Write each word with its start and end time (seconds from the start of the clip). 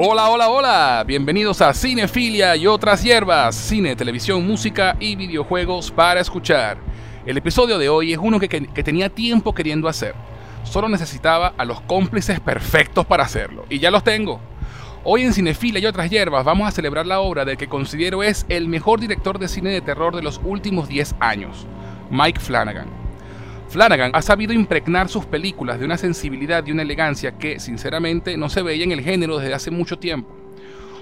Hola, 0.00 0.30
hola, 0.30 0.48
hola. 0.48 1.04
Bienvenidos 1.04 1.60
a 1.60 1.74
Cinefilia 1.74 2.54
y 2.54 2.68
otras 2.68 3.02
hierbas. 3.02 3.56
Cine, 3.56 3.96
televisión, 3.96 4.46
música 4.46 4.96
y 5.00 5.16
videojuegos 5.16 5.90
para 5.90 6.20
escuchar. 6.20 6.78
El 7.26 7.36
episodio 7.36 7.78
de 7.78 7.88
hoy 7.88 8.12
es 8.12 8.18
uno 8.22 8.38
que, 8.38 8.48
que 8.48 8.84
tenía 8.84 9.08
tiempo 9.08 9.52
queriendo 9.52 9.88
hacer. 9.88 10.14
Solo 10.62 10.88
necesitaba 10.88 11.52
a 11.58 11.64
los 11.64 11.80
cómplices 11.80 12.38
perfectos 12.38 13.06
para 13.06 13.24
hacerlo. 13.24 13.64
Y 13.70 13.80
ya 13.80 13.90
los 13.90 14.04
tengo. 14.04 14.38
Hoy 15.02 15.22
en 15.22 15.32
Cinefilia 15.32 15.80
y 15.80 15.86
otras 15.86 16.08
hierbas 16.08 16.44
vamos 16.44 16.68
a 16.68 16.70
celebrar 16.70 17.04
la 17.04 17.18
obra 17.18 17.44
del 17.44 17.56
que 17.56 17.66
considero 17.66 18.22
es 18.22 18.46
el 18.48 18.68
mejor 18.68 19.00
director 19.00 19.40
de 19.40 19.48
cine 19.48 19.70
de 19.70 19.80
terror 19.80 20.14
de 20.14 20.22
los 20.22 20.40
últimos 20.44 20.86
10 20.86 21.16
años, 21.18 21.66
Mike 22.08 22.38
Flanagan. 22.38 23.07
Flanagan 23.68 24.12
ha 24.14 24.22
sabido 24.22 24.54
impregnar 24.54 25.10
sus 25.10 25.26
películas 25.26 25.78
de 25.78 25.84
una 25.84 25.98
sensibilidad 25.98 26.66
y 26.66 26.72
una 26.72 26.82
elegancia 26.82 27.36
que, 27.36 27.60
sinceramente, 27.60 28.38
no 28.38 28.48
se 28.48 28.62
veía 28.62 28.84
en 28.84 28.92
el 28.92 29.02
género 29.02 29.38
desde 29.38 29.52
hace 29.52 29.70
mucho 29.70 29.98
tiempo. 29.98 30.34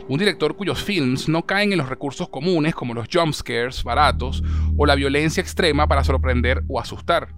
Un 0.09 0.19
director 0.19 0.57
cuyos 0.57 0.83
films 0.83 1.29
no 1.29 1.47
caen 1.47 1.71
en 1.71 1.79
los 1.79 1.89
recursos 1.89 2.29
comunes 2.29 2.75
como 2.75 2.93
los 2.93 3.07
jumpscares 3.13 3.85
baratos 3.85 4.43
o 4.77 4.85
la 4.85 4.97
violencia 4.97 5.41
extrema 5.41 5.87
para 5.87 6.03
sorprender 6.03 6.65
o 6.67 6.81
asustar. 6.81 7.29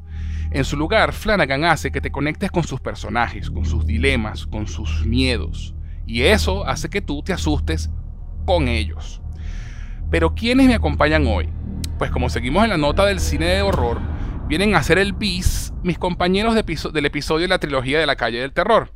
En 0.51 0.65
su 0.65 0.79
lugar, 0.79 1.13
Flanagan 1.13 1.65
hace 1.65 1.91
que 1.91 2.01
te 2.01 2.11
conectes 2.11 2.51
con 2.51 2.65
sus 2.65 2.81
personajes, 2.81 3.51
con 3.51 3.67
sus 3.67 3.87
dilemas, 3.87 4.47
con 4.47 4.67
sus 4.67 5.05
miedos. 5.05 5.75
Y 6.07 6.23
eso 6.23 6.67
hace 6.67 6.89
que 6.89 7.03
tú 7.03 7.23
te 7.23 7.35
asustes 7.35 7.91
con 8.47 8.67
ellos. 8.67 9.21
Pero 10.11 10.35
¿quiénes 10.35 10.69
me 10.69 10.75
acompañan 10.75 11.27
hoy? 11.27 11.51
Pues 11.99 12.11
como 12.11 12.31
seguimos 12.31 12.65
en 12.65 12.71
la 12.71 12.79
nota 12.79 13.05
del 13.05 13.21
cine 13.21 13.47
de 13.47 13.63
horror, 13.63 14.01
vienen 14.49 14.75
a 14.75 14.79
hacer 14.79 14.99
el 14.99 15.13
bis 15.13 15.73
mis 15.83 15.99
compañeros 15.99 16.55
del 16.55 17.07
episodio 17.07 17.43
de 17.43 17.49
la 17.49 17.59
trilogía 17.59 18.01
de 18.01 18.07
la 18.07 18.17
calle 18.17 18.41
del 18.41 18.53
terror. 18.53 18.91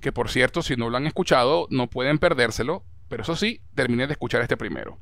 Que 0.00 0.12
por 0.12 0.28
cierto, 0.28 0.62
si 0.62 0.76
no 0.76 0.90
lo 0.90 0.96
han 0.96 1.06
escuchado, 1.06 1.68
no 1.70 1.88
pueden 1.88 2.18
perdérselo. 2.18 2.84
Pero 3.08 3.22
eso 3.22 3.36
sí, 3.36 3.60
terminé 3.76 4.08
de 4.08 4.14
escuchar 4.14 4.42
este 4.42 4.56
primero. 4.56 4.98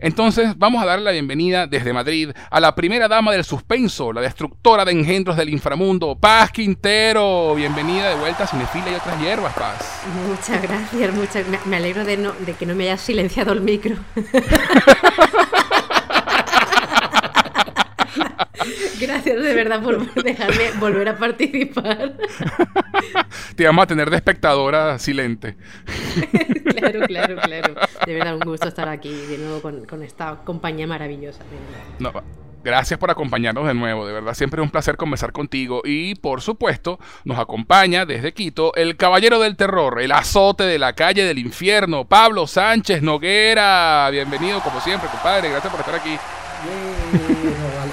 Entonces, 0.00 0.58
vamos 0.58 0.82
a 0.82 0.86
darle 0.86 1.04
la 1.04 1.12
bienvenida 1.12 1.68
desde 1.68 1.92
Madrid 1.92 2.30
a 2.50 2.58
la 2.58 2.74
primera 2.74 3.06
dama 3.06 3.32
del 3.32 3.44
suspenso, 3.44 4.12
la 4.12 4.20
destructora 4.20 4.84
de 4.84 4.90
engendros 4.90 5.36
del 5.36 5.50
inframundo, 5.50 6.18
Paz 6.18 6.50
Quintero. 6.50 7.54
Bienvenida 7.54 8.08
de 8.08 8.16
vuelta 8.16 8.44
a 8.44 8.46
Cinefila 8.48 8.90
y 8.90 8.94
otras 8.94 9.20
hierbas, 9.20 9.54
Paz. 9.54 10.02
Muchas 10.28 10.60
gracias, 10.60 11.14
muchas, 11.14 11.46
me 11.66 11.76
alegro 11.76 12.04
de, 12.04 12.16
de 12.16 12.52
que 12.54 12.66
no 12.66 12.74
me 12.74 12.82
hayas 12.84 13.00
silenciado 13.00 13.52
el 13.52 13.60
micro. 13.60 13.94
Gracias 19.00 19.42
de 19.42 19.54
verdad 19.54 19.82
por 19.82 20.14
dejarme 20.22 20.70
volver 20.78 21.08
a 21.08 21.18
participar. 21.18 22.16
Te 23.56 23.64
vamos 23.66 23.84
a 23.84 23.86
tener 23.86 24.10
de 24.10 24.16
espectadora 24.16 24.98
silente. 24.98 25.56
claro, 26.76 27.00
claro, 27.06 27.36
claro. 27.40 27.74
De 28.06 28.14
verdad, 28.14 28.34
un 28.34 28.40
gusto 28.40 28.68
estar 28.68 28.88
aquí 28.88 29.10
de 29.10 29.38
nuevo 29.38 29.60
con, 29.60 30.02
esta 30.02 30.40
compañía 30.44 30.86
maravillosa. 30.86 31.42
No, 31.98 32.12
Gracias 32.64 32.98
por 32.98 33.12
acompañarnos 33.12 33.64
de 33.64 33.74
nuevo, 33.74 34.04
de 34.08 34.12
verdad 34.12 34.34
siempre 34.34 34.60
es 34.60 34.64
un 34.64 34.72
placer 34.72 34.96
conversar 34.96 35.30
contigo 35.30 35.82
y 35.84 36.16
por 36.16 36.40
supuesto 36.40 36.98
nos 37.24 37.38
acompaña 37.38 38.04
desde 38.04 38.34
Quito 38.34 38.74
el 38.74 38.96
caballero 38.96 39.38
del 39.38 39.54
terror, 39.54 40.00
el 40.00 40.10
azote 40.10 40.64
de 40.64 40.76
la 40.76 40.92
calle 40.94 41.22
del 41.22 41.38
infierno, 41.38 42.08
Pablo 42.08 42.48
Sánchez 42.48 43.02
Noguera. 43.02 44.08
Bienvenido 44.10 44.60
como 44.62 44.80
siempre, 44.80 45.08
compadre, 45.08 45.50
gracias 45.50 45.70
por 45.70 45.78
estar 45.78 45.94
aquí 45.94 46.18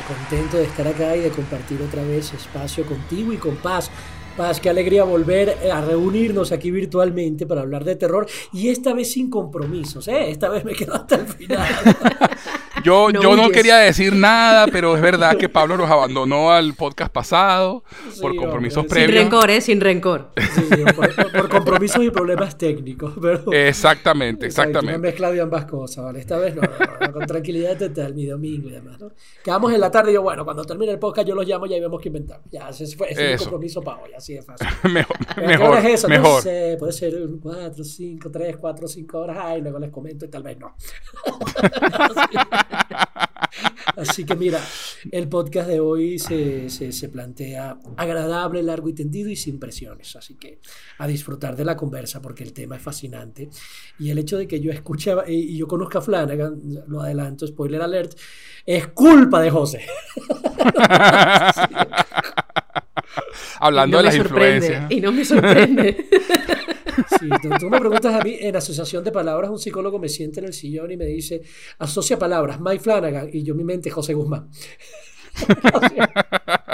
contento 0.08 0.58
de 0.58 0.64
estar 0.64 0.88
acá 0.88 1.16
y 1.16 1.22
de 1.22 1.30
compartir 1.30 1.82
otra 1.82 2.04
vez 2.04 2.34
espacio 2.34 2.86
contigo 2.86 3.34
y 3.34 3.38
con 3.38 3.56
Paz. 3.58 3.90
Paz, 4.36 4.60
qué 4.60 4.70
alegría 4.70 5.04
volver 5.04 5.58
a 5.72 5.82
reunirnos 5.82 6.52
aquí 6.52 6.72
virtualmente 6.72 7.46
para 7.46 7.62
hablar 7.62 7.84
de 7.84 7.96
terror 7.96 8.26
y 8.52 8.70
esta 8.70 8.94
vez 8.94 9.12
sin 9.12 9.30
compromisos, 9.30 10.08
¿eh? 10.08 10.32
Esta 10.32 10.50
vez 10.50 10.66
me 10.66 10.74
quedo 10.74 10.96
hasta 10.96 11.16
el 11.16 11.28
final. 11.28 11.68
Yo 12.84 13.10
no, 13.12 13.22
yo 13.22 13.36
no 13.36 13.50
quería 13.50 13.78
decir 13.78 14.14
nada, 14.14 14.68
pero 14.68 14.96
es 14.96 15.02
verdad 15.02 15.38
que 15.38 15.48
Pablo 15.48 15.78
nos 15.78 15.90
abandonó 15.90 16.52
al 16.52 16.74
podcast 16.74 17.12
pasado 17.12 17.84
por 18.22 18.36
compromisos 18.36 18.86
previos. 18.86 19.12
Sin 19.12 19.22
rencor, 19.22 19.50
¿eh? 19.52 19.62
Sin 19.62 19.82
rencor. 19.82 20.30
por, 21.34 21.50
compromisos 21.50 22.04
y 22.04 22.10
problemas 22.10 22.58
técnicos. 22.58 23.14
exactamente, 23.52 24.48
exactamente. 24.48 24.98
Me 25.00 25.08
he 25.08 25.12
mezclado 25.12 25.42
ambas 25.42 25.66
cosas, 25.66 26.04
¿vale? 26.04 26.20
Esta 26.20 26.38
vez 26.38 26.56
no, 26.56 26.62
con 27.14 27.26
tranquilidad 27.26 27.78
total, 27.78 28.14
mi 28.14 28.26
domingo 28.26 28.68
y 28.68 28.72
demás, 28.74 29.00
¿no? 29.00 29.12
Quedamos 29.44 29.74
en 29.74 29.80
la 29.80 29.90
tarde 29.90 30.12
y 30.12 30.16
yo, 30.16 30.22
bueno, 30.22 30.44
cuando 30.44 30.66
termine 30.66 30.92
el 30.92 31.00
podcast 31.00 31.28
yo 31.28 31.36
los 31.36 31.48
llamo 31.48 31.66
y 31.66 31.74
ahí 31.74 31.80
vemos 31.80 32.02
qué 32.02 32.10
inventamos. 32.10 32.46
Ya, 32.52 32.70
ese 32.70 32.86
fue 32.98 33.12
ese 33.12 33.38
compromiso 33.38 33.82
para 33.82 34.02
hoy, 34.02 34.12
así 34.16 34.34
de 34.34 34.42
fácil. 34.42 34.68
mejor, 34.92 35.18
mejor, 35.38 35.78
es 35.80 35.86
eso? 35.86 36.08
mejor. 36.10 36.36
No 36.36 36.42
sé, 36.42 36.76
puede 36.78 36.92
ser 36.92 37.14
4, 37.42 37.84
5, 37.84 38.32
3, 38.32 38.58
4, 38.58 38.88
5 38.88 39.18
horas, 39.18 39.38
ay, 39.40 39.62
luego 39.62 39.80
les 39.80 39.92
comento 39.92 40.26
y 40.26 40.28
tal 40.28 40.44
vez 40.44 40.58
no. 40.60 40.76
Así 43.98 44.26
que 44.26 44.36
mira, 44.36 44.60
el 45.12 45.28
podcast 45.28 45.68
de 45.68 45.80
hoy 45.80 46.18
se, 46.18 46.70
se, 46.70 47.10
plantea 47.10 47.78
agradable, 47.98 48.64
largo 48.64 48.90
y 48.90 48.94
tendido 48.94 49.30
y 49.30 49.36
sin 49.36 49.60
presiones. 49.60 50.16
Así 50.16 50.36
que 50.36 50.60
a 50.98 51.08
disfrutar 51.08 51.56
de 51.56 51.66
la 51.66 51.78
conversa 51.78 52.22
porque 52.22 52.44
el 52.44 52.54
tema 52.54 52.78
es 52.78 52.82
fascinante. 52.82 53.50
Y 54.00 54.10
el 54.10 54.18
hecho 54.18 54.38
de 54.38 54.48
que 54.48 54.60
yo 54.60 54.72
escuche 54.72 55.14
y 55.28 55.58
yo 55.58 55.68
conozca 55.68 56.00
a 56.00 56.02
Flanagan, 56.02 56.60
lo 56.88 57.02
adelanto, 57.02 57.46
spoiler 57.46 57.82
alert, 57.82 58.18
es 58.66 58.88
culpa 58.88 59.42
de 59.42 59.52
José. 59.52 59.86
Hablando 63.60 63.98
de 63.98 64.04
las 64.04 64.16
influencias. 64.16 64.90
Y 64.90 65.02
no 65.02 65.12
me 65.12 65.26
sorprende. 65.26 66.08
Sí, 67.20 67.30
tú, 67.60 67.70
me 67.70 67.80
preguntas 67.80 68.14
a 68.14 68.24
mí, 68.24 68.38
en 68.40 68.56
asociación 68.56 69.04
de 69.04 69.12
palabras, 69.12 69.50
un 69.50 69.60
psicólogo 69.60 70.00
me 70.00 70.10
siente 70.10 70.40
en 70.40 70.48
el 70.48 70.54
sillón 70.54 70.92
y 70.92 70.98
me 70.98 71.06
dice, 71.06 71.42
asocia 71.80 72.18
palabras, 72.18 72.60
Mike 72.60 72.84
Flanagan, 72.84 73.30
y 73.32 73.44
yo 73.44 73.56
mi 73.56 73.64
mente, 73.64 73.90
José 73.90 74.14
Guzmán. 74.14 74.50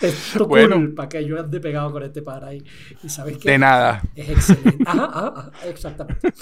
es 0.00 0.32
tu 0.32 0.46
bueno, 0.46 0.76
culpa 0.76 1.08
que 1.08 1.24
yo 1.24 1.38
ande 1.38 1.60
pegado 1.60 1.92
con 1.92 2.02
este 2.02 2.22
par 2.22 2.44
ahí. 2.44 2.62
Y 3.02 3.08
sabes 3.08 3.38
que 3.38 3.50
de 3.50 3.58
nada. 3.58 4.02
Es 4.14 4.30
excelente. 4.30 4.84
Ajá, 4.86 5.10
ajá, 5.12 5.50
exactamente. 5.66 6.32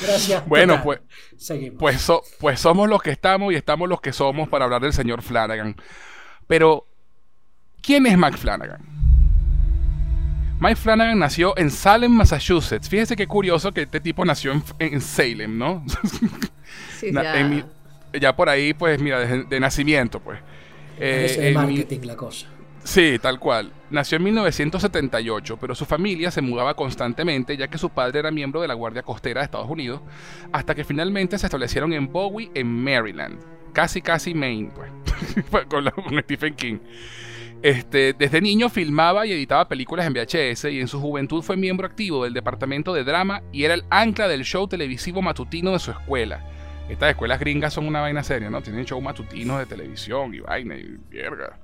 Gracias. 0.00 0.46
Bueno, 0.46 0.80
pues 0.82 1.00
seguimos. 1.36 1.78
Pues, 1.78 2.06
pues 2.38 2.60
somos 2.60 2.88
los 2.88 3.02
que 3.02 3.10
estamos 3.10 3.52
y 3.52 3.56
estamos 3.56 3.88
los 3.88 4.00
que 4.00 4.12
somos 4.12 4.48
para 4.48 4.64
hablar 4.64 4.82
del 4.82 4.92
señor 4.92 5.22
Flanagan. 5.22 5.76
Pero, 6.46 6.86
¿quién 7.82 8.06
es 8.06 8.16
Mike 8.16 8.36
Flanagan? 8.36 9.09
Mike 10.60 10.76
Flanagan 10.76 11.18
nació 11.18 11.56
en 11.56 11.70
Salem, 11.70 12.12
Massachusetts. 12.12 12.86
Fíjese 12.86 13.16
qué 13.16 13.26
curioso 13.26 13.72
que 13.72 13.82
este 13.82 13.98
tipo 13.98 14.26
nació 14.26 14.52
en, 14.78 15.00
Salem, 15.00 15.56
¿no? 15.56 15.84
Sí, 16.98 17.12
ya. 17.12 17.64
ya. 18.12 18.36
por 18.36 18.50
ahí, 18.50 18.74
pues, 18.74 19.00
mira, 19.00 19.20
de, 19.20 19.60
nacimiento, 19.60 20.20
pues. 20.20 20.38
es 20.98 21.38
el 21.38 21.54
marketing 21.54 22.00
la 22.02 22.14
cosa. 22.14 22.46
Sí, 22.84 23.18
tal 23.20 23.40
cual. 23.40 23.72
Nació 23.90 24.16
en 24.16 24.24
1978, 24.24 25.56
pero 25.58 25.74
su 25.74 25.86
familia 25.86 26.30
se 26.30 26.42
mudaba 26.42 26.74
constantemente 26.74 27.56
ya 27.56 27.68
que 27.68 27.78
su 27.78 27.88
padre 27.88 28.20
era 28.20 28.30
miembro 28.30 28.60
de 28.60 28.68
la 28.68 28.74
Guardia 28.74 29.02
Costera 29.02 29.40
de 29.40 29.46
Estados 29.46 29.68
Unidos, 29.68 30.02
hasta 30.52 30.74
que 30.74 30.84
finalmente 30.84 31.38
se 31.38 31.46
establecieron 31.46 31.94
en 31.94 32.12
Bowie, 32.12 32.50
en 32.54 32.66
Maryland. 32.66 33.40
Casi, 33.72 34.02
casi 34.02 34.34
Maine, 34.34 34.70
pues, 34.74 35.64
con, 35.68 35.90
con 35.90 36.18
Stephen 36.22 36.54
King. 36.54 36.78
Este, 37.62 38.14
desde 38.14 38.40
niño 38.40 38.70
filmaba 38.70 39.26
y 39.26 39.32
editaba 39.32 39.68
películas 39.68 40.06
en 40.06 40.14
VHS 40.14 40.64
y 40.64 40.80
en 40.80 40.88
su 40.88 40.98
juventud 40.98 41.42
fue 41.42 41.58
miembro 41.58 41.86
activo 41.86 42.24
del 42.24 42.32
departamento 42.32 42.94
de 42.94 43.04
drama 43.04 43.42
y 43.52 43.64
era 43.64 43.74
el 43.74 43.84
ancla 43.90 44.28
del 44.28 44.44
show 44.44 44.66
televisivo 44.66 45.20
matutino 45.20 45.72
de 45.72 45.78
su 45.78 45.90
escuela. 45.90 46.42
Estas 46.88 47.10
escuelas 47.10 47.38
gringas 47.38 47.74
son 47.74 47.86
una 47.86 48.00
vaina 48.00 48.22
seria, 48.22 48.48
¿no? 48.48 48.62
Tienen 48.62 48.86
show 48.86 49.00
matutinos 49.00 49.58
de 49.58 49.66
televisión 49.66 50.34
y 50.34 50.40
vaina 50.40 50.74
y 50.76 50.98
mierda. 51.10 51.58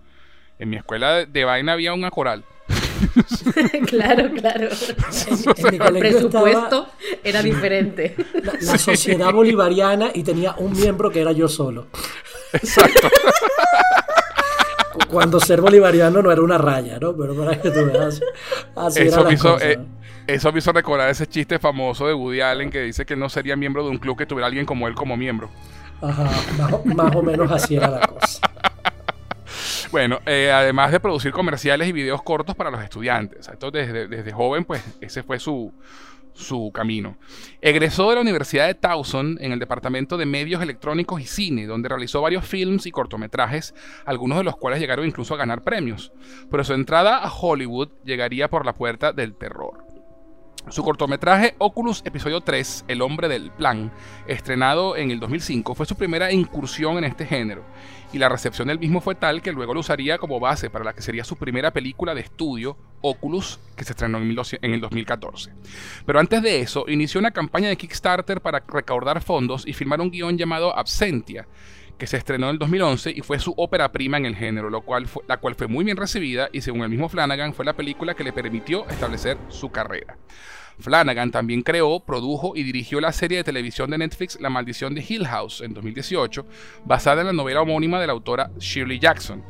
En 0.58 0.68
mi 0.68 0.76
escuela 0.76 1.24
de, 1.24 1.44
vaina 1.44 1.72
había 1.72 1.94
una 1.94 2.10
coral. 2.10 2.44
claro, 3.86 4.30
claro. 4.32 4.68
el 5.88 5.98
presupuesto 5.98 6.88
era 7.24 7.42
diferente. 7.42 8.16
la, 8.60 8.78
sociedad 8.78 9.32
bolivariana 9.32 10.10
y 10.14 10.22
tenía 10.22 10.54
un 10.58 10.72
miembro 10.72 11.10
que 11.10 11.22
era 11.22 11.32
yo 11.32 11.48
solo. 11.48 11.86
Exacto 12.52 13.08
cuando 15.10 15.40
ser 15.40 15.60
bolivariano 15.60 16.22
no 16.22 16.30
era 16.30 16.42
una 16.42 16.58
raya, 16.58 16.98
¿no? 16.98 17.16
Pero 17.16 17.34
para 17.34 17.60
que 17.60 17.70
tú 17.70 17.86
veas, 17.86 18.20
así 18.76 19.02
eso 19.02 19.20
era 19.20 19.28
me 19.28 19.34
hizo, 19.34 19.60
eh, 19.60 19.78
eso 20.26 20.52
me 20.52 20.58
hizo 20.58 20.72
recordar 20.72 21.08
ese 21.10 21.26
chiste 21.26 21.58
famoso 21.58 22.06
de 22.06 22.14
Woody 22.14 22.40
Allen 22.40 22.70
que 22.70 22.82
dice 22.82 23.06
que 23.06 23.16
no 23.16 23.28
sería 23.28 23.56
miembro 23.56 23.84
de 23.84 23.90
un 23.90 23.98
club 23.98 24.16
que 24.16 24.26
tuviera 24.26 24.46
alguien 24.46 24.66
como 24.66 24.88
él 24.88 24.94
como 24.94 25.16
miembro. 25.16 25.50
Ajá, 26.02 26.30
más, 26.84 27.14
o 27.14 27.22
menos 27.22 27.50
así 27.50 27.76
era 27.76 27.88
la 27.88 28.00
cosa. 28.00 28.40
Bueno, 29.92 30.18
eh, 30.26 30.50
además 30.52 30.90
de 30.90 31.00
producir 31.00 31.32
comerciales 31.32 31.88
y 31.88 31.92
videos 31.92 32.22
cortos 32.22 32.54
para 32.56 32.70
los 32.70 32.82
estudiantes. 32.82 33.48
Entonces, 33.48 33.86
desde, 33.86 34.08
desde 34.08 34.32
joven, 34.32 34.64
pues 34.64 34.82
ese 35.00 35.22
fue 35.22 35.38
su, 35.38 35.72
su 36.36 36.70
camino. 36.72 37.16
Egresó 37.60 38.08
de 38.10 38.16
la 38.16 38.20
Universidad 38.20 38.66
de 38.66 38.74
Towson 38.74 39.38
en 39.40 39.52
el 39.52 39.58
Departamento 39.58 40.16
de 40.16 40.26
Medios 40.26 40.62
Electrónicos 40.62 41.20
y 41.20 41.24
Cine, 41.24 41.66
donde 41.66 41.88
realizó 41.88 42.20
varios 42.20 42.44
films 42.44 42.86
y 42.86 42.90
cortometrajes, 42.90 43.74
algunos 44.04 44.38
de 44.38 44.44
los 44.44 44.56
cuales 44.56 44.80
llegaron 44.80 45.06
incluso 45.06 45.34
a 45.34 45.38
ganar 45.38 45.64
premios. 45.64 46.12
Pero 46.50 46.64
su 46.64 46.74
entrada 46.74 47.18
a 47.18 47.32
Hollywood 47.32 47.88
llegaría 48.04 48.48
por 48.48 48.66
la 48.66 48.74
puerta 48.74 49.12
del 49.12 49.34
terror. 49.34 49.85
Su 50.68 50.82
cortometraje 50.82 51.54
Oculus 51.58 52.02
Episodio 52.04 52.40
3, 52.40 52.86
El 52.88 53.00
hombre 53.00 53.28
del 53.28 53.52
plan, 53.52 53.92
estrenado 54.26 54.96
en 54.96 55.12
el 55.12 55.20
2005, 55.20 55.76
fue 55.76 55.86
su 55.86 55.94
primera 55.94 56.32
incursión 56.32 56.98
en 56.98 57.04
este 57.04 57.24
género, 57.24 57.62
y 58.12 58.18
la 58.18 58.28
recepción 58.28 58.66
del 58.66 58.80
mismo 58.80 59.00
fue 59.00 59.14
tal 59.14 59.42
que 59.42 59.52
luego 59.52 59.74
lo 59.74 59.80
usaría 59.80 60.18
como 60.18 60.40
base 60.40 60.68
para 60.68 60.84
la 60.84 60.92
que 60.92 61.02
sería 61.02 61.22
su 61.22 61.36
primera 61.36 61.70
película 61.70 62.16
de 62.16 62.22
estudio, 62.22 62.76
Oculus, 63.00 63.60
que 63.76 63.84
se 63.84 63.92
estrenó 63.92 64.18
en 64.18 64.74
el 64.74 64.80
2014. 64.80 65.52
Pero 66.04 66.18
antes 66.18 66.42
de 66.42 66.60
eso, 66.60 66.84
inició 66.88 67.20
una 67.20 67.30
campaña 67.30 67.68
de 67.68 67.76
Kickstarter 67.76 68.40
para 68.40 68.64
recaudar 68.66 69.22
fondos 69.22 69.64
y 69.68 69.72
filmar 69.72 70.00
un 70.00 70.10
guion 70.10 70.36
llamado 70.36 70.76
Absentia, 70.76 71.46
que 71.98 72.06
se 72.06 72.16
estrenó 72.16 72.46
en 72.46 72.54
el 72.54 72.58
2011 72.58 73.10
y 73.10 73.20
fue 73.20 73.38
su 73.38 73.54
ópera 73.56 73.90
prima 73.92 74.16
en 74.18 74.26
el 74.26 74.36
género, 74.36 74.70
lo 74.70 74.82
cual 74.82 75.06
la 75.26 75.38
cual 75.38 75.54
fue 75.54 75.66
muy 75.66 75.84
bien 75.84 75.96
recibida 75.96 76.48
y 76.52 76.60
según 76.60 76.82
el 76.82 76.90
mismo 76.90 77.08
Flanagan 77.08 77.54
fue 77.54 77.64
la 77.64 77.76
película 77.76 78.14
que 78.14 78.24
le 78.24 78.32
permitió 78.32 78.88
establecer 78.88 79.38
su 79.48 79.70
carrera. 79.70 80.18
Flanagan 80.78 81.30
también 81.30 81.62
creó, 81.62 82.00
produjo 82.00 82.54
y 82.54 82.62
dirigió 82.62 83.00
la 83.00 83.12
serie 83.12 83.38
de 83.38 83.44
televisión 83.44 83.90
de 83.90 83.98
Netflix 83.98 84.38
La 84.40 84.50
maldición 84.50 84.94
de 84.94 85.04
Hill 85.06 85.26
House 85.26 85.62
en 85.62 85.72
2018, 85.72 86.46
basada 86.84 87.22
en 87.22 87.28
la 87.28 87.32
novela 87.32 87.62
homónima 87.62 87.98
de 88.00 88.06
la 88.06 88.12
autora 88.12 88.50
Shirley 88.58 88.98
Jackson, 88.98 89.42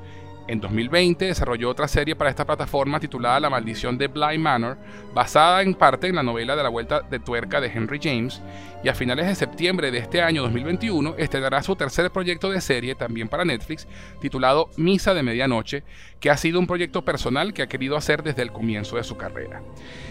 en 0.49 0.61
2020 0.61 1.25
desarrolló 1.25 1.71
otra 1.71 1.89
serie 1.89 2.15
para 2.15 2.31
esta 2.31 2.45
plataforma 2.45 3.01
titulada 3.01 3.41
La 3.41 3.51
maldición 3.51 3.99
de 3.99 4.09
Bly 4.09 4.39
Manor, 4.39 4.79
basada 5.15 5.63
en 5.63 5.75
parte 5.75 6.07
en 6.07 6.17
la 6.17 6.23
novela 6.23 6.55
de 6.55 6.63
la 6.63 6.69
vuelta 6.69 7.01
de 7.01 7.19
tuerca 7.19 7.61
de 7.61 7.69
Henry 7.69 7.99
James, 8.01 8.41
y 8.85 8.89
a 8.89 8.95
finales 8.95 9.27
de 9.27 9.35
septiembre 9.35 9.91
de 9.91 9.99
este 9.99 10.23
año 10.23 10.43
2021 10.43 11.17
estrenará 11.19 11.63
su 11.63 11.75
tercer 11.75 12.11
proyecto 12.13 12.51
de 12.51 12.61
serie 12.61 12.95
también 12.95 13.29
para 13.29 13.45
Netflix, 13.45 13.89
titulado 14.21 14.71
Misa 14.77 15.15
de 15.15 15.23
Medianoche, 15.23 15.83
que 16.21 16.31
ha 16.31 16.37
sido 16.37 16.61
un 16.61 16.67
proyecto 16.67 17.05
personal 17.05 17.53
que 17.53 17.63
ha 17.63 17.69
querido 17.69 17.97
hacer 17.97 18.23
desde 18.23 18.43
el 18.43 18.53
comienzo 18.53 18.97
de 18.97 19.05
su 19.05 19.17
carrera. 19.17 19.63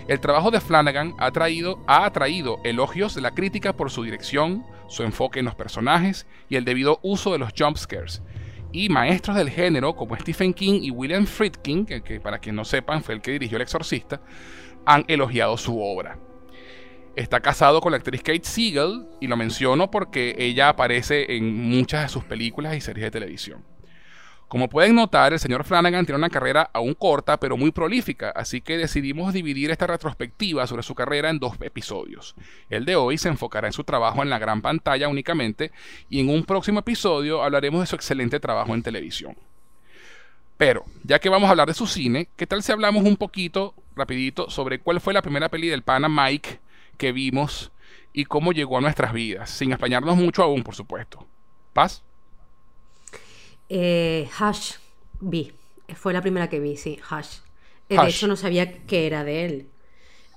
El 0.07 0.19
trabajo 0.19 0.51
de 0.51 0.59
Flanagan 0.59 1.13
ha, 1.17 1.31
traído, 1.31 1.79
ha 1.87 2.05
atraído 2.05 2.59
elogios 2.63 3.15
de 3.15 3.21
la 3.21 3.31
crítica 3.31 3.73
por 3.73 3.89
su 3.89 4.03
dirección, 4.03 4.65
su 4.87 5.03
enfoque 5.03 5.39
en 5.39 5.45
los 5.45 5.55
personajes 5.55 6.27
y 6.49 6.57
el 6.57 6.65
debido 6.65 6.99
uso 7.01 7.31
de 7.31 7.39
los 7.39 7.53
jumpscares 7.57 8.21
y 8.75 8.89
maestros 8.89 9.38
del 9.38 9.50
género 9.50 9.95
como 9.95 10.18
Stephen 10.18 10.54
King 10.54 10.81
y 10.81 10.92
William 10.92 11.25
Friedkin, 11.25 11.86
que, 11.86 12.19
para 12.19 12.39
quien 12.39 12.56
no 12.56 12.66
sepan 12.66 13.01
fue 13.01 13.16
el 13.16 13.22
que 13.22 13.31
dirigió 13.31 13.56
El 13.56 13.62
Exorcista, 13.62 14.22
han 14.86 15.06
elogiado 15.07 15.57
su 15.57 15.81
obra. 15.81 16.19
Está 17.16 17.39
casado 17.39 17.80
con 17.80 17.92
la 17.92 17.98
actriz 17.98 18.22
Kate 18.22 18.44
Siegel 18.44 19.07
y 19.22 19.27
lo 19.27 19.38
menciono 19.38 19.89
porque 19.89 20.36
ella 20.38 20.68
aparece 20.68 21.38
en 21.38 21.69
muchas 21.69 22.04
de 22.04 22.10
sus 22.10 22.25
películas 22.25 22.75
y 22.75 22.81
series 22.81 23.06
de 23.06 23.12
televisión. 23.12 23.63
Como 24.47 24.69
pueden 24.69 24.95
notar, 24.95 25.33
el 25.33 25.39
señor 25.39 25.63
Flanagan 25.63 26.06
tiene 26.06 26.19
una 26.19 26.30
carrera 26.30 26.69
aún 26.71 26.94
corta 26.94 27.39
pero 27.39 27.57
muy 27.57 27.71
prolífica, 27.71 28.30
así 28.30 28.62
que 28.62 28.77
decidimos 28.77 29.33
dividir 29.33 29.71
esta 29.71 29.88
retrospectiva 29.88 30.68
sobre 30.68 30.83
su 30.83 30.94
carrera 30.94 31.31
en 31.31 31.39
dos 31.39 31.56
episodios. 31.62 32.36
El 32.69 32.86
de 32.86 32.95
hoy 32.95 33.18
se 33.18 33.30
enfocará 33.30 33.68
en 33.68 33.74
su 33.74 33.83
trabajo 33.83 34.21
en 34.21 34.30
la 34.30 34.38
gran 34.38 34.62
pantalla 34.62 35.07
únicamente 35.07 35.71
y 36.09 36.19
en 36.19 36.30
un 36.30 36.44
próximo 36.44 36.80
episodio 36.80 37.44
hablaremos 37.44 37.81
de 37.81 37.88
su 37.88 37.95
excelente 37.95 38.39
trabajo 38.39 38.75
en 38.75 38.83
televisión. 38.83 39.36
Pero, 40.57 40.86
ya 41.03 41.19
que 41.19 41.30
vamos 41.30 41.47
a 41.47 41.51
hablar 41.51 41.68
de 41.68 41.74
su 41.74 41.88
cine, 41.88 42.30
¿qué 42.36 42.45
tal 42.47 42.62
si 42.62 42.71
hablamos 42.71 43.03
un 43.03 43.18
poquito, 43.18 43.74
rapidito, 43.95 44.50
sobre 44.50 44.80
cuál 44.80 45.01
fue 45.01 45.13
la 45.13 45.24
primera 45.24 45.50
peli 45.50 45.68
del 45.68 45.81
pana 45.81 46.07
Mike 46.07 46.59
que 46.97 47.12
vimos 47.12 47.71
y 48.13 48.25
cómo 48.25 48.53
llegó 48.53 48.77
a 48.77 48.81
nuestras 48.81 49.12
vidas, 49.12 49.50
sin 49.50 49.74
españarnos 49.74 50.15
mucho 50.15 50.44
aún, 50.44 50.63
por 50.63 50.75
supuesto? 50.75 51.27
¿Paz? 51.74 52.03
Eh, 53.69 54.27
Hush 54.39 54.73
vi. 55.19 55.51
Fue 55.95 56.13
la 56.13 56.21
primera 56.21 56.50
que 56.50 56.59
vi, 56.59 56.77
sí, 56.77 57.00
Hush. 57.09 57.39
Eh, 57.89 58.00
de 58.00 58.07
hecho, 58.07 58.27
no 58.27 58.35
sabía 58.35 58.71
que 58.85 59.06
era 59.06 59.23
de 59.23 59.45
él. 59.45 59.67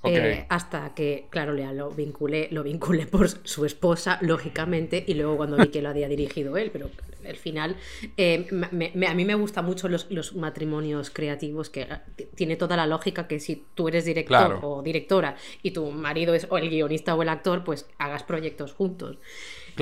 Eh, 0.03 0.45
hasta 0.47 0.93
que, 0.95 1.27
claro, 1.29 1.51
lo 1.53 1.91
vinculé, 1.91 2.47
lo 2.51 2.63
vinculé 2.63 3.05
por 3.05 3.27
su 3.27 3.65
esposa, 3.65 4.17
lógicamente, 4.21 5.03
y 5.05 5.13
luego 5.15 5.35
cuando 5.35 5.57
vi 5.57 5.67
que 5.67 5.81
lo 5.81 5.89
había 5.89 6.07
dirigido 6.07 6.55
él, 6.55 6.69
pero 6.71 6.89
al 7.27 7.35
final 7.35 7.75
a 8.17 9.13
mí 9.13 9.25
me 9.25 9.35
gustan 9.35 9.65
mucho 9.65 9.89
los, 9.89 10.35
matrimonios 10.35 11.09
creativos, 11.09 11.69
que 11.69 11.85
tiene 12.33 12.55
toda 12.55 12.77
la 12.77 12.87
lógica 12.87 13.27
que 13.27 13.41
si 13.41 13.65
tú 13.75 13.89
eres 13.89 14.05
director 14.05 14.59
o 14.61 14.81
directora 14.81 15.35
y 15.63 15.71
tu 15.71 15.91
marido 15.91 16.33
es 16.33 16.47
o 16.49 16.57
el 16.57 16.69
guionista 16.69 17.15
o 17.15 17.21
el 17.21 17.29
actor, 17.29 17.65
pues 17.65 17.85
hagas 17.97 18.23
proyectos 18.23 18.71
juntos. 18.71 19.17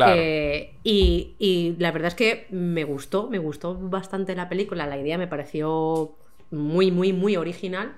Eh, 0.05 0.75
y, 0.83 1.75
la 1.79 1.91
verdad 1.91 2.09
es 2.09 2.15
que 2.15 2.47
me 2.49 2.83
gustó, 2.83 3.29
me 3.29 3.39
gustó 3.39 3.75
bastante 3.75 4.35
la 4.35 4.49
película, 4.49 4.85
la 4.85 4.97
idea 4.97 5.17
me 5.17 5.27
pareció 5.27 6.15
muy, 6.51 6.91
muy, 6.91 7.13
muy 7.13 7.35
original. 7.35 7.95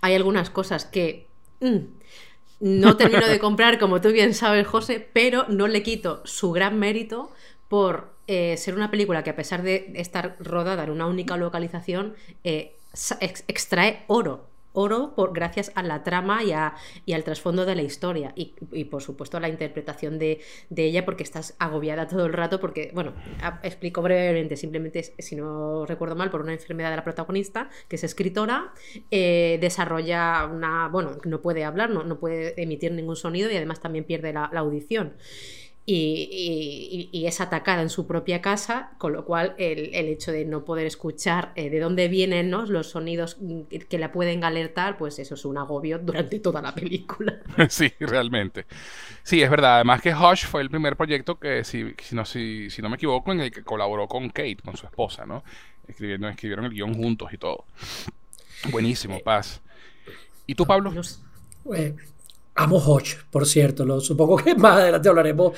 Hay 0.00 0.14
algunas 0.14 0.50
cosas 0.50 0.84
que 0.84 1.26
mm, 1.60 1.78
no 2.60 2.96
termino 2.96 3.26
de 3.26 3.38
comprar, 3.40 3.78
como 3.78 4.00
tú 4.00 4.12
bien 4.12 4.34
sabes, 4.34 4.66
José, 4.66 5.08
pero 5.12 5.46
no 5.48 5.66
le 5.68 5.82
quito 5.82 6.22
su 6.24 6.52
gran 6.52 6.78
mérito 6.78 7.30
por 7.68 8.14
eh, 8.26 8.56
ser 8.56 8.74
una 8.74 8.90
película 8.90 9.22
que 9.22 9.30
a 9.30 9.36
pesar 9.36 9.62
de 9.62 9.92
estar 9.94 10.36
rodada 10.40 10.84
en 10.84 10.90
una 10.90 11.06
única 11.06 11.36
localización, 11.36 12.14
eh, 12.44 12.76
extrae 13.48 14.04
oro 14.06 14.55
oro 14.76 15.14
por, 15.16 15.32
gracias 15.32 15.72
a 15.74 15.82
la 15.82 16.04
trama 16.04 16.44
y, 16.44 16.52
y 17.06 17.12
al 17.14 17.24
trasfondo 17.24 17.64
de 17.64 17.74
la 17.74 17.82
historia. 17.82 18.32
Y, 18.36 18.84
por 18.84 19.02
supuesto 19.02 19.38
a 19.38 19.40
la 19.40 19.48
interpretación 19.48 20.18
de, 20.18 20.40
ella 20.76 21.04
porque 21.04 21.22
estás 21.22 21.56
agobiada 21.58 22.06
todo 22.06 22.26
el 22.26 22.32
rato 22.32 22.60
porque, 22.60 22.90
bueno, 22.94 23.14
explico 23.62 24.02
brevemente, 24.02 24.56
simplemente 24.56 25.02
si 25.02 25.34
no 25.34 25.86
recuerdo 25.86 26.14
mal, 26.14 26.30
por 26.30 26.42
una 26.42 26.52
enfermedad 26.52 26.90
de 26.90 26.96
la 26.96 27.04
protagonista, 27.04 27.70
que 27.88 27.96
es 27.96 28.04
escritora, 28.04 28.72
eh, 29.10 29.58
desarrolla 29.60 30.46
una, 30.52 30.88
bueno, 30.88 31.18
no 31.24 31.40
puede 31.40 31.64
hablar, 31.64 31.90
no, 31.90 32.04
no, 32.04 32.18
puede 32.18 32.60
emitir 32.62 32.92
ningún 32.92 33.16
sonido 33.16 33.50
y 33.50 33.56
además 33.56 33.80
también 33.80 34.04
pierde 34.04 34.32
la 34.32 34.50
audición 34.52 35.14
y, 35.88 37.24
es 37.26 37.40
atacada 37.40 37.80
en 37.80 37.90
su 37.90 38.06
propia 38.06 38.42
casa, 38.42 38.90
con 38.98 39.12
lo 39.12 39.24
cual 39.24 39.54
el, 39.56 39.94
hecho 39.94 40.32
de 40.32 40.44
no 40.44 40.64
poder 40.64 40.86
escuchar 40.86 41.52
eh, 41.54 41.70
de 41.70 41.78
dónde 41.78 42.08
vienen 42.08 42.50
los 42.50 42.90
sonidos 42.90 43.38
que 43.88 43.98
la 43.98 44.10
pueden 44.10 44.42
alertar, 44.42 44.98
pues 44.98 45.18
eso 45.20 45.34
es 45.34 45.44
un 45.44 45.58
agobio 45.58 45.98
durante 45.98 46.40
toda 46.40 46.60
la 46.60 46.74
película. 46.74 47.40
Sí, 47.68 47.92
realmente. 48.00 48.66
Sí, 49.22 49.42
es 49.42 49.50
verdad. 49.50 49.76
Además 49.76 50.00
que 50.00 50.14
Hush 50.14 50.46
fue 50.46 50.62
el 50.62 50.70
primer 50.70 50.96
proyecto 50.96 51.38
que, 51.38 51.62
si, 51.64 51.94
si, 52.02 52.14
no, 52.14 52.24
si, 52.24 52.68
no 52.80 52.88
me 52.88 52.96
equivoco, 52.96 53.32
en 53.32 53.40
el 53.40 53.50
que 53.50 53.62
colaboró 53.62 54.08
con 54.08 54.28
Kate, 54.28 54.58
con 54.64 54.76
su 54.76 54.86
esposa, 54.86 55.26
¿no? 55.26 55.44
Escribiendo, 55.86 56.28
escribieron 56.28 56.64
el 56.64 56.72
guion 56.72 56.94
juntos 56.94 57.32
y 57.32 57.38
todo. 57.38 57.64
Buenísimo, 58.70 59.20
Paz. 59.20 59.60
¿Y 60.46 60.54
tú, 60.54 60.66
Pablo? 60.66 60.92
Pues, 61.64 61.94
Amo 62.56 62.78
Hodge, 62.78 63.18
por 63.30 63.46
cierto. 63.46 63.84
Lo, 63.84 64.00
supongo 64.00 64.36
que 64.36 64.54
más 64.56 64.78
adelante 64.78 65.08
hablaremos. 65.08 65.52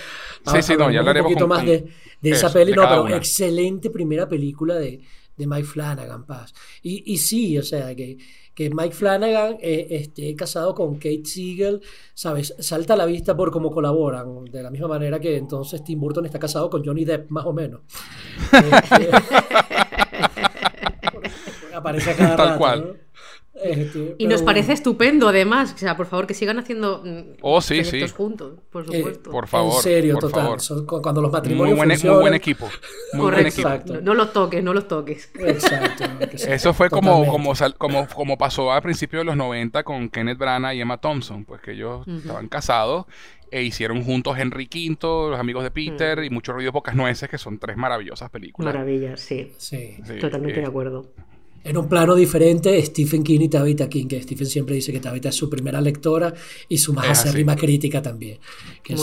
Sí, 0.46 0.62
sí, 0.62 0.76
no, 0.76 0.90
ya 0.90 1.00
hablaremos 1.00 1.30
un 1.30 1.34
poquito 1.34 1.48
más 1.48 1.64
de, 1.64 1.86
esa 2.22 2.52
peli. 2.52 2.72
no, 2.72 2.82
pero 2.88 3.08
excelente 3.16 3.90
primera 3.90 4.28
película 4.28 4.74
de, 4.74 5.00
de 5.36 5.46
Mike 5.46 5.64
Flanagan, 5.64 6.26
Paz. 6.26 6.52
Y, 6.82 7.12
y, 7.12 7.16
sí, 7.18 7.56
o 7.56 7.62
sea, 7.62 7.94
que, 7.94 8.18
que 8.54 8.70
Mike 8.70 8.94
Flanagan 8.94 9.56
eh, 9.60 9.86
esté 9.90 10.34
casado 10.34 10.74
con 10.74 10.96
Kate 10.96 11.24
Siegel, 11.24 11.80
¿sabes? 12.12 12.54
Salta 12.58 12.94
a 12.94 12.96
la 12.96 13.06
vista 13.06 13.36
por 13.36 13.52
cómo 13.52 13.70
colaboran. 13.70 14.44
De 14.46 14.62
la 14.62 14.70
misma 14.70 14.88
manera 14.88 15.20
que 15.20 15.36
entonces 15.36 15.84
Tim 15.84 16.00
Burton 16.00 16.26
está 16.26 16.40
casado 16.40 16.68
con 16.68 16.84
Johnny 16.84 17.04
Depp, 17.04 17.30
más 17.30 17.46
o 17.46 17.52
menos. 17.52 17.82
Este, 18.52 19.10
aparece 21.78 22.14
cada 22.16 22.36
Tal 22.36 22.48
rato, 22.48 22.58
cual. 22.58 23.00
Este, 23.62 24.14
y 24.18 24.26
nos 24.26 24.42
parece 24.42 24.72
estupendo, 24.72 25.28
además. 25.28 25.72
O 25.74 25.78
sea, 25.78 25.96
por 25.96 26.06
favor, 26.06 26.26
que 26.26 26.34
sigan 26.34 26.58
haciendo 26.58 27.02
mm, 27.04 27.38
oh, 27.40 27.60
sí, 27.60 27.84
sí. 27.84 28.06
juntos, 28.08 28.58
por 28.70 28.84
eh, 28.84 28.98
supuesto. 28.98 29.30
por 29.30 29.46
favor. 29.46 29.76
En 29.76 29.82
serio, 29.82 30.16
total. 30.18 30.56
cuando 30.86 31.20
los 31.20 31.32
matrimonios. 31.32 31.76
Muy 31.76 31.86
buen, 31.86 32.00
muy 32.00 32.20
buen 32.20 32.34
equipo. 32.34 32.68
Muy 33.14 33.32
buen 33.32 33.46
equipo. 33.48 33.68
No, 34.02 34.14
los 34.14 34.32
toques, 34.32 34.62
no 34.62 34.72
los 34.72 34.86
toques. 34.86 35.30
Exacto. 35.38 36.04
Eso 36.32 36.72
fue 36.74 36.90
como, 36.90 37.26
como, 37.26 37.52
como, 37.76 38.08
como 38.08 38.38
pasó 38.38 38.72
a 38.72 38.80
principios 38.80 39.20
de 39.22 39.24
los 39.24 39.36
90 39.36 39.82
con 39.82 40.08
Kenneth 40.08 40.38
Branagh 40.38 40.74
y 40.74 40.80
Emma 40.80 40.98
Thompson, 40.98 41.44
pues 41.44 41.60
que 41.60 41.72
ellos 41.72 42.06
estaban 42.06 42.48
casados 42.48 43.06
e 43.50 43.62
hicieron 43.62 44.04
juntos 44.04 44.38
Henry 44.38 44.68
V, 44.72 45.30
Los 45.30 45.40
Amigos 45.40 45.64
de 45.64 45.70
Peter 45.70 46.22
y 46.22 46.30
Mucho 46.30 46.52
Ruido, 46.52 46.72
Pocas 46.72 46.94
Nueces, 46.94 47.28
que 47.28 47.38
son 47.38 47.58
tres 47.58 47.76
maravillosas 47.76 48.30
películas. 48.30 48.74
Maravillas, 48.74 49.20
sí. 49.20 49.52
sí. 49.56 49.96
Totalmente 50.20 50.60
de 50.60 50.66
acuerdo. 50.66 51.06
En 51.64 51.76
un 51.76 51.88
plano 51.88 52.14
diferente, 52.14 52.80
Stephen 52.84 53.22
King 53.22 53.40
y 53.40 53.48
Tabitha 53.48 53.88
King, 53.88 54.06
que 54.06 54.22
Stephen 54.22 54.46
siempre 54.46 54.74
dice 54.74 54.92
que 54.92 55.00
Tabitha 55.00 55.28
es 55.28 55.34
su 55.34 55.50
primera 55.50 55.80
lectora 55.80 56.32
y 56.68 56.78
su 56.78 56.92
más 56.92 57.08
acérrima 57.08 57.56
crítica 57.56 58.00
también. 58.00 58.38
Que 58.82 58.94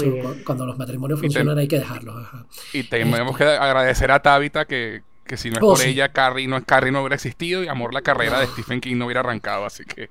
cuando 0.46 0.66
los 0.66 0.78
matrimonios 0.78 1.20
funcionan 1.20 1.58
hay 1.58 1.68
que 1.68 1.80
dejarlos. 1.80 2.28
Y 2.74 2.84
tenemos 2.84 3.32
este 3.32 3.44
que 3.44 3.50
agradecer 3.50 4.12
a 4.12 4.22
Tabitha 4.22 4.66
que, 4.66 5.04
que 5.26 5.38
si 5.38 5.50
no 5.50 5.58
es 5.58 5.64
oh, 5.64 5.74
por 5.74 5.82
ella, 5.82 6.10
Carrie 6.10 6.48
no, 6.48 6.64
Carrie 6.64 6.92
no 6.92 7.02
hubiera 7.02 7.16
existido 7.16 7.64
y 7.64 7.68
amor 7.68 7.94
la 7.94 8.02
carrera 8.02 8.40
de 8.40 8.48
Stephen 8.48 8.82
King 8.82 8.98
no 8.98 9.06
hubiera 9.06 9.20
arrancado, 9.20 9.66
así 9.66 9.84
que... 9.84 10.10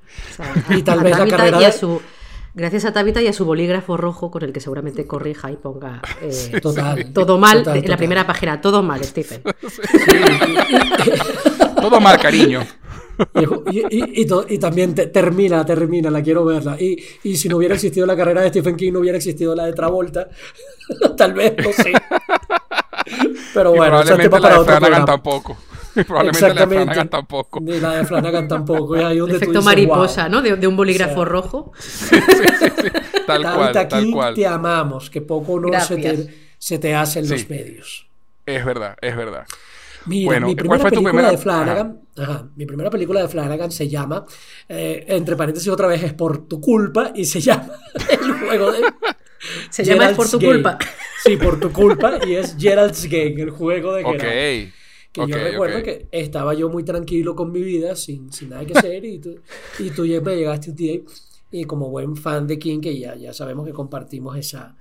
y 0.71 0.83
tal 0.83 1.01
vez 1.01 1.19
la 1.19 1.27
carrera... 1.27 1.59
De... 1.59 1.73
Su... 1.73 2.01
Gracias 2.57 2.85
a 2.85 2.93
Tabitha 2.93 3.21
y 3.21 3.27
a 3.27 3.33
su 3.33 3.45
bolígrafo 3.45 3.97
rojo 3.97 4.31
con 4.31 4.45
el 4.45 4.53
que 4.53 4.61
seguramente 4.61 5.09
corrija 5.09 5.51
y 5.51 5.57
ponga 5.57 6.01
eh, 6.23 6.61
todo 7.13 7.37
mal 7.37 7.67
en 7.67 7.91
la 7.91 7.97
primera 7.97 8.29
página. 8.29 8.61
Todo 8.61 8.81
mal, 8.81 9.03
Stephen. 9.03 9.43
todo 11.89 12.01
mal, 12.01 12.19
cariño. 12.19 12.63
Y, 13.71 14.59
también 14.59 14.95
termina, 14.95 15.65
termina, 15.65 16.11
la 16.11 16.23
quiero 16.23 16.45
verla. 16.45 16.77
Y, 16.81 17.37
si 17.37 17.49
no 17.49 17.59
hubiera 17.59 17.75
existido 17.75 18.07
la 18.07 18.17
carrera 18.17 18.43
de 18.43 18.49
Stephen 18.49 18.77
King, 18.77 18.93
no 18.93 19.01
hubiera 19.01 19.17
existido 19.19 19.55
la 19.55 19.67
de 19.67 19.73
Travolta. 19.73 20.29
Tal 21.17 21.33
vez, 21.33 21.55
no 21.57 21.73
sé. 21.73 21.93
Pero 23.53 23.71
bueno, 23.73 24.03
probablemente 24.03 24.41
la 24.41 24.59
de 24.59 24.65
Flanagan 24.65 25.05
tampoco. 25.05 25.57
Probablemente 25.95 26.55
la 26.55 26.55
de 26.55 26.67
Flanagan 26.67 27.09
tampoco. 27.09 27.61
Ni 27.61 27.81
la 27.81 27.91
de 27.93 28.05
Flanagan 28.05 28.49
tampoco. 28.49 28.97
El 28.97 29.31
efecto 29.31 29.63
mariposa, 29.63 30.29
¿no? 30.29 30.43
De, 30.43 30.67
un 30.67 30.77
bolígrafo 30.77 31.25
rojo. 31.25 31.73
Sí, 31.79 32.17
sí, 32.17 32.45
sí, 32.59 32.89
Tal 33.27 33.43
cual, 33.43 33.73
tal 33.73 34.11
cual. 34.11 34.35
te 34.35 34.47
amamos, 34.47 35.09
que 35.09 35.21
poco 35.21 35.61
no 35.61 35.81
se 35.81 35.97
te, 35.97 36.35
se 36.59 36.79
te 36.79 36.95
hace 36.95 37.21
en 37.21 37.29
los 37.29 37.49
medios. 37.49 38.07
Es 38.45 38.65
verdad, 38.65 38.97
es 39.01 39.17
verdad. 39.17 39.47
Mira, 40.07 40.41
mi 40.41 40.55
primera 40.55 40.91
película 40.91 41.31
de 41.31 41.39
Flanagan, 41.39 42.01
mi 42.57 42.67
primera 42.67 42.91
película 42.91 43.23
de 43.23 43.29
Flanagan 43.29 43.71
se 43.71 43.89
llama, 43.89 44.25
eh, 44.69 45.05
entre 45.09 45.37
paréntesis 45.37 45.69
otra 45.69 45.87
vez, 45.87 46.03
es 46.03 46.13
por 46.13 46.47
tu 46.47 46.61
culpa 46.61 47.13
y 47.15 47.25
se 47.25 47.41
llama 47.43 47.73
el 48.11 48.33
juego 48.33 48.73
de... 48.73 48.81
Se 49.71 49.85
llama 49.85 50.11
Es 50.11 50.17
por 50.17 50.31
tu 50.31 50.41
culpa. 50.41 50.79
Sí, 51.23 51.37
por 51.37 51.61
tu 51.61 51.71
culpa 51.71 52.19
y 52.27 52.35
es 52.35 52.57
Gerald's 52.59 53.05
Game, 53.05 53.41
el 53.43 53.51
juego 53.51 53.95
de 53.95 54.05
Gerald. 54.05 54.73
Que 55.15 55.29
yo 55.29 55.39
recuerdo 55.39 55.81
que 55.83 56.09
estaba 56.11 56.55
yo 56.55 56.69
muy 56.69 56.83
tranquilo 56.83 57.37
con 57.37 57.53
mi 57.53 57.63
vida, 57.63 57.95
sin, 57.95 58.33
sin 58.33 58.49
nada 58.49 58.67
que 58.67 58.73
hacer, 58.77 59.05
y 59.05 59.21
tú, 59.21 59.37
y 59.79 59.91
tú 59.91 60.03
me 60.03 60.37
llegaste 60.37 60.71
un 60.71 60.77
día 60.77 61.01
y, 61.53 61.65
como 61.67 61.89
buen 61.89 62.17
fan 62.17 62.49
de 62.49 62.59
King, 62.59 62.81
que 62.81 62.99
ya, 62.99 63.15
ya 63.15 63.33
sabemos 63.33 63.65
que 63.65 63.73
compartimos 63.73 64.37
esa, 64.37 64.77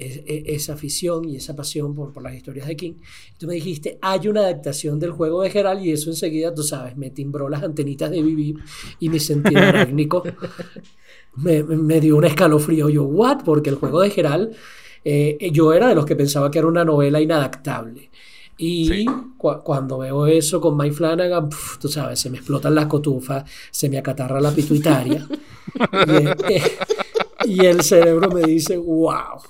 e, 0.00 0.54
esa 0.54 0.74
afición 0.74 1.28
y 1.28 1.36
esa 1.36 1.54
pasión 1.54 1.94
por, 1.94 2.12
por 2.12 2.22
las 2.22 2.34
historias 2.34 2.66
de 2.66 2.76
King. 2.76 2.94
Tú 3.38 3.46
me 3.46 3.54
dijiste, 3.54 3.98
hay 4.00 4.28
una 4.28 4.40
adaptación 4.40 4.98
del 4.98 5.12
juego 5.12 5.42
de 5.42 5.50
Geralt 5.50 5.84
y 5.84 5.92
eso 5.92 6.10
enseguida, 6.10 6.54
tú 6.54 6.62
sabes, 6.62 6.96
me 6.96 7.10
timbró 7.10 7.48
las 7.48 7.62
antenitas 7.62 8.10
de 8.10 8.22
Vivi 8.22 8.56
y 8.98 9.08
mi 9.08 9.20
sentido 9.20 9.60
técnico 9.72 10.22
me, 11.36 11.62
me, 11.62 12.00
dio 12.00 12.16
un 12.16 12.24
escalofrío. 12.24 12.88
Yo, 12.88 13.04
¿what? 13.04 13.42
Porque 13.44 13.70
el 13.70 13.76
juego 13.76 14.00
de 14.00 14.10
Geralt, 14.10 14.52
eh, 15.04 15.50
yo 15.52 15.72
era 15.72 15.88
de 15.88 15.94
los 15.94 16.06
que 16.06 16.16
pensaba 16.16 16.50
que 16.50 16.58
era 16.58 16.68
una 16.68 16.84
novela 16.84 17.20
inadaptable. 17.20 18.10
Y 18.62 19.06
cuando 19.38 19.98
veo 19.98 20.26
eso 20.26 20.60
con 20.60 20.76
Mike 20.76 20.94
Flanagan, 20.94 21.48
tú 21.80 21.88
sabes, 21.88 22.20
se 22.20 22.28
me 22.28 22.36
explotan 22.36 22.74
las 22.74 22.86
cotufas, 22.86 23.50
se 23.70 23.88
me 23.88 23.96
acatarra 23.96 24.38
la 24.38 24.50
pituitaria. 24.50 25.26
y, 27.46 27.50
y, 27.54 27.64
el 27.64 27.80
cerebro 27.80 28.28
me 28.30 28.42
dice, 28.42 28.76
wow, 28.76 29.40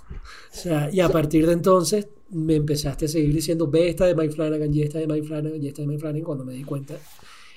y 0.92 1.00
a 1.00 1.08
partir 1.08 1.46
de 1.46 1.52
entonces 1.52 2.08
me 2.30 2.56
empezaste 2.56 3.06
a 3.06 3.08
seguir 3.08 3.34
diciendo, 3.34 3.68
ve 3.68 3.88
esta 3.88 4.06
de 4.06 4.14
Mike 4.14 4.34
Flanagan, 4.34 4.72
y 4.72 4.82
esta 4.82 4.98
de 4.98 5.06
Mike 5.06 5.26
Flanagan, 5.26 5.62
y 5.62 5.68
esta 5.68 5.82
de 5.82 5.88
Mike 5.88 6.00
Flanagan, 6.00 6.24
cuando 6.24 6.44
me 6.44 6.54
di 6.54 6.64
cuenta, 6.64 6.94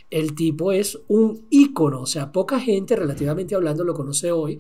el 0.10 0.36
tipo 0.36 0.72
es 0.72 1.00
un 1.08 1.46
ícono, 1.50 2.02
o 2.02 2.06
sea, 2.06 2.32
poca 2.32 2.60
gente 2.60 2.96
relativamente 2.96 3.56
hablando 3.56 3.84
lo 3.84 3.94
conoce 3.94 4.32
hoy, 4.32 4.60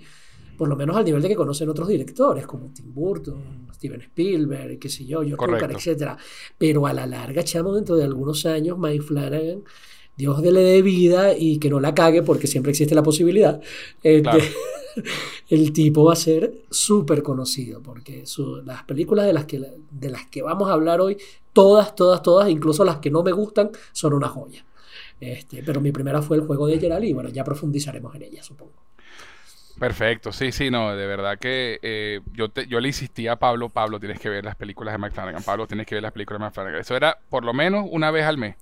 por 0.58 0.68
lo 0.68 0.76
menos 0.76 0.96
al 0.96 1.06
nivel 1.06 1.22
de 1.22 1.30
que 1.30 1.36
conocen 1.36 1.70
otros 1.70 1.88
directores, 1.88 2.46
como 2.46 2.72
Tim 2.72 2.94
Burton, 2.94 3.68
Steven 3.74 4.02
Spielberg, 4.02 4.80
qué 4.80 4.90
sé 4.90 5.06
yo, 5.06 5.24
George 5.24 5.48
Lucas, 5.48 5.88
etc. 5.88 6.12
Pero 6.58 6.86
a 6.86 6.94
la 6.94 7.08
larga, 7.08 7.44
chamo, 7.44 7.74
dentro 7.74 7.96
de 7.96 8.04
algunos 8.04 8.46
años, 8.46 8.78
Mike 8.78 9.04
Flanagan 9.04 9.64
Dios 10.16 10.42
le 10.42 10.62
dé 10.62 10.82
vida 10.82 11.36
y 11.38 11.58
que 11.58 11.70
no 11.70 11.80
la 11.80 11.96
cague 11.96 12.22
porque 12.22 12.48
siempre 12.48 12.72
existe 12.72 12.94
la 12.96 13.04
posibilidad. 13.04 13.62
Este, 14.02 14.54
el 15.50 15.74
tipo 15.74 16.06
va 16.06 16.14
a 16.14 16.18
ser 16.18 16.54
súper 16.70 17.24
conocido 17.24 17.82
porque 17.82 18.24
las 18.66 18.84
películas 18.84 19.26
de 19.26 19.34
las, 19.34 19.46
que, 19.46 19.62
de 19.92 20.10
las 20.10 20.28
que 20.28 20.42
vamos 20.42 20.70
a 20.70 20.74
hablar 20.74 21.02
hoy, 21.02 21.18
todas, 21.52 21.96
todas, 21.96 22.22
todas, 22.22 22.50
incluso 22.50 22.86
las 22.86 22.98
que 22.98 23.10
no 23.10 23.24
me 23.24 23.32
gustan, 23.32 23.72
son 23.92 24.14
una 24.14 24.28
joya. 24.28 24.66
Este, 25.20 25.64
pero 25.64 25.80
mi 25.82 25.92
primera 25.92 26.22
fue 26.22 26.38
el 26.38 26.44
juego 26.44 26.68
de 26.68 26.80
Gerald 26.80 27.06
y 27.06 27.14
bueno, 27.14 27.30
ya 27.30 27.44
profundizaremos 27.44 28.14
en 28.16 28.24
ella, 28.24 28.44
supongo. 28.44 28.74
Perfecto, 29.80 30.32
sí, 30.32 30.52
sí, 30.52 30.70
no, 30.70 30.96
de 30.96 31.08
verdad 31.08 31.40
que 31.40 31.80
eh, 31.82 32.22
yo, 32.34 32.54
yo 32.70 32.80
le 32.80 32.90
insistía 32.90 33.34
a 33.34 33.36
Pablo, 33.38 33.70
Pablo, 33.70 34.00
tienes 34.00 34.20
que 34.20 34.30
ver 34.30 34.46
las 34.46 34.56
películas 34.56 34.94
de 34.94 35.00
Mike 35.00 35.16
Flanagan, 35.16 35.42
Pablo, 35.44 35.66
tienes 35.66 35.88
que 35.88 35.96
ver 35.96 36.04
las 36.04 36.12
películas 36.12 36.40
de 36.40 36.46
Mike 36.46 36.54
Flanagan. 36.54 36.82
Eso 36.82 36.96
era 36.96 37.18
por 37.30 37.44
lo 37.44 37.54
menos 37.54 37.88
una 37.90 38.12
vez 38.12 38.26
al 38.26 38.38
mes. 38.38 38.56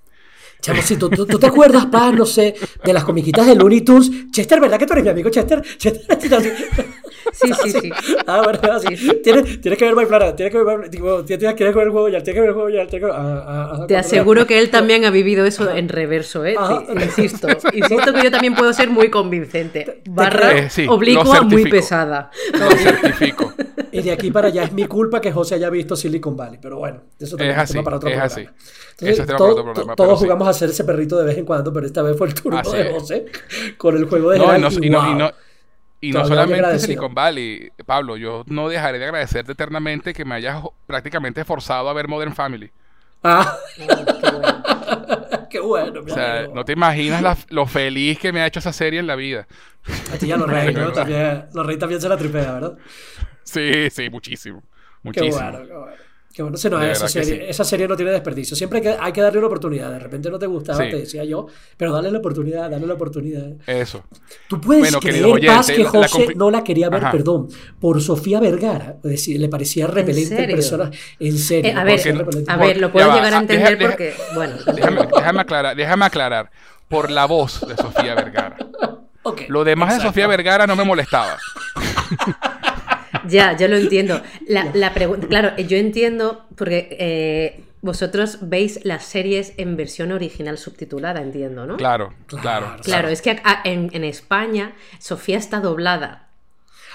Chamosito, 0.61 1.09
¿tú, 1.09 1.25
¿tú, 1.25 1.39
te 1.39 1.47
acuerdas, 1.47 1.87
Paz, 1.87 2.13
no 2.13 2.25
sé, 2.25 2.55
de 2.83 2.93
las 2.93 3.03
comiquitas 3.03 3.47
de 3.47 3.55
Looney 3.55 3.81
Tunes? 3.81 4.31
Chester, 4.31 4.59
¿verdad 4.59 4.77
que 4.77 4.85
tú 4.85 4.93
eres 4.93 5.03
mi 5.03 5.09
amigo 5.09 5.29
Chester? 5.29 5.61
Chester, 5.77 6.19
Sí, 7.33 7.51
sí, 7.63 7.71
sí. 7.71 7.91
Ah, 8.25 8.41
bueno, 8.43 8.59
así. 8.73 8.95
Tienes, 9.23 9.61
tienes 9.61 9.77
que 9.77 9.85
ver 9.85 9.95
My 9.95 10.05
Flanagan, 10.05 10.35
tienes 10.35 10.53
que 10.53 10.63
ver, 10.63 10.89
tienes, 10.89 11.25
tienes 11.27 11.55
que 11.55 11.63
ver 11.63 11.87
el 11.87 11.91
juego 11.91 12.09
ya, 12.09 12.21
tienes 12.21 12.35
que 12.35 12.41
ver 12.41 12.49
el 12.49 12.55
juego 12.55 12.69
ya, 12.69 12.87
tienes 12.87 13.09
que 13.09 13.15
ah, 13.15 13.43
ah, 13.47 13.71
ah, 13.73 13.87
Te 13.87 13.97
aseguro 13.97 14.45
que 14.45 14.59
él 14.59 14.69
también 14.71 15.05
ha 15.05 15.11
vivido 15.11 15.45
eso 15.45 15.69
en 15.71 15.89
reverso, 15.89 16.45
¿eh? 16.45 16.55
insisto, 16.95 17.47
insisto 17.73 18.13
que 18.13 18.23
yo 18.23 18.31
también 18.31 18.55
puedo 18.55 18.73
ser 18.73 18.89
muy 18.89 19.09
convincente. 19.09 20.01
Barra 20.09 20.57
eh, 20.57 20.69
oblicua 20.87 21.41
muy 21.41 21.69
pesada. 21.69 22.31
Lo 22.53 22.71
certifico. 22.71 23.53
Y 23.91 24.01
de 24.01 24.11
aquí 24.11 24.31
para 24.31 24.47
allá 24.47 24.63
es 24.63 24.71
mi 24.71 24.85
culpa 24.85 25.19
que 25.19 25.31
José 25.31 25.55
haya 25.55 25.69
visto 25.69 25.95
Silicon 25.95 26.37
Valley, 26.37 26.59
pero 26.61 26.77
bueno, 26.77 27.01
eso 27.19 27.37
es 27.37 27.57
así, 27.57 27.81
para 27.81 27.97
otro 27.97 28.09
es 28.09 28.19
Así. 28.19 28.41
eso 28.41 29.21
es 29.21 29.27
tema 29.27 29.37
para 29.37 29.51
otro 29.51 29.63
programa. 29.65 29.95
Todos 29.95 30.19
jugamos 30.19 30.47
a 30.47 30.51
hacer 30.51 30.69
ese 30.69 30.83
perrito 30.83 31.17
de 31.17 31.25
vez 31.25 31.37
en 31.37 31.45
cuando, 31.45 31.73
pero 31.73 31.85
esta 31.85 32.01
vez 32.01 32.17
fue 32.17 32.27
el 32.27 32.33
turno 32.33 32.61
de 32.61 32.91
José 32.93 33.25
con 33.77 33.97
el 33.97 34.05
juego 34.05 34.31
de 34.31 34.39
no, 34.39 35.31
y, 36.01 36.11
no, 36.11 36.25
solamente 36.25 36.79
Silicon 36.79 37.13
Valley, 37.13 37.71
Pablo, 37.85 38.17
yo 38.17 38.43
no 38.47 38.67
dejaré 38.67 38.97
de 38.97 39.05
agradecerte 39.05 39.51
eternamente 39.51 40.13
que 40.13 40.25
me 40.25 40.35
hayas 40.35 40.63
prácticamente 40.87 41.45
forzado 41.45 41.87
a 41.89 41.93
ver 41.93 42.07
Modern 42.07 42.33
Family. 42.33 42.71
Ah, 43.23 43.55
qué 45.49 45.59
bueno. 45.59 46.01
o 46.01 46.09
sea, 46.09 46.47
no 46.47 46.65
te 46.65 46.73
imaginas 46.73 47.45
lo 47.51 47.67
feliz 47.67 48.17
que 48.17 48.33
me 48.33 48.41
ha 48.41 48.47
hecho 48.47 48.57
esa 48.57 48.73
serie 48.73 48.99
en 48.99 49.05
la 49.05 49.15
vida. 49.15 49.47
A 50.11 50.17
ti 50.17 50.25
ya 50.25 50.37
los 50.37 50.49
reyes, 50.49 50.73
¿no? 50.73 50.91
También, 50.93 51.45
los 51.53 51.65
reyes 51.65 51.79
también 51.79 52.01
se 52.01 52.09
la 52.09 52.17
tripea, 52.17 52.53
¿verdad? 52.53 52.77
Sí, 53.43 53.89
sí, 53.91 54.09
muchísimo. 54.09 54.63
Muchísimo. 55.03 55.37
Qué 55.37 55.51
bueno, 55.51 55.67
qué 55.67 55.73
bueno. 55.73 56.10
Que 56.33 56.43
bueno, 56.43 56.57
no, 56.69 56.81
esa, 56.83 57.07
serie, 57.09 57.49
esa 57.49 57.65
serie 57.65 57.87
no 57.87 57.95
tiene 57.95 58.11
desperdicio. 58.11 58.55
Siempre 58.55 58.77
hay 58.77 58.83
que, 58.83 58.97
hay 58.97 59.11
que 59.11 59.21
darle 59.21 59.39
una 59.39 59.47
oportunidad. 59.47 59.91
De 59.91 59.99
repente 59.99 60.29
no 60.29 60.39
te 60.39 60.47
gustaba, 60.47 60.79
te 60.79 60.97
decía 60.97 61.25
yo, 61.25 61.47
pero 61.75 61.91
dale 61.91 62.09
la 62.09 62.19
oportunidad, 62.19 62.69
dale 62.69 62.87
la 62.87 62.93
oportunidad. 62.93 63.51
Eso. 63.67 64.03
Tú 64.47 64.61
puedes 64.61 64.95
creer, 64.97 65.45
Paz, 65.45 65.67
que 65.67 65.83
José 65.83 66.29
no 66.35 66.49
la 66.49 66.63
quería 66.63 66.89
ver, 66.89 67.03
perdón, 67.11 67.49
por 67.79 68.01
Sofía 68.01 68.39
Vergara. 68.39 68.95
Es 69.03 69.11
decir, 69.11 69.39
le 69.39 69.49
parecía 69.49 69.87
repelente 69.87 70.43
en 70.43 70.51
persona. 70.51 70.89
En 71.19 71.37
serio. 71.37 71.71
Eh, 71.71 71.75
a, 71.75 71.83
ver, 71.83 72.25
a 72.47 72.57
ver, 72.57 72.77
lo 72.77 72.91
puedo 72.91 73.13
llegar 73.13 73.33
a 73.33 73.37
entender 73.39 73.77
porque, 73.77 74.13
bueno. 74.33 74.55
Déjame, 74.73 75.07
déjame, 75.13 75.41
aclarar, 75.41 75.75
déjame 75.75 76.05
aclarar. 76.05 76.51
Por 76.87 77.09
la 77.09 77.25
voz 77.25 77.65
de 77.67 77.75
Sofía 77.75 78.15
Vergara. 78.15 78.57
Lo 79.47 79.63
demás 79.63 79.95
de 79.95 80.01
Sofía 80.01 80.27
Vergara 80.27 80.65
no 80.65 80.75
me 80.75 80.83
molestaba. 80.83 81.37
Ya, 83.27 83.55
yo 83.57 83.67
lo 83.67 83.77
entiendo. 83.77 84.21
La, 84.47 84.71
la 84.73 84.93
claro, 84.93 85.55
yo 85.57 85.77
entiendo 85.77 86.45
porque 86.55 86.95
eh, 86.99 87.63
vosotros 87.81 88.39
veis 88.41 88.79
las 88.83 89.05
series 89.05 89.53
en 89.57 89.75
versión 89.75 90.11
original 90.11 90.57
subtitulada, 90.57 91.21
entiendo, 91.21 91.65
¿no? 91.65 91.77
Claro, 91.77 92.13
claro. 92.27 92.75
Claro, 92.83 93.09
es 93.09 93.21
que 93.21 93.41
en, 93.63 93.89
en 93.93 94.03
España 94.03 94.73
Sofía 94.99 95.37
está 95.37 95.59
doblada. 95.59 96.27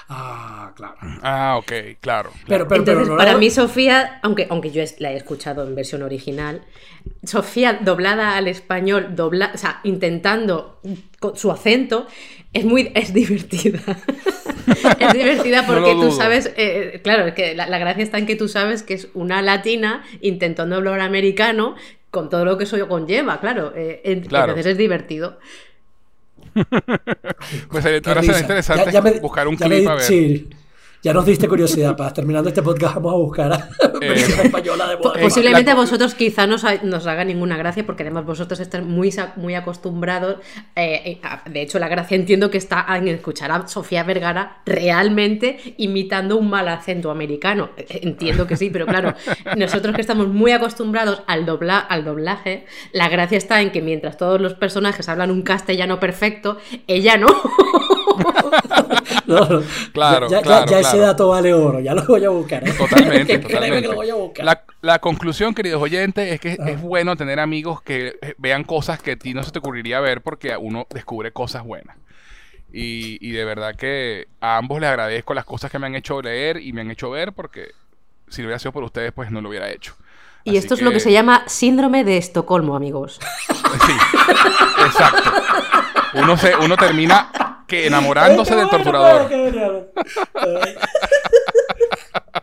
Ah, 0.09 0.71
claro. 0.73 0.95
Ah, 1.21 1.57
ok, 1.57 1.71
claro. 1.99 2.31
Pero, 2.47 2.65
pero, 2.67 2.79
Entonces, 2.79 3.15
para 3.17 3.37
mí 3.37 3.49
Sofía, 3.49 4.19
aunque, 4.23 4.47
aunque 4.49 4.71
yo 4.71 4.81
la 4.99 5.11
he 5.11 5.17
escuchado 5.17 5.67
en 5.67 5.75
versión 5.75 6.01
original, 6.01 6.61
Sofía 7.23 7.79
doblada 7.81 8.37
al 8.37 8.47
español, 8.47 9.15
dobla, 9.15 9.51
o 9.53 9.57
sea, 9.57 9.81
intentando 9.83 10.79
con 11.19 11.35
su 11.35 11.51
acento, 11.51 12.07
es 12.53 12.63
muy 12.63 12.91
es 12.95 13.13
divertida. 13.13 13.79
es 14.99 15.13
divertida 15.13 15.65
porque 15.65 15.93
tú 15.93 16.11
sabes, 16.11 16.51
eh, 16.57 16.99
claro, 17.03 17.27
es 17.27 17.33
que 17.33 17.55
la, 17.55 17.65
gracia 17.79 18.03
está 18.03 18.17
en 18.17 18.25
que 18.25 18.35
tú 18.35 18.47
sabes 18.47 18.83
que 18.83 18.93
es 18.93 19.07
una 19.13 19.41
latina 19.41 20.03
intentando 20.21 20.75
hablar 20.75 20.99
americano 20.99 21.75
con 22.11 22.29
todo 22.29 22.45
lo 22.45 22.57
que 22.57 22.65
eso 22.65 22.87
conlleva, 22.87 23.39
claro. 23.39 23.73
Eh, 23.75 24.01
Entonces 24.03 24.65
es 24.65 24.77
divertido. 24.77 25.39
pues 27.69 27.85
ahora 28.05 28.23
será 28.23 28.39
interesante 28.39 29.19
buscar 29.21 29.47
un 29.47 29.55
clip 29.55 29.87
a 29.87 29.95
ver. 29.95 30.43
Ya 31.03 31.13
nos 31.13 31.25
diste 31.25 31.47
curiosidad, 31.47 31.95
Paz. 31.95 32.13
Terminando 32.13 32.49
este 32.49 32.61
podcast 32.61 32.95
vamos 32.95 33.13
a 33.13 33.17
buscar 33.17 33.69
eh, 34.01 34.13
española 34.43 34.87
de 34.87 34.97
Posiblemente 34.97 35.71
a 35.71 35.75
vosotros 35.75 36.15
quizá 36.15 36.47
no 36.47 36.57
nos 36.83 37.07
haga 37.07 37.23
ninguna 37.23 37.57
gracia 37.57 37.85
porque 37.85 38.03
además 38.03 38.25
vosotros 38.25 38.59
estáis 38.59 38.83
muy, 38.83 39.13
muy 39.35 39.55
acostumbrados. 39.55 40.37
Eh, 40.75 41.01
eh, 41.05 41.21
de 41.49 41.61
hecho, 41.61 41.79
la 41.79 41.87
gracia 41.87 42.15
entiendo 42.15 42.49
que 42.49 42.57
está 42.57 42.85
en 42.95 43.07
escuchar 43.07 43.51
a 43.51 43.67
Sofía 43.67 44.03
Vergara 44.03 44.61
realmente 44.65 45.75
imitando 45.77 46.37
un 46.37 46.49
mal 46.49 46.67
acento 46.67 47.11
americano. 47.11 47.69
Entiendo 47.89 48.47
que 48.47 48.55
sí, 48.55 48.69
pero 48.69 48.85
claro, 48.85 49.13
nosotros 49.57 49.95
que 49.95 50.01
estamos 50.01 50.27
muy 50.27 50.51
acostumbrados 50.51 51.21
al, 51.27 51.45
dobla, 51.45 51.79
al 51.79 52.05
doblaje, 52.05 52.65
la 52.91 53.09
gracia 53.09 53.37
está 53.37 53.61
en 53.61 53.71
que 53.71 53.81
mientras 53.81 54.17
todos 54.17 54.39
los 54.41 54.53
personajes 54.53 55.09
hablan 55.09 55.31
un 55.31 55.41
castellano 55.41 55.99
perfecto, 55.99 56.57
ella 56.87 57.17
no. 57.17 57.27
claro, 59.93 60.29
ya, 60.29 60.41
claro, 60.41 60.69
ya, 60.69 60.79
ese 60.79 60.97
dato 60.97 61.29
vale 61.29 61.53
oro, 61.53 61.79
ya 61.79 61.93
lo 61.93 62.05
voy 62.05 62.23
a 62.23 62.29
buscar. 62.29 62.67
¿eh? 62.67 62.73
Totalmente, 62.77 63.39
totalmente. 63.39 63.89
La, 64.43 64.63
la, 64.81 64.99
conclusión, 64.99 65.53
queridos 65.53 65.81
oyentes, 65.81 66.31
es 66.31 66.39
que 66.39 66.57
ah. 66.59 66.69
es 66.69 66.81
bueno 66.81 67.15
tener 67.15 67.39
amigos 67.39 67.81
que 67.81 68.17
eh, 68.21 68.35
vean 68.37 68.63
cosas 68.63 69.01
que 69.01 69.11
a 69.11 69.15
ti 69.15 69.33
no 69.33 69.43
se 69.43 69.51
te 69.51 69.59
ocurriría 69.59 69.99
ver 69.99 70.21
porque 70.21 70.55
uno 70.57 70.87
descubre 70.89 71.31
cosas 71.31 71.63
buenas. 71.63 71.97
Y, 72.71 73.17
y 73.25 73.31
de 73.31 73.45
verdad 73.45 73.75
que 73.75 74.27
a 74.41 74.57
ambos 74.57 74.81
les 74.81 74.89
agradezco 74.89 75.33
las 75.33 75.45
cosas 75.45 75.71
que 75.71 75.79
me 75.79 75.87
han 75.87 75.95
hecho 75.95 76.21
leer 76.21 76.57
y 76.57 76.73
me 76.73 76.81
han 76.81 76.91
hecho 76.91 77.09
ver 77.09 77.33
porque 77.33 77.71
si 78.27 78.41
no 78.41 78.47
hubiera 78.47 78.59
sido 78.59 78.73
por 78.73 78.83
ustedes, 78.83 79.13
pues 79.13 79.31
no 79.31 79.41
lo 79.41 79.49
hubiera 79.49 79.69
hecho. 79.69 79.95
Y 80.43 80.55
esto 80.55 80.75
es 80.75 80.81
lo 80.81 80.91
que 80.91 81.01
se 81.01 81.11
llama 81.11 81.43
síndrome 81.47 82.05
de 82.05 82.17
Estocolmo, 82.17 82.75
amigos. 82.75 83.19
Sí, 83.85 83.93
exacto. 84.85 85.31
Uno, 86.13 86.37
se, 86.37 86.55
uno 86.55 86.77
termina 86.77 87.56
que 87.67 87.87
enamorándose 87.87 88.55
del 88.55 88.69
torturador. 88.69 89.29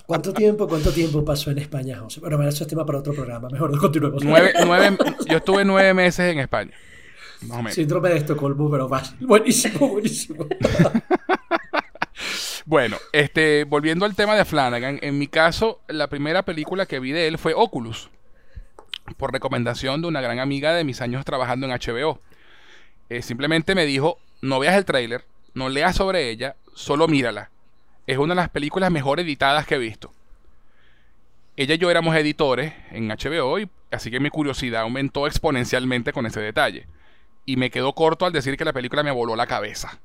¿Cuánto 0.07 0.33
tiempo, 0.35 0.69
¿Cuánto 0.69 0.93
tiempo 0.93 1.25
pasó 1.25 1.51
en 1.51 1.59
España, 1.59 1.99
José? 1.99 2.21
Bueno, 2.21 2.43
eso 2.47 2.65
es 2.65 2.69
tema 2.69 2.85
para 2.85 2.99
otro 2.99 3.15
programa. 3.15 3.49
Mejor 3.49 3.77
continuemos. 3.79 4.23
Nueve, 4.23 4.53
nueve, 4.65 4.99
yo 5.27 5.39
estuve 5.39 5.65
nueve 5.65 5.95
meses 5.95 6.33
en 6.33 6.41
España. 6.41 6.73
Síndrome 7.71 8.11
de 8.11 8.19
Estocolmo, 8.19 8.71
pero 8.71 8.89
fácil. 8.89 9.17
Buenísimo, 9.27 9.89
buenísimo. 9.89 10.47
Bueno, 12.67 12.97
este, 13.13 13.65
volviendo 13.65 14.07
al 14.07 14.15
tema 14.15 14.35
de 14.37 14.47
Flanagan, 14.47 14.99
en 15.03 15.19
mi 15.19 15.27
caso, 15.27 15.83
la 15.87 16.09
primera 16.09 16.45
película 16.45 16.87
que 16.87 16.99
vi 16.99 17.13
de 17.13 17.27
él 17.27 17.37
fue 17.37 17.53
Oculus, 17.55 18.09
por 19.19 19.33
recomendación 19.33 20.01
de 20.01 20.09
una 20.09 20.23
gran 20.23 20.39
amiga 20.39 20.73
de 20.73 20.83
mis 20.83 21.03
años 21.03 21.27
trabajando 21.27 21.67
en 21.67 21.73
HBO. 21.73 22.21
Eh, 23.11 23.21
simplemente 23.21 23.75
me 23.75 23.85
dijo, 23.85 24.19
no 24.45 24.59
veas 24.59 24.77
el 24.77 24.85
tráiler, 24.85 25.25
no 25.55 25.71
leas 25.71 25.97
sobre 25.97 26.29
ella, 26.29 26.55
solo 26.75 27.09
mírala. 27.09 27.51
Es 28.07 28.19
una 28.19 28.35
de 28.35 28.43
las 28.43 28.51
películas 28.51 28.91
mejor 28.91 29.19
editadas 29.19 29.67
que 29.67 29.77
he 29.77 29.79
visto. 29.79 30.13
Ella 31.57 31.77
y 31.77 31.79
yo 31.79 31.91
éramos 31.91 32.15
editores 32.15 32.75
en 32.91 33.09
HBO, 33.09 33.59
y, 33.59 33.71
así 33.91 34.11
que 34.11 34.21
mi 34.21 34.29
curiosidad 34.29 34.83
aumentó 34.83 35.27
exponencialmente 35.27 36.13
con 36.13 36.27
ese 36.27 36.41
detalle. 36.41 36.87
Y 37.47 37.57
me 37.57 37.71
quedó 37.71 37.95
corto 37.95 38.27
al 38.27 38.33
decir 38.33 38.59
que 38.59 38.67
la 38.67 38.75
película 38.75 39.03
me 39.03 39.11
voló 39.11 39.35
la 39.35 39.47
cabeza. 39.47 39.99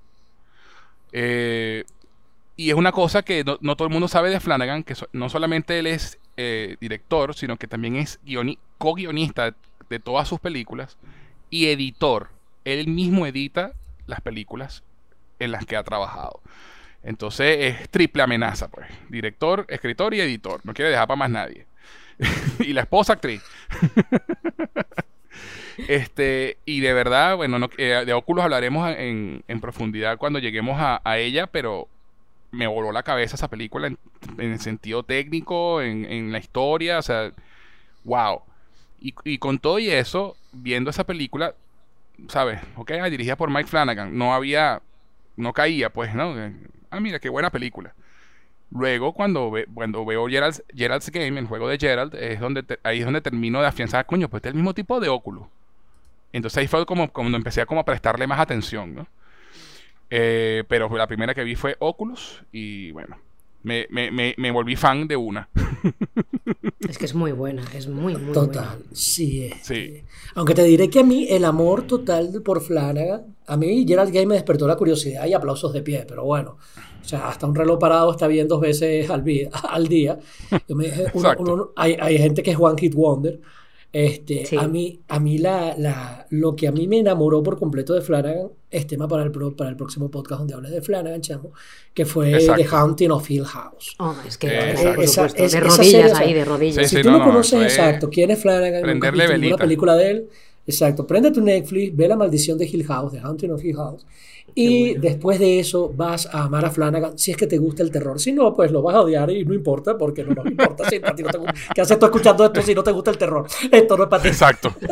Eh, 1.11 1.83
y 2.55 2.69
es 2.69 2.75
una 2.75 2.93
cosa 2.93 3.23
que 3.23 3.43
no, 3.43 3.75
todo 3.75 3.87
el 3.87 3.93
mundo 3.93 4.07
sabe 4.07 4.29
de 4.29 4.39
Flanagan, 4.39 4.83
que 4.83 4.93
no 5.11 5.27
solamente 5.27 5.79
él 5.79 5.87
es 5.87 6.17
eh, 6.37 6.77
director, 6.79 7.35
sino 7.35 7.57
que 7.57 7.67
también 7.67 7.97
es 7.97 8.21
co-guionista 8.77 9.53
de 9.89 9.99
todas 9.99 10.29
sus 10.29 10.39
películas 10.39 10.97
y 11.49 11.67
editor. 11.67 12.29
Él 12.63 12.87
mismo 12.87 13.25
edita 13.25 13.73
las 14.09 14.21
películas 14.21 14.83
en 15.39 15.51
las 15.51 15.65
que 15.65 15.77
ha 15.77 15.83
trabajado. 15.83 16.41
Entonces 17.03 17.57
es 17.59 17.89
triple 17.89 18.23
amenaza, 18.23 18.67
pues. 18.67 18.87
Director, 19.09 19.65
escritor 19.69 20.13
y 20.13 20.21
editor. 20.21 20.61
No 20.63 20.73
quiere 20.73 20.91
dejar 20.91 21.07
para 21.07 21.17
más 21.17 21.29
nadie. 21.29 21.65
y 22.59 22.73
la 22.73 22.81
esposa 22.81 23.13
actriz. 23.13 23.41
este, 25.87 26.57
y 26.65 26.81
de 26.81 26.93
verdad, 26.93 27.37
bueno, 27.37 27.69
eh, 27.77 28.03
de 28.05 28.13
Oculus 28.13 28.43
hablaremos 28.43 28.89
en, 28.97 29.43
profundidad 29.61 30.17
cuando 30.17 30.39
lleguemos 30.39 30.77
a, 30.79 31.17
ella, 31.17 31.47
pero 31.47 31.87
me 32.51 32.67
voló 32.67 32.91
la 32.91 33.03
cabeza 33.03 33.35
esa 33.35 33.47
película 33.47 33.87
en, 33.87 33.97
el 34.37 34.59
sentido 34.59 35.03
técnico, 35.03 35.81
en, 35.81 36.31
la 36.31 36.39
historia, 36.39 36.99
o 36.99 37.01
sea, 37.01 37.31
wow. 38.03 38.41
Y, 39.01 39.37
con 39.37 39.59
todo 39.59 39.79
y 39.79 39.89
eso, 39.89 40.35
viendo 40.51 40.89
esa 40.89 41.05
película, 41.05 41.55
¿sabes? 42.27 42.59
Ok, 42.75 42.91
ah, 42.91 43.09
dirigida 43.09 43.35
por 43.35 43.49
Mike 43.49 43.67
Flanagan, 43.67 44.17
no 44.17 44.33
había, 44.33 44.81
no 45.35 45.53
caía, 45.53 45.91
pues, 45.91 46.13
¿no? 46.13 46.35
Ah, 46.91 46.99
mira, 46.99 47.19
qué 47.19 47.29
buena 47.29 47.49
película. 47.49 47.93
Luego, 48.71 49.13
cuando, 49.13 49.51
cuando 49.73 50.05
veo 50.05 50.27
Gerald's, 50.27 50.63
Gerald's, 50.75 51.09
Game, 51.09 51.39
el 51.39 51.47
juego 51.47 51.67
de 51.67 51.77
Gerald, 51.77 52.13
es 52.15 52.39
donde 52.39 52.63
ahí 52.83 52.99
es 52.99 53.05
donde 53.05 53.21
termino 53.21 53.61
de 53.61 53.67
afianzar, 53.67 54.05
coño, 54.05 54.29
pues 54.29 54.39
este 54.39 54.49
es 54.49 54.53
el 54.53 54.57
mismo 54.57 54.73
tipo 54.73 54.99
de 54.99 55.09
óculo. 55.09 55.49
Entonces 56.31 56.57
ahí 56.59 56.67
fue 56.67 56.85
como 56.85 57.11
cuando 57.11 57.37
empecé 57.37 57.61
a 57.61 57.65
como 57.65 57.83
prestarle 57.83 58.27
más 58.27 58.39
atención, 58.39 58.93
¿no? 58.93 59.07
Eh, 60.11 60.63
pero 60.67 60.95
la 60.95 61.07
primera 61.07 61.33
que 61.33 61.43
vi 61.43 61.55
fue 61.55 61.75
Oculus 61.79 62.43
y 62.51 62.91
bueno, 62.91 63.17
me, 63.63 63.87
me, 63.89 64.35
me, 64.37 64.51
volví 64.51 64.75
fan 64.75 65.07
de 65.07 65.15
una. 65.15 65.49
Es 66.87 66.97
que 66.97 67.05
es 67.05 67.13
muy 67.13 67.31
buena, 67.31 67.63
es 67.75 67.87
muy, 67.87 68.15
muy 68.15 68.33
total, 68.33 68.83
sí, 68.93 69.49
sí. 69.61 70.03
Aunque 70.35 70.53
te 70.53 70.63
diré 70.63 70.89
que 70.89 70.99
a 70.99 71.03
mí 71.03 71.27
el 71.29 71.45
amor 71.45 71.83
total 71.83 72.41
por 72.43 72.61
Flanagan, 72.61 73.35
a 73.45 73.57
mí 73.57 73.85
Gerald 73.87 74.13
Game 74.13 74.27
me 74.27 74.35
despertó 74.35 74.67
la 74.67 74.75
curiosidad 74.75 75.25
y 75.25 75.33
aplausos 75.33 75.73
de 75.73 75.81
pie, 75.81 76.05
pero 76.07 76.23
bueno, 76.23 76.57
o 77.01 77.07
sea, 77.07 77.27
hasta 77.27 77.47
un 77.47 77.55
reloj 77.55 77.79
parado 77.79 78.11
está 78.11 78.27
bien 78.27 78.47
dos 78.47 78.61
veces 78.61 79.09
al, 79.09 79.23
al 79.69 79.87
día. 79.87 80.19
hay, 81.75 81.97
hay, 81.99 82.17
gente 82.17 82.43
que 82.43 82.51
es 82.51 82.57
One 82.59 82.79
Hit 82.79 82.93
Wonder, 82.95 83.39
este, 83.91 84.45
A 84.57 84.67
mí, 84.67 85.01
a 85.07 85.19
mí 85.19 85.39
la, 85.39 85.75
la, 85.77 86.27
lo 86.29 86.55
que 86.55 86.67
a 86.67 86.71
mí 86.71 86.87
me 86.87 86.99
enamoró 86.99 87.41
por 87.41 87.57
completo 87.57 87.93
de 87.93 88.01
Flanagan 88.01 88.49
es 88.71 88.87
tema 88.87 89.07
para 89.07 89.23
el, 89.23 89.31
para 89.31 89.69
el 89.69 89.75
próximo 89.75 90.11
podcast 90.11 90.39
donde 90.39 90.53
hables 90.53 90.71
de 90.71 90.81
Flanagan, 90.81 91.21
chamo, 91.21 91.51
que 91.93 92.05
fue 92.05 92.37
The 92.37 92.65
Haunting 92.65 93.11
of 93.11 93.29
Hill 93.29 93.45
House. 93.45 93.95
Oh, 93.99 94.15
es 94.27 94.37
que 94.37 94.47
de 94.47 95.59
rodillas 95.59 96.19
ahí, 96.19 96.33
de 96.33 96.45
rodillas. 96.45 96.89
si 96.89 97.01
tú 97.01 97.11
no, 97.11 97.23
conoces 97.23 97.63
exacto 97.63 98.09
quién 98.09 98.31
es 98.31 98.41
Flanagan, 98.41 98.99
nunca 98.99 99.57
película 99.57 99.95
de 99.95 100.11
él, 100.11 100.29
exacto, 100.67 101.07
prende 101.07 101.31
tu 101.31 101.41
Netflix, 101.41 101.95
ve 101.95 102.07
la 102.07 102.15
maldición 102.15 102.57
de 102.57 102.65
Hill 102.65 102.85
House, 102.85 103.11
The 103.11 103.19
Haunting 103.19 103.51
of 103.51 103.63
Hill 103.63 103.75
House, 103.75 104.05
y 104.55 104.95
después 104.95 105.39
de 105.39 105.59
eso 105.59 105.91
vas 105.95 106.27
a 106.27 106.43
amar 106.43 106.65
a 106.65 106.71
Flanagan 106.71 107.17
si 107.17 107.31
es 107.31 107.37
que 107.37 107.47
te 107.47 107.57
gusta 107.57 107.83
el 107.83 107.91
terror. 107.91 108.19
Si 108.19 108.33
no, 108.33 108.53
pues 108.53 108.71
lo 108.71 108.81
vas 108.81 108.95
a 108.95 109.01
odiar 109.01 109.29
y 109.31 109.45
no 109.45 109.53
importa 109.53 109.97
porque 109.97 110.23
no 110.23 110.33
nos 110.33 110.45
importa. 110.45 110.89
Si 110.89 110.99
no 110.99 111.13
te 111.13 111.23
¿Qué 111.73 111.81
haces 111.81 111.99
tú 111.99 112.05
escuchando 112.05 112.45
esto 112.45 112.61
si 112.61 112.75
no 112.75 112.83
te 112.83 112.91
gusta 112.91 113.11
el 113.11 113.17
terror? 113.17 113.47
Esto 113.71 113.97
no 113.97 114.03
es 114.03 114.09
para 114.09 114.23
ti. 114.23 114.29
Exacto. 114.29 114.73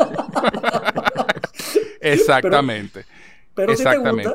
Exactamente. 2.00 3.06
Pero, 3.06 3.27
si 3.76 3.84
te 3.84 3.98
gusta, 3.98 4.34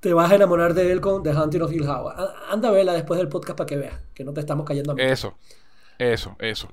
te 0.00 0.12
vas 0.12 0.30
a 0.30 0.34
enamorar 0.34 0.74
de 0.74 0.92
él 0.92 1.00
con 1.00 1.22
The 1.22 1.30
Hunting 1.30 1.62
of 1.62 1.72
Hill 1.72 1.86
House. 1.86 2.12
Anda 2.50 2.68
a 2.68 2.72
verla 2.72 2.92
después 2.92 3.18
del 3.18 3.28
podcast 3.28 3.56
para 3.56 3.66
que 3.66 3.76
veas 3.76 4.00
que 4.14 4.24
no 4.24 4.32
te 4.32 4.40
estamos 4.40 4.66
cayendo 4.66 4.92
a 4.92 4.94
mí. 4.94 5.02
Eso, 5.02 5.36
eso, 5.98 6.36
eso. 6.38 6.68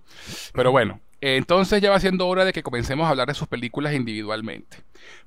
Pero 0.54 0.72
bueno, 0.72 1.00
entonces 1.22 1.82
ya 1.82 1.90
va 1.90 2.00
siendo 2.00 2.28
hora 2.28 2.46
de 2.46 2.54
que 2.54 2.64
comencemos 2.64 3.08
a 3.08 3.10
hablar 3.10 3.28
de 3.28 3.34
sus 3.34 3.48
películas 3.48 3.94
individualmente. 3.94 4.78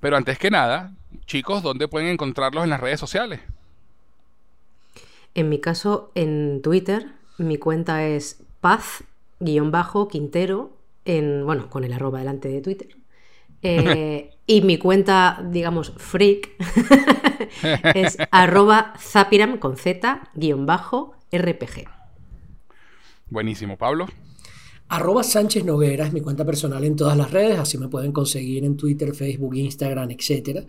Pero 0.00 0.16
antes 0.16 0.38
que 0.38 0.50
nada, 0.50 0.92
chicos, 1.24 1.62
¿dónde 1.62 1.88
pueden 1.88 2.08
encontrarlos 2.08 2.64
en 2.64 2.70
las 2.70 2.80
redes 2.80 3.00
sociales? 3.00 3.40
En 5.34 5.48
mi 5.48 5.60
caso, 5.60 6.10
en 6.14 6.62
Twitter, 6.62 7.08
mi 7.38 7.58
cuenta 7.58 8.06
es 8.06 8.42
paz-quintero, 8.60 10.70
en, 11.04 11.44
bueno, 11.44 11.68
con 11.70 11.84
el 11.84 11.92
arroba 11.92 12.20
delante 12.20 12.48
de 12.48 12.60
Twitter. 12.60 12.96
Eh, 13.66 14.30
y 14.46 14.62
mi 14.62 14.78
cuenta, 14.78 15.44
digamos, 15.50 15.92
freak, 15.96 16.50
es 17.94 18.16
arroba 18.30 18.94
zapiram 18.98 19.58
con 19.58 19.76
z 19.76 20.20
rpg. 21.32 21.88
Buenísimo, 23.28 23.76
Pablo. 23.76 24.06
Arroba 24.88 25.24
Sánchez 25.24 25.64
Noguera 25.64 26.06
es 26.06 26.12
mi 26.12 26.20
cuenta 26.20 26.44
personal 26.44 26.84
en 26.84 26.94
todas 26.94 27.16
las 27.16 27.32
redes, 27.32 27.58
así 27.58 27.76
me 27.76 27.88
pueden 27.88 28.12
conseguir 28.12 28.64
en 28.64 28.76
Twitter, 28.76 29.12
Facebook, 29.12 29.56
Instagram, 29.56 30.12
etc. 30.12 30.64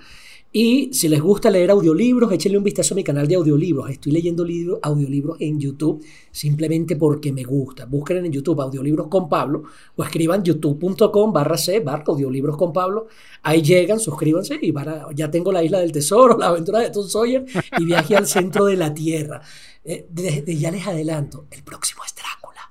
Y 0.60 0.92
si 0.92 1.08
les 1.08 1.22
gusta 1.22 1.52
leer 1.52 1.70
audiolibros, 1.70 2.32
échenle 2.32 2.58
un 2.58 2.64
vistazo 2.64 2.96
a 2.96 2.98
mi 2.98 3.04
canal 3.04 3.28
de 3.28 3.36
audiolibros. 3.36 3.92
Estoy 3.92 4.12
leyendo 4.12 4.44
libros, 4.44 4.80
audiolibros 4.82 5.38
en 5.40 5.60
YouTube 5.60 6.04
simplemente 6.32 6.96
porque 6.96 7.32
me 7.32 7.44
gusta. 7.44 7.86
Busquen 7.86 8.26
en 8.26 8.32
YouTube 8.32 8.60
audiolibros 8.60 9.08
con 9.08 9.30
Pablo 9.30 9.66
o 9.96 10.04
escriban 10.04 10.44
youtube.com 10.44 11.32
barra 11.32 11.60
C 11.60 11.80
barra 11.82 12.06
audiolibros 12.08 12.58
con 12.58 12.74
Pablo. 12.74 13.06
Ahí 13.44 13.62
llegan, 13.62 14.00
suscríbanse 14.00 14.58
y 14.60 14.74
ya 15.14 15.30
tengo 15.30 15.52
la 15.52 15.64
isla 15.64 15.78
del 15.78 15.92
tesoro, 15.92 16.36
la 16.40 16.48
aventura 16.48 16.80
de 16.80 16.90
Tom 16.90 17.08
Sawyer 17.08 17.46
y 17.78 17.86
viaje 17.86 18.16
al 18.16 18.26
centro 18.26 18.66
de 18.66 18.78
la 18.78 18.92
Tierra. 18.92 19.40
Eh, 19.86 20.08
ya 20.48 20.72
les 20.72 20.88
adelanto, 20.88 21.46
el 21.52 21.62
próximo 21.62 22.02
es 22.04 22.16
Drácula. 22.16 22.62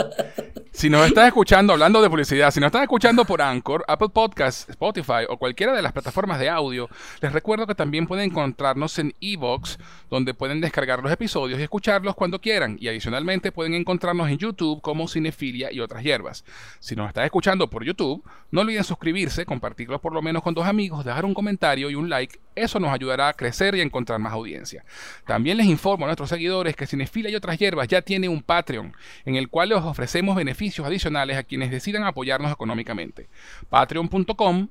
Si 0.73 0.91
nos 0.91 1.07
estás 1.07 1.29
escuchando, 1.29 1.73
hablando 1.73 2.03
de 2.03 2.11
publicidad, 2.11 2.51
si 2.51 2.59
nos 2.59 2.67
estás 2.67 2.83
escuchando 2.83 3.25
por 3.25 3.41
Anchor, 3.41 3.85
Apple 3.87 4.09
Podcasts, 4.09 4.69
Spotify 4.69 5.23
o 5.29 5.37
cualquiera 5.37 5.73
de 5.73 5.81
las 5.83 5.93
plataformas 5.93 6.41
de 6.41 6.49
audio, 6.49 6.89
les 7.21 7.33
recuerdo 7.33 7.65
que 7.67 7.77
también 7.77 8.09
pueden 8.09 8.31
encontrarnos 8.31 8.99
en 8.99 9.15
Evox, 9.21 9.79
donde 10.11 10.35
pueden 10.35 10.61
descargar 10.61 11.01
los 11.01 11.13
episodios 11.13 11.61
y 11.61 11.63
escucharlos 11.63 12.17
cuando 12.17 12.41
quieran. 12.41 12.77
Y 12.81 12.89
adicionalmente 12.89 13.53
pueden 13.53 13.75
encontrarnos 13.75 14.29
en 14.29 14.39
YouTube 14.39 14.81
como 14.83 15.07
Cinefilia 15.07 15.73
y 15.73 15.79
otras 15.79 16.03
hierbas. 16.03 16.45
Si 16.81 16.97
nos 16.97 17.07
estás 17.07 17.25
escuchando 17.25 17.71
por 17.71 17.85
YouTube, 17.85 18.25
no 18.51 18.63
olviden 18.63 18.83
suscribirse, 18.83 19.47
compartirlo 19.47 20.01
por 20.01 20.13
lo 20.13 20.23
menos 20.23 20.43
con 20.43 20.55
dos 20.55 20.67
amigos, 20.67 21.05
dejar 21.05 21.25
un 21.25 21.35
comentario 21.35 21.64
y 21.91 21.95
un 21.95 22.09
like. 22.09 22.39
Eso 22.55 22.79
nos 22.79 22.93
ayudará 22.93 23.29
a 23.29 23.33
crecer 23.33 23.75
y 23.75 23.81
a 23.81 23.83
encontrar 23.83 24.21
más 24.21 24.33
audiencia. 24.33 24.85
También 25.27 25.57
les 25.57 25.67
informo 25.67 26.05
a 26.05 26.09
nuestros 26.09 26.29
seguidores 26.29 26.77
que 26.77 26.87
Cinefilia 26.87 27.31
y 27.31 27.35
otras 27.35 27.59
hierbas 27.59 27.89
ya 27.89 28.03
tiene 28.03 28.29
un 28.29 28.43
Patreon, 28.43 28.95
en 29.25 29.37
el 29.37 29.49
cual 29.49 29.71
les 29.71 29.79
ofrecemos 29.79 30.37
beneficios 30.37 30.87
adicionales 30.87 31.37
a 31.37 31.43
quienes 31.43 31.71
decidan 31.71 32.05
apoyarnos 32.05 32.53
económicamente. 32.53 33.29
Patreon.com 33.71 34.69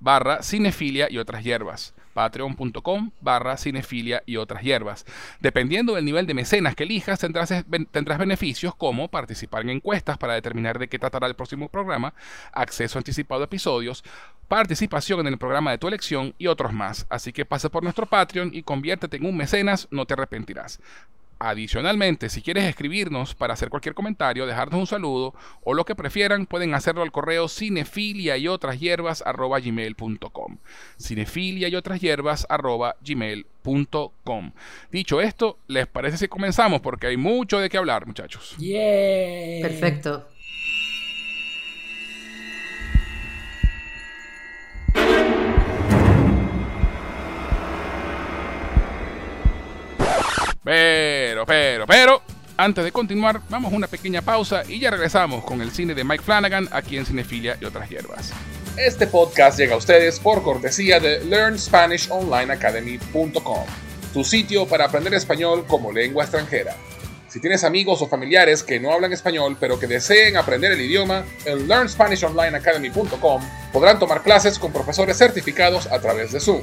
barra 0.00 0.42
cinefilia 0.42 1.06
y 1.10 1.18
otras 1.18 1.44
hierbas. 1.44 1.94
Patreon.com 2.12 3.10
barra 3.20 3.56
cinefilia 3.56 4.22
y 4.26 4.36
otras 4.36 4.62
hierbas. 4.62 5.04
Dependiendo 5.40 5.94
del 5.94 6.04
nivel 6.04 6.26
de 6.26 6.34
mecenas 6.34 6.74
que 6.74 6.84
elijas, 6.84 7.18
tendrás, 7.18 7.52
tendrás 7.90 8.18
beneficios 8.18 8.74
como 8.74 9.08
participar 9.08 9.62
en 9.62 9.70
encuestas 9.70 10.18
para 10.18 10.34
determinar 10.34 10.78
de 10.78 10.88
qué 10.88 10.98
tratará 10.98 11.26
el 11.26 11.34
próximo 11.34 11.68
programa, 11.68 12.14
acceso 12.52 12.98
anticipado 12.98 13.42
a 13.42 13.44
episodios, 13.44 14.04
participación 14.48 15.20
en 15.20 15.28
el 15.28 15.38
programa 15.38 15.70
de 15.70 15.78
tu 15.78 15.88
elección 15.88 16.34
y 16.38 16.46
otros 16.46 16.72
más. 16.72 17.06
Así 17.08 17.32
que 17.32 17.44
pasa 17.44 17.68
por 17.68 17.82
nuestro 17.82 18.06
Patreon 18.06 18.50
y 18.52 18.62
conviértete 18.62 19.16
en 19.16 19.26
un 19.26 19.36
mecenas, 19.36 19.88
no 19.90 20.06
te 20.06 20.14
arrepentirás. 20.14 20.80
Adicionalmente, 21.44 22.28
si 22.28 22.40
quieres 22.40 22.64
escribirnos 22.64 23.34
para 23.34 23.54
hacer 23.54 23.68
cualquier 23.68 23.96
comentario, 23.96 24.46
dejarnos 24.46 24.78
un 24.78 24.86
saludo 24.86 25.34
o 25.64 25.74
lo 25.74 25.84
que 25.84 25.96
prefieran, 25.96 26.46
pueden 26.46 26.72
hacerlo 26.72 27.02
al 27.02 27.10
correo 27.10 27.48
cinefilia 27.48 28.36
y 28.36 28.46
otras 28.46 28.78
hierbas 28.78 29.24
arroba 29.26 29.58
gmail.com. 29.58 30.58
Cinefilia 31.00 31.66
y 31.66 31.74
otras 31.74 32.00
hierbas 32.00 32.46
arroba 32.48 32.94
gmail.com. 33.04 34.52
Dicho 34.92 35.20
esto, 35.20 35.58
¿les 35.66 35.88
parece 35.88 36.16
si 36.16 36.28
comenzamos? 36.28 36.80
Porque 36.80 37.08
hay 37.08 37.16
mucho 37.16 37.58
de 37.58 37.68
qué 37.68 37.76
hablar, 37.76 38.06
muchachos. 38.06 38.54
Perfecto. 39.62 40.28
Pero, 50.64 51.44
pero, 51.44 51.86
pero, 51.86 52.22
antes 52.56 52.84
de 52.84 52.92
continuar, 52.92 53.40
vamos 53.48 53.72
a 53.72 53.76
una 53.76 53.88
pequeña 53.88 54.22
pausa 54.22 54.62
y 54.66 54.78
ya 54.78 54.90
regresamos 54.90 55.44
con 55.44 55.60
el 55.60 55.72
cine 55.72 55.94
de 55.94 56.04
Mike 56.04 56.22
Flanagan 56.22 56.68
aquí 56.70 56.96
en 56.96 57.06
Cinefilia 57.06 57.58
y 57.60 57.64
otras 57.64 57.88
hierbas. 57.88 58.32
Este 58.76 59.06
podcast 59.06 59.58
llega 59.58 59.74
a 59.74 59.78
ustedes 59.78 60.20
por 60.20 60.42
cortesía 60.42 61.00
de 61.00 61.24
LearnSpanishOnlineAcademy.com, 61.24 63.66
tu 64.14 64.24
sitio 64.24 64.66
para 64.66 64.86
aprender 64.86 65.14
español 65.14 65.66
como 65.66 65.92
lengua 65.92 66.24
extranjera. 66.24 66.74
Si 67.28 67.40
tienes 67.40 67.64
amigos 67.64 68.02
o 68.02 68.08
familiares 68.08 68.62
que 68.62 68.78
no 68.78 68.92
hablan 68.92 69.12
español 69.12 69.56
pero 69.58 69.80
que 69.80 69.86
deseen 69.86 70.36
aprender 70.36 70.72
el 70.72 70.80
idioma, 70.80 71.24
en 71.44 71.66
LearnSpanishOnlineAcademy.com 71.66 73.42
podrán 73.72 73.98
tomar 73.98 74.22
clases 74.22 74.58
con 74.58 74.72
profesores 74.72 75.18
certificados 75.18 75.86
a 75.86 76.00
través 76.00 76.32
de 76.32 76.40
Zoom. 76.40 76.62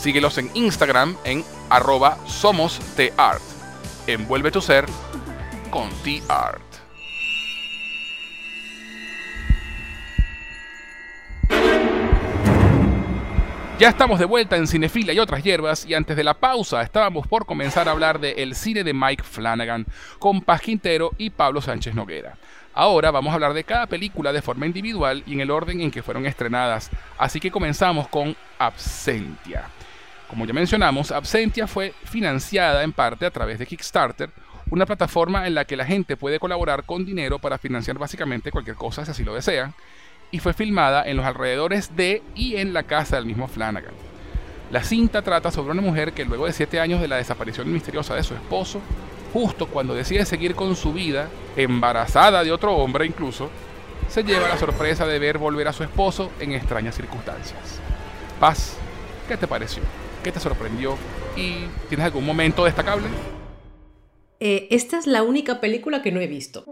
Síguelos 0.00 0.38
en 0.38 0.50
Instagram 0.54 1.14
en 1.24 1.44
arroba 1.68 2.16
somosteart. 2.26 3.42
Envuelve 4.06 4.50
tu 4.50 4.62
ser 4.62 4.86
con 5.70 5.90
T-Art. 6.02 6.62
Ya 13.78 13.90
estamos 13.90 14.18
de 14.18 14.24
vuelta 14.24 14.56
en 14.56 14.66
Cinefila 14.66 15.12
y 15.12 15.18
otras 15.18 15.42
hierbas 15.42 15.84
y 15.84 15.92
antes 15.92 16.16
de 16.16 16.24
la 16.24 16.32
pausa 16.32 16.80
estábamos 16.80 17.26
por 17.26 17.44
comenzar 17.44 17.86
a 17.86 17.92
hablar 17.92 18.20
de 18.20 18.42
El 18.42 18.54
cine 18.54 18.84
de 18.84 18.94
Mike 18.94 19.22
Flanagan 19.22 19.84
con 20.18 20.40
Paz 20.40 20.62
Quintero 20.62 21.10
y 21.18 21.28
Pablo 21.28 21.60
Sánchez 21.60 21.94
Noguera. 21.94 22.38
Ahora 22.72 23.10
vamos 23.10 23.32
a 23.32 23.34
hablar 23.34 23.52
de 23.52 23.64
cada 23.64 23.86
película 23.86 24.32
de 24.32 24.40
forma 24.40 24.64
individual 24.64 25.22
y 25.26 25.34
en 25.34 25.40
el 25.40 25.50
orden 25.50 25.82
en 25.82 25.90
que 25.90 26.02
fueron 26.02 26.24
estrenadas, 26.24 26.88
así 27.18 27.38
que 27.38 27.50
comenzamos 27.50 28.08
con 28.08 28.34
Absentia. 28.58 29.68
Como 30.30 30.46
ya 30.46 30.52
mencionamos, 30.52 31.10
Absentia 31.10 31.66
fue 31.66 31.92
financiada 32.04 32.84
en 32.84 32.92
parte 32.92 33.26
a 33.26 33.32
través 33.32 33.58
de 33.58 33.66
Kickstarter, 33.66 34.30
una 34.70 34.86
plataforma 34.86 35.48
en 35.48 35.56
la 35.56 35.64
que 35.64 35.76
la 35.76 35.84
gente 35.84 36.16
puede 36.16 36.38
colaborar 36.38 36.84
con 36.84 37.04
dinero 37.04 37.40
para 37.40 37.58
financiar 37.58 37.98
básicamente 37.98 38.52
cualquier 38.52 38.76
cosa 38.76 39.04
si 39.04 39.10
así 39.10 39.24
lo 39.24 39.34
desean, 39.34 39.74
y 40.30 40.38
fue 40.38 40.54
filmada 40.54 41.02
en 41.04 41.16
los 41.16 41.26
alrededores 41.26 41.96
de 41.96 42.22
y 42.36 42.54
en 42.56 42.72
la 42.72 42.84
casa 42.84 43.16
del 43.16 43.26
mismo 43.26 43.48
Flanagan. 43.48 43.92
La 44.70 44.84
cinta 44.84 45.20
trata 45.22 45.50
sobre 45.50 45.72
una 45.72 45.82
mujer 45.82 46.12
que 46.12 46.24
luego 46.24 46.46
de 46.46 46.52
siete 46.52 46.78
años 46.78 47.00
de 47.00 47.08
la 47.08 47.16
desaparición 47.16 47.72
misteriosa 47.72 48.14
de 48.14 48.22
su 48.22 48.34
esposo, 48.34 48.80
justo 49.32 49.66
cuando 49.66 49.94
decide 49.94 50.24
seguir 50.24 50.54
con 50.54 50.76
su 50.76 50.92
vida, 50.92 51.28
embarazada 51.56 52.44
de 52.44 52.52
otro 52.52 52.76
hombre 52.76 53.04
incluso, 53.04 53.50
se 54.08 54.22
lleva 54.22 54.46
la 54.46 54.58
sorpresa 54.58 55.06
de 55.06 55.18
ver 55.18 55.38
volver 55.38 55.66
a 55.66 55.72
su 55.72 55.82
esposo 55.82 56.30
en 56.38 56.52
extrañas 56.52 56.94
circunstancias. 56.94 57.80
Paz, 58.38 58.76
¿qué 59.26 59.36
te 59.36 59.48
pareció? 59.48 59.82
¿Qué 60.22 60.32
te 60.32 60.40
sorprendió? 60.40 60.96
¿Y 61.36 61.64
tienes 61.88 62.04
algún 62.06 62.26
momento 62.26 62.64
destacable? 62.64 63.08
Eh, 64.38 64.68
esta 64.70 64.98
es 64.98 65.06
la 65.06 65.22
única 65.22 65.60
película 65.60 66.02
que 66.02 66.12
no 66.12 66.20
he 66.20 66.26
visto. 66.26 66.64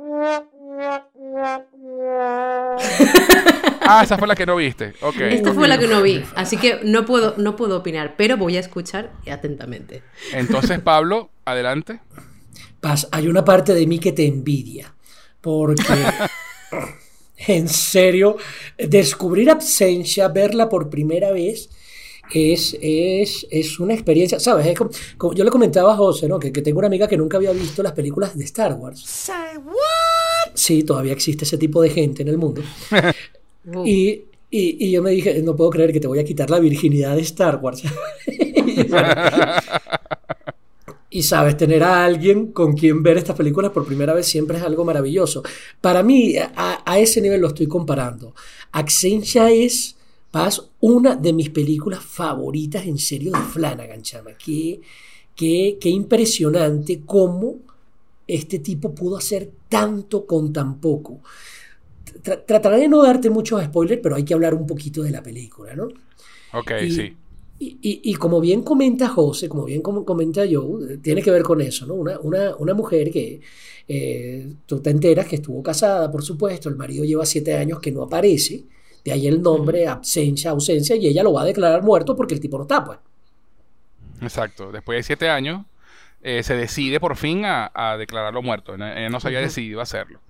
ah, 3.81 4.03
esa 4.03 4.19
fue 4.19 4.29
la 4.29 4.35
que 4.35 4.45
no 4.47 4.57
viste. 4.57 4.93
Okay. 5.01 5.35
Esta 5.35 5.55
fue 5.55 5.67
la 5.67 5.79
que 5.79 5.87
no 5.87 6.03
vi, 6.03 6.23
así 6.35 6.57
que 6.57 6.81
no 6.83 7.07
puedo, 7.07 7.35
no 7.39 7.57
puedo 7.57 7.79
opinar, 7.79 8.15
pero 8.17 8.37
voy 8.37 8.57
a 8.57 8.61
escuchar 8.61 9.13
atentamente. 9.31 10.03
Entonces, 10.33 10.81
Pablo, 10.81 11.31
adelante. 11.45 12.01
Paz, 12.81 13.09
hay 13.13 13.29
una 13.29 13.45
parte 13.45 13.75
de 13.75 13.87
mí 13.87 13.99
que 13.99 14.13
te 14.13 14.27
envidia, 14.27 14.95
porque 15.41 15.83
en 17.47 17.69
serio, 17.69 18.37
descubrir 18.77 19.51
absencia, 19.51 20.29
verla 20.29 20.69
por 20.69 20.91
primera 20.91 21.33
vez, 21.33 21.71
es, 22.33 22.77
es, 22.81 23.47
es, 23.51 23.81
una 23.81 23.95
experiencia, 23.95 24.39
¿sabes? 24.39 24.67
Es 24.67 24.79
como, 25.17 25.35
yo 25.35 25.45
le 25.45 25.51
comentaba 25.51 25.95
a 25.95 25.97
José, 25.97 26.29
¿no? 26.29 26.39
Que, 26.39 26.53
que, 26.53 26.63
tengo 26.63 26.79
una 26.79 26.89
amiga 26.89 27.09
que 27.09 27.17
nunca 27.17 27.37
había 27.37 27.53
visto 27.53 27.83
las 27.83 27.93
películas 27.93 28.37
de 28.37 28.45
Star 28.45 28.75
Wars. 28.75 29.03
Say 29.05 29.57
what? 29.57 30.53
Sí, 30.55 30.83
todavía 30.83 31.13
existe 31.13 31.45
ese 31.45 31.59
tipo 31.59 31.83
de 31.83 31.91
gente 31.91 32.23
en 32.23 32.29
el 32.29 32.39
mundo. 32.39 32.63
y, 33.85 34.23
y, 34.51 34.87
y, 34.87 34.91
yo 34.91 35.03
me 35.03 35.11
dije, 35.11 35.43
no 35.43 35.55
puedo 35.55 35.71
creer 35.71 35.93
que 35.93 36.01
te 36.01 36.07
voy 36.07 36.19
a 36.19 36.25
quitar 36.25 36.49
la 36.49 36.59
virginidad 36.59 37.17
de 37.17 37.23
Star 37.23 37.61
Wars. 37.63 37.83
y, 41.11 41.23
sabes, 41.23 41.57
tener 41.57 41.83
a 41.83 42.05
alguien 42.05 42.53
con 42.53 42.73
quien 42.73 43.03
ver 43.03 43.19
estas 43.19 43.37
películas 43.37 43.73
por 43.73 43.87
primera 43.87 44.15
vez 44.15 44.27
siempre 44.27 44.57
es 44.57 44.65
algo 44.65 44.87
maravilloso. 44.87 45.43
Para 45.83 46.03
mí, 46.03 46.37
a, 46.39 46.99
ese 46.99 47.21
nivel 47.21 47.43
lo 47.43 47.49
estoy 47.49 47.67
comparando. 47.67 48.35
Accenture 48.73 49.65
es, 49.65 49.97
Paz, 50.39 50.71
una 50.81 51.17
de 51.17 51.33
mis 51.33 51.51
películas 51.51 52.01
favoritas 52.01 52.87
en 52.87 52.97
serio 52.97 53.33
de 53.33 53.41
Flanagan, 53.41 54.03
chama. 54.03 54.31
Qué, 54.35 54.81
qué, 55.35 55.79
qué 55.81 55.89
impresionante 55.89 57.03
cómo 57.05 57.57
este 58.25 58.61
tipo 58.61 58.95
pudo 58.95 59.17
hacer 59.17 59.51
tanto 59.69 60.25
con 60.27 60.53
tan 60.53 60.81
poco. 60.81 61.23
trataré 62.23 62.79
de 62.79 62.89
no 62.89 63.03
darte 63.03 63.31
muchos 63.31 63.65
spoilers, 63.65 64.01
pero 64.01 64.15
hay 64.15 64.23
que 64.23 64.33
hablar 64.33 64.55
un 64.55 64.65
poquito 64.65 65.03
de 65.03 65.11
la 65.11 65.25
película, 65.25 65.75
¿no? 65.75 65.89
Ok, 66.53 66.71
sí. 66.89 67.17
Y, 67.59 68.15
como 68.15 68.41
bien 68.41 68.63
comenta 68.63 69.09
José, 69.09 69.49
como 69.49 69.65
bien 69.65 69.83
comenta 69.83 70.45
Joe, 70.49 70.99
tiene 70.99 71.21
que 71.21 71.33
ver 71.33 71.43
con 71.43 71.61
eso, 71.61 71.85
¿no? 71.85 71.95
Una, 71.95 72.21
una, 72.21 72.55
una 72.55 72.75
mujer 72.75 73.11
que 73.11 73.41
eh, 73.89 74.53
tú 74.67 74.79
te 74.79 74.91
enteras 74.91 75.27
que 75.27 75.37
estuvo 75.37 75.61
casada, 75.65 76.09
por 76.09 76.23
supuesto, 76.23 76.69
el 76.69 76.77
marido 76.77 77.05
lleva 77.05 77.27
siete 77.27 77.55
años 77.55 77.81
que 77.81 77.91
no 77.91 78.05
aparece, 78.05 78.63
de 79.09 79.15
ahí 79.15 79.27
el 79.27 79.43
nombre, 79.43 79.87
absencia, 79.87 80.51
ausencia, 80.51 80.97
y 80.97 81.07
ella 81.07 81.23
lo 81.23 81.33
va 81.33 81.43
a 81.43 81.45
declarar 81.45 81.83
muerto 81.83 82.15
porque 82.15 82.35
el 82.35 82.41
tipo 82.41 82.57
no 82.57 82.63
está, 82.63 82.85
pues. 82.85 82.99
Exacto, 84.21 84.73
después 84.73 84.99
de 84.99 85.03
siete 85.03 85.29
años 85.29 85.65
eh, 86.23 86.43
se 86.43 86.55
decide 86.55 87.01
por 87.01 87.17
fin 87.17 87.43
a, 87.45 87.97
declararlo 87.99 88.43
muerto, 88.43 88.75
ella 88.75 89.09
no 89.09 89.21
se 89.21 89.29
había 89.29 89.41
decidido 89.41 89.81
a 89.81 89.85
hacerlo. 89.85 90.21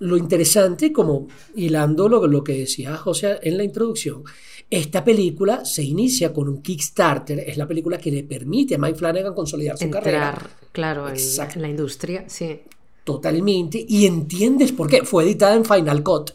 Lo 0.00 0.16
interesante, 0.16 0.92
como 0.92 1.28
hilando 1.54 2.08
lo, 2.08 2.26
lo 2.26 2.42
que 2.42 2.52
decía 2.54 2.96
José 2.96 3.38
en 3.42 3.56
la 3.56 3.64
introducción, 3.64 4.24
esta 4.70 5.02
película 5.02 5.64
se 5.64 5.82
inicia 5.82 6.32
con 6.32 6.48
un 6.48 6.62
Kickstarter, 6.62 7.40
es 7.40 7.56
la 7.56 7.66
película 7.66 7.98
que 7.98 8.10
le 8.10 8.22
permite 8.22 8.74
a 8.74 8.78
Mike 8.78 8.98
Flanagan 8.98 9.34
consolidar 9.34 9.78
su 9.78 9.90
carrera. 9.90 10.38
Claro, 10.72 11.08
en, 11.08 11.16
en, 11.16 11.62
la 11.62 11.68
industria, 11.68 12.24
sí. 12.28 12.60
Totalmente, 13.02 13.84
y 13.88 14.06
entiendes 14.06 14.72
por 14.72 14.88
qué. 14.88 15.04
Fue 15.04 15.24
editada 15.24 15.54
en 15.54 15.64
Final 15.64 16.02
Cut, 16.02 16.32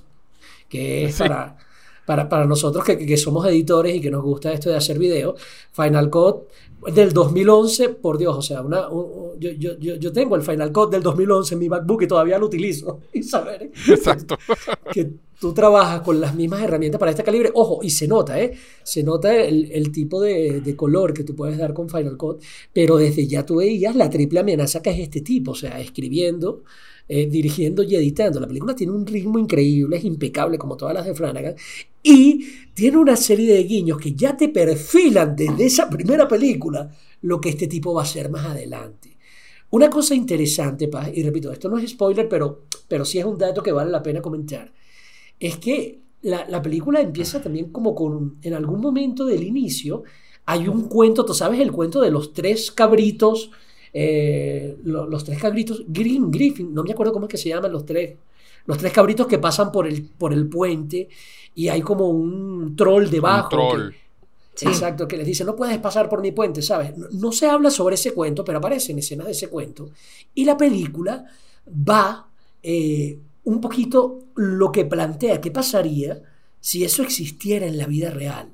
que 0.73 1.05
es 1.05 1.19
para, 1.19 1.55
para, 2.03 2.27
para, 2.27 2.45
nosotros 2.45 2.83
que, 2.83 2.97
que, 2.97 3.15
somos 3.15 3.45
editores 3.45 3.95
y 3.95 4.01
que 4.01 4.09
nos 4.09 4.23
gusta 4.23 4.51
esto 4.51 4.71
de 4.71 4.75
hacer 4.75 4.97
videos. 4.97 5.39
Final 5.71 6.09
Cut 6.09 6.47
del 6.91 7.13
2011, 7.13 7.89
por 7.89 8.17
Dios, 8.17 8.35
o 8.35 8.41
sea, 8.41 8.61
una, 8.63 8.89
yo, 9.37 9.51
yo, 9.51 9.77
yo, 9.77 10.11
tengo 10.11 10.35
el 10.35 10.41
Final 10.41 10.71
Cut 10.71 10.89
del 10.89 11.03
2011 11.03 11.53
en 11.53 11.59
mi 11.59 11.69
MacBook 11.69 12.01
y 12.01 12.07
todavía 12.07 12.39
lo 12.39 12.47
utilizo. 12.47 13.01
Y 13.13 13.21
saber 13.21 13.71
Exacto. 13.87 14.35
que 14.91 15.11
tú 15.39 15.53
trabajas 15.53 16.01
con 16.01 16.19
las 16.19 16.33
mismas 16.33 16.63
herramientas 16.63 16.97
para 16.97 17.11
este 17.11 17.23
calibre. 17.23 17.51
Ojo, 17.53 17.81
y 17.83 17.91
se 17.91 18.07
nota, 18.07 18.41
¿eh? 18.41 18.57
Se 18.81 19.03
nota 19.03 19.35
el, 19.35 19.71
el 19.71 19.91
tipo 19.91 20.19
de, 20.19 20.61
de, 20.61 20.75
color 20.75 21.13
que 21.13 21.23
tú 21.23 21.35
puedes 21.35 21.59
dar 21.59 21.75
con 21.75 21.87
Final 21.87 22.17
Cut, 22.17 22.41
pero 22.73 22.97
desde 22.97 23.27
ya 23.27 23.45
tú 23.45 23.57
veías 23.57 23.95
la 23.95 24.09
triple 24.09 24.39
amenaza 24.39 24.81
que 24.81 24.89
es 24.89 24.99
este 24.99 25.21
tipo, 25.21 25.51
o 25.51 25.55
sea, 25.55 25.79
escribiendo 25.79 26.63
eh, 27.07 27.27
dirigiendo 27.27 27.83
y 27.83 27.95
editando. 27.95 28.39
La 28.39 28.47
película 28.47 28.75
tiene 28.75 28.93
un 28.93 29.05
ritmo 29.05 29.37
increíble, 29.39 29.97
es 29.97 30.03
impecable 30.03 30.57
como 30.57 30.77
todas 30.77 30.93
las 30.93 31.05
de 31.05 31.13
Flanagan, 31.13 31.55
y 32.01 32.45
tiene 32.73 32.97
una 32.97 33.15
serie 33.15 33.53
de 33.53 33.63
guiños 33.63 33.97
que 33.97 34.13
ya 34.13 34.35
te 34.35 34.49
perfilan 34.49 35.35
desde 35.35 35.65
esa 35.65 35.89
primera 35.89 36.27
película 36.27 36.89
lo 37.21 37.39
que 37.39 37.49
este 37.49 37.67
tipo 37.67 37.93
va 37.93 38.03
a 38.03 38.05
ser 38.05 38.29
más 38.29 38.45
adelante. 38.45 39.17
Una 39.71 39.89
cosa 39.89 40.13
interesante, 40.13 40.89
y 41.13 41.23
repito, 41.23 41.51
esto 41.51 41.67
no 41.67 41.77
es 41.77 41.89
spoiler, 41.89 42.29
pero, 42.29 42.65
pero 42.87 43.05
sí 43.05 43.19
es 43.19 43.25
un 43.25 43.37
dato 43.37 43.63
que 43.63 43.71
vale 43.71 43.89
la 43.89 44.03
pena 44.03 44.21
comentar, 44.21 44.71
es 45.39 45.57
que 45.57 45.99
la, 46.21 46.47
la 46.47 46.61
película 46.61 47.01
empieza 47.01 47.41
también 47.41 47.71
como 47.71 47.95
con, 47.95 48.37
en 48.43 48.53
algún 48.53 48.79
momento 48.79 49.25
del 49.25 49.43
inicio, 49.43 50.03
hay 50.45 50.67
un 50.67 50.87
cuento, 50.87 51.25
tú 51.25 51.33
sabes, 51.33 51.59
el 51.59 51.71
cuento 51.71 52.01
de 52.01 52.11
los 52.11 52.33
tres 52.33 52.71
cabritos 52.71 53.51
eh, 53.93 54.77
los, 54.83 55.23
tres 55.23 55.39
cabritos, 55.39 55.83
Green 55.87 56.31
Griffin, 56.31 56.73
no 56.73 56.83
me 56.83 56.91
acuerdo 56.91 57.13
cómo 57.13 57.27
es 57.27 57.31
que 57.31 57.37
se 57.37 57.49
llaman 57.49 57.71
los 57.71 57.85
tres, 57.85 58.15
los 58.65 58.77
tres 58.77 58.91
cabritos 58.91 59.27
que 59.27 59.37
pasan 59.37 59.71
por 59.71 59.87
el, 59.87 60.03
por 60.03 60.33
el 60.33 60.47
puente 60.47 61.07
y 61.53 61.67
hay 61.67 61.81
como 61.81 62.09
un 62.09 62.75
troll 62.75 63.09
debajo. 63.09 63.49
Exacto, 64.61 65.07
que 65.07 65.17
les 65.17 65.25
dice, 65.25 65.43
no 65.43 65.55
puedes 65.55 65.77
pasar 65.79 66.09
por 66.09 66.21
mi 66.21 66.31
puente, 66.31 66.61
¿sabes? 66.61 66.93
No, 66.95 67.31
se 67.31 67.47
habla 67.47 67.71
sobre 67.71 67.95
ese 67.95 68.13
cuento, 68.13 68.45
pero 68.45 68.59
aparecen 68.59 68.99
escenas 68.99 69.25
de 69.25 69.31
ese 69.31 69.47
cuento. 69.47 69.89
Y 70.35 70.45
la 70.45 70.55
película 70.55 71.25
va 71.67 72.27
eh, 72.61 73.17
un 73.45 73.59
poquito 73.59 74.19
lo 74.35 74.71
que 74.71 74.85
plantea, 74.85 75.41
qué 75.41 75.49
pasaría 75.49 76.21
si 76.59 76.83
eso 76.83 77.01
existiera 77.01 77.65
en 77.65 77.77
la 77.77 77.87
vida 77.87 78.09
real 78.11 78.52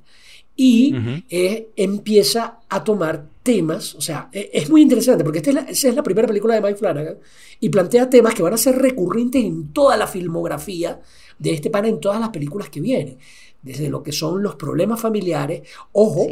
y 0.62 0.94
eh, 1.30 1.70
empieza 1.78 2.60
a 2.68 2.84
tomar 2.84 3.28
temas, 3.44 3.96
o 3.96 4.02
sea, 4.02 4.28
e, 4.34 4.50
es 4.52 4.70
muy 4.70 4.82
interesante 4.82 5.24
porque 5.24 5.38
esta 5.38 5.52
es 5.52 5.56
la, 5.56 5.62
esa 5.62 5.88
es 5.88 5.96
la 5.96 6.04
primera 6.04 6.28
película 6.28 6.54
de 6.54 6.60
Mike 6.60 6.76
Flanagan 6.76 7.16
y 7.62 7.70
plantea 7.70 8.10
temas 8.10 8.34
que 8.34 8.44
van 8.44 8.54
a 8.54 8.58
ser 8.58 8.76
recurrentes 8.76 9.42
en 9.42 9.72
toda 9.72 9.96
la 9.96 10.06
filmografía 10.06 11.00
de 11.38 11.52
este 11.54 11.70
pana 11.70 11.88
en 11.88 12.02
todas 12.02 12.20
las 12.20 12.32
películas 12.32 12.68
que 12.70 12.82
vienen, 12.82 13.18
desde 13.62 13.88
lo 13.88 14.04
que 14.04 14.12
son 14.12 14.44
los 14.44 14.56
problemas 14.56 15.00
familiares, 15.00 15.62
ojo, 15.94 16.28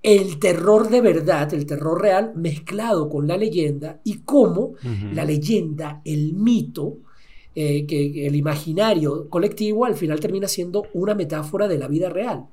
el 0.00 0.38
terror 0.38 0.88
de 0.88 1.00
verdad, 1.00 1.52
el 1.52 1.66
terror 1.66 2.00
real 2.00 2.34
mezclado 2.36 3.10
con 3.10 3.26
la 3.26 3.36
leyenda 3.36 4.00
y 4.04 4.18
cómo 4.18 4.74
la 5.12 5.24
leyenda, 5.24 6.02
el 6.04 6.34
mito, 6.34 6.98
eh, 7.56 7.84
que 7.84 8.28
el 8.28 8.36
imaginario 8.36 9.28
colectivo 9.28 9.86
al 9.86 9.96
final 9.96 10.20
termina 10.20 10.46
siendo 10.46 10.86
una 10.94 11.16
metáfora 11.16 11.66
de 11.66 11.78
la 11.78 11.88
vida 11.88 12.08
real 12.10 12.46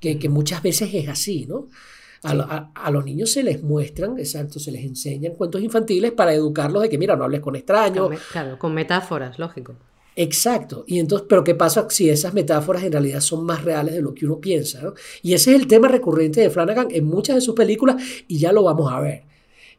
que, 0.00 0.28
muchas 0.28 0.62
veces 0.62 0.90
es 0.92 1.08
así, 1.08 1.46
¿no? 1.46 1.68
A, 2.22 2.90
los 2.90 3.04
niños 3.04 3.30
se 3.30 3.42
les 3.42 3.62
muestran, 3.62 4.18
exacto, 4.18 4.58
se 4.58 4.72
les 4.72 4.84
enseñan 4.84 5.34
cuentos 5.34 5.62
infantiles 5.62 6.12
para 6.12 6.34
educarlos 6.34 6.82
de 6.82 6.88
que, 6.88 6.98
mira, 6.98 7.14
no 7.14 7.24
hables 7.24 7.40
con 7.40 7.54
extraños. 7.54 8.10
Claro, 8.32 8.58
con 8.58 8.74
metáforas, 8.74 9.38
lógico. 9.38 9.74
Exacto. 10.16 10.84
Y 10.86 10.98
entonces, 10.98 11.26
pero 11.28 11.44
¿qué 11.44 11.54
pasa 11.54 11.86
si 11.90 12.08
esas 12.08 12.32
metáforas 12.32 12.82
en 12.82 12.92
realidad 12.92 13.20
son 13.20 13.44
más 13.44 13.62
reales 13.62 13.94
de 13.94 14.00
lo 14.00 14.14
que 14.14 14.24
uno 14.24 14.40
piensa? 14.40 14.82
¿no? 14.82 14.94
Y 15.22 15.34
ese 15.34 15.54
es 15.54 15.60
el 15.60 15.66
tema 15.66 15.88
recurrente 15.88 16.40
de 16.40 16.50
Flanagan 16.50 16.88
en 16.90 17.04
muchas 17.04 17.36
de 17.36 17.42
sus 17.42 17.54
películas 17.54 18.02
y 18.26 18.38
ya 18.38 18.50
lo 18.50 18.62
vamos 18.62 18.90
a 18.90 18.98
ver. 19.00 19.24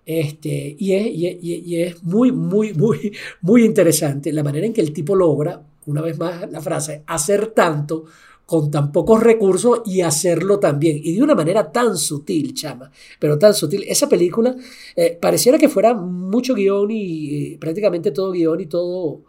Este, 0.06 0.76
y, 0.80 0.94
es, 0.94 1.08
y 1.12 1.82
es 1.82 2.02
muy, 2.04 2.32
muy, 2.32 2.74
muy, 2.74 3.12
muy 3.42 3.66
interesante 3.66 4.32
la 4.32 4.44
manera 4.44 4.66
en 4.66 4.74
que 4.74 4.80
el 4.80 4.94
tipo 4.94 5.16
logra, 5.16 5.62
una 5.88 6.02
vez 6.02 6.18
más 6.18 6.50
la 6.50 6.62
frase, 6.62 7.04
hacer 7.08 7.48
tanto 7.48 8.06
con 8.48 8.72
tan 8.72 8.94
pocos 8.94 9.22
recursos 9.22 9.82
y 9.86 10.00
hacerlo 10.00 10.58
también. 10.58 11.02
Y 11.04 11.16
de 11.16 11.22
una 11.22 11.36
manera 11.36 11.70
tan 11.70 11.98
sutil, 11.98 12.54
chama, 12.54 12.90
pero 13.20 13.38
tan 13.38 13.54
sutil. 13.54 13.84
Esa 13.86 14.08
película 14.08 14.56
eh, 14.96 15.18
pareciera 15.22 15.58
que 15.58 15.68
fuera 15.68 15.94
mucho 15.94 16.56
guion 16.56 16.90
y 16.90 17.36
eh, 17.36 17.58
prácticamente 17.60 18.12
todo 18.12 18.32
guion 18.32 18.62
y 18.62 18.66
todo, 18.68 19.24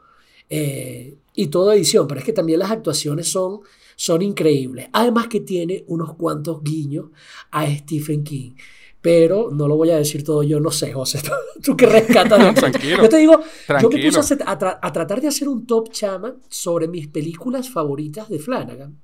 eh, 0.49 1.17
y 1.35 1.49
toda 1.49 1.75
edición, 1.75 2.07
pero 2.07 2.21
es 2.21 2.27
que 2.27 2.33
también 2.33 2.61
las 2.61 2.71
actuaciones 2.71 3.29
son, 3.29 3.59
son 3.97 4.23
increíbles. 4.23 4.89
Además 4.93 5.27
que 5.27 5.41
tiene 5.41 5.85
unos 5.89 6.15
cuantos 6.15 6.63
guiños 6.63 7.07
a 7.51 7.67
Stephen 7.67 8.23
King 8.23 8.53
pero 9.01 9.51
no 9.53 9.69
lo 9.69 9.77
voy 9.77 9.91
a 9.91 9.97
decir 9.97 10.25
todo 10.25 10.43
yo, 10.43 10.59
no 10.59 10.73
sé, 10.73 10.93
José, 10.93 11.21
tú 11.63 11.77
que 11.77 11.87
rescatas. 11.87 12.53
Tranquilo. 12.57 13.03
Yo 13.03 13.09
te 13.09 13.17
digo, 13.19 13.41
yo 13.81 13.89
me 13.89 14.11
puse 14.11 14.37
a, 14.45 14.79
a, 14.83 14.93
tratar 14.93 15.21
de 15.21 15.29
hacer 15.29 15.49
un 15.49 15.67
top 15.67 15.91
chama 15.93 16.35
sobre 16.49 16.89
mis 16.89 17.07
películas 17.07 17.71
favoritas 17.71 18.29
de 18.29 18.41
Flanagan 18.41 18.99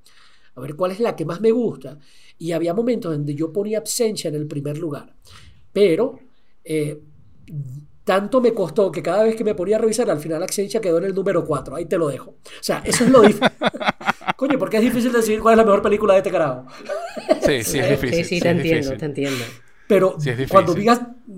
a 0.54 0.60
ver 0.60 0.76
cuál 0.76 0.92
es 0.92 1.00
la 1.00 1.16
que 1.16 1.24
más 1.24 1.40
me 1.40 1.50
gusta. 1.50 1.98
Y 2.38 2.52
había 2.52 2.74
momentos 2.74 3.12
donde 3.12 3.34
yo 3.34 3.52
ponía 3.52 3.78
Absentia 3.78 4.28
en 4.28 4.34
el 4.36 4.46
primer 4.46 4.78
lugar. 4.78 5.14
Pero 5.72 6.20
eh, 6.64 7.00
tanto 8.04 8.40
me 8.40 8.52
costó 8.52 8.92
que 8.92 9.02
cada 9.02 9.24
vez 9.24 9.34
que 9.34 9.44
me 9.44 9.54
ponía 9.54 9.76
a 9.76 9.80
revisar, 9.80 10.10
al 10.10 10.20
final 10.20 10.42
Absentia 10.42 10.80
quedó 10.80 10.98
en 10.98 11.04
el 11.04 11.14
número 11.14 11.44
4. 11.44 11.76
Ahí 11.76 11.86
te 11.86 11.98
lo 11.98 12.08
dejo. 12.08 12.30
O 12.30 12.62
sea, 12.62 12.82
eso 12.84 13.04
es 13.04 13.10
lo 13.10 13.22
difícil. 13.22 13.48
Coño, 14.36 14.58
porque 14.58 14.76
es 14.76 14.82
difícil 14.82 15.12
decidir 15.12 15.40
cuál 15.40 15.54
es 15.54 15.58
la 15.58 15.64
mejor 15.64 15.82
película 15.82 16.14
de 16.14 16.18
este 16.18 16.30
carajo. 16.30 16.66
sí, 17.40 17.62
sí, 17.62 17.78
es 17.78 17.90
difícil. 18.00 18.24
Sí, 18.24 18.36
sí, 18.36 18.40
te 18.40 18.48
entiendo, 18.50 18.96
te 18.96 19.04
entiendo. 19.04 19.44
Pero 19.86 20.16
cuando, 20.48 20.74
vi 20.74 20.86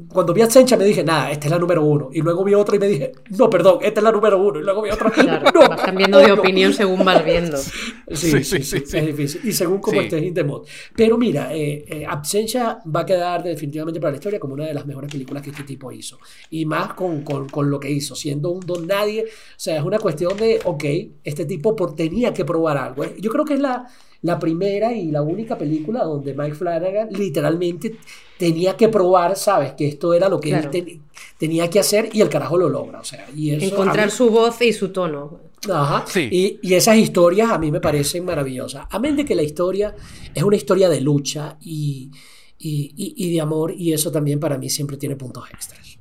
cuando 0.08 0.34
vi 0.34 0.42
a 0.42 0.50
Sencha 0.50 0.76
me 0.76 0.84
dije, 0.84 1.04
nada, 1.04 1.30
esta 1.30 1.46
es 1.46 1.50
la 1.52 1.58
número 1.58 1.84
uno. 1.84 2.10
Y 2.12 2.20
luego 2.20 2.42
vi 2.42 2.54
otra 2.54 2.74
y 2.74 2.78
me 2.80 2.88
dije, 2.88 3.12
no, 3.30 3.48
perdón, 3.48 3.78
esta 3.82 4.00
es 4.00 4.04
la 4.04 4.10
número 4.10 4.42
uno. 4.42 4.58
Y 4.58 4.62
luego 4.64 4.82
vi 4.82 4.90
otra. 4.90 5.10
Claro, 5.10 5.50
no, 5.54 5.68
vas 5.68 5.80
cambiando 5.80 6.18
de 6.18 6.32
opinión 6.32 6.72
según 6.72 7.04
vas 7.04 7.24
viendo. 7.24 7.56
Sí, 8.12 8.44
sí, 8.44 8.62
sí, 8.62 8.76
es 8.76 9.06
difícil. 9.06 9.40
Y 9.44 9.52
según 9.52 9.80
cómo 9.80 10.00
estés 10.00 10.22
in 10.22 10.32
the 10.32 10.44
mood. 10.44 10.64
Pero 10.94 11.18
mira, 11.18 11.52
eh, 11.52 11.84
eh, 11.88 12.06
Absentia 12.08 12.78
va 12.94 13.00
a 13.00 13.06
quedar 13.06 13.42
definitivamente 13.42 13.98
para 13.98 14.12
la 14.12 14.16
historia 14.16 14.38
como 14.38 14.54
una 14.54 14.64
de 14.64 14.74
las 14.74 14.86
mejores 14.86 15.10
películas 15.10 15.42
que 15.42 15.50
este 15.50 15.64
tipo 15.64 15.90
hizo. 15.90 16.18
Y 16.50 16.64
más 16.66 16.94
con, 16.94 17.22
con, 17.22 17.48
con 17.48 17.68
lo 17.68 17.80
que 17.80 17.90
hizo, 17.90 18.14
siendo 18.14 18.50
un 18.50 18.60
don 18.60 18.86
nadie. 18.86 19.24
O 19.24 19.54
sea, 19.56 19.78
es 19.78 19.82
una 19.82 19.98
cuestión 19.98 20.36
de, 20.36 20.60
ok, 20.64 20.84
este 21.24 21.46
tipo 21.46 21.74
por, 21.74 21.96
tenía 21.96 22.32
que 22.32 22.44
probar 22.44 22.76
algo. 22.78 23.04
Yo 23.18 23.30
creo 23.30 23.44
que 23.44 23.54
es 23.54 23.60
la 23.60 23.86
la 24.22 24.38
primera 24.38 24.92
y 24.92 25.10
la 25.10 25.22
única 25.22 25.56
película 25.56 26.02
donde 26.04 26.34
Mike 26.34 26.54
Flanagan 26.54 27.08
literalmente 27.10 27.96
tenía 28.38 28.76
que 28.76 28.88
probar, 28.88 29.36
¿sabes? 29.36 29.72
Que 29.76 29.88
esto 29.88 30.14
era 30.14 30.28
lo 30.28 30.40
que 30.40 30.52
él 30.52 31.00
tenía 31.38 31.68
que 31.70 31.78
hacer 31.78 32.08
y 32.12 32.20
el 32.20 32.28
carajo 32.28 32.56
lo 32.56 32.68
logra. 32.68 33.00
O 33.00 33.04
sea, 33.04 33.26
y 33.34 33.52
Encontrar 33.52 34.10
su 34.10 34.30
voz 34.30 34.60
y 34.62 34.72
su 34.72 34.90
tono. 34.90 35.40
Ajá. 35.72 36.04
Y, 36.14 36.58
y, 36.62 36.74
esas 36.74 36.96
historias 36.96 37.50
a 37.50 37.58
mí 37.58 37.70
me 37.70 37.80
parecen 37.80 38.24
maravillosas. 38.24 38.86
Amén 38.90 39.16
de 39.16 39.24
que 39.24 39.34
la 39.34 39.42
historia 39.42 39.94
es 40.34 40.42
una 40.42 40.56
historia 40.56 40.88
de 40.88 41.00
lucha 41.00 41.56
y, 41.60 42.10
y, 42.58 43.32
de 43.32 43.40
amor, 43.40 43.72
y 43.76 43.92
eso 43.92 44.10
también 44.10 44.40
para 44.40 44.58
mí 44.58 44.70
siempre 44.70 44.96
tiene 44.96 45.16
puntos 45.16 45.48
extras. 45.50 45.98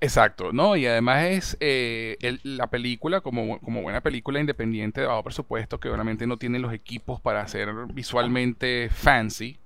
Exacto, 0.00 0.52
¿no? 0.52 0.76
Y 0.76 0.86
además 0.86 1.24
es 1.24 1.56
eh, 1.60 2.16
la 2.42 2.68
película, 2.68 3.20
como, 3.20 3.60
como 3.60 3.82
buena 3.82 4.00
película 4.00 4.40
independiente 4.40 5.02
de 5.02 5.06
bajo 5.06 5.22
presupuesto, 5.22 5.78
que 5.78 5.90
obviamente 5.90 6.26
no 6.26 6.38
tiene 6.38 6.58
los 6.58 6.72
equipos 6.72 7.20
para 7.20 7.42
hacer 7.42 7.68
visualmente 7.92 8.88
fancy, 8.90 9.58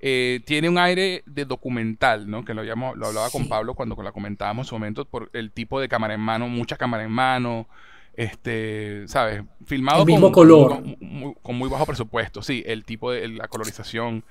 eh, 0.00 0.40
tiene 0.44 0.68
un 0.68 0.78
aire 0.78 1.22
de 1.26 1.44
documental, 1.44 2.30
¿no? 2.30 2.44
Que 2.44 2.54
lo, 2.54 2.62
lo 2.62 3.06
hablaba 3.06 3.30
con 3.30 3.48
Pablo 3.48 3.74
cuando 3.74 4.00
la 4.02 4.12
comentábamos 4.12 4.66
en 4.66 4.68
su 4.68 4.74
momento, 4.76 5.04
por 5.04 5.30
el 5.32 5.50
tipo 5.50 5.80
de 5.80 5.88
cámara 5.88 6.14
en 6.14 6.20
mano, 6.20 6.48
mucha 6.48 6.76
cámara 6.76 7.04
en 7.04 7.10
mano, 7.10 7.66
este, 8.14 9.06
¿sabes? 9.08 9.42
Filmado 9.64 10.00
con, 10.00 10.06
mismo 10.06 10.32
color. 10.32 10.82
Con, 11.42 11.56
muy 11.56 11.68
bajo 11.68 11.86
presupuesto, 11.86 12.42
sí, 12.42 12.62
el 12.66 12.84
tipo 12.84 13.10
de 13.10 13.28
la 13.28 13.48
colorización. 13.48 14.24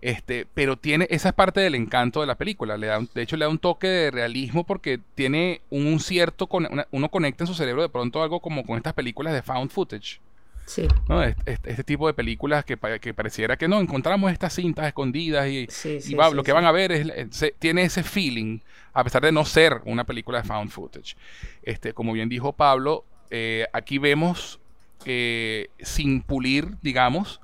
Este, 0.00 0.46
pero 0.52 0.76
tiene, 0.76 1.06
esa 1.10 1.28
es 1.28 1.34
parte 1.34 1.60
del 1.60 1.74
encanto 1.74 2.20
de 2.20 2.26
la 2.26 2.34
película. 2.34 2.76
Le 2.76 2.88
da, 2.88 3.00
de 3.00 3.22
hecho, 3.22 3.36
le 3.36 3.44
da 3.44 3.48
un 3.48 3.58
toque 3.58 3.86
de 3.86 4.10
realismo 4.10 4.64
porque 4.64 4.98
tiene 5.14 5.60
un 5.70 6.00
cierto, 6.00 6.48
uno 6.90 7.08
conecta 7.10 7.44
en 7.44 7.48
su 7.48 7.54
cerebro 7.54 7.82
de 7.82 7.88
pronto 7.88 8.22
algo 8.22 8.40
como 8.40 8.64
con 8.64 8.76
estas 8.76 8.94
películas 8.94 9.32
de 9.32 9.42
found 9.42 9.70
footage. 9.70 10.20
Sí. 10.64 10.86
¿no? 11.08 11.22
Este, 11.22 11.84
tipo 11.84 12.06
de 12.06 12.14
películas 12.14 12.64
que, 12.64 12.78
que, 13.00 13.14
pareciera 13.14 13.56
que 13.56 13.68
no, 13.68 13.80
encontramos 13.80 14.32
estas 14.32 14.54
cintas 14.54 14.86
escondidas 14.86 15.48
y, 15.48 15.68
lo 16.14 16.42
que 16.42 16.52
van 16.52 16.64
a 16.64 16.72
ver 16.72 16.92
es, 16.92 17.54
tiene 17.58 17.82
ese 17.82 18.02
feeling, 18.02 18.60
a 18.92 19.04
pesar 19.04 19.22
de 19.22 19.32
no 19.32 19.44
ser 19.44 19.80
una 19.84 20.04
película 20.04 20.40
de 20.40 20.48
found 20.48 20.70
footage. 20.70 21.16
Este, 21.62 21.92
como 21.92 22.12
bien 22.12 22.28
dijo 22.28 22.52
Pablo, 22.52 23.04
eh, 23.30 23.66
aquí 23.72 23.98
vemos 23.98 24.60
eh, 25.04 25.68
sin 25.80 26.22
pulir, 26.22 26.76
digamos, 26.82 27.40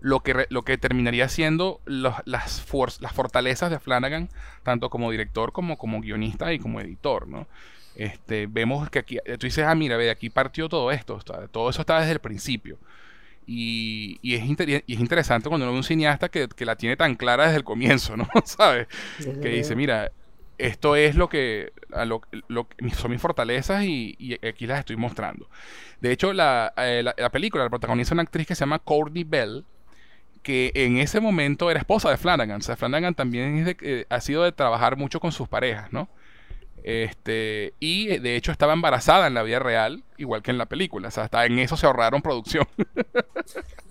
lo 0.00 0.20
que, 0.20 0.46
lo 0.50 0.62
que 0.62 0.78
terminaría 0.78 1.28
siendo 1.28 1.80
las, 1.86 2.22
las 2.26 3.12
fortalezas 3.12 3.70
de 3.70 3.78
Flanagan, 3.78 4.28
tanto 4.62 4.90
como 4.90 5.10
director 5.10 5.52
como 5.52 5.76
como 5.76 6.00
guionista 6.00 6.52
y 6.52 6.58
como 6.58 6.80
editor, 6.80 7.28
¿no? 7.28 7.46
Este, 7.96 8.46
vemos 8.46 8.88
que 8.90 9.00
aquí, 9.00 9.18
tú 9.38 9.46
dices, 9.46 9.64
ah, 9.66 9.74
mira, 9.74 9.96
ve, 9.96 10.10
aquí 10.10 10.30
partió 10.30 10.68
todo 10.68 10.92
esto, 10.92 11.18
todo 11.50 11.70
eso 11.70 11.80
está 11.80 11.98
desde 11.98 12.12
el 12.12 12.20
principio. 12.20 12.78
Y, 13.44 14.18
y, 14.22 14.34
es, 14.34 14.42
y 14.86 14.94
es 14.94 15.00
interesante 15.00 15.48
cuando 15.48 15.64
uno 15.64 15.72
ve 15.72 15.78
un 15.78 15.84
cineasta 15.84 16.28
que, 16.28 16.48
que, 16.48 16.64
la 16.64 16.76
tiene 16.76 16.96
tan 16.96 17.16
clara 17.16 17.44
desde 17.44 17.56
el 17.56 17.64
comienzo, 17.64 18.16
¿no? 18.16 18.28
¿Sabes? 18.44 18.86
que 19.18 19.48
dice, 19.48 19.74
mira, 19.74 20.12
esto 20.58 20.96
es 20.96 21.16
lo 21.16 21.28
que, 21.28 21.72
lo, 22.48 22.68
son 22.94 23.10
mis 23.10 23.20
fortalezas 23.20 23.84
y, 23.84 24.14
y, 24.18 24.46
aquí 24.46 24.66
las 24.66 24.80
estoy 24.80 24.96
mostrando. 24.96 25.48
De 26.00 26.12
hecho, 26.12 26.32
la, 26.32 26.72
eh, 26.76 27.02
la, 27.02 27.30
película 27.30 27.64
la 27.64 27.70
protagoniza 27.70 28.14
una 28.14 28.22
actriz 28.22 28.46
que 28.46 28.54
se 28.54 28.60
llama 28.60 28.78
Courtney 28.78 29.24
Bell, 29.24 29.64
que 30.48 30.72
en 30.72 30.96
ese 30.96 31.20
momento 31.20 31.70
era 31.70 31.78
esposa 31.78 32.08
de 32.08 32.16
Flanagan. 32.16 32.60
O 32.60 32.62
sea, 32.62 32.74
Flanagan 32.74 33.14
también 33.14 33.58
es 33.58 33.66
de, 33.66 34.06
ha 34.08 34.18
sido 34.22 34.44
de 34.44 34.52
trabajar 34.52 34.96
mucho 34.96 35.20
con 35.20 35.30
sus 35.30 35.46
parejas, 35.46 35.92
¿no? 35.92 36.08
Este, 36.82 37.74
y 37.80 38.08
eh, 38.08 38.18
de 38.18 38.34
hecho 38.34 38.50
estaba 38.50 38.72
embarazada 38.72 39.26
en 39.26 39.34
la 39.34 39.42
vida 39.42 39.58
real, 39.58 40.04
igual 40.16 40.40
que 40.40 40.50
en 40.50 40.56
la 40.56 40.64
película. 40.64 41.08
O 41.08 41.10
sea, 41.10 41.24
hasta 41.24 41.44
en 41.44 41.58
eso 41.58 41.76
se 41.76 41.84
ahorraron 41.84 42.22
producción. 42.22 42.66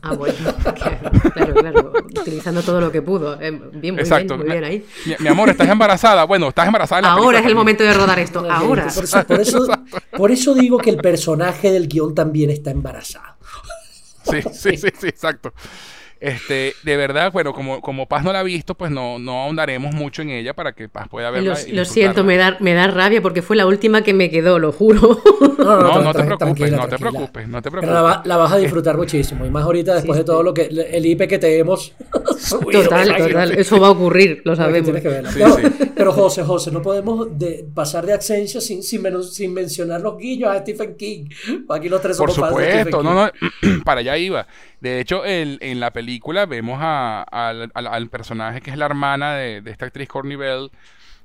Ah, 0.04 0.13
bueno, 0.13 0.36
claro, 0.76 1.54
claro, 1.56 1.93
utilizando 2.22 2.62
todo 2.62 2.80
lo 2.80 2.91
que 2.91 3.02
pudo. 3.02 3.41
Eh, 3.41 3.50
bien, 3.74 3.96
muy 3.96 4.04
Exacto. 4.04 4.38
bien, 4.38 4.48
muy 4.48 4.52
bien 4.52 4.63
ahí. 4.63 4.86
Mi, 5.20 5.28
amor, 5.28 5.50
estás 5.50 5.67
embarazada. 5.67 6.24
Bueno, 6.24 6.50
estás 6.50 6.67
embarazada. 6.67 7.00
En 7.00 7.06
la 7.06 7.12
Ahora 7.13 7.39
es 7.39 7.46
el 7.48 7.56
momento 7.56 7.84
de 7.84 7.93
rodar 7.93 8.20
esto. 8.20 8.46
Ahora. 8.50 8.88
Por 8.93 9.41
eso, 9.41 9.67
por 10.15 10.32
eso, 10.32 10.54
digo 10.54 10.78
que 10.78 10.91
el 10.91 10.98
personaje 10.98 11.72
del 11.72 11.88
guion 11.88 12.13
también 12.13 12.52
está 12.52 12.70
embarazado. 12.70 13.38
Sí, 14.24 14.41
sí, 14.54 14.78
sí, 14.78 14.88
sí, 14.98 15.08
exacto. 15.08 15.52
Este, 16.19 16.73
de 16.84 16.97
verdad, 16.97 17.32
bueno, 17.32 17.53
como, 17.53 17.80
como 17.80 18.08
Paz 18.08 18.23
no 18.23 18.34
la 18.34 18.39
ha 18.39 18.43
visto, 18.43 18.73
pues 18.73 18.89
no, 18.89 19.19
no 19.19 19.43
ahondaremos 19.43 19.93
mucho 19.93 20.23
en 20.23 20.32
ella 20.32 20.53
para 20.56 20.73
que 20.73 20.89
Paz 20.89 21.08
pueda 21.10 21.30
verla. 21.30 21.56
Lo, 21.67 21.75
lo 21.75 21.86
siento, 21.86 22.23
me 22.23 22.38
da, 22.38 22.58
me 22.60 22.73
da 22.73 22.88
rabia 22.88 23.21
porque 23.21 23.43
fue 23.43 23.56
la 23.56 23.67
última 23.67 24.01
que 24.01 24.13
me 24.13 24.32
quedó, 24.32 24.58
lo 24.58 24.71
juro. 24.71 25.21
No, 25.60 26.01
no, 26.01 26.13
te 26.13 26.23
preocupes, 26.23 26.71
no 26.71 26.88
te 26.88 26.97
preocupes, 26.97 27.47
no 27.47 27.62
te 27.62 27.69
preocupes. 27.69 27.93
La, 27.93 28.21
la, 28.25 28.38
vas 28.38 28.51
a 28.51 28.58
disfrutar 28.58 28.97
muchísimo, 28.97 29.45
y 29.45 29.49
más 29.51 29.63
ahorita 29.63 29.93
después 29.93 30.17
de 30.17 30.23
todo 30.23 30.41
lo 30.41 30.53
que 30.53 30.63
el 30.63 31.06
IP 31.06 31.27
que 31.27 31.38
te 31.38 31.60
hemos 31.60 31.93
Total, 32.71 33.15
total, 33.15 33.51
eso 33.51 33.80
va 33.80 33.88
a 33.88 33.91
ocurrir, 33.91 34.41
lo 34.43 34.56
sabemos. 34.56 34.91
pero 35.95 36.12
José, 36.13 36.43
José, 36.43 36.71
no 36.71 36.82
podemos 36.82 37.27
pasar 37.73 38.06
de 38.06 38.13
Accencia 38.13 38.60
sin, 38.60 38.82
sin, 38.82 39.03
sin, 39.23 39.53
mencionar 39.53 40.01
los 40.01 40.17
guillos 40.17 40.49
a 40.49 40.60
Stephen 40.60 40.95
King. 40.95 41.25
Aquí 41.69 41.89
los 41.89 42.01
tres 42.01 42.17
Por 42.17 42.32
supuesto, 42.32 43.03
no, 43.03 43.13
no, 43.13 43.32
para 43.86 43.99
allá 43.99 44.17
iba. 44.17 44.47
De 44.80 44.99
hecho, 44.99 45.23
en 45.25 45.80
la 45.80 45.91
película 45.91 46.07
vemos 46.48 46.80
al, 46.82 48.10
personaje 48.10 48.62
que 48.62 48.72
es 48.72 48.78
la 48.78 48.86
hermana 48.86 49.36
de, 49.36 49.62
esta 49.65 49.86
actriz 49.86 50.08
Courtney 50.08 50.38
Bell, 50.38 50.72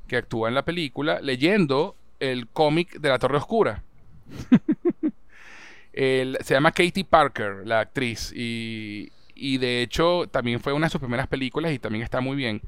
que 0.08 0.16
actúa 0.16 0.48
en 0.48 0.54
la 0.54 0.64
película, 0.64 1.20
leyendo 1.20 1.96
el 2.20 2.48
cómic 2.48 3.00
de 3.00 3.08
la 3.08 3.18
Torre 3.18 3.38
Oscura. 3.38 3.82
se 5.92 6.54
llama 6.54 6.72
Katie 6.72 7.04
Parker, 7.04 7.66
la 7.66 7.80
actriz, 7.80 8.32
y, 8.34 9.10
de 9.58 9.82
hecho 9.82 10.26
también 10.30 10.60
fue 10.60 10.72
una 10.72 10.86
de 10.86 10.90
sus 10.90 11.00
primeras 11.00 11.26
películas 11.26 11.72
y 11.72 11.78
también 11.78 12.04
está 12.04 12.20
muy 12.20 12.36
bien. 12.36 12.62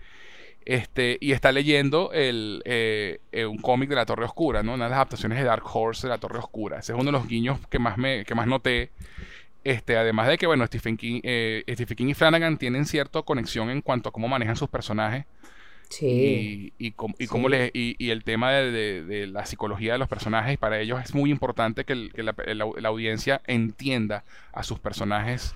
Este, 0.66 1.18
y 1.20 1.32
está 1.32 1.52
leyendo 1.52 2.10
el, 2.14 2.62
eh, 2.64 3.20
eh, 3.32 3.44
un 3.44 3.58
cómic 3.58 3.90
de 3.90 3.96
la 3.96 4.06
Torre 4.06 4.24
Oscura, 4.24 4.62
¿no? 4.62 4.72
Una 4.72 4.84
de 4.84 4.90
las 4.90 4.96
adaptaciones 4.96 5.36
de 5.36 5.44
Dark 5.44 5.64
Horse 5.70 6.06
de 6.06 6.10
la 6.10 6.18
Torre 6.18 6.38
Oscura. 6.38 6.78
Ese 6.78 6.92
es 6.92 6.98
uno 6.98 7.04
de 7.04 7.12
los 7.12 7.28
guiños 7.28 7.58
que 7.68 7.78
más, 7.78 7.98
me, 7.98 8.24
que 8.24 8.34
más 8.34 8.46
noté 8.46 8.90
este, 9.64 9.96
además 9.96 10.28
de 10.28 10.38
que, 10.38 10.46
bueno, 10.46 10.66
Stephen 10.66 10.96
King, 10.96 11.20
eh, 11.22 11.64
Stephen 11.70 11.96
King 11.96 12.06
y 12.08 12.14
Flanagan 12.14 12.58
tienen 12.58 12.84
cierta 12.84 13.22
conexión 13.22 13.70
en 13.70 13.80
cuanto 13.80 14.10
a 14.10 14.12
cómo 14.12 14.28
manejan 14.28 14.56
sus 14.56 14.68
personajes. 14.68 15.24
Sí. 15.88 16.72
Y, 16.78 16.94
y, 17.18 17.26
cómo 17.26 17.48
le, 17.48 17.70
y, 17.72 18.10
el 18.10 18.24
tema 18.24 18.52
de, 18.52 19.28
la 19.30 19.46
psicología 19.46 19.92
de 19.92 19.98
los 19.98 20.08
personajes, 20.08 20.58
para 20.58 20.80
ellos 20.80 21.00
es 21.02 21.14
muy 21.14 21.30
importante 21.30 21.84
que, 21.84 21.94
la, 21.94 22.88
audiencia 22.88 23.40
entienda 23.46 24.24
a 24.52 24.62
sus 24.62 24.78
personajes 24.78 25.54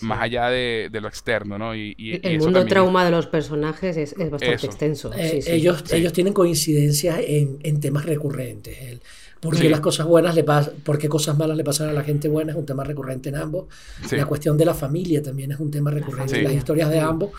más 0.00 0.22
allá 0.22 0.48
de, 0.48 0.88
lo 0.92 1.08
externo, 1.08 1.58
¿no? 1.58 1.74
Y, 1.74 2.20
el 2.22 2.38
mundo 2.38 2.64
trauma 2.66 3.04
de 3.04 3.10
los 3.10 3.26
personajes 3.26 3.96
es, 3.96 4.14
bastante 4.16 4.66
extenso. 4.66 5.12
Eh, 5.14 5.42
ellos, 5.46 5.84
ellos 5.92 6.12
tienen 6.12 6.32
coincidencias 6.32 7.20
en, 7.26 7.58
en 7.62 7.80
temas 7.80 8.06
recurrentes. 8.06 8.78
El, 8.78 9.02
porque 9.42 9.68
las 9.68 9.80
cosas 9.80 10.06
buenas 10.06 10.36
le 10.36 10.44
pasan, 10.44 10.74
porque 10.84 11.08
cosas 11.08 11.36
malas 11.36 11.56
le 11.56 11.64
pasan 11.64 11.88
a 11.88 11.92
la 11.92 12.04
gente 12.04 12.28
buena 12.28 12.52
es 12.52 12.58
un 12.58 12.64
tema 12.64 12.84
recurrente 12.84 13.28
en 13.28 13.34
ambos. 13.34 13.66
La 14.12 14.24
cuestión 14.24 14.56
de 14.56 14.64
la 14.64 14.72
familia 14.72 15.20
también 15.20 15.50
es 15.50 15.58
un 15.58 15.68
tema 15.68 15.90
recurrente 15.90 16.38
en 16.38 16.44
las 16.44 16.52
historias 16.52 16.88
de 16.90 17.00
ambos. 17.00 17.30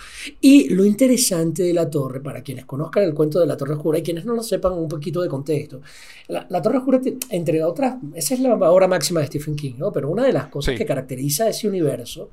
Y 0.42 0.68
lo 0.68 0.84
interesante 0.84 1.64
de 1.64 1.74
la 1.74 1.90
torre, 1.90 2.20
para 2.20 2.44
quienes 2.44 2.66
conozcan 2.66 3.04
el 3.04 3.14
cuento 3.14 3.40
de 3.40 3.48
la 3.48 3.56
Torre 3.56 3.76
Oscura 3.76 4.00
y 4.00 4.04
quienes 4.04 4.26
no 4.26 4.34
lo 4.34 4.44
sepan 4.44 4.74
un 4.74 4.90
poquito 4.90 5.22
de 5.22 5.30
contexto, 5.30 5.80
la, 6.28 6.62
Torre 6.62 6.80
Oscura, 6.80 7.00
entre 7.30 7.64
otras, 7.64 7.96
esa 8.14 8.34
es 8.34 8.42
la 8.42 8.54
obra 8.54 8.90
máxima 8.90 9.22
de 9.22 9.28
Stephen 9.28 9.56
King, 9.56 9.76
¿no? 9.78 9.94
Pero 9.94 10.10
una 10.10 10.26
de 10.26 10.34
las 10.34 10.48
cosas 10.48 10.78
que 10.78 10.86
caracteriza 10.86 11.48
ese 11.48 11.70
universo 11.70 12.32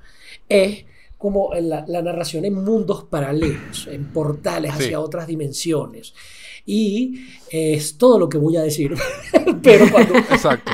es 0.48 0.84
como 1.16 1.52
la, 1.54 1.84
la, 1.86 2.02
narración 2.02 2.44
en 2.44 2.54
mundos 2.54 3.04
paralelos, 3.04 3.86
en 3.88 4.06
portales 4.06 4.72
hacia 4.72 4.98
otras 4.98 5.28
dimensiones 5.28 6.12
y 6.70 7.14
es 7.50 7.98
todo 7.98 8.16
lo 8.16 8.28
que 8.28 8.38
voy 8.38 8.56
a 8.56 8.62
decir. 8.62 8.94
Pero 9.62 9.86
cuando, 9.90 10.14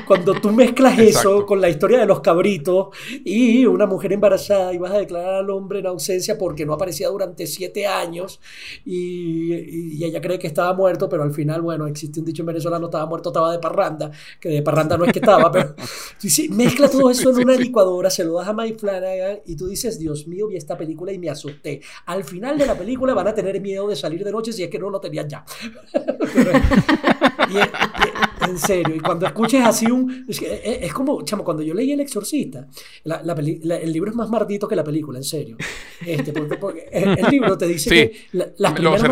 cuando 0.07 0.35
tú 0.35 0.53
mezclas 0.53 0.99
eso 0.99 1.47
con 1.47 1.59
la 1.61 1.71
historia 1.71 1.99
de 1.99 2.07
los 2.07 2.21
cabritos 2.21 2.89
y 3.25 3.65
una 3.65 3.87
mujer 3.87 4.13
embarazada 4.13 4.75
y 4.75 4.79
vas 4.79 4.93
a 4.93 4.99
declarar 4.99 5.37
al 5.37 5.49
hombre 5.49 5.79
en 5.79 5.87
ausencia 5.87 6.37
porque 6.37 6.67
no 6.67 6.75
aparecía 6.75 7.09
durante 7.09 7.47
siete 7.47 7.87
años 7.87 8.41
y, 8.85 10.05
ella 10.05 10.21
cree 10.21 10.39
que 10.39 10.47
estaba 10.47 10.73
muerto, 10.75 11.09
pero 11.09 11.23
al 11.23 11.33
final, 11.33 11.63
bueno, 11.63 11.87
existe 11.87 12.21
un 12.21 12.27
dicho 12.27 12.43
en 12.43 12.47
Venezuela, 12.47 12.79
no 12.79 12.87
estaba 12.87 13.07
muerto, 13.07 13.31
estaba 13.31 13.51
de 13.51 13.59
parranda, 13.59 14.11
que 14.39 14.51
de 14.51 14.63
parranda 14.63 14.97
no 14.97 15.05
es 15.05 15.13
que 15.13 15.19
estaba, 15.19 15.51
pero 15.51 15.75
sí, 16.19 16.49
mezcla 16.51 16.89
todo 16.89 17.11
eso 17.11 17.31
en 17.31 17.39
una 17.39 17.57
licuadora, 17.57 18.11
se 18.11 18.25
lo 18.25 18.35
das 18.35 18.49
a 18.49 18.53
Mike 18.53 18.79
Flanagan 18.79 19.39
y 19.47 19.57
tú 19.57 19.67
dices, 19.67 19.99
Dios 19.99 20.29
mío, 20.29 20.49
vi 20.49 20.57
esta 20.57 20.77
película 20.77 21.13
y 21.13 21.19
me 21.19 21.31
asusté. 21.31 21.81
Al 22.05 22.23
final 22.23 22.59
de 22.59 22.67
la 22.67 22.77
película 22.77 23.15
van 23.15 23.29
a 23.29 23.35
tener 23.35 23.61
miedo 23.61 23.89
de 23.89 23.97
salir 23.97 24.23
de 24.23 24.31
noche 24.31 24.53
si 24.53 24.63
es 24.63 24.69
que 24.69 24.79
no 24.79 24.91
lo 24.91 25.01
tenían 25.01 25.29
ya. 25.29 25.45
en 28.49 28.59
serio, 28.59 28.95
y 28.95 29.01
cuando 29.01 29.27
escuches 29.27 29.65
así 29.65 29.87
un... 29.87 30.27
Es, 30.29 30.93
como, 30.93 31.23
chamo, 31.23 31.45
cuando 31.45 31.63
yo 31.63 31.75
leí 31.75 31.93
El 31.93 32.01
Exorcista, 32.01 32.67
el 33.05 33.93
libro 33.93 34.11
es 34.11 34.17
más 34.17 34.29
mardito 34.29 34.69
que 34.69 34.77
la 34.77 34.85
película, 34.85 35.19
en 35.19 35.25
serio. 35.25 35.57
Este, 36.05 36.33
porque, 36.33 36.89
el, 36.93 37.27
libro 37.31 37.57
te 37.57 37.67
dice 37.67 37.91
que 37.91 38.13
las 38.59 38.73
primeras 38.73 39.03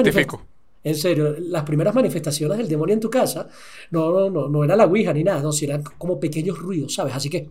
En 0.83 0.95
serio, 0.95 1.37
las 1.39 1.65
primeras 1.65 1.95
manifestaciones 1.95 2.59
del 2.59 2.69
demonio 2.69 2.95
en 2.95 3.01
tu 3.01 3.11
casa 3.11 3.49
no, 3.91 4.13
no, 4.13 4.31
no, 4.31 4.49
no 4.49 4.65
era 4.65 4.77
la 4.77 4.87
Ouija 4.87 5.13
ni 5.13 5.25
nada, 5.25 5.43
no, 5.43 5.53
si 5.53 5.65
eran 5.65 5.83
como 5.83 6.21
pequeños 6.21 6.59
ruidos, 6.59 6.95
¿sabes? 6.95 7.15
Así 7.15 7.31
que... 7.31 7.49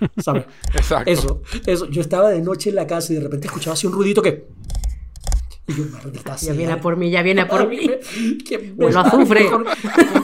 ¿Sabes? 0.22 0.44
Exacto. 0.74 1.10
Eso, 1.10 1.42
eso. 1.66 1.86
Yo 1.86 2.00
estaba 2.00 2.30
de 2.30 2.40
noche 2.40 2.70
en 2.70 2.76
la 2.76 2.86
casa 2.86 3.12
y 3.12 3.16
de 3.16 3.22
repente 3.22 3.46
escuchaba 3.46 3.74
así 3.74 3.86
un 3.86 3.92
ruidito 3.92 4.22
que... 4.22 4.46
Ya 6.40 6.52
viene 6.54 6.72
a 6.72 6.80
por 6.80 6.96
mí, 6.96 7.10
ya 7.10 7.22
viene 7.22 7.42
a 7.42 7.48
por 7.48 7.68
mí. 7.68 7.90
Que 8.46 8.58
me 8.76 8.86
azufre. 8.86 9.50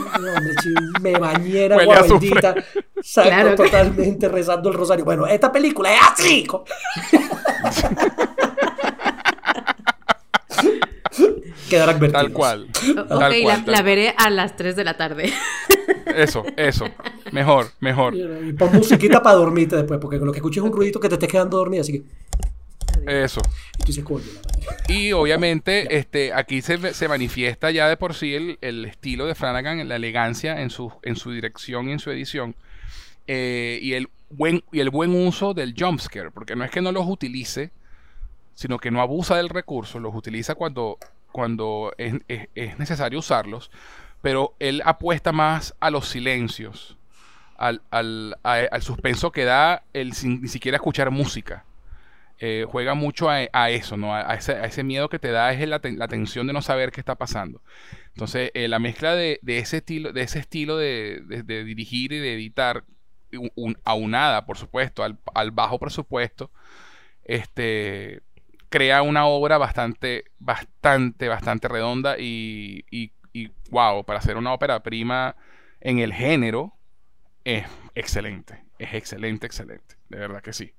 me 1.02 1.12
bañera, 1.18 1.76
agua 1.76 2.02
bendita. 2.02 2.54
Exacto, 2.96 3.64
totalmente 3.64 4.28
rezando 4.28 4.70
el 4.70 4.74
rosario. 4.74 5.04
Bueno, 5.04 5.26
esta 5.26 5.52
película 5.52 5.92
es 5.92 6.00
así. 6.12 6.46
Quedar 11.68 11.90
advertido. 11.90 12.12
Tal 12.12 12.32
cual. 12.32 12.68
ok, 13.10 13.66
la, 13.66 13.82
veré 13.82 14.14
a 14.16 14.30
las 14.30 14.56
3 14.56 14.76
de 14.76 14.84
la 14.84 14.96
tarde. 14.96 15.32
Eso, 16.06 16.44
eso. 16.56 16.86
Mejor, 17.32 17.66
mejor. 17.80 18.14
Y 18.14 18.52
pon 18.52 18.72
musiquita 18.72 19.22
para 19.22 19.36
dormirte 19.36 19.76
después, 19.76 19.98
porque 20.00 20.18
con 20.18 20.26
lo 20.26 20.32
que 20.32 20.38
escuches 20.38 20.62
es 20.62 20.70
un 20.70 20.74
ruidito 20.74 21.00
que 21.00 21.08
te 21.08 21.14
estés 21.14 21.28
quedando 21.28 21.58
dormido, 21.58 21.82
así 21.82 21.92
que. 21.92 22.04
Eso. 23.06 23.40
Y 24.88 25.12
obviamente 25.12 25.98
este, 25.98 26.32
aquí 26.32 26.62
se, 26.62 26.94
se, 26.94 27.08
manifiesta 27.08 27.70
ya 27.70 27.88
de 27.88 27.96
por 27.96 28.14
sí 28.14 28.34
el, 28.34 28.58
el, 28.60 28.84
estilo 28.84 29.26
de 29.26 29.34
Flanagan, 29.34 29.86
la 29.88 29.96
elegancia 29.96 30.60
en 30.62 30.70
su, 30.70 30.92
en 31.02 31.16
su 31.16 31.32
dirección 31.32 31.88
y 31.88 31.92
en 31.92 31.98
su 31.98 32.10
edición. 32.10 32.56
Eh, 33.26 33.78
y, 33.82 33.94
el 33.94 34.08
buen, 34.30 34.64
y 34.72 34.80
el 34.80 34.90
buen 34.90 35.10
uso 35.14 35.54
del 35.54 35.74
jumpscare, 35.78 36.30
porque 36.30 36.56
no 36.56 36.64
es 36.64 36.70
que 36.70 36.82
no 36.82 36.92
los 36.92 37.06
utilice, 37.06 37.72
sino 38.54 38.78
que 38.78 38.90
no 38.90 39.00
abusa 39.00 39.36
del 39.36 39.48
recurso, 39.48 39.98
los 39.98 40.14
utiliza 40.14 40.54
cuando, 40.54 40.98
cuando 41.32 41.92
es, 41.98 42.14
es, 42.28 42.78
necesario 42.78 43.18
usarlos, 43.18 43.70
pero 44.22 44.54
él 44.58 44.82
apuesta 44.84 45.32
más 45.32 45.74
a 45.80 45.90
los 45.90 46.08
silencios, 46.08 46.96
al, 47.56 47.82
al, 47.90 48.36
al 48.42 48.82
suspenso 48.82 49.32
que 49.32 49.44
da 49.44 49.84
el 49.92 50.12
sin 50.12 50.42
ni 50.42 50.48
siquiera 50.48 50.76
escuchar 50.76 51.10
música. 51.10 51.64
Eh, 52.38 52.66
juega 52.68 52.94
mucho 52.94 53.30
a, 53.30 53.70
eso, 53.70 53.96
¿no? 53.96 54.14
A 54.14 54.34
ese, 54.34 54.82
miedo 54.82 55.08
que 55.08 55.20
te 55.20 55.30
da 55.30 55.52
es 55.52 55.68
la, 55.68 55.80
tensión 56.08 56.46
de 56.46 56.52
no 56.52 56.62
saber 56.62 56.90
qué 56.90 57.00
está 57.00 57.14
pasando. 57.14 57.62
Entonces, 58.08 58.50
eh, 58.54 58.68
la 58.68 58.78
mezcla 58.78 59.14
de, 59.14 59.38
ese 59.46 59.78
estilo, 59.78 60.12
de 60.12 60.22
ese 60.22 60.40
estilo 60.40 60.76
de, 60.76 61.22
dirigir 61.46 62.12
y 62.12 62.18
de 62.18 62.34
editar, 62.34 62.84
un, 63.54 63.78
aunada, 63.84 64.46
por 64.46 64.58
supuesto, 64.58 65.04
al, 65.04 65.50
bajo 65.52 65.78
presupuesto, 65.78 66.50
este, 67.24 68.22
crea 68.68 69.02
una 69.02 69.26
obra 69.26 69.56
bastante, 69.58 70.24
bastante, 70.38 71.28
bastante 71.28 71.68
redonda 71.68 72.18
y, 72.18 72.84
y, 72.90 73.12
y, 73.32 73.50
wow, 73.70 74.04
para 74.04 74.18
hacer 74.18 74.36
una 74.36 74.52
ópera 74.52 74.82
prima 74.82 75.36
en 75.80 75.98
el 76.00 76.12
género, 76.12 76.74
es 77.44 77.64
excelente, 77.94 78.64
es 78.78 78.94
excelente, 78.94 79.46
excelente, 79.46 79.96
de 80.08 80.18
verdad 80.18 80.42
que 80.42 80.52
sí. 80.52 80.74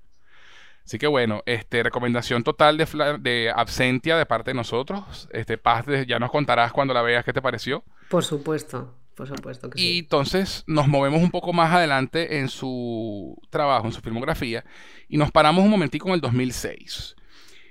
Así 0.85 0.99
que 0.99 1.07
bueno, 1.07 1.41
este, 1.47 1.81
recomendación 1.81 2.43
total 2.43 2.77
de, 2.77 2.85
de 3.19 3.51
Absentia 3.53 4.17
de 4.17 4.25
parte 4.27 4.51
de 4.51 4.55
nosotros. 4.55 5.27
Este, 5.31 5.57
Paz, 5.57 5.85
ya 6.07 6.19
nos 6.19 6.29
contarás 6.29 6.71
cuando 6.71 6.93
la 6.93 7.01
veas 7.01 7.25
qué 7.25 7.33
te 7.33 7.41
pareció. 7.41 7.83
Por 8.07 8.23
supuesto, 8.23 8.93
por 9.15 9.27
supuesto 9.27 9.69
que 9.71 9.79
sí. 9.79 9.87
Y 9.87 9.99
entonces 9.99 10.63
nos 10.67 10.87
movemos 10.87 11.23
un 11.23 11.31
poco 11.31 11.53
más 11.53 11.73
adelante 11.73 12.37
en 12.37 12.49
su 12.49 13.35
trabajo, 13.49 13.87
en 13.87 13.93
su 13.93 14.01
filmografía, 14.01 14.63
y 15.09 15.17
nos 15.17 15.31
paramos 15.31 15.63
un 15.63 15.71
momentico 15.71 16.07
en 16.09 16.13
el 16.13 16.21
2006. 16.21 17.15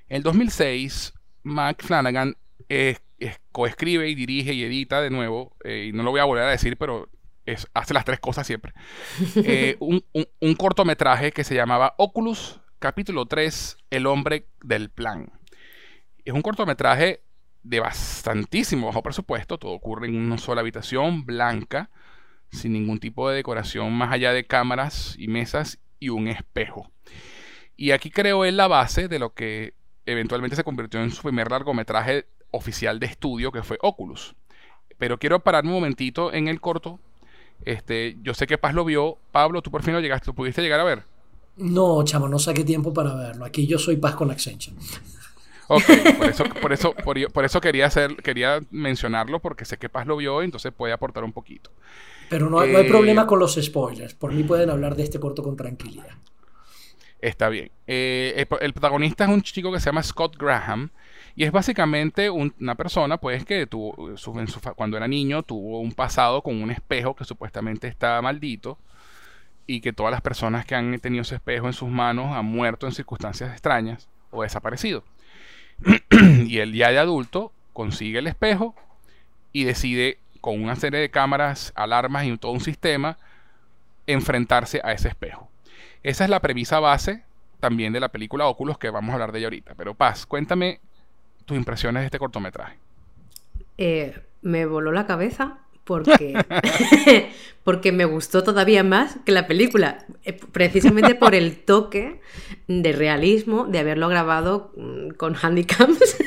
En 0.08 0.16
el 0.16 0.22
2006, 0.24 1.14
Mac 1.44 1.84
Flanagan 1.84 2.36
coescribe 3.52 4.08
y 4.08 4.16
dirige 4.16 4.54
y 4.54 4.64
edita 4.64 5.00
de 5.00 5.10
nuevo, 5.10 5.56
eh, 5.62 5.86
y 5.88 5.92
no 5.92 6.02
lo 6.02 6.10
voy 6.10 6.18
a 6.18 6.24
volver 6.24 6.44
a 6.44 6.50
decir, 6.50 6.76
pero 6.76 7.08
es, 7.46 7.68
hace 7.74 7.94
las 7.94 8.04
tres 8.04 8.18
cosas 8.18 8.44
siempre, 8.44 8.72
eh, 9.36 9.76
un 9.78 10.54
cortometraje 10.56 11.30
que 11.30 11.44
se 11.44 11.54
llamaba 11.54 11.94
Oculus 11.96 12.60
Capítulo 12.84 13.24
3, 13.24 13.78
El 13.88 14.04
hombre 14.04 14.44
del 14.62 14.90
plan. 14.90 15.32
Es 16.22 16.34
un 16.34 16.42
cortometraje 16.42 17.22
de 17.62 17.80
bastantísimo 17.80 18.88
bajo 18.88 19.02
presupuesto, 19.02 19.56
todo 19.56 19.72
ocurre 19.72 20.06
en 20.08 20.18
una 20.18 20.36
sola 20.36 20.60
habitación 20.60 21.24
blanca, 21.24 21.88
sin 22.50 22.74
ningún 22.74 23.00
tipo 23.00 23.26
de 23.30 23.36
decoración 23.36 23.90
más 23.94 24.12
allá 24.12 24.34
de 24.34 24.44
cámaras 24.44 25.16
y 25.18 25.28
mesas 25.28 25.78
y 25.98 26.10
un 26.10 26.28
espejo. 26.28 26.92
Y 27.74 27.92
aquí 27.92 28.10
creó 28.10 28.44
él 28.44 28.58
la 28.58 28.68
base 28.68 29.08
de 29.08 29.18
lo 29.18 29.32
que 29.32 29.72
eventualmente 30.04 30.54
se 30.54 30.62
convirtió 30.62 31.00
en 31.00 31.10
su 31.10 31.22
primer 31.22 31.50
largometraje 31.50 32.26
oficial 32.50 33.00
de 33.00 33.06
estudio, 33.06 33.50
que 33.50 33.62
fue 33.62 33.78
Oculus. 33.80 34.36
Pero 34.98 35.18
quiero 35.18 35.40
parar 35.40 35.64
un 35.64 35.72
momentito 35.72 36.34
en 36.34 36.48
el 36.48 36.60
corto. 36.60 37.00
Este, 37.64 38.18
yo 38.20 38.34
sé 38.34 38.46
que 38.46 38.58
Paz 38.58 38.74
lo 38.74 38.84
vio. 38.84 39.16
Pablo, 39.32 39.62
tú 39.62 39.70
por 39.70 39.82
fin 39.82 39.94
lo 39.94 40.00
llegaste, 40.00 40.26
¿tú 40.26 40.34
pudiste 40.34 40.60
llegar 40.60 40.80
a 40.80 40.84
ver? 40.84 41.13
No, 41.56 42.02
chamo, 42.04 42.28
no 42.28 42.38
saqué 42.38 42.64
tiempo 42.64 42.92
para 42.92 43.14
verlo. 43.14 43.44
Aquí 43.44 43.66
yo 43.66 43.78
soy 43.78 43.96
paz 43.96 44.14
con 44.14 44.30
Accenture. 44.30 44.76
Ok, 45.68 45.82
por 46.18 46.28
eso, 46.28 46.44
por 46.44 46.72
eso, 46.72 46.94
por, 47.32 47.44
eso 47.44 47.60
quería 47.60 47.86
hacer, 47.86 48.16
quería 48.16 48.60
mencionarlo, 48.70 49.40
porque 49.40 49.64
sé 49.64 49.78
que 49.78 49.88
Paz 49.88 50.06
lo 50.06 50.16
vio, 50.16 50.42
entonces 50.42 50.72
puede 50.72 50.92
aportar 50.92 51.24
un 51.24 51.32
poquito. 51.32 51.70
Pero 52.28 52.50
no, 52.50 52.58
hay 52.58 52.88
problema 52.88 53.22
eh, 53.22 53.26
con 53.26 53.38
los 53.38 53.54
spoilers. 53.54 54.14
Por 54.14 54.32
mí 54.32 54.42
pueden 54.42 54.70
hablar 54.70 54.96
de 54.96 55.04
este 55.04 55.20
corto 55.20 55.42
con 55.42 55.56
tranquilidad. 55.56 56.16
Está 57.20 57.48
bien. 57.48 57.70
Eh, 57.86 58.46
el, 58.60 58.72
protagonista 58.72 59.24
es 59.24 59.30
un 59.30 59.42
chico 59.42 59.72
que 59.72 59.80
se 59.80 59.86
llama 59.86 60.02
Scott 60.02 60.36
Graham. 60.36 60.90
Y 61.36 61.44
es 61.44 61.50
básicamente 61.50 62.30
una 62.30 62.76
persona, 62.76 63.18
pues, 63.18 63.44
que 63.44 63.66
tuvo, 63.66 64.14
cuando 64.76 64.96
era 64.96 65.08
niño, 65.08 65.42
tuvo 65.42 65.80
un 65.80 65.92
pasado 65.92 66.42
con 66.42 66.62
un 66.62 66.70
espejo 66.70 67.16
que 67.16 67.24
supuestamente 67.24 67.88
está 67.88 68.22
maldito 68.22 68.78
y 69.66 69.80
que 69.80 69.92
todas 69.92 70.12
las 70.12 70.20
personas 70.20 70.64
que 70.64 70.74
han 70.74 70.98
tenido 71.00 71.22
ese 71.22 71.36
espejo 71.36 71.66
en 71.66 71.72
sus 71.72 71.88
manos 71.88 72.34
han 72.34 72.44
muerto 72.44 72.86
en 72.86 72.92
circunstancias 72.92 73.50
extrañas 73.52 74.08
o 74.30 74.42
desaparecido. 74.42 75.04
y 76.10 76.58
el 76.58 76.72
día 76.72 76.90
de 76.90 76.98
adulto 76.98 77.52
consigue 77.72 78.18
el 78.18 78.26
espejo 78.26 78.74
y 79.52 79.64
decide 79.64 80.18
con 80.40 80.62
una 80.62 80.76
serie 80.76 81.00
de 81.00 81.10
cámaras, 81.10 81.72
alarmas 81.74 82.26
y 82.26 82.36
todo 82.36 82.52
un 82.52 82.60
sistema 82.60 83.16
enfrentarse 84.06 84.80
a 84.84 84.92
ese 84.92 85.08
espejo. 85.08 85.48
Esa 86.02 86.24
es 86.24 86.30
la 86.30 86.40
premisa 86.40 86.80
base 86.80 87.24
también 87.60 87.92
de 87.94 88.00
la 88.00 88.10
película 88.10 88.46
Oculus 88.46 88.76
que 88.76 88.90
vamos 88.90 89.10
a 89.10 89.14
hablar 89.14 89.32
de 89.32 89.38
ella 89.38 89.46
ahorita. 89.46 89.74
Pero 89.74 89.94
Paz, 89.94 90.26
cuéntame 90.26 90.80
tus 91.46 91.56
impresiones 91.56 92.02
de 92.02 92.06
este 92.06 92.18
cortometraje. 92.18 92.76
Eh, 93.78 94.20
me 94.42 94.66
voló 94.66 94.92
la 94.92 95.06
cabeza 95.06 95.58
porque, 95.84 96.34
porque 97.64 97.92
me 97.92 98.04
gustó 98.04 98.42
todavía 98.42 98.82
más 98.82 99.16
que 99.24 99.32
la 99.32 99.46
película, 99.46 100.04
eh, 100.24 100.32
precisamente 100.52 101.14
por 101.14 101.34
el 101.34 101.56
toque 101.56 102.20
de 102.66 102.92
realismo 102.92 103.66
de 103.66 103.78
haberlo 103.78 104.08
grabado 104.08 104.72
mm, 104.76 105.10
con 105.10 105.36
handicaps. 105.40 106.16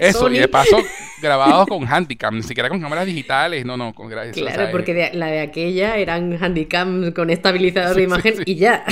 Eso, 0.00 0.30
y 0.30 0.38
de 0.38 0.48
paso 0.48 0.78
grabado 1.22 1.66
con 1.66 1.84
handicam, 1.86 2.36
ni 2.36 2.42
siquiera 2.42 2.68
con 2.68 2.80
cámaras 2.80 3.04
digitales, 3.04 3.64
no, 3.66 3.76
no, 3.76 3.92
con 3.92 4.08
Claro, 4.08 4.68
porque 4.70 5.10
la 5.12 5.26
de 5.26 5.40
aquella 5.40 5.96
eran 5.96 6.42
handicam 6.42 7.12
con 7.12 7.30
estabilizador 7.30 7.96
de 7.96 8.02
imagen 8.04 8.34
y 8.44 8.54
ya. 8.54 8.84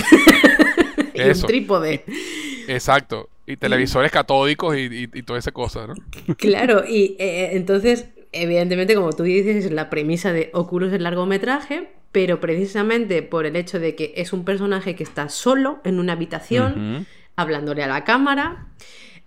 y 1.14 1.22
un 1.22 1.42
trípode. 1.42 2.04
Exacto. 2.66 3.30
Y 3.46 3.56
televisores 3.56 4.10
catódicos 4.10 4.76
y, 4.76 5.08
y, 5.12 5.22
toda 5.22 5.38
esa 5.38 5.52
cosa, 5.52 5.86
¿no? 5.86 5.94
Claro, 6.36 6.82
y 6.88 7.14
eh, 7.18 7.50
entonces 7.52 8.06
evidentemente, 8.34 8.94
como 8.94 9.12
tú 9.12 9.22
dices, 9.22 9.64
es 9.64 9.72
la 9.72 9.90
premisa 9.90 10.32
de 10.32 10.50
Oculus 10.52 10.92
el 10.92 11.02
largometraje, 11.02 11.88
pero 12.12 12.40
precisamente 12.40 13.22
por 13.22 13.46
el 13.46 13.56
hecho 13.56 13.80
de 13.80 13.94
que 13.94 14.12
es 14.16 14.32
un 14.32 14.44
personaje 14.44 14.94
que 14.94 15.02
está 15.02 15.28
solo 15.28 15.80
en 15.84 15.98
una 15.98 16.12
habitación, 16.12 17.06
hablándole 17.36 17.82
a 17.82 17.88
la 17.88 18.04
cámara. 18.04 18.68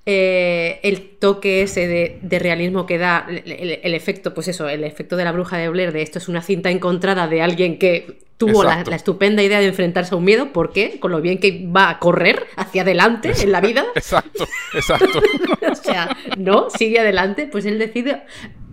Eh, 0.09 0.79
el 0.83 1.17
toque 1.19 1.63
ese 1.63 1.85
de, 2.21 2.39
realismo 2.39 2.85
que 2.85 2.97
da 2.97 3.27
el, 3.27 3.93
efecto, 3.93 4.33
pues 4.33 4.47
eso, 4.47 4.69
el 4.69 4.85
efecto 4.85 5.17
de 5.17 5.25
la 5.25 5.33
bruja 5.33 5.57
de 5.57 5.67
Blair, 5.67 5.91
de 5.91 6.01
esto 6.01 6.17
es 6.17 6.29
una 6.29 6.41
cinta 6.41 6.69
encontrada 6.69 7.27
de 7.27 7.41
alguien 7.41 7.77
que 7.77 8.19
tuvo 8.37 8.63
la, 8.63 8.81
estupenda 8.81 9.43
idea 9.43 9.59
de 9.59 9.67
enfrentarse 9.67 10.15
a 10.15 10.17
un 10.17 10.23
miedo, 10.23 10.53
¿por 10.53 10.71
qué? 10.71 10.99
Con 10.99 11.11
lo 11.11 11.19
bien 11.19 11.39
que 11.39 11.67
va 11.75 11.89
a 11.89 11.99
correr 11.99 12.45
hacia 12.55 12.83
adelante 12.83 13.33
en 13.41 13.51
la 13.51 13.59
vida. 13.59 13.85
Exacto, 13.95 14.47
exacto. 14.73 15.19
o 15.71 15.75
sea, 15.75 16.15
no, 16.37 16.69
sigue 16.69 16.99
adelante, 16.99 17.49
pues 17.51 17.65
él 17.65 17.77
decide 17.77 18.21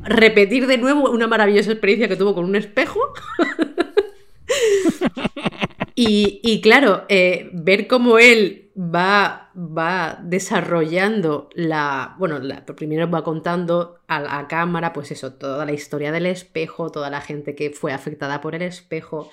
repetir 0.04 0.66
de 0.66 0.78
nuevo 0.78 1.10
una 1.10 1.26
maravillosa 1.26 1.72
experiencia 1.72 2.08
que 2.08 2.16
tuvo 2.16 2.34
con 2.34 2.44
un 2.44 2.56
espejo. 2.56 3.00
y, 5.94 6.60
claro, 6.62 7.04
eh, 7.08 7.50
ver 7.52 7.86
cómo 7.86 8.18
él 8.18 8.64
va, 8.76 9.50
va 9.54 10.18
desarrollando 10.22 11.48
la. 11.54 12.16
Bueno, 12.18 12.40
primero 12.76 13.10
va 13.10 13.24
contando 13.24 14.00
a 14.06 14.20
la 14.20 14.46
cámara, 14.48 14.92
pues 14.92 15.10
eso, 15.10 15.34
toda 15.34 15.64
la 15.64 15.72
historia 15.72 16.12
del 16.12 16.26
espejo, 16.26 16.90
toda 16.90 17.10
la 17.10 17.20
gente 17.20 17.54
que 17.54 17.70
fue 17.70 17.92
afectada 17.92 18.40
por 18.40 18.54
el 18.54 18.62
espejo. 18.62 19.30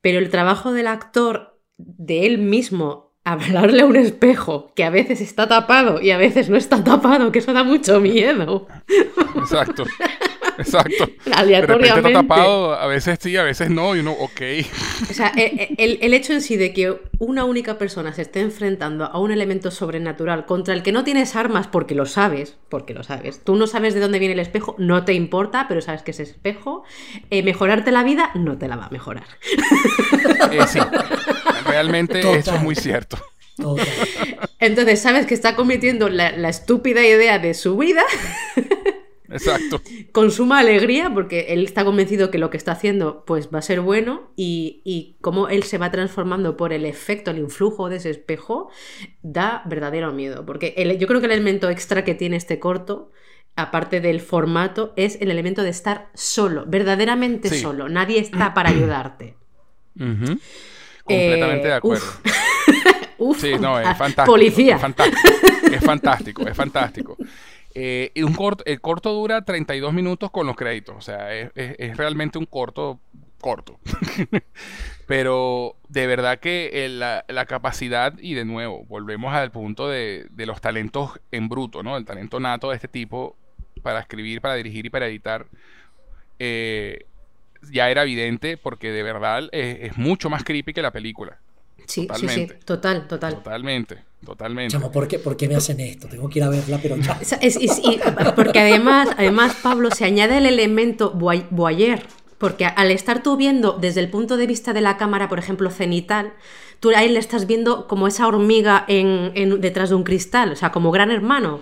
Pero 0.00 0.18
el 0.18 0.30
trabajo 0.30 0.72
del 0.72 0.86
actor, 0.86 1.58
de 1.76 2.26
él 2.26 2.38
mismo, 2.38 3.07
hablarle 3.32 3.82
a 3.82 3.86
un 3.86 3.96
espejo 3.96 4.72
que 4.74 4.84
a 4.84 4.90
veces 4.90 5.20
está 5.20 5.48
tapado 5.48 6.00
y 6.00 6.10
a 6.10 6.18
veces 6.18 6.48
no 6.48 6.56
está 6.56 6.82
tapado, 6.84 7.32
que 7.32 7.40
eso 7.40 7.52
da 7.52 7.64
mucho 7.64 8.00
miedo. 8.00 8.66
Exacto. 9.36 9.84
Exacto. 10.58 11.08
Aleatoriamente. 11.34 12.12
tapado, 12.12 12.74
a 12.74 12.86
veces 12.86 13.18
sí, 13.20 13.36
a 13.36 13.42
veces 13.42 13.70
no, 13.70 13.96
y 13.96 14.00
uno, 14.00 14.12
ok. 14.12 14.40
O 15.10 15.14
sea, 15.14 15.32
eh, 15.36 15.74
eh, 15.78 15.98
el, 16.00 16.14
hecho 16.14 16.32
en 16.32 16.42
sí 16.42 16.56
de 16.56 16.72
que 16.72 16.96
una 17.18 17.44
única 17.44 17.78
persona 17.78 18.12
se 18.12 18.22
esté 18.22 18.40
enfrentando 18.40 19.04
a 19.04 19.18
un 19.18 19.30
elemento 19.30 19.70
sobrenatural 19.70 20.46
contra 20.46 20.74
el 20.74 20.82
que 20.82 20.92
no 20.92 21.04
tienes 21.04 21.36
armas 21.36 21.66
porque 21.66 21.94
lo 21.94 22.06
sabes, 22.06 22.56
porque 22.68 22.94
lo 22.94 23.02
sabes. 23.02 23.42
Tú 23.44 23.56
no 23.56 23.66
sabes 23.66 23.94
de 23.94 24.00
dónde 24.00 24.18
viene 24.18 24.34
el 24.34 24.40
espejo, 24.40 24.74
no 24.78 25.04
te 25.04 25.14
importa, 25.14 25.66
pero 25.68 25.80
sabes 25.80 26.02
que 26.02 26.10
es 26.10 26.20
espejo. 26.20 26.84
Eh, 27.30 27.42
mejorarte 27.42 27.90
la 27.90 28.02
vida 28.02 28.30
no 28.34 28.58
te 28.58 28.68
la 28.68 28.76
va 28.76 28.86
a 28.86 28.90
mejorar. 28.90 29.26
sí, 30.68 30.80
realmente 31.66 32.20
eso 32.38 32.54
es 32.54 32.62
muy 32.62 32.74
cierto. 32.74 33.18
Entonces 34.60 35.00
sabes 35.00 35.26
que 35.26 35.34
está 35.34 35.54
cometiendo 35.56 36.08
la, 36.08 36.28
estúpida 36.48 37.04
idea 37.04 37.38
de 37.38 37.54
su 37.54 37.76
vida. 37.76 38.02
Exacto. 39.30 39.80
Con 40.12 40.30
suma 40.30 40.60
alegría, 40.60 41.12
porque 41.12 41.46
él 41.50 41.64
está 41.64 41.84
convencido 41.84 42.30
que 42.30 42.38
lo 42.38 42.50
que 42.50 42.56
está 42.56 42.72
haciendo 42.72 43.24
pues 43.24 43.48
va 43.54 43.58
a 43.58 43.62
ser 43.62 43.80
bueno 43.80 44.32
y, 44.36 44.80
y 44.84 45.16
cómo 45.20 45.48
él 45.48 45.62
se 45.64 45.78
va 45.78 45.90
transformando 45.90 46.56
por 46.56 46.72
el 46.72 46.84
efecto, 46.84 47.30
el 47.30 47.38
influjo 47.38 47.88
de 47.88 47.96
ese 47.96 48.10
espejo, 48.10 48.70
da 49.22 49.62
verdadero 49.66 50.12
miedo. 50.12 50.46
Porque 50.46 50.96
yo 50.98 51.06
creo 51.06 51.20
que 51.20 51.26
el 51.26 51.32
elemento 51.32 51.70
extra 51.70 52.04
que 52.04 52.14
tiene 52.14 52.36
este 52.36 52.58
corto, 52.58 53.10
aparte 53.56 54.00
del 54.00 54.20
formato, 54.20 54.92
es 54.96 55.18
el 55.20 55.30
elemento 55.30 55.62
de 55.62 55.70
estar 55.70 56.08
solo, 56.14 56.64
verdaderamente 56.66 57.50
solo. 57.50 57.88
Nadie 57.88 58.20
está 58.20 58.54
para 58.54 58.70
ayudarte. 58.70 59.36
Completamente 59.96 61.66
de 61.66 61.72
eh, 61.72 61.76
acuerdo. 61.76 62.06
sí, 63.38 63.52
no, 63.58 63.78
es 63.80 63.96
fantástico. 63.98 64.26
Policía. 64.26 64.76
Es 64.76 64.80
fantástico, 64.80 65.18
es 65.72 65.84
fantástico. 65.84 66.48
Es 66.48 66.56
fantástico. 66.56 67.16
Eh, 67.80 68.10
un 68.24 68.34
corto, 68.34 68.64
el 68.66 68.80
corto 68.80 69.12
dura 69.12 69.42
32 69.42 69.92
minutos 69.92 70.32
con 70.32 70.48
los 70.48 70.56
créditos, 70.56 70.96
o 70.96 71.00
sea, 71.00 71.32
es, 71.32 71.96
realmente 71.96 72.36
un 72.36 72.44
corto 72.44 72.98
corto. 73.40 73.78
Pero 75.06 75.76
de 75.88 76.08
verdad 76.08 76.40
que 76.40 76.88
la, 76.88 77.46
capacidad, 77.46 78.18
y 78.18 78.34
de 78.34 78.44
nuevo, 78.44 78.84
volvemos 78.86 79.32
al 79.32 79.52
punto 79.52 79.88
de, 79.88 80.28
los 80.38 80.60
talentos 80.60 81.20
en 81.30 81.48
bruto, 81.48 81.84
¿no? 81.84 81.96
El 81.96 82.04
talento 82.04 82.40
nato 82.40 82.70
de 82.70 82.74
este 82.74 82.88
tipo 82.88 83.36
para 83.80 84.00
escribir, 84.00 84.40
para 84.40 84.56
dirigir 84.56 84.86
y 84.86 84.90
para 84.90 85.06
editar, 85.06 85.46
eh, 86.40 87.06
ya 87.70 87.90
era 87.90 88.02
evidente 88.02 88.56
porque 88.56 88.90
de 88.90 89.04
verdad 89.04 89.48
es 89.52 89.96
mucho 89.96 90.28
más 90.28 90.42
creepy 90.42 90.72
que 90.72 90.82
la 90.82 90.90
película. 90.90 91.38
Sí, 91.86 92.06
sí, 92.14 92.28
sí, 92.28 92.48
total, 92.64 93.08
total. 93.08 93.36
Totalmente, 93.36 93.96
totalmente. 94.24 94.78
¿por 94.78 95.08
qué, 95.08 95.18
¿por 95.18 95.36
qué 95.36 95.48
me 95.48 95.54
hacen 95.54 95.80
esto? 95.80 96.08
Tengo 96.08 96.28
que 96.28 96.38
ir 96.38 96.44
a 96.44 96.48
verla, 96.48 96.78
pero 96.82 96.96
ya. 96.96 97.18
porque 98.36 98.60
además, 98.60 99.08
además, 99.16 99.56
Pablo, 99.62 99.90
se 99.90 100.04
añade 100.04 100.38
el 100.38 100.46
elemento 100.46 101.10
voyeur, 101.10 102.00
porque 102.36 102.66
al 102.66 102.90
estar 102.90 103.22
tú 103.22 103.36
viendo 103.36 103.72
desde 103.72 104.00
el 104.00 104.10
punto 104.10 104.36
de 104.36 104.46
vista 104.46 104.72
de 104.72 104.80
la 104.80 104.96
cámara, 104.96 105.28
por 105.28 105.38
ejemplo, 105.38 105.70
cenital, 105.70 106.32
tú 106.80 106.90
ahí 106.94 107.08
le 107.08 107.18
estás 107.18 107.46
viendo 107.46 107.86
como 107.86 108.06
esa 108.06 108.26
hormiga 108.26 108.84
en, 108.88 109.60
detrás 109.60 109.90
de 109.90 109.94
un 109.94 110.04
cristal, 110.04 110.52
o 110.52 110.56
sea, 110.56 110.72
como 110.72 110.90
gran 110.90 111.10
hermano. 111.10 111.60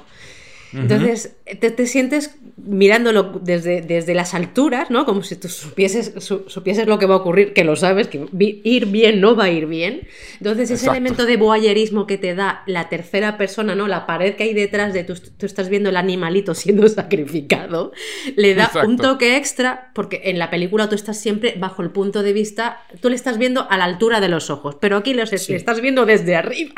Entonces, 0.76 1.36
te, 1.60 1.86
sientes 1.86 2.36
mirándolo 2.56 3.40
desde, 3.42 3.80
desde 3.80 4.14
las 4.14 4.34
alturas, 4.34 4.90
¿no? 4.90 5.04
Como 5.06 5.22
si 5.22 5.36
tú 5.36 5.48
supieses, 5.48 6.12
supieses 6.18 6.86
lo 6.86 6.98
que 6.98 7.06
va 7.06 7.14
a 7.14 7.18
ocurrir, 7.18 7.52
que 7.52 7.64
lo 7.64 7.76
sabes, 7.76 8.08
que 8.08 8.26
ir 8.64 8.86
bien 8.86 9.20
no 9.20 9.36
va 9.36 9.44
a 9.44 9.50
ir 9.50 9.66
bien. 9.66 10.06
Entonces, 10.38 10.70
ese 10.70 10.88
elemento 10.88 11.24
de 11.24 11.36
voyerismo 11.36 12.06
que 12.06 12.18
te 12.18 12.34
da 12.34 12.62
la 12.66 12.88
tercera 12.88 13.38
persona, 13.38 13.74
¿no? 13.74 13.88
La 13.88 14.06
pared 14.06 14.34
que 14.34 14.44
hay 14.44 14.54
detrás 14.54 14.92
de 14.92 15.04
tú, 15.04 15.14
tú 15.14 15.46
estás 15.46 15.68
viendo 15.68 15.90
el 15.90 15.96
animalito 15.96 16.54
siendo 16.54 16.88
sacrificado, 16.88 17.92
le 18.36 18.54
da 18.54 18.70
un 18.84 18.96
toque 18.96 19.36
extra, 19.36 19.90
porque 19.94 20.22
en 20.24 20.38
la 20.38 20.50
película 20.50 20.88
tú 20.88 20.94
estás 20.94 21.18
siempre 21.18 21.54
bajo 21.58 21.82
el 21.82 21.90
punto 21.90 22.22
de 22.22 22.32
vista, 22.32 22.82
tú 23.00 23.08
le 23.08 23.16
estás 23.16 23.38
viendo 23.38 23.66
a 23.70 23.76
la 23.76 23.84
altura 23.84 24.20
de 24.20 24.28
los 24.28 24.50
ojos, 24.50 24.76
pero 24.80 24.96
aquí 24.96 25.14
los 25.14 25.32
estás 25.32 25.80
viendo 25.80 26.06
desde 26.06 26.36
arriba. 26.36 26.74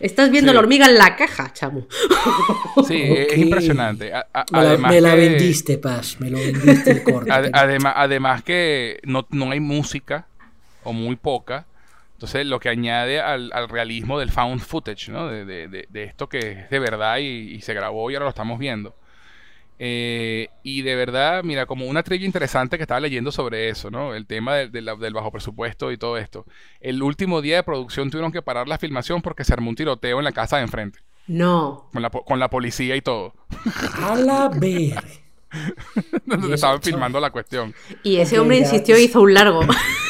Estás 0.00 0.30
viendo 0.30 0.52
la 0.52 0.60
hormiga 0.60 0.86
en 0.86 0.96
la 0.96 1.16
caja, 1.16 1.52
chamo. 1.52 1.86
Sí, 2.86 3.14
es 3.34 3.40
impresionante. 3.40 4.12
me, 4.52 5.00
la, 5.00 5.14
vendiste, 5.14 5.78
Paz, 5.78 6.18
me 6.20 6.30
lo 6.30 6.38
vendiste 6.38 6.90
el 6.90 7.02
corte. 7.02 7.30
además, 7.32 7.94
además 7.96 8.42
que 8.42 9.00
no, 9.04 9.26
hay 9.50 9.60
música, 9.60 10.26
o 10.82 10.92
muy 10.92 11.16
poca, 11.16 11.66
entonces 12.12 12.46
lo 12.46 12.60
que 12.60 12.68
añade 12.68 13.20
al, 13.20 13.50
realismo 13.68 14.18
del 14.18 14.30
found 14.30 14.60
footage, 14.60 15.10
¿no? 15.10 15.28
De, 15.28 15.86
esto 15.92 16.28
que 16.28 16.38
es 16.52 16.70
de 16.70 16.78
verdad 16.78 17.18
y, 17.18 17.60
se 17.60 17.74
grabó 17.74 18.10
y 18.10 18.14
ahora 18.14 18.24
lo 18.24 18.30
estamos 18.30 18.58
viendo. 18.58 18.94
Eh, 19.78 20.48
y 20.62 20.82
de 20.82 20.94
verdad, 20.94 21.42
mira, 21.42 21.66
como 21.66 21.86
una 21.86 22.04
trivia 22.04 22.26
interesante 22.26 22.76
que 22.76 22.84
estaba 22.84 23.00
leyendo 23.00 23.32
sobre 23.32 23.68
eso, 23.68 23.90
¿no? 23.90 24.14
El 24.14 24.26
tema 24.26 24.54
del 24.56 25.14
bajo 25.14 25.32
presupuesto 25.32 25.90
y 25.90 25.98
todo 25.98 26.16
esto. 26.16 26.46
El 26.80 27.02
último 27.02 27.42
día 27.42 27.56
de 27.56 27.62
producción 27.64 28.10
tuvieron 28.10 28.30
que 28.30 28.42
parar 28.42 28.68
la 28.68 28.78
filmación 28.78 29.20
porque 29.20 29.44
se 29.44 29.52
armó 29.52 29.70
un 29.70 29.76
tiroteo 29.76 30.18
en 30.18 30.24
la 30.24 30.32
casa 30.32 30.58
de 30.58 30.62
enfrente. 30.62 31.00
No. 31.26 31.88
Con 31.92 32.02
la, 32.02 32.10
con 32.10 32.38
la 32.38 32.50
policía 32.50 32.96
y 32.96 33.00
todo. 33.00 33.34
A 34.02 34.14
la 34.16 34.48
ver. 34.54 35.02
Donde 36.26 36.54
estaban 36.54 36.82
filmando 36.82 37.20
la 37.20 37.30
cuestión. 37.30 37.74
Y 38.02 38.16
ese 38.16 38.38
hombre 38.38 38.58
insistió 38.58 38.98
y 38.98 39.04
hizo 39.04 39.20
un 39.20 39.34
largo. 39.34 39.60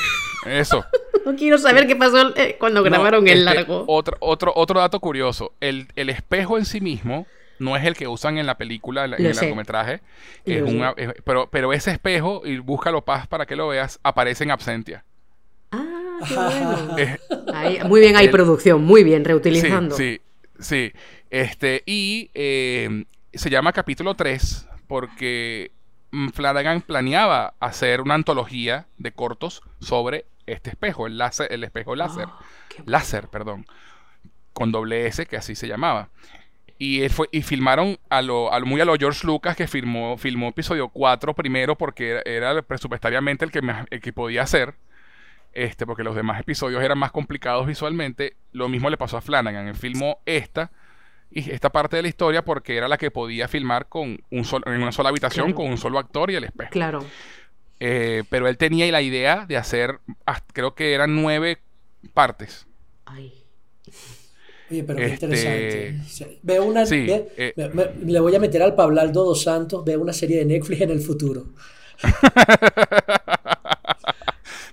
Eso. 0.46 0.84
no 1.24 1.36
quiero 1.36 1.56
saber 1.56 1.86
qué 1.86 1.96
pasó 1.96 2.36
eh, 2.36 2.56
cuando 2.58 2.82
grabaron 2.82 3.26
el 3.28 3.38
este, 3.38 3.54
largo. 3.54 3.84
Otro, 3.86 4.16
otro, 4.20 4.52
otro 4.54 4.80
dato 4.80 5.00
curioso. 5.00 5.52
El, 5.60 5.88
espejo 5.96 6.58
en 6.58 6.66
sí 6.66 6.80
mismo 6.80 7.26
no 7.58 7.76
es 7.76 7.84
el 7.84 7.94
que 7.94 8.08
usan 8.08 8.36
en 8.36 8.46
la 8.46 8.58
película, 8.58 9.06
en, 9.06 9.14
el 9.14 9.34
largometraje. 9.34 10.00
pero, 11.24 11.48
pero 11.50 11.72
ese 11.72 11.92
espejo, 11.92 12.42
y 12.44 12.58
búscalo 12.58 13.02
paz 13.02 13.26
para 13.26 13.46
que 13.46 13.56
lo 13.56 13.68
veas, 13.68 13.98
aparece 14.02 14.44
en 14.44 14.50
Absentia. 14.50 15.04
Ah, 15.72 16.94
qué 16.96 17.18
bueno. 17.34 17.88
muy 17.88 18.00
bien, 18.00 18.16
hay 18.16 18.28
producción, 18.28 18.84
muy 18.84 19.02
bien, 19.02 19.24
reutilizando. 19.24 19.96
Sí, 19.96 20.16
sí. 20.16 20.20
Sí, 20.64 20.92
este, 21.28 21.82
y 21.84 22.30
eh, 22.32 23.04
se 23.34 23.50
llama 23.50 23.74
capítulo 23.74 24.14
3 24.14 24.66
porque 24.86 25.72
mm, 26.10 26.28
Flanagan 26.30 26.80
planeaba 26.80 27.52
hacer 27.60 28.00
una 28.00 28.14
antología 28.14 28.86
de 28.96 29.12
cortos 29.12 29.60
sobre 29.80 30.24
este 30.46 30.70
espejo, 30.70 31.06
el, 31.06 31.18
láser, 31.18 31.52
el 31.52 31.64
espejo 31.64 31.94
láser. 31.94 32.28
Ah, 32.30 32.38
láser, 32.86 33.28
perdón. 33.28 33.66
Con 34.54 34.72
doble 34.72 35.06
S, 35.06 35.26
que 35.26 35.36
así 35.36 35.54
se 35.54 35.68
llamaba. 35.68 36.08
Y, 36.78 37.02
él 37.02 37.10
fue, 37.10 37.28
y 37.30 37.42
filmaron 37.42 37.98
a 38.08 38.22
lo, 38.22 38.50
muy 38.64 38.80
a 38.80 38.86
lo 38.86 38.96
George 38.96 39.26
Lucas, 39.26 39.56
que 39.56 39.66
filmó, 39.66 40.16
filmó 40.16 40.48
episodio 40.48 40.88
4 40.88 41.34
primero 41.34 41.76
porque 41.76 42.22
era, 42.24 42.62
presupuestariamente 42.62 43.44
el 43.44 43.50
que, 43.50 43.60
el 43.90 44.00
que 44.00 44.12
podía 44.14 44.42
hacer 44.42 44.74
este, 45.54 45.86
porque 45.86 46.02
los 46.02 46.14
demás 46.14 46.40
episodios 46.40 46.82
eran 46.82 46.98
más 46.98 47.12
complicados 47.12 47.66
visualmente. 47.66 48.36
Lo 48.52 48.68
mismo 48.68 48.90
le 48.90 48.96
pasó 48.96 49.16
a 49.16 49.20
Flanagan. 49.20 49.68
Él 49.68 49.76
filmó 49.76 50.18
esta 50.26 50.70
y 51.30 51.50
esta 51.50 51.70
parte 51.70 51.96
de 51.96 52.02
la 52.02 52.08
historia 52.08 52.44
porque 52.44 52.76
era 52.76 52.88
la 52.88 52.98
que 52.98 53.10
podía 53.10 53.48
filmar 53.48 53.88
con 53.88 54.20
un 54.30 54.46
en 54.66 54.82
una 54.82 54.92
sola 54.92 55.08
habitación 55.08 55.52
con 55.52 55.66
un 55.66 55.78
solo 55.78 55.98
actor 55.98 56.30
y 56.30 56.36
el 56.36 56.44
espejo. 56.44 56.70
Claro. 56.70 57.04
Eh, 57.80 58.22
pero 58.30 58.48
él 58.48 58.56
tenía 58.56 58.90
la 58.92 59.02
idea 59.02 59.46
de 59.46 59.56
hacer, 59.56 59.98
creo 60.52 60.74
que 60.74 60.92
eran 60.92 61.14
nueve 61.14 61.58
partes. 62.12 62.66
Ay. 63.04 63.32
Oye, 64.70 64.84
pero 64.84 64.98
qué 64.98 65.06
este, 65.06 65.26
interesante. 65.26 66.38
Veo 66.42 66.64
una. 66.64 66.84
Eh, 66.84 67.52
le 68.04 68.20
voy 68.20 68.34
a 68.34 68.38
meter 68.38 68.62
al 68.62 68.74
Pablaldo 68.74 69.24
dos 69.24 69.42
Santos. 69.42 69.84
Veo 69.84 70.00
una 70.00 70.12
serie 70.12 70.38
de 70.38 70.44
Netflix 70.46 70.80
en 70.80 70.90
el 70.90 71.00
futuro. 71.00 71.46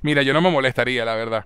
Mira, 0.01 0.21
yo 0.23 0.33
no 0.33 0.41
me 0.41 0.49
molestaría, 0.49 1.05
la 1.05 1.15
verdad. 1.15 1.45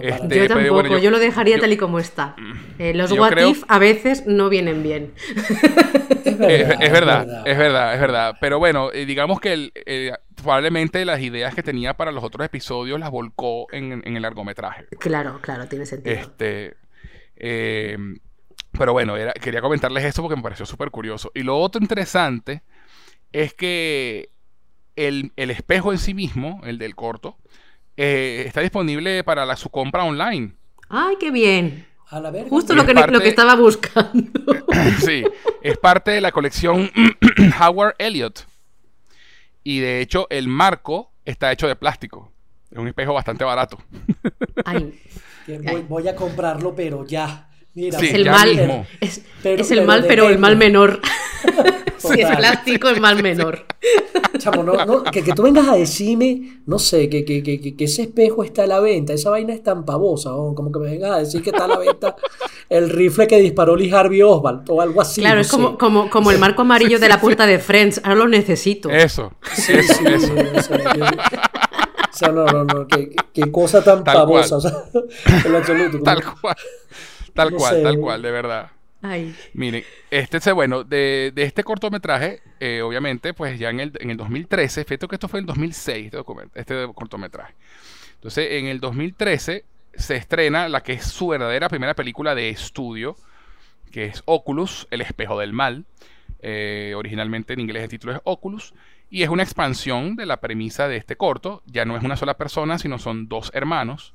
Este, 0.00 0.40
yo 0.40 0.48
tampoco, 0.48 0.98
yo 0.98 1.10
lo 1.10 1.20
dejaría 1.20 1.58
tal 1.58 1.72
y 1.72 1.76
como 1.76 2.00
está. 2.00 2.34
Eh, 2.78 2.94
los 2.94 3.12
what 3.12 3.36
if 3.38 3.62
a 3.68 3.78
veces 3.78 4.26
no 4.26 4.48
vienen 4.48 4.82
bien. 4.82 5.14
es, 6.24 6.92
verdad, 6.92 7.46
es, 7.46 7.56
verdad, 7.56 7.94
es 7.94 8.00
verdad, 8.00 8.36
Pero 8.40 8.58
bueno, 8.58 8.90
eh, 8.92 9.06
digamos 9.06 9.40
que 9.40 9.70
eh, 9.74 10.12
probablemente 10.34 11.04
las 11.04 11.20
ideas 11.20 11.54
que 11.54 11.62
tenía 11.62 11.94
para 11.94 12.10
los 12.10 12.24
otros 12.24 12.44
episodios 12.44 12.98
las 12.98 13.10
volcó 13.10 13.66
en, 13.70 14.02
el 14.04 14.22
largometraje. 14.22 14.86
Claro, 14.98 15.38
claro, 15.40 15.68
tiene 15.68 15.86
sentido. 15.86 16.16
Este, 16.16 16.74
pero 18.72 18.92
bueno, 18.92 19.14
quería 19.40 19.60
comentarles 19.60 20.04
esto 20.04 20.22
porque 20.22 20.36
me 20.36 20.42
pareció 20.42 20.66
súper 20.66 20.90
curioso. 20.90 21.30
Y 21.34 21.44
lo 21.44 21.56
otro 21.56 21.80
interesante 21.80 22.62
es 23.30 23.54
que 23.54 24.30
el, 24.96 25.32
el 25.36 25.50
espejo 25.50 25.92
en 25.92 25.98
sí 25.98 26.14
mismo, 26.14 26.62
el 26.64 26.78
del 26.78 26.96
corto, 26.96 27.38
eh, 27.96 28.44
está 28.46 28.60
disponible 28.60 29.24
para 29.24 29.46
la, 29.46 29.56
su 29.56 29.68
compra 29.70 30.04
online. 30.04 30.52
¡Ay, 30.88 31.16
qué 31.18 31.30
bien! 31.30 31.86
Justo 32.48 32.74
lo 32.74 32.86
que, 32.86 32.94
lo 32.94 33.20
que 33.20 33.28
estaba 33.28 33.56
buscando. 33.56 34.30
sí, 35.04 35.24
es 35.62 35.76
parte 35.78 36.12
de 36.12 36.20
la 36.20 36.30
colección 36.30 36.90
Howard 37.60 37.94
Elliot. 37.98 38.46
Y 39.64 39.80
de 39.80 40.00
hecho, 40.00 40.26
el 40.30 40.46
marco 40.46 41.10
está 41.24 41.50
hecho 41.50 41.66
de 41.66 41.74
plástico. 41.74 42.30
Es 42.70 42.78
un 42.78 42.86
espejo 42.86 43.14
bastante 43.14 43.44
barato. 43.44 43.78
Ay. 44.64 45.00
Voy, 45.88 46.08
a 46.08 46.14
comprarlo, 46.14 46.74
pero 46.74 47.04
ya. 47.06 47.48
Mira, 47.74 47.98
es 47.98 48.14
el 48.14 48.30
mal. 48.30 48.86
Es, 49.00 49.70
el 49.70 49.84
mal, 49.84 50.04
pero 50.06 50.28
el 50.28 50.38
mal 50.38 50.56
menor. 50.56 51.00
si 52.08 52.20
es 52.20 52.36
plástico, 52.36 52.88
es 52.88 53.00
mal 53.00 53.22
menor. 53.22 53.64
Chamo, 54.38 54.62
no, 54.62 54.84
no, 54.84 55.02
que, 55.04 55.22
que, 55.22 55.32
tú 55.32 55.42
vengas 55.42 55.68
a 55.68 55.76
decirme, 55.76 56.60
no 56.66 56.78
sé, 56.78 57.08
que, 57.08 57.24
que, 57.24 57.42
que, 57.42 57.84
ese 57.84 58.02
espejo 58.02 58.44
está 58.44 58.64
a 58.64 58.66
la 58.66 58.80
venta, 58.80 59.12
esa 59.12 59.30
vaina 59.30 59.52
es 59.52 59.62
tan 59.62 59.84
pavosa, 59.84 60.30
como 60.30 60.70
que 60.72 60.78
me 60.78 60.90
vengas 60.90 61.10
a 61.12 61.18
decir 61.18 61.42
que 61.42 61.50
está 61.50 61.64
a 61.64 61.68
la 61.68 61.78
venta 61.78 62.16
el 62.68 62.90
rifle 62.90 63.26
que 63.26 63.38
disparó 63.38 63.76
Lee 63.76 63.92
Harvey 63.92 64.22
Oswald 64.22 64.68
o 64.68 64.80
algo 64.80 65.00
así. 65.00 65.20
Claro, 65.20 65.40
es 65.40 65.48
como, 65.48 65.78
como, 65.78 66.10
como 66.10 66.30
el 66.30 66.38
marco 66.38 66.62
amarillo 66.62 66.98
de 66.98 67.08
la 67.08 67.20
puerta 67.20 67.46
de 67.46 67.58
Friends, 67.58 68.00
ahora 68.04 68.16
lo 68.16 68.28
necesito. 68.28 68.90
Eso. 68.90 69.32
Sí, 69.52 69.74
sí, 69.82 70.04
eso. 70.12 70.74
O 72.14 72.16
sea, 72.16 72.28
no, 72.28 72.44
no, 72.46 72.64
no, 72.64 72.86
qué, 72.86 73.14
qué 73.32 73.50
cosa 73.50 73.82
tan 73.82 74.04
pavosa, 74.04 74.56
o 74.56 74.60
sea, 74.60 74.84
en 75.44 75.54
absoluto. 75.54 76.00
Tal 76.02 76.22
cual. 76.22 76.56
Tal 77.34 77.52
cual, 77.52 77.82
tal 77.82 77.98
cual, 77.98 78.22
de 78.22 78.30
verdad. 78.30 78.70
Miren, 79.52 79.84
este, 80.10 80.52
bueno, 80.52 80.82
de, 80.82 81.32
de 81.34 81.42
este 81.42 81.62
cortometraje, 81.62 82.40
eh, 82.58 82.80
obviamente, 82.82 83.34
pues 83.34 83.58
ya 83.58 83.70
en 83.70 83.80
el, 83.80 83.92
en 84.00 84.10
el 84.10 84.16
2013, 84.16 84.84
fíjate 84.84 85.08
que 85.08 85.16
esto 85.16 85.28
fue 85.28 85.40
en 85.40 85.46
2006, 85.46 86.06
este, 86.06 86.24
este 86.54 86.88
cortometraje. 86.94 87.54
Entonces, 88.14 88.52
en 88.52 88.66
el 88.66 88.80
2013 88.80 89.64
se 89.94 90.16
estrena 90.16 90.68
la 90.68 90.82
que 90.82 90.94
es 90.94 91.04
su 91.04 91.28
verdadera 91.28 91.68
primera 91.68 91.94
película 91.94 92.34
de 92.34 92.48
estudio, 92.48 93.16
que 93.92 94.06
es 94.06 94.22
Oculus, 94.24 94.88
El 94.90 95.02
espejo 95.02 95.38
del 95.38 95.52
mal. 95.52 95.84
Eh, 96.40 96.94
originalmente 96.96 97.52
en 97.52 97.60
inglés 97.60 97.84
el 97.84 97.88
título 97.90 98.14
es 98.14 98.20
Oculus. 98.24 98.74
Y 99.10 99.22
es 99.22 99.28
una 99.28 99.42
expansión 99.42 100.16
de 100.16 100.26
la 100.26 100.40
premisa 100.40 100.88
de 100.88 100.96
este 100.96 101.16
corto. 101.16 101.62
Ya 101.66 101.84
no 101.84 101.96
es 101.96 102.02
una 102.02 102.16
sola 102.16 102.34
persona, 102.34 102.78
sino 102.78 102.98
son 102.98 103.28
dos 103.28 103.50
hermanos 103.54 104.14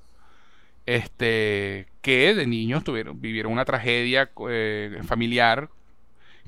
este, 0.89 1.85
que 2.01 2.33
de 2.33 2.47
niños 2.47 2.83
tuvieron, 2.83 3.21
vivieron 3.21 3.51
una 3.51 3.63
tragedia 3.63 4.31
eh, 4.49 5.01
familiar 5.05 5.69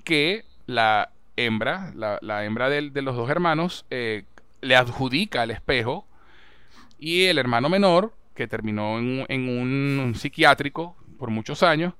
que 0.03 0.45
la 0.65 1.11
hembra, 1.35 1.93
la, 1.93 2.43
hembra 2.43 2.67
de, 2.69 2.89
los 3.03 3.15
dos 3.15 3.29
hermanos, 3.29 3.85
eh, 3.91 4.23
le 4.61 4.75
adjudica 4.75 5.43
al 5.43 5.51
espejo 5.51 6.07
y 6.97 7.25
el 7.25 7.37
hermano 7.37 7.69
menor, 7.69 8.13
que 8.33 8.47
terminó 8.47 8.97
en, 8.97 9.47
un, 9.47 10.15
psiquiátrico 10.15 10.95
por 11.19 11.29
muchos 11.29 11.61
años, 11.61 11.93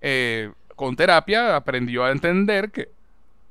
eh, 0.00 0.52
con 0.76 0.94
terapia 0.94 1.56
aprendió 1.56 2.04
a 2.04 2.12
entender 2.12 2.70
que, 2.70 2.90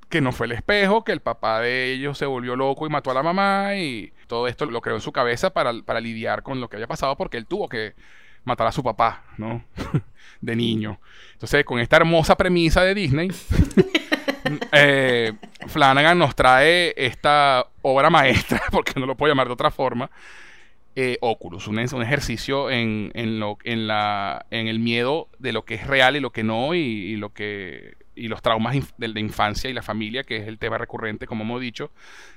que 0.08 0.22
no 0.22 0.32
fue 0.32 0.46
el 0.46 0.54
espejo, 0.54 1.04
que 1.04 1.12
el 1.12 1.20
papá 1.20 1.60
de 1.60 1.92
ellos 1.92 2.18
se 2.18 2.26
volvió 2.26 2.56
loco 2.56 2.88
y 2.88 2.90
mató 2.90 3.12
a 3.12 3.14
la 3.14 3.24
mamá 3.24 3.76
y 3.76 4.14
todo 4.28 4.48
esto 4.48 4.66
lo 4.68 4.80
creó 4.80 4.96
en 4.96 5.02
su 5.02 5.12
cabeza 5.12 5.50
para, 5.50 5.74
para 5.84 6.00
lidiar 6.00 6.44
con 6.44 6.62
lo 6.62 6.70
que 6.70 6.78
había 6.78 6.88
pasado 6.88 7.18
porque 7.18 7.36
él 7.36 7.46
tuvo 7.46 7.68
que 7.68 7.94
matar 8.44 8.68
a 8.68 8.72
su 8.72 8.84
papá, 8.84 9.24
¿no? 9.38 9.64
de 10.42 10.56
niño. 10.56 11.00
Entonces, 11.34 11.64
con 11.66 11.80
esta 11.80 11.98
hermosa 11.98 12.36
premisa 12.36 12.84
de 12.84 12.96
Disney, 12.96 13.30
eh, 14.72 15.34
Flanagan 15.68 16.18
nos 16.18 16.36
trae 16.36 16.94
esta 16.98 17.68
obra 17.82 18.10
maestra, 18.10 18.62
porque 18.72 19.00
no 19.00 19.06
lo 19.06 19.16
puedo 19.16 19.32
llamar 19.32 19.48
de 19.48 19.54
otra 19.54 19.72
forma, 19.72 20.10
eh, 20.96 21.18
Oculus, 21.22 21.68
un, 21.68 21.80
ejercicio 21.80 22.70
en, 22.70 23.12
el 23.14 24.80
miedo 24.80 25.30
de 25.40 25.54
lo 25.54 25.64
que 25.64 25.76
es 25.76 25.88
real 25.88 26.18
y 26.18 26.20
lo 26.20 26.32
que 26.32 26.44
no, 26.44 26.76
y, 26.76 27.16
lo 27.16 27.30
que 27.34 27.96
y 28.14 28.28
los 28.28 28.42
traumas 28.42 28.76
de 28.98 29.08
la 29.08 29.20
infancia 29.22 29.70
y 29.70 29.74
la 29.74 29.84
familia, 29.84 30.24
que 30.24 30.38
es 30.38 30.48
el 30.48 30.58
tema 30.58 30.78
recurrente, 30.78 31.28
como 31.28 31.44
hemos 31.44 31.62
dicho, 31.62 31.92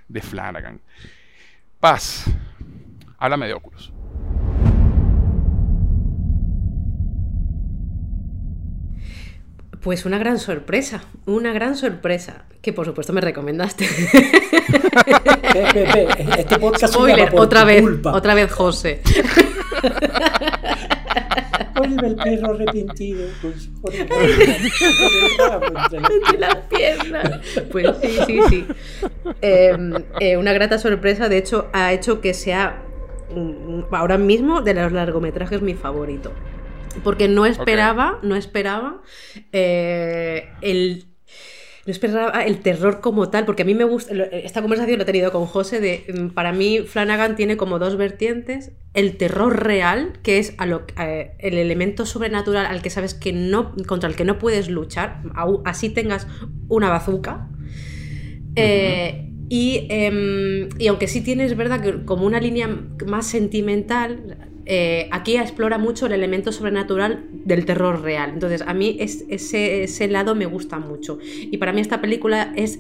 de 0.07 0.22
Flanagan. 0.22 0.80
Paz, 1.80 2.30
háblame 3.18 3.48
de 3.48 3.55
Oculus. 3.55 3.93
Pues 9.85 10.07
una 10.07 10.16
gran 10.16 10.39
sorpresa, 10.39 11.03
una 11.26 11.53
gran 11.53 11.76
sorpresa, 11.76 12.47
que 12.62 12.72
por 12.72 12.87
supuesto 12.87 13.12
me 13.12 13.20
recomendaste. 13.20 13.85
este 16.39 16.59
podcast 16.59 16.95
Spoiler, 16.95 17.28
otra 17.35 17.64
vez, 17.64 17.85
otra 18.03 18.32
vez 18.32 18.51
José. 18.51 19.03
Oliver 21.76 22.05
el 22.07 22.16
perro 22.16 22.55
arrepentido. 22.55 23.28
Pues, 23.43 23.68
Entre 25.93 26.39
las 26.39 26.57
piernas. 26.70 27.41
Pues 27.70 27.91
sí, 28.01 28.18
sí, 28.26 28.41
sí. 28.49 28.66
Em, 29.43 29.93
eh, 30.18 30.39
una 30.39 30.55
grata 30.55 30.78
sorpresa, 30.78 31.28
de 31.28 31.37
hecho, 31.37 31.68
ha 31.74 31.93
hecho 31.93 32.22
que 32.22 32.32
sea 32.32 32.82
mm, 33.35 33.95
ahora 33.95 34.16
mismo 34.16 34.62
de 34.62 34.72
los 34.72 34.93
largometrajes 34.93 35.61
mi 35.61 35.74
favorito 35.74 36.32
porque 37.03 37.28
no 37.28 37.47
esperaba, 37.47 38.18
no 38.22 38.36
esperaba 38.36 39.03
eh, 39.53 40.49
el 40.61 41.07
no 41.86 41.90
esperaba 41.90 42.45
el 42.45 42.61
terror 42.61 43.01
como 43.01 43.28
tal, 43.28 43.45
porque 43.45 43.62
a 43.62 43.66
mí 43.66 43.74
me 43.74 43.84
gusta, 43.84 44.14
esta 44.14 44.62
conversación 44.62 44.99
la 44.99 45.03
he 45.03 45.07
tenido 45.07 45.30
con 45.32 45.45
José, 45.45 45.80
de, 45.80 46.05
mm, 46.09 46.28
para 46.28 46.53
mí 46.53 46.80
Flanagan 46.80 47.36
tiene 47.36 47.57
como 47.59 47.78
dos 47.78 47.97
vertientes, 47.97 48.72
el 48.95 49.18
terror 49.18 49.62
real, 49.62 50.18
que 50.22 50.38
es 50.38 50.55
a 50.57 50.64
lo, 50.64 50.86
eh, 50.99 51.32
el 51.40 51.59
elemento 51.59 52.07
sobrenatural 52.07 52.64
al 52.64 52.80
que 52.80 52.88
sabes 52.88 53.12
que 53.12 53.32
no, 53.34 53.74
contra 53.86 54.09
el 54.09 54.16
que 54.16 54.24
no 54.24 54.38
puedes 54.38 54.70
luchar, 54.70 55.22
así 55.64 55.90
tengas 55.90 56.26
una 56.68 56.88
bazuca, 56.88 57.51
eh, 58.57 59.30
y, 59.51 59.86
em, 59.90 60.70
y, 60.78 60.86
aunque 60.86 61.07
sí 61.07 61.20
tienes, 61.20 61.55
verdad, 61.55 61.82
que 61.82 62.05
como 62.07 62.24
una 62.24 62.40
línea 62.40 62.66
más 63.07 63.26
sentimental, 63.26 64.53
eh, 64.66 65.08
aquí 65.12 65.36
explora 65.36 65.78
mucho 65.78 66.06
el 66.06 66.12
elemento 66.12 66.52
sobrenatural 66.52 67.26
del 67.32 67.64
terror 67.64 68.02
real. 68.02 68.30
Entonces, 68.30 68.62
a 68.62 68.72
mí 68.74 68.96
ese, 68.98 70.08
lado 70.08 70.34
me 70.34 70.46
gusta 70.46 70.78
mucho. 70.78 71.18
Y 71.22 71.58
para 71.58 71.72
mí 71.72 71.80
esta 71.80 72.00
película 72.00 72.52
es 72.56 72.78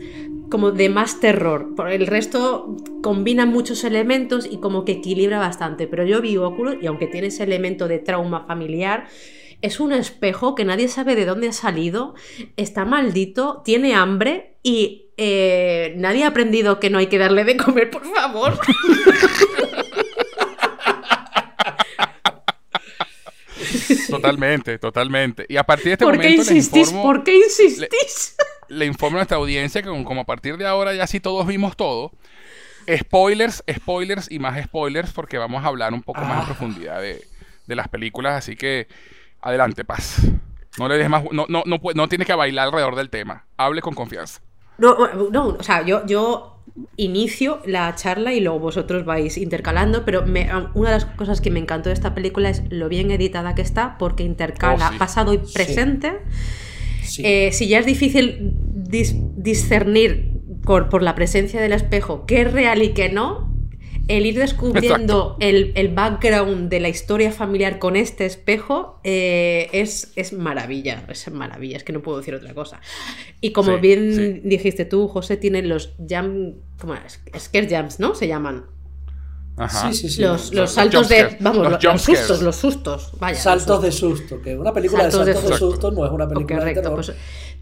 como 0.50 0.72
de 0.72 0.88
más 0.88 1.20
terror. 1.20 1.74
Por 1.74 1.90
el 1.90 2.06
resto 2.06 2.76
combina 3.02 3.46
muchos 3.46 3.84
elementos 3.84 4.48
y 4.50 4.58
como 4.58 4.84
que 4.84 4.92
equilibra 4.92 5.38
bastante. 5.38 5.86
Pero 5.86 6.04
yo 6.04 6.20
vi 6.20 6.36
Oculus 6.36 6.76
y 6.80 6.86
aunque 6.86 7.06
tiene 7.06 7.26
ese 7.28 7.42
elemento 7.42 7.88
de 7.88 7.98
trauma 7.98 8.46
familiar, 8.46 9.06
es 9.60 9.80
un 9.80 9.92
espejo 9.92 10.54
que 10.54 10.64
nadie 10.64 10.88
sabe 10.88 11.14
de 11.16 11.24
dónde 11.24 11.48
ha 11.48 11.52
salido, 11.52 12.14
está 12.56 12.84
maldito, 12.84 13.62
tiene 13.64 13.94
hambre 13.94 14.56
y 14.62 15.06
eh, 15.16 15.94
nadie 15.96 16.24
ha 16.24 16.28
aprendido 16.28 16.80
que 16.80 16.90
no 16.90 16.98
hay 16.98 17.06
que 17.06 17.18
darle 17.18 17.44
de 17.44 17.56
comer, 17.56 17.90
por 17.90 18.04
favor. 18.04 18.58
Totalmente, 24.30 24.78
totalmente. 24.78 25.46
Y 25.48 25.56
a 25.56 25.64
partir 25.64 25.86
de 25.86 25.92
este 25.92 26.04
¿Por 26.04 26.16
momento. 26.16 26.44
Qué 26.44 26.54
insistís? 26.54 26.92
¿Por 26.92 27.24
qué 27.24 27.36
insistís? 27.36 28.36
Le, 28.68 28.86
informo 28.86 29.18
a 29.18 29.20
nuestra 29.20 29.36
audiencia 29.36 29.82
que, 29.82 29.88
como 29.88 30.22
a 30.22 30.24
partir 30.24 30.56
de 30.56 30.66
ahora 30.66 30.94
ya 30.94 31.06
sí 31.06 31.20
todos 31.20 31.46
vimos 31.46 31.76
todo. 31.76 32.12
Spoilers, 32.88 33.64
spoilers 33.70 34.30
y 34.30 34.38
más 34.38 34.62
spoilers, 34.62 35.12
porque 35.12 35.38
vamos 35.38 35.64
a 35.64 35.68
hablar 35.68 35.92
un 35.94 36.02
poco 36.02 36.20
más 36.20 36.32
en 36.32 36.42
ah. 36.42 36.46
profundidad 36.46 37.00
de, 37.00 37.24
las 37.66 37.88
películas. 37.88 38.34
Así 38.34 38.56
que 38.56 38.88
adelante, 39.40 39.84
Paz. 39.84 40.18
No 40.78 40.88
le 40.88 40.96
dejes 40.96 41.10
más. 41.10 41.24
No, 41.30 41.46
no, 41.48 41.62
no, 41.66 41.80
no 41.94 42.08
tienes 42.08 42.26
que 42.26 42.34
bailar 42.34 42.66
alrededor 42.66 42.96
del 42.96 43.10
tema. 43.10 43.46
Hable 43.56 43.80
con 43.80 43.94
confianza. 43.94 44.40
No, 44.76 44.96
no, 45.30 45.48
o 45.48 45.62
sea, 45.62 45.82
yo, 45.82 46.04
yo 46.06 46.53
inicio 46.96 47.60
la 47.66 47.94
charla 47.94 48.34
y 48.34 48.40
luego 48.40 48.58
vosotros 48.58 49.04
vais 49.04 49.36
intercalando, 49.36 50.04
pero 50.04 50.24
una 50.24 50.90
de 50.90 50.96
las 50.96 51.04
cosas 51.04 51.40
que 51.40 51.50
me 51.50 51.60
encantó 51.60 51.88
de 51.88 51.94
esta 51.94 52.14
película 52.14 52.50
es 52.50 52.62
lo 52.70 52.88
bien 52.88 53.10
editada 53.10 53.54
que 53.54 53.62
está, 53.62 53.96
porque 53.98 54.24
intercala 54.24 54.92
oh, 54.94 54.98
pasado 54.98 55.32
y 55.32 55.38
presente. 55.38 56.12
Eh, 57.18 57.52
si 57.52 57.68
ya 57.68 57.78
es 57.78 57.86
difícil 57.86 58.54
discernir 59.36 60.32
por, 60.64 60.88
por, 60.88 61.02
la 61.02 61.14
presencia 61.14 61.60
del 61.60 61.72
espejo 61.72 62.24
qué 62.26 62.40
es 62.42 62.52
real 62.52 62.82
y 62.82 62.94
qué 62.94 63.10
no, 63.10 63.53
el 64.08 64.26
ir 64.26 64.38
descubriendo 64.38 65.36
el, 65.40 65.88
background 65.94 66.68
de 66.68 66.80
la 66.80 66.88
historia 66.88 67.32
familiar 67.32 67.78
con 67.78 67.96
este 67.96 68.26
espejo 68.26 69.00
eh, 69.04 69.68
es, 69.72 70.12
es, 70.16 70.32
maravilla, 70.32 71.04
es 71.08 71.30
maravilla, 71.30 71.76
es 71.76 71.84
que 71.84 71.92
no 71.92 72.02
puedo 72.02 72.18
decir 72.18 72.34
otra 72.34 72.54
cosa. 72.54 72.80
Y 73.40 73.52
como 73.52 73.78
bien 73.78 74.42
dijiste 74.44 74.84
tú, 74.84 75.08
José, 75.08 75.36
tiene 75.36 75.62
los 75.62 75.94
jam, 76.08 76.54
¿cómo 76.78 76.94
es? 76.94 77.20
Scare 77.38 77.68
jumps, 77.74 78.00
¿no? 78.00 78.14
Se 78.14 78.28
llaman. 78.28 78.66
Ajá. 79.56 79.92
Sí, 79.92 79.94
sí, 79.94 80.08
sí. 80.08 80.22
Los, 80.22 80.52
los, 80.52 80.72
saltos 80.72 81.08
de. 81.08 81.36
Vamos, 81.40 81.70
los, 81.82 82.02
sustos, 82.02 82.42
los 82.42 82.56
sustos. 82.56 83.12
Vaya, 83.20 83.38
saltos 83.38 83.82
de 83.82 83.92
susto. 83.92 84.42
Que 84.42 84.56
una 84.56 84.72
película 84.72 85.04
de 85.04 85.12
saltos 85.12 85.48
de, 85.48 85.56
susto 85.56 85.92
no 85.92 86.04
es 86.04 86.12
una 86.12 86.28
película 86.28 86.64
de 86.64 86.74
terror. 86.74 86.94
Pues, 86.94 87.12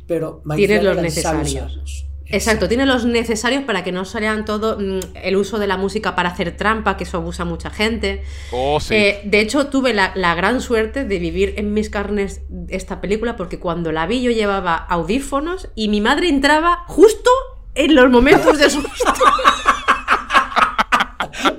pero 0.07 0.43
tienes 0.57 0.83
los 0.83 0.97
necesarios. 0.97 2.07
Exacto, 2.33 2.67
tiene 2.67 2.87
los 2.87 3.05
necesarios 3.05 3.63
para 3.65 3.85
que 3.85 3.93
no 3.93 4.07
salgan 4.07 4.47
todo 4.47 4.79
mm, 4.79 5.01
el 5.23 5.37
uso 5.37 5.59
de 5.59 5.67
la 5.67 5.77
música 5.77 6.17
para 6.17 6.31
hacer 6.31 6.57
trampa, 6.57 6.97
que 6.97 7.05
eso 7.05 7.19
abusa 7.19 7.45
mucha 7.45 7.69
gente. 7.69 8.25
Oh, 8.51 8.81
sí. 8.81 8.95
Eh, 8.95 9.21
de 9.25 9.41
hecho, 9.41 9.67
tuve 9.67 9.93
la, 9.93 10.35
gran 10.35 10.63
suerte 10.63 11.05
de 11.05 11.19
vivir 11.19 11.53
en 11.59 11.75
mis 11.75 11.91
carnes 11.91 12.41
esta 12.69 13.03
película 13.03 13.37
porque 13.37 13.59
cuando 13.59 13.93
la 13.93 14.07
vi 14.07 14.23
yo 14.23 14.31
llevaba 14.31 14.77
audífonos 14.77 15.69
y 15.75 15.89
mi 15.89 16.01
madre 16.01 16.31
entraba 16.31 16.85
justo 16.87 17.31
en 17.75 17.95
los 17.95 18.11
momentos 18.11 18.59
de 18.59 18.71
susto. 18.71 18.89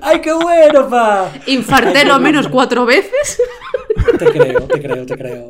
¡Ay, 0.02 0.22
qué 0.22 0.34
bueno, 0.34 0.90
pa! 0.90 1.32
Infarté 1.48 2.06
lo 2.06 2.20
menos 2.20 2.48
cuatro 2.48 2.86
veces. 2.86 3.42
Te 4.18 4.26
creo, 4.26 4.62
te 4.62 4.82
creo, 4.82 5.06
te 5.06 5.18
creo. 5.18 5.48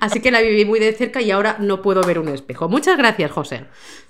Así 0.00 0.20
que 0.20 0.30
la 0.30 0.40
viví 0.40 0.64
muy 0.64 0.80
de 0.80 0.92
cerca 0.92 1.20
y 1.20 1.30
ahora 1.30 1.56
no 1.58 1.82
puedo 1.82 2.02
ver 2.02 2.18
un 2.18 2.28
espejo. 2.28 2.68
Muchas 2.68 2.96
gracias, 2.96 3.30
José. 3.30 3.64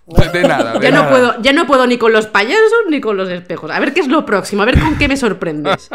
De, 0.07 0.43
nada. 0.43 0.80
ya, 0.80 0.91
No 0.91 1.09
puedo, 1.09 1.41
ya 1.43 1.53
no 1.53 1.66
puedo 1.66 1.87
ni 1.87 1.97
con 1.99 2.12
los 2.12 2.26
payasos 2.26 2.85
ni 2.89 3.01
con 3.01 3.16
los 3.16 3.28
espejos. 3.28 3.70
A 3.70 3.78
ver 3.78 3.93
qué 3.95 4.01
es 4.01 4.09
lo 4.09 4.24
próximo, 4.24 4.62
a 4.62 4.64
ver 4.64 4.78
con 4.78 4.97
qué 4.99 5.09
me 5.09 5.16
sorprendes. 5.16 5.91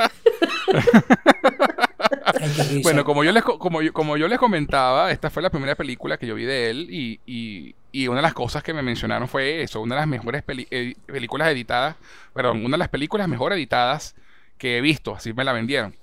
bueno, 2.83 3.03
como 3.03 3.23
yo, 3.23 3.31
les, 3.31 3.43
como, 3.43 3.79
como 3.91 4.17
yo 4.17 4.27
les 4.27 4.39
comentaba, 4.39 5.11
esta 5.11 5.29
fue 5.29 5.41
la 5.41 5.49
primera 5.49 5.75
película 5.75 6.17
que 6.17 6.27
yo 6.27 6.35
vi 6.35 6.45
de 6.45 6.69
él 6.69 6.87
y, 6.89 7.75
una 7.93 8.17
de 8.17 8.21
las 8.21 8.33
cosas 8.33 8.63
que 8.63 8.73
me 8.73 8.81
mencionaron 8.81 9.27
fue 9.27 9.63
eso, 9.63 9.81
una 9.81 9.95
de 9.95 10.01
las 10.01 10.07
mejores 10.07 10.43
eh, 10.47 10.95
películas 11.05 11.49
editadas, 11.49 11.95
perdón, 12.33 12.63
una 12.63 12.75
de 12.75 12.79
las 12.79 12.89
películas 12.89 13.27
mejor 13.27 13.53
editadas 13.53 14.15
que 14.57 14.77
he 14.77 14.81
visto, 14.81 15.15
así 15.15 15.33
me 15.33 15.43
la 15.43 15.53
vendieron. 15.53 15.95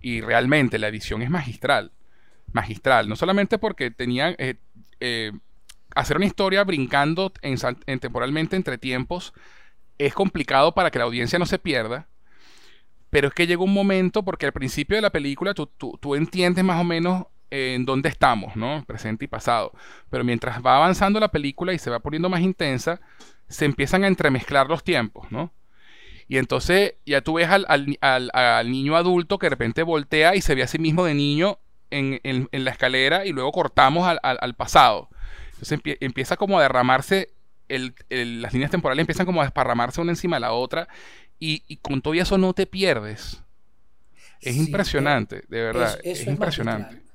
Y 0.00 0.20
realmente 0.20 0.78
la 0.78 0.88
edición 0.88 1.22
es 1.22 1.30
magistral, 1.30 1.92
magistral, 2.52 3.08
no 3.08 3.16
solamente 3.16 3.58
porque 3.58 3.90
tenían... 3.90 4.34
Eh, 4.38 4.56
eh, 5.00 5.32
hacer 5.94 6.16
una 6.16 6.26
historia 6.26 6.64
brincando 6.64 7.32
en, 7.42 7.58
temporalmente 8.00 8.56
entre 8.56 8.78
tiempos 8.78 9.32
es 9.98 10.14
complicado 10.14 10.74
para 10.74 10.90
que 10.90 10.98
la 10.98 11.04
audiencia 11.04 11.38
no 11.38 11.46
se 11.46 11.58
pierda. 11.58 12.08
Pero 13.10 13.28
es 13.28 13.34
que 13.34 13.46
llega 13.46 13.62
un 13.62 13.74
momento, 13.74 14.24
porque 14.24 14.46
al 14.46 14.52
principio 14.52 14.96
de 14.96 15.02
la 15.02 15.10
película 15.10 15.52
tú, 15.52 15.66
tú, 15.66 16.14
entiendes 16.14 16.64
más 16.64 16.80
o 16.80 16.84
menos 16.84 17.26
en 17.52 17.84
dónde 17.84 18.08
estamos, 18.08 18.56
¿no? 18.56 18.82
Presente 18.86 19.26
y 19.26 19.28
pasado. 19.28 19.72
Pero 20.08 20.24
mientras 20.24 20.64
va 20.64 20.76
avanzando 20.76 21.20
la 21.20 21.28
película 21.28 21.74
y 21.74 21.78
se 21.78 21.90
va 21.90 22.00
poniendo 22.00 22.30
más 22.30 22.40
intensa, 22.40 23.00
se 23.48 23.66
empiezan 23.66 24.04
a 24.04 24.06
entremezclar 24.06 24.68
los 24.68 24.82
tiempos, 24.82 25.30
¿no? 25.30 25.52
Y 26.28 26.38
entonces 26.38 26.94
ya 27.04 27.20
tú 27.20 27.34
ves 27.34 27.50
al, 27.50 27.66
al, 28.00 28.70
niño 28.70 28.96
adulto 28.96 29.38
que 29.38 29.46
de 29.46 29.50
repente 29.50 29.82
voltea 29.82 30.34
y 30.34 30.40
se 30.40 30.54
ve 30.54 30.62
a 30.62 30.66
sí 30.66 30.78
mismo 30.78 31.04
de 31.04 31.12
niño 31.12 31.58
en, 31.90 32.20
en 32.22 32.64
la 32.64 32.70
escalera 32.70 33.26
y 33.26 33.32
luego 33.32 33.52
cortamos 33.52 34.08
al, 34.22 34.54
pasado. 34.54 35.10
Entonces 35.52 35.78
empieza 36.00 36.38
como 36.38 36.58
a 36.58 36.62
derramarse, 36.62 37.34
las 37.68 38.52
líneas 38.54 38.70
temporales 38.70 39.02
empiezan 39.02 39.26
como 39.26 39.42
a 39.42 39.44
desparramarse 39.44 40.00
una 40.00 40.12
encima 40.12 40.36
de 40.36 40.40
la 40.40 40.52
otra 40.52 40.88
y, 41.38 41.76
con 41.82 42.00
todo 42.00 42.14
eso 42.14 42.38
no 42.38 42.54
te 42.54 42.66
pierdes. 42.66 43.42
Es 44.40 44.56
impresionante, 44.56 45.42
de 45.48 45.62
verdad. 45.62 45.98
Es, 46.02 46.26
impresionante. 46.26 47.11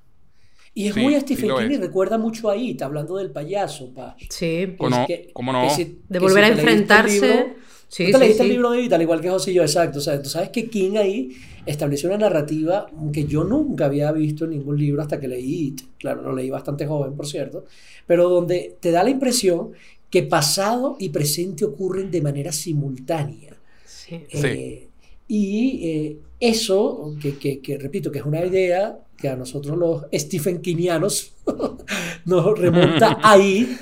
Y 0.78 0.90
es 0.90 0.96
muy 0.96 1.20
Stephen 1.20 1.50
King 1.58 1.72
y 1.72 1.78
recuerda 1.78 2.20
mucho 2.20 2.52
ahí, 2.52 2.70
está 2.72 2.86
hablando 2.86 3.18
del 3.18 3.32
payaso, 3.32 3.92
pa. 3.96 4.16
Sí. 4.30 4.76
¿Cómo, 4.78 5.52
no? 5.52 5.68
de 5.76 6.20
volver 6.20 6.44
a 6.44 6.48
enfrentarse. 6.50 7.56
Sí, 7.88 8.06
¿Tú 8.06 8.12
te 8.12 8.20
leíste 8.20 8.44
el 8.44 8.50
libro 8.50 8.70
de 8.70 8.82
Vital, 8.82 9.02
igual 9.02 9.20
que 9.20 9.30
José 9.32 9.50
y 9.50 9.54
yo, 9.56 9.64
exacto. 9.64 9.98
O 9.98 10.02
sea, 10.02 10.22
tú 10.22 10.30
sabes 10.30 10.50
que 10.50 10.70
King 10.70 10.98
ahí 10.98 11.32
estableció 11.66 12.10
una 12.10 12.20
narrativa 12.20 12.86
que 13.12 13.26
yo 13.26 13.44
nunca 13.44 13.86
había 13.86 14.12
visto 14.12 14.46
en 14.46 14.52
ningún 14.52 14.78
libro 14.78 15.02
hasta 15.02 15.20
que 15.20 15.28
leí 15.28 15.74
Claro, 15.98 16.22
lo 16.22 16.36
leí 16.36 16.52
bastante 16.52 16.86
joven, 16.86 17.16
por 17.16 17.26
cierto. 17.26 17.66
Pero 18.06 18.30
donde 18.30 18.76
te 18.80 18.92
da 18.92 19.04
la 19.04 19.10
impresión 19.10 19.72
que 20.12 20.22
pasado 20.22 20.96
y 21.00 21.10
presente 21.10 21.66
ocurren 21.66 22.12
de 22.12 22.22
manera 22.22 22.52
simultánea. 22.52 23.58
Sí. 23.84 24.26
Eh, 24.30 24.90
y 25.28 25.88
eh, 25.88 26.18
eso, 26.40 27.16
que, 27.20 27.40
que, 27.40 27.62
que, 27.62 27.80
repito, 27.80 28.12
que 28.12 28.20
es 28.20 28.26
una 28.26 28.46
idea 28.46 29.00
que 29.18 29.30
a 29.30 29.36
nosotros 29.36 29.78
los 29.78 30.06
Stephen 30.14 30.62
Kingianos 30.62 31.34
nos 32.26 32.60
remonta 32.60 33.20
ahí 33.24 33.78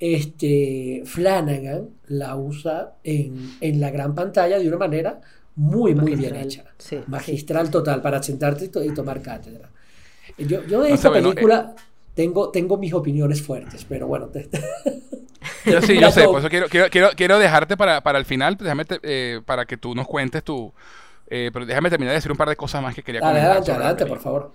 este, 0.00 1.02
Flanagan 1.04 1.90
la 2.06 2.34
usa 2.34 2.94
en, 3.04 3.80
la 3.80 3.90
gran 3.90 4.14
pantalla 4.14 4.58
de 4.58 4.66
una 4.66 4.78
manera 4.78 5.20
muy, 5.56 5.94
muy 5.94 6.16
bien 6.16 6.36
hecha. 6.36 6.64
Magistral 7.06 7.70
total, 7.70 8.00
para 8.00 8.22
sentarte 8.22 8.70
y, 8.82 8.94
tomar 8.94 9.20
cátedra. 9.20 9.68
Yo, 10.38 10.82
de 10.82 10.92
esta 10.92 11.12
película 11.12 11.74
eh, 11.76 11.82
tengo, 12.14 12.50
tengo 12.50 12.78
mis 12.78 12.94
opiniones 12.94 13.42
fuertes, 13.42 13.84
pero 13.86 14.06
bueno. 14.06 14.30
yo 15.66 15.82
sí, 15.82 16.00
yo 16.00 16.10
sé, 16.10 16.24
por 16.24 16.38
eso 16.38 16.48
quiero, 16.48 16.68
quiero, 16.68 17.10
quiero, 17.14 17.38
dejarte 17.38 17.76
para, 17.76 18.00
para 18.00 18.18
el 18.18 18.24
final, 18.24 18.56
déjame 18.56 18.84
eh, 19.02 19.40
para 19.44 19.66
que 19.66 19.76
tú 19.76 19.94
nos 19.94 20.06
cuentes 20.06 20.42
tu... 20.42 20.72
Eh, 21.32 21.50
pero 21.52 21.64
déjame 21.64 21.90
terminar 21.90 22.10
de 22.10 22.16
decir 22.16 22.32
un 22.32 22.38
par 22.38 22.48
de 22.48 22.56
cosas 22.56 22.82
más 22.82 22.92
que 22.94 23.04
quería 23.04 23.20
comentar. 23.20 23.44
Adelante, 23.44 23.70
adelante, 23.70 24.06
por 24.06 24.18
favor. 24.18 24.52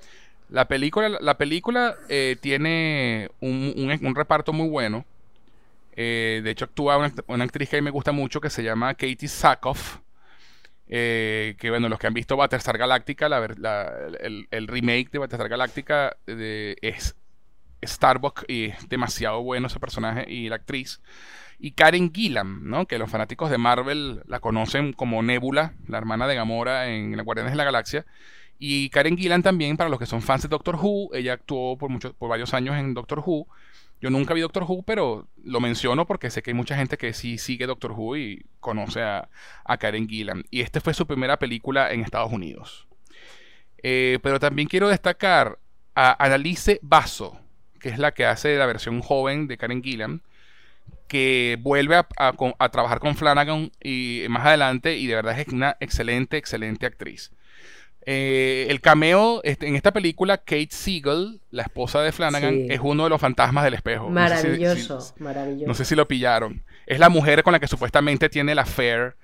La 0.50 0.68
película, 0.68 1.10
la 1.10 1.38
película 1.38 1.96
tiene 2.39 3.30
un, 3.39 4.16
reparto 4.16 4.54
muy 4.54 4.70
bueno. 4.70 5.06
Eh, 5.98 6.41
de 6.43 6.52
hecho, 6.52 6.66
actúa 6.66 6.98
una, 7.28 7.43
actriz 7.43 7.70
que 7.70 7.78
a 7.78 7.82
mí 7.82 7.86
me 7.86 7.91
gusta 7.91 8.12
mucho 8.12 8.41
que 8.41 8.50
se 8.50 8.64
llama 8.64 8.93
Katie 8.93 9.28
Sackhoff. 9.28 10.00
Eh, 10.88 11.56
que 11.58 11.70
bueno, 11.70 11.89
los 11.89 11.98
que 11.98 12.08
han 12.08 12.14
visto 12.14 12.38
Battlestar 12.38 12.78
Galactica, 12.78 13.28
el, 13.28 14.68
remake 14.68 15.10
de 15.12 15.20
Battlestar 15.20 15.50
Galactica 15.50 16.18
es 16.28 17.16
Starbuck 17.84 18.43
y 18.48 18.66
es 18.66 18.89
demasiado 18.89 19.41
bueno 19.41 19.68
ese 19.68 19.80
personaje 19.80 20.26
y 20.32 20.50
la 20.50 20.58
actriz. 20.58 21.02
Y 21.58 21.72
Karen 21.72 22.14
Gillan, 22.14 22.70
¿no? 22.70 22.86
que 22.86 22.98
los 22.98 23.10
fanáticos 23.10 23.50
de 23.50 23.58
Marvel 23.58 24.22
la 24.28 24.39
conocen 24.39 24.91
como 24.93 25.24
Nebula, 25.24 25.74
la 25.88 25.98
hermana 25.98 26.28
de 26.28 26.36
Gamora 26.36 26.89
en 26.89 27.16
Guardianes 27.24 27.54
de 27.54 27.58
la 27.58 27.64
Galaxia. 27.64 28.06
Y 28.58 28.89
Karen 28.89 29.18
Gillan 29.18 29.43
también, 29.43 29.78
para 29.78 29.89
los 29.89 29.99
que 29.99 30.06
son 30.06 30.22
fans 30.22 30.43
de 30.43 30.47
Doctor 30.47 30.76
Who, 30.76 31.14
ella 31.14 31.34
actuó 31.34 31.78
por, 31.78 31.89
muchos, 31.89 32.14
por 32.14 32.30
varios 32.30 32.53
años 32.53 32.76
en 32.76 32.93
Doctor 32.93 33.24
Who. 33.26 33.47
Yo 34.01 34.10
nunca 34.10 34.34
vi 34.34 34.41
Doctor 34.41 34.64
Who, 34.64 34.84
pero 34.84 35.28
lo 35.43 35.60
menciono 35.60 36.06
porque 36.06 36.30
sé 36.30 36.41
que 36.43 36.51
hay 36.51 36.56
mucha 36.56 36.76
gente 36.76 36.97
que 36.97 37.14
sí 37.14 37.38
sigue 37.38 37.66
Doctor 37.66 37.91
Who 37.91 38.18
y 38.18 38.45
conoce 38.60 39.01
a, 39.01 39.30
Karen 39.80 40.08
Gillan. 40.08 40.43
Y 40.51 40.62
esta 40.62 40.82
fue 40.82 40.93
su 40.93 41.06
primera 41.08 41.39
película 41.39 41.91
en 41.91 42.01
Estados 42.01 42.32
Unidos. 42.32 42.88
Eh, 43.84 44.20
pero 44.22 44.39
también 44.39 44.68
quiero 44.68 44.89
destacar 44.89 45.60
a 45.95 46.24
Annalise 46.24 46.80
Basso, 46.82 47.39
que 47.80 47.89
es 47.89 47.99
la 47.99 48.14
que 48.14 48.26
hace 48.26 48.58
la 48.58 48.66
versión 48.66 49.01
joven 49.01 49.47
de 49.47 49.58
Karen 49.58 49.84
Gillan, 49.84 50.22
que 51.08 51.58
vuelve 51.62 51.95
a, 51.95 52.34
trabajar 52.72 52.99
con 52.99 53.16
Flanagan 53.16 53.72
y 53.82 54.24
más 54.30 54.45
adelante 54.45 54.97
y 54.97 55.08
de 55.08 55.16
verdad 55.16 55.39
es 55.39 55.47
una 55.49 55.78
excelente, 55.80 56.38
excelente 56.38 56.86
actriz. 56.86 57.32
Eh, 58.08 58.68
el 58.70 58.82
cameo 58.82 59.41
este, 59.43 59.68
en 59.68 59.76
esta 59.76 59.91
película, 59.91 60.38
Kate 60.38 60.70
Siegel, 60.70 61.41
la 61.49 61.64
esposa 61.64 62.01
de 62.01 62.12
Flanagan, 62.12 62.68
es 62.70 62.80
uno 62.84 63.06
de 63.06 63.10
los 63.10 63.20
fantasmas 63.20 63.64
del 63.64 63.74
espejo. 63.74 64.10
Maravilloso, 64.10 65.16
maravilloso. 65.18 65.68
No 65.68 65.74
sé 65.74 65.86
si 65.86 65.95
lo 65.95 66.08
pillaron. 66.08 66.64
Es 66.86 66.99
la 66.99 67.10
mujer 67.10 67.41
con 67.41 67.53
la 67.53 67.60
que 67.60 67.68
supuestamente 67.68 68.30
tiene 68.30 68.53
la 68.53 68.62
affair 68.62 69.16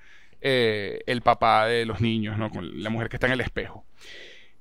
eh, 0.42 1.04
el 1.06 1.22
papá 1.22 1.68
de 1.68 1.86
los 1.86 2.02
niños, 2.02 2.40
¿no? 2.40 2.50
Con 2.50 2.82
la 2.82 2.90
mujer 2.90 3.10
que 3.10 3.18
está 3.18 3.28
en 3.28 3.34
el 3.34 3.42
espejo. 3.42 3.86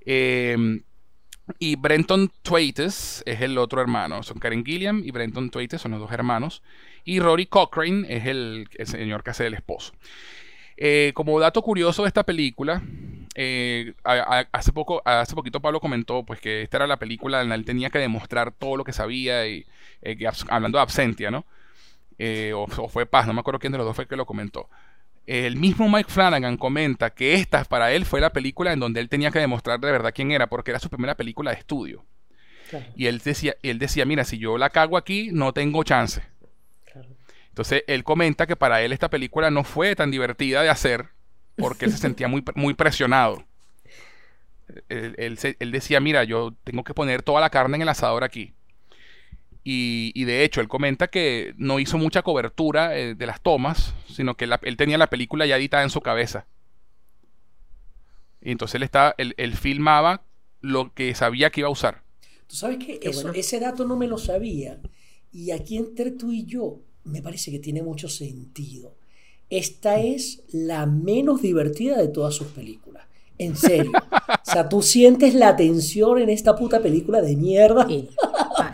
Em, 0.01 0.83
y 1.59 1.77
Brenton 1.77 2.31
Thwaites 2.43 3.23
es 3.25 3.41
el 3.41 3.57
otro 3.57 3.81
hermano. 3.81 4.23
Son 4.23 4.39
Karen 4.39 4.65
Gilliam 4.65 5.03
y 5.03 5.11
Brenton 5.11 5.51
Thwaites 5.51 5.81
son 5.81 5.93
los 5.93 6.01
dos 6.01 6.13
hermanos. 6.13 6.63
Y 7.05 7.21
Rory 7.21 7.47
Cochrane 7.47 8.07
es 8.15 8.27
el, 8.27 8.69
señor 8.85 9.23
que 9.25 9.31
hace 9.31 9.47
el 9.47 9.55
esposo. 9.55 9.95
Eh, 10.77 11.13
como 11.15 11.41
dato 11.41 11.63
curioso 11.63 12.03
de 12.03 12.09
esta 12.09 12.25
película, 12.25 12.83
eh, 13.35 13.95
hace 14.05 14.73
poco, 14.73 15.03
hace 15.05 15.35
poquito 15.35 15.61
Pablo 15.61 15.81
comentó 15.81 16.25
pues 16.25 16.41
que 16.41 16.63
esta 16.63 16.79
era 16.79 16.87
la 16.87 16.99
película 16.99 17.43
en 17.43 17.49
la 17.49 17.55
que 17.55 17.61
él 17.61 17.65
tenía 17.65 17.91
que 17.91 17.99
demostrar 17.99 18.53
todo 18.53 18.77
lo 18.77 18.85
que 18.85 18.93
sabía 18.93 19.47
y 19.47 19.67
eh, 20.03 20.19
hablando 20.49 20.79
de 20.79 20.83
absentia, 20.83 21.31
¿no? 21.31 21.47
Eh, 22.19 22.53
o, 22.55 22.67
fue 22.67 23.07
Paz, 23.07 23.27
no 23.27 23.33
me 23.33 23.41
acuerdo 23.41 23.61
quién 23.61 23.73
de 23.73 23.79
los 23.79 23.87
dos 23.87 23.97
fue 23.97 24.07
que 24.07 24.17
lo 24.17 24.27
comentó. 24.27 24.69
El 25.27 25.57
mismo 25.57 25.89
Mike 25.89 26.11
Flanagan 26.11 26.57
comenta 26.57 27.11
que 27.11 27.35
esta 27.35 27.65
para 27.65 27.93
él 27.93 28.05
fue 28.05 28.21
la 28.21 28.33
película 28.33 28.73
en 28.73 28.81
donde 28.81 29.01
él 29.01 29.09
tenía 29.09 29.31
que 29.31 29.39
demostrar 29.39 29.79
de 29.79 29.93
verdad 29.93 30.13
quién 30.15 30.33
era, 30.33 30.49
porque 30.49 30.73
era 30.73 30.81
su 30.81 30.91
primera 30.91 31.15
película 31.15 31.53
de 31.53 31.59
estudio. 31.59 32.05
Y 32.95 33.07
él 33.07 33.19
decía, 33.19 33.57
él 33.63 33.79
decía, 33.79 34.05
mira, 34.05 34.25
si 34.25 34.39
yo 34.39 34.57
la 34.57 34.71
cago 34.71 34.97
aquí, 34.97 35.31
no 35.33 35.53
tengo 35.53 35.83
chance. 35.83 36.23
Entonces 37.49 37.85
él 37.87 38.05
comenta 38.05 38.47
que 38.47 38.57
para 38.57 38.83
él 38.83 38.93
esta 38.93 39.11
película 39.11 39.51
no 39.51 39.65
fue 39.65 39.97
tan 39.97 40.11
divertida 40.11 40.63
de 40.63 40.69
hacer 40.69 41.11
porque 41.61 41.85
él 41.85 41.93
se 41.93 41.99
sentía 41.99 42.29
muy, 42.29 42.43
muy 42.55 42.75
presionado. 42.75 43.45
Él, 44.89 45.39
decía, 45.73 46.01
mira, 46.01 46.25
yo 46.25 46.55
tengo 46.65 46.85
que 46.85 46.95
poner 46.95 47.23
toda 47.23 47.41
la 47.41 47.51
carne 47.51 47.77
en 47.77 47.83
el 47.83 47.89
asador 47.89 48.25
aquí. 48.25 48.55
Y, 49.63 50.25
de 50.25 50.43
hecho, 50.43 50.61
él 50.61 50.69
comenta 50.69 51.09
que 51.09 51.55
no 51.57 51.79
hizo 51.79 51.99
mucha 51.99 52.23
cobertura 52.23 52.97
eh, 52.99 53.15
de 53.15 53.27
las 53.27 53.41
tomas, 53.41 53.95
sino 54.09 54.37
que 54.37 54.49
él 54.63 54.77
tenía 54.77 54.99
la 54.99 55.09
película 55.09 55.47
ya 55.47 55.57
editada 55.57 55.83
en 55.83 55.91
su 55.91 56.01
cabeza. 56.01 56.47
Y 58.41 58.51
entonces 58.53 58.77
él, 58.77 58.83
está, 58.83 59.15
él, 59.19 59.57
filmaba 59.57 60.25
lo 60.61 60.93
que 60.95 61.15
sabía 61.15 61.51
que 61.51 61.61
iba 61.61 61.69
a 61.69 61.73
usar. 61.73 62.03
Tú 62.47 62.57
sabes 62.57 62.79
que 62.79 62.99
ese 63.35 63.61
dato 63.61 63.85
no 63.85 63.97
me 63.97 64.09
lo 64.09 64.19
sabía. 64.19 64.81
Y 65.31 65.53
aquí 65.53 65.77
entre 65.77 66.11
tú 66.11 66.33
y 66.33 66.47
yo, 66.47 66.81
me 67.05 67.23
parece 67.23 67.51
que 67.51 67.61
tiene 67.61 67.83
mucho 67.83 68.09
sentido 68.09 68.97
esta 69.51 69.99
es 69.99 70.43
la 70.53 70.87
menos 70.87 71.43
divertida 71.43 71.99
de 71.99 72.09
todas 72.09 72.35
sus 72.35 72.47
películas. 72.49 73.05
En 73.37 73.57
serio. 73.57 73.91
O 73.93 74.51
sea, 74.51 74.69
tú 74.69 74.83
sientes 74.83 75.35
la 75.35 75.57
tensión 75.57 76.19
en 76.19 76.29
esta 76.29 76.55
puta 76.57 76.81
película 76.81 77.21
de 77.23 77.37
mierda. 77.37 77.87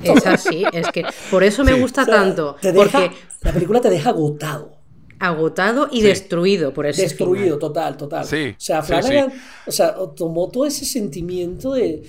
Es 0.03 0.27
así, 0.27 0.65
es 0.73 0.89
que 0.91 1.05
por 1.31 1.45
eso 1.45 1.65
me 1.65 1.75
gusta 1.75 2.05
tanto. 2.05 2.57
porque 2.75 3.11
la 3.43 3.53
película 3.53 3.81
te 3.81 3.91
deja 3.91 4.11
agotado. 4.11 4.76
Agotado 5.19 5.89
y 5.91 6.03
destruido 6.03 6.73
por 6.73 6.87
ese 6.87 7.03
Destruido, 7.03 7.59
total, 7.59 7.97
total. 7.97 8.25
Sí, 8.25 8.51
o 8.51 8.61
sea, 8.61 8.83
Flanagan 8.83 9.33
o 9.67 9.73
sea, 9.73 9.97
tomó 10.15 10.49
todo 10.49 10.67
ese 10.67 10.85
sentimiento 10.85 11.73
de, 11.73 12.03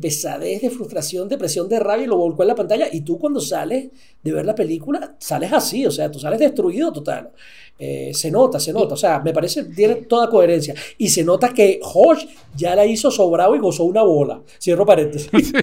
pesadez, 0.00 0.62
de 0.62 0.70
frustración, 0.70 1.28
de 1.28 1.38
presión, 1.38 1.68
de 1.68 1.80
rabia 1.80 2.04
y 2.04 2.08
lo 2.08 2.16
volcó 2.16 2.42
en 2.42 2.48
la 2.48 2.54
pantalla. 2.54 2.88
Y 2.92 3.00
tú 3.00 3.18
cuando 3.18 3.40
sales 3.40 3.88
de 4.22 4.32
ver 4.32 4.44
la 4.44 4.54
película, 4.54 5.16
sales 5.18 5.52
así, 5.52 5.86
o 5.86 5.90
sea, 5.90 6.10
tú 6.10 6.18
sales 6.18 6.38
destruido 6.38 6.92
total. 6.92 7.30
Eh, 7.78 8.12
se 8.14 8.30
nota, 8.30 8.60
se 8.60 8.72
nota, 8.72 8.94
o 8.94 8.96
sea, 8.96 9.18
me 9.18 9.32
parece 9.32 9.64
tiene 9.64 9.96
toda 9.96 10.30
coherencia. 10.30 10.74
Y 10.98 11.08
se 11.08 11.24
nota 11.24 11.52
que 11.52 11.80
Hodge 11.82 12.28
ya 12.54 12.76
la 12.76 12.86
hizo 12.86 13.10
sobrado 13.10 13.56
y 13.56 13.58
gozó 13.58 13.84
una 13.84 14.02
bola. 14.02 14.40
Cierro 14.60 14.86
paréntesis. 14.86 15.52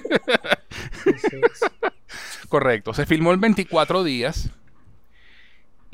Correcto, 2.48 2.92
se 2.92 3.06
filmó 3.06 3.32
en 3.32 3.40
24 3.40 4.04
días 4.04 4.50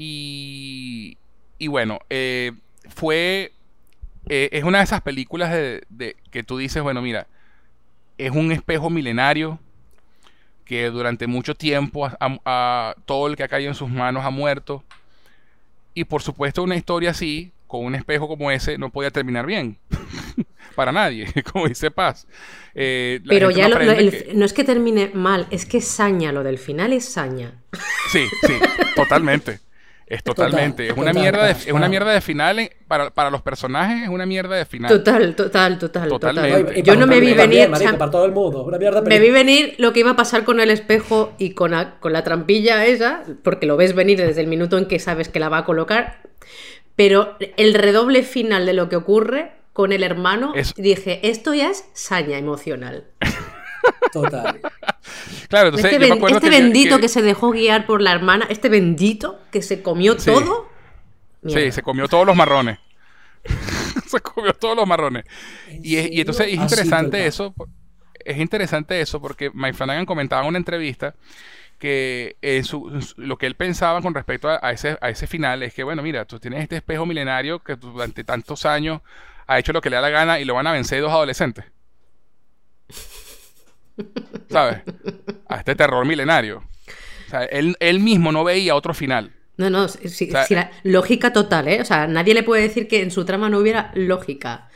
y, 0.00 1.16
bueno, 1.66 1.98
eh, 2.08 2.52
fue. 2.88 3.52
Eh, 4.28 4.48
es 4.52 4.62
una 4.62 4.78
de 4.78 4.84
esas 4.84 5.00
películas 5.00 5.50
de, 5.50 6.16
que 6.30 6.42
tú 6.42 6.56
dices, 6.58 6.82
bueno, 6.82 7.02
mira, 7.02 7.26
es 8.16 8.30
un 8.30 8.52
espejo 8.52 8.90
milenario 8.90 9.58
que 10.64 10.90
durante 10.90 11.26
mucho 11.26 11.54
tiempo 11.54 12.08
a, 12.20 12.94
todo 13.06 13.26
el 13.26 13.36
que 13.36 13.42
ha 13.42 13.48
caído 13.48 13.70
en 13.70 13.74
sus 13.74 13.88
manos 13.88 14.24
ha 14.24 14.30
muerto. 14.30 14.84
Y 15.94 16.04
por 16.04 16.22
supuesto 16.22 16.62
una 16.62 16.76
historia 16.76 17.10
así, 17.10 17.52
con 17.66 17.84
un 17.84 17.94
espejo 17.94 18.28
como 18.28 18.50
ese, 18.50 18.78
no 18.78 18.90
podía 18.90 19.10
terminar 19.10 19.46
bien. 19.46 19.78
Para 20.76 20.92
nadie, 20.92 21.26
como 21.52 21.66
dice 21.66 21.90
Paz. 21.90 22.28
Eh, 22.74 23.20
Pero 23.26 23.50
ya 23.50 23.68
no, 23.68 23.78
no 23.78 24.44
es 24.44 24.52
que 24.52 24.62
termine 24.62 25.10
mal, 25.12 25.48
es 25.50 25.64
que 25.64 25.80
saña, 25.80 26.30
lo 26.30 26.44
del 26.44 26.58
final 26.58 26.92
es 26.92 27.06
saña. 27.06 27.54
Sí, 28.12 28.24
sí, 28.46 28.52
totalmente. 28.94 29.58
Es 30.08 30.22
totalmente. 30.22 30.88
es, 30.88 30.96
una 30.96 31.12
mierda 31.12 31.44
de, 31.44 31.52
es 31.52 31.72
una 31.72 31.88
mierda 31.88 32.12
de 32.12 32.20
final. 32.20 32.70
para, 32.86 33.10
para, 33.10 33.30
los 33.30 33.42
personajes 33.42 34.04
es 34.04 34.08
una 34.08 34.24
mierda 34.24 34.56
de 34.56 34.64
final. 34.64 34.90
Total, 34.90 35.36
total, 35.36 35.78
total. 35.78 36.08
Totalmente. 36.08 36.82
Yo 36.82 36.96
no 36.96 37.06
me 37.06 37.20
vi 37.20 37.34
venir. 37.34 37.70
para 37.70 38.10
todo 38.10 38.24
el 38.24 38.32
mundo. 38.32 38.66
me 39.04 39.18
vi 39.18 39.30
venir 39.30 39.74
lo 39.78 39.92
que 39.92 40.00
iba 40.00 40.12
a 40.12 40.16
pasar 40.16 40.44
con 40.44 40.60
el 40.60 40.70
espejo 40.70 41.32
y 41.38 41.50
con 41.50 41.72
la, 41.72 42.00
con 42.00 42.12
la 42.12 42.24
trampilla 42.24 42.86
esa, 42.86 43.22
porque 43.42 43.66
lo 43.66 43.76
ves 43.76 43.94
venir 43.94 44.18
desde 44.18 44.40
el 44.40 44.46
minuto 44.46 44.78
en 44.78 44.86
que 44.86 44.98
sabes 44.98 45.28
que 45.28 45.40
la 45.40 45.50
va 45.50 45.58
a 45.58 45.64
colocar. 45.64 46.22
Pero 46.96 47.36
el 47.56 47.74
redoble 47.74 48.22
final 48.22 48.64
de 48.66 48.72
lo 48.72 48.88
que 48.88 48.96
ocurre 48.96 49.52
con 49.74 49.92
el 49.92 50.02
hermano, 50.02 50.54
dije, 50.76 51.20
esto 51.28 51.54
ya 51.54 51.70
es 51.70 51.84
saña 51.92 52.38
emocional. 52.38 53.04
Total. 54.12 54.60
Claro, 55.48 55.68
entonces 55.68 55.92
este, 55.92 56.26
este 56.28 56.50
bendito 56.50 56.98
que... 56.98 57.08
se 57.08 57.22
dejó 57.22 57.50
guiar 57.50 57.86
por 57.86 58.02
la 58.02 58.12
hermana, 58.12 58.46
este 58.48 58.68
bendito 58.68 59.40
que 59.50 59.62
se 59.62 59.82
comió 59.82 60.16
todo. 60.16 60.68
Sí, 61.46 61.72
se 61.72 61.82
comió 61.82 62.08
todos 62.08 62.26
los 62.26 62.36
marrones. 62.36 62.78
se 64.06 64.20
comió 64.20 64.52
toy 64.54 64.76
los 64.76 64.86
marrones. 64.86 65.24
Y, 65.82 66.20
entonces 66.20 66.48
es 66.48 66.58
ah, 66.58 66.62
interesante 66.62 67.26
eso. 67.26 67.54
Es 68.24 68.38
interesante 68.38 69.00
eso 69.00 69.20
porque 69.20 69.50
Mike 69.52 69.74
Flanagan 69.74 70.06
comentaba 70.06 70.42
en 70.42 70.48
una 70.48 70.58
entrevista 70.58 71.14
que 71.78 72.36
lo 73.16 73.38
que 73.38 73.46
él 73.46 73.54
pensaba 73.54 74.02
con 74.02 74.12
respecto 74.12 74.48
a, 74.48 74.72
ese, 74.72 74.98
a 75.00 75.10
ese 75.10 75.26
final 75.26 75.62
es 75.62 75.72
que, 75.72 75.84
bueno, 75.84 76.02
mira, 76.02 76.24
tú 76.24 76.38
tienes 76.40 76.62
este 76.62 76.76
espejo 76.76 77.06
milenario 77.06 77.60
que 77.60 77.76
durante 77.76 78.24
tantos 78.24 78.66
años 78.66 79.00
ha 79.46 79.58
hecho 79.58 79.72
lo 79.72 79.80
que 79.80 79.88
le 79.88 79.96
da 79.96 80.02
la 80.02 80.10
gana 80.10 80.40
y 80.40 80.44
lo 80.44 80.54
van 80.54 80.66
a 80.66 80.72
vencer 80.72 81.00
dos 81.00 81.12
adolescentes. 81.12 81.64
¿Sabes? 84.48 84.82
A 85.48 85.56
este 85.56 85.74
terror 85.74 86.04
milenario. 86.06 86.62
O 87.26 87.30
sea, 87.30 87.44
él, 87.44 88.00
mismo 88.00 88.32
no 88.32 88.42
veía 88.42 88.74
otro 88.74 88.94
final. 88.94 89.32
No, 89.58 89.68
no, 89.68 89.86
lógica 90.84 91.32
total, 91.32 91.68
¿eh? 91.68 91.80
O 91.80 91.84
sea, 91.84 92.06
nadie 92.06 92.32
le 92.32 92.42
puede 92.42 92.62
decir 92.62 92.88
que 92.88 93.02
en 93.02 93.10
su 93.10 93.24
trama 93.24 93.50
no 93.50 93.58
hubiera 93.58 93.90
lógica. 93.94 94.68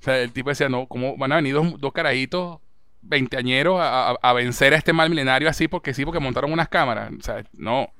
O 0.00 0.02
sea, 0.02 0.18
el 0.20 0.32
tipo 0.32 0.50
decía, 0.50 0.68
no, 0.68 0.86
¿cómo 0.86 1.16
van 1.16 1.32
a 1.32 1.36
venir 1.36 1.54
dos, 1.54 1.92
carajitos 1.92 2.60
veinteañeros 3.02 3.78
a, 3.80 4.32
vencer 4.34 4.74
a 4.74 4.76
este 4.76 4.92
mal 4.92 5.08
milenario 5.10 5.48
así 5.48 5.66
porque 5.66 5.94
sí, 5.94 6.04
porque 6.04 6.20
montaron 6.20 6.52
unas 6.52 6.68
cámaras? 6.68 7.10
O 7.18 7.22
sea, 7.22 7.42
no. 7.54 7.92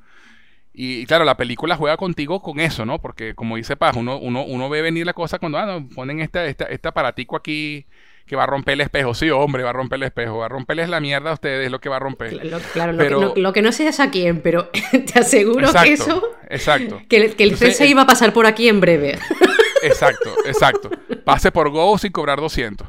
Y, 0.72 1.04
claro, 1.06 1.24
la 1.24 1.36
película 1.36 1.76
juega 1.76 1.96
contigo 1.96 2.40
con 2.40 2.60
eso, 2.60 2.86
¿no? 2.86 3.00
Porque 3.00 3.34
como 3.34 3.56
dice 3.56 3.76
Paz, 3.76 3.96
uno, 3.96 4.18
uno, 4.18 4.44
uno 4.44 4.68
ve 4.68 4.82
venir 4.82 5.04
la 5.04 5.12
cosa 5.12 5.38
cuando 5.38 5.58
ah, 5.58 5.82
ponen 5.94 6.20
este, 6.20 6.46
este, 6.46 6.72
este 6.72 6.88
aparatico 6.88 7.36
aquí 7.36 7.86
que 8.30 8.36
va 8.36 8.44
a 8.44 8.46
romper 8.46 8.74
el 8.74 8.82
espejo. 8.82 9.12
Sí, 9.12 9.28
hombre, 9.28 9.64
va 9.64 9.70
a 9.70 9.72
romper 9.72 9.96
el 9.96 10.04
espejo. 10.04 10.38
Va 10.38 10.46
a 10.46 10.48
romperles 10.48 10.88
la 10.88 11.00
mierda 11.00 11.30
a 11.30 11.32
ustedes, 11.32 11.66
es 11.66 11.72
lo 11.72 11.80
que 11.80 11.88
va 11.88 11.96
a 11.96 11.98
romper. 11.98 12.40
Claro, 12.72 12.92
lo, 13.34 13.52
que 13.52 13.60
no, 13.60 13.72
sé 13.72 13.88
es 13.88 13.98
a 13.98 14.12
quién, 14.12 14.40
pero 14.40 14.70
te 15.12 15.18
aseguro 15.18 15.68
que 15.72 15.94
eso. 15.94 16.22
Exacto. 16.48 17.02
Que, 17.08 17.32
que 17.34 17.42
el 17.42 17.88
iba 17.88 18.02
a 18.02 18.06
pasar 18.06 18.32
por 18.32 18.46
aquí 18.46 18.68
en 18.68 18.80
breve. 18.80 19.18
Exacto, 19.82 20.34
exacto. 20.44 20.90
Pase 21.24 21.50
por 21.50 21.70
Go 21.70 21.96
sin 21.96 22.12
cobrar 22.12 22.38
200. 22.38 22.86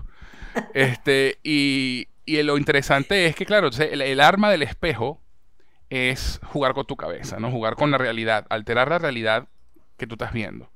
Este, 0.74 1.40
y, 1.42 2.10
y 2.26 2.44
lo 2.44 2.58
interesante 2.58 3.28
es 3.28 3.36
que, 3.36 3.46
claro, 3.46 3.70
el, 3.80 4.20
arma 4.20 4.52
del 4.52 4.62
espejo 4.62 5.22
es 5.90 6.42
jugar 6.44 6.74
con 6.74 6.86
tu 6.86 6.98
cabeza, 6.98 7.40
¿no? 7.40 7.50
Jugar 7.50 7.78
con 7.78 7.92
la 7.92 7.98
realidad, 7.98 8.46
alterar 8.50 8.90
la 8.90 9.00
realidad 9.00 9.48
que 9.98 10.06
tú 10.06 10.16
estás 10.16 10.34
viendo. 10.34 10.70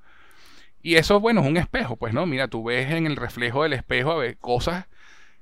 Y 0.86 0.98
eso, 0.98 1.20
bueno, 1.20 1.42
es 1.42 1.48
un 1.48 1.58
espejo, 1.58 1.96
pues, 1.96 2.14
¿no? 2.14 2.28
Mira, 2.28 2.48
tú 2.48 2.64
ves 2.64 2.92
en 2.92 3.08
el 3.08 3.16
reflejo 3.16 3.64
del 3.64 3.74
espejo 3.74 4.12
a 4.12 4.18
ver, 4.18 4.38
cosas 4.38 4.86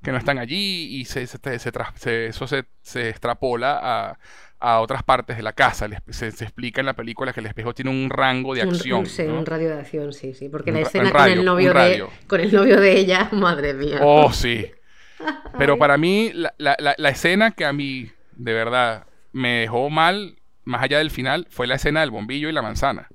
que 0.02 0.14
no 0.14 0.18
están 0.18 0.40
allí 0.40 0.88
y 0.96 1.04
se, 1.04 1.24
eso 1.24 2.48
se, 2.48 3.10
extrapola 3.10 4.16
a, 4.62 4.80
otras 4.80 5.04
partes 5.04 5.36
de 5.36 5.44
la 5.44 5.52
casa. 5.52 5.90
Se, 6.08 6.30
explica 6.30 6.80
en 6.80 6.86
la 6.86 6.94
película 6.94 7.34
que 7.34 7.42
el 7.42 7.48
espejo 7.48 7.74
tiene 7.74 7.92
un 7.92 8.10
rango 8.10 8.56
de 8.56 8.62
acción. 8.62 9.02
Un, 9.02 9.06
sí, 9.06 9.24
un 9.24 9.46
radio 9.46 9.68
de 9.68 9.82
acción, 9.82 10.14
sí, 10.14 10.34
sí. 10.34 10.48
Porque 10.48 10.72
la 10.72 10.80
escena 10.80 11.12
con, 11.12 11.30
el 11.30 11.44
novio 11.44 11.74
de, 11.74 12.06
con 12.26 12.40
el 12.40 12.50
novio 12.50 12.80
de 12.80 12.98
ella, 12.98 13.28
madre 13.34 13.74
mía. 13.74 14.00
Oh, 14.02 14.32
sí. 14.32 14.72
Pero 15.58 15.78
para 15.78 15.98
mí, 15.98 16.32
la, 16.34 16.56
la 16.58 17.10
escena 17.10 17.52
que 17.52 17.66
a 17.66 17.74
mí, 17.74 18.10
de 18.38 18.54
verdad, 18.54 19.08
me 19.34 19.60
dejó 19.60 19.90
mal, 19.90 20.38
más 20.64 20.84
allá 20.84 21.00
del 21.00 21.12
final, 21.12 21.48
fue 21.50 21.68
la 21.68 21.76
escena 21.76 22.00
del 22.00 22.12
bombillo 22.12 22.48
y 22.48 22.54
la 22.54 22.62
manzana. 22.62 23.10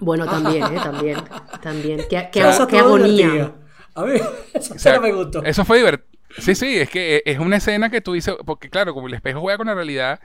Bueno, 0.00 0.26
también, 0.26 0.64
¿eh? 0.64 0.80
También. 0.82 1.18
También. 1.62 2.00
Qué, 2.08 2.28
qué, 2.32 2.42
agonía. 2.42 3.52
A 3.94 4.02
ver, 4.02 4.22
eso 4.54 5.00
me 5.00 5.12
gustó. 5.12 5.42
Eso 5.42 5.64
fue 5.64 5.78
divertido. 5.78 6.10
Sí, 6.38 6.54
sí, 6.54 6.78
es 6.78 6.88
que 6.88 7.22
es 7.26 7.38
una 7.38 7.56
escena 7.56 7.90
que 7.90 8.00
tú 8.00 8.12
dices, 8.12 8.36
porque 8.46 8.70
claro, 8.70 8.94
como 8.94 9.08
el 9.08 9.14
espejo 9.14 9.40
juega 9.40 9.58
con 9.58 9.66
la 9.66 9.74
realidad 9.74 10.20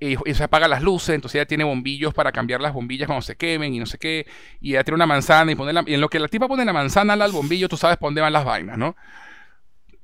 y, 0.00 0.16
se 0.34 0.44
apaga 0.44 0.66
las 0.66 0.82
luces, 0.82 1.14
entonces 1.14 1.36
ella 1.36 1.46
tiene 1.46 1.62
bombillos 1.62 2.12
para 2.12 2.32
cambiar 2.32 2.60
las 2.60 2.72
bombillas 2.72 3.06
cuando 3.06 3.22
se 3.22 3.36
quemen 3.36 3.72
y 3.72 3.78
no 3.78 3.86
sé 3.86 3.98
qué, 3.98 4.26
y 4.60 4.72
ella 4.72 4.82
tiene 4.82 4.96
una 4.96 5.06
manzana 5.06 5.52
y 5.52 5.54
pone 5.54 5.72
la, 5.72 5.84
y 5.86 5.94
en 5.94 6.00
lo 6.00 6.08
que 6.08 6.18
la 6.18 6.26
tipa 6.26 6.48
pone 6.48 6.64
la 6.64 6.72
manzana 6.72 7.14
al 7.14 7.32
bombillo, 7.32 7.68
tú 7.68 7.76
sabes 7.76 7.96
por 7.96 8.08
dónde 8.08 8.20
van 8.20 8.32
las 8.32 8.44
vainas, 8.44 8.76
¿no? 8.76 8.96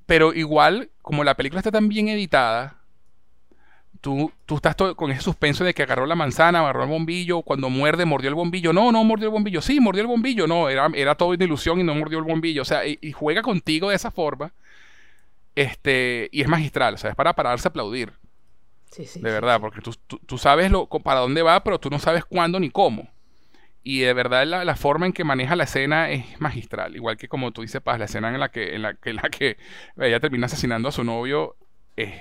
Pero 0.06 0.32
igual, 0.32 0.90
como 1.02 1.24
la 1.24 1.34
película 1.34 1.58
está 1.58 1.72
tan 1.72 1.88
bien 1.88 2.08
editada, 2.08 2.81
tú, 4.02 4.32
tú 4.44 4.56
estás 4.56 4.76
con 4.96 5.10
ese 5.10 5.22
suspenso 5.22 5.64
de 5.64 5.72
que 5.72 5.84
agarró 5.84 6.04
la 6.04 6.16
manzana, 6.16 6.58
agarró 6.58 6.82
el 6.82 6.90
bombillo, 6.90 7.40
cuando 7.40 7.70
muerde, 7.70 8.04
mordió 8.04 8.28
el 8.28 8.34
bombillo. 8.34 8.74
No, 8.74 8.92
no 8.92 9.02
mordió 9.04 9.28
el 9.28 9.32
bombillo. 9.32 9.62
Sí, 9.62 9.80
mordió 9.80 10.02
el 10.02 10.08
bombillo. 10.08 10.46
No, 10.46 10.68
era, 10.68 10.90
era 10.94 11.14
todo 11.14 11.30
una 11.30 11.44
ilusión 11.44 11.80
y 11.80 11.84
no 11.84 11.94
mordió 11.94 12.18
el 12.18 12.24
bombillo. 12.24 12.62
O 12.62 12.64
sea, 12.66 12.86
y, 12.86 13.12
juega 13.12 13.40
contigo 13.40 13.88
de 13.88 13.96
esa 13.96 14.10
forma. 14.10 14.52
Este, 15.54 16.28
y 16.32 16.42
es 16.42 16.48
magistral, 16.48 16.94
o 16.94 16.96
sea, 16.98 17.10
es 17.10 17.16
para 17.16 17.34
pararse 17.34 17.68
a 17.68 17.70
aplaudir. 17.70 18.12
Sí, 18.90 19.06
sí, 19.06 19.20
de 19.20 19.30
verdad, 19.30 19.60
porque 19.60 19.80
tú, 19.80 19.94
tú, 20.26 20.38
sabes 20.38 20.70
lo, 20.70 20.86
para 20.86 21.20
dónde 21.20 21.42
va, 21.42 21.62
pero 21.62 21.78
tú 21.78 21.88
no 21.88 21.98
sabes 21.98 22.24
cuándo 22.24 22.58
ni 22.58 22.70
cómo. 22.70 23.08
Y 23.84 24.00
de 24.00 24.12
verdad 24.12 24.46
la, 24.46 24.64
la, 24.64 24.76
forma 24.76 25.06
en 25.06 25.12
que 25.12 25.24
maneja 25.24 25.56
la 25.56 25.64
escena 25.64 26.10
es 26.10 26.40
magistral. 26.40 26.94
Igual 26.96 27.16
que 27.16 27.28
como 27.28 27.52
tú 27.52 27.62
dices, 27.62 27.80
Paz, 27.80 27.98
la 27.98 28.04
escena 28.06 28.28
en 28.28 28.40
la 28.40 28.50
que, 28.50 28.74
en 28.74 28.82
la, 28.82 28.94
que, 28.94 29.10
en 29.10 29.16
la 29.16 29.30
que 29.30 29.56
ella 29.98 30.20
termina 30.20 30.46
asesinando 30.46 30.88
a 30.88 30.92
su 30.92 31.04
novio 31.04 31.56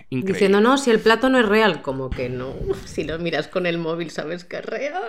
Diciendo, 0.09 0.61
no, 0.61 0.77
si 0.77 0.91
el 0.91 0.99
plato 0.99 1.29
no 1.29 1.39
es 1.39 1.45
real, 1.45 1.81
como 1.81 2.09
que 2.09 2.29
no. 2.29 2.53
Si 2.85 3.03
lo 3.03 3.17
miras 3.19 3.47
con 3.47 3.65
el 3.65 3.77
móvil, 3.77 4.11
sabes 4.11 4.43
que 4.43 4.57
es 4.57 4.65
real. 4.65 5.01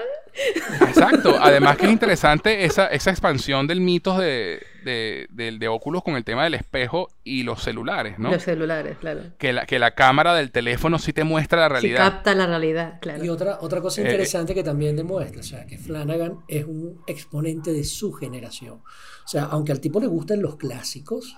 Exacto. 0.80 1.36
Además 1.40 1.76
que 1.76 1.86
es 1.86 1.92
interesante 1.92 2.64
esa, 2.64 2.86
esa 2.86 3.10
expansión 3.10 3.66
del 3.66 3.80
mito 3.80 4.16
de, 4.18 4.62
de, 4.84 5.26
de, 5.30 5.68
Oculus 5.68 6.02
con 6.02 6.16
el 6.16 6.24
tema 6.24 6.44
del 6.44 6.54
espejo 6.54 7.08
y 7.24 7.42
los 7.42 7.62
celulares, 7.62 8.18
¿no? 8.18 8.30
Los 8.30 8.42
celulares, 8.42 8.98
claro. 8.98 9.22
Que 9.38 9.52
la, 9.52 9.66
que 9.66 9.78
la 9.78 9.92
cámara 9.92 10.34
del 10.34 10.50
teléfono 10.50 10.98
sí 10.98 11.12
te 11.12 11.24
muestra 11.24 11.60
la 11.60 11.68
realidad. 11.68 12.04
Sí 12.04 12.10
capta 12.10 12.34
la 12.34 12.46
realidad, 12.46 12.98
claro. 13.00 13.24
Y 13.24 13.28
otra, 13.28 13.58
otra 13.60 13.80
cosa 13.80 14.00
eh, 14.00 14.04
interesante 14.04 14.54
que 14.54 14.62
también 14.62 14.96
demuestra, 14.96 15.40
o 15.40 15.44
sea, 15.44 15.66
que 15.66 15.78
Flanagan 15.78 16.38
es 16.48 16.64
un 16.64 17.02
exponente 17.06 17.72
de 17.72 17.84
su 17.84 18.12
generación. 18.12 18.82
O 19.24 19.28
sea, 19.28 19.44
aunque 19.44 19.72
al 19.72 19.80
tipo 19.80 20.00
le 20.00 20.06
gustan 20.06 20.42
los 20.42 20.56
clásicos, 20.56 21.36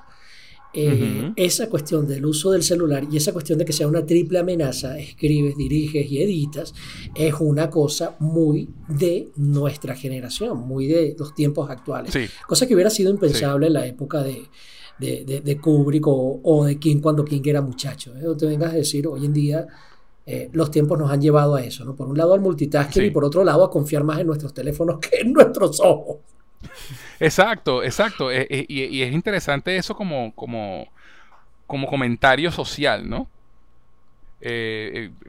eh, 0.74 1.32
esa 1.36 1.68
cuestión 1.68 2.06
del 2.06 2.26
uso 2.26 2.50
del 2.50 2.62
celular 2.62 3.06
y 3.10 3.16
esa 3.16 3.32
cuestión 3.32 3.58
de 3.58 3.64
que 3.64 3.72
sea 3.72 3.86
una 3.86 4.04
triple 4.04 4.38
amenaza, 4.38 4.98
escribes, 4.98 5.56
diriges 5.56 6.10
y 6.10 6.22
editas, 6.22 6.74
es 7.14 7.34
una 7.38 7.70
cosa 7.70 8.16
muy 8.18 8.68
de 8.88 9.28
nuestra 9.36 9.94
generación, 9.94 10.58
muy 10.66 10.86
de 10.86 11.14
los 11.18 11.34
tiempos 11.34 11.70
actuales. 11.70 12.14
Cosa 12.46 12.66
que 12.66 12.74
hubiera 12.74 12.90
sido 12.90 13.10
impensable 13.10 13.68
en 13.68 13.72
la 13.72 13.86
época 13.86 14.22
de, 14.22 14.48
de, 14.98 15.58
Kubrick 15.60 16.06
o, 16.06 16.64
de 16.66 16.78
King 16.78 17.00
cuando 17.00 17.24
King 17.24 17.42
era 17.44 17.60
muchacho. 17.60 18.14
¿eh? 18.16 18.22
No 18.22 18.36
te 18.36 18.46
vengas 18.46 18.72
a 18.72 18.76
decir 18.76 19.06
hoy 19.06 19.24
en 19.24 19.32
día 19.32 19.66
eh, 20.26 20.48
los 20.52 20.70
tiempos 20.70 20.98
nos 20.98 21.10
han 21.10 21.20
llevado 21.20 21.54
a 21.54 21.62
eso, 21.62 21.84
¿no? 21.84 21.94
Por 21.94 22.08
un 22.08 22.16
lado 22.16 22.32
al 22.32 22.40
multitasking 22.40 23.04
y 23.04 23.10
por 23.10 23.24
otro 23.24 23.44
lado 23.44 23.62
a 23.62 23.70
confiar 23.70 24.04
más 24.04 24.18
en 24.20 24.26
nuestros 24.26 24.54
teléfonos 24.54 24.98
que 25.00 25.18
en 25.20 25.32
nuestros 25.32 25.80
ojos. 25.80 26.18
Exacto, 27.20 27.82
exacto. 27.82 28.30
Eh, 28.30 28.46
eh, 28.50 28.66
y, 28.68 29.02
es 29.02 29.12
interesante 29.12 29.76
eso 29.76 29.94
como, 29.94 30.34
como, 30.34 30.88
como 31.66 31.86
comentario 31.86 32.50
social, 32.50 33.08
¿no? 33.08 33.28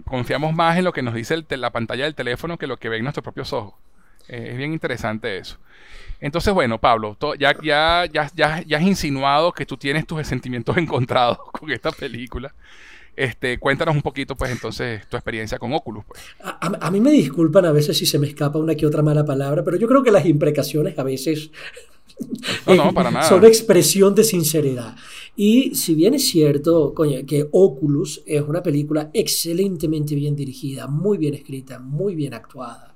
confiamos 0.03 0.53
más 0.53 0.77
en 0.77 0.83
lo 0.83 0.91
que 0.91 1.01
nos 1.01 1.13
dice 1.13 1.41
la 1.51 1.69
pantalla 1.69 2.03
del 2.03 2.15
teléfono 2.15 2.57
que 2.57 2.67
lo 2.67 2.75
que 2.75 2.89
ven 2.89 3.01
nuestros 3.01 3.23
propios 3.23 3.53
ojos. 3.53 3.73
es 4.27 4.57
bien 4.57 4.73
interesante 4.73 5.37
eso. 5.37 5.57
Entonces, 6.19 6.53
bueno, 6.53 6.79
Pablo, 6.79 7.17
ya, 7.37 7.55
ya, 7.61 8.05
ya, 8.11 8.29
ya 8.65 8.77
has 8.77 8.83
insinuado 8.83 9.51
que 9.51 9.65
tú 9.65 9.77
tienes 9.77 10.05
tus 10.05 10.25
sentimientos 10.27 10.75
encontrados 10.77 11.37
con 11.51 11.71
esta 11.71 11.91
película. 11.91 12.53
Este, 13.15 13.57
cuéntanos 13.59 13.95
un 13.95 14.01
poquito, 14.01 14.35
pues, 14.35 14.51
entonces, 14.51 15.07
tu 15.07 15.15
experiencia 15.15 15.57
con 15.57 15.73
Oculus. 15.73 16.03
Pues. 16.05 16.21
A, 16.41 16.91
mí 16.91 16.99
me 16.99 17.11
disculpan 17.11 17.65
a 17.65 17.71
veces 17.71 17.97
si 17.97 18.05
se 18.05 18.19
me 18.19 18.27
escapa 18.27 18.59
una 18.59 18.75
que 18.75 18.85
otra 18.85 19.01
mala 19.01 19.23
palabra, 19.23 19.63
pero 19.63 19.77
yo 19.77 19.87
creo 19.87 20.03
que 20.03 20.11
las 20.11 20.25
imprecaciones 20.25 20.97
a 20.99 21.03
veces 21.03 21.51
son 23.27 23.45
expresión 23.45 24.15
de 24.15 24.23
sinceridad. 24.23 24.95
Y 25.35 25.75
si 25.75 25.95
bien 25.95 26.13
es 26.13 26.27
cierto, 26.27 26.93
coño, 26.93 27.25
que 27.25 27.47
Oculus 27.51 28.23
es 28.25 28.41
una 28.41 28.63
película 28.63 29.09
excelentemente 29.13 30.15
bien 30.15 30.35
dirigida, 30.35 30.87
muy 30.87 31.17
bien 31.17 31.33
escrita, 31.33 31.79
muy 31.79 32.15
bien 32.15 32.33
actuada, 32.33 32.94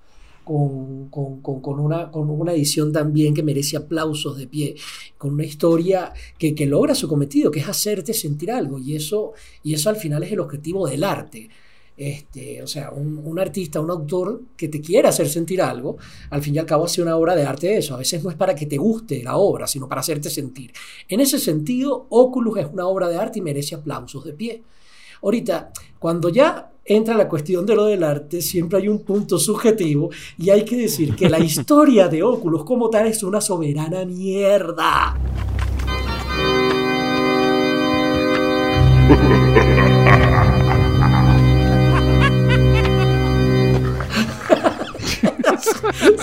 con, 0.49 1.79
una, 1.79 2.09
con 2.09 2.29
una 2.29 2.53
edición 2.53 2.91
también 2.91 3.35
que 3.35 3.43
merece 3.43 3.77
aplausos 3.77 4.35
de 4.35 4.47
pie, 4.47 4.75
con 5.15 5.33
una 5.33 5.45
historia 5.45 6.11
que, 6.39 6.55
logra 6.65 6.95
su 6.95 7.07
cometido, 7.07 7.51
que 7.51 7.59
es 7.59 7.69
hacerte 7.69 8.15
sentir 8.15 8.51
algo, 8.51 8.79
y 8.79 8.95
eso, 8.95 9.33
y 9.61 9.75
eso 9.75 9.89
al 9.89 9.97
final 9.97 10.23
es 10.23 10.31
el 10.31 10.39
objetivo 10.39 10.87
del 10.87 11.03
arte. 11.03 11.49
Este, 11.95 12.63
o 12.63 12.67
sea, 12.67 12.91
un, 12.91 13.37
artista, 13.37 13.79
un 13.81 13.91
autor 13.91 14.41
que 14.55 14.69
te 14.69 14.81
quiera 14.81 15.09
hacer 15.09 15.29
sentir 15.29 15.61
algo, 15.61 15.97
al 16.29 16.41
fin 16.41 16.55
y 16.55 16.57
al 16.57 16.65
cabo 16.65 16.85
hace 16.85 17.01
una 17.01 17.15
obra 17.15 17.35
de 17.35 17.43
arte 17.43 17.77
eso. 17.77 17.93
A 17.93 17.97
veces 17.97 18.23
no 18.23 18.31
es 18.31 18.35
para 18.35 18.55
que 18.55 18.65
te 18.65 18.77
guste 18.77 19.21
la 19.21 19.37
obra, 19.37 19.67
sino 19.67 19.87
para 19.87 20.01
hacerte 20.01 20.29
sentir. 20.29 20.71
En 21.09 21.19
ese 21.19 21.37
sentido, 21.37 22.07
Oculus 22.09 22.57
es 22.57 22.67
una 22.71 22.87
obra 22.87 23.07
de 23.09 23.17
arte 23.17 23.39
y 23.39 23.41
merece 23.43 23.75
aplausos 23.75 24.23
de 24.23 24.33
pie. 24.33 24.63
Ahorita, 25.21 25.71
cuando 25.97 26.29
ya 26.29 26.71
entra 26.85 27.13
la 27.13 27.27
cuestión 27.27 27.65
de 27.65 27.75
lo 27.75 27.83
del 27.85 28.05
arte, 28.05 28.41
siempre 28.41 28.79
hay 28.79 28.87
un 28.87 28.99
punto 28.99 29.37
subjetivo 29.37 30.09
y 30.37 30.49
hay 30.49 30.63
que 30.63 30.77
decir 30.77 31.13
que 31.13 31.29
la 31.29 31.39
historia 31.39 32.07
de 32.07 32.23
Oculus 32.23 32.63
como 32.63 32.89
tal 32.89 33.07
es 33.07 33.21
una 33.23 33.41
soberana 33.41 34.05
mierda. 34.05 35.17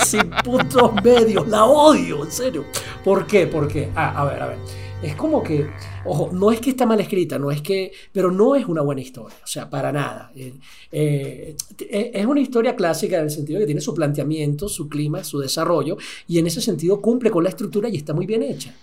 Sin 0.06 0.30
puntos 0.42 0.94
medios, 1.04 1.46
la 1.48 1.66
odio, 1.66 2.24
en 2.24 2.32
serio. 2.32 2.64
¿Por 3.04 3.26
qué? 3.26 3.46
¿Por 3.46 3.68
qué? 3.68 3.90
Ah, 3.94 4.22
a 4.22 4.24
ver, 4.24 4.42
a 4.42 4.46
ver 4.46 4.85
es 5.02 5.14
como 5.14 5.42
que, 5.42 5.66
ojo, 6.04 6.30
no 6.32 6.50
es 6.50 6.60
que 6.60 6.70
está 6.70 6.86
mal 6.86 7.00
escrita, 7.00 7.38
no 7.38 7.50
es 7.50 7.60
que, 7.60 7.92
pero 8.12 8.30
no 8.30 8.56
es 8.56 8.66
una 8.66 8.80
buena 8.80 9.02
historia, 9.02 9.36
o 9.42 9.46
sea, 9.46 9.68
para 9.68 9.92
nada. 9.92 10.32
Eh, 10.34 10.54
eh, 10.90 12.10
es 12.14 12.26
una 12.26 12.40
historia 12.40 12.74
clásica 12.74 13.18
en 13.18 13.24
el 13.24 13.30
sentido 13.30 13.60
que 13.60 13.66
tiene 13.66 13.80
su 13.80 13.94
planteamiento, 13.94 14.68
su 14.68 14.88
clima, 14.88 15.22
su 15.22 15.38
desarrollo, 15.38 15.96
y 16.26 16.38
en 16.38 16.46
ese 16.46 16.60
sentido 16.60 17.00
cumple 17.00 17.30
con 17.30 17.44
la 17.44 17.50
estructura 17.50 17.88
y 17.88 17.96
está 17.96 18.14
muy 18.14 18.26
bien 18.26 18.42
hecha. 18.42 18.74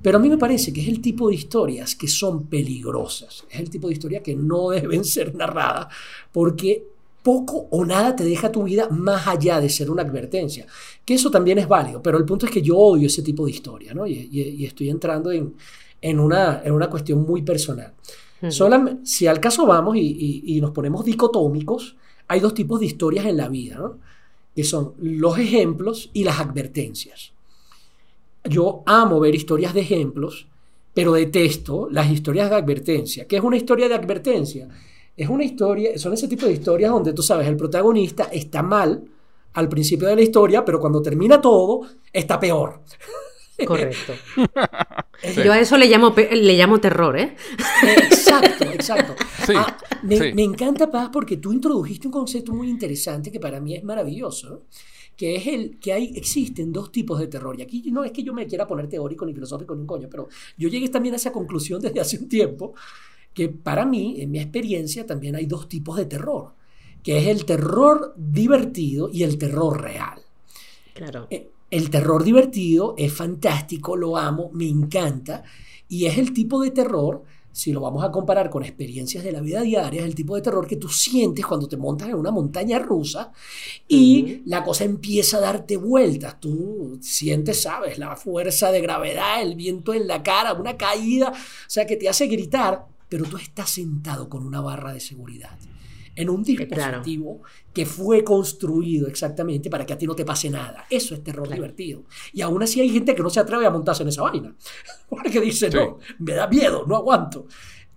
Pero 0.00 0.18
a 0.18 0.20
mí 0.20 0.28
me 0.28 0.38
parece 0.38 0.72
que 0.72 0.80
es 0.80 0.88
el 0.88 1.00
tipo 1.00 1.28
de 1.28 1.34
historias 1.34 1.94
que 1.94 2.08
son 2.08 2.46
peligrosas, 2.46 3.44
es 3.50 3.60
el 3.60 3.70
tipo 3.70 3.88
de 3.88 3.94
historia 3.94 4.22
que 4.22 4.34
no 4.34 4.70
deben 4.70 5.04
ser 5.04 5.34
narradas, 5.34 5.88
porque 6.32 6.91
poco 7.22 7.68
o 7.70 7.84
nada 7.84 8.14
te 8.16 8.24
deja 8.24 8.50
tu 8.50 8.64
vida 8.64 8.88
más 8.90 9.26
allá 9.26 9.60
de 9.60 9.68
ser 9.68 9.90
una 9.90 10.02
advertencia. 10.02 10.66
Que 11.04 11.14
eso 11.14 11.30
también 11.30 11.58
es 11.58 11.68
válido, 11.68 12.02
pero 12.02 12.18
el 12.18 12.24
punto 12.24 12.46
es 12.46 12.52
que 12.52 12.62
yo 12.62 12.76
odio 12.76 13.06
ese 13.06 13.22
tipo 13.22 13.44
de 13.44 13.52
historia, 13.52 13.94
¿no? 13.94 14.06
Y, 14.06 14.64
estoy 14.64 14.90
entrando 14.90 15.30
en, 15.30 15.54
en, 16.00 16.20
una, 16.20 16.62
en 16.64 16.72
una 16.72 16.90
cuestión 16.90 17.24
muy 17.24 17.42
personal. 17.42 17.92
si 19.04 19.26
al 19.26 19.40
caso 19.40 19.66
vamos 19.66 19.96
y, 19.96 20.58
nos 20.60 20.72
ponemos 20.72 21.04
dicotómicos, 21.04 21.96
hay 22.28 22.40
dos 22.40 22.54
tipos 22.54 22.80
de 22.80 22.86
historias 22.86 23.26
en 23.26 23.36
la 23.36 23.48
vida, 23.48 23.76
¿no? 23.76 23.98
Que 24.54 24.64
son 24.64 24.94
los 24.98 25.38
ejemplos 25.38 26.10
y 26.12 26.24
las 26.24 26.40
advertencias. 26.40 27.32
Yo 28.44 28.82
amo 28.86 29.20
ver 29.20 29.34
historias 29.34 29.72
de 29.72 29.80
ejemplos, 29.80 30.46
pero 30.92 31.12
detesto 31.12 31.88
las 31.90 32.10
historias 32.10 32.50
de 32.50 32.56
advertencia. 32.56 33.26
¿Qué 33.26 33.36
es 33.36 33.42
una 33.42 33.56
historia 33.56 33.88
de 33.88 33.94
advertencia? 33.94 34.68
Es 35.16 35.28
una 35.28 35.44
historia, 35.44 35.98
son 35.98 36.12
ese 36.14 36.28
tipo 36.28 36.46
de 36.46 36.52
historias 36.52 36.90
donde 36.90 37.12
tú 37.12 37.22
sabes, 37.22 37.46
el 37.46 37.56
protagonista 37.56 38.24
está 38.24 38.62
mal 38.62 39.02
al 39.54 39.68
principio 39.68 40.08
de 40.08 40.16
la 40.16 40.22
historia, 40.22 40.64
pero 40.64 40.80
cuando 40.80 41.02
termina 41.02 41.40
todo, 41.40 41.82
está 42.12 42.40
peor. 42.40 42.80
Correcto. 43.66 44.14
Yo 45.44 45.52
a 45.52 45.60
eso 45.60 45.76
le 45.76 45.86
llamo, 45.86 46.14
le 46.16 46.56
llamo 46.56 46.80
terror, 46.80 47.16
¿eh? 47.18 47.36
Exacto, 47.82 48.64
exacto. 48.64 49.14
Ah, 49.56 49.76
me, 50.04 50.32
me, 50.34 50.44
encanta, 50.44 50.88
Paz, 50.88 51.10
porque 51.12 51.38
tú 51.38 51.52
introdujiste 51.52 52.06
un 52.06 52.12
concepto 52.12 52.54
muy 52.54 52.70
interesante 52.70 53.32
que 53.32 53.40
para 53.40 53.60
mí 53.60 53.74
es 53.74 53.82
maravilloso, 53.82 54.66
que 55.16 55.34
es 55.34 55.46
el 55.48 55.80
que 55.80 55.92
hay, 55.92 56.12
existen 56.16 56.72
dos 56.72 56.92
tipos 56.92 57.18
de 57.18 57.26
terror. 57.26 57.58
Y 57.58 57.62
aquí 57.62 57.90
no 57.90 58.04
es 58.04 58.12
que 58.12 58.22
yo 58.22 58.32
me 58.32 58.46
quiera 58.46 58.68
poner 58.68 58.88
teórico 58.88 59.26
ni 59.26 59.34
filosófico 59.34 59.74
ni 59.74 59.80
un 59.80 59.86
coño, 59.88 60.08
pero 60.08 60.28
yo 60.56 60.68
llegué 60.68 60.88
también 60.90 61.14
a 61.14 61.16
esa 61.16 61.32
conclusión 61.32 61.80
desde 61.80 61.98
hace 61.98 62.18
un 62.18 62.28
tiempo, 62.28 62.74
que 63.34 63.48
para 63.48 63.84
mí, 63.84 64.16
en 64.18 64.30
mi 64.30 64.38
experiencia, 64.38 65.06
también 65.06 65.36
hay 65.36 65.46
dos 65.46 65.68
tipos 65.68 65.96
de 65.96 66.06
terror, 66.06 66.54
que 67.02 67.18
es 67.18 67.26
el 67.26 67.44
terror 67.44 68.14
divertido 68.16 69.08
y 69.12 69.22
el 69.22 69.38
terror 69.38 69.80
real. 69.80 70.20
Claro. 70.94 71.26
Eh, 71.30 71.50
el 71.70 71.88
terror 71.88 72.22
divertido 72.22 72.94
es 72.98 73.12
fantástico, 73.12 73.96
lo 73.96 74.18
amo, 74.18 74.50
me 74.52 74.68
encanta, 74.68 75.42
y 75.88 76.04
es 76.04 76.18
el 76.18 76.34
tipo 76.34 76.60
de 76.60 76.70
terror, 76.70 77.24
si 77.52 77.72
lo 77.72 77.80
vamos 77.80 78.02
a 78.02 78.10
comparar 78.10 78.48
con 78.48 78.64
experiencias 78.64 79.22
de 79.22 79.32
la 79.32 79.40
vida 79.40 79.60
diaria, 79.60 80.00
es 80.00 80.06
el 80.06 80.14
tipo 80.14 80.34
de 80.34 80.42
terror 80.42 80.66
que 80.66 80.76
tú 80.76 80.88
sientes 80.88 81.44
cuando 81.44 81.68
te 81.68 81.76
montas 81.76 82.08
en 82.08 82.14
una 82.14 82.30
montaña 82.30 82.78
rusa 82.78 83.30
y 83.86 84.42
la 84.46 84.64
cosa 84.64 84.84
empieza 84.84 85.36
a 85.36 85.40
darte 85.40 85.76
vueltas. 85.76 86.40
Tú 86.40 86.98
sientes, 87.02 87.62
sabes, 87.62 87.98
la 87.98 88.16
fuerza 88.16 88.72
de 88.72 88.80
gravedad, 88.80 89.42
el 89.42 89.54
viento 89.54 89.92
en 89.92 90.06
la 90.06 90.22
cara, 90.22 90.54
una 90.54 90.78
caída, 90.78 91.30
o 91.30 91.70
sea, 91.70 91.86
que 91.86 91.96
te 91.96 92.08
hace 92.08 92.26
gritar, 92.26 92.86
pero 93.12 93.26
tú 93.26 93.36
estás 93.36 93.68
sentado 93.68 94.26
con 94.26 94.42
una 94.42 94.62
barra 94.62 94.94
de 94.94 94.98
seguridad 94.98 95.58
en 96.16 96.30
un 96.30 96.42
dispositivo 96.42 97.42
que 97.70 97.84
fue 97.84 98.24
construido 98.24 99.06
exactamente 99.06 99.68
para 99.68 99.84
que 99.84 99.92
a 99.92 99.98
ti 99.98 100.06
no 100.06 100.14
te 100.14 100.24
pase 100.24 100.48
nada. 100.48 100.86
Eso 100.88 101.14
es 101.14 101.22
terror 101.22 101.46
divertido. 101.46 102.04
Y 102.32 102.40
aún 102.40 102.62
así 102.62 102.80
hay 102.80 102.88
gente 102.88 103.14
que 103.14 103.22
no 103.22 103.28
se 103.28 103.40
atreve 103.40 103.66
a 103.66 103.70
montarse 103.70 104.02
en 104.02 104.08
esa 104.08 104.22
vaina, 104.22 104.56
porque 105.10 105.42
dice, 105.42 105.68
no, 105.68 105.98
me 106.20 106.32
da 106.32 106.48
miedo, 106.48 106.86
no 106.86 106.96
aguanto. 106.96 107.48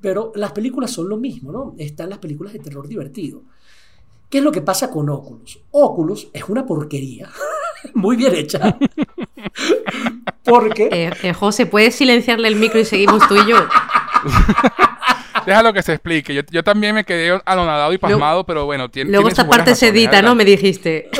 Pero 0.01 0.33
las 0.35 0.51
películas 0.51 0.91
son 0.91 1.07
lo 1.07 1.15
mismo, 1.15 1.49
¿no? 1.49 1.75
Están 1.77 2.09
las 2.09 2.19
películas 2.19 2.51
de 2.51 2.59
terror 2.59 2.85
divertido. 2.85 3.43
¿Qué 4.29 4.39
es 4.39 4.43
lo 4.43 4.51
que 4.51 4.63
pasa 4.63 4.91
con 4.91 5.09
Oculus? 5.09 5.61
Oculus 5.71 6.27
es 6.33 6.43
una 6.49 6.65
porquería, 6.65 7.29
muy 7.93 8.17
bien 8.17 8.35
hecha. 8.35 8.77
Porque... 10.43 10.89
Eh, 10.91 11.11
eh, 11.23 11.33
José, 11.33 11.67
¿puedes 11.67 11.95
silenciarle 11.95 12.49
el 12.49 12.57
micro 12.57 12.81
y 12.81 12.85
seguimos 12.85 13.25
tú 13.29 13.35
y 13.35 13.49
yo? 13.49 13.65
Déjalo 15.45 15.73
que 15.73 15.83
se 15.83 15.93
explique. 15.93 16.33
Yo, 16.33 16.63
también 16.63 16.95
me 16.95 17.03
quedé 17.03 17.39
anonadado 17.45 17.93
y 17.93 17.97
pasmado, 17.97 18.45
pero 18.45 18.65
bueno, 18.65 18.89
tiene. 18.89 19.11
Luego 19.11 19.27
esta 19.27 19.47
parte 19.47 19.75
se 19.75 19.89
edita, 19.89 20.21
¿no? 20.21 20.35
Me 20.35 20.45
dijiste. 20.45 21.09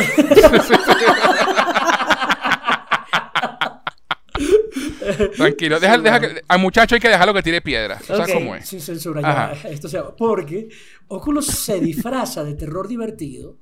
Tranquilo, 5.36 5.80
deja, 5.80 5.98
deja 6.00 6.20
que, 6.20 6.42
al 6.48 6.60
muchacho 6.60 6.96
hay 6.96 7.02
que 7.02 7.10
dejarlo 7.10 7.34
que 7.34 7.44
tire 7.44 7.62
piedra. 7.62 8.00
¿Sabes 8.00 8.34
cómo 8.34 8.56
es? 8.56 8.68
Sin 8.68 8.82
censura, 8.82 9.22
ya. 9.22 9.70
Esto 9.70 9.88
sea, 9.88 10.16
porque 10.16 10.70
Oculus 11.08 11.46
se 11.46 11.80
disfraza 11.80 12.44
de 12.44 12.56
terror 12.56 12.88
divertido, 12.88 13.60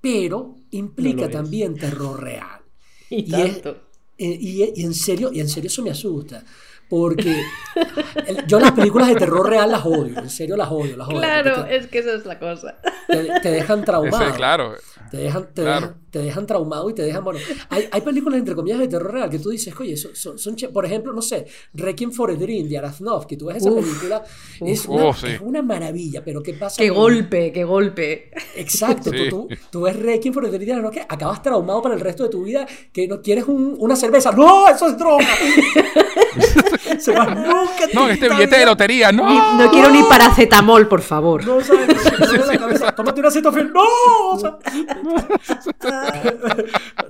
pero 0.00 0.58
implica 0.70 1.30
también 1.30 1.76
terror 1.76 2.22
real. 2.22 2.60
Y, 3.08 3.30
tanto. 3.30 3.70
Eh, 4.18 4.38
y, 4.38 4.62
y, 4.80 4.84
en 4.84 4.94
serio, 4.94 5.30
y 5.32 5.40
en 5.40 5.48
serio 5.48 5.68
eso 5.68 5.82
me 5.82 5.90
asusta. 5.90 6.44
Porque 6.92 7.34
yo 8.46 8.60
las 8.60 8.72
películas 8.72 9.08
de 9.08 9.14
terror 9.14 9.48
real 9.48 9.70
las 9.70 9.86
odio, 9.86 10.18
en 10.18 10.28
serio 10.28 10.58
las 10.58 10.70
odio. 10.70 10.94
Las 10.94 11.08
odio 11.08 11.20
claro, 11.20 11.64
es 11.64 11.86
que 11.86 12.00
esa 12.00 12.12
es 12.12 12.26
la 12.26 12.38
cosa. 12.38 12.76
Te, 13.08 13.50
dejan 13.50 13.82
traumado. 13.82 14.34
claro. 14.34 14.74
Te 15.10 15.16
dejan, 15.16 15.48
te, 16.10 16.18
dejan, 16.18 16.46
traumado 16.46 16.88
y 16.88 16.94
te 16.94 17.02
dejan, 17.02 17.22
bueno, 17.22 17.38
hay, 17.68 17.86
hay, 17.90 18.00
películas 18.00 18.38
entre 18.38 18.54
comillas 18.54 18.78
de 18.78 18.88
terror 18.88 19.12
real 19.12 19.28
que 19.28 19.38
tú 19.38 19.50
dices, 19.50 19.74
oye, 19.78 19.94
son, 19.94 20.38
son, 20.38 20.56
por 20.72 20.86
ejemplo, 20.86 21.12
no 21.12 21.20
sé, 21.20 21.46
Requiem 21.74 22.12
for 22.12 22.30
a 22.30 22.34
Dream 22.34 22.66
de 22.66 22.78
Araznoff, 22.78 23.26
que 23.26 23.36
tú 23.36 23.46
ves 23.46 23.58
esa 23.58 23.74
película, 23.74 24.22
es, 24.60 24.86
una, 24.86 25.10
es, 25.10 25.40
una, 25.42 25.60
maravilla, 25.60 26.24
pero 26.24 26.42
¿qué 26.42 26.54
pasa? 26.54 26.76
Qué 26.78 26.88
golpe, 26.88 27.52
qué 27.52 27.64
golpe. 27.64 28.30
Exacto, 28.56 29.10
tú, 29.10 29.28
tú, 29.28 29.48
tú, 29.70 29.82
ves 29.82 29.96
Requiem 29.96 30.32
for 30.32 30.46
a 30.46 30.48
Dream 30.48 30.64
de 30.64 30.72
Araznoff, 30.72 30.94
que 30.94 31.00
acabas 31.00 31.42
traumado 31.42 31.82
para 31.82 31.94
el 31.94 32.00
resto 32.00 32.22
de 32.22 32.30
tu 32.30 32.44
vida, 32.44 32.66
que 32.90 33.06
no 33.06 33.20
quieres 33.20 33.44
un, 33.44 33.76
una 33.78 33.96
cerveza, 33.96 34.32
no, 34.32 34.68
eso 34.68 34.88
es 34.88 34.96
droga. 34.96 35.26
Nunca 37.06 37.86
no, 37.94 38.08
este 38.08 38.28
billete 38.28 38.58
de 38.58 38.66
lotería, 38.66 39.12
no. 39.12 39.56
no 39.56 39.70
quiero 39.70 39.90
ni 39.90 40.02
paracetamol, 40.02 40.88
por 40.88 41.02
favor. 41.02 41.44
No, 41.46 41.60
¿sabes? 41.60 41.88
la 42.46 42.58
cabeza. 42.58 42.94
Tómate 42.94 43.20
una 43.20 43.30
cetofil. 43.30 43.72
No. 43.72 43.82
O 44.32 44.38
sea, 44.38 44.58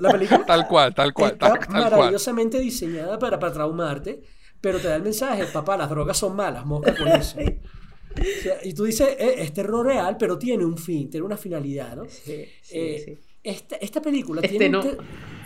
la 0.00 0.12
película 0.12 0.44
Tal 0.46 0.66
cual, 0.66 0.94
tal 0.94 1.12
cual, 1.12 1.32
está 1.32 1.48
tal, 1.48 1.58
tal 1.58 1.66
cual. 1.68 1.82
maravillosamente 1.84 2.58
diseñada 2.58 3.18
para, 3.18 3.38
para 3.38 3.52
traumarte, 3.52 4.20
pero 4.60 4.78
te 4.78 4.88
da 4.88 4.96
el 4.96 5.02
mensaje, 5.02 5.44
papá, 5.46 5.76
las 5.76 5.90
drogas 5.90 6.16
son 6.16 6.36
malas, 6.36 6.64
mosca 6.64 6.94
con 6.96 7.08
eso. 7.08 7.38
O 7.38 8.42
sea, 8.42 8.56
y 8.62 8.74
tú 8.74 8.84
dices, 8.84 9.08
eh, 9.18 9.36
es 9.38 9.52
terror 9.54 9.86
real, 9.86 10.16
pero 10.18 10.38
tiene 10.38 10.64
un 10.64 10.76
fin, 10.76 11.08
tiene 11.08 11.24
una 11.24 11.36
finalidad, 11.36 11.96
¿no? 11.96 12.04
Sí, 12.04 12.44
sí, 12.62 12.78
Eh, 12.78 13.02
sí. 13.04 13.18
Esta, 13.44 13.76
esta 13.76 14.00
película 14.00 14.40
Este 14.40 14.56
tiene... 14.56 14.68
no. 14.70 14.80
te- 14.80 14.96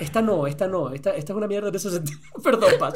Esta 0.00 0.20
no, 0.20 0.46
esta 0.46 0.66
no, 0.68 0.92
esta, 0.92 1.16
esta 1.16 1.32
es 1.32 1.36
una 1.36 1.46
mierda 1.46 1.68
en 1.70 1.74
ese 1.74 1.90
sentido. 1.90 2.18
Perdón, 2.44 2.72
Paz. 2.78 2.94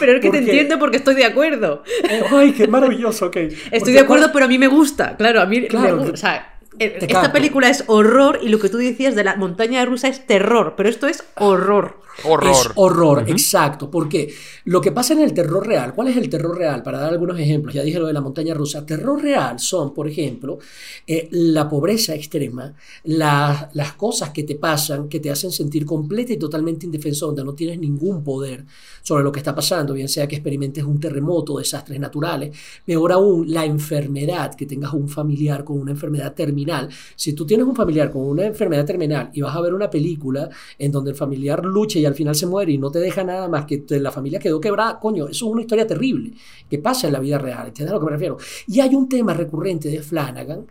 Pero 0.00 0.12
es 0.14 0.20
que 0.20 0.30
te 0.30 0.38
entiendo 0.38 0.78
porque 0.78 0.96
estoy 0.96 1.14
de 1.14 1.26
acuerdo. 1.26 1.82
Eh, 2.08 2.22
ay, 2.30 2.52
qué 2.52 2.66
maravilloso, 2.66 3.26
ok. 3.26 3.36
Estoy 3.36 3.78
Porque 3.80 3.92
de 3.92 4.00
acuerdo, 4.00 4.30
pero 4.32 4.46
a 4.46 4.48
mí 4.48 4.58
me 4.58 4.68
gusta. 4.68 5.16
Claro, 5.16 5.40
a 5.42 5.46
mí 5.46 5.66
Claro, 5.66 5.96
me 5.96 6.02
gu- 6.02 6.06
te- 6.06 6.12
o 6.12 6.16
sea, 6.16 6.57
te 6.78 7.04
esta 7.06 7.32
película 7.32 7.68
es 7.68 7.84
horror 7.86 8.38
y 8.42 8.48
lo 8.48 8.58
que 8.58 8.68
tú 8.68 8.78
decías 8.78 9.14
de 9.14 9.24
la 9.24 9.36
montaña 9.36 9.84
rusa 9.84 10.08
es 10.08 10.26
terror, 10.26 10.74
pero 10.76 10.88
esto 10.88 11.06
es 11.06 11.24
horror. 11.36 12.00
Horror. 12.24 12.50
Es 12.50 12.68
horror, 12.74 13.24
exacto. 13.28 13.88
Porque 13.92 14.34
lo 14.64 14.80
que 14.80 14.90
pasa 14.90 15.12
en 15.12 15.20
el 15.20 15.32
terror 15.32 15.64
real, 15.64 15.94
¿cuál 15.94 16.08
es 16.08 16.16
el 16.16 16.28
terror 16.28 16.58
real? 16.58 16.82
Para 16.82 16.98
dar 16.98 17.12
algunos 17.12 17.38
ejemplos, 17.38 17.72
ya 17.74 17.82
dije 17.84 18.00
lo 18.00 18.08
de 18.08 18.12
la 18.12 18.20
montaña 18.20 18.54
rusa. 18.54 18.84
Terror 18.84 19.22
real 19.22 19.60
son, 19.60 19.94
por 19.94 20.08
ejemplo, 20.08 20.58
eh, 21.06 21.28
la 21.30 21.68
pobreza 21.68 22.16
extrema, 22.16 22.74
la- 23.04 23.70
las 23.72 23.92
cosas 23.92 24.30
que 24.30 24.42
te 24.42 24.56
pasan, 24.56 25.08
que 25.08 25.20
te 25.20 25.30
hacen 25.30 25.52
sentir 25.52 25.86
completa 25.86 26.32
y 26.32 26.38
totalmente 26.38 26.86
indefenso, 26.86 27.26
donde 27.26 27.44
no 27.44 27.54
tienes 27.54 27.78
ningún 27.78 28.24
poder 28.24 28.64
sobre 29.00 29.22
lo 29.22 29.30
que 29.30 29.38
está 29.38 29.54
pasando, 29.54 29.94
bien 29.94 30.08
sea 30.08 30.26
que 30.26 30.34
experimentes 30.34 30.82
un 30.82 30.98
terremoto, 30.98 31.58
desastres 31.58 32.00
naturales, 32.00 32.50
peor 32.84 33.12
aún, 33.12 33.50
la 33.52 33.64
enfermedad, 33.64 34.56
que 34.56 34.66
tengas 34.66 34.92
un 34.92 35.08
familiar 35.08 35.62
con 35.62 35.78
una 35.78 35.92
enfermedad 35.92 36.34
terminal. 36.34 36.67
Si 37.16 37.32
tú 37.32 37.46
tienes 37.46 37.66
un 37.66 37.74
familiar 37.74 38.10
con 38.10 38.22
una 38.22 38.44
enfermedad 38.44 38.84
terminal 38.84 39.30
y 39.32 39.40
vas 39.40 39.54
a 39.54 39.60
ver 39.60 39.74
una 39.74 39.90
película 39.90 40.48
en 40.78 40.92
donde 40.92 41.10
el 41.10 41.16
familiar 41.16 41.64
lucha 41.64 41.98
y 41.98 42.06
al 42.06 42.14
final 42.14 42.34
se 42.34 42.46
muere 42.46 42.72
y 42.72 42.78
no 42.78 42.90
te 42.90 42.98
deja 42.98 43.24
nada 43.24 43.48
más 43.48 43.64
que 43.64 43.84
la 43.98 44.10
familia 44.10 44.38
quedó 44.38 44.60
quebrada, 44.60 44.98
coño, 44.98 45.28
eso 45.28 45.46
es 45.46 45.52
una 45.52 45.62
historia 45.62 45.86
terrible 45.86 46.32
que 46.68 46.78
pasa 46.78 47.06
en 47.06 47.12
la 47.14 47.20
vida 47.20 47.38
real, 47.38 47.68
¿entiendes 47.68 47.92
a 47.92 47.94
lo 47.94 48.00
que 48.00 48.06
me 48.06 48.12
refiero? 48.12 48.36
Y 48.66 48.80
hay 48.80 48.94
un 48.94 49.08
tema 49.08 49.34
recurrente 49.34 49.88
de 49.88 50.02
Flanagan 50.02 50.66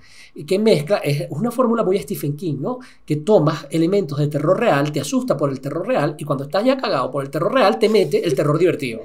que 0.45 0.59
mezcla, 0.59 0.97
es 0.97 1.27
una 1.31 1.51
fórmula 1.51 1.83
muy 1.83 1.97
Stephen 1.99 2.35
King, 2.35 2.57
¿no? 2.59 2.79
Que 3.05 3.17
tomas 3.17 3.67
elementos 3.71 4.19
de 4.19 4.27
terror 4.27 4.59
real, 4.59 4.91
te 4.91 5.01
asusta 5.01 5.35
por 5.35 5.49
el 5.49 5.59
terror 5.59 5.87
real 5.87 6.15
y 6.17 6.23
cuando 6.23 6.43
estás 6.45 6.63
ya 6.63 6.77
cagado 6.77 7.09
por 7.09 7.23
el 7.23 7.29
terror 7.29 7.53
real 7.53 7.79
te 7.79 7.89
mete 7.89 8.25
el 8.25 8.35
terror 8.35 8.57
divertido. 8.59 9.01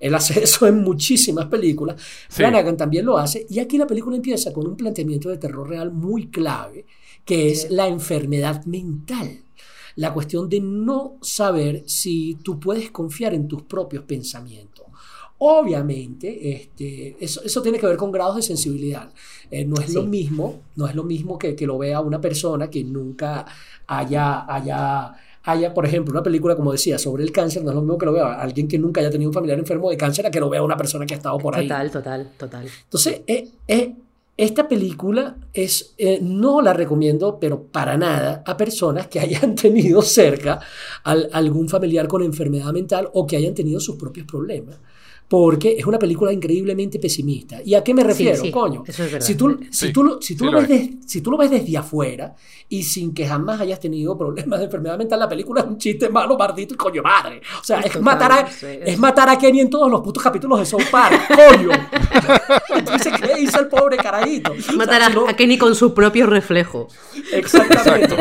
Él 0.00 0.14
hace 0.14 0.40
eso 0.44 0.66
en 0.66 0.82
muchísimas 0.82 1.46
películas. 1.46 2.00
Sí. 2.28 2.36
Flanagan 2.36 2.76
también 2.76 3.06
lo 3.06 3.18
hace. 3.18 3.46
Y 3.48 3.58
aquí 3.58 3.78
la 3.78 3.86
película 3.86 4.16
empieza 4.16 4.52
con 4.52 4.66
un 4.66 4.76
planteamiento 4.76 5.28
de 5.28 5.38
terror 5.38 5.68
real 5.68 5.90
muy 5.92 6.28
clave, 6.28 6.86
que 7.24 7.50
es 7.50 7.70
la 7.70 7.88
enfermedad 7.88 8.64
mental. 8.66 9.42
La 9.96 10.14
cuestión 10.14 10.48
de 10.48 10.60
no 10.60 11.18
saber 11.22 11.82
si 11.86 12.36
tú 12.42 12.60
puedes 12.60 12.90
confiar 12.90 13.34
en 13.34 13.48
tus 13.48 13.62
propios 13.62 14.04
pensamientos. 14.04 14.86
Obviamente, 15.40 16.52
este, 16.52 17.16
eso, 17.20 17.42
eso 17.44 17.62
tiene 17.62 17.78
que 17.78 17.86
ver 17.86 17.96
con 17.96 18.10
grados 18.10 18.36
de 18.36 18.42
sensibilidad. 18.42 19.12
Eh, 19.50 19.64
no 19.64 19.80
es 19.80 19.94
lo 19.94 20.02
mismo, 20.02 20.62
no 20.74 20.88
es 20.88 20.96
lo 20.96 21.04
mismo 21.04 21.38
que, 21.38 21.54
que 21.54 21.66
lo 21.66 21.78
vea 21.78 22.00
una 22.00 22.20
persona 22.20 22.68
que 22.68 22.82
nunca 22.82 23.46
haya, 23.86 24.52
haya, 24.52 25.14
haya, 25.50 25.72
por 25.74 25.86
ejemplo, 25.86 26.12
una 26.12 26.22
película, 26.22 26.54
como 26.56 26.72
decía, 26.72 26.98
sobre 26.98 27.22
el 27.24 27.32
cáncer, 27.32 27.62
no 27.64 27.70
es 27.70 27.74
lo 27.74 27.80
mismo 27.82 27.98
que 27.98 28.06
lo 28.06 28.12
vea 28.12 28.34
alguien 28.40 28.68
que 28.68 28.78
nunca 28.78 29.00
haya 29.00 29.10
tenido 29.10 29.30
un 29.30 29.34
familiar 29.34 29.58
enfermo 29.58 29.88
de 29.90 29.96
cáncer 29.96 30.26
a 30.26 30.30
que 30.30 30.40
lo 30.40 30.48
vea 30.50 30.62
una 30.62 30.76
persona 30.76 31.06
que 31.06 31.14
ha 31.14 31.16
estado 31.16 31.38
por 31.38 31.54
ahí. 31.56 31.66
Total, 31.66 31.90
total, 31.90 32.30
total. 32.36 32.66
Entonces, 32.84 33.20
eh, 33.26 33.48
eh, 33.66 33.94
esta 34.36 34.68
película 34.68 35.36
es, 35.52 35.94
eh, 35.98 36.18
no 36.22 36.60
la 36.60 36.72
recomiendo, 36.72 37.38
pero 37.40 37.62
para 37.62 37.96
nada, 37.96 38.42
a 38.46 38.56
personas 38.56 39.08
que 39.08 39.20
hayan 39.20 39.54
tenido 39.56 40.02
cerca 40.02 40.60
al- 41.04 41.28
algún 41.32 41.68
familiar 41.68 42.06
con 42.08 42.22
enfermedad 42.22 42.72
mental 42.72 43.08
o 43.14 43.26
que 43.26 43.36
hayan 43.36 43.54
tenido 43.54 43.80
sus 43.80 43.96
propios 43.96 44.26
problemas. 44.26 44.76
Porque 45.28 45.76
es 45.78 45.84
una 45.84 45.98
película 45.98 46.32
increíblemente 46.32 46.98
pesimista. 46.98 47.58
¿Y 47.62 47.74
a 47.74 47.84
qué 47.84 47.92
me 47.92 48.02
refiero, 48.02 48.40
sí, 48.42 48.50
coño? 48.50 48.82
eso 48.86 49.04
es 49.04 49.12
verdad. 49.12 49.26
Si 49.26 49.34
tú, 49.34 49.58
si, 49.70 49.86
Sí, 49.88 49.92
tú, 49.92 50.02
lo- 50.02 50.22
si, 50.22 50.34
tú 50.34 50.44
sí 50.44 50.50
lo 50.50 50.52
lo 50.52 50.60
ves 50.66 50.70
es. 50.70 50.86
des- 51.00 51.10
si 51.10 51.20
tú 51.20 51.30
lo 51.30 51.36
ves 51.36 51.50
desde 51.50 51.76
afuera 51.76 52.34
y 52.70 52.82
sin 52.82 53.12
que 53.12 53.26
jamás 53.26 53.60
hayas 53.60 53.78
tenido 53.78 54.16
problemas 54.16 54.58
de 54.58 54.64
enfermedad 54.64 54.96
mental, 54.96 55.18
la 55.20 55.28
película 55.28 55.60
es 55.60 55.66
un 55.66 55.76
chiste 55.76 56.08
malo, 56.08 56.38
maldito 56.38 56.72
y 56.72 56.76
coño 56.78 57.02
madre. 57.02 57.42
O 57.60 57.64
sea, 57.64 57.80
es 57.80 57.86
Total, 57.92 58.02
matar, 58.02 58.32
a, 58.32 58.46
sí, 58.50 58.66
es 58.66 58.94
es- 58.94 58.98
matar 58.98 59.28
a 59.28 59.36
Kenny 59.38 59.60
en 59.60 59.68
todos 59.68 59.90
los 59.90 60.00
putos 60.00 60.22
capítulos 60.22 60.60
de 60.60 60.64
South 60.66 60.84
Park, 60.90 61.20
coño. 61.28 61.70
Entonces, 62.70 63.12
¿qué 63.20 63.40
hizo 63.42 63.60
el 63.60 63.68
pobre 63.68 63.96
carajito? 63.98 64.52
O 64.52 64.60
sea, 64.60 64.74
Matar 64.76 65.02
a, 65.02 65.08
si 65.08 65.14
no- 65.14 65.28
a 65.28 65.34
Kenny 65.34 65.58
con 65.58 65.74
su 65.74 65.92
propio 65.92 66.26
reflejo. 66.26 66.88
Exactamente. 67.32 68.16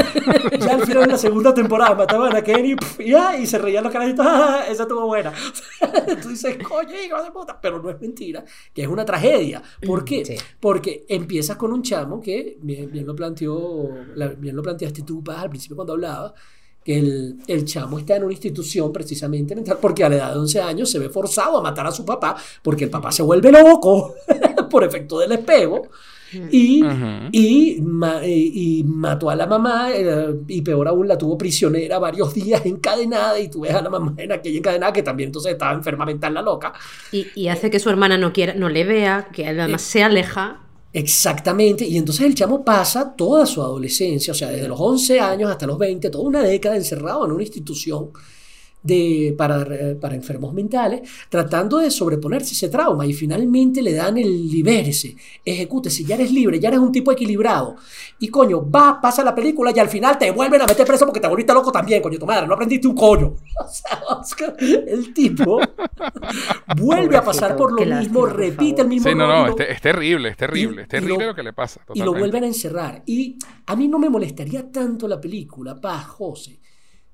Ya 0.60 0.74
al 0.74 0.86
final 0.86 1.04
de 1.06 1.12
la 1.14 1.18
segunda 1.18 1.54
temporada 1.54 1.96
mataban 1.96 2.36
a 2.36 2.42
Kenny 2.42 2.76
pf, 2.76 3.04
y, 3.04 3.12
ya, 3.12 3.38
y 3.38 3.46
se 3.48 3.58
reían 3.58 3.84
los 3.84 3.94
carajitos. 3.94 4.26
"Ah, 4.28 4.66
esa 4.70 4.84
estuvo 4.84 5.06
buena. 5.06 5.32
Tú 6.22 6.30
dices, 6.30 6.58
coño, 6.68 6.97
hijo 7.06 7.22
de 7.22 7.32
puta. 7.32 7.60
Pero 7.62 7.82
no 7.82 7.90
es 7.90 8.00
mentira, 8.02 8.44
que 8.74 8.82
es 8.82 8.88
una 8.88 9.06
tragedia. 9.06 9.62
¿Por 9.86 10.04
qué? 10.06 10.26
Sí. 10.26 10.36
Porque 10.60 11.06
empiezas 11.08 11.58
con 11.58 11.72
un 11.72 11.82
chamo 11.84 12.20
que 12.22 12.58
bien, 12.62 12.92
bien 12.92 13.06
lo 13.06 13.16
planteó, 13.16 13.90
la- 14.16 14.28
bien 14.30 14.56
lo 14.56 14.62
planteaste 14.64 15.04
tú, 15.04 15.24
Paz, 15.24 15.40
al 15.44 15.50
principio 15.50 15.76
cuando 15.76 15.94
hablaba. 15.94 16.34
Que 16.84 17.00
el, 17.00 17.40
el 17.48 17.66
chamo 17.66 18.00
está 18.00 18.16
en 18.16 18.24
una 18.24 18.32
institución 18.32 18.94
precisamente 18.94 19.54
mental 19.54 19.78
porque 19.82 20.06
a 20.06 20.10
la 20.10 20.16
edad 20.16 20.32
de 20.34 20.40
11 20.40 20.62
años 20.62 20.90
se 20.90 21.00
ve 21.00 21.10
forzado 21.10 21.58
a 21.58 21.62
matar 21.62 21.86
a 21.86 21.92
su 21.92 22.06
papá 22.06 22.38
porque 22.62 22.86
el 22.86 22.90
papá 22.90 23.12
se 23.12 23.24
vuelve 23.24 23.52
loco 23.52 24.16
por 24.72 24.86
efecto 24.86 25.20
del 25.20 25.34
espejo 25.34 25.82
y, 26.52 26.84
y, 27.32 27.82
ma- 27.82 28.22
y- 28.26 28.84
mató 28.86 29.30
a 29.30 29.36
la 29.36 29.46
mamá 29.48 29.90
eh, 29.94 30.36
y 30.48 30.62
peor 30.62 30.88
aún 30.88 31.08
la 31.08 31.18
tuvo 31.18 31.38
prisionera 31.38 32.00
varios 32.00 32.34
días 32.34 32.66
encadenada 32.66 33.40
y 33.40 33.50
tú 33.50 33.62
ves 33.62 33.74
a 33.74 33.82
la 33.82 33.90
mamá 33.90 34.14
en 34.18 34.32
aquella 34.32 34.58
encadenada 34.58 34.94
que 34.94 35.04
también 35.04 35.28
entonces 35.30 35.54
estaba 35.54 35.74
enferma 35.74 36.06
mental 36.06 36.34
la 36.34 36.42
loca. 36.42 36.74
Y, 37.12 37.28
y 37.36 37.48
hace 37.48 37.70
que 37.70 37.80
su 37.80 37.90
hermana 37.90 38.18
no 38.18 38.34
quiera, 38.34 38.54
no 38.54 38.70
le 38.70 38.84
vea, 38.84 39.30
que 39.32 39.48
además 39.48 39.82
se 39.82 40.04
aleja. 40.04 40.62
Exactamente, 40.94 41.86
y 41.86 41.98
entonces 41.98 42.26
el 42.26 42.34
chamo 42.34 42.66
pasa 42.66 43.14
toda 43.16 43.46
su 43.46 43.62
adolescencia, 43.62 44.32
o 44.32 44.36
sea, 44.36 44.50
desde 44.50 44.68
los 44.68 44.80
11 44.80 45.20
años 45.20 45.52
hasta 45.52 45.68
los 45.68 45.78
20, 45.78 46.10
toda 46.10 46.24
una 46.24 46.42
década 46.42 46.76
encerrado 46.76 47.26
en 47.26 47.32
una 47.34 47.44
institución 47.44 48.10
de, 48.84 49.36
para, 49.38 49.66
para 50.00 50.16
enfermos 50.16 50.54
mentales, 50.54 51.10
tratando 51.30 51.80
de 51.80 51.92
sobreponerse 51.92 52.52
a 52.52 52.54
ese 52.54 52.70
trauma 52.70 53.06
y 53.06 53.14
finalmente 53.14 53.82
le 53.82 53.94
dan 53.94 54.18
el 54.18 54.48
libérese, 54.50 55.16
ejecútese, 55.44 56.04
ya 56.06 56.16
eres 56.16 56.32
libre, 56.32 56.60
ya 56.60 56.70
eres 56.70 56.80
un 56.80 56.92
tipo 56.92 57.12
equilibrado. 57.12 57.76
Y 58.20 58.30
coño, 58.30 58.70
va, 58.70 59.00
pasa 59.02 59.24
la 59.24 59.36
película 59.36 59.72
y 59.76 59.80
al 59.80 59.90
final 59.90 60.18
te 60.18 60.32
vuelven 60.32 60.62
a 60.62 60.66
meter 60.66 60.86
preso 60.88 61.06
porque 61.06 61.20
te 61.20 61.28
volviste 61.28 61.54
loco 61.54 61.72
también, 61.72 62.02
coño, 62.02 62.18
tu 62.18 62.26
madre, 62.26 62.48
no 62.48 62.54
aprendiste 62.54 62.88
un 62.88 62.96
coño. 62.96 63.34
O 63.60 63.70
sea, 63.70 64.02
Oscar, 64.10 64.56
el 64.60 65.14
tipo 65.14 65.60
vuelve 66.78 67.18
a 67.18 67.24
pasar 67.24 67.56
por 67.56 67.72
lo 67.80 67.86
mismo, 68.00 68.26
repite 68.26 68.82
el 68.82 68.88
mismo 68.88 69.10
Sí, 69.10 69.16
no, 69.16 69.28
no, 69.28 69.48
es, 69.48 69.70
es 69.70 69.82
terrible, 69.82 70.30
es 70.30 70.38
terrible, 70.38 70.82
Y- 70.82 70.84
es 70.84 70.88
terrible 70.88 71.18
lo- 71.20 71.26
lo, 71.28 71.36
que 71.36 71.44
le 71.44 71.54
pasa. 71.54 71.82
y 71.94 72.02
lo 72.02 72.14
vuelven 72.14 72.44
a 72.44 72.48
encerrar. 72.48 73.04
Y 73.06 73.38
a 73.66 73.76
mí 73.76 73.88
no 73.88 74.00
me 74.00 74.10
molestaría 74.10 74.72
tanto 74.72 75.08
la 75.08 75.20
película, 75.20 75.80
Paz, 75.80 76.06
José, 76.06 76.60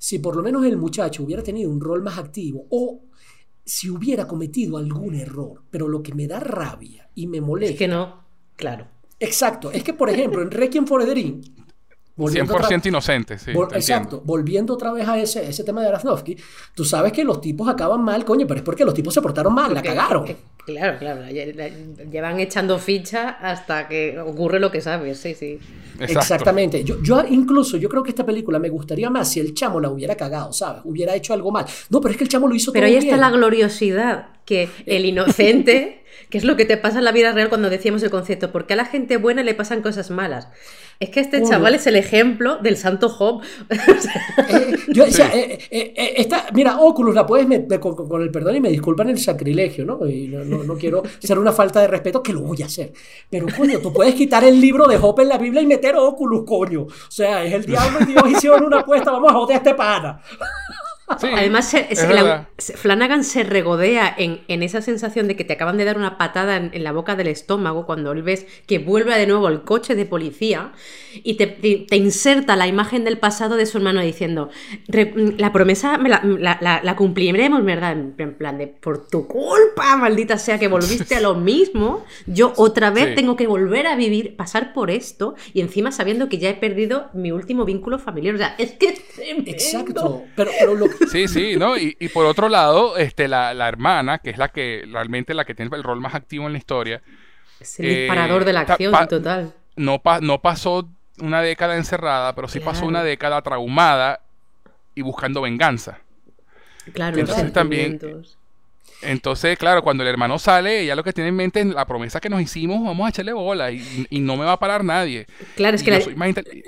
si 0.04 0.20
por 0.20 0.36
lo 0.36 0.44
menos 0.44 0.66
el 0.66 0.76
muchacho 0.76 1.24
hubiera 1.24 1.42
tenido 1.42 1.72
un 1.72 1.80
rol 1.80 2.04
más 2.04 2.18
activo 2.18 2.68
o 2.72 3.04
si 3.64 3.90
hubiera 3.90 4.28
cometido 4.28 4.76
algún 4.76 5.16
error. 5.16 5.64
Pero 5.70 5.88
lo 5.88 6.04
que 6.04 6.14
me 6.14 6.28
da 6.28 6.42
rabia 6.42 7.10
y 7.16 7.26
me 7.26 7.40
molesta. 7.40 7.72
Es 7.72 7.80
que 7.80 7.88
no, 7.88 8.22
claro. 8.58 8.86
Exacto, 9.18 9.72
es 9.72 9.82
que 9.82 9.94
por 9.94 10.10
ejemplo 10.10 10.42
en 10.42 10.52
Requiem 10.52 10.86
for 10.86 11.02
a 11.02 11.06
Dream, 11.06 11.40
volviendo 12.16 12.54
otra- 12.56 12.68
100% 12.70 12.86
inocente, 12.88 13.38
sí. 13.40 13.52
Vol- 13.52 13.74
exacto, 13.76 14.04
entiendo. 14.18 14.22
volviendo 14.26 14.74
otra 14.74 14.92
vez 14.94 15.08
a 15.08 15.18
ese, 15.20 15.48
ese 15.50 15.64
tema 15.64 15.82
de 15.82 15.88
Aronofsky, 15.88 16.38
tú 16.76 16.86
sabes 16.86 17.12
que 17.12 17.24
los 17.24 17.42
tipos 17.42 17.68
acaban 17.68 18.04
mal, 18.04 18.24
coño, 18.26 18.46
pero 18.48 18.60
es 18.60 18.64
porque 18.64 18.86
los 18.86 18.94
tipos 18.94 19.14
se 19.14 19.22
portaron 19.22 19.54
mal, 19.54 19.74
la 19.74 19.82
Que- 19.82 19.90
cagaron. 19.90 20.26
que- 20.26 20.36
claro, 20.66 20.98
claro. 21.00 21.22
la- 21.22 21.30
la- 21.32 22.04
Llevan 22.12 22.40
echando 22.40 22.78
ficha 22.80 23.30
hasta 23.30 23.88
que 23.88 24.20
ocurre 24.20 24.60
lo 24.60 24.70
que 24.72 24.82
sabes. 24.82 25.18
Sí, 25.20 25.34
sí. 25.34 25.58
Exacto. 26.00 26.20
Exactamente. 26.20 26.84
Yo, 26.84 27.02
yo 27.02 27.24
incluso, 27.30 27.78
yo 27.78 27.90
creo 27.90 28.04
que 28.04 28.10
esta 28.12 28.26
película 28.26 28.60
me 28.60 28.70
gustaría 28.70 29.10
más 29.10 29.32
si 29.32 29.40
el 29.40 29.54
chamo 29.54 29.80
la 29.80 29.90
hubiera 29.90 30.16
cagado, 30.16 30.54
¿sabes? 30.54 30.82
Hubiera 30.86 31.16
hecho 31.16 31.34
algo 31.34 31.52
mal. 31.52 31.66
No, 31.90 32.00
pero 32.02 32.12
es 32.12 32.18
que 32.18 32.24
el 32.24 32.30
chamo 32.30 32.48
lo 32.48 32.56
hizo 32.56 32.72
Pero 32.72 32.86
todo 32.86 32.92
ahí 32.92 32.98
está 32.98 33.16
bien. 33.16 33.22
la 33.22 33.30
gloriosidad, 33.32 34.28
que 34.46 34.70
el 34.86 35.06
inocente, 35.06 36.04
que 36.30 36.38
es 36.38 36.44
lo 36.44 36.56
que 36.56 36.66
te 36.66 36.78
pasa 36.78 37.00
en 37.00 37.06
la 37.06 37.12
vida 37.12 37.32
real 37.32 37.50
cuando 37.50 37.70
decíamos 37.70 38.02
el 38.04 38.10
concepto, 38.10 38.52
¿por 38.52 38.66
qué 38.66 38.74
a 38.74 38.78
la 38.78 38.86
gente 38.86 39.18
buena 39.18 39.44
le 39.44 39.54
pasan 39.54 39.82
cosas 39.82 40.10
malas? 40.12 40.48
Es 41.00 41.10
que 41.10 41.20
este 41.20 41.42
chaval 41.44 41.76
es 41.76 41.86
el 41.88 41.96
ejemplo 41.96 42.58
del 42.58 42.78
santo 42.78 43.10
Job. 43.10 43.42
Eh, 44.50 44.76
yo 44.90 45.06
decía, 45.06 45.32
eh, 45.34 45.58
eh, 45.72 45.94
eh, 45.96 46.14
esta- 46.18 46.48
mira, 46.54 46.80
Oculus 46.80 47.14
la 47.16 47.26
puedes 47.26 47.48
meter 47.48 47.80
con, 47.80 47.96
con- 47.96 48.08
con 48.10 48.22
el 48.22 48.30
perdón 48.32 48.56
y 48.58 48.62
me 48.62 48.70
disculpan 48.70 49.10
el 49.10 49.18
sacrilegio, 49.18 49.86
¿no? 49.86 50.06
Y 50.08 50.28
no, 50.28 50.44
no- 50.44 50.64
no 50.64 50.76
quiero 50.76 51.04
ser 51.20 51.40
una 51.40 51.52
falta 51.52 51.80
de 51.82 51.88
respeto, 51.88 52.22
que 52.22 52.34
lo 52.34 52.42
voy 52.42 52.62
a 52.62 52.66
hacer. 52.66 52.92
Pero, 53.30 53.48
coño, 53.56 53.80
tú 53.80 53.94
puedes 53.94 54.16
quitar 54.16 54.44
el 54.44 54.60
libro 54.60 54.88
de 54.88 54.98
Job 54.98 55.20
en 55.22 55.30
la 55.30 55.38
Biblia 55.38 55.62
y 55.62 55.66
meter 55.66 55.96
Oculus, 55.96 56.44
coño. 56.46 56.82
O 56.84 57.12
sea, 57.12 57.44
es 57.44 57.54
el 57.54 57.66
diablo 57.66 58.00
y 58.02 58.06
Dios 58.06 58.24
hicieron 58.32 58.64
una 58.64 58.80
apuesta, 58.80 59.12
vamos 59.12 59.32
a 59.32 59.36
joder 59.36 59.56
a 59.56 59.58
este 59.58 59.74
pana. 59.76 60.20
Además, 61.08 61.76
Flanagan 62.76 63.24
se 63.24 63.44
regodea 63.44 64.14
en, 64.18 64.64
esa 64.64 64.82
sensación 64.82 65.28
de 65.28 65.36
que 65.36 65.44
te 65.44 65.54
acaban 65.54 65.78
de 65.78 65.84
dar 65.84 65.98
una 65.98 66.18
patada 66.18 66.56
en, 66.56 66.84
la 66.84 66.92
boca 66.92 67.16
del 67.16 67.28
estómago 67.28 67.86
cuando 67.86 68.12
él 68.14 68.24
ves 68.24 68.46
que 68.68 68.80
vuelve 68.80 69.18
de 69.18 69.28
nuevo 69.28 69.50
el 69.50 69.64
coche 69.64 69.96
de 69.96 70.06
policía 70.06 70.72
y 71.14 71.36
te, 71.36 71.96
inserta 71.96 72.56
la 72.56 72.68
imagen 72.68 73.04
del 73.04 73.20
pasado 73.20 73.58
de 73.58 73.66
su 73.66 73.78
hermano 73.78 74.02
diciendo, 74.02 74.50
la 74.88 75.52
promesa 75.52 75.98
la, 75.98 76.96
cumpliremos, 76.96 77.64
¿verdad? 77.66 77.92
En, 77.92 78.34
plan 78.34 78.58
de, 78.58 78.68
por 78.68 79.08
tu 79.08 79.28
culpa, 79.28 79.98
maldita 79.98 80.38
sea, 80.38 80.58
que 80.58 80.68
volviste 80.68 81.16
a 81.16 81.22
lo 81.22 81.36
mismo, 81.36 82.06
yo 82.26 82.54
otra 82.56 82.90
vez 82.92 83.16
tengo 83.16 83.36
que 83.36 83.48
volver 83.48 83.88
a 83.88 83.96
vivir, 83.96 84.36
pasar 84.36 84.74
por 84.74 84.90
esto 84.90 85.36
y 85.54 85.62
encima 85.62 85.92
sabiendo 85.92 86.30
que 86.30 86.38
ya 86.38 86.50
he 86.50 86.56
perdido 86.56 87.10
mi 87.14 87.32
último 87.32 87.66
vínculo 87.66 88.00
familiar. 88.00 88.36
O 88.36 88.38
sea, 88.38 88.56
es 88.58 88.72
que... 88.74 88.94
Exacto, 89.46 90.24
pero, 90.36 90.52
pero 90.60 90.76
lo 90.76 90.93
Sí, 91.12 91.28
sí, 91.28 91.56
¿no? 91.58 91.78
Y, 91.78 91.94
por 92.14 92.26
otro 92.26 92.50
lado, 92.50 92.98
este, 92.98 93.28
la, 93.28 93.52
hermana, 93.68 94.20
que 94.20 94.30
es 94.30 94.38
la 94.38 94.50
que 94.50 94.86
realmente 94.92 95.34
la 95.34 95.46
que 95.46 95.56
tiene 95.56 95.76
el 95.76 95.84
rol 95.84 96.00
más 96.00 96.16
activo 96.16 96.48
en 96.48 96.54
la 96.54 96.58
historia. 96.58 97.02
Es 97.60 97.80
el 97.80 97.88
disparador 97.88 98.46
de 98.46 98.54
la 98.54 98.62
acción, 98.62 99.08
total. 99.08 99.54
No, 99.76 100.02
no 100.22 100.42
pasó 100.42 100.90
una 101.20 101.42
década 101.42 101.78
encerrada, 101.78 102.36
pero 102.36 102.48
sí 102.48 102.60
pasó 102.60 102.86
una 102.86 103.04
década 103.04 103.42
traumada 103.42 104.22
y 104.96 105.02
buscando 105.02 105.42
venganza. 105.42 106.00
Claro, 106.94 107.18
entonces 107.18 107.54
también. 107.54 108.00
Entonces, 109.02 109.58
claro, 109.58 109.84
cuando 109.84 110.04
el 110.04 110.10
hermano 110.10 110.40
sale, 110.40 110.82
ella 110.82 110.96
lo 110.96 111.04
que 111.04 111.14
tiene 111.14 111.30
en 111.30 111.36
mente 111.36 111.60
es 111.60 111.66
la 111.68 111.86
promesa 111.86 112.20
que 112.20 112.30
nos 112.30 112.42
hicimos, 112.42 112.84
vamos 112.84 113.06
a 113.06 113.10
echarle 113.10 113.34
bola 113.34 113.72
y, 113.72 114.08
no 114.12 114.38
me 114.38 114.46
va 114.46 114.54
a 114.54 114.60
parar 114.60 114.84
nadie. 114.84 115.28
Claro, 115.56 115.76
es 115.76 115.84
que 115.84 115.92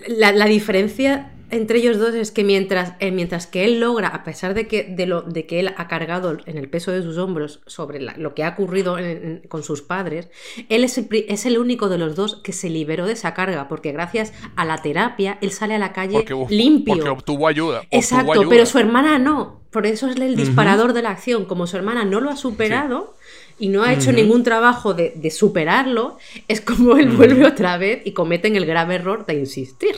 la, 0.08 0.32
la, 0.34 0.46
diferencia 0.46 1.32
entre 1.52 1.80
ellos 1.80 1.98
dos 2.00 2.14
es 2.14 2.32
que 2.32 2.44
mientras, 2.44 2.94
eh, 3.00 3.12
mientras 3.12 3.48
que 3.48 3.66
él 3.66 3.80
logra, 3.80 4.10
a 4.10 4.24
pesar 4.24 4.54
de 4.54 4.68
que, 4.68 4.84
de, 4.84 5.06
lo, 5.06 5.22
de 5.22 5.46
que 5.46 5.60
él 5.60 5.74
ha 5.76 5.88
cargado 5.88 6.38
en 6.46 6.58
el 6.58 6.70
peso 6.70 6.92
de 6.92 7.02
sus 7.02 7.18
hombros 7.18 7.62
sobre 7.66 8.00
lo 8.00 8.34
que 8.34 8.44
ha 8.44 8.50
ocurrido 8.50 8.98
con 9.48 9.64
sus 9.64 9.82
padres, 9.82 10.30
él 10.70 10.84
es 10.84 10.98
el, 10.98 11.08
es 11.28 11.46
el, 11.46 11.58
único 11.58 11.90
de 11.90 11.98
los 11.98 12.16
dos 12.16 12.36
que 12.44 12.54
se 12.54 12.70
liberó 12.70 13.06
de 13.06 13.14
esa 13.14 13.34
carga, 13.34 13.68
porque 13.68 13.92
gracias 13.92 14.34
a 14.56 14.66
la 14.66 14.82
terapia 14.82 15.38
él 15.42 15.52
sale 15.52 15.76
a 15.76 15.80
la 15.80 15.94
calle 15.94 16.26
limpio. 16.50 16.96
Porque 16.96 17.10
obtuvo 17.10 17.48
ayuda. 17.48 17.84
Exacto, 17.92 18.48
pero 18.50 18.66
su 18.66 18.80
hermana 18.80 19.20
no. 19.20 19.62
Por 19.72 19.86
eso 19.86 20.08
es 20.08 20.16
el 20.16 20.38
disparador 20.38 20.94
de 20.94 21.02
la 21.02 21.10
acción. 21.10 21.44
Como 21.44 21.68
su 21.68 21.76
hermana 21.76 22.06
no 22.06 22.22
lo 22.22 22.30
ha 22.30 22.38
superado, 22.38 23.16
y 23.60 23.70
no 23.70 23.84
ha 23.84 23.94
hecho 23.94 24.12
ningún 24.12 24.44
trabajo 24.44 24.94
de, 24.94 25.32
superarlo, 25.32 26.18
es 26.48 26.62
como 26.62 26.98
él 26.98 27.10
vuelve 27.10 27.46
otra 27.46 27.78
vez 27.78 28.02
y 28.06 28.12
cometen 28.12 28.56
el 28.56 28.66
grave 28.66 28.96
error 28.96 29.26
de 29.26 29.36
insistir. 29.36 29.96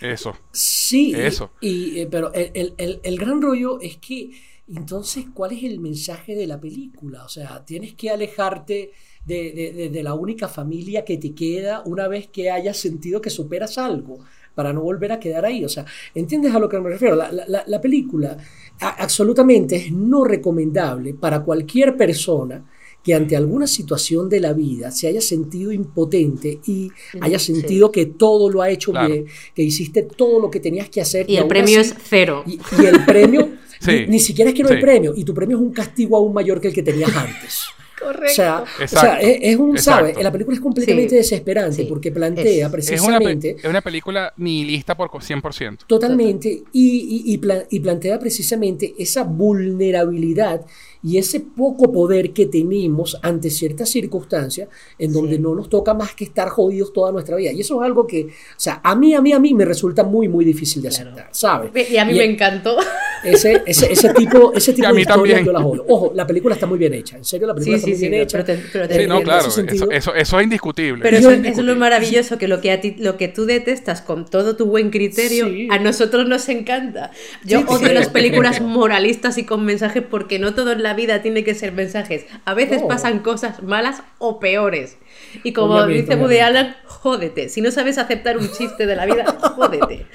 Eso. 0.00 0.36
Sí, 0.52 1.12
eso. 1.14 1.50
Y, 1.60 2.00
eh, 2.00 2.08
pero 2.10 2.32
el, 2.34 3.18
gran 3.18 3.42
rollo 3.42 3.80
es 3.80 3.96
que 3.98 4.30
entonces, 4.68 5.26
¿cuál 5.34 5.52
es 5.52 5.64
el 5.64 5.80
mensaje 5.80 6.36
de 6.36 6.46
la 6.46 6.60
película? 6.60 7.24
O 7.24 7.28
sea, 7.28 7.64
tienes 7.64 7.94
que 7.94 8.08
alejarte 8.08 8.92
de, 9.26 10.00
la 10.02 10.14
única 10.14 10.48
familia 10.48 11.04
que 11.04 11.18
te 11.18 11.34
queda 11.34 11.82
una 11.84 12.06
vez 12.06 12.28
que 12.28 12.50
hayas 12.50 12.76
sentido 12.76 13.20
que 13.20 13.30
superas 13.30 13.78
algo, 13.78 14.20
para 14.54 14.72
no 14.72 14.82
volver 14.82 15.12
a 15.12 15.20
quedar 15.20 15.44
ahí. 15.44 15.64
O 15.64 15.68
sea, 15.68 15.84
¿entiendes 16.14 16.54
a 16.54 16.58
lo 16.58 16.68
que 16.68 16.78
me 16.78 16.90
refiero? 16.90 17.16
La, 17.16 17.80
película 17.80 18.36
absolutamente 18.80 19.76
es 19.76 19.92
no 19.92 20.24
recomendable 20.24 21.14
para 21.14 21.42
cualquier 21.42 21.96
persona 21.96 22.64
que 23.02 23.14
ante 23.14 23.36
alguna 23.36 23.66
situación 23.66 24.28
de 24.28 24.40
la 24.40 24.52
vida 24.52 24.90
se 24.90 25.08
haya 25.08 25.20
sentido 25.20 25.72
impotente 25.72 26.60
y 26.66 26.90
haya 27.20 27.38
sentido 27.38 27.90
que 27.90 28.06
todo 28.06 28.50
lo 28.50 28.62
ha 28.62 28.70
hecho 28.70 28.92
bien, 28.92 29.26
que 29.54 29.62
hiciste 29.62 30.02
todo 30.02 30.40
lo 30.40 30.50
que 30.50 30.60
tenías 30.60 30.88
que 30.88 31.00
hacer. 31.00 31.28
Y, 31.28 31.36
el 31.36 31.46
premio 31.46 31.80
es 31.80 31.94
cero. 32.08 32.44
Y, 32.46 32.60
el 32.84 33.04
premio, 33.04 33.50
ni, 34.08 34.20
siquiera 34.20 34.50
es 34.50 34.56
que 34.56 34.62
no 34.62 34.68
hay 34.70 34.80
premio, 34.80 35.14
y 35.16 35.24
tu 35.24 35.32
premio 35.32 35.56
es 35.56 35.62
un 35.62 35.72
castigo 35.72 36.16
aún 36.16 36.34
mayor 36.34 36.60
que 36.60 36.68
el 36.68 36.74
que 36.74 36.82
tenías 36.82 37.14
antes. 37.16 37.60
Correcto. 38.00 38.64
O 38.82 38.88
sea, 38.88 39.20
es, 39.20 39.56
un, 39.58 39.76
¿sabe? 39.76 40.14
La 40.22 40.32
película 40.32 40.54
es 40.54 40.62
completamente 40.62 41.16
desesperante 41.16 41.84
porque 41.84 42.10
plantea 42.10 42.70
precisamente... 42.70 43.56
Es 43.58 43.64
una, 43.66 43.82
película 43.82 44.32
nihilista 44.38 44.96
por 44.96 45.10
100%. 45.10 45.80
Totalmente. 45.86 46.62
Y, 46.72 47.38
y 47.68 47.78
plantea 47.78 48.18
precisamente 48.18 48.94
esa 48.98 49.24
vulnerabilidad 49.24 50.64
y 51.02 51.18
ese 51.18 51.40
poco 51.40 51.90
poder 51.90 52.32
que 52.32 52.46
tenemos 52.46 53.18
ante 53.22 53.50
ciertas 53.50 53.88
circunstancias 53.88 54.68
en 54.98 55.12
donde 55.12 55.38
no 55.38 55.54
nos 55.54 55.68
toca 55.68 55.94
más 55.94 56.14
que 56.14 56.24
estar 56.24 56.48
jodidos 56.48 56.92
toda 56.92 57.10
nuestra 57.12 57.36
vida. 57.36 57.52
Y 57.52 57.60
eso 57.60 57.80
es 57.80 57.86
algo 57.86 58.06
que, 58.06 58.26
o 58.26 58.28
sea, 58.56 58.80
a 58.84 58.94
mí, 58.94 59.14
a 59.14 59.20
mí, 59.20 59.32
a 59.32 59.38
mí 59.38 59.54
me 59.54 59.64
resulta 59.64 60.02
muy, 60.02 60.28
muy 60.28 60.44
difícil 60.44 60.82
de 60.82 60.88
aceptar, 60.88 61.28
¿sabes? 61.32 61.70
Y 61.90 61.96
a 61.96 62.04
mí 62.04 62.14
me 62.14 62.24
encantó. 62.24 62.76
Ese, 63.22 63.62
ese, 63.66 63.92
ese 63.92 64.14
tipo, 64.14 64.52
ese 64.54 64.72
tipo 64.74 64.92
de 64.92 65.00
historias 65.00 65.44
yo 65.44 65.52
la 65.52 65.60
jodo. 65.60 65.84
Ojo, 65.88 66.12
la 66.14 66.26
película 66.26 66.54
está 66.54 66.66
muy 66.66 66.78
bien 66.78 66.94
hecha, 66.94 67.16
en 67.16 67.24
serio, 67.24 67.46
la 67.46 67.54
película 67.54 67.76
está 67.76 67.88
muy 67.88 67.98
bien 67.98 68.14
hecha. 68.14 68.44
sí, 68.46 69.06
no, 69.06 69.22
claro, 69.22 69.48
eso, 69.48 69.60
eso, 69.90 70.14
eso, 70.14 70.38
es 70.38 70.44
indiscutible. 70.44 71.02
Pero 71.02 71.16
eso, 71.18 71.30
es 71.30 71.58
lo 71.58 71.76
maravilloso, 71.76 72.38
que 72.38 72.48
lo 72.48 72.60
que, 72.60 72.72
a 72.72 72.80
ti, 72.80 72.96
lo 72.98 73.16
que 73.16 73.28
tú 73.28 73.44
detestas 73.44 74.00
con 74.00 74.24
todo 74.24 74.56
tu 74.56 74.66
buen 74.66 74.90
criterio, 74.90 75.46
a 75.70 75.78
nosotros 75.78 76.26
nos 76.28 76.48
encanta. 76.48 77.10
Yo 77.44 77.60
odio 77.66 77.92
las 77.92 78.08
películas 78.08 78.60
moralistas 78.62 79.38
y 79.38 79.44
con 79.44 79.64
mensajes 79.64 80.02
porque 80.02 80.38
no 80.38 80.54
todo 80.54 80.72
en 80.72 80.82
la 80.82 80.89
vida 80.94 81.22
tiene 81.22 81.44
que 81.44 81.54
ser 81.54 81.72
mensajes. 81.72 82.26
A 82.44 82.54
veces 82.54 82.82
pasan 82.82 83.20
cosas 83.20 83.62
malas 83.62 84.02
o 84.18 84.40
peores. 84.40 84.96
Y 85.44 85.52
como 85.52 85.86
dice 85.86 86.16
Woody 86.16 86.38
Allen, 86.38 86.74
jódete. 86.86 87.48
Si 87.48 87.60
no 87.60 87.70
sabes 87.70 87.98
aceptar 87.98 88.38
un 88.38 88.50
chiste 88.50 88.86
de 88.86 88.96
la 88.96 89.06
vida, 89.06 89.24
jódete. 89.40 90.06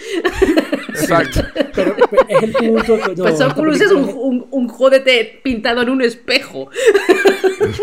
Exacto. 0.89 1.41
Pero, 1.73 1.95
es 2.27 2.43
el 2.43 2.51
punto 2.53 2.97
que 2.97 3.21
Pues 3.21 3.81
es 3.81 3.91
un, 3.91 4.47
un, 4.49 4.67
jódete 4.67 5.41
pintado 5.43 5.81
en 5.81 5.89
un 5.89 6.01
espejo. 6.01 6.69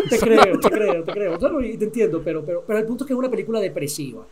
Te 0.08 0.18
creo, 0.18 0.58
te 0.60 0.70
creo, 0.70 1.04
te 1.04 1.12
creo. 1.12 1.38
te 1.38 1.84
entiendo, 1.84 2.22
pero, 2.24 2.44
pero, 2.44 2.64
pero 2.66 2.78
el 2.78 2.84
punto 2.84 3.04
es 3.04 3.08
que 3.08 3.12
es 3.12 3.18
una 3.18 3.30
película 3.30 3.60
depresiva. 3.60 4.26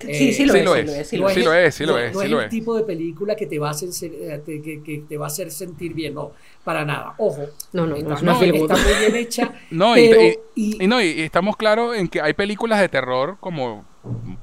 Sí, 0.00 0.32
sí, 0.32 0.44
lo, 0.44 0.54
es, 0.54 1.08
sí 1.08 1.16
lo 1.16 1.28
es. 1.28 1.34
Sí 1.34 1.42
lo 1.42 1.54
es, 1.54 1.74
sí 1.74 1.86
lo 1.86 1.98
es. 1.98 2.14
No, 2.14 2.22
es 2.22 2.30
el 2.30 2.48
tipo 2.50 2.76
de 2.76 2.84
película 2.84 3.34
que 3.34 3.46
te 3.46 3.58
va 3.58 3.68
a 3.68 3.70
hacer, 3.70 3.88
eh, 4.02 4.42
que, 4.44 5.04
te 5.08 5.16
va 5.16 5.26
a 5.26 5.28
hacer 5.28 5.50
sentir 5.50 5.94
bien, 5.94 6.14
no, 6.14 6.32
para 6.64 6.84
nada. 6.84 7.14
Ojo, 7.16 7.46
no, 7.72 7.86
no, 7.86 7.96
está, 7.96 8.20
no, 8.20 8.34
muy 8.34 8.50
bien 8.50 9.16
hecha. 9.16 9.52
no, 9.70 9.94
pero, 9.94 10.20
y, 10.54 10.84
y, 10.84 10.86
no, 10.86 11.00
y 11.00 11.22
estamos 11.22 11.56
claros 11.56 11.96
en 11.96 12.08
que 12.08 12.20
hay 12.20 12.34
películas 12.34 12.80
de 12.80 12.88
terror 12.88 13.38
como, 13.40 13.86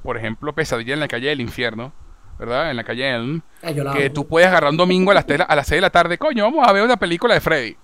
por 0.02 0.18
ejemplo, 0.18 0.54
Pesadilla 0.54 0.96
en 0.96 1.00
la 1.00 1.08
calle 1.08 1.30
del 1.30 1.42
infierno, 1.42 1.94
¿verdad? 2.40 2.72
En 2.72 2.78
la 2.78 2.84
calle 2.84 3.10
Elm, 3.12 3.42
que 3.96 4.10
tú 4.10 4.26
puedes 4.26 4.48
agarrar 4.48 4.72
un 4.72 4.78
domingo 4.78 5.12
a 5.12 5.14
las, 5.14 5.26
a 5.30 5.56
las 5.56 5.68
6 5.68 5.78
de 5.78 5.82
la 5.82 5.92
tarde, 5.92 6.18
coño, 6.18 6.44
vamos 6.46 6.68
a 6.68 6.72
ver 6.72 6.84
una 6.84 6.98
película 6.98 7.36
de 7.36 7.42
Freddy. 7.42 7.78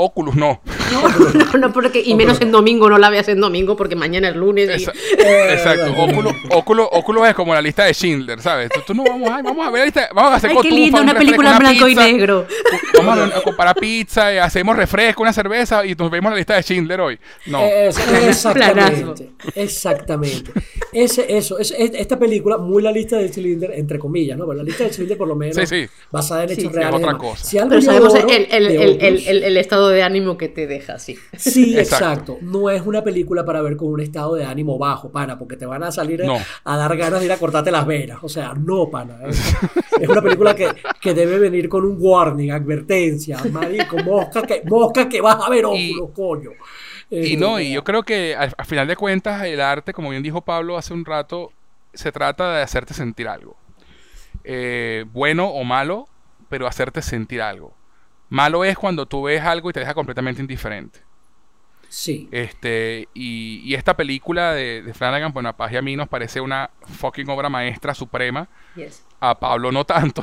Oculus 0.00 0.34
no. 0.34 0.60
No, 0.90 1.58
no, 1.58 1.72
porque, 1.72 2.02
y 2.04 2.14
menos 2.14 2.40
en 2.40 2.50
domingo, 2.50 2.88
no 2.88 2.98
la 2.98 3.10
veas 3.10 3.28
en 3.28 3.38
domingo 3.38 3.76
porque 3.76 3.96
mañana 3.96 4.30
es 4.30 4.36
lunes. 4.36 4.88
Exacto. 5.18 5.94
Oculus, 6.50 7.28
es 7.28 7.34
como 7.34 7.52
la 7.54 7.60
lista 7.60 7.84
de 7.84 7.92
Schindler, 7.92 8.40
¿sabes? 8.40 8.70
Tú, 8.86 8.94
no 8.94 9.04
vamos 9.04 9.30
a, 9.30 9.42
vamos 9.42 9.66
a 9.66 9.70
ver 9.70 9.80
la 9.80 9.84
lista, 9.84 10.08
vamos 10.14 10.32
a 10.32 10.36
hacer 10.36 10.50
Ay, 10.50 10.56
qué 10.62 10.70
lindo, 10.70 11.02
una 11.02 11.14
película 11.14 11.52
en 11.52 11.58
blanco 11.58 11.88
y 11.88 11.94
negro. 11.94 12.46
Vamos 12.96 13.32
a, 13.34 13.42
comparar 13.42 13.76
pizza, 13.76 14.32
y 14.32 14.38
hacemos 14.38 14.76
refresco, 14.76 15.22
una 15.22 15.32
cerveza 15.32 15.84
y 15.84 15.94
nos 15.94 16.10
vemos 16.10 16.30
la 16.32 16.38
lista 16.38 16.54
de 16.54 16.62
Schindler 16.62 17.00
hoy. 17.00 17.18
No. 17.46 17.62
exactamente. 17.62 19.30
exactamente. 19.54 20.52
Ese, 20.92 21.36
eso, 21.36 21.58
esta 21.58 22.18
película, 22.18 22.56
muy 22.56 22.82
la 22.82 22.90
lista 22.90 23.16
de 23.16 23.28
Schindler, 23.28 23.72
entre 23.74 23.98
comillas, 23.98 24.38
¿no? 24.38 24.46
Pero 24.46 24.58
la 24.58 24.64
lista 24.64 24.84
de 24.84 24.90
Schindler, 24.90 25.18
por 25.18 25.28
lo 25.28 25.36
menos, 25.36 25.56
sí, 25.56 25.66
sí. 25.66 25.88
basada 26.10 26.44
en 26.44 26.52
hechos 26.52 26.72
reales. 26.72 27.00
Es 27.00 27.06
otra 27.06 27.18
cosa. 27.18 27.44
Si 27.44 27.58
Pero 27.58 27.82
sabemos 27.82 28.14
el, 28.14 28.46
el, 28.50 29.42
el 29.44 29.56
estado 29.56 29.89
de 29.90 30.02
ánimo 30.02 30.36
que 30.36 30.48
te 30.48 30.66
deja 30.66 30.94
así. 30.94 31.18
Sí, 31.36 31.78
exacto. 31.78 32.38
No 32.40 32.70
es 32.70 32.82
una 32.82 33.02
película 33.02 33.44
para 33.44 33.62
ver 33.62 33.76
con 33.76 33.88
un 33.88 34.00
estado 34.00 34.34
de 34.34 34.44
ánimo 34.44 34.78
bajo, 34.78 35.10
pana, 35.10 35.38
porque 35.38 35.56
te 35.56 35.66
van 35.66 35.82
a 35.82 35.92
salir 35.92 36.22
a 36.64 36.76
dar 36.76 36.96
ganas 36.96 37.20
de 37.20 37.26
ir 37.26 37.32
a 37.32 37.36
cortarte 37.36 37.70
las 37.70 37.86
venas. 37.86 38.18
O 38.22 38.28
sea, 38.28 38.54
no, 38.54 38.90
pana. 38.90 39.18
Es, 40.00 40.08
una 40.08 40.22
película 40.22 40.54
que, 40.54 40.68
que, 41.00 41.14
debe 41.14 41.38
venir 41.38 41.68
con 41.68 41.84
un 41.84 41.96
warning, 41.98 42.50
advertencia, 42.50 43.38
marico, 43.50 43.98
mosca 43.98 44.42
que, 44.42 44.62
mosca 44.64 45.08
que 45.08 45.20
vas 45.20 45.36
a 45.44 45.50
ver 45.50 45.64
óculos, 45.64 46.10
coño. 46.14 46.50
Y 47.10 47.36
no, 47.36 47.58
y 47.58 47.72
yo 47.72 47.82
creo 47.82 48.04
que 48.04 48.36
al, 48.36 48.54
final 48.64 48.86
de 48.86 48.96
cuentas 48.96 49.42
el 49.44 49.60
arte, 49.60 49.92
como 49.92 50.10
bien 50.10 50.22
dijo 50.22 50.42
Pablo 50.42 50.78
hace 50.78 50.94
un 50.94 51.04
rato, 51.04 51.52
se 51.92 52.12
trata 52.12 52.54
de 52.54 52.62
hacerte 52.62 52.94
sentir 52.94 53.26
algo. 53.26 53.56
Eh, 54.44 55.04
bueno 55.12 55.48
o 55.48 55.64
malo, 55.64 56.08
pero 56.48 56.68
hacerte 56.68 57.02
sentir 57.02 57.42
algo. 57.42 57.74
Malo 58.30 58.64
es 58.64 58.78
cuando 58.78 59.06
tú 59.06 59.24
ves 59.24 59.42
algo 59.42 59.70
y 59.70 59.72
te 59.72 59.80
deja 59.80 59.92
completamente 59.92 60.40
indiferente. 60.40 61.00
Sí. 61.90 62.28
Este, 62.30 63.08
y, 63.14 63.74
esta 63.74 63.96
película 63.96 64.54
de, 64.54 64.80
de 64.82 64.94
Flanagan, 64.94 65.32
bueno, 65.32 65.48
a 65.48 65.56
Paz 65.56 65.72
y 65.72 65.76
a 65.76 65.82
mí 65.82 65.96
nos 65.96 66.08
parece 66.08 66.40
una 66.40 66.70
fucking 66.84 67.28
obra 67.28 67.48
maestra 67.48 67.94
suprema. 67.94 68.48
A 69.18 69.38
Pablo 69.38 69.72
no 69.72 69.84
tanto. 69.84 70.22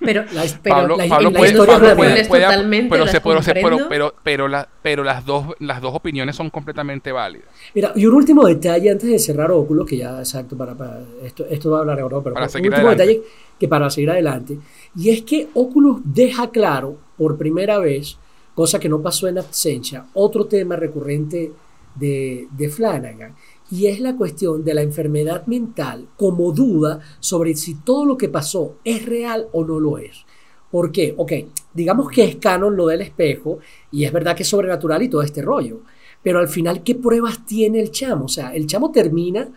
Pero, 0.00 0.24
la, 0.32 0.44
pero 0.62 0.96
la, 0.96 1.08
Pablo 1.08 1.32
puede, 1.32 1.50
historia 1.50 1.94
puede, 1.94 2.24
totalmente, 2.24 2.88
pero, 2.88 3.06
se, 3.06 3.20
pero, 3.52 3.88
pero, 3.88 4.14
pero, 4.22 4.48
la, 4.48 4.66
pero 4.80 5.04
las, 5.04 5.24
dos, 5.26 5.54
las 5.58 5.80
dos 5.82 5.94
opiniones 5.94 6.34
son 6.34 6.50
completamente 6.50 7.12
válidas. 7.12 7.48
Mira, 7.74 7.92
y 7.94 8.06
un 8.06 8.14
último 8.14 8.46
detalle 8.46 8.90
antes 8.90 9.10
de 9.10 9.18
cerrar 9.18 9.50
Óculos, 9.50 9.86
que 9.86 9.98
ya, 9.98 10.18
exacto, 10.18 10.56
para, 10.56 10.74
para 10.74 11.00
esto, 11.22 11.44
esto 11.50 11.70
va 11.70 11.78
a 11.78 11.80
hablar 11.80 12.00
ahora, 12.00 12.20
pero 12.22 12.34
para 12.34 12.46
un 12.46 12.66
último 12.66 12.90
detalle 12.90 13.22
que 13.58 13.68
para 13.68 13.90
seguir 13.90 14.10
adelante, 14.10 14.58
y 14.96 15.10
es 15.10 15.22
que 15.22 15.48
Oculus 15.52 16.00
deja 16.04 16.50
claro 16.50 17.07
por 17.18 17.36
primera 17.36 17.78
vez 17.78 18.16
cosa 18.54 18.80
que 18.80 18.88
no 18.88 19.02
pasó 19.02 19.28
en 19.28 19.38
Absentia, 19.38 20.06
otro 20.14 20.46
tema 20.46 20.76
recurrente 20.76 21.52
de, 21.94 22.48
de 22.50 22.68
Flanagan, 22.68 23.34
y 23.70 23.86
es 23.86 24.00
la 24.00 24.16
cuestión 24.16 24.64
de 24.64 24.74
la 24.74 24.82
enfermedad 24.82 25.46
mental 25.46 26.08
como 26.16 26.52
duda 26.52 27.00
sobre 27.20 27.54
si 27.54 27.74
todo 27.74 28.06
lo 28.06 28.16
que 28.16 28.28
pasó 28.28 28.76
es 28.84 29.04
real 29.04 29.48
o 29.52 29.64
no 29.64 29.78
lo 29.78 29.98
es. 29.98 30.24
¿Por 30.70 30.92
qué? 30.92 31.14
Ok, 31.16 31.32
digamos 31.72 32.10
que 32.10 32.24
es 32.24 32.36
canon 32.36 32.76
lo 32.76 32.86
del 32.86 33.02
espejo 33.02 33.58
y 33.90 34.04
es 34.04 34.12
verdad 34.12 34.36
que 34.36 34.42
es 34.42 34.48
sobrenatural 34.48 35.02
y 35.02 35.08
todo 35.08 35.22
este 35.22 35.42
rollo, 35.42 35.80
pero 36.22 36.40
al 36.40 36.48
final, 36.48 36.82
¿qué 36.82 36.94
pruebas 36.94 37.46
tiene 37.46 37.80
el 37.80 37.90
chamo? 37.90 38.26
O 38.26 38.28
sea, 38.28 38.54
el 38.54 38.66
chamo 38.66 38.90
termina 38.90 39.48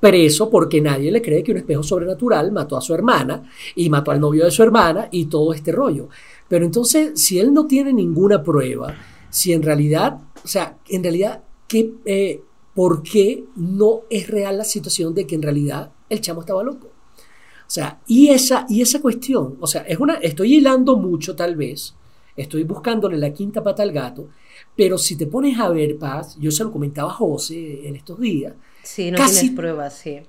preso 0.00 0.48
porque 0.48 0.80
nadie 0.80 1.10
le 1.10 1.22
cree 1.22 1.42
que 1.42 1.52
un 1.52 1.58
espejo 1.58 1.82
sobrenatural 1.82 2.52
mató 2.52 2.76
a 2.76 2.80
su 2.80 2.94
hermana 2.94 3.42
y 3.74 3.88
mató 3.88 4.10
al 4.10 4.20
novio 4.20 4.44
de 4.44 4.50
su 4.50 4.62
hermana 4.62 5.08
y 5.10 5.26
todo 5.26 5.52
este 5.52 5.72
rollo. 5.72 6.08
Pero 6.48 6.64
entonces, 6.64 7.20
si 7.20 7.38
él 7.38 7.52
no 7.52 7.66
tiene 7.66 7.92
ninguna 7.92 8.42
prueba, 8.42 8.96
si 9.30 9.52
en 9.52 9.62
realidad, 9.62 10.20
o 10.42 10.48
sea, 10.48 10.78
en 10.88 11.02
realidad, 11.02 11.42
¿qué, 11.66 11.92
eh, 12.04 12.42
¿por 12.74 13.02
qué 13.02 13.44
no 13.56 14.02
es 14.08 14.28
real 14.28 14.58
la 14.58 14.64
situación 14.64 15.14
de 15.14 15.26
que 15.26 15.34
en 15.34 15.42
realidad 15.42 15.92
el 16.08 16.20
chamo 16.20 16.40
estaba 16.40 16.62
loco? 16.62 16.86
O 16.86 17.70
sea, 17.70 18.00
y 18.06 18.28
esa, 18.28 18.64
y 18.68 18.80
esa 18.80 19.00
cuestión, 19.00 19.58
o 19.60 19.66
sea, 19.66 19.82
es 19.82 19.98
una, 19.98 20.14
estoy 20.14 20.54
hilando 20.54 20.96
mucho 20.96 21.36
tal 21.36 21.54
vez, 21.54 21.94
estoy 22.34 22.64
buscándole 22.64 23.18
la 23.18 23.34
quinta 23.34 23.62
pata 23.62 23.82
al 23.82 23.92
gato, 23.92 24.28
pero 24.74 24.96
si 24.96 25.16
te 25.16 25.26
pones 25.26 25.58
a 25.58 25.68
ver, 25.68 25.98
Paz, 25.98 26.38
yo 26.40 26.50
se 26.50 26.64
lo 26.64 26.72
comentaba 26.72 27.10
a 27.10 27.14
José 27.14 27.86
en 27.86 27.96
estos 27.96 28.18
días. 28.20 28.54
Sí, 28.82 29.10
no 29.10 29.18
casi, 29.18 29.40
tienes 29.40 29.56
pruebas, 29.56 29.98
sí. 29.98 30.20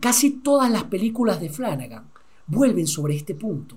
casi 0.00 0.30
todas 0.30 0.68
las 0.68 0.84
películas 0.84 1.40
de 1.40 1.48
Flanagan 1.48 2.08
vuelven 2.46 2.88
sobre 2.88 3.14
este 3.14 3.36
punto. 3.36 3.76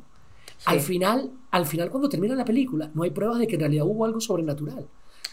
Al, 0.65 0.79
final, 0.79 1.31
al 1.51 1.65
final, 1.65 1.89
cuando 1.89 2.09
termina 2.09 2.35
la 2.35 2.45
película, 2.45 2.91
no 2.93 3.03
hay 3.03 3.11
pruebas 3.11 3.39
de 3.39 3.47
que 3.47 3.55
en 3.55 3.61
realidad 3.61 3.85
hubo 3.85 4.05
algo 4.05 4.19
sobrenatural. 4.19 4.87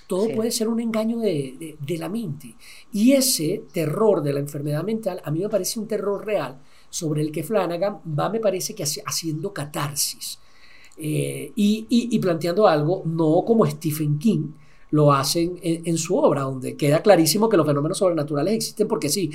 Todo 0.06 0.28
puede 0.34 0.50
ser 0.50 0.68
un 0.68 0.80
engaño 0.80 1.18
de, 1.18 1.76
la 1.98 2.08
mente. 2.08 2.54
Y 2.92 3.12
ese 3.12 3.64
terror 3.72 4.22
de 4.22 4.34
la 4.34 4.40
enfermedad 4.40 4.84
mental, 4.84 5.20
a 5.24 5.30
mí 5.30 5.40
me 5.40 5.48
parece 5.48 5.80
un 5.80 5.88
terror 5.88 6.24
real 6.24 6.60
sobre 6.90 7.22
el 7.22 7.32
que 7.32 7.42
Flanagan 7.42 8.00
va, 8.18 8.28
me 8.28 8.38
parece 8.38 8.74
que 8.74 8.84
haciendo 8.84 9.52
catarsis. 9.52 10.38
Eh, 10.96 11.52
y, 11.56 12.18
planteando 12.18 12.68
algo, 12.68 13.02
no 13.06 13.42
como 13.44 13.66
Stephen 13.66 14.18
King 14.18 14.52
lo 14.90 15.12
hacen 15.12 15.58
en, 15.62 15.82
en, 15.86 15.98
su 15.98 16.16
obra, 16.16 16.42
donde 16.42 16.76
queda 16.76 17.02
clarísimo 17.02 17.48
que 17.48 17.56
los 17.56 17.66
fenómenos 17.66 17.98
sobrenaturales 17.98 18.54
existen, 18.54 18.86
porque 18.86 19.08
sí, 19.08 19.30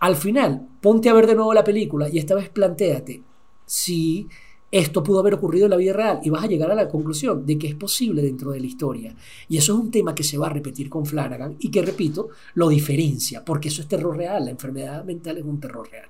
al 0.00 0.16
final, 0.16 0.66
ponte 0.80 1.08
a 1.08 1.12
ver 1.12 1.26
de 1.26 1.36
nuevo 1.36 1.54
la 1.54 1.62
película 1.62 2.08
y 2.08 2.18
esta 2.18 2.34
vez 2.34 2.48
planteate 2.48 3.22
si 3.64 4.26
esto 4.70 5.02
pudo 5.02 5.20
haber 5.20 5.34
ocurrido 5.34 5.66
en 5.66 5.70
la 5.70 5.76
vida 5.76 5.92
real 5.92 6.20
y 6.22 6.30
vas 6.30 6.44
a 6.44 6.46
llegar 6.46 6.70
a 6.70 6.74
la 6.74 6.88
conclusión 6.88 7.46
de 7.46 7.58
que 7.58 7.68
es 7.68 7.74
posible 7.74 8.22
dentro 8.22 8.50
de 8.50 8.60
la 8.60 8.66
historia. 8.66 9.14
Y 9.48 9.56
eso 9.56 9.74
es 9.74 9.80
un 9.80 9.90
tema 9.90 10.14
que 10.14 10.24
se 10.24 10.38
va 10.38 10.46
a 10.46 10.50
repetir 10.50 10.88
con 10.88 11.06
Flanagan 11.06 11.56
y 11.58 11.70
que, 11.70 11.82
repito, 11.82 12.28
lo 12.54 12.68
diferencia, 12.68 13.44
porque 13.44 13.68
eso 13.68 13.82
es 13.82 13.88
terror 13.88 14.16
real, 14.16 14.44
la 14.44 14.50
enfermedad 14.50 15.04
mental 15.04 15.38
es 15.38 15.44
un 15.44 15.60
terror 15.60 15.88
real. 15.90 16.08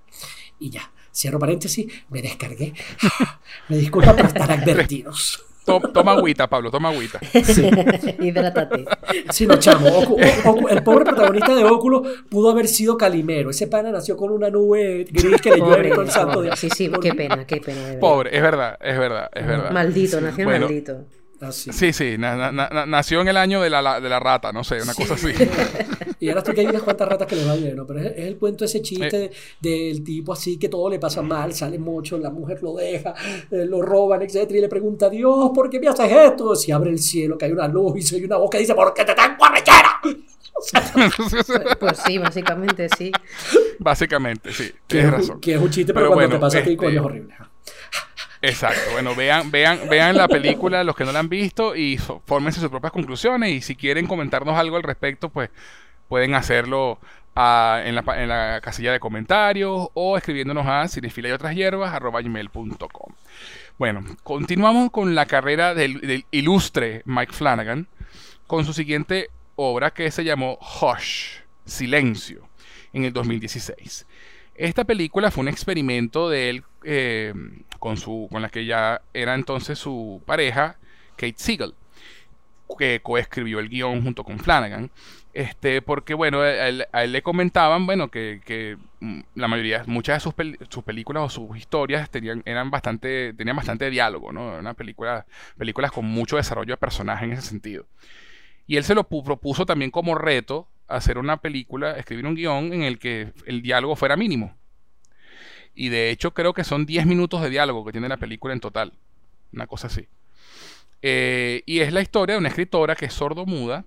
Y 0.58 0.70
ya, 0.70 0.92
cierro 1.14 1.38
paréntesis, 1.38 1.86
me 2.10 2.20
descargué. 2.20 2.74
me 3.68 3.78
disculpa 3.78 4.16
por 4.16 4.26
estar 4.26 4.50
advertidos 4.50 5.47
toma 5.92 6.12
agüita, 6.12 6.48
Pablo, 6.48 6.70
toma 6.70 6.88
agüita. 6.90 7.18
Sí. 7.44 7.68
Hidrátate. 8.20 8.84
Sí, 9.30 9.46
no, 9.46 9.58
chamo. 9.58 10.16
el 10.70 10.82
pobre 10.82 11.04
protagonista 11.04 11.54
de 11.54 11.64
Óculo 11.64 12.02
pudo 12.28 12.50
haber 12.50 12.68
sido 12.68 12.96
Calimero. 12.96 13.50
Ese 13.50 13.66
pana 13.66 13.90
nació 13.90 14.16
con 14.16 14.30
una 14.30 14.50
nube 14.50 15.06
gris 15.10 15.40
que 15.40 15.50
le 15.50 15.58
llueve 15.58 15.90
con 15.90 16.10
santo 16.10 16.42
de... 16.42 16.56
Sí, 16.56 16.68
sí, 16.70 16.90
qué 17.00 17.14
pena, 17.14 17.46
qué 17.46 17.60
pena. 17.60 17.98
Pobre, 18.00 18.34
es 18.34 18.42
verdad, 18.42 18.76
es 18.80 18.98
verdad, 18.98 19.28
es 19.32 19.46
verdad. 19.46 19.70
Maldito, 19.70 20.20
nació 20.20 20.46
maldito. 20.46 21.04
Ah, 21.40 21.52
sí, 21.52 21.92
sí, 21.92 22.16
nació 22.18 23.20
en 23.20 23.28
el 23.28 23.36
año 23.36 23.60
de 23.60 23.70
la, 23.70 24.00
de 24.00 24.08
la 24.08 24.18
rata, 24.18 24.52
no 24.52 24.64
sé, 24.64 24.82
una 24.82 24.92
cosa 24.92 25.14
así. 25.14 25.28
y 26.20 26.28
ahora 26.28 26.42
tú 26.42 26.52
que 26.52 26.62
hay 26.62 26.66
unas 26.66 26.82
cuantas 26.82 27.08
ratas 27.08 27.28
que 27.28 27.36
le 27.36 27.44
va 27.44 27.54
bien, 27.54 27.76
¿no? 27.76 27.86
Pero 27.86 28.00
es, 28.00 28.12
el 28.16 28.36
cuento 28.38 28.64
ese 28.64 28.82
chiste 28.82 29.26
eh. 29.26 29.30
del 29.60 30.02
tipo 30.02 30.32
así 30.32 30.58
que 30.58 30.68
todo 30.68 30.90
le 30.90 30.98
pasa 30.98 31.22
mal, 31.22 31.52
sale 31.52 31.78
mucho, 31.78 32.18
la 32.18 32.30
mujer 32.30 32.60
lo 32.62 32.74
deja, 32.74 33.14
eh, 33.52 33.64
lo 33.66 33.82
roban, 33.82 34.22
etcétera, 34.22 34.58
y 34.58 34.62
le 34.62 34.68
pregunta 34.68 35.06
a 35.06 35.10
Dios, 35.10 35.50
¿por 35.54 35.70
qué 35.70 35.78
me 35.78 35.86
haces 35.86 36.10
esto? 36.10 36.56
Si 36.56 36.72
abre 36.72 36.90
el 36.90 36.98
cielo, 36.98 37.38
que 37.38 37.44
hay 37.44 37.52
una 37.52 37.68
luz 37.68 37.98
y 37.98 38.02
se 38.02 38.16
oye 38.16 38.26
una 38.26 38.36
voz 38.36 38.50
que 38.50 38.58
dice, 38.58 38.74
¿por 38.74 38.92
qué 38.92 39.04
te 39.04 39.14
tengo 39.14 39.44
arrechera? 39.44 40.00
pues 41.78 41.98
sí, 42.04 42.18
básicamente 42.18 42.88
sí. 42.96 43.12
Básicamente, 43.78 44.52
sí. 44.52 44.72
Tienes 44.86 45.12
razón. 45.12 45.40
Que 45.40 45.54
es 45.54 45.60
un 45.60 45.70
chiste, 45.70 45.94
pero, 45.94 46.12
cuando 46.12 46.34
te 46.34 46.40
pasa 46.40 46.58
a 46.58 46.62
ti, 46.64 46.76
coño, 46.76 46.88
es 46.88 46.96
este, 46.96 47.06
horrible. 47.06 47.34
Exacto. 48.42 48.92
Bueno, 48.92 49.14
vean, 49.14 49.50
vean, 49.50 49.88
vean 49.88 50.16
la 50.16 50.28
película 50.28 50.84
los 50.84 50.94
que 50.94 51.04
no 51.04 51.12
la 51.12 51.18
han 51.18 51.28
visto 51.28 51.74
y 51.74 51.98
fórmense 51.98 52.60
sus 52.60 52.70
propias 52.70 52.92
conclusiones. 52.92 53.50
Y 53.50 53.60
si 53.60 53.74
quieren 53.74 54.06
comentarnos 54.06 54.56
algo 54.56 54.76
al 54.76 54.82
respecto, 54.82 55.28
pues 55.28 55.50
pueden 56.08 56.34
hacerlo 56.34 56.98
ah, 57.34 57.82
en, 57.84 57.94
la, 57.94 58.60
casilla 58.60 58.92
de 58.92 59.00
comentarios 59.00 59.88
o 59.94 60.16
escribiéndonos 60.16 60.66
a 60.66 60.88
cinefila 60.88 61.28
y 61.28 61.32
otras 61.32 61.54
hierbas 61.54 61.98
gmail.com. 62.00 63.12
Bueno, 63.78 64.04
continuamos 64.24 64.90
con 64.90 65.14
la 65.14 65.26
carrera 65.26 65.74
del, 65.74 66.24
ilustre 66.32 67.02
Mike 67.04 67.32
Flanagan 67.32 67.86
con 68.46 68.64
su 68.64 68.72
siguiente 68.72 69.30
obra 69.54 69.92
que 69.92 70.10
se 70.10 70.24
llamó 70.24 70.58
Hush, 70.60 71.40
Silencio, 71.64 72.48
en 72.92 73.04
el 73.04 73.12
2016. 73.12 74.06
Esta 74.58 74.82
película 74.82 75.30
fue 75.30 75.42
un 75.42 75.48
experimento 75.48 76.28
de 76.28 76.50
él 76.50 76.64
eh, 76.82 77.32
con, 77.78 77.96
su, 77.96 78.26
con 78.28 78.42
la 78.42 78.48
que 78.48 78.66
ya 78.66 79.00
era 79.14 79.36
entonces 79.36 79.78
su 79.78 80.20
pareja, 80.26 80.76
Kate 81.14 81.36
Siegel, 81.36 81.74
que 82.76 83.00
coescribió 83.00 83.60
el 83.60 83.68
guion 83.68 84.02
junto 84.02 84.24
con 84.24 84.40
Flanagan. 84.40 84.90
Este, 85.32 85.80
porque 85.80 86.14
bueno, 86.14 86.40
a 86.40 86.66
él, 86.68 86.86
le 87.06 87.22
comentaban, 87.22 87.86
bueno, 87.86 88.10
que, 88.10 88.76
mm, 88.98 89.20
la 89.36 89.46
mayoría, 89.46 89.84
muchas 89.86 90.16
de 90.16 90.20
sus, 90.20 90.34
sus, 90.68 90.82
películas 90.82 91.22
o 91.22 91.28
sus 91.28 91.56
historias 91.56 92.10
tenían, 92.10 92.42
eran 92.44 92.72
bastante, 92.72 93.32
tenían 93.34 93.54
bastante 93.54 93.88
diálogo, 93.90 94.32
¿no? 94.32 94.58
Una 94.58 94.74
película, 94.74 95.24
películas 95.56 95.92
con 95.92 96.04
mucho 96.04 96.36
desarrollo 96.36 96.72
de 96.72 96.78
personaje 96.78 97.26
en 97.26 97.32
ese 97.32 97.42
sentido. 97.42 97.86
Y 98.66 98.76
él 98.76 98.82
se 98.82 98.96
lo 98.96 99.04
propuso 99.04 99.66
también 99.66 99.92
como 99.92 100.16
reto 100.16 100.66
hacer 100.88 101.18
una 101.18 101.36
película, 101.36 101.92
escribir 101.92 102.26
un 102.26 102.34
guion 102.34 102.72
en 102.72 102.82
el 102.82 102.98
que 102.98 103.32
el 103.46 103.62
diálogo 103.62 103.94
fuera 103.94 104.16
mínimo. 104.16 104.56
Y 105.74 105.90
de 105.90 106.10
hecho 106.10 106.34
creo 106.34 106.54
que 106.54 106.64
son 106.64 106.86
10 106.86 107.06
minutos 107.06 107.42
de 107.42 107.50
diálogo 107.50 107.84
que 107.84 107.92
tiene 107.92 108.08
la 108.08 108.16
película 108.16 108.52
en 108.54 108.60
total. 108.60 108.94
Una 109.52 109.66
cosa 109.66 109.86
así. 109.86 110.08
Eh, 111.02 111.62
y 111.66 111.80
es 111.80 111.92
la 111.92 112.00
historia 112.00 112.34
de 112.34 112.40
una 112.40 112.48
escritora 112.48 112.96
que 112.96 113.06
es 113.06 113.12
sordo-muda, 113.12 113.84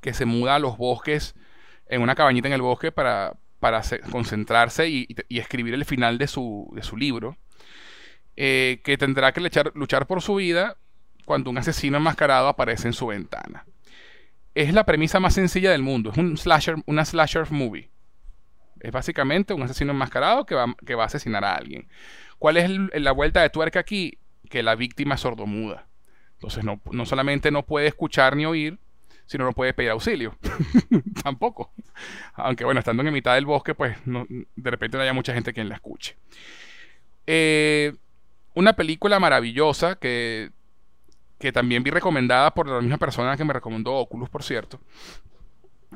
que 0.00 0.12
se 0.12 0.24
muda 0.24 0.56
a 0.56 0.58
los 0.58 0.76
bosques, 0.76 1.34
en 1.86 2.02
una 2.02 2.14
cabañita 2.14 2.48
en 2.48 2.54
el 2.54 2.62
bosque 2.62 2.90
para, 2.90 3.36
para 3.60 3.82
concentrarse 4.10 4.88
y, 4.88 5.06
escribir 5.28 5.74
el 5.74 5.84
final 5.84 6.18
de 6.18 6.26
su, 6.26 6.70
de 6.74 6.82
su 6.82 6.96
libro, 6.96 7.36
eh, 8.36 8.80
que 8.82 8.98
tendrá 8.98 9.32
que 9.32 9.40
luchar, 9.40 9.72
luchar 9.74 10.06
por 10.06 10.20
su 10.20 10.36
vida 10.36 10.76
cuando 11.24 11.50
un 11.50 11.58
asesino 11.58 11.98
enmascarado 11.98 12.48
aparece 12.48 12.88
en 12.88 12.94
su 12.94 13.06
ventana 13.06 13.64
es 14.62 14.74
la 14.74 14.84
premisa 14.84 15.20
más 15.20 15.34
sencilla 15.34 15.70
del 15.70 15.82
mundo. 15.82 16.10
Es 16.10 16.18
un 16.18 16.36
slasher, 16.36 16.76
una 16.86 17.04
slasher 17.04 17.48
movie. 17.52 17.90
Es 18.80 18.90
básicamente 18.90 19.54
un 19.54 19.62
asesino 19.62 19.92
enmascarado 19.92 20.46
que 20.46 20.56
va, 20.56 20.74
que 20.84 20.96
va 20.96 21.04
a 21.04 21.06
asesinar 21.06 21.44
a 21.44 21.54
alguien. 21.54 21.88
¿Cuál 22.40 22.56
es 22.56 22.68
la 23.00 23.12
vuelta 23.12 23.40
de 23.40 23.50
tuerca 23.50 23.78
aquí? 23.78 24.18
Que 24.50 24.64
la 24.64 24.74
víctima 24.74 25.14
es 25.14 25.20
sordomuda. 25.20 25.86
Entonces 26.34 26.64
no, 26.64 26.80
solamente 27.06 27.52
no 27.52 27.66
puede 27.66 27.86
escuchar 27.86 28.34
ni 28.34 28.46
oír, 28.46 28.78
sino 29.26 29.44
no 29.44 29.52
puede 29.52 29.74
pedir 29.74 29.90
auxilio. 29.90 30.36
Tampoco. 31.22 31.72
Aunque 32.34 32.64
bueno, 32.64 32.80
estando 32.80 33.04
en 33.04 33.12
mitad 33.12 33.36
del 33.36 33.46
bosque, 33.46 33.76
pues 33.76 33.96
de 34.04 34.70
repente 34.70 34.96
no 34.96 35.04
haya 35.04 35.12
mucha 35.12 35.34
gente 35.34 35.52
quien 35.52 35.68
la 35.68 35.76
escuche. 35.76 36.16
Eh, 37.28 37.94
una 38.54 38.72
película 38.72 39.20
maravillosa 39.20 39.96
que 40.00 40.50
que 41.38 41.52
también 41.52 41.82
vi 41.82 41.90
recomendada 41.90 42.52
por 42.52 42.68
la 42.68 42.80
misma 42.80 42.98
persona 42.98 43.36
que 43.36 43.44
me 43.44 43.52
recomendó 43.52 43.94
Oculus, 43.94 44.28
por 44.28 44.42
cierto, 44.42 44.80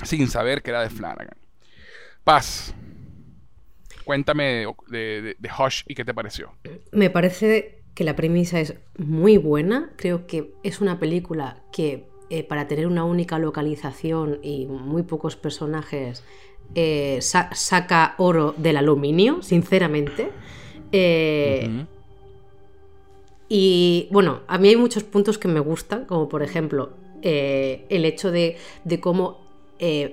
sin 0.04 0.28
saber 0.28 0.62
que 0.62 0.70
era 0.70 0.82
de 0.82 0.90
Flanagan. 0.90 1.36
Paz, 2.24 2.74
cuéntame 4.04 4.66
de, 4.88 5.36
de, 5.38 5.50
Hush 5.58 5.82
y 5.86 5.94
qué 5.94 6.04
te 6.04 6.14
pareció. 6.14 6.52
Me 6.92 7.10
parece 7.10 7.82
que 7.94 8.04
la 8.04 8.14
premisa 8.14 8.60
es 8.60 8.74
muy 8.96 9.36
buena, 9.36 9.90
creo 9.96 10.26
que 10.26 10.54
es 10.62 10.80
una 10.80 10.98
película 10.98 11.62
que 11.72 12.06
eh, 12.30 12.44
para 12.44 12.66
tener 12.66 12.86
una 12.86 13.04
única 13.04 13.38
localización 13.38 14.38
y 14.42 14.66
muy 14.66 15.02
pocos 15.02 15.36
personajes, 15.36 16.24
eh, 16.74 17.18
saca 17.20 18.14
oro 18.16 18.54
del 18.56 18.78
aluminio, 18.78 19.42
sinceramente. 19.42 20.30
Eh, 20.92 21.84
y 23.54 24.08
bueno, 24.10 24.40
a 24.46 24.56
mí 24.56 24.68
hay 24.68 24.76
muchos 24.76 25.04
puntos 25.04 25.36
que 25.36 25.46
me 25.46 25.60
gustan, 25.60 26.06
como 26.06 26.26
por 26.26 26.42
ejemplo 26.42 26.94
el 27.22 28.04
hecho 28.06 28.32
de, 28.32 28.56
cómo 29.00 29.42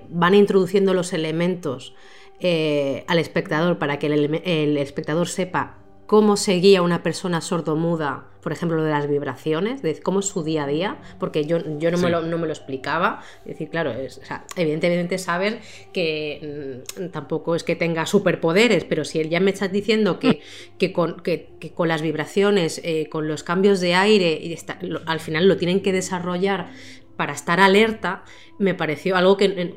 van 0.09 0.35
introduciendo 0.35 0.93
los 0.93 1.13
elementos 1.13 1.95
al 2.41 3.17
espectador 3.17 3.79
para 3.79 3.97
que 3.97 4.07
el 4.07 4.77
espectador 4.77 5.29
sepa 5.29 5.78
cómo 6.09 6.37
seguía 6.37 6.81
una 6.81 7.03
persona 7.03 7.39
sordomuda, 7.39 8.25
por 8.41 8.51
ejemplo, 8.51 8.77
lo 8.77 8.83
de 8.83 8.89
las 8.89 9.07
vibraciones, 9.07 9.83
de 9.83 9.99
cómo 9.99 10.21
es 10.21 10.25
su 10.25 10.43
día 10.43 10.63
a 10.63 10.67
día, 10.67 10.97
porque 11.19 11.45
yo, 11.45 11.59
yo 11.77 11.91
no, 11.91 11.99
me 11.99 12.09
lo, 12.09 12.23
no, 12.23 12.39
me 12.39 12.47
lo, 12.47 12.53
explicaba. 12.53 13.21
Es 13.41 13.51
decir, 13.51 13.69
claro, 13.69 13.91
es, 13.91 14.19
evidentemente 14.55 15.19
saber 15.19 15.59
que 15.93 16.81
mm, 16.97 17.09
tampoco 17.09 17.53
es 17.53 17.63
que 17.63 17.75
tenga 17.75 18.07
superpoderes, 18.07 18.85
pero 18.85 19.05
si 19.05 19.19
él 19.19 19.29
ya 19.29 19.39
me 19.39 19.51
está 19.51 19.67
diciendo 19.67 20.17
que, 20.17 20.41
que, 20.79 20.91
con, 20.91 21.19
que, 21.19 21.51
con, 21.75 21.87
las 21.87 22.01
vibraciones, 22.01 22.81
eh, 22.83 23.07
con 23.07 23.27
los 23.27 23.43
cambios 23.43 23.79
de 23.79 23.93
aire, 23.93 24.31
y 24.41 24.57
al 25.05 25.19
final 25.19 25.47
lo 25.47 25.57
tienen 25.57 25.79
que 25.79 25.91
desarrollar 25.93 26.71
para 27.19 27.33
estar 27.33 27.59
alerta, 27.59 28.23
me 28.59 28.75
pareció 28.75 29.17
algo 29.17 29.35
que 29.35 29.75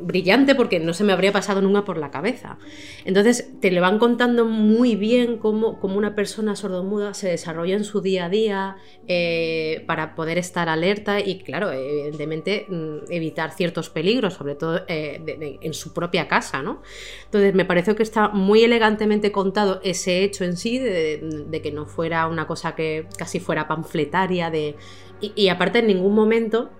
brillante 0.00 0.54
porque 0.54 0.80
no 0.80 0.94
se 0.94 1.04
me 1.04 1.12
habría 1.12 1.30
pasado 1.30 1.60
nunca 1.60 1.84
por 1.84 1.98
la 1.98 2.10
cabeza. 2.10 2.56
Entonces 3.04 3.50
te 3.60 3.70
le 3.70 3.80
van 3.80 3.98
contando 3.98 4.46
muy 4.46 4.96
bien 4.96 5.36
cómo, 5.36 5.78
una 5.82 6.14
persona 6.14 6.56
sordomuda 6.56 7.12
se 7.12 7.28
desarrolla 7.28 7.76
en 7.76 7.84
su 7.84 8.00
día 8.00 8.24
a 8.24 8.28
día 8.30 8.76
eh, 9.08 9.84
para 9.86 10.14
poder 10.14 10.38
estar 10.38 10.70
alerta 10.70 11.20
y, 11.20 11.40
claro, 11.40 11.70
evidentemente 11.70 12.64
mm, 12.66 13.10
evitar 13.10 13.52
ciertos 13.52 13.90
peligros, 13.90 14.32
sobre 14.32 14.54
todo 14.54 14.80
eh, 14.88 15.58
en 15.60 15.74
su 15.74 15.92
propia 15.92 16.28
casa, 16.28 16.62
¿no? 16.62 16.80
Entonces 17.26 17.54
me 17.54 17.66
pareció 17.66 17.94
que 17.94 18.02
está 18.02 18.28
muy 18.28 18.64
elegantemente 18.64 19.32
contado 19.32 19.82
ese 19.84 20.24
hecho 20.24 20.44
en 20.44 20.56
sí, 20.56 20.78
de, 20.78 21.60
que 21.62 21.72
no 21.72 21.84
fuera 21.84 22.26
una 22.26 22.46
cosa 22.46 22.74
que 22.74 23.06
casi 23.18 23.38
fuera 23.38 23.68
panfletaria, 23.68 24.50
de, 24.50 24.76
y 25.20 25.48
aparte 25.48 25.80
en 25.80 25.86
ningún 25.86 26.14
momento 26.14 26.70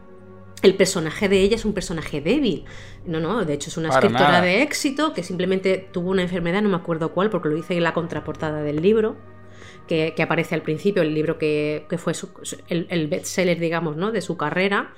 el 0.62 0.74
personaje 0.74 1.28
de 1.28 1.40
ella 1.40 1.56
es 1.56 1.64
un 1.64 1.72
personaje 1.72 2.20
débil. 2.20 2.64
No, 3.06 3.20
no, 3.20 3.44
de 3.44 3.54
hecho 3.54 3.70
es 3.70 3.76
una 3.76 3.88
escritora 3.88 4.40
de 4.40 4.62
éxito 4.62 5.12
que 5.14 5.22
simplemente 5.22 5.88
tuvo 5.92 6.10
una 6.10 6.22
enfermedad, 6.22 6.62
no 6.62 6.68
me 6.68 6.76
acuerdo 6.76 7.12
cuál, 7.12 7.30
porque 7.30 7.48
lo 7.48 7.56
hice 7.56 7.74
en 7.76 7.82
la 7.82 7.94
contraportada 7.94 8.62
del 8.62 8.82
libro, 8.82 9.16
que, 9.86 10.14
aparece 10.22 10.54
al 10.54 10.62
principio, 10.62 11.02
el 11.02 11.14
libro 11.14 11.38
que, 11.38 11.86
fue 11.98 12.12
el, 12.68 12.86
el 12.90 13.08
bestseller, 13.08 13.58
digamos, 13.58 13.96
¿no? 13.96 14.12
de 14.12 14.20
su 14.20 14.36
carrera 14.36 14.92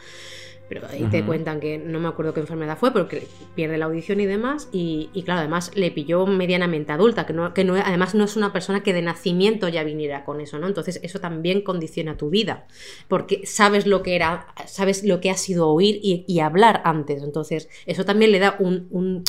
pero 0.68 0.86
ahí 0.88 1.04
te 1.10 1.22
cuentan 1.24 1.60
que 1.60 1.76
no 1.76 2.00
me 2.00 2.08
acuerdo 2.08 2.32
qué 2.32 2.40
enfermedad 2.40 2.78
fue, 2.78 2.92
porque 2.92 3.26
pierde 3.54 3.76
la 3.76 3.84
audición 3.86 4.20
y 4.20 4.26
demás, 4.26 4.68
y, 4.72 5.10
claro, 5.24 5.40
además 5.40 5.70
le 5.74 5.90
pilló 5.90 6.26
medianamente 6.26 6.92
adulta, 6.92 7.26
que, 7.26 7.32
no, 7.32 7.52
que 7.52 7.64
no, 7.64 7.74
además 7.74 8.14
no 8.14 8.24
es 8.24 8.36
una 8.36 8.52
persona 8.52 8.82
que 8.82 8.92
de 8.92 9.02
nacimiento 9.02 9.68
ya 9.68 9.84
viniera 9.84 10.24
con 10.24 10.40
eso, 10.40 10.58
¿no? 10.58 10.66
Entonces 10.66 10.98
eso 11.02 11.20
también 11.20 11.62
condiciona 11.62 12.16
tu 12.16 12.30
vida, 12.30 12.66
porque 13.08 13.44
sabes 13.44 13.86
lo 13.86 14.02
que 14.02 14.16
era, 14.16 14.46
sabes 14.66 15.04
lo 15.04 15.20
que 15.20 15.30
ha 15.30 15.36
sido 15.36 15.68
oír 15.68 16.00
y, 16.02 16.40
hablar 16.40 16.82
antes, 16.84 17.22
entonces 17.22 17.68
eso 17.86 18.04
también 18.04 18.32
le 18.32 18.38
da 18.38 18.56
un, 18.58 19.22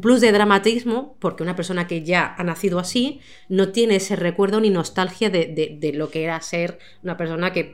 plus 0.00 0.20
de 0.20 0.32
dramatismo, 0.32 1.16
porque 1.20 1.42
una 1.42 1.56
persona 1.56 1.86
que 1.86 2.02
ya 2.02 2.34
ha 2.36 2.44
nacido 2.44 2.78
así 2.78 3.20
no 3.48 3.70
tiene 3.70 3.96
ese 3.96 4.16
recuerdo 4.16 4.60
ni 4.60 4.70
nostalgia 4.70 5.30
de, 5.30 5.78
de 5.80 5.92
lo 5.92 6.10
que 6.10 6.24
era 6.24 6.40
ser 6.40 6.78
una 7.02 7.16
persona 7.16 7.52
que 7.52 7.64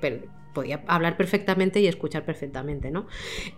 podía 0.58 0.80
hablar 0.88 1.16
perfectamente 1.16 1.78
y 1.78 1.86
escuchar 1.86 2.24
perfectamente, 2.24 2.90
¿no? 2.90 3.06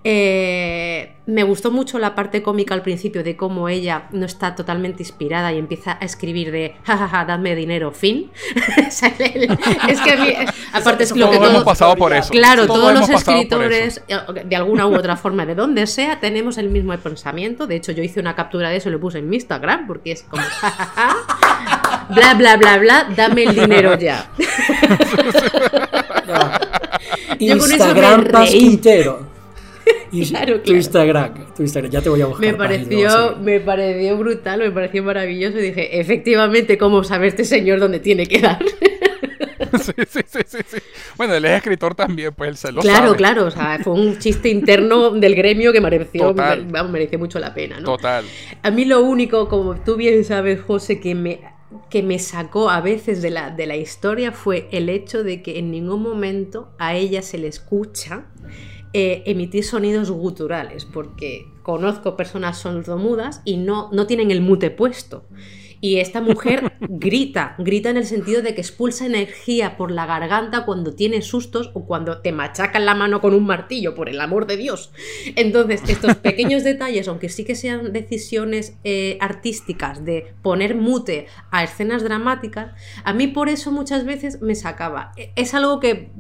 Eh, 0.05 1.15
me 1.25 1.45
gustó 1.45 1.71
mucho 1.71 1.99
la 1.99 2.15
parte 2.15 2.43
cómica 2.43 2.75
al 2.75 2.83
principio 2.83 3.25
de 3.25 3.39
cómo 3.39 3.71
ella 3.71 4.09
no 4.13 4.27
está 4.27 4.55
totalmente 4.55 5.03
inspirada 5.03 5.51
y 5.51 5.57
empieza 5.57 5.97
a 5.99 6.05
escribir 6.05 6.53
de 6.53 6.77
jajaja, 6.85 7.25
dame 7.25 7.55
dinero, 7.55 7.91
fin. 7.93 8.31
es 8.77 10.01
que 10.03 10.47
aparte 10.75 11.05
es 11.05 11.17
lo 11.17 11.31
que 11.31 11.39
todos, 11.39 11.51
hemos 11.51 11.65
pasado 11.65 11.97
por 11.97 12.13
eso. 12.13 12.31
Claro, 12.31 12.67
todos, 12.67 12.93
los 12.93 13.09
escritores, 13.09 14.03
eh, 14.07 14.19
de 14.45 14.57
alguna 14.57 14.87
u 14.87 14.95
otra 14.95 15.17
forma, 15.17 15.47
de 15.47 15.55
donde 15.55 15.87
sea, 15.87 16.21
tenemos 16.21 16.59
el 16.59 16.69
mismo 16.69 16.95
pensamiento. 16.99 17.67
De 17.67 17.77
hecho, 17.77 17.93
yo 17.93 18.03
hice 18.03 18.21
una 18.21 18.37
captura 18.37 18.69
de 18.69 18.77
eso 18.77 18.91
y 18.91 18.93
lo 18.93 19.01
puse 19.01 19.21
en 19.21 19.31
mi 19.31 19.37
Instagram, 19.37 19.87
porque 19.87 20.13
es 20.13 20.25
como 20.25 20.43
jajaja, 20.43 21.17
bla 22.11 22.35
bla 22.35 22.59
bla 22.59 22.77
bla, 22.77 23.09
dame 23.17 23.45
el 23.45 23.55
dinero 23.55 23.99
ya. 23.99 24.29
Instagram 27.39 28.25
Paz 28.29 28.51
Quintero. 28.51 29.31
tu 30.65 30.73
Instagram, 30.75 31.55
tu 31.57 31.63
Instagram, 31.63 31.91
ya 31.91 32.03
te 32.03 32.09
voy 32.09 32.21
a 32.21 32.27
buscar. 32.27 32.47
Me 32.47 32.55
pareció, 32.55 33.37
me 33.41 33.61
pareció 33.61 34.17
brutal, 34.17 34.61
me 34.61 34.71
pareció 34.71 35.03
maravilloso 35.03 35.59
y 35.59 35.63
dije, 35.63 36.01
efectivamente, 36.01 36.79
¿cómo 36.79 37.05
sabe 37.05 37.29
este 37.29 37.45
señor 37.45 37.81
dónde 37.81 38.01
tiene 38.01 38.27
que 38.27 38.41
dar? 38.41 38.59
Sí, 39.71 39.93
sí, 40.09 40.21
sí, 40.27 40.59
sí, 40.67 40.79
Bueno, 41.17 41.35
él 41.35 41.45
es 41.45 41.53
escritor 41.53 41.95
también, 41.95 42.33
pues 42.35 42.51
él 42.51 42.57
se 42.57 42.73
lo 42.73 42.81
Claro, 42.81 43.15
claro, 43.15 43.47
o 43.47 43.51
sea, 43.53 43.79
fue 43.83 43.93
un 43.93 44.19
chiste 44.19 44.49
interno 44.49 45.11
del 45.11 45.37
gremio 45.37 45.73
que 45.73 45.81
mereció, 45.81 46.35
mereció 46.35 47.19
mucho 47.21 47.39
la 47.39 47.55
pena, 47.55 47.79
¿no? 47.79 47.85
Total. 47.85 48.25
A 48.63 48.71
mí 48.71 48.85
lo 48.85 49.03
único, 49.03 49.49
como 49.49 49.77
tú 49.77 49.97
bien 49.97 50.25
sabes, 50.25 50.61
José, 50.61 50.99
que 50.99 51.15
me 51.15 51.41
que 51.89 52.03
me 52.03 52.19
sacó 52.19 52.71
a 52.71 52.81
veces 52.81 53.23
de 53.23 53.31
la, 53.31 53.51
de 53.51 53.67
la 53.67 53.77
historia 53.77 54.33
fue 54.33 54.69
el 54.73 54.89
hecho 54.89 55.23
de 55.23 55.43
que 55.43 55.59
en 55.59 55.71
ningún 55.71 56.03
momento 56.03 56.71
a 56.79 56.95
ella 56.95 57.23
se 57.23 57.39
le 57.39 57.49
escucha 57.49 58.27
eh, 58.93 59.23
emitir 59.27 59.65
sonidos 59.65 60.11
guturales, 60.11 60.85
porque 60.85 61.47
conozco 61.63 62.17
personas 62.17 62.59
sordomudas 62.59 63.41
y 63.45 63.57
no, 63.57 63.89
no 63.93 64.07
tienen 64.07 64.33
el 64.33 64.41
mute 64.41 64.71
puesto. 64.71 65.25
Y 65.81 65.97
esta 65.97 66.21
mujer 66.21 66.73
grita, 66.81 67.55
grita 67.59 67.91
en 67.91 67.97
el 67.97 68.07
sentido 68.07 68.43
de 68.43 68.55
que 68.55 68.61
expulsa 68.61 69.07
energía 69.07 69.77
por 69.77 69.91
la 69.91 70.07
garganta 70.07 70.65
cuando 70.65 70.95
tiene 70.95 71.23
sustos 71.23 71.71
o 71.75 71.87
cuando 71.87 72.19
te 72.19 72.33
machacan 72.33 72.85
la 72.85 72.95
mano 72.95 73.21
con 73.21 73.35
un 73.35 73.47
martillo, 73.47 73.95
por 73.95 74.09
el 74.09 74.21
amor 74.21 74.47
de 74.47 74.57
Dios. 74.57 74.93
Entonces, 75.37 75.83
estos 75.89 76.15
pequeños 76.17 76.65
detalles, 76.65 77.09
aunque 77.09 77.29
sí 77.29 77.45
que 77.45 77.55
sean 77.55 77.93
decisiones 77.93 78.77
eh, 78.85 79.17
artísticas 79.21 80.05
de 80.05 80.35
poner 80.43 80.75
mute 80.75 81.27
a 81.51 81.65
escenas 81.65 82.03
dramáticas, 82.03 82.73
a 83.05 83.13
mí 83.13 83.27
por 83.27 83.49
eso 83.49 83.73
muchas 83.73 84.05
veces 84.05 84.43
me 84.43 84.55
sacaba. 84.55 85.13
E, 85.17 85.33
es 85.37 85.55
algo 85.55 85.81
que, 85.81 86.11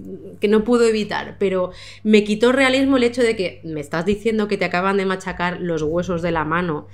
que 0.40 0.48
no 0.48 0.64
puedo 0.64 0.84
evitar, 0.84 1.36
pero 1.38 1.72
me 2.02 2.24
quitó 2.24 2.52
realismo 2.52 2.96
el 2.96 3.04
hecho 3.04 3.22
de 3.22 3.36
que 3.36 3.60
me 3.64 3.80
estás 3.80 4.06
diciendo 4.06 4.48
que 4.48 4.56
te 4.56 4.64
acaban 4.64 4.96
de 4.96 5.04
machacar 5.04 5.60
los 5.60 5.82
huesos 5.82 6.22
de 6.22 6.30
la 6.30 6.44
mano 6.44 6.88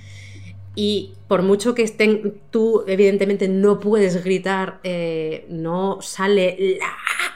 y 0.77 1.15
por 1.27 1.43
mucho 1.43 1.75
que 1.75 1.83
estén, 1.83 2.39
tú 2.51 2.85
evidentemente 2.87 3.49
no 3.49 3.81
puedes 3.81 4.23
gritar, 4.23 4.79
eh, 4.85 5.47
no 5.49 5.99
sale, 6.03 6.79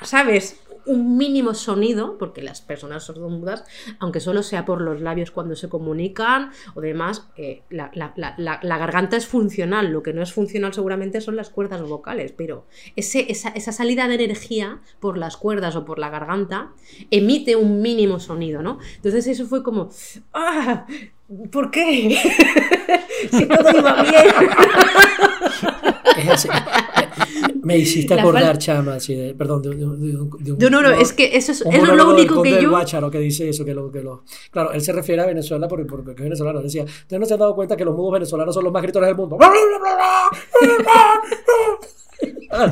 ¿sabes? 0.03 0.61
Un 0.85 1.17
mínimo 1.17 1.55
sonido, 1.55 2.19
porque 2.19 2.43
las 2.43 2.61
personas 2.61 3.05
sordomudas, 3.05 3.65
aunque 3.99 4.21
solo 4.21 4.43
sea 4.43 4.67
por 4.67 4.83
los 4.83 5.01
labios 5.01 5.31
cuando 5.31 5.57
se 5.57 5.69
comunican 5.69 6.51
o 6.75 6.83
demás, 6.83 7.29
eh, 7.37 7.63
la, 7.71 7.91
garganta 8.63 9.17
es 9.17 9.27
funcional. 9.27 9.91
Lo 9.91 10.03
que 10.03 10.13
no 10.13 10.23
es 10.23 10.33
funcional 10.33 10.75
seguramente 10.75 11.21
son 11.21 11.37
las 11.37 11.49
cuerdas 11.49 11.83
vocales, 11.83 12.33
pero 12.37 12.67
ese, 12.95 13.31
esa, 13.33 13.51
esa, 13.51 13.73
salida 13.73 14.07
de 14.07 14.15
energía 14.15 14.81
por 15.01 15.17
las 15.17 15.37
cuerdas 15.37 15.77
o 15.77 15.85
por 15.85 15.99
la 15.99 16.11
garganta 16.11 16.73
emite 17.11 17.57
un 17.57 17.81
mínimo 17.81 18.21
sonido, 18.21 18.63
¿no? 18.63 18.79
Entonces 18.97 19.27
eso 19.27 19.47
fue 19.47 19.63
como, 19.63 19.91
¡ah! 20.35 20.87
¿Por 21.53 21.71
qué? 21.71 22.19
si 23.29 23.47
todo 23.47 23.71
iba 23.77 24.03
bien. 24.03 24.25
Me 27.63 27.79
hiciste 27.79 28.15
acordar, 28.15 28.59
chama, 28.59 28.99
perdón, 29.37 29.63
de, 29.63 29.69
un... 29.71 30.31
No, 30.59 30.71
no, 30.71 30.83
no, 30.83 30.91
es 30.91 31.13
que 31.13 31.37
eso 31.37 31.53
es, 31.53 31.61
eso 31.61 31.95
lo 31.95 32.15
único 32.15 32.43
que 32.43 32.63
yo... 32.63 32.71
Guácharo 32.71 33.11
que 33.11 33.19
dice 33.19 33.49
eso, 33.49 33.65
que 33.65 33.75
lo, 33.75 33.91
que 33.91 34.03
lo... 34.03 34.25
Claro, 34.51 34.73
él 34.73 34.81
se 34.81 34.93
refiere 34.93 35.23
a 35.23 35.27
Venezuela 35.27 35.69
porque, 35.69 35.85
porque 35.85 36.13
es 36.13 36.17
venezolano. 36.17 36.63
Decía, 36.63 36.85
¿ustedes 36.85 37.21
no 37.21 37.27
se 37.27 37.35
han 37.35 37.41
dado 37.41 37.55
cuenta 37.55 37.77
que 37.77 37.85
los 37.85 37.95
mudos 37.95 38.15
venezolanos 38.15 38.55
son 38.55 38.65
los 38.65 38.73
más 38.73 38.83
gritores 38.83 39.09
del 39.09 39.17
mundo? 39.17 39.39
Ah, 42.53 42.69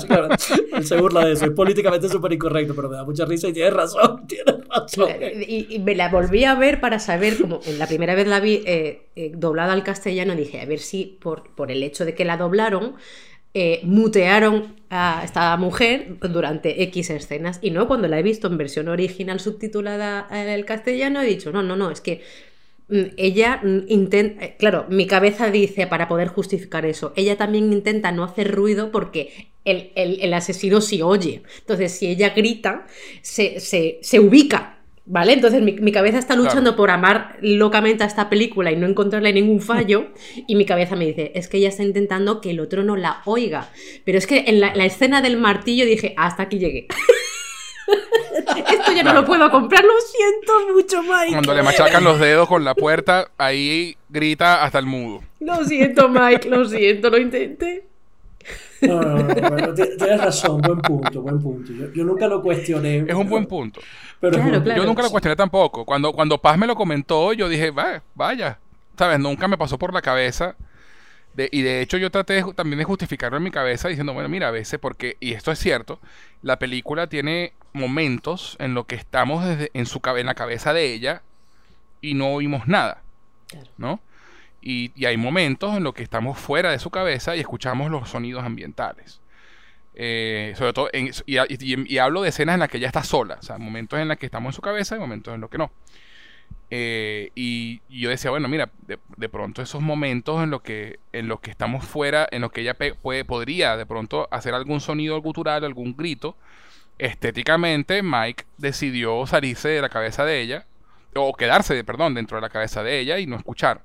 él 0.72 0.84
se 0.84 1.00
burla 1.00 1.24
de 1.24 1.34
eso, 1.34 1.44
es 1.44 1.52
políticamente 1.52 2.08
súper 2.08 2.32
incorrecto, 2.32 2.74
pero 2.74 2.88
me 2.88 2.96
da 2.96 3.04
mucha 3.04 3.24
risa 3.24 3.46
y 3.46 3.52
tiene 3.52 3.70
razón, 3.70 4.26
tiene 4.26 4.64
razón. 4.68 5.08
Y, 5.46 5.78
me 5.78 5.94
la 5.94 6.08
volví 6.08 6.44
a 6.44 6.56
ver 6.56 6.80
para 6.80 6.98
saber, 6.98 7.38
como 7.40 7.60
en 7.64 7.78
la 7.78 7.86
primera 7.86 8.16
vez 8.16 8.26
la 8.26 8.40
vi 8.40 8.62
eh, 8.66 9.06
eh, 9.14 9.30
doblada 9.36 9.72
al 9.72 9.84
castellano, 9.84 10.34
dije, 10.34 10.60
a 10.60 10.66
ver 10.66 10.80
si 10.80 11.16
por, 11.20 11.54
por 11.54 11.70
el 11.70 11.84
hecho 11.84 12.04
de 12.04 12.16
que 12.16 12.24
la 12.24 12.36
doblaron, 12.36 12.96
eh, 13.54 13.80
mutearon 13.84 14.76
a 14.90 15.22
esta 15.24 15.56
mujer 15.56 16.16
durante 16.20 16.82
X 16.82 17.10
escenas. 17.10 17.58
Y 17.62 17.70
no, 17.70 17.86
cuando 17.86 18.08
la 18.08 18.18
he 18.18 18.22
visto 18.22 18.48
en 18.48 18.58
versión 18.58 18.88
original 18.88 19.40
subtitulada 19.40 20.26
el 20.30 20.64
castellano, 20.64 21.22
he 21.22 21.26
dicho, 21.26 21.52
no, 21.52 21.62
no, 21.62 21.76
no, 21.76 21.90
es 21.90 22.00
que 22.00 22.20
ella 22.90 23.60
mm, 23.62 23.80
intenta, 23.88 24.44
eh, 24.44 24.56
claro, 24.58 24.86
mi 24.88 25.06
cabeza 25.06 25.50
dice 25.50 25.86
para 25.86 26.08
poder 26.08 26.28
justificar 26.28 26.86
eso, 26.86 27.12
ella 27.16 27.36
también 27.36 27.72
intenta 27.72 28.12
no 28.12 28.24
hacer 28.24 28.54
ruido 28.54 28.90
porque 28.90 29.50
el, 29.64 30.32
asesino 30.32 30.80
sí 30.80 31.02
oye. 31.02 31.42
Entonces, 31.60 31.92
si 31.92 32.06
ella 32.06 32.30
grita, 32.30 32.86
se, 33.22 34.00
ubica 34.20 34.74
¿Vale? 35.10 35.32
Entonces 35.32 35.62
mi, 35.62 35.90
cabeza 35.90 36.18
está 36.18 36.36
luchando 36.36 36.76
por 36.76 36.90
amar 36.90 37.38
locamente 37.40 38.04
a 38.04 38.06
esta 38.06 38.28
película 38.28 38.70
y 38.70 38.76
no 38.76 38.86
encontrarle 38.86 39.32
ningún 39.32 39.62
fallo. 39.62 40.08
y 40.46 40.54
mi 40.54 40.66
cabeza 40.66 40.96
me 40.96 41.06
dice, 41.06 41.32
es 41.34 41.48
que 41.48 41.56
ella 41.56 41.70
está 41.70 41.82
intentando 41.82 42.42
que 42.42 42.50
el 42.50 42.60
otro 42.60 42.84
no 42.84 42.94
la 42.94 43.22
oiga. 43.24 43.70
Pero 44.04 44.18
es 44.18 44.26
que 44.26 44.44
en 44.48 44.60
la, 44.60 44.68
escena 44.84 45.22
del 45.22 45.38
martillo 45.38 45.86
dije, 45.86 46.12
hasta 46.18 46.42
aquí 46.42 46.58
llegué. 46.58 46.88
Esto 48.72 48.92
ya 48.92 49.02
no 49.02 49.14
lo 49.14 49.24
puedo 49.24 49.50
comprar, 49.50 49.82
lo 49.84 49.92
siento 50.00 50.72
mucho, 50.72 51.02
Mike. 51.02 51.32
Cuando 51.32 51.54
le 51.54 51.62
machacan 51.62 52.04
los 52.04 52.18
dedos 52.18 52.48
con 52.48 52.64
la 52.64 52.74
puerta, 52.74 53.30
ahí 53.38 53.96
grita 54.08 54.64
hasta 54.64 54.78
el 54.78 54.86
mudo. 54.86 55.22
Lo 55.40 55.64
siento, 55.64 56.08
Mike, 56.08 56.48
lo 56.48 56.64
siento, 56.64 57.10
lo 57.10 57.18
intenté. 57.18 57.84
No, 58.80 59.00
no, 59.00 59.22
no, 59.24 59.74
tienes 59.74 60.20
razón, 60.20 60.60
buen 60.60 60.80
punto, 60.80 61.22
buen 61.22 61.42
punto. 61.42 61.72
Yo, 61.72 62.04
nunca 62.04 62.28
lo 62.28 62.40
cuestioné. 62.42 63.04
Es 63.06 63.14
un 63.14 63.28
buen 63.28 63.46
punto. 63.46 63.80
Pero 64.20 64.38
yo 64.38 64.84
nunca 64.84 65.02
lo 65.02 65.10
cuestioné 65.10 65.36
tampoco. 65.36 65.84
Cuando, 65.84 66.12
cuando 66.12 66.38
Paz 66.38 66.56
me 66.58 66.66
lo 66.66 66.74
comentó, 66.74 67.32
yo 67.32 67.48
dije, 67.48 67.70
vaya, 67.70 68.02
vaya. 68.14 68.58
¿Sabes? 68.96 69.18
Nunca 69.18 69.46
me 69.48 69.58
pasó 69.58 69.78
por 69.78 69.92
la 69.92 70.02
cabeza. 70.02 70.56
Y 71.52 71.62
de 71.62 71.80
hecho 71.80 71.98
yo 71.98 72.10
traté 72.10 72.42
también 72.54 72.78
de 72.78 72.84
justificarlo 72.84 73.36
en 73.36 73.44
mi 73.44 73.50
cabeza 73.50 73.88
diciendo, 73.88 74.12
bueno, 74.12 74.28
mira, 74.28 74.48
a 74.48 74.50
veces 74.50 74.80
porque, 74.80 75.16
y 75.20 75.32
esto 75.32 75.52
es 75.52 75.58
cierto, 75.58 76.00
la 76.42 76.58
película 76.58 77.06
tiene 77.06 77.52
momentos 77.72 78.56
en 78.58 78.74
los 78.74 78.86
que 78.86 78.96
estamos 78.96 79.44
desde, 79.44 79.70
en, 79.74 79.86
su, 79.86 80.00
en 80.04 80.26
la 80.26 80.34
cabeza 80.34 80.72
de 80.72 80.92
ella 80.92 81.22
y 82.00 82.14
no 82.14 82.28
oímos 82.28 82.66
nada. 82.66 83.02
¿No? 83.76 84.00
Y, 84.60 84.92
hay 85.04 85.16
momentos 85.16 85.76
en 85.76 85.84
los 85.84 85.94
que 85.94 86.02
estamos 86.02 86.38
fuera 86.38 86.70
de 86.70 86.78
su 86.78 86.90
cabeza 86.90 87.36
y 87.36 87.40
escuchamos 87.40 87.90
los 87.90 88.10
sonidos 88.10 88.44
ambientales. 88.44 89.20
Eh, 89.94 90.54
sobre 90.56 90.72
todo, 90.72 90.90
y, 91.26 91.98
hablo 91.98 92.22
de 92.22 92.28
escenas 92.28 92.54
en 92.54 92.60
las 92.60 92.68
que 92.68 92.78
ella 92.78 92.88
está 92.88 93.02
sola, 93.02 93.38
o 93.40 93.42
sea, 93.42 93.58
momentos 93.58 93.98
en 93.98 94.08
los 94.08 94.16
que 94.16 94.26
estamos 94.26 94.50
en 94.50 94.56
su 94.56 94.62
cabeza 94.62 94.96
y 94.96 94.98
momentos 94.98 95.34
en 95.34 95.40
los 95.40 95.50
que 95.50 95.58
no. 95.58 95.70
Eh, 96.70 97.30
y, 97.34 97.80
yo 97.88 98.10
decía, 98.10 98.30
bueno, 98.30 98.48
mira, 98.48 98.70
de, 98.86 99.28
pronto 99.28 99.62
esos 99.62 99.80
momentos 99.80 100.42
en 100.42 100.50
los 100.50 100.62
que, 100.62 100.98
en 101.12 101.32
que 101.38 101.50
estamos 101.50 101.84
fuera, 101.84 102.28
en 102.30 102.42
los 102.42 102.52
que 102.52 102.60
ella 102.60 102.76
puede, 103.00 103.24
podría 103.24 103.76
de 103.76 103.86
pronto 103.86 104.28
hacer 104.30 104.54
algún 104.54 104.80
sonido 104.80 105.20
cultural, 105.22 105.64
algún 105.64 105.96
grito, 105.96 106.36
estéticamente 106.98 108.02
Mike 108.02 108.44
decidió 108.58 109.26
salirse 109.26 109.68
de 109.68 109.80
la 109.80 109.88
cabeza 109.88 110.24
de 110.24 110.40
ella, 110.40 110.66
o 111.14 111.34
quedarse, 111.34 111.82
perdón, 111.84 112.14
dentro 112.14 112.36
de 112.36 112.42
la 112.42 112.50
cabeza 112.50 112.82
de 112.82 113.00
ella 113.00 113.18
y 113.18 113.26
no 113.26 113.36
escuchar. 113.36 113.80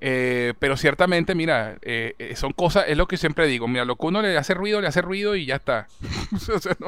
Eh, 0.00 0.52
pero 0.58 0.76
ciertamente, 0.76 1.34
mira, 1.34 1.78
eh, 1.82 2.14
eh, 2.18 2.36
son 2.36 2.52
cosas, 2.52 2.84
es 2.88 2.96
lo 2.96 3.08
que 3.08 3.16
siempre 3.16 3.46
digo, 3.46 3.66
mira, 3.66 3.84
lo 3.84 3.96
que 3.96 4.06
uno 4.06 4.20
le 4.20 4.36
hace 4.36 4.52
ruido, 4.54 4.80
le 4.80 4.88
hace 4.88 5.02
ruido 5.02 5.36
y 5.36 5.46
ya 5.46 5.56
está. 5.56 5.88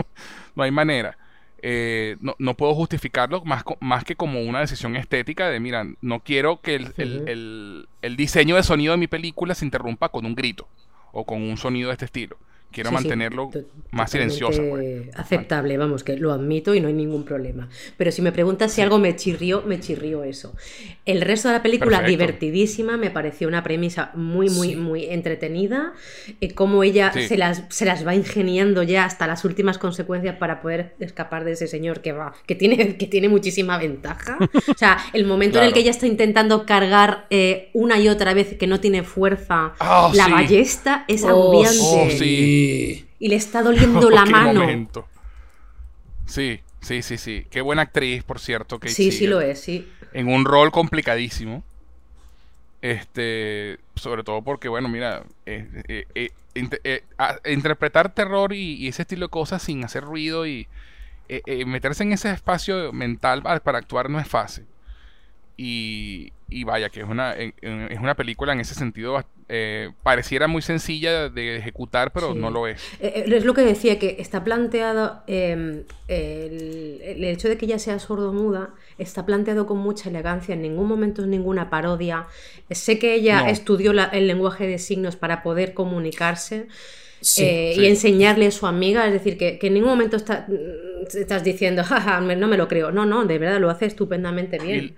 no, 0.55 0.63
hay 0.63 0.71
manera. 0.71 1.17
No, 2.21 2.55
puedo 2.55 2.75
justificarlo 2.75 3.45
más, 3.45 3.65
más 3.81 4.05
que 4.05 4.17
como 4.17 4.41
una 4.43 4.61
decisión 4.61 4.97
estética 4.97 5.49
de, 5.49 5.61
mira, 5.61 5.87
no 6.01 6.21
quiero 6.21 6.61
que 6.61 6.77
el, 6.77 7.89
el 8.03 8.17
diseño 8.17 8.57
de 8.57 8.63
sonido 8.63 8.93
de 8.93 8.99
mi 8.99 9.07
película 9.07 9.55
se 9.55 9.65
interrumpa 9.65 10.11
con 10.11 10.27
un 10.27 10.35
grito 10.35 10.69
o 11.13 11.25
con 11.25 11.43
un 11.43 11.57
sonido 11.57 11.89
de 11.89 11.95
este 11.95 12.05
estilo. 12.05 12.39
Quiero 12.71 12.93
mantenerlo 12.93 13.51
más 13.91 14.11
silencioso. 14.11 14.63
Pues. 14.69 15.09
Aceptable, 15.17 15.79
vamos, 15.79 16.05
que 16.05 16.17
lo 16.17 16.33
admito 16.33 16.75
y 16.75 16.81
no 16.81 16.89
hay 16.89 16.95
ningún 16.95 17.25
problema. 17.25 17.69
Pero 17.97 18.13
si 18.13 18.21
me 18.21 18.31
preguntas 18.31 18.73
si 18.73 18.83
algo 18.83 18.99
me 18.99 19.17
chirrió, 19.17 19.63
me 19.63 19.81
chirrió 19.81 20.23
eso. 20.23 20.55
El 21.07 21.23
resto 21.23 21.49
de 21.49 21.55
la 21.55 21.63
película, 21.63 22.03
divertidísima, 22.03 22.97
me 22.99 23.11
pareció 23.11 23.49
una 23.49 23.63
premisa 23.63 24.11
muy, 24.15 24.51
muy, 24.51 24.77
muy 24.77 25.07
entretenida. 25.07 25.95
Eh, 26.41 26.53
cómo 26.53 26.83
ella 26.83 27.11
se, 27.13 27.39
las, 27.39 27.65
se 27.71 27.87
las 27.87 28.07
va 28.07 28.15
ingeniando 28.15 28.83
ya 28.83 29.05
hasta 29.05 29.27
las 29.27 29.45
últimas 29.47 29.79
consecuencias 29.79 30.37
para 30.37 30.61
poder 30.61 30.95
escapar 31.01 31.45
de 31.45 31.53
ese 31.53 31.67
señor 31.69 32.03
que 32.03 32.13
va, 32.13 32.35
que 32.47 32.55
tiene, 32.55 32.97
que 32.99 33.07
tiene 33.07 33.31
muchísima 33.31 33.79
ventaja. 33.79 34.39
O 34.69 34.77
sea, 34.77 34.99
el 35.15 35.25
momento 35.25 35.59
en 35.59 35.65
el 35.65 35.73
que 35.73 35.81
ella 35.81 35.91
está 35.91 36.07
intentando 36.07 36.67
cargar 36.67 37.27
eh, 37.31 37.71
una 37.73 37.99
y 37.99 38.09
otra 38.09 38.35
vez 38.35 38.57
que 38.57 38.67
no 38.67 38.81
tiene 38.81 39.03
fuerza 39.03 39.73
ah, 39.81 40.11
la 40.15 40.29
ballesta 40.29 41.05
es 41.09 41.25
oh, 41.25 41.29
agobiante. 41.29 41.79
Oh, 41.81 42.09
sí. 42.59 43.09
Y 43.19 43.29
le 43.29 43.37
está 43.37 43.63
doliendo 43.63 44.11
la 44.11 44.25
mano. 44.25 44.67
Sí, 46.27 46.61
sí, 46.81 47.03
sí, 47.03 47.19
sí. 47.19 47.47
Qué 47.51 47.61
buena 47.61 47.83
actriz, 47.83 48.23
por 48.23 48.39
cierto. 48.39 48.79
sí, 48.87 49.11
sí 49.11 49.27
lo 49.27 49.41
es, 49.41 49.61
sí. 49.61 49.89
En 50.13 50.29
un 50.29 50.45
rol 50.45 50.71
complicadísimo. 50.71 51.63
Este, 52.81 53.79
sobre 53.97 54.23
todo 54.23 54.43
porque, 54.43 54.69
bueno, 54.69 54.89
mira, 54.89 55.25
eh, 55.47 56.07
eh, 56.15 56.31
eh, 56.55 57.03
interpretar 57.47 58.15
terror 58.15 58.53
y, 58.53 58.87
ese 58.87 59.03
estilo 59.03 59.27
de 59.27 59.31
cosas 59.31 59.63
sin 59.63 59.85
hacer 59.85 60.05
ruido 60.05 60.47
y 60.47 60.69
meterse 61.67 62.05
en 62.05 62.13
ese 62.13 62.31
espacio 62.31 62.93
mental 62.93 63.43
para 63.43 63.79
actuar 63.79 64.09
no 64.09 64.21
es 64.21 64.29
fácil. 64.29 64.65
Y, 65.57 66.33
y 66.51 66.65
vaya, 66.65 66.89
que 66.89 67.01
es 67.01 67.09
una, 67.09 67.35
es 67.35 68.01
una 68.01 68.15
película 68.15 68.53
en 68.53 68.61
ese 68.61 68.75
sentido, 68.75 69.23
eh, 69.51 69.91
pareciera 70.03 70.47
muy 70.47 70.63
sencilla 70.63 71.29
de 71.29 71.57
ejecutar, 71.57 72.11
pero 72.13 72.35
no 72.35 72.51
lo 72.51 72.67
es. 72.67 72.83
Eh, 73.01 73.13
eh, 73.17 73.25
es 73.27 73.45
lo 73.45 73.53
que 73.53 73.61
decía, 73.61 73.99
que 73.99 74.17
está 74.19 74.45
planteado, 74.45 75.23
em, 75.27 75.85
el, 76.09 77.25
hecho 77.25 77.49
de 77.49 77.59
que 77.59 77.67
ella 77.67 77.79
sea 77.79 77.99
sordomuda, 77.99 78.71
está 78.97 79.27
planteado 79.27 79.67
con 79.67 79.77
mucha 79.79 80.09
elegancia, 80.09 80.55
en 80.55 80.63
ningún 80.63 80.89
momento 80.89 81.23
es 81.23 81.29
ninguna 81.29 81.69
parodia. 81.69 82.27
Sé 82.71 82.99
que 82.99 83.15
ella 83.15 83.51
estudió 83.51 83.93
el 83.93 84.27
lenguaje 84.27 84.67
de 84.67 84.79
signos 84.79 85.17
para 85.17 85.43
poder 85.43 85.75
comunicarse. 85.75 86.69
y 87.37 87.85
enseñarle 87.85 88.47
a 88.47 88.51
su 88.53 88.67
amiga, 88.67 89.07
es 89.07 89.13
decir, 89.13 89.37
que, 89.37 89.59
en 89.61 89.75
ningún 89.75 89.91
momento 89.91 90.17
está, 90.17 90.47
estás 91.13 91.43
diciendo, 91.45 91.85
jaja, 91.85 92.21
no 92.21 92.49
me 92.49 92.57
lo 92.57 92.69
creo. 92.69 92.91
No, 92.91 93.05
no, 93.05 93.25
de 93.25 93.39
verdad 93.39 93.61
lo 93.61 93.71
hace 93.71 93.87
estupendamente 93.87 94.59
bien. 94.59 94.85
Y, 94.85 94.97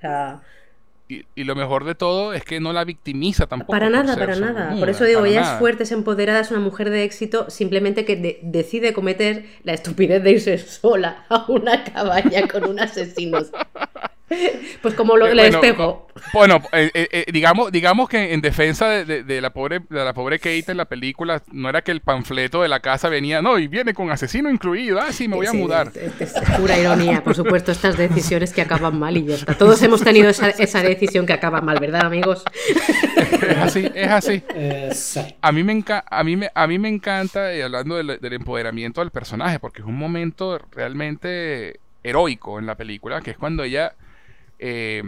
lo 1.36 1.54
mejor 1.56 1.84
de 1.84 1.94
todo 1.94 2.32
es 2.32 2.44
que 2.44 2.60
no 2.60 2.72
la 2.72 2.84
victimiza 2.84 3.46
tampoco. 3.46 3.72
Para 3.72 3.90
nada, 3.90 4.16
para 4.16 4.36
nada. 4.36 4.76
Por 4.78 4.88
eso 4.88 5.04
digo, 5.04 5.24
ella 5.24 5.42
es 5.42 5.58
fuerte, 5.58 5.82
es 5.84 5.92
empoderada, 5.92 6.40
es 6.40 6.50
una 6.50 6.60
mujer 6.60 6.90
de 6.90 7.04
éxito, 7.04 7.50
simplemente 7.50 8.04
que 8.04 8.40
decide 8.42 8.92
cometer 8.92 9.44
la 9.64 9.72
estupidez 9.72 10.22
de 10.22 10.30
irse 10.30 10.58
sola 10.58 11.24
a 11.28 11.46
una 11.48 11.84
cabaña 11.84 12.46
con 12.48 12.68
un 12.68 12.80
asesino. 12.80 13.38
Pues 14.82 14.94
como 14.94 15.16
lo, 15.16 15.32
le 15.32 15.48
espejo. 15.48 16.06
Bueno, 16.32 16.62
eh, 16.72 16.90
eh, 16.94 17.08
eh, 17.10 17.24
digamos, 17.32 17.70
digamos 17.72 18.08
que 18.08 18.32
en 18.32 18.40
defensa 18.40 18.88
de, 18.88 19.40
la 19.40 19.50
pobre, 19.50 19.80
de 19.88 20.04
la 20.04 20.14
pobre 20.14 20.38
Kate 20.38 20.64
en 20.68 20.76
la 20.76 20.86
película, 20.86 21.42
no 21.52 21.68
era 21.68 21.82
que 21.82 21.90
el 21.90 22.00
panfleto 22.00 22.62
de 22.62 22.68
la 22.68 22.80
casa 22.80 23.08
venía, 23.08 23.42
no, 23.42 23.58
y 23.58 23.68
viene 23.68 23.94
con 23.94 24.10
asesino 24.10 24.50
incluido, 24.50 25.00
ah, 25.00 25.12
sí, 25.12 25.28
me 25.28 25.36
voy 25.36 25.46
a 25.46 25.52
mudar. 25.52 25.92
Es, 25.94 26.32
pura 26.56 26.78
ironía, 26.78 27.22
por 27.22 27.34
supuesto, 27.34 27.72
estas 27.72 27.96
decisiones 27.96 28.52
que 28.52 28.62
acaban 28.62 28.98
mal 28.98 29.16
y 29.16 29.24
ya 29.24 29.34
está. 29.34 29.54
Todos 29.54 29.82
hemos 29.82 30.02
tenido 30.02 30.30
esa, 30.30 30.82
decisión 30.82 31.26
que 31.26 31.32
acaba 31.32 31.60
mal, 31.60 31.78
¿verdad, 31.78 32.06
amigos? 32.06 32.44
Es 33.16 33.58
así, 33.58 33.90
es 33.94 34.10
así. 34.10 34.42
A 35.40 35.52
mí 35.52 35.62
me, 35.62 35.84
a 35.88 36.24
mí 36.24 36.36
me, 36.36 36.50
a 36.54 36.66
mí 36.66 36.78
me 36.78 36.88
encanta, 36.88 37.54
y 37.54 37.60
hablando 37.60 37.96
del, 37.96 38.18
del 38.20 38.32
empoderamiento 38.32 39.00
del 39.00 39.10
personaje, 39.10 39.58
porque 39.58 39.82
es 39.82 39.86
un 39.86 39.96
momento 39.96 40.58
realmente 40.72 41.80
heroico 42.02 42.58
en 42.58 42.66
la 42.66 42.76
película, 42.76 43.20
que 43.20 43.32
es 43.32 43.36
cuando 43.36 43.62
ella 43.62 43.94
eh, 44.60 45.02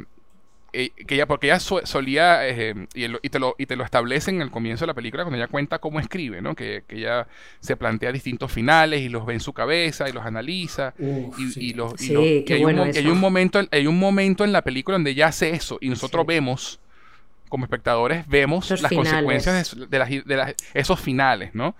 eh, 0.74 0.90
que 1.06 1.16
ella, 1.16 1.26
porque 1.26 1.48
ella 1.48 1.60
solía, 1.60 2.48
eh, 2.48 2.74
y, 2.94 3.28
te 3.28 3.38
lo, 3.38 3.54
y 3.58 3.66
te 3.66 3.76
lo 3.76 3.84
establece 3.84 4.30
en 4.30 4.40
el 4.40 4.50
comienzo 4.50 4.84
de 4.84 4.86
la 4.86 4.94
película, 4.94 5.22
cuando 5.22 5.36
ella 5.36 5.48
cuenta 5.48 5.78
cómo 5.78 6.00
escribe, 6.00 6.40
¿no? 6.40 6.54
Que, 6.54 6.84
que 6.88 6.96
ella 6.96 7.26
se 7.60 7.76
plantea 7.76 8.10
distintos 8.10 8.50
finales 8.50 9.02
y 9.02 9.10
los 9.10 9.26
ve 9.26 9.34
en 9.34 9.40
su 9.40 9.52
cabeza 9.52 10.08
y 10.08 10.12
los 10.12 10.24
analiza. 10.24 10.94
y, 10.96 11.74
los, 11.74 11.92
hay, 12.00 12.64
un, 12.64 13.20
momento, 13.20 13.60
hay 13.70 13.86
un 13.86 13.98
momento 13.98 14.44
en 14.44 14.52
la 14.52 14.62
película 14.62 14.94
donde 14.94 15.10
ella 15.10 15.26
hace 15.26 15.50
eso 15.50 15.76
y 15.78 15.90
nosotros 15.90 16.24
vemos, 16.24 16.80
como 17.50 17.66
espectadores, 17.66 18.26
vemos 18.26 18.70
las 18.80 18.90
consecuencias 18.90 19.76
de, 19.76 19.98
de, 20.24 20.56
esos 20.72 20.98
finales, 20.98 21.54
¿no? 21.54 21.76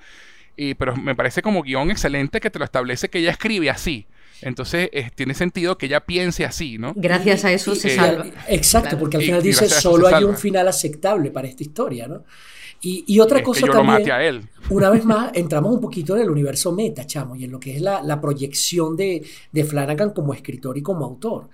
Y, 0.55 0.74
pero 0.74 0.94
me 0.97 1.15
parece 1.15 1.40
como 1.40 1.62
guion 1.62 1.90
excelente 1.90 2.40
que 2.40 2.51
te 2.51 2.59
lo 2.59 2.66
establece 2.66 3.09
que 3.09 3.20
ella 3.20 3.31
escribe 3.31 3.70
así. 3.70 4.07
Entonces 4.43 4.90
tiene 5.14 5.35
sentido 5.35 5.78
que 5.78 5.86
ella 5.86 6.01
piense 6.01 6.44
así, 6.44 6.78
¿no? 6.78 6.93
Gracias 6.97 7.44
a 7.44 7.52
eso 7.52 7.74
se 7.74 7.94
salva. 7.94 8.27
Exacto, 8.48 8.98
porque 8.98 9.16
al 9.16 9.23
final 9.23 9.43
dice 9.43 9.69
solo 9.69 10.09
hay 10.09 10.24
un 10.24 10.36
final 10.36 10.69
aceptable 10.69 11.31
para 11.31 11.48
esta 11.48 11.62
historia, 11.62 12.09
¿no? 12.09 12.24
Y, 12.85 13.20
otra 13.20 13.44
cosa 13.44 13.69
también, 13.69 14.10
a 14.10 14.24
él. 14.24 14.43
una 14.70 14.90
vez 14.90 15.05
más, 15.05 15.31
entramos 15.35 15.73
un 15.73 15.81
poquito 15.81 16.16
en 16.16 16.23
el 16.23 16.31
universo 16.31 16.73
meta, 16.73 17.06
chamo, 17.06 17.36
y 17.36 17.44
en 17.44 17.52
lo 17.52 17.60
que 17.60 17.77
es 17.77 17.81
la, 17.81 18.20
proyección 18.20 18.97
de, 18.97 19.23
de 19.52 19.64
Flanagan 19.64 20.10
como 20.10 20.35
escritor 20.35 20.77
y 20.77 20.82
como 20.82 21.05
autor. 21.05 21.48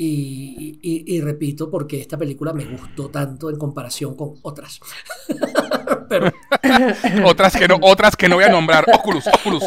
Y, 0.00 1.20
repito, 1.20 1.68
porque 1.68 2.00
esta 2.00 2.16
película 2.16 2.52
me 2.52 2.64
gustó 2.64 3.08
tanto 3.08 3.50
en 3.50 3.56
comparación 3.56 4.14
con 4.14 4.34
otras. 4.42 4.80
otras, 7.24 7.56
que 7.56 7.68
no, 7.68 7.78
otras 7.82 8.16
que 8.16 8.28
no 8.28 8.36
voy 8.36 8.44
a 8.44 8.48
nombrar. 8.48 8.84
Oculus, 8.92 9.24
Oculus, 9.26 9.64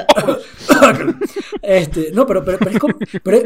Este, 1.61 2.11
no, 2.13 2.25
pero, 2.25 2.43
pero, 2.43 2.57
pero, 3.21 3.41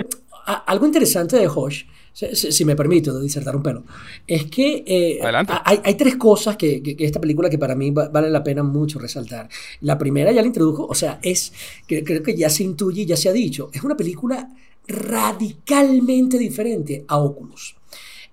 algo 0.45 0.85
interesante 0.85 1.37
de 1.37 1.47
Hosh, 1.47 1.85
si, 2.13 2.63
me 2.65 2.75
permito 2.75 3.19
disertar 3.19 3.55
un 3.55 3.63
pelo, 3.63 3.83
es 4.27 4.45
que 4.45 4.83
eh, 4.85 5.19
hay, 5.65 5.81
hay, 5.83 5.95
tres 5.95 6.15
cosas 6.15 6.55
que, 6.55 6.81
que, 6.81 6.95
esta 6.99 7.19
película 7.19 7.49
que 7.49 7.57
para 7.57 7.75
mí 7.75 7.91
vale 7.91 8.29
la 8.29 8.43
pena 8.43 8.63
mucho 8.63 8.99
resaltar. 8.99 9.49
La 9.81 9.97
primera 9.97 10.31
ya 10.31 10.41
la 10.41 10.47
introdujo, 10.47 10.85
o 10.85 10.95
sea, 10.95 11.19
es, 11.23 11.51
que 11.87 12.03
creo 12.03 12.21
que 12.21 12.35
ya 12.35 12.49
se 12.49 12.63
intuye 12.63 13.01
y 13.01 13.05
ya 13.05 13.17
se 13.17 13.27
ha 13.27 13.33
dicho, 13.33 13.69
es 13.73 13.83
una 13.83 13.97
película 13.97 14.49
radicalmente 14.87 16.37
diferente 16.37 17.05
a 17.07 17.17
Oculus. 17.17 17.75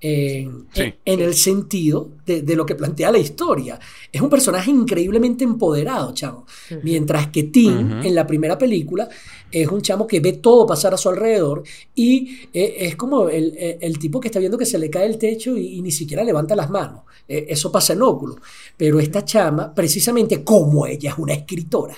En, 0.04 0.66
el 1.04 1.34
sentido 1.34 2.10
de, 2.26 2.56
lo 2.56 2.66
que 2.66 2.74
plantea 2.74 3.12
la 3.12 3.18
historia. 3.18 3.78
Es 4.10 4.20
un 4.20 4.28
personaje 4.28 4.68
increíblemente 4.68 5.44
empoderado, 5.44 6.12
chamo. 6.12 6.44
Mientras 6.82 7.28
que 7.28 7.44
Tim, 7.44 8.02
en 8.02 8.12
la 8.12 8.26
primera 8.26 8.58
película, 8.58 9.08
es 9.52 9.68
un 9.68 9.80
chamo 9.80 10.06
que 10.08 10.18
ve 10.18 10.32
todo 10.32 10.66
pasar 10.66 10.92
a 10.92 10.96
su 10.96 11.08
alrededor 11.08 11.62
y 11.94 12.48
eh, 12.52 12.78
es 12.78 12.96
como 12.96 13.28
el, 13.28 13.98
tipo 14.00 14.18
que 14.18 14.26
está 14.26 14.40
viendo 14.40 14.58
que 14.58 14.66
se 14.66 14.78
le 14.78 14.90
cae 14.90 15.06
el 15.06 15.18
techo 15.18 15.56
y, 15.56 15.80
ni 15.80 15.92
siquiera 15.92 16.24
levanta 16.24 16.56
las 16.56 16.68
manos. 16.68 17.02
Eh, 17.28 17.46
eso 17.48 17.70
pasa 17.70 17.92
en 17.92 18.02
Oculus. 18.02 18.40
Pero 18.76 18.98
esta 18.98 19.24
chama, 19.24 19.72
precisamente 19.72 20.42
como 20.42 20.84
ella 20.84 21.10
es 21.10 21.18
una 21.18 21.34
escritora, 21.34 21.96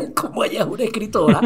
como 0.14 0.44
ella 0.44 0.60
es 0.60 0.66
una 0.66 0.84
escritora, 0.84 1.40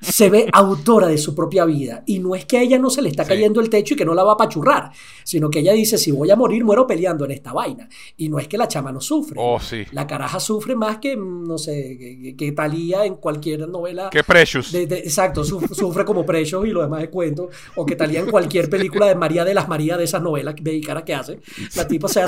se 0.00 0.30
ve 0.30 0.48
autora 0.52 1.08
de 1.08 1.18
su 1.18 1.34
propia 1.34 1.64
vida. 1.64 2.02
Y 2.06 2.18
no 2.18 2.34
es 2.34 2.44
que 2.44 2.58
a 2.58 2.62
ella 2.62 2.78
no 2.78 2.90
se 2.90 3.02
le 3.02 3.08
está 3.08 3.24
cayendo 3.24 3.60
el 3.60 3.70
techo 3.70 3.94
y 3.94 3.96
que 3.96 4.04
no 4.04 4.14
la 4.14 4.24
va 4.24 4.32
a 4.32 4.36
pachurrar, 4.36 4.90
sino 5.24 5.50
que 5.50 5.60
ella 5.60 5.72
dice, 5.72 5.98
si 5.98 6.10
voy 6.10 6.30
a 6.30 6.36
morir, 6.36 6.64
muero 6.64 6.86
peleando 6.86 7.24
en 7.24 7.32
esta 7.32 7.52
vaina. 7.52 7.88
Y 8.16 8.28
no 8.28 8.38
es 8.38 8.48
que 8.48 8.58
la 8.58 8.68
chama 8.68 8.92
no 8.92 9.00
sufre. 9.00 9.36
Oh, 9.40 9.58
sí. 9.60 9.84
La 9.92 10.06
caraja 10.06 10.40
sufre 10.40 10.74
más 10.74 10.98
que, 10.98 11.16
no 11.16 11.58
sé, 11.58 12.34
que, 12.36 12.56
Talía 12.56 13.04
en 13.04 13.16
cualquier 13.16 13.68
novela. 13.68 14.08
Que 14.10 14.24
Precious. 14.24 14.72
exacto, 14.72 15.44
sufre, 15.44 16.04
como 16.04 16.24
Precious 16.24 16.66
y 16.66 16.70
lo 16.70 16.80
demás 16.80 17.02
de 17.02 17.10
cuento. 17.10 17.50
O 17.74 17.84
que 17.84 17.96
Talía 17.96 18.20
en 18.20 18.30
cualquier 18.30 18.70
película 18.70 19.06
de 19.06 19.14
María 19.14 19.44
de 19.44 19.52
las 19.52 19.68
Marías, 19.68 19.98
de 19.98 20.04
esas 20.04 20.22
novelas 20.22 20.54
mexicanas 20.62 21.02
que 21.02 21.14
hace. 21.14 21.40
La 21.74 21.86
tipa 21.86 22.08
se 22.08 22.24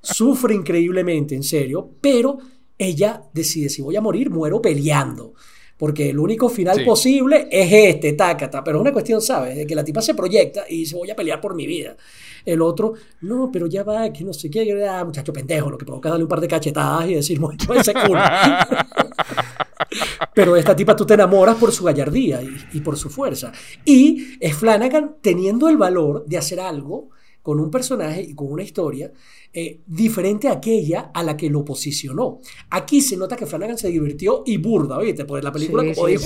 sufre 0.00 0.54
increíblemente, 0.54 1.34
en 1.34 1.42
serio, 1.42 1.88
pero 2.00 2.38
ella 2.84 3.22
decide, 3.32 3.68
si 3.68 3.82
voy 3.82 3.96
a 3.96 4.00
morir, 4.00 4.30
muero 4.30 4.60
peleando. 4.60 5.34
Porque 5.76 6.10
el 6.10 6.18
único 6.18 6.48
final 6.48 6.84
posible 6.84 7.48
es 7.50 7.72
este, 7.72 8.12
tácata. 8.12 8.62
Pero 8.62 8.78
es 8.78 8.82
una 8.82 8.92
cuestión, 8.92 9.20
¿sabes? 9.20 9.56
De 9.56 9.66
que 9.66 9.74
la 9.74 9.84
tipa 9.84 10.00
se 10.00 10.14
proyecta 10.14 10.64
y 10.68 10.78
dice, 10.78 10.94
voy 10.94 11.10
a 11.10 11.16
pelear 11.16 11.40
por 11.40 11.54
mi 11.54 11.66
vida. 11.66 11.96
El 12.44 12.62
otro, 12.62 12.92
no, 13.22 13.50
pero 13.50 13.66
ya 13.66 13.82
va, 13.82 14.12
que 14.12 14.22
no 14.22 14.32
sé 14.32 14.50
qué, 14.50 14.86
ah, 14.86 15.04
muchacho 15.04 15.32
pendejo, 15.32 15.70
lo 15.70 15.78
que 15.78 15.84
provoca 15.84 16.10
darle 16.10 16.24
un 16.24 16.28
par 16.28 16.40
de 16.40 16.48
cachetadas 16.48 17.08
y 17.08 17.14
decir, 17.14 17.40
mucho 17.40 17.74
ese 17.74 17.92
culo. 17.92 18.20
pero 20.34 20.56
esta 20.56 20.76
tipa 20.76 20.94
tú 20.94 21.04
te 21.04 21.14
enamoras 21.14 21.56
por 21.56 21.72
su 21.72 21.84
gallardía 21.84 22.40
y, 22.42 22.78
y 22.78 22.80
por 22.80 22.96
su 22.96 23.10
fuerza. 23.10 23.50
Y 23.84 24.36
es 24.38 24.54
Flanagan 24.54 25.16
teniendo 25.20 25.68
el 25.68 25.76
valor 25.76 26.24
de 26.26 26.38
hacer 26.38 26.60
algo 26.60 27.10
con 27.42 27.60
un 27.60 27.70
personaje 27.70 28.22
y 28.22 28.34
con 28.34 28.50
una 28.50 28.62
historia 28.62 29.12
eh, 29.56 29.82
diferente 29.86 30.48
a 30.48 30.54
aquella 30.54 31.12
a 31.14 31.22
la 31.22 31.36
que 31.36 31.48
lo 31.48 31.64
posicionó. 31.64 32.40
Aquí 32.70 33.00
se 33.00 33.16
nota 33.16 33.36
que 33.36 33.46
Flanagan 33.46 33.78
se 33.78 33.86
divirtió 33.86 34.42
y 34.44 34.56
burda, 34.56 34.98
¿viste? 34.98 35.24
Porque 35.24 35.44
la 35.44 35.52
película, 35.52 35.84
como 35.94 36.08
dijo, 36.08 36.24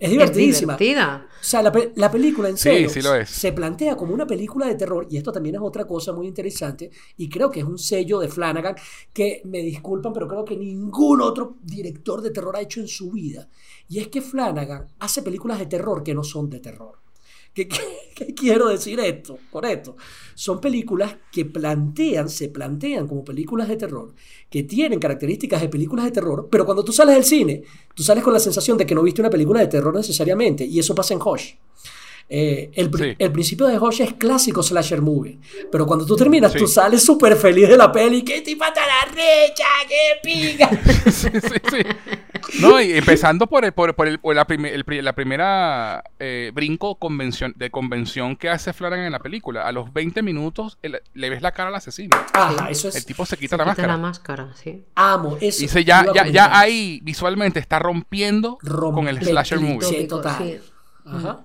es 0.00 0.10
divertidísima. 0.10 0.74
O 0.74 1.44
sea, 1.44 1.60
la, 1.60 2.10
película 2.10 2.48
en 2.48 2.56
serio 2.56 2.88
se 3.26 3.52
plantea 3.52 3.96
como 3.96 4.14
una 4.14 4.26
película 4.26 4.66
de 4.66 4.76
terror 4.76 5.06
y 5.10 5.18
esto 5.18 5.30
también 5.30 5.56
es 5.56 5.60
otra 5.60 5.86
cosa 5.86 6.14
muy 6.14 6.26
interesante 6.26 6.90
y 7.18 7.28
creo 7.28 7.50
que 7.50 7.60
es 7.60 7.66
un 7.66 7.78
sello 7.78 8.18
de 8.18 8.28
Flanagan 8.28 8.76
que 9.12 9.42
me 9.44 9.58
disculpan, 9.58 10.14
pero 10.14 10.26
creo 10.26 10.46
que 10.46 10.56
ningún 10.56 11.20
otro 11.20 11.58
director 11.62 12.22
de 12.22 12.30
terror 12.30 12.56
ha 12.56 12.62
hecho 12.62 12.80
en 12.80 12.88
su 12.88 13.10
vida. 13.10 13.46
Y 13.90 13.98
es 13.98 14.08
que 14.08 14.22
Flanagan 14.22 14.86
hace 15.00 15.20
películas 15.20 15.58
de 15.58 15.66
terror 15.66 16.02
que 16.02 16.14
no 16.14 16.24
son 16.24 16.48
de 16.48 16.60
terror. 16.60 17.03
¿Qué, 18.14 18.34
quiero 18.34 18.68
decir 18.68 18.98
esto 18.98 19.38
con 19.50 19.64
esto? 19.64 19.96
Son 20.34 20.60
películas 20.60 21.16
que 21.30 21.44
plantean, 21.44 22.28
se 22.28 22.48
plantean 22.48 23.06
como 23.06 23.24
películas 23.24 23.68
de 23.68 23.76
terror, 23.76 24.12
que 24.50 24.64
tienen 24.64 24.98
características 24.98 25.60
de 25.60 25.68
películas 25.68 26.06
de 26.06 26.10
terror, 26.10 26.48
pero 26.50 26.64
cuando 26.64 26.84
tú 26.84 26.92
sales 26.92 27.14
del 27.14 27.24
cine, 27.24 27.62
tú 27.94 28.02
sales 28.02 28.24
con 28.24 28.32
la 28.32 28.40
sensación 28.40 28.76
de 28.76 28.86
que 28.86 28.94
no 28.94 29.04
viste 29.04 29.20
una 29.20 29.30
película 29.30 29.60
de 29.60 29.68
terror 29.68 29.94
necesariamente, 29.94 30.64
y 30.64 30.80
eso 30.80 30.94
pasa 30.96 31.14
en 31.14 31.20
Hush. 31.24 31.52
Eh, 32.26 32.70
el, 32.74 32.90
principio 33.30 33.66
de 33.66 33.78
Hush 33.78 34.00
es 34.00 34.14
clásico 34.14 34.62
slasher 34.62 35.02
movie, 35.02 35.38
pero 35.70 35.86
cuando 35.86 36.06
tú 36.06 36.16
terminas, 36.16 36.54
tú 36.54 36.66
sales 36.66 37.04
súper 37.04 37.36
feliz 37.36 37.68
de 37.68 37.76
la 37.76 37.92
peli. 37.92 38.22
¡Qué 38.22 38.40
tipa 38.40 38.68
la 38.70 39.12
recha! 39.12 39.64
¡Qué 39.86 40.20
pica! 40.22 40.70
sí, 41.10 41.28
sí, 41.32 41.60
sí. 41.70 42.60
No, 42.60 42.80
y 42.80 42.92
empezando 42.92 43.46
por, 43.46 43.64
el, 43.64 43.72
por, 43.72 43.94
por, 43.94 44.08
el, 44.08 44.18
la, 44.22 44.46
la, 45.02 45.12
primera 45.14 46.02
eh, 46.18 46.50
brinco 46.54 46.96
convención, 46.96 47.52
de 47.56 47.70
convención 47.70 48.36
que 48.36 48.48
hace 48.48 48.72
Flanagan 48.72 49.06
en 49.06 49.12
la 49.12 49.18
película. 49.18 49.66
A 49.66 49.72
los 49.72 49.92
20 49.92 50.22
minutos 50.22 50.78
le 50.82 51.30
ves 51.30 51.42
la 51.42 51.52
cara 51.52 51.68
al 51.68 51.74
asesino. 51.74 52.16
Ajá, 52.32 52.70
eso 52.70 52.88
es. 52.88 52.96
El 52.96 53.04
tipo 53.04 53.26
se 53.26 53.36
quita 53.36 53.56
la 53.56 53.66
máscara. 53.66 53.88
la 53.88 53.98
máscara, 53.98 54.50
sí. 54.54 54.84
Amo 54.94 55.36
eso. 55.40 55.60
Dice, 55.60 55.84
ya, 55.84 56.06
ya, 56.14 56.26
ya 56.26 56.58
ahí 56.58 57.00
visualmente 57.02 57.60
está 57.60 57.78
rompiendo 57.78 58.58
con 58.58 59.08
el 59.08 59.22
slasher 59.22 59.60
movie. 59.60 59.88
Sí, 59.88 60.06
total. 60.06 60.62
Ajá 61.04 61.44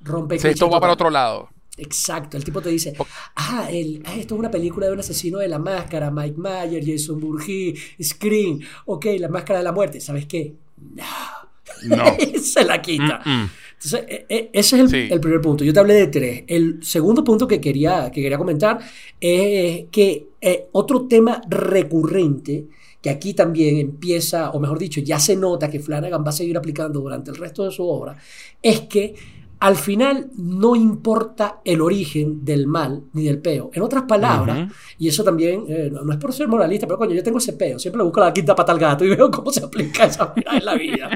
rompe 0.00 0.38
Se 0.38 0.50
esto 0.50 0.68
va 0.68 0.80
para 0.80 0.92
otro 0.92 1.10
lado. 1.10 1.48
Exacto, 1.76 2.36
el 2.36 2.44
tipo 2.44 2.60
te 2.60 2.68
dice, 2.68 2.92
ah, 3.36 3.68
el, 3.70 4.02
ah, 4.04 4.14
esto 4.14 4.34
es 4.34 4.38
una 4.38 4.50
película 4.50 4.86
de 4.86 4.92
un 4.92 5.00
asesino 5.00 5.38
de 5.38 5.48
la 5.48 5.58
máscara, 5.58 6.10
Mike 6.10 6.36
Mayer, 6.36 6.84
Jason 6.84 7.18
Burgee, 7.18 7.74
Scream, 8.02 8.60
ok, 8.84 9.06
la 9.18 9.28
máscara 9.28 9.60
de 9.60 9.64
la 9.64 9.72
muerte, 9.72 10.00
¿sabes 10.00 10.26
qué? 10.26 10.54
No, 10.76 11.96
no. 11.96 12.04
se 12.42 12.64
la 12.64 12.82
quita. 12.82 13.22
Entonces, 13.24 14.04
e, 14.08 14.26
e, 14.28 14.50
ese 14.52 14.82
es 14.82 14.92
el, 14.92 15.20
primer 15.20 15.40
punto. 15.40 15.64
Yo 15.64 15.72
te 15.72 15.80
hablé 15.80 15.94
de 15.94 16.08
tres. 16.08 16.44
El 16.46 16.82
segundo 16.82 17.24
punto 17.24 17.48
que 17.48 17.60
quería, 17.60 18.10
que 18.10 18.20
quería 18.20 18.36
comentar 18.36 18.78
es 19.18 19.86
que 19.90 20.26
eh, 20.38 20.68
otro 20.72 21.06
tema 21.06 21.40
recurrente 21.48 22.66
que 23.00 23.08
aquí 23.08 23.32
también 23.32 23.78
empieza, 23.78 24.50
o 24.50 24.60
mejor 24.60 24.78
dicho, 24.78 25.00
ya 25.00 25.18
se 25.18 25.34
nota 25.34 25.70
que 25.70 25.80
Flanagan 25.80 26.22
va 26.22 26.28
a 26.28 26.32
seguir 26.32 26.58
aplicando 26.58 27.00
durante 27.00 27.30
el 27.30 27.38
resto 27.38 27.64
de 27.64 27.70
su 27.70 27.88
obra, 27.88 28.14
es 28.60 28.80
que 28.80 29.14
al 29.60 29.76
final 29.76 30.30
no 30.36 30.74
importa 30.74 31.60
el 31.64 31.82
origen 31.82 32.44
del 32.44 32.66
mal 32.66 33.04
ni 33.12 33.24
del 33.24 33.40
peo. 33.40 33.70
En 33.74 33.82
otras 33.82 34.04
palabras, 34.04 34.72
y 34.98 35.06
eso 35.08 35.22
también, 35.22 35.64
eh, 35.68 35.90
no, 35.92 36.10
es 36.10 36.18
por 36.18 36.32
ser 36.32 36.48
moralista, 36.48 36.86
pero 36.86 36.98
coño, 36.98 37.14
yo 37.14 37.22
tengo 37.22 37.38
ese 37.38 37.52
peo, 37.52 37.78
siempre 37.78 37.98
le 37.98 38.04
busco 38.04 38.20
la 38.20 38.32
quinta 38.32 38.54
pata 38.54 38.72
al 38.72 38.78
gato 38.78 39.04
y 39.04 39.08
veo 39.14 39.30
cómo 39.30 39.52
se 39.52 39.62
aplica 39.62 40.06
esa 40.06 40.32
vida 40.34 40.56
en 40.56 40.64
la 40.64 40.74
vida. 40.74 41.10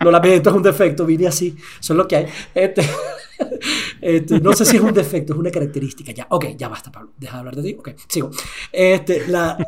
Lo 0.00 0.10
lamento, 0.10 0.48
es 0.48 0.56
un 0.56 0.62
defecto, 0.62 1.04
vine 1.04 1.26
así, 1.26 1.54
es 1.80 1.90
lo 1.90 2.08
que 2.08 2.16
hay. 2.16 2.26
Este, 2.54 2.82
este, 4.00 4.40
no 4.40 4.54
sé 4.54 4.64
si 4.64 4.76
es 4.76 4.82
un 4.82 4.94
defecto, 4.94 5.34
es 5.34 5.38
una 5.38 5.50
característica. 5.50 6.12
Ya, 6.12 6.26
ok, 6.30 6.56
ya 6.56 6.68
basta, 6.68 6.90
Pablo, 6.90 7.12
deja 7.18 7.34
de 7.34 7.38
hablar 7.40 7.56
de 7.56 7.62
ti. 7.62 7.76
Ok, 7.78 7.90
sigo. 8.08 8.30
Este, 8.72 9.28
la, 9.28 9.58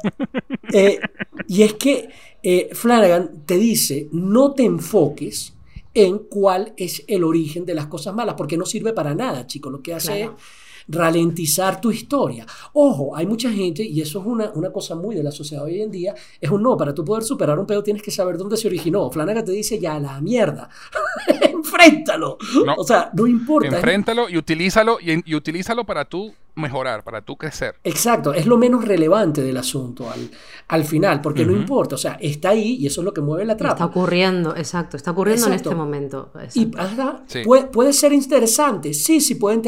eh, 0.73 0.99
y 1.47 1.63
es 1.63 1.75
que 1.75 2.09
eh, 2.43 2.71
Flanagan 2.73 3.45
te 3.45 3.59
dice, 3.59 4.09
no 4.13 4.53
te 4.53 4.65
enfoques 4.65 5.55
en 5.95 6.19
cuál 6.19 6.75
es 6.77 7.05
el 7.09 7.25
origen 7.25 7.65
de 7.65 7.75
las 7.75 7.87
cosas 7.87 8.15
malas, 8.15 8.35
porque 8.37 8.57
no 8.57 8.67
sirve 8.67 8.93
para 8.93 9.15
nada, 9.15 9.47
chicos. 9.47 9.73
Lo 9.73 9.83
que 9.83 9.95
hace 9.95 10.23
es 10.23 10.31
ralentizar 10.89 11.81
tu 11.81 11.91
historia. 11.91 12.47
Ojo, 12.73 13.17
hay 13.17 13.27
mucha 13.27 13.51
gente, 13.51 13.83
y 13.83 14.01
eso 14.01 14.21
es 14.21 14.27
una, 14.27 14.51
una, 14.55 14.73
cosa 14.73 14.95
muy 14.95 15.15
de 15.15 15.23
la 15.23 15.31
sociedad 15.31 15.65
hoy 15.65 15.81
en 15.81 15.91
día, 15.91 16.15
es 16.41 16.51
un 16.51 16.63
no, 16.63 16.77
para 16.77 16.95
tú 16.95 17.05
poder 17.05 17.23
superar 17.23 17.59
un 17.59 17.67
pedo 17.67 17.83
tienes 17.83 18.03
que 18.03 18.11
saber 18.11 18.37
dónde 18.37 18.57
se 18.57 18.67
originó. 18.69 19.11
Flanagan 19.11 19.45
te 19.45 19.53
dice, 19.53 19.79
ya, 19.79 19.99
la 19.99 20.21
mierda, 20.21 20.69
enfréntalo. 21.43 22.39
o 22.77 22.85
sea, 22.85 23.11
no 23.15 23.27
importa. 23.27 23.77
Enfréntalo 23.77 24.29
y 24.29 24.37
utilízalo, 24.37 24.99
y, 25.01 25.31
y 25.31 25.35
utilízalo 25.35 25.85
para 25.85 26.05
tú 26.05 26.33
mejorar, 26.55 27.05
para 27.05 27.23
tú 27.23 27.37
crecer. 27.37 27.77
Exacto, 27.85 28.33
es 28.33 28.47
lo 28.47 28.57
menos 28.57 28.85
relevante 28.85 29.43
del 29.43 29.57
asunto 29.57 30.11
al, 30.11 30.31
al 30.69 30.85
final, 30.85 31.21
porque 31.21 31.45
no 31.45 31.53
importa, 31.53 31.95
o 31.95 31.99
sea, 31.99 32.15
está 32.21 32.51
ahí 32.51 32.77
y 32.81 32.87
eso 32.87 33.01
es 33.01 33.05
lo 33.05 33.13
que 33.13 33.21
mueve 33.21 33.45
la 33.45 33.57
trama. 33.57 33.75
Está 33.75 33.87
ocurriendo, 33.87 34.57
exacto, 34.57 34.97
está 34.97 35.11
ocurriendo 35.13 35.47
en 35.47 35.53
este 35.55 35.75
momento. 35.75 36.33
Y 36.55 36.67
puede, 37.45 37.67
puede, 37.67 37.93
ser 37.93 38.13
interesante, 38.13 38.95
sí, 38.95 39.21
sí, 39.21 39.37
puede, 39.37 39.61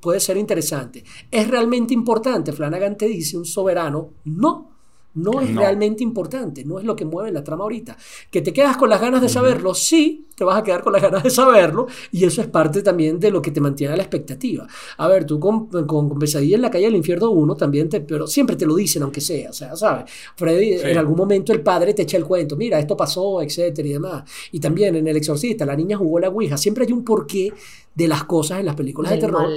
puede 0.00 0.20
ser 0.20 0.36
interesante. 0.36 1.04
¿Es 1.30 1.48
realmente 1.48 1.94
importante? 1.94 2.52
Flanagan 2.52 2.96
te 2.96 3.06
dice, 3.06 3.36
un 3.36 3.44
soberano, 3.44 4.14
no. 4.24 4.70
No 5.14 5.40
es 5.40 5.54
realmente 5.54 6.04
importante, 6.04 6.64
no 6.64 6.78
es 6.78 6.84
lo 6.84 6.94
que 6.94 7.04
mueve 7.04 7.32
la 7.32 7.42
trama 7.42 7.64
ahorita. 7.64 7.96
Que 8.30 8.42
te 8.42 8.52
quedas 8.52 8.76
con 8.76 8.88
las 8.88 9.00
ganas 9.00 9.20
de 9.20 9.28
saberlo, 9.28 9.74
sí, 9.74 10.28
te 10.36 10.44
vas 10.44 10.56
a 10.56 10.62
quedar 10.62 10.82
con 10.82 10.92
las 10.92 11.02
ganas 11.02 11.24
de 11.24 11.30
saberlo, 11.30 11.88
y 12.12 12.24
eso 12.24 12.40
es 12.40 12.46
parte 12.46 12.82
también 12.82 13.18
de 13.18 13.30
lo 13.30 13.42
que 13.42 13.50
te 13.50 13.60
mantiene 13.60 13.94
a 13.94 13.96
la 13.96 14.04
expectativa. 14.04 14.68
A 14.98 15.08
ver, 15.08 15.24
tú 15.24 15.40
con, 15.40 15.66
con, 15.66 16.18
Pesadilla 16.18 16.56
en 16.56 16.62
la 16.62 16.70
calle 16.70 16.84
del 16.84 16.96
infierno 16.96 17.30
1 17.30 17.56
también 17.56 17.88
te, 17.88 18.00
pero 18.00 18.26
siempre 18.26 18.54
te 18.54 18.66
lo 18.66 18.76
dicen, 18.76 19.02
aunque 19.02 19.20
sea, 19.20 19.50
o 19.50 19.52
sea, 19.52 19.74
¿sabes? 19.76 20.10
Freddy, 20.36 20.74
en 20.74 20.96
algún 20.96 21.16
momento 21.16 21.52
el 21.52 21.60
padre 21.60 21.92
te 21.92 22.02
echa 22.02 22.16
el 22.16 22.24
cuento, 22.24 22.56
mira, 22.56 22.78
esto 22.78 22.96
pasó, 22.96 23.42
etcétera 23.42 23.88
y 23.88 23.92
demás. 23.92 24.30
Y 24.52 24.60
también 24.60 24.94
en 24.94 25.08
El 25.08 25.16
Exorcista, 25.16 25.66
la 25.66 25.74
niña 25.74 25.96
jugó 25.96 26.20
la 26.20 26.28
Ouija, 26.28 26.56
siempre 26.56 26.84
hay 26.86 26.92
un 26.92 27.04
porqué 27.04 27.52
de 27.94 28.08
las 28.08 28.24
cosas 28.24 28.60
en 28.60 28.66
las 28.66 28.76
películas 28.76 29.10
de 29.10 29.18
terror 29.18 29.50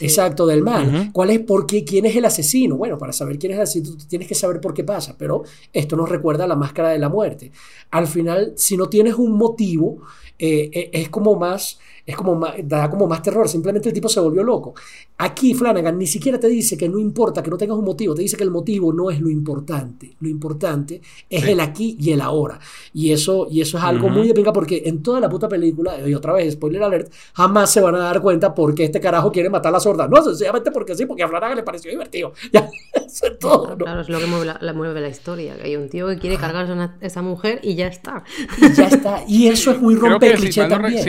Exacto, 0.00 0.46
del 0.46 0.62
mal. 0.62 1.10
¿Cuál 1.12 1.30
es 1.30 1.40
por 1.40 1.66
qué? 1.66 1.84
¿Quién 1.84 2.06
es 2.06 2.16
el 2.16 2.24
asesino? 2.24 2.76
Bueno, 2.76 2.98
para 2.98 3.12
saber 3.12 3.38
quién 3.38 3.52
es 3.52 3.56
el 3.56 3.62
asesino, 3.62 3.96
tienes 4.08 4.28
que 4.28 4.34
saber 4.34 4.60
por 4.60 4.74
qué 4.74 4.84
pasa, 4.84 5.16
pero 5.16 5.42
esto 5.72 5.96
nos 5.96 6.08
recuerda 6.08 6.44
a 6.44 6.48
la 6.48 6.56
máscara 6.56 6.90
de 6.90 6.98
la 6.98 7.08
muerte. 7.08 7.52
Al 7.90 8.06
final, 8.06 8.52
si 8.56 8.76
no 8.76 8.88
tienes 8.88 9.14
un 9.14 9.32
motivo, 9.32 10.02
eh, 10.38 10.70
eh, 10.72 10.90
es 10.92 11.08
como 11.08 11.36
más 11.36 11.78
es 12.06 12.16
como 12.16 12.40
da 12.62 12.88
como 12.88 13.08
más 13.08 13.20
terror, 13.20 13.48
simplemente 13.48 13.88
el 13.88 13.94
tipo 13.94 14.08
se 14.08 14.20
volvió 14.20 14.44
loco. 14.44 14.74
Aquí 15.18 15.54
Flanagan 15.54 15.98
ni 15.98 16.06
siquiera 16.06 16.38
te 16.38 16.46
dice 16.46 16.76
que 16.76 16.88
no 16.88 16.98
importa, 16.98 17.42
que 17.42 17.50
no 17.50 17.56
tengas 17.56 17.76
un 17.76 17.84
motivo, 17.84 18.14
te 18.14 18.22
dice 18.22 18.36
que 18.36 18.44
el 18.44 18.50
motivo 18.50 18.92
no 18.92 19.10
es 19.10 19.20
lo 19.20 19.28
importante, 19.28 20.16
lo 20.20 20.28
importante 20.28 21.00
es 21.28 21.44
el 21.44 21.58
aquí 21.58 21.96
y 21.98 22.12
el 22.12 22.20
ahora. 22.20 22.60
Y 22.92 23.12
eso, 23.12 23.48
y 23.50 23.60
eso 23.60 23.78
es 23.78 23.84
algo 23.84 24.08
muy 24.08 24.28
de 24.28 24.34
pinga 24.34 24.52
porque 24.52 24.82
en 24.86 25.02
toda 25.02 25.18
la 25.18 25.28
puta 25.28 25.48
película, 25.48 26.08
y 26.08 26.14
otra 26.14 26.32
vez, 26.32 26.54
spoiler 26.54 26.82
alert, 26.84 27.12
jamás 27.34 27.72
se 27.72 27.80
van 27.80 27.96
a 27.96 27.98
dar 27.98 28.22
cuenta 28.22 28.54
por 28.54 28.74
qué 28.74 28.84
este 28.84 29.00
carajo 29.00 29.32
quiere 29.32 29.50
matar 29.50 29.70
a 29.70 29.72
la 29.72 29.80
sorda. 29.80 30.06
No, 30.06 30.22
sencillamente 30.22 30.70
porque 30.70 30.94
sí, 30.94 31.06
porque 31.06 31.24
a 31.24 31.28
Flanagan 31.28 31.56
le 31.56 31.62
pareció 31.62 31.90
divertido. 31.90 32.32
Ya, 32.52 32.70
eso 32.94 33.26
es 33.26 33.38
todo. 33.38 33.76
Claro, 33.76 34.00
es 34.00 34.08
lo 34.08 34.18
que 34.18 34.26
mueve 34.26 34.46
la, 34.46 34.72
mueve 34.72 35.00
la 35.00 35.08
historia, 35.08 35.56
hay 35.62 35.76
un 35.76 35.88
tío 35.90 36.06
que 36.06 36.18
quiere 36.18 36.38
cargarse 36.38 36.72
a 36.72 36.96
esa 37.00 37.20
mujer 37.20 37.60
y 37.62 37.74
ya 37.74 37.88
está. 37.88 38.24
Y 38.56 38.72
ya 38.72 38.86
está. 38.86 39.24
Y 39.26 39.48
eso 39.48 39.72
es 39.72 39.80
muy 39.80 39.96
romper 39.96 40.36
cliché 40.36 40.66
también. 40.68 41.04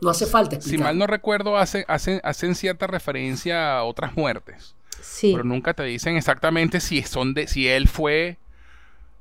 no, 0.00 0.10
hace 0.10 0.26
falta 0.30 0.60
Si 0.60 0.78
mal 0.78 0.96
no 0.98 1.06
recuerdo, 1.06 1.56
hacen, 1.56 1.84
hacen, 1.88 2.20
hacen 2.22 2.54
cierta 2.54 2.86
referencia 2.86 3.78
a 3.78 3.84
otras 3.84 4.16
muertes. 4.16 4.74
Sí. 5.00 5.32
Pero 5.32 5.44
nunca 5.44 5.74
te 5.74 5.82
dicen 5.84 6.16
exactamente 6.16 6.80
si 6.80 7.02
son 7.02 7.34
de, 7.34 7.46
si 7.46 7.68
él 7.68 7.88
fue 7.88 8.38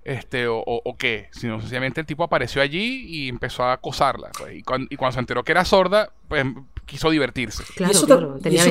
este 0.03 0.48
o, 0.48 0.64
o, 0.65 0.98
qué, 0.98 1.27
sino 1.31 1.60
sencillamente 1.60 2.02
el 2.02 2.07
tipo 2.07 2.23
apareció 2.23 2.61
allí 2.61 3.06
y 3.06 3.30
empezó 3.30 3.64
a 3.64 3.73
acosarla. 3.73 4.30
Pues, 4.38 4.57
y, 4.57 4.64
cuando, 4.64 4.88
y, 4.90 4.95
cuando, 4.95 5.14
se 5.14 5.19
enteró 5.19 5.44
que 5.44 5.52
era 5.52 5.65
sorda, 5.65 6.11
pues 6.27 6.45
quiso 6.86 7.10
divertirse. 7.10 7.64
y 7.77 7.84
eso, 7.84 8.07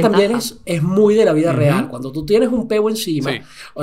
también 0.01 0.35
es, 0.35 0.61
es, 0.65 0.83
muy 0.83 1.15
de 1.15 1.25
la 1.25 1.33
vida 1.33 1.53
real. 1.53 1.89
Cuando 1.89 2.11
tú 2.11 2.27
tienes 2.27 2.49
un 2.49 2.67
peo 2.67 2.89
encima, 2.89 3.31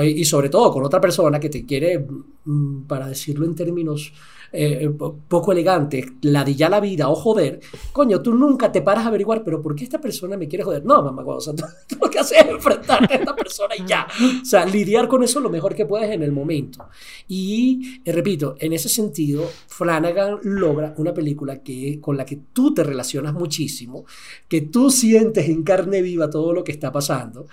y 0.02 0.24
sobre 0.24 0.50
todo 0.50 0.70
con 0.72 0.84
otra 0.84 1.00
persona 1.00 1.40
que 1.40 1.48
te 1.48 1.64
quiere, 1.64 2.04
mm, 2.44 2.82
para 2.82 3.08
decirlo 3.08 3.46
en 3.46 3.54
términos 3.54 4.12
eh, 4.52 4.78
eh, 4.82 4.90
poco 5.28 5.52
elegante, 5.52 6.04
ladillar 6.22 6.70
la 6.70 6.80
vida 6.80 7.08
o 7.08 7.14
joder, 7.14 7.60
coño, 7.92 8.22
tú 8.22 8.34
nunca 8.34 8.70
te 8.70 8.82
paras 8.82 9.04
a 9.04 9.08
averiguar, 9.08 9.42
pero 9.44 9.60
¿por 9.62 9.74
qué 9.74 9.84
esta 9.84 10.00
persona 10.00 10.36
me 10.36 10.48
quiere 10.48 10.64
joder? 10.64 10.84
No, 10.84 11.02
mamá, 11.02 11.22
o 11.24 11.40
sea, 11.40 11.54
tú, 11.88 11.96
lo 12.00 12.10
que 12.10 12.18
haces 12.18 12.38
es 12.38 12.48
enfrentarte 12.48 13.14
a 13.14 13.16
esta 13.18 13.34
persona 13.34 13.74
y 13.76 13.86
ya. 13.86 14.06
O 14.42 14.44
sea, 14.44 14.64
lidiar 14.66 15.08
con 15.08 15.22
eso 15.22 15.40
lo 15.40 15.50
mejor 15.50 15.74
que 15.74 15.86
puedes 15.86 16.10
en 16.10 16.22
el 16.22 16.32
momento. 16.32 16.88
Y, 17.28 18.00
eh, 18.04 18.12
repito, 18.12 18.56
en 18.58 18.72
ese 18.72 18.88
sentido, 18.88 19.48
Flanagan 19.66 20.38
logra 20.42 20.94
una 20.96 21.12
película 21.12 21.62
que, 21.62 22.00
con 22.00 22.16
la 22.16 22.24
que 22.24 22.38
tú 22.52 22.72
te 22.72 22.84
relacionas 22.84 23.34
muchísimo, 23.34 24.04
que 24.48 24.62
tú 24.62 24.90
sientes 24.90 25.48
en 25.48 25.62
carne 25.62 26.02
viva 26.02 26.30
todo 26.30 26.52
lo 26.52 26.64
que 26.64 26.72
está 26.72 26.92
pasando 26.92 27.46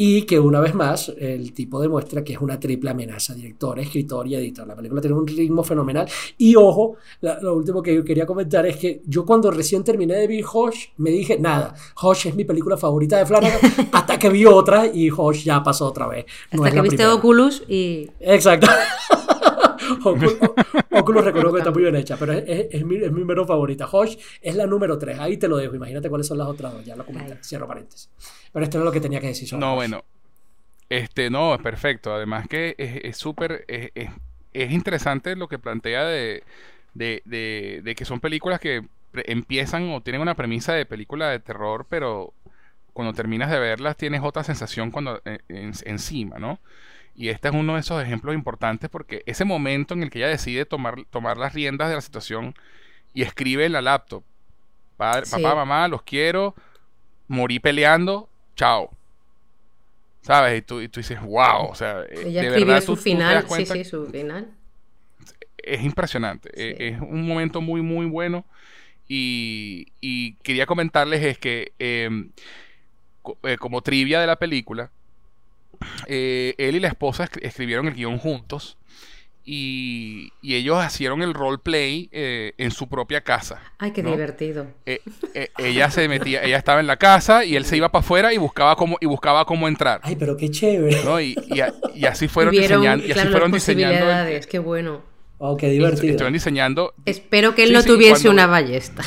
y 0.00 0.22
que 0.22 0.38
una 0.38 0.60
vez 0.60 0.76
más 0.76 1.12
el 1.18 1.52
tipo 1.52 1.80
demuestra 1.80 2.22
que 2.22 2.32
es 2.34 2.40
una 2.40 2.60
triple 2.60 2.90
amenaza, 2.90 3.34
director, 3.34 3.80
escritor 3.80 4.28
y 4.28 4.36
editor. 4.36 4.64
La 4.64 4.76
película 4.76 5.00
tiene 5.00 5.16
un 5.16 5.26
ritmo 5.26 5.64
fenomenal 5.64 6.08
y 6.36 6.54
ojo, 6.54 6.98
lo 7.20 7.56
último 7.56 7.82
que 7.82 7.96
yo 7.96 8.04
quería 8.04 8.24
comentar 8.24 8.64
es 8.64 8.76
que 8.76 9.02
yo 9.06 9.26
cuando 9.26 9.50
recién 9.50 9.82
terminé 9.82 10.14
de 10.14 10.28
ver 10.28 10.44
Hosh 10.52 10.90
me 10.98 11.10
dije, 11.10 11.36
nada, 11.40 11.74
Hosh 12.00 12.28
es 12.28 12.36
mi 12.36 12.44
película 12.44 12.76
favorita 12.76 13.18
de 13.18 13.26
Flanagan 13.26 13.58
hasta 13.92 14.16
que 14.20 14.28
vi 14.28 14.46
otra 14.46 14.86
y 14.86 15.10
Hosh 15.10 15.42
ya 15.42 15.64
pasó 15.64 15.86
otra 15.86 16.06
vez. 16.06 16.26
hasta 16.52 16.70
que 16.70 16.80
viste 16.80 17.04
Oculus 17.04 17.64
y... 17.66 18.08
Exacto. 18.20 18.68
Oculus, 20.04 21.24
reconozco 21.24 21.54
que 21.54 21.58
está 21.58 21.72
muy 21.72 21.82
bien 21.82 21.96
hecha, 21.96 22.16
pero 22.16 22.34
es, 22.34 22.84
mi, 22.84 22.98
es 22.98 23.10
mi 23.10 23.24
menos 23.24 23.48
favorita. 23.48 23.88
Hosh 23.90 24.16
es 24.40 24.54
la 24.54 24.64
número 24.64 24.96
3, 24.96 25.18
ahí 25.18 25.38
te 25.38 25.48
lo 25.48 25.56
dejo. 25.56 25.74
Imagínate 25.74 26.08
cuáles 26.08 26.28
son 26.28 26.38
las 26.38 26.46
otras 26.46 26.72
dos, 26.72 26.84
ya 26.84 26.94
lo 26.94 27.04
comenté, 27.04 27.36
cierro 27.42 27.66
paréntesis. 27.66 28.10
Pero 28.52 28.64
esto 28.64 28.78
es 28.78 28.84
lo 28.84 28.92
que 28.92 29.00
tenía 29.00 29.20
que 29.20 29.28
decir. 29.28 29.52
no, 29.54 29.74
bueno. 29.74 30.04
Este, 30.88 31.28
no, 31.28 31.54
es 31.54 31.60
perfecto. 31.60 32.14
Además 32.14 32.48
que 32.48 32.74
es 32.78 33.16
súper, 33.16 33.64
es, 33.68 33.90
es, 34.52 34.70
interesante 34.72 35.36
lo 35.36 35.48
que 35.48 35.58
plantea 35.58 36.04
de, 36.04 36.42
de, 36.94 37.22
de, 37.82 37.94
que 37.94 38.04
son 38.04 38.20
películas 38.20 38.58
que 38.58 38.84
empiezan 39.12 39.90
o 39.90 40.00
tienen 40.00 40.22
una 40.22 40.34
premisa 40.34 40.72
de 40.72 40.86
película 40.86 41.28
de 41.28 41.40
terror, 41.40 41.86
pero 41.88 42.32
cuando 42.92 43.12
terminas 43.12 43.50
de 43.50 43.58
verlas 43.58 43.96
tienes 43.96 44.22
otra 44.22 44.44
sensación 44.44 44.90
cuando 44.90 45.20
eh, 45.24 45.38
encima, 45.48 46.38
¿no? 46.38 46.58
Y 47.14 47.30
este 47.30 47.48
es 47.48 47.54
uno 47.54 47.74
de 47.74 47.80
esos 47.80 48.02
ejemplos 48.02 48.34
importantes 48.34 48.88
porque 48.88 49.22
ese 49.26 49.44
momento 49.44 49.94
en 49.94 50.02
el 50.02 50.10
que 50.10 50.18
ella 50.18 50.28
decide 50.28 50.64
tomar, 50.64 51.04
tomar 51.10 51.36
las 51.36 51.52
riendas 51.52 51.88
de 51.88 51.96
la 51.96 52.00
situación 52.00 52.54
y 53.12 53.22
escribe 53.22 53.66
en 53.66 53.72
la 53.72 53.82
laptop, 53.82 54.22
papá, 54.96 55.54
mamá, 55.54 55.88
los 55.88 56.02
quiero, 56.02 56.54
morí 57.26 57.58
peleando, 57.58 58.28
chao. 58.58 58.90
¿Sabes? 60.22 60.58
Y 60.58 60.62
tú, 60.62 60.80
y 60.80 60.88
tú 60.88 61.00
dices, 61.00 61.20
wow, 61.22 61.68
o 61.70 61.74
sea, 61.74 62.02
eh, 62.02 62.24
ella 62.26 62.42
de 62.42 62.50
verdad, 62.50 62.82
su 62.82 62.96
final, 62.96 63.46
sí, 63.48 63.64
sí, 63.64 63.84
su 63.84 64.06
final. 64.06 64.50
Es 65.56 65.82
impresionante, 65.82 66.50
e, 66.54 66.88
es, 66.88 67.00
un 67.00 67.26
momento 67.26 67.60
muy, 67.60 67.80
muy 67.80 68.04
bueno. 68.06 68.44
Y, 69.06 69.86
y 70.02 70.34
quería 70.42 70.66
comentarles 70.66 71.22
es 71.22 71.38
que 71.38 71.72
em, 71.78 72.30
eh, 73.42 73.56
como 73.56 73.80
trivia 73.80 74.20
de 74.20 74.26
la 74.26 74.36
película, 74.36 74.90
eh, 76.06 76.54
él 76.58 76.76
y 76.76 76.80
la 76.80 76.88
esposa 76.88 77.28
escribieron 77.40 77.86
el 77.86 77.94
guion 77.94 78.18
juntos. 78.18 78.76
Y, 79.50 80.34
ellos 80.42 80.84
hicieron 80.84 81.22
el 81.22 81.32
roleplay 81.32 82.10
eh, 82.12 82.52
en 82.58 82.70
su 82.70 82.86
propia 82.86 83.22
casa. 83.22 83.62
Ay, 83.78 83.92
qué 83.92 84.02
divertido. 84.02 84.66
Eh, 84.84 85.00
ella 85.56 85.90
se 85.90 86.06
metía, 86.06 86.42
ella 86.42 86.58
estaba 86.58 86.80
en 86.80 86.86
la 86.86 86.98
casa 86.98 87.46
y 87.46 87.56
él 87.56 87.64
se 87.64 87.78
iba 87.78 87.90
para 87.90 88.00
afuera 88.00 88.34
y 88.34 88.36
buscaba 88.36 88.76
cómo, 88.76 88.98
y 89.00 89.06
buscaba 89.06 89.46
cómo 89.46 89.66
entrar. 89.66 90.02
Ay, 90.04 90.16
pero 90.16 90.36
qué 90.36 90.50
chévere. 90.50 90.98
Y, 91.22 91.34
así 92.04 92.28
fueron 92.28 92.52
diseñando. 92.52 93.06
Y 93.06 93.12
así 93.12 93.26
fueron 93.28 93.50
diseñando. 93.50 94.06
qué 94.50 94.58
bueno. 94.58 95.00
Oh, 95.38 95.56
qué 95.56 95.70
divertido. 95.70 96.10
Estuvieron 96.10 96.34
diseñando. 96.34 96.92
Espero 97.06 97.54
que 97.54 97.62
él 97.62 97.72
no 97.72 97.82
tuviese 97.82 98.28
una 98.28 98.46
ballesta. 98.46 99.02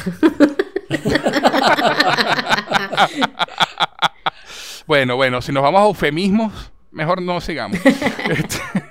bueno, 4.87 5.17
bueno, 5.17 5.43
si 5.43 5.51
nos 5.51 5.61
vamos 5.61 5.81
a 5.81 5.85
eufemismos, 5.85 6.71
mejor 6.91 7.21
no 7.21 7.39
sigamos. 7.41 7.79
Este, 7.85 8.57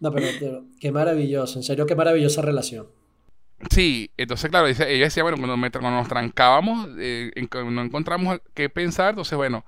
no, 0.00 0.12
pero, 0.12 0.64
qué 0.80 0.90
maravilloso, 0.90 1.58
en 1.58 1.62
serio, 1.62 1.86
qué 1.86 1.94
maravillosa 1.94 2.42
relación. 2.42 2.88
Sí, 3.70 4.10
entonces, 4.16 4.48
claro, 4.48 4.66
ella 4.66 5.04
decía, 5.04 5.22
bueno, 5.22 5.36
cuando, 5.36 5.90
nos 5.90 6.08
trancábamos, 6.08 6.88
eh, 6.98 7.30
no 7.52 7.82
encontramos 7.82 8.40
qué 8.54 8.70
pensar, 8.70 9.10
entonces, 9.10 9.36
bueno, 9.36 9.66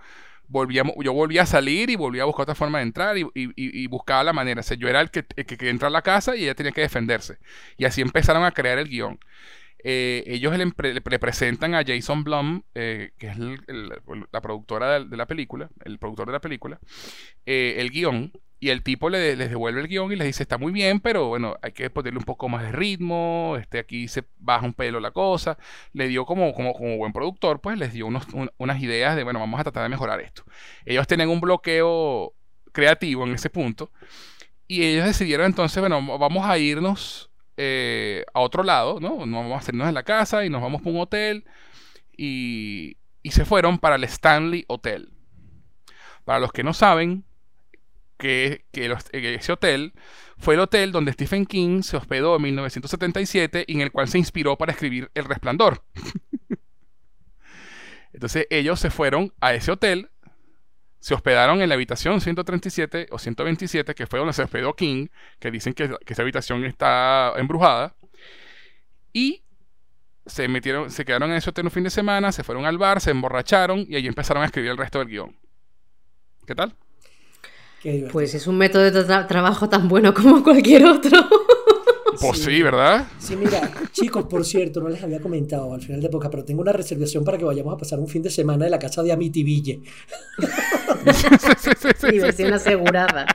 volvíamos, 0.49 0.95
yo 1.03 1.13
volvía 1.13 1.43
a 1.43 1.47
salir 1.47 1.91
y 1.91 1.97
volvía 1.97 2.23
a 2.23 2.27
buscar 2.27 2.45
otra 2.45 2.55
forma 2.55 2.79
de 2.79 2.85
entrar 2.85 3.17
y, 3.19 3.87
buscaba 3.89 4.25
la 4.25 4.33
manera. 4.33 4.61
O 4.61 4.63
sea, 4.63 4.77
yo 4.77 4.89
era 4.89 5.01
el 5.01 5.11
que, 5.11 5.25
entra 5.69 5.89
a 5.89 5.91
la 5.91 6.03
casa 6.03 6.37
y 6.37 6.45
ella 6.45 6.55
tenía 6.55 6.73
que 6.73 6.83
defenderse. 6.83 7.39
Y 7.77 7.85
así 7.85 8.01
empezaron 8.01 8.45
a 8.45 8.53
crear 8.53 8.79
el 8.79 8.89
guion. 8.89 9.19
Eh, 9.85 10.23
ellos 10.27 10.57
le, 10.57 11.01
presentan 11.19 11.75
a 11.75 11.83
Jason 11.85 12.23
Blum, 12.23 12.63
eh, 12.75 13.11
que 13.19 13.29
es 13.29 13.37
la 13.37 14.41
productora 14.41 15.01
de, 15.01 15.17
la 15.17 15.27
película, 15.27 15.71
el 15.85 15.99
productor 15.99 16.27
de 16.27 16.33
la 16.33 16.41
película, 16.41 16.79
el 17.45 17.91
guion. 17.91 18.33
Y 18.63 18.71
el 18.71 18.85
tipo 18.85 19.11
le, 19.11 19.35
les 19.35 19.51
devuelve 19.51 19.81
el 19.81 19.89
guion 19.89 20.13
y 20.13 20.15
les 20.15 20.25
dice, 20.25 20.45
está 20.45 20.57
muy 20.57 20.71
bien, 20.71 21.01
pero 21.01 21.27
bueno, 21.27 21.57
hay 21.63 21.73
que 21.73 21.91
ponerle 21.91 22.21
un 22.21 22.25
poco 22.25 22.49
más 22.49 22.63
de 22.63 22.71
ritmo, 22.71 23.57
este, 23.59 23.81
aquí 23.81 24.07
se 24.07 24.23
baja 24.39 24.65
un 24.65 24.73
pelo 24.73 25.01
la 25.01 25.11
cosa. 25.11 25.59
Le 25.93 26.07
dio 26.07 26.25
como, 26.25 26.55
como, 26.55 26.73
como 26.73 26.97
buen 26.97 27.13
productor, 27.13 27.61
pues 27.61 27.77
les 27.77 27.93
dio 27.93 28.07
unas 28.07 28.81
ideas 28.81 29.17
de, 29.17 29.25
bueno, 29.25 29.41
vamos 29.41 29.59
a 29.59 29.65
tratar 29.65 29.83
de 29.83 29.89
mejorar 29.89 30.21
esto. 30.21 30.45
Ellos 30.85 31.09
tienen 31.09 31.29
un 31.29 31.41
bloqueo 31.41 32.35
creativo 32.71 33.27
en 33.27 33.35
ese 33.35 33.51
punto. 33.51 33.91
Y 34.69 34.85
ellos 34.85 35.07
decidieron 35.07 35.47
entonces, 35.47 35.81
bueno, 35.81 36.17
vamos 36.17 36.47
a 36.47 36.57
irnos 36.57 37.33
eh, 37.57 38.25
a 38.33 38.39
otro 38.39 38.63
lado, 38.63 39.01
¿no? 39.01 39.27
Nos 39.27 39.43
vamos 39.43 39.55
a 39.55 39.59
hacernos 39.59 39.89
en 39.89 39.95
la 39.95 40.05
casa 40.05 40.45
y 40.45 40.51
nos 40.51 40.63
vamos 40.63 40.83
por 40.83 40.93
un 40.93 41.01
hotel. 41.01 41.45
Y, 42.17 42.97
y 43.25 43.33
se 43.33 43.45
fueron 43.45 43.79
para 43.79 43.97
el 43.97 44.05
Stanley 44.05 44.65
Hotel. 44.69 45.13
Para 46.25 46.39
los 46.39 46.53
que 46.53 46.63
no 46.63 46.73
saben, 46.73 47.25
que, 48.23 48.65
ese 48.73 49.53
hotel 49.53 49.93
fue 50.39 50.55
el 50.55 50.61
hotel 50.61 50.93
donde 50.93 51.13
Stephen 51.13 51.45
King 51.45 51.83
se 51.83 51.97
hospedó 51.97 52.37
en 52.37 52.43
1977 52.43 53.65
y 53.67 53.75
en 53.75 53.81
el 53.81 53.91
cual 53.91 54.09
se 54.09 54.19
inspiró 54.19 54.57
para 54.57 54.73
escribir 54.73 55.11
El 55.15 55.25
Resplandor. 55.25 55.83
Entonces 58.13 58.47
ellos 58.51 58.79
se 58.79 58.91
fueron 58.91 59.33
a 59.41 59.55
ese 59.55 59.73
hotel, 59.73 60.11
se 61.01 61.15
hospedaron 61.15 61.63
en 61.63 61.69
la 61.69 61.75
habitación 61.75 62.21
137 62.21 63.09
o 63.11 63.19
127, 63.19 63.95
que 63.95 64.07
fue 64.07 64.21
donde 64.21 64.35
se 64.35 64.43
hospedó 64.43 64.77
King, 64.77 65.09
que 65.41 65.51
dicen 65.51 65.73
que, 65.73 65.91
esa 66.07 66.23
habitación 66.23 66.65
está 66.65 67.33
embrujada, 67.37 67.97
y 69.13 69.43
se 70.27 70.47
metieron, 70.47 70.91
se 70.91 71.05
quedaron 71.05 71.31
en 71.31 71.39
ese 71.39 71.51
hotel 71.51 71.65
un 71.65 71.73
fin 71.73 71.83
de 71.83 71.91
semana, 71.91 72.31
se 72.31 72.45
fueron 72.45 72.67
al 72.67 72.79
bar, 72.79 73.01
se 73.01 73.11
emborracharon 73.11 73.85
y 73.89 73.97
allí 73.97 74.07
empezaron 74.07 74.45
a 74.45 74.47
escribir 74.47 74.71
el 74.71 74.79
resto 74.79 75.01
del 75.01 75.09
guion. 75.09 75.37
¿Qué 76.47 76.55
tal? 76.55 76.77
Pues 78.13 78.35
es 78.35 78.47
un 78.47 78.59
método 78.59 78.91
de 78.91 79.25
trabajo 79.25 79.69
tan 79.69 79.89
bueno 79.89 80.15
como 80.15 80.43
cualquier 80.43 80.87
otro. 80.87 81.19
Pues 82.21 82.39
sí, 82.39 82.63
¿verdad? 82.63 83.07
Sí, 83.19 83.35
mira, 83.37 83.73
chicos, 83.91 84.27
por 84.27 84.45
cierto, 84.45 84.81
no 84.81 84.91
les 84.91 85.03
había 85.03 85.19
comentado 85.19 85.73
al 85.73 85.81
final 85.81 86.01
de 86.01 86.07
época, 86.07 86.31
pero 86.31 86.45
tengo 86.45 86.61
una 86.61 86.73
reservación 86.73 87.25
para 87.25 87.39
que 87.39 87.45
vayamos 87.45 87.75
a 87.75 87.79
pasar 87.79 87.99
un 87.99 88.07
fin 88.07 88.23
de 88.23 88.31
semana 88.31 88.67
en 88.67 88.71
la 88.71 88.79
casa 88.79 89.03
de 89.03 89.11
Amitiville. 89.11 89.83
Diversión 92.11 92.53
asegurada. 92.53 93.27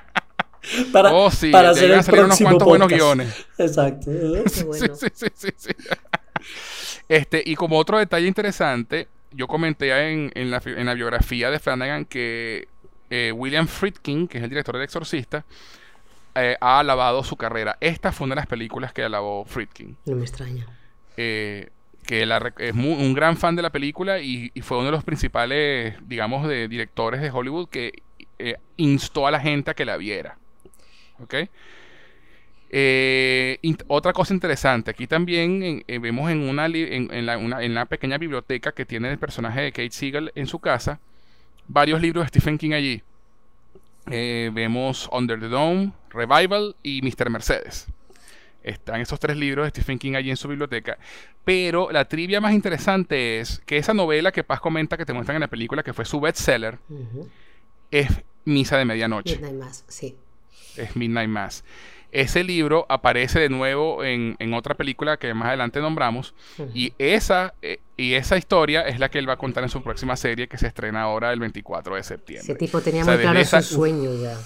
Para, 0.91 1.11
oh, 1.11 1.31
sí, 1.31 1.49
para 1.49 1.71
hacer 1.71 1.91
el 1.91 2.03
salir 2.03 2.23
unos 2.23 2.39
cuantos 2.39 2.67
buenos 2.67 2.87
guiones. 2.87 3.33
Exacto. 3.57 4.11
Bueno. 4.11 4.95
Sí, 4.95 5.07
sí, 5.13 5.27
sí, 5.33 5.49
sí. 5.57 5.71
Este, 7.09 7.41
y 7.45 7.55
como 7.55 7.77
otro 7.77 7.97
detalle 7.97 8.27
interesante, 8.27 9.07
yo 9.31 9.47
comenté 9.47 9.91
en, 10.11 10.31
en, 10.35 10.51
la, 10.51 10.61
en 10.65 10.85
la 10.85 10.93
biografía 10.93 11.49
de 11.49 11.59
Flanagan 11.59 12.05
que 12.05 12.67
eh, 13.09 13.31
William 13.31 13.67
Friedkin, 13.67 14.27
que 14.27 14.37
es 14.37 14.43
el 14.43 14.49
director 14.49 14.75
del 14.75 14.83
Exorcista, 14.83 15.45
eh, 16.35 16.55
ha 16.61 16.79
alabado 16.79 17.23
su 17.23 17.35
carrera. 17.35 17.77
Esta 17.79 18.11
fue 18.11 18.25
una 18.25 18.35
de 18.35 18.41
las 18.41 18.47
películas 18.47 18.93
que 18.93 19.03
alabó 19.03 19.45
Friedkin. 19.45 19.97
No 20.05 20.15
me 20.15 20.21
extraña. 20.23 20.65
Eh, 21.17 21.69
que 22.05 22.25
la- 22.25 22.53
es 22.59 22.73
un 22.73 23.13
gran 23.13 23.35
fan 23.37 23.55
de 23.55 23.61
la 23.61 23.69
película 23.71 24.19
y, 24.19 24.51
y 24.53 24.61
fue 24.61 24.77
uno 24.77 24.85
de 24.87 24.91
los 24.93 25.03
principales, 25.03 25.95
digamos, 26.07 26.47
de 26.47 26.67
directores 26.67 27.21
de 27.21 27.31
Hollywood 27.31 27.67
que 27.69 28.01
instó 28.77 29.25
a 29.27 29.31
la 29.31 29.39
gente 29.39 29.71
a 29.71 29.73
que 29.73 29.83
la 29.83 29.97
viera. 29.97 30.37
¿Ok? 31.19 31.33
Eh, 32.69 33.59
otra 33.87 34.11
cosa 34.11 34.33
interesante, 34.33 34.91
aquí 34.91 35.07
también 35.07 35.63
en- 35.63 35.83
eh, 35.87 35.99
vemos 35.99 36.29
en 36.29 36.47
una, 36.49 36.67
li- 36.67 36.87
en, 36.93 37.13
en 37.13 37.25
la, 37.25 37.37
una- 37.37 37.63
en 37.63 37.73
la 37.73 37.85
pequeña 37.85 38.17
biblioteca 38.17 38.73
que 38.73 38.85
tiene 38.85 39.09
el 39.09 39.17
personaje 39.17 39.61
de 39.61 39.71
Kate 39.71 39.91
Siegel 39.91 40.31
en 40.35 40.47
su 40.47 40.59
casa, 40.59 40.99
varios 41.67 42.01
libros 42.01 42.23
de 42.25 42.29
Stephen 42.29 42.57
King 42.57 42.71
allí. 42.71 43.01
Eh, 44.09 44.51
vemos 44.53 45.09
Under 45.11 45.39
the 45.39 45.47
Dome, 45.47 45.91
Revival 46.09 46.75
y 46.83 47.01
Mr. 47.01 47.29
Mercedes. 47.29 47.87
Están 48.63 49.01
esos 49.01 49.19
tres 49.19 49.37
libros 49.37 49.65
de 49.65 49.69
Stephen 49.69 49.97
King 49.99 50.15
allí 50.15 50.29
en 50.29 50.37
su 50.37 50.47
biblioteca. 50.47 50.97
Pero 51.45 51.89
la 51.91 52.05
trivia 52.05 52.41
más 52.41 52.53
interesante 52.53 53.39
es 53.39 53.61
que 53.65 53.77
esa 53.77 53.93
novela 53.93 54.31
que 54.31 54.43
Paz 54.43 54.59
comenta 54.59 54.97
que 54.97 55.05
te 55.05 55.13
muestran 55.13 55.37
en 55.37 55.41
la 55.41 55.47
película, 55.47 55.83
que 55.83 55.93
fue 55.93 56.03
su 56.05 56.19
bestseller, 56.19 56.77
Ujú. 56.89 57.29
es 57.91 58.07
Misa 58.43 58.77
de 58.77 58.85
Medianoche 58.85 59.35
Midnight 59.37 59.55
Mass, 59.55 59.85
sí. 59.87 60.15
es 60.75 60.95
Midnight 60.95 61.29
Mass. 61.29 61.63
Ese 62.11 62.43
libro 62.43 62.85
aparece 62.89 63.39
de 63.39 63.49
nuevo 63.49 64.03
en, 64.03 64.35
en 64.39 64.53
otra 64.53 64.75
película 64.75 65.17
que 65.17 65.33
más 65.33 65.47
adelante 65.49 65.79
nombramos. 65.81 66.33
Y 66.73 66.93
esa, 66.97 67.53
eh, 67.61 67.79
y 67.97 68.13
esa 68.13 68.37
historia 68.37 68.81
es 68.87 68.99
la 68.99 69.09
que 69.09 69.19
él 69.19 69.27
va 69.27 69.33
a 69.33 69.37
contar 69.37 69.63
en 69.63 69.69
su 69.69 69.81
próxima 69.83 70.15
serie 70.15 70.47
que 70.47 70.57
se 70.57 70.67
estrena 70.67 71.01
ahora 71.03 71.33
el 71.33 71.39
24 71.39 71.95
de 71.95 72.03
septiembre. 72.03 72.43
Ese 72.43 72.55
tipo 72.55 72.79
tenía 72.81 73.01
O 73.01 73.05
sea, 73.05 73.13
muy 73.15 73.23
claro 73.23 73.39
esa- 73.39 73.61
sus 73.61 73.75
sueños 73.75 74.21
ya. 74.21 74.37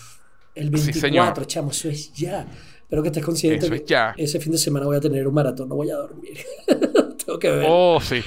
El 0.55 0.65
Sí, 0.77 0.91
24, 0.91 0.99
señor. 1.01 1.47
chamo, 1.47 1.71
eso 1.71 1.87
es 1.89 2.11
ya. 2.13 2.45
Espero 2.81 3.03
que 3.03 3.07
estés 3.09 3.23
consciente 3.23 3.65
Eso 3.67 3.73
es 3.75 3.81
que 3.81 3.87
ya. 3.87 4.13
ese 4.17 4.39
fin 4.41 4.51
de 4.51 4.57
semana 4.57 4.85
voy 4.85 4.97
a 4.97 4.99
tener 4.99 5.25
un 5.27 5.33
maratón, 5.33 5.69
no 5.69 5.75
voy 5.75 5.89
a 5.91 5.95
dormir. 5.95 6.39
Tengo 7.25 7.39
que 7.39 7.49
ver. 7.51 7.65
Oh, 7.69 7.99
sí. 8.01 8.21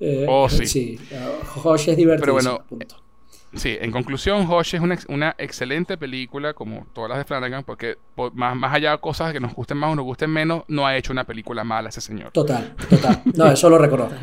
Eh, 0.00 0.26
oh, 0.28 0.48
sí. 0.48 0.98
uh, 1.12 1.44
Josh 1.60 1.88
es 1.90 1.96
divertido. 1.96 2.20
Pero 2.20 2.32
bueno, 2.32 2.64
Sí, 3.54 3.76
en 3.80 3.90
conclusión, 3.90 4.46
Hush 4.50 4.74
es 4.74 4.80
una, 4.80 4.94
ex- 4.94 5.06
una 5.08 5.34
excelente 5.38 5.96
película, 5.96 6.52
como 6.52 6.86
todas 6.94 7.08
las 7.08 7.18
de 7.18 7.24
Flanagan, 7.24 7.64
porque 7.64 7.96
por- 8.14 8.34
más, 8.34 8.54
más 8.54 8.74
allá 8.74 8.90
de 8.92 8.98
cosas 8.98 9.32
que 9.32 9.40
nos 9.40 9.54
gusten 9.54 9.78
más 9.78 9.90
o 9.92 9.96
nos 9.96 10.04
gusten 10.04 10.30
menos, 10.30 10.64
no 10.68 10.86
ha 10.86 10.96
hecho 10.96 11.12
una 11.12 11.24
película 11.24 11.64
mala 11.64 11.88
ese 11.88 12.00
señor. 12.02 12.30
Total, 12.32 12.74
total. 12.90 13.22
No, 13.34 13.50
eso 13.50 13.70
lo 13.70 13.78
reconozco. 13.78 14.14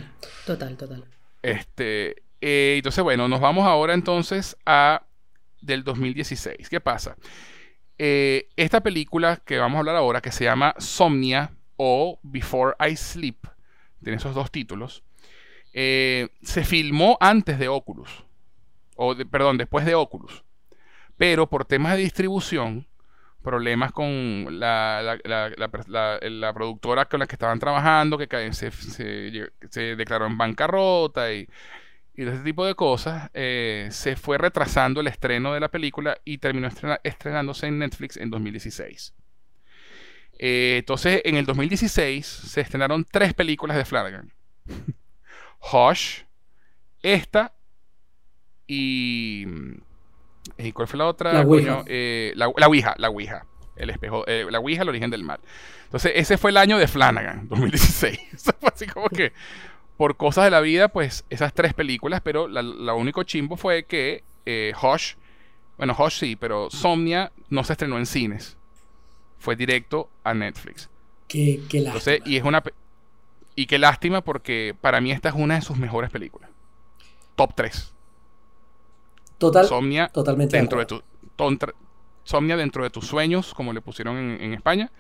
Total, 0.46 0.78
total. 0.78 1.06
Este, 1.42 2.24
eh, 2.42 2.76
entonces, 2.78 3.04
bueno, 3.04 3.28
nos 3.28 3.40
vamos 3.40 3.66
ahora 3.66 3.94
entonces 3.96 4.58
a 4.66 5.04
del 5.62 5.84
2016. 5.84 6.70
¿Qué 6.70 6.80
pasa? 6.80 7.16
Eh, 7.98 8.50
esta 8.58 8.82
película 8.82 9.42
que 9.46 9.58
vamos 9.58 9.78
a 9.78 9.80
hablar 9.80 9.96
ahora, 9.96 10.22
que 10.22 10.32
se 10.32 10.44
llama 10.44 10.76
Somnia 10.78 11.52
o 11.78 12.20
Before 12.24 12.76
I 12.80 12.96
Sleep, 12.96 13.38
tiene 14.04 14.18
esos 14.18 14.36
dos 14.36 14.52
títulos, 14.52 15.04
eh, 15.74 16.30
se 16.42 16.64
filmó 16.64 17.18
antes 17.20 17.58
de 17.58 17.68
Oculus, 17.70 18.25
o 18.96 19.16
perdón, 19.30 19.58
después 19.58 19.86
de 19.86 19.96
Oculus, 19.96 20.44
pero 21.18 21.48
por 21.50 21.66
temas 21.66 21.94
de 21.96 22.04
distribución, 22.04 22.88
problemas 23.44 23.92
con 23.94 24.60
la, 24.60 25.18
la- 25.26 26.20
la- 26.30 26.54
productora 26.54 27.06
con 27.06 27.20
la 27.22 27.28
que 27.28 27.36
estaban 27.36 27.60
trabajando, 27.60 28.18
que 28.18 28.54
se, 28.54 28.72
se- 28.72 29.96
declaró 29.96 30.26
en 30.28 30.38
bancarrota 30.38 31.32
y, 31.34 31.48
y 32.16 32.24
ese 32.28 32.40
tipo 32.44 32.66
de 32.66 32.76
cosas, 32.76 33.30
eh, 33.34 33.90
se 33.92 34.16
fue 34.16 34.38
retrasando 34.38 35.02
el 35.02 35.08
estreno 35.08 35.54
de 35.54 35.60
la 35.62 35.70
película 35.70 36.18
y 36.26 36.40
terminó 36.40 36.70
estrenándose 37.04 37.68
en 37.68 37.80
Netflix 37.80 38.18
en 38.18 38.30
2016. 38.32 39.14
Eh, 40.38 40.78
entonces, 40.80 41.22
en 41.26 41.38
el 41.38 41.46
2016 41.46 42.26
se 42.26 42.62
estrenaron 42.62 43.06
tres 43.10 43.34
películas 43.34 43.78
de 43.78 43.86
Flanagan. 43.86 44.34
Hush, 45.74 46.22
esta 47.04 47.55
y... 48.68 49.46
¿Y 50.58 50.72
cuál 50.72 50.88
fue 50.88 51.00
la 51.00 51.08
otra? 51.08 51.34
La 51.34 51.42
Ouija. 51.42 51.84
Eh, 51.88 52.32
la, 52.36 52.52
la 52.56 52.68
Ouija, 52.68 52.94
la 52.98 53.10
Ouija. 53.10 53.46
El 53.76 53.90
espejo, 53.90 54.24
eh, 54.28 54.46
la 54.50 54.60
Ouija, 54.60 54.84
el 54.84 54.90
origen 54.90 55.10
del 55.10 55.24
mal. 55.24 55.40
Entonces, 55.86 56.14
ese 56.16 56.38
fue 56.38 56.52
el 56.52 56.58
año 56.58 56.78
de 56.78 56.88
Flanagan, 56.88 57.48
2016. 57.50 58.20
Eso 58.34 58.54
fue 58.60 58.70
así 58.74 58.88
como 58.88 59.10
que, 59.10 59.34
por 59.98 60.16
cosas 60.18 60.46
de 60.46 60.52
la 60.52 60.62
vida, 60.62 60.88
pues, 60.88 61.26
esas 61.30 61.54
tres 61.54 61.74
películas, 61.74 62.22
pero 62.24 62.48
la, 62.48 62.62
la 62.62 62.94
único 62.94 63.24
chimbo 63.24 63.58
fue 63.58 63.84
que 63.84 64.24
eh, 64.46 64.74
Hush, 64.82 65.16
bueno, 65.78 65.96
Hush 65.98 66.14
sí, 66.20 66.36
pero 66.36 66.70
Somnia 66.70 67.32
no 67.50 67.64
se 67.64 67.74
estrenó 67.74 67.98
en 67.98 68.06
cines. 68.06 68.58
Fue 69.40 69.56
directo 69.56 70.10
a 70.24 70.34
Netflix. 70.34 70.90
Qué, 71.28 71.62
qué 71.70 71.82
lástima. 71.82 71.88
Entonces, 71.88 72.22
y 72.26 72.38
es 72.38 72.44
una... 72.44 72.64
Y 73.58 73.68
qué 73.68 73.80
lástima 73.80 74.22
porque 74.22 74.76
para 74.80 75.00
mí 75.02 75.12
esta 75.12 75.30
es 75.30 75.36
una 75.36 75.56
de 75.56 75.62
sus 75.62 75.78
mejores 75.78 76.10
películas. 76.12 76.50
Top 77.36 77.54
3. 77.56 77.95
Total, 79.38 79.68
Somnia 79.68 80.08
totalmente 80.08 80.58
dentro 80.58 80.80
de 80.80 80.86
tu 80.86 81.02
tontra- 81.36 81.74
Somnia 82.24 82.58
dentro 82.58 82.84
de 82.84 82.90
tus 82.90 83.06
sueños, 83.06 83.54
como 83.54 83.74
le 83.74 83.82
pusieron 83.82 84.18
en, 84.18 84.42
en 84.42 84.54
España. 84.54 84.92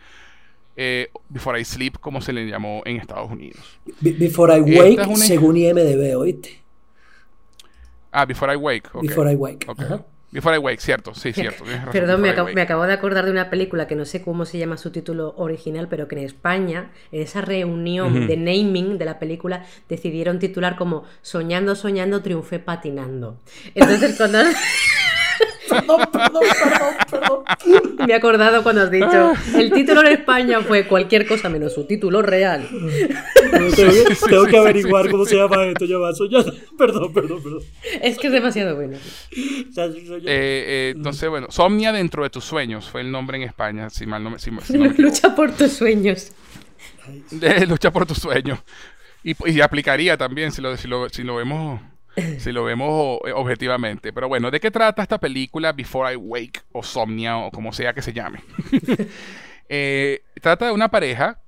Eh, 0.77 1.09
Before 1.29 1.59
I 1.59 1.63
Sleep, 1.65 1.97
como 1.99 2.19
se 2.21 2.33
le 2.33 2.45
llamó 2.47 2.81
en 2.85 2.97
Estados 2.97 3.31
Unidos. 3.31 3.79
Be- 4.01 4.11
Before 4.11 4.55
I 4.57 4.59
Wake, 4.61 5.01
es 5.01 5.07
una- 5.07 5.15
según 5.25 5.55
IMDB, 5.57 6.15
¿oíste? 6.17 6.61
Ah, 8.11 8.25
Before 8.25 8.53
I 8.53 8.57
Wake. 8.57 8.89
Before 9.01 9.31
I 9.31 9.35
Wake. 9.35 9.65
Ok. 9.69 9.79
Ajá. 9.79 10.05
Before 10.35 10.53
I 10.53 10.59
Wake, 10.59 10.81
cierto, 10.81 11.15
sí, 11.15 11.31
cierto. 11.31 11.63
Perdón, 11.93 12.19
me 12.19 12.31
acabo, 12.31 12.49
me 12.53 12.61
acabo 12.61 12.85
de 12.85 12.91
acordar 12.91 13.23
de 13.23 13.31
una 13.31 13.49
película 13.49 13.87
que 13.87 13.95
no 13.95 14.03
sé 14.03 14.21
cómo 14.21 14.43
se 14.43 14.57
llama 14.57 14.75
su 14.75 14.91
título 14.91 15.33
original, 15.37 15.87
pero 15.89 16.09
que 16.09 16.17
en 16.17 16.25
España, 16.25 16.91
en 17.13 17.21
esa 17.21 17.39
reunión 17.39 18.27
de 18.27 18.35
naming 18.35 18.97
de 18.97 19.05
la 19.05 19.17
película, 19.17 19.65
decidieron 19.87 20.37
titular 20.39 20.75
como 20.75 21.05
Soñando, 21.21 21.73
soñando, 21.73 22.21
triunfé 22.21 22.59
patinando. 22.59 23.39
Entonces, 23.75 24.17
cuando 24.17 24.39
Perdón, 25.69 26.01
perdón, 26.11 26.43
perdón, 26.63 26.95
perdón. 27.09 28.07
me 28.07 28.13
he 28.13 28.15
acordado 28.15 28.63
cuando 28.63 28.81
has 28.81 28.91
dicho, 28.91 29.33
el 29.55 29.71
título 29.71 30.01
en 30.01 30.07
España 30.07 30.61
fue 30.61 30.87
cualquier 30.87 31.27
cosa 31.27 31.49
menos 31.49 31.73
su 31.73 31.85
título 31.85 32.21
real. 32.21 32.67
Tengo 33.51 33.71
que, 33.71 34.15
tengo 34.29 34.45
que 34.45 34.57
averiguar 34.57 35.09
cómo 35.09 35.25
se 35.25 35.35
llama 35.35 35.65
esto. 35.65 35.85
Yo 35.85 35.99
va 35.99 36.13
soñando. 36.13 36.53
Perdón, 36.77 37.13
perdón, 37.13 37.43
perdón. 37.43 37.61
Es 38.01 38.17
que 38.17 38.27
es 38.27 38.33
demasiado 38.33 38.75
bueno. 38.75 38.97
Ya. 39.71 39.85
Eh, 39.85 40.23
eh, 40.25 40.93
entonces, 40.95 41.29
bueno, 41.29 41.47
Somnia 41.49 41.91
dentro 41.91 42.23
de 42.23 42.29
tus 42.29 42.43
sueños 42.43 42.89
fue 42.89 43.01
el 43.01 43.11
nombre 43.11 43.37
en 43.37 43.43
España, 43.43 43.89
si 43.89 44.05
mal 44.05 44.23
no 44.23 44.31
me, 44.31 44.39
si. 44.39 44.51
Lucha 44.97 45.35
por 45.35 45.51
tus 45.51 45.73
sueños. 45.73 46.31
De 47.31 47.65
lucha 47.65 47.91
por 47.91 48.05
tus 48.05 48.17
sueños. 48.17 48.59
Y, 49.23 49.35
y 49.51 49.61
aplicaría 49.61 50.17
también 50.17 50.51
si 50.51 50.61
lo, 50.61 50.77
si 50.77 50.87
lo, 50.87 51.09
si 51.09 51.23
lo 51.23 51.35
vemos 51.35 51.81
si 52.39 52.51
lo 52.51 52.63
vemos 52.63 53.19
eh, 53.25 53.31
objetivamente. 53.31 54.13
Pero 54.13 54.27
bueno, 54.27 54.51
¿de 54.51 54.59
qué 54.59 54.71
trata 54.71 55.01
esta 55.01 55.19
película 55.19 55.71
Before 55.73 56.13
I 56.13 56.15
Wake 56.15 56.61
o 56.71 56.83
Somnia 56.83 57.37
o 57.37 57.51
como 57.51 57.73
sea 57.73 57.93
que 57.93 58.01
se 58.01 58.13
llame? 58.13 58.39
Eh, 59.67 60.21
trata 60.43 60.67
de 60.67 60.71
una 60.73 60.89
pareja 60.89 61.39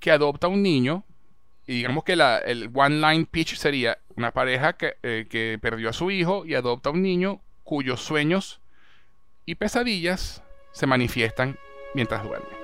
que 0.00 0.10
adopta 0.10 0.48
un 0.48 0.60
niño 0.60 1.04
y 1.68 1.74
digamos 1.74 2.02
que 2.02 2.16
la, 2.16 2.38
el 2.38 2.68
one 2.74 2.96
line 2.96 3.26
pitch 3.30 3.54
sería 3.54 3.98
una 4.16 4.32
pareja 4.32 4.72
que, 4.72 4.96
eh, 5.04 5.28
que 5.30 5.56
perdió 5.62 5.90
a 5.90 5.92
su 5.92 6.10
hijo 6.10 6.44
y 6.44 6.56
adopta 6.56 6.90
un 6.90 7.00
niño 7.00 7.40
cuyos 7.62 8.00
sueños 8.00 8.60
y 9.46 9.54
pesadillas 9.54 10.42
se 10.72 10.86
manifiestan 10.88 11.56
mientras 11.94 12.24
duerme. 12.24 12.57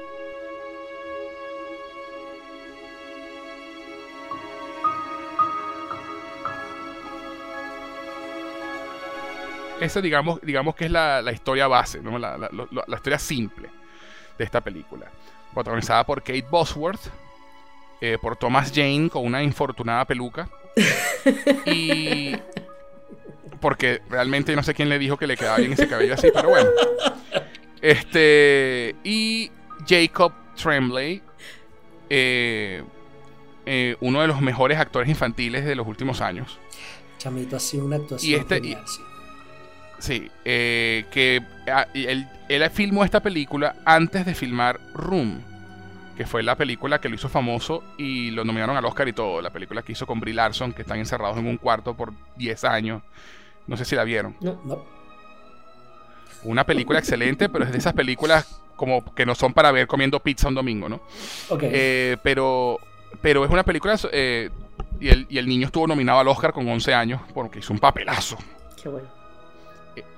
Esa, 9.81 10.01
digamos, 10.01 10.41
digamos 10.43 10.75
que 10.75 10.85
es 10.87 10.91
la, 10.91 11.21
la 11.23 11.33
historia 11.33 11.67
base, 11.67 12.01
¿no? 12.01 12.19
la, 12.19 12.39
la- 12.39 12.49
la 12.87 12.97
historia 12.97 13.19
simple 13.19 13.69
de 14.39 14.45
esta 14.45 14.61
película. 14.61 15.11
Protagonizada 15.53 16.05
por 16.05 16.21
Kate 16.23 16.47
Bosworth, 16.51 17.01
eh, 18.01 18.19
por 18.21 18.37
Thomas 18.37 18.73
Jane 18.75 19.09
con 19.11 19.25
una 19.25 19.43
infortunada 19.43 20.05
peluca. 20.05 20.49
y. 21.67 22.37
Porque 23.61 24.03
realmente 24.11 24.55
no 24.55 24.63
sé 24.63 24.75
quién 24.75 24.91
le 24.91 24.99
dijo 24.99 25.17
que 25.17 25.27
le 25.27 25.37
quedaba 25.39 25.57
bien 25.57 25.73
ese 25.73 25.89
cabello 25.89 26.15
así, 26.15 26.29
pero 26.35 26.51
bueno. 26.51 26.69
Este. 27.81 28.95
Y 29.05 29.51
Jacob 29.89 30.33
Tremblay 30.55 31.23
eh, 32.11 32.83
eh, 33.67 33.97
uno 34.01 34.21
de 34.21 34.27
los 34.27 34.41
mejores 34.43 34.79
actores 34.79 35.09
infantiles 35.09 35.65
de 35.65 35.75
los 35.77 35.87
últimos 35.87 36.21
años. 36.21 36.59
Chamito 37.19 37.57
ha 37.57 37.61
sido 37.61 37.87
una 37.87 37.97
actuación 37.97 38.33
y 38.33 38.35
este, 38.35 38.57
genial, 38.57 38.83
sí. 38.87 39.01
Sí, 39.99 40.31
eh, 40.45 41.07
que 41.11 41.43
ah, 41.71 41.87
él, 41.95 42.29
él, 42.49 42.71
filmó 42.71 43.05
esta 43.05 43.21
película 43.21 43.77
antes 43.85 44.27
de 44.27 44.35
filmar 44.35 44.81
Room, 44.93 45.41
que 46.17 46.27
fue 46.27 46.43
la 46.43 46.57
película 46.57 47.01
que 47.01 47.09
lo 47.09 47.15
hizo 47.15 47.29
famoso 47.29 47.83
y 47.97 48.31
lo 48.31 48.45
nominaron 48.45 48.77
al 48.77 48.85
Oscar 48.85 49.09
y 49.09 49.13
todo. 49.13 49.41
La 49.41 49.51
película 49.51 49.83
que 49.83 49.93
hizo 49.93 50.07
con 50.07 50.21
Brie 50.21 50.35
Larson, 50.35 50.73
que 50.73 50.83
están 50.83 50.99
encerrados 50.99 51.39
en 51.39 51.47
un 51.47 51.57
cuarto 51.57 51.95
por 51.95 52.13
10 52.37 52.65
años. 52.65 53.03
No 53.67 53.77
sé 53.77 53.85
si 53.85 53.97
la 53.97 54.05
vieron. 54.05 54.37
No, 54.41 54.61
no. 54.65 54.85
Una 56.45 56.65
película 56.65 56.99
excelente, 56.99 57.49
pero 57.49 57.65
es 57.65 57.73
de 57.73 57.79
esas 57.79 57.95
películas 57.95 58.61
como 58.77 59.05
que 59.15 59.25
no 59.25 59.35
son 59.35 59.55
para 59.55 59.71
ver 59.73 59.87
comiendo 59.87 60.21
pizza 60.21 60.49
un 60.49 60.55
domingo, 60.55 60.89
¿no? 60.89 61.01
Ok. 61.49 61.63
Eh, 61.65 62.17
pero, 62.23 62.79
pero 63.23 63.45
es 63.45 63.51
una 63.51 63.63
película 63.63 63.99
eh, 64.13 64.51
y, 65.01 65.09
el, 65.09 65.27
y 65.31 65.39
el 65.39 65.49
niño 65.49 65.67
estuvo 65.67 65.87
nominado 65.87 66.19
al 66.19 66.29
Oscar 66.29 66.53
con 66.53 66.69
11 66.69 66.93
años 66.93 67.23
porque 67.33 67.61
hizo 67.61 67.73
un 67.73 67.79
papelazo. 67.79 68.37
Qué 68.81 68.89
bueno. 68.89 69.24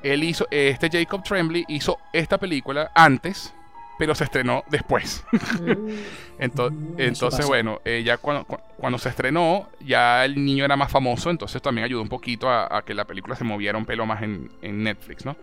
Él 0.03 0.24
hizo, 0.24 0.47
este 0.51 0.89
Jacob 0.90 1.23
Tremblay 1.23 1.65
hizo 1.69 1.98
esta 2.12 2.39
película 2.39 2.90
antes, 2.94 3.53
pero 3.98 4.15
se 4.15 4.24
estrenó 4.24 4.62
después. 4.70 5.24
entonces, 6.39 6.78
Mm, 6.78 6.94
entonces 6.98 7.39
pasa. 7.39 7.47
bueno, 7.47 7.81
eh, 7.85 8.03
ya 8.05 8.19
cuando, 8.19 8.44
cu- 8.44 8.59
cuando 8.77 8.98
se 8.98 9.09
estrenó, 9.09 9.69
ya 9.81 10.24
el 10.24 10.43
niño 10.44 10.65
era 10.65 10.77
más 10.77 10.90
famoso, 10.90 11.31
entonces 11.31 11.61
también 11.62 11.85
ayudó 11.85 12.03
un 12.03 12.09
poquito 12.09 12.48
a, 12.48 12.77
a 12.77 12.82
que 12.82 12.94
la 12.94 13.05
película 13.05 13.36
se 13.36 13.44
moviera 13.44 13.78
un 13.78 13.86
pelo 13.86 14.07
más 14.07 14.23
en, 14.23 14.51
en 14.62 14.82
Netflix, 14.82 15.24
¿no? 15.24 15.36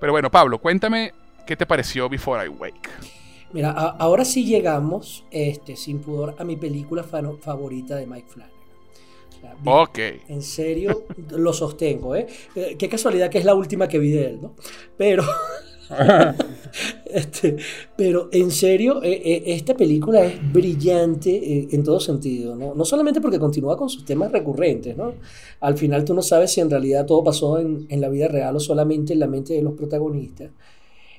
Pero 0.00 0.12
bueno, 0.12 0.30
Pablo, 0.30 0.58
cuéntame 0.58 1.12
qué 1.46 1.56
te 1.56 1.66
pareció 1.66 2.08
Before 2.08 2.44
I 2.44 2.48
Wake. 2.48 2.88
Mira, 3.52 3.70
a- 3.70 3.96
ahora 3.98 4.24
sí 4.24 4.44
llegamos, 4.44 5.24
este, 5.30 5.76
sin 5.76 6.00
pudor, 6.00 6.34
a 6.38 6.44
mi 6.44 6.56
película 6.56 7.02
favorita 7.02 7.96
de 7.96 8.06
Mike 8.06 8.28
Flanagan. 8.28 8.55
Sea, 9.40 9.56
Ok. 9.64 9.98
En 10.28 10.42
serio, 10.42 11.06
lo 11.30 11.52
sostengo, 11.52 12.14
¿eh? 12.16 12.26
Eh, 12.54 12.76
Qué 12.78 12.88
casualidad 12.88 13.30
que 13.30 13.38
es 13.38 13.44
la 13.44 13.54
última 13.54 13.88
que 13.88 13.98
vi 13.98 14.10
de 14.10 14.26
él, 14.26 14.38
¿no? 14.42 14.54
Pero, 14.96 15.24
este, 17.06 17.56
pero 17.96 18.28
en 18.32 18.50
serio, 18.50 19.02
eh, 19.02 19.20
eh, 19.24 19.42
esta 19.46 19.74
película 19.74 20.24
es 20.24 20.52
brillante 20.52 21.30
eh, 21.30 21.68
en 21.70 21.82
todo 21.82 22.00
sentido, 22.00 22.56
¿no? 22.56 22.74
No 22.74 22.84
solamente 22.84 23.20
porque 23.20 23.38
continúa 23.38 23.76
con 23.76 23.88
sus 23.88 24.04
temas 24.04 24.32
recurrentes, 24.32 24.96
¿no? 24.96 25.14
Al 25.60 25.76
final 25.76 26.04
tú 26.04 26.14
no 26.14 26.22
sabes 26.22 26.52
si 26.52 26.60
en 26.60 26.70
realidad 26.70 27.06
todo 27.06 27.22
pasó 27.24 27.58
en, 27.58 27.86
en 27.88 28.00
la 28.00 28.08
vida 28.08 28.28
real 28.28 28.56
o 28.56 28.60
solamente 28.60 29.12
en 29.12 29.20
la 29.20 29.26
mente 29.26 29.54
de 29.54 29.62
los 29.62 29.74
protagonistas. 29.74 30.50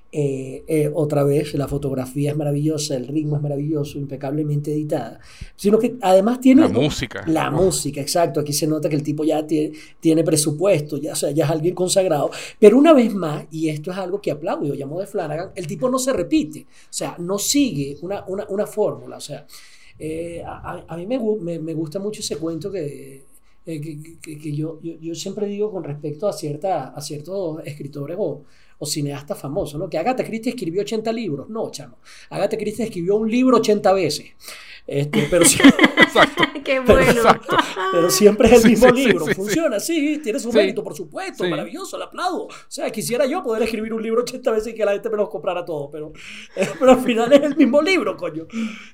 Eh, 0.10 0.64
eh, 0.68 0.90
otra 0.94 1.24
vez, 1.26 1.54
la 1.56 1.68
fotografía 1.68 2.32
es 2.32 2.38
maravillosa, 2.38 2.96
el 2.96 3.08
ritmo 3.08 3.36
es 3.36 3.42
maravilloso, 3.42 3.98
impecablemente 4.00 4.72
editada, 4.72 5.20
sino 5.56 5.78
que 5.78 5.98
además 6.02 6.40
tiene... 6.40 6.62
La 6.62 6.70
música. 6.70 7.24
La 7.28 7.52
música, 7.52 8.00
exacto. 8.00 8.40
Aquí 8.40 8.54
se 8.54 8.68
nota 8.68 8.88
que 8.88 8.96
el 8.96 9.04
tipo 9.04 9.26
ya 9.26 9.46
tiene, 9.46 9.74
tiene 10.00 10.24
presupuesto, 10.24 10.98
ya, 10.98 11.12
o 11.12 11.16
sea, 11.16 11.32
ya 11.32 11.44
es 11.44 11.52
alguien 11.52 11.76
consagrado. 11.76 12.32
Pero 12.58 12.78
una 12.78 12.94
vez 12.94 13.14
más, 13.14 13.46
y 13.52 13.68
esto 13.68 13.92
es 13.92 13.98
algo 13.98 14.22
que 14.22 14.32
aplaudo, 14.32 14.66
yo 14.66 14.76
llamo 14.76 15.00
de 15.00 15.08
Flanagan, 15.08 15.52
el 15.56 15.68
tipo 15.68 15.90
no 15.90 16.00
se 16.00 16.14
repite, 16.14 16.62
o 16.62 16.88
sea, 16.90 17.16
no 17.20 17.38
sigue 17.38 17.98
una, 18.02 18.24
una, 18.28 18.46
una 18.50 18.66
fórmula. 18.66 19.18
O 19.18 19.22
sea, 19.22 19.46
eh, 20.00 20.42
a, 20.46 20.86
a- 20.88 20.98
mí 20.98 21.06
me, 21.06 21.20
me, 21.42 21.60
me 21.60 21.74
gusta 21.74 22.00
mucho 22.00 22.22
ese 22.22 22.38
cuento 22.38 22.72
que, 22.72 23.26
eh, 23.66 23.82
que, 23.82 23.98
que- 24.22 24.38
que 24.40 24.56
yo, 24.56 24.80
yo, 24.82 24.94
yo 25.02 25.14
siempre 25.16 25.48
digo 25.48 25.70
con 25.70 25.84
respecto 25.84 26.30
a, 26.30 26.34
cierta, 26.34 26.90
a 26.90 27.02
ciertos 27.02 27.60
escritores 27.66 28.16
o, 28.20 28.44
o 28.80 28.86
cineastas 28.86 29.40
famosos, 29.40 29.80
¿no? 29.80 29.90
Que 29.90 29.98
Agatha 29.98 30.24
Christie 30.24 30.52
escribió 30.52 30.82
80 30.82 31.12
libros. 31.12 31.50
No, 31.50 31.70
chamo. 31.72 31.98
Agatha 32.30 32.58
Christie 32.58 32.86
escribió 32.86 33.16
un 33.16 33.30
libro 33.30 33.58
80 33.58 33.94
veces. 33.94 34.26
Este, 34.86 35.28
pero 35.30 35.46
Exacto. 36.24 36.44
Qué 36.64 36.80
bueno. 36.80 37.02
Exacto. 37.12 37.58
pero 37.92 38.10
siempre 38.10 38.48
es 38.48 38.54
el 38.56 38.62
Sí, 38.62 38.68
mismo 38.70 38.90
sí, 38.90 38.96
sí, 38.96 39.06
libro. 39.08 39.26
sí, 39.26 39.32
sí. 39.32 39.36
Funciona, 39.36 39.80
sí, 39.80 40.20
tiene 40.24 40.40
su 40.40 40.52
Sí. 40.52 40.58
mérito, 40.58 40.84
por 40.84 40.94
supuesto. 40.96 41.44
Sí. 41.44 41.50
Maravilloso, 41.50 41.98
le 41.98 42.04
aplaudo. 42.06 42.46
O 42.46 42.50
sea, 42.68 42.90
quisiera 42.92 43.26
yo 43.26 43.42
poder 43.44 43.64
escribir 43.64 43.94
un 43.94 44.02
libro 44.04 44.22
80 44.22 44.52
veces 44.52 44.74
y 44.74 44.76
que 44.76 44.84
la 44.86 44.92
gente 44.94 45.10
me 45.10 45.18
lo 45.18 45.30
comprara 45.30 45.64
todo, 45.64 45.90
pero, 45.90 46.12
pero 46.80 46.92
al 46.92 47.00
final 47.00 47.32
es 47.34 47.42
el 47.44 47.56
mismo 47.56 47.82
libro, 47.82 48.16
coño. 48.18 48.48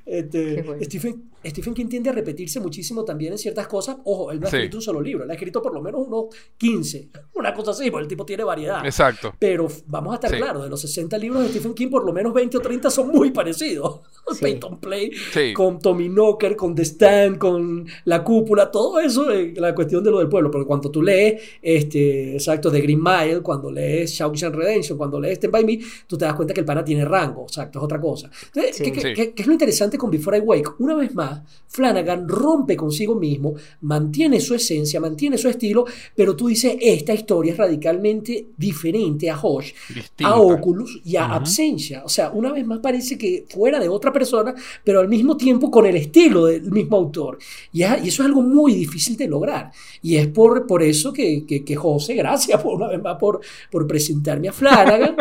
Este, 0.06 0.62
bueno. 0.62 0.84
Stephen, 0.84 1.32
Stephen 1.46 1.74
King 1.74 1.88
tiende 1.88 2.10
a 2.10 2.14
repetirse 2.14 2.60
muchísimo 2.60 3.04
también 3.04 3.34
en 3.34 3.38
ciertas 3.38 3.68
cosas. 3.68 3.98
Ojo, 4.06 4.32
él 4.32 4.40
no 4.40 4.48
ha 4.48 4.50
Sí. 4.50 4.58
escrito 4.58 4.78
un 4.78 4.82
solo 4.84 5.02
libro, 5.02 5.24
él 5.24 5.32
ha 5.32 5.34
escrito 5.34 5.62
por 5.62 5.74
lo 5.74 5.82
menos 5.82 6.06
unos 6.08 6.26
15. 6.58 7.10
Una 7.34 7.54
cosa 7.54 7.72
así, 7.72 7.90
porque 7.92 8.04
el 8.04 8.08
tipo 8.08 8.26
tiene 8.26 8.44
variedad. 8.44 8.86
Exacto. 8.86 9.34
Pero 9.40 9.68
vamos 9.88 10.12
a 10.14 10.16
estar 10.16 10.30
Sí. 10.32 10.38
claros, 10.38 10.64
de 10.64 10.70
los 10.70 10.80
60 10.82 11.18
libros 11.18 11.44
de 11.44 11.50
Stephen 11.50 11.74
King, 11.74 11.90
por 11.90 12.06
lo 12.06 12.14
menos 12.14 12.34
20 12.34 12.58
o 12.58 12.62
30 12.62 12.90
son 12.90 13.10
muy 13.10 13.32
parecidos. 13.32 14.02
Sí. 14.32 14.38
Peyton 14.42 14.80
Play, 14.80 15.12
Sí. 15.34 15.54
con 15.54 15.80
Tommy 15.80 16.08
Knocker, 16.10 16.56
con 16.56 16.74
The 16.76 16.84
Stand, 16.86 17.13
con 17.40 17.86
La 18.06 18.24
Cúpula, 18.24 18.70
todo 18.72 19.00
eso, 19.00 19.32
eh, 19.32 19.54
la 19.58 19.74
cuestión 19.76 20.04
de 20.04 20.12
lo 20.12 20.20
del 20.20 20.30
pueblo. 20.30 20.50
Pero 20.52 20.66
cuando 20.68 20.90
tú 20.92 21.02
lees, 21.02 21.42
este, 21.62 22.34
exacto, 22.34 22.70
de 22.70 22.82
Green 22.82 23.02
Mile, 23.02 23.42
cuando 23.42 23.72
lees 23.72 24.12
Shawshank 24.12 24.54
Redemption, 24.56 24.98
cuando 24.98 25.20
lees 25.20 25.38
Stand 25.38 25.52
By 25.52 25.66
Me, 25.66 25.80
tú 26.08 26.18
te 26.18 26.26
das 26.26 26.34
cuenta 26.36 26.54
que 26.54 26.60
el 26.62 26.66
pana 26.66 26.84
tiene 26.84 27.06
rango, 27.06 27.44
exacto, 27.44 27.80
es 27.80 27.86
otra 27.86 28.00
cosa. 28.00 28.30
Entonces, 28.48 28.76
Sí. 28.76 28.84
¿qué, 28.84 28.92
qué- 28.92 29.02
Sí. 29.02 29.14
qué- 29.14 29.32
qué 29.34 29.42
es 29.42 29.48
lo 29.48 29.54
interesante 29.54 29.98
con 29.98 30.10
Before 30.12 30.38
I 30.38 30.42
Wake? 30.42 30.70
Una 30.80 30.96
vez 30.96 31.14
más, 31.16 31.42
Flanagan 31.68 32.28
rompe 32.28 32.76
consigo 32.76 33.16
mismo, 33.16 33.56
mantiene 33.82 34.40
su 34.40 34.54
esencia, 34.56 35.00
mantiene 35.00 35.38
su 35.38 35.50
estilo, 35.50 35.86
pero 36.16 36.36
tú 36.36 36.48
dices, 36.48 36.76
esta 36.80 37.14
historia 37.14 37.52
es 37.54 37.58
radicalmente 37.58 38.48
diferente 38.58 39.30
a 39.30 39.40
Hosh 39.40 39.72
Distinta. 39.94 40.34
a 40.34 40.36
Oculus 40.40 41.02
y 41.04 41.16
a 41.16 41.26
Ujú. 41.26 41.34
Absentia. 41.34 42.04
O 42.06 42.10
sea, 42.10 42.30
una 42.32 42.52
vez 42.52 42.66
más 42.66 42.80
parece 42.80 43.18
que 43.18 43.46
fuera 43.50 43.80
de 43.80 43.90
otra 43.90 44.12
persona, 44.14 44.54
pero 44.84 45.00
al 45.00 45.08
mismo 45.08 45.36
tiempo 45.38 45.70
con 45.72 45.86
el 45.86 45.96
estilo 45.96 46.46
del 46.46 46.72
mismo 46.72 47.03
autor. 47.04 47.38
Y, 47.72 47.84
es- 47.84 48.04
y 48.06 48.08
eso 48.10 48.24
es 48.24 48.28
algo 48.28 48.42
muy 48.42 48.74
difícil 48.74 49.16
de 49.18 49.28
lograr. 49.28 49.72
Y 50.02 50.16
es 50.16 50.28
por, 50.28 50.66
por 50.68 50.82
eso 50.84 51.12
que, 51.14 51.46
que, 51.46 51.76
José, 51.76 52.14
gracias 52.16 52.62
por 52.62 52.76
una 52.76 52.88
vez 52.88 53.02
más 53.02 53.18
por, 53.18 53.42
presentarme 53.88 54.50
a 54.50 54.54
Flanagan. 54.54 55.16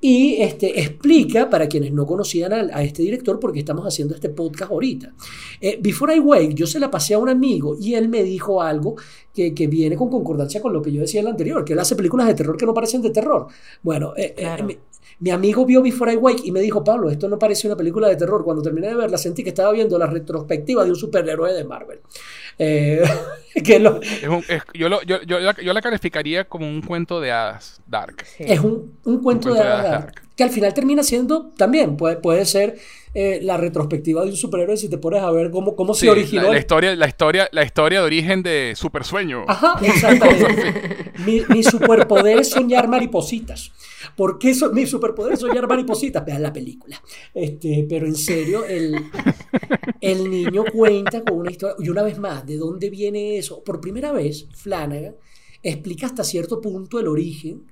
y 0.00 0.36
este, 0.40 0.80
explica 0.80 1.48
para 1.50 1.66
quienes 1.66 1.92
no 1.92 2.06
conocían 2.06 2.52
a, 2.52 2.56
a 2.78 2.82
este 2.82 3.02
director 3.02 3.40
porque 3.40 3.60
estamos 3.60 3.84
haciendo 3.84 4.14
este 4.14 4.28
podcast 4.28 4.70
ahorita. 4.70 5.12
Eh, 5.60 5.78
Before 5.82 6.14
I 6.14 6.20
Wake, 6.20 6.54
yo 6.54 6.66
se 6.66 6.78
la 6.78 6.90
pasé 6.90 7.14
a 7.14 7.18
un 7.18 7.28
amigo 7.28 7.76
y 7.80 7.94
él 7.94 8.08
me 8.08 8.22
dijo 8.22 8.62
algo 8.62 8.96
que, 9.36 9.54
que 9.54 9.66
viene 9.68 9.94
con 9.94 10.08
concordancia 10.10 10.60
con 10.62 10.72
lo 10.72 10.80
que 10.82 10.90
yo 10.90 11.02
decía 11.02 11.20
en 11.20 11.26
el 11.26 11.32
anterior, 11.32 11.64
que 11.64 11.74
él 11.74 11.78
hace 11.78 11.94
películas 11.94 12.26
de 12.26 12.34
terror 12.34 12.56
que 12.56 12.64
no 12.66 12.72
parecen 12.74 13.02
de 13.02 13.10
terror. 13.10 13.46
Bueno, 13.82 14.14
eh, 14.16 14.34
eh, 14.36 14.62
mi, 14.64 14.76
mi 15.20 15.30
amigo 15.30 15.64
vio 15.66 15.82
Before 15.82 16.12
I 16.12 16.16
Wake 16.16 16.42
y 16.44 16.52
me 16.52 16.60
dijo, 16.60 16.82
Pablo, 16.82 17.10
esto 17.10 17.28
no 17.28 17.38
parece 17.38 17.66
una 17.68 17.76
película 17.76 18.08
de 18.08 18.16
terror. 18.16 18.42
Cuando 18.44 18.62
terminé 18.62 18.88
de 18.88 18.94
verla 18.96 19.18
sentí 19.18 19.42
que 19.44 19.50
estaba 19.50 19.70
viendo 19.72 19.98
la 19.98 20.06
retrospectiva 20.06 20.82
de 20.84 20.90
un 20.90 20.96
superhéroe 20.96 21.52
de 21.52 21.64
Marvel. 21.64 22.00
Eh, 22.58 23.02
que 23.64 23.78
lo- 23.78 24.00
Es 24.02 24.26
un- 24.28 24.44
es- 24.48 24.62
yo, 24.74 24.88
lo- 24.88 25.02
yo, 25.02 25.22
yo, 25.22 25.38
la- 25.40 25.56
yo 25.62 25.72
la 25.72 25.82
calificaría 25.82 26.44
como 26.48 26.66
un 26.66 26.80
cuento 26.82 27.20
de 27.20 27.30
hadas 27.32 27.80
dark. 27.86 28.24
Sí. 28.36 28.44
es 28.46 28.60
un, 28.60 28.92
un 29.04 29.22
cuento 29.22 29.52
de 29.54 29.60
hadas 29.60 29.84
dark, 29.90 30.14
que 30.34 30.42
al 30.44 30.50
final 30.50 30.72
termina 30.74 31.02
siendo 31.02 31.50
también, 31.56 31.96
puede, 31.96 32.16
puede 32.16 32.44
ser 32.44 32.76
eh, 33.18 33.40
la 33.42 33.56
retrospectiva 33.56 34.22
de 34.24 34.30
un 34.30 34.36
superhéroe 34.36 34.76
si 34.76 34.90
te 34.90 34.98
pones 34.98 35.22
a 35.22 35.30
ver 35.30 35.50
cómo, 35.50 35.74
cómo 35.74 35.94
Sí, 35.94 36.00
se 36.06 36.10
originó. 36.10 36.42
la, 36.42 36.48
la 36.48 36.54
el- 36.56 36.60
historia, 36.60 36.94
la, 36.96 37.06
historia, 37.08 37.48
la 37.50 37.64
historia 37.64 38.00
de 38.00 38.04
origen 38.04 38.42
de 38.42 38.74
Super 38.76 39.04
Sueño. 39.04 39.44
Ajá, 39.48 39.78
exactamente. 39.82 41.12
mi, 41.24 41.40
mi 41.48 41.62
superpoder 41.62 42.40
es 42.40 42.50
soñar 42.50 42.88
maripositas. 42.88 43.72
¿Por 44.16 44.38
qué 44.38 44.54
so- 44.54 44.70
mi 44.72 44.84
superpoder 44.86 45.32
es 45.32 45.40
soñar 45.40 45.66
maripositas? 45.66 46.24
Vean 46.26 46.42
la 46.42 46.52
película. 46.52 47.00
Este, 47.32 47.86
pero 47.88 48.04
en 48.06 48.16
serio, 48.16 48.66
el, 48.66 48.94
el 50.00 50.30
niño 50.30 50.64
cuenta 50.72 51.22
con 51.24 51.38
una 51.38 51.50
historia. 51.50 51.76
Y 51.78 51.88
una 51.88 52.02
vez 52.02 52.18
más, 52.18 52.46
¿de 52.46 52.56
dónde 52.58 52.90
viene 52.90 53.38
eso? 53.38 53.62
Por 53.64 53.80
primera 53.80 54.12
vez, 54.12 54.46
Flanagan 54.54 55.14
explica 55.62 56.06
hasta 56.06 56.22
cierto 56.22 56.60
punto 56.60 57.00
el 57.00 57.08
origen 57.08 57.62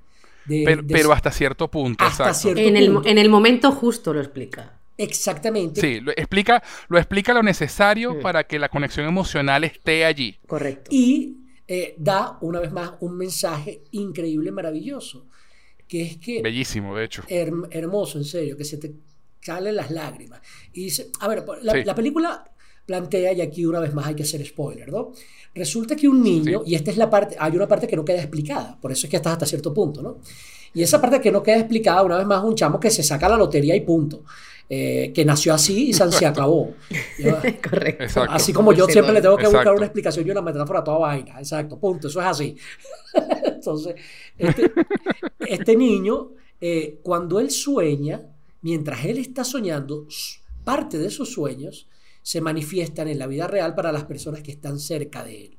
de. 0.46 0.62
pero, 0.64 0.82
de- 0.82 0.92
pero 0.94 1.12
hasta 1.12 1.30
cierto 1.30 1.70
punto, 1.70 2.02
hasta 2.04 2.24
exacto. 2.30 2.40
cierto 2.40 2.62
En 2.62 2.76
el, 2.76 2.92
punto. 2.92 3.08
en 3.08 3.18
el 3.18 3.28
momento 3.28 3.72
justo 3.72 4.12
lo 4.14 4.20
explica. 4.20 4.80
Exactamente. 4.96 5.80
Sí, 5.80 6.00
lo 6.00 6.12
explica, 6.12 6.62
lo 6.88 6.98
explica 6.98 7.34
lo 7.34 7.42
necesario 7.42 8.14
Mm. 8.14 8.20
para 8.22 8.44
que 8.44 8.58
la 8.58 8.68
conexión 8.68 9.06
emocional 9.06 9.64
esté 9.64 10.04
allí. 10.04 10.36
Correcto. 10.46 10.90
Y 10.92 11.38
eh, 11.66 11.94
da, 11.98 12.38
una 12.42 12.60
vez 12.60 12.70
más, 12.72 12.92
un 13.00 13.16
mensaje 13.16 13.82
increíble, 13.92 14.52
maravilloso. 14.52 15.26
Que 15.88 16.02
es 16.02 16.16
que. 16.18 16.42
Bellísimo, 16.42 16.94
de 16.96 17.04
hecho. 17.04 17.22
Herm- 17.28 17.68
hermoso, 17.70 18.18
en 18.18 18.24
serio, 18.24 18.56
que 18.56 18.64
se 18.64 18.78
te 18.78 18.92
salen 19.40 19.76
las 19.76 19.90
lágrimas. 19.90 20.40
Y 20.72 20.84
dice, 20.84 21.08
a 21.20 21.28
ver, 21.28 21.44
la, 21.62 21.72
Sí. 21.72 21.84
la 21.84 21.94
película 21.94 22.50
plantea, 22.86 23.32
y 23.32 23.40
aquí 23.40 23.64
una 23.64 23.80
vez 23.80 23.94
más 23.94 24.06
hay 24.06 24.14
que 24.14 24.22
hacer 24.24 24.44
spoiler, 24.46 24.90
¿no? 24.90 25.12
Resulta 25.54 25.96
que 25.96 26.06
un 26.06 26.22
niño, 26.22 26.62
y 26.66 26.74
esta 26.74 26.90
es 26.90 26.96
la 26.98 27.08
parte, 27.08 27.34
hay 27.38 27.56
una 27.56 27.66
parte 27.66 27.86
que 27.86 27.96
no 27.96 28.04
queda 28.04 28.18
explicada, 28.18 28.78
por 28.80 28.92
eso 28.92 29.06
es 29.06 29.10
que 29.10 29.16
estás 29.16 29.32
hasta 29.34 29.46
cierto 29.46 29.72
punto, 29.72 30.02
¿no? 30.02 30.18
Y 30.74 30.82
esa 30.82 31.00
parte 31.00 31.18
que 31.20 31.30
no 31.32 31.42
queda 31.42 31.58
explicada, 31.58 32.02
una 32.02 32.18
vez 32.18 32.26
más, 32.26 32.42
un 32.44 32.54
chamo 32.54 32.78
que 32.80 32.90
se 32.90 33.02
saca 33.02 33.28
la 33.28 33.36
lotería 33.38 33.74
y 33.76 33.80
punto. 33.82 34.24
Eh, 34.70 35.12
que 35.15 35.27
nació 35.27 35.53
así 35.53 35.91
y 35.91 35.93
se, 35.93 36.11
se 36.11 36.24
acabó. 36.24 36.74
Correcto. 37.69 38.05
Exacto. 38.05 38.32
Así 38.32 38.53
como 38.53 38.73
yo 38.73 38.86
siempre 38.86 39.12
le 39.12 39.20
tengo 39.20 39.36
que 39.36 39.47
buscar 39.47 39.74
una 39.74 39.85
explicación 39.85 40.27
y 40.27 40.31
una 40.31 40.41
metáfora 40.41 40.81
a 40.81 40.85
toda 40.85 40.99
vaina. 40.99 41.39
Exacto, 41.39 41.78
punto. 41.78 42.09
Eso 42.09 42.20
es 42.20 42.27
así. 42.27 42.57
Entonces, 43.45 43.95
este, 44.39 44.73
este 45.41 45.77
niño, 45.77 46.31
eh, 46.61 46.99
cuando 47.03 47.41
él 47.41 47.51
sueña, 47.51 48.23
mientras 48.62 49.05
él 49.05 49.19
está 49.19 49.45
soñando, 49.45 50.07
parte 50.65 50.97
de 50.99 51.09
esos 51.09 51.31
sueños 51.31 51.86
se 52.23 52.41
manifiestan 52.41 53.09
en 53.09 53.19
la 53.19 53.27
vida 53.27 53.47
real 53.47 53.74
para 53.74 53.93
las 53.93 54.05
personas 54.05 54.43
que 54.43 54.53
están 54.53 54.78
cerca 54.78 55.23
de 55.23 55.45
él. 55.45 55.59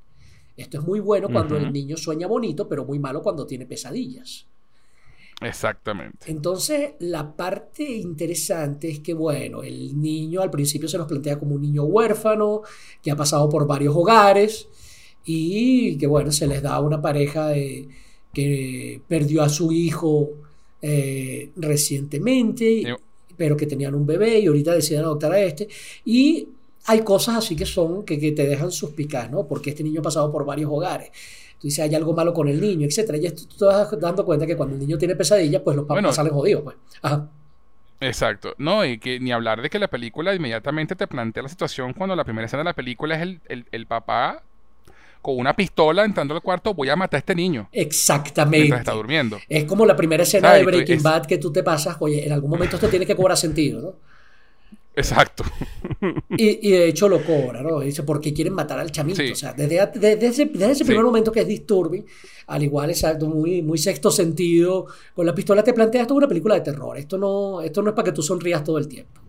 Esto 0.57 0.79
es 0.79 0.83
muy 0.83 0.99
bueno 0.99 1.29
cuando 1.29 1.57
el 1.57 1.71
niño 1.71 1.95
sueña 1.95 2.27
bonito, 2.27 2.67
pero 2.67 2.85
muy 2.85 2.97
malo 2.97 3.21
cuando 3.21 3.45
tiene 3.45 3.67
pesadillas. 3.67 4.47
Exactamente. 5.41 6.31
Entonces, 6.31 6.91
la 6.99 7.35
parte 7.35 7.83
interesante 7.83 8.89
es 8.89 8.99
que, 8.99 9.13
bueno, 9.13 9.63
el 9.63 9.99
niño 9.99 10.41
al 10.41 10.49
principio 10.49 10.87
se 10.87 10.97
nos 10.97 11.07
plantea 11.07 11.37
como 11.37 11.55
un 11.55 11.61
niño 11.61 11.83
huérfano, 11.83 12.61
que 13.01 13.11
ha 13.11 13.15
pasado 13.15 13.49
por 13.49 13.67
varios 13.67 13.95
hogares 13.95 14.67
y 15.25 15.97
que, 15.97 16.07
bueno, 16.07 16.31
se 16.31 16.47
les 16.47 16.61
da 16.61 16.79
una 16.79 17.01
pareja 17.01 17.53
que 18.33 19.01
perdió 19.07 19.43
a 19.43 19.49
su 19.49 19.71
hijo 19.71 20.31
eh, 20.81 21.49
recientemente, 21.55 22.95
pero 23.35 23.57
que 23.57 23.65
tenían 23.65 23.95
un 23.95 24.05
bebé 24.05 24.39
y 24.39 24.47
ahorita 24.47 24.73
deciden 24.73 25.01
adoptar 25.03 25.31
a 25.33 25.39
este. 25.39 25.67
Y 26.05 26.47
hay 26.85 27.01
cosas 27.01 27.37
así 27.37 27.55
que 27.55 27.65
son 27.65 28.03
que, 28.05 28.19
que 28.19 28.31
te 28.33 28.45
dejan 28.45 28.71
suspicaz, 28.71 29.31
¿no? 29.31 29.47
Porque 29.47 29.71
este 29.71 29.83
niño 29.83 30.01
ha 30.01 30.03
pasado 30.03 30.31
por 30.31 30.45
varios 30.45 30.69
hogares. 30.71 31.09
Tú 31.65 31.69
dices, 31.69 31.83
hay 31.83 31.95
algo 31.95 32.13
malo 32.13 32.31
con 32.31 32.47
el 32.47 32.61
niño, 32.61 32.85
etcétera. 32.85 33.17
Y 33.17 33.25
esto 33.25 33.41
tú 33.49 33.57
te 33.57 33.65
vas 33.65 33.99
dando 33.99 34.23
cuenta 34.23 34.45
que 34.45 34.55
cuando 34.55 34.75
el 34.75 34.81
niño 34.81 34.99
tiene 34.99 35.15
pesadillas, 35.15 35.63
pues 35.63 35.75
los 35.75 35.87
papás 35.87 36.13
salen 36.13 36.31
jodidos, 36.31 36.61
pues. 36.61 36.75
Exacto. 38.01 38.53
No, 38.59 38.85
y 38.85 38.99
que 38.99 39.19
ni 39.19 39.31
hablar 39.31 39.63
de 39.63 39.71
que 39.71 39.79
la 39.79 39.87
película 39.87 40.35
inmediatamente 40.35 40.95
te 40.95 41.07
plantea 41.07 41.41
la 41.41 41.49
situación 41.49 41.93
cuando 41.93 42.15
la 42.15 42.23
primera 42.23 42.45
escena 42.45 42.59
de 42.59 42.65
la 42.65 42.73
película 42.73 43.15
es 43.15 43.23
el, 43.23 43.41
el, 43.47 43.65
el 43.71 43.87
papá 43.87 44.43
con 45.23 45.39
una 45.39 45.55
pistola 45.55 46.05
entrando 46.05 46.35
al 46.35 46.43
cuarto, 46.43 46.75
voy 46.75 46.89
a 46.89 46.95
matar 46.95 47.17
a 47.17 47.19
este 47.21 47.33
niño. 47.33 47.67
Exactamente. 47.71 48.59
Mientras 48.59 48.81
está 48.81 48.91
durmiendo. 48.91 49.39
Es 49.49 49.63
como 49.63 49.87
la 49.87 49.95
primera 49.95 50.21
escena 50.21 50.53
de 50.53 50.63
Breaking 50.63 51.01
Bad 51.01 51.25
que 51.25 51.39
tú 51.39 51.51
te 51.51 51.63
pasas, 51.63 51.97
oye, 51.99 52.27
en 52.27 52.31
algún 52.31 52.51
momento 52.51 52.75
esto 52.75 52.89
tiene 52.89 53.07
que 53.07 53.15
cobrar 53.15 53.35
sentido, 53.35 53.81
¿no? 53.81 53.93
Exacto. 54.95 55.43
Y, 56.37 56.71
de 56.71 56.89
hecho 56.89 57.07
lo 57.07 57.23
cobra, 57.23 57.61
¿no? 57.61 57.79
Dice, 57.79 58.03
porque 58.03 58.33
quieren 58.33 58.53
matar 58.53 58.79
al 58.79 58.91
chamito. 58.91 59.21
O 59.31 59.35
sea, 59.35 59.53
desde, 59.53 59.89
desde 59.95 60.27
ese, 60.27 60.45
desde 60.45 60.71
ese 60.71 60.85
primer 60.85 61.03
momento 61.03 61.31
que 61.31 61.41
es 61.41 61.47
disturbing, 61.47 62.05
al 62.47 62.63
igual, 62.63 62.89
exacto, 62.89 63.27
muy, 63.27 63.61
muy 63.61 63.77
sexto 63.77 64.11
sentido, 64.11 64.85
con 65.13 65.25
la 65.25 65.33
pistola 65.33 65.63
te 65.63 65.73
planteas 65.73 66.03
esto 66.03 66.13
es 66.13 66.17
una 66.17 66.27
película 66.27 66.55
de 66.55 66.61
terror. 66.61 66.97
Esto 66.97 67.17
no, 67.17 67.61
esto 67.61 67.81
no 67.81 67.89
es 67.89 67.95
para 67.95 68.05
que 68.05 68.11
tú 68.11 68.21
sonrías 68.21 68.63
todo 68.63 68.77
el 68.77 68.87
tiempo. 68.87 69.21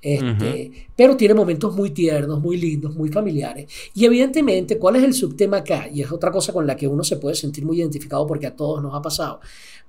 Este, 0.00 0.70
Pero 0.94 1.16
tiene 1.16 1.34
momentos 1.34 1.74
muy 1.74 1.90
tiernos, 1.90 2.40
muy 2.40 2.56
lindos, 2.56 2.94
muy 2.94 3.08
familiares. 3.08 3.66
Y 3.94 4.04
evidentemente, 4.04 4.78
¿cuál 4.78 4.96
es 4.96 5.02
el 5.02 5.12
subtema 5.12 5.58
acá? 5.58 5.88
Y 5.92 6.02
es 6.02 6.12
otra 6.12 6.30
cosa 6.30 6.52
con 6.52 6.66
la 6.66 6.76
que 6.76 6.86
uno 6.86 7.02
se 7.02 7.16
puede 7.16 7.34
sentir 7.34 7.64
muy 7.64 7.78
identificado 7.78 8.26
porque 8.26 8.46
a 8.46 8.54
todos 8.54 8.82
nos 8.82 8.94
ha 8.94 9.02
pasado. 9.02 9.40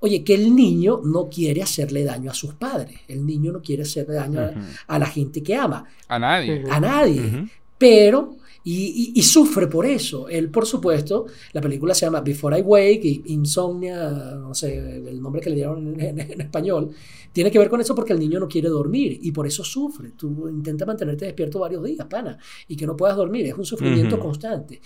Oye, 0.02 0.24
que 0.24 0.34
el 0.34 0.56
niño 0.56 1.02
no 1.04 1.30
quiere 1.30 1.62
hacerle 1.62 2.04
daño 2.04 2.32
a 2.32 2.34
sus 2.34 2.54
padres. 2.54 3.00
El 3.08 3.26
niño 3.26 3.52
no 3.52 3.62
quiere 3.62 3.84
hacerle 3.84 4.16
daño 4.16 4.52
a, 4.88 5.00
la 5.00 5.06
gente 5.06 5.44
que 5.44 5.56
ama. 5.56 5.86
A 6.08 6.18
nadie. 6.18 6.64
A 6.70 6.80
nadie. 6.80 7.50
Pero 7.78 8.39
y, 8.72 9.24
sufre 9.24 9.68
por 9.68 9.86
eso. 9.86 10.30
Él, 10.30 10.52
por 10.52 10.66
supuesto, 10.66 11.26
la 11.54 11.62
película 11.62 11.96
se 11.96 12.06
llama 12.06 12.22
Before 12.22 12.58
I 12.58 12.62
Wake, 12.62 13.24
Insomnia, 13.26 14.12
no 14.36 14.54
sé 14.54 14.78
el 14.78 15.20
nombre 15.20 15.42
que 15.42 15.50
le 15.50 15.56
dieron 15.56 16.00
en, 16.00 16.20
español, 16.42 16.92
tiene 17.32 17.50
que 17.50 17.58
ver 17.58 17.70
con 17.70 17.82
eso 17.82 17.96
porque 17.96 18.14
el 18.14 18.20
niño 18.20 18.40
no 18.40 18.48
quiere 18.48 18.70
dormir 18.70 19.18
y 19.22 19.32
por 19.32 19.48
eso 19.48 19.64
sufre. 19.64 20.12
Tú 20.12 20.48
intentas 20.50 20.88
mantenerte 20.88 21.26
despierto 21.26 21.60
varios 21.60 21.84
días, 21.84 22.06
pana, 22.08 22.38
y 22.68 22.76
que 22.76 22.86
no 22.86 22.96
puedas 22.96 23.18
dormir. 23.18 23.48
Es 23.48 23.58
un 23.58 23.66
sufrimiento 23.66 24.20
constante. 24.20 24.82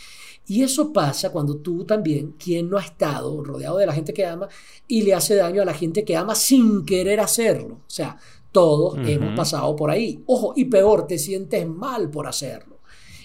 Y 0.48 0.64
eso 0.64 0.94
pasa 0.94 1.32
cuando 1.32 1.58
tú 1.58 1.84
también, 1.84 2.36
quien 2.38 2.70
no 2.70 2.78
ha 2.78 2.84
estado 2.84 3.44
rodeado 3.44 3.78
de 3.78 3.86
la 3.86 3.94
gente 3.94 4.14
que 4.14 4.26
ama 4.26 4.48
y 4.88 5.02
le 5.02 5.14
hace 5.14 5.36
daño 5.36 5.62
a 5.62 5.66
la 5.66 5.74
gente 5.74 6.06
que 6.06 6.16
ama 6.16 6.36
sin 6.36 6.86
querer 6.86 7.20
hacerlo. 7.20 7.82
O 7.86 7.90
sea, 7.90 8.18
todos 8.52 8.98
hemos 9.06 9.36
pasado 9.36 9.76
por 9.76 9.90
ahí. 9.90 10.24
Ojo, 10.26 10.54
y 10.56 10.66
peor, 10.66 11.06
te 11.06 11.18
sientes 11.18 11.68
mal 11.68 12.10
por 12.10 12.28
hacerlo 12.28 12.73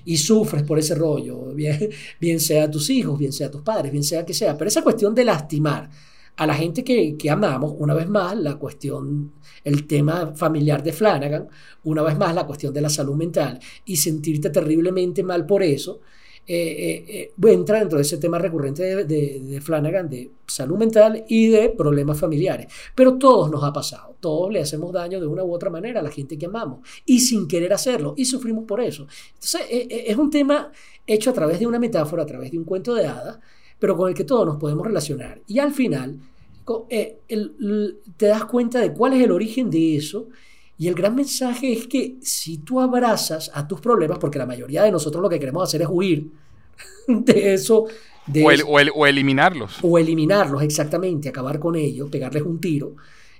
y 0.09 0.17
sufres 0.17 0.63
por 0.63 0.79
ese 0.79 0.95
rollo, 0.95 1.53
bien, 1.55 1.91
bien 2.19 2.41
sea 2.41 2.71
tus 2.71 2.89
hijos, 2.89 3.19
bien 3.19 3.31
sea 3.31 3.51
tus 3.51 3.61
padres, 3.61 3.93
bien 3.93 4.03
sea 4.03 4.25
que 4.25 4.33
sea. 4.33 4.57
Pero 4.57 4.69
esa 4.69 4.81
cuestión 4.83 5.15
de 5.15 5.23
lastimar 5.23 5.91
a 6.35 6.47
la 6.47 6.55
gente 6.55 6.83
que, 6.83 7.15
que, 7.19 7.29
amamos, 7.29 7.75
una 7.77 7.93
vez 7.93 8.09
más, 8.09 8.35
la 8.39 8.57
cuestión, 8.57 9.33
el 9.63 9.87
tema 9.87 10.33
familiar 10.35 10.83
de 10.83 10.95
Flanagan, 10.95 11.49
una 11.85 12.03
vez 12.03 12.17
más, 12.17 12.35
la 12.35 12.47
cuestión 12.47 12.73
de 12.73 12.81
la 12.81 12.89
salud 12.89 13.17
mental 13.17 13.61
y 13.85 13.97
sentirte 13.97 14.49
terriblemente 14.49 15.23
mal 15.23 15.45
por 15.45 15.63
eso, 15.63 16.01
eh, 16.51 17.05
eh, 17.07 17.31
eh, 17.43 17.53
entra 17.53 17.79
dentro 17.79 17.99
de 17.99 18.03
ese 18.03 18.17
tema 18.17 18.39
recurrente 18.39 19.05
de, 19.05 19.61
Flanagan 19.61 20.09
de 20.09 20.31
salud 20.47 20.79
mental 20.79 21.27
y 21.29 21.49
de 21.49 21.69
problemas 21.69 22.19
familiares. 22.19 22.73
Pero 22.95 23.19
todos 23.19 23.51
nos 23.51 23.63
ha 23.65 23.71
pasado, 23.71 24.17
todos 24.19 24.51
le 24.51 24.61
hacemos 24.61 24.91
daño 24.91 25.21
de 25.21 25.27
una 25.27 25.45
u 25.45 25.53
otra 25.53 25.69
manera 25.69 26.01
a 26.01 26.03
la 26.03 26.11
gente 26.11 26.39
que 26.39 26.47
amamos 26.47 26.89
y 27.05 27.21
sin 27.21 27.47
querer 27.47 27.75
hacerlo 27.75 28.15
y 28.17 28.25
sufrimos 28.25 28.65
por 28.65 28.81
eso. 28.81 29.07
Entonces 29.35 29.61
es 29.69 30.17
un 30.17 30.31
tema 30.31 30.73
hecho 31.07 31.29
a 31.29 31.35
través 31.35 31.59
de 31.59 31.67
una 31.67 31.79
metáfora, 31.79 32.23
a 32.23 32.27
través 32.27 32.51
de 32.51 32.57
un 32.57 32.65
cuento 32.65 32.95
de 32.95 33.07
hadas, 33.07 33.39
pero 33.79 33.95
con 33.95 34.09
el 34.09 34.15
que 34.15 34.25
todos 34.25 34.47
nos 34.47 34.57
podemos 34.57 34.87
relacionar. 34.87 35.43
Y 35.47 35.59
al 35.59 35.75
final 35.75 36.19
te 38.17 38.27
das 38.27 38.47
cuenta 38.47 38.81
de 38.81 38.95
cuál 38.95 39.13
es 39.13 39.23
el 39.23 39.33
origen 39.33 39.69
de 39.69 39.97
eso. 39.97 40.29
Y 40.79 40.87
el 40.87 40.95
gran 40.95 41.17
mensaje 41.17 41.73
es 41.73 41.89
que 41.89 42.19
si 42.23 42.59
tú 42.59 42.81
abrazas 42.81 43.51
a 43.53 43.67
tus 43.67 43.81
problemas, 43.81 44.19
porque 44.19 44.39
la 44.39 44.47
mayoría 44.47 44.85
de 44.85 44.93
nosotros 44.93 45.21
lo 45.21 45.29
que 45.29 45.41
queremos 45.41 45.65
hacer 45.65 45.83
es 45.83 45.89
huir 45.91 46.31
de 47.09 47.55
eso. 47.55 47.87
o, 48.95 49.07
eliminarlos. 49.07 49.79
O 49.83 49.99
eliminarlos, 49.99 50.63
exactamente, 50.63 51.29
acabar 51.29 51.59
con 51.59 51.75
ellos, 51.75 52.09
pegarles 52.09 52.45
un 52.45 52.61
tiro, 52.61 52.95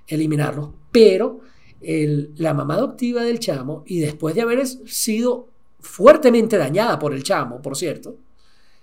eliminarlos. 0.05 0.69
Pero 0.91 1.39
la 1.81 2.53
mamá 2.53 2.73
adoptiva 2.73 3.23
del 3.23 3.39
chamo, 3.39 3.85
y 3.87 3.99
después 3.99 4.35
de 4.35 4.41
haber 4.41 4.67
sido 4.67 5.47
fuertemente 5.79 6.57
dañada 6.57 6.99
por 6.99 7.13
el 7.13 7.23
chamo, 7.23 7.61
por 7.61 7.77
cierto, 7.77 8.17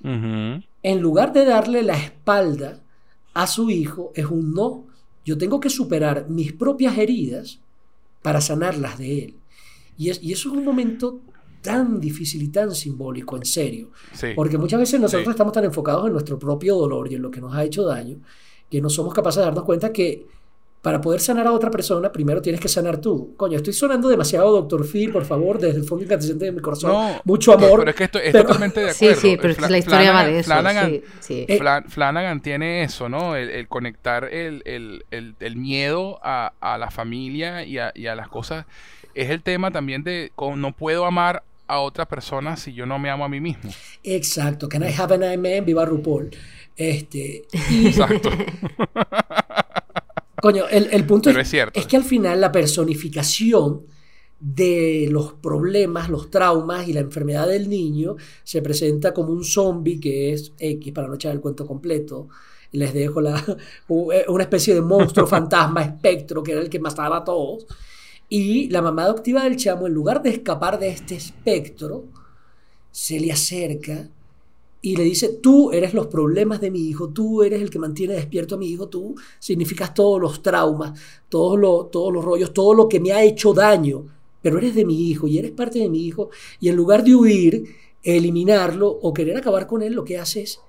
en 0.02 1.00
lugar 1.00 1.34
de 1.34 1.44
darle 1.44 1.82
la 1.82 1.98
espalda 1.98 2.80
a 3.34 3.46
su 3.46 3.68
hijo, 3.68 4.12
es 4.14 4.24
un 4.24 4.54
no. 4.54 4.86
Yo 5.26 5.36
tengo 5.36 5.60
que 5.60 5.68
superar 5.68 6.30
mis 6.30 6.54
propias 6.54 6.96
heridas 6.96 7.60
para 8.27 8.40
sanarlas 8.40 8.98
de 8.98 9.23
él. 9.23 9.35
Y, 9.97 10.11
es, 10.11 10.20
y 10.20 10.32
eso 10.32 10.48
es 10.48 10.57
un 10.57 10.65
momento 10.65 11.20
tan 11.62 12.01
difícil 12.01 12.43
y 12.43 12.48
tan 12.48 12.74
simbólico, 12.74 13.36
en 13.36 13.44
serio. 13.44 13.93
Porque 14.35 14.59
muchas 14.59 14.81
veces 14.81 15.01
nosotros 15.01 15.28
estamos 15.28 15.53
tan 15.53 15.62
enfocados 15.62 16.09
en 16.09 16.12
nuestro 16.12 16.36
propio 16.36 16.74
dolor 16.74 17.07
y 17.09 17.15
en 17.15 17.23
lo 17.23 17.31
que 17.31 17.40
nos 17.40 17.55
ha 17.55 17.62
hecho 17.62 17.85
daño, 17.85 18.19
que 18.69 18.81
no 18.81 18.90
somos 18.90 19.15
capaces 19.15 19.39
de 19.39 19.44
darnos 19.44 19.62
cuenta 19.62 19.93
que 19.93 20.27
para 20.86 21.00
poder 21.00 21.20
sanar 21.20 21.48
a 21.48 21.52
otra 21.52 21.68
persona, 21.68 22.12
primero 22.12 22.40
tienes 22.40 22.60
que 22.60 22.68
sanar 22.68 22.98
tú. 22.98 23.34
Coño, 23.36 23.56
estoy 23.56 23.72
sonando 23.72 24.08
demasiado 24.08 24.52
Doctor 24.52 24.86
Phil, 24.86 25.10
por 25.10 25.24
favor, 25.24 25.58
desde 25.58 25.80
el 25.80 25.84
fondo 25.84 26.04
incandescente 26.04 26.44
de 26.44 26.52
mi 26.52 26.60
corazón. 26.60 27.16
Mucho 27.24 27.54
amor. 27.54 27.78
Pero 27.80 27.90
es 27.90 27.96
que 27.96 28.04
estoy 28.04 28.30
totalmente 28.30 28.78
de 28.84 28.90
acuerdo. 28.92 29.20
Sí, 29.20 29.30
sí, 29.30 29.36
pero 29.36 29.68
la 29.68 29.78
historia 29.78 30.12
va 30.12 30.24
de 30.24 30.38
eso. 30.38 30.46
Flanagan, 30.46 31.02
eh, 31.28 31.60
Flanagan 31.88 32.40
tiene 32.40 32.84
eso, 32.84 33.08
¿no? 33.08 33.34
El, 33.34 33.66
conectar 33.66 34.32
el, 34.32 35.02
miedo 35.56 36.20
a, 36.22 36.52
la 36.78 36.90
familia 36.92 37.64
y 37.64 37.78
a, 37.78 37.90
y 37.92 38.06
a, 38.06 38.14
las 38.14 38.28
cosas. 38.28 38.64
Es 39.16 39.30
el 39.30 39.42
tema 39.42 39.72
también 39.72 40.04
de 40.04 40.30
cómo 40.36 40.54
no 40.54 40.70
puedo 40.70 41.04
amar 41.04 41.42
a 41.66 41.80
otra 41.80 42.06
persona 42.06 42.56
si 42.56 42.74
yo 42.74 42.86
no 42.86 43.00
me 43.00 43.10
amo 43.10 43.24
a 43.24 43.28
mí 43.28 43.40
mismo. 43.40 43.72
Exacto. 44.04 44.68
Can 44.68 44.84
I 44.84 44.92
have 44.96 45.12
an 45.12 45.24
amen? 45.24 45.64
Viva 45.64 45.84
RuPaul. 45.84 46.30
Este, 46.76 47.42
Exacto. 47.52 48.30
Coño, 50.40 50.66
el, 50.68 51.06
punto 51.06 51.30
es, 51.30 51.54
es, 51.72 51.86
que 51.86 51.96
al 51.96 52.04
final 52.04 52.40
la 52.40 52.52
personificación 52.52 53.86
de 54.38 55.08
los 55.10 55.32
problemas, 55.32 56.10
los 56.10 56.30
traumas 56.30 56.86
y 56.88 56.92
la 56.92 57.00
enfermedad 57.00 57.48
del 57.48 57.70
niño 57.70 58.16
se 58.44 58.60
presenta 58.60 59.14
como 59.14 59.32
un 59.32 59.44
zombie 59.44 59.98
que 59.98 60.32
es 60.32 60.52
X, 60.58 60.92
para 60.92 61.08
no 61.08 61.14
echar 61.14 61.32
el 61.32 61.40
cuento 61.40 61.66
completo. 61.66 62.28
Les 62.72 62.92
dejo 62.92 63.20
la, 63.20 63.42
eh, 63.88 64.24
una 64.28 64.42
especie 64.42 64.74
de 64.74 64.82
monstruo, 64.82 65.26
fantasma, 65.28 65.82
espectro, 65.82 66.42
que 66.42 66.52
era 66.52 66.60
el 66.60 66.68
que 66.68 66.80
mataba 66.80 67.18
a 67.18 67.24
todos. 67.24 67.66
Y 68.28 68.68
la 68.68 68.82
mamá 68.82 69.04
adoptiva 69.04 69.44
del 69.44 69.56
chamo, 69.56 69.86
en 69.86 69.94
lugar 69.94 70.22
de 70.22 70.30
escapar 70.30 70.78
de 70.78 70.88
este 70.88 71.14
espectro, 71.14 72.04
se 72.90 73.20
le 73.20 73.32
acerca 73.32 74.10
y 74.86 74.94
le 74.94 75.02
dice, 75.02 75.40
tú 75.42 75.72
eres 75.72 75.94
los 75.94 76.06
problemas 76.06 76.60
de 76.60 76.70
mi 76.70 76.78
hijo, 76.78 77.08
tú 77.08 77.42
eres 77.42 77.60
el 77.60 77.70
que 77.70 77.78
mantiene 77.80 78.14
despierto 78.14 78.54
a 78.54 78.58
mi 78.58 78.68
hijo, 78.68 78.88
tú 78.88 79.16
significas 79.40 79.92
todos 79.92 80.20
los 80.20 80.42
traumas, 80.42 80.96
todos 81.28 81.58
los, 81.58 81.90
todos 81.90 82.12
los 82.12 82.24
rollos, 82.24 82.54
todo 82.54 82.72
lo 82.72 82.88
que 82.88 83.00
me 83.00 83.10
ha 83.10 83.20
hecho 83.24 83.52
daño, 83.52 84.06
pero 84.40 84.58
eres 84.58 84.76
de 84.76 84.84
mi 84.84 85.10
hijo 85.10 85.26
y 85.26 85.38
eres 85.38 85.50
parte 85.50 85.80
de 85.80 85.88
mi 85.88 86.06
hijo, 86.06 86.30
y 86.60 86.68
en 86.68 86.76
lugar 86.76 87.02
de 87.02 87.16
huir, 87.16 87.64
eliminarlo 88.00 88.88
o 88.88 89.12
querer 89.12 89.36
acabar 89.36 89.66
con 89.66 89.82
él, 89.82 89.92
lo 89.92 90.04
que 90.04 90.18
hace 90.18 90.42
es 90.42 90.60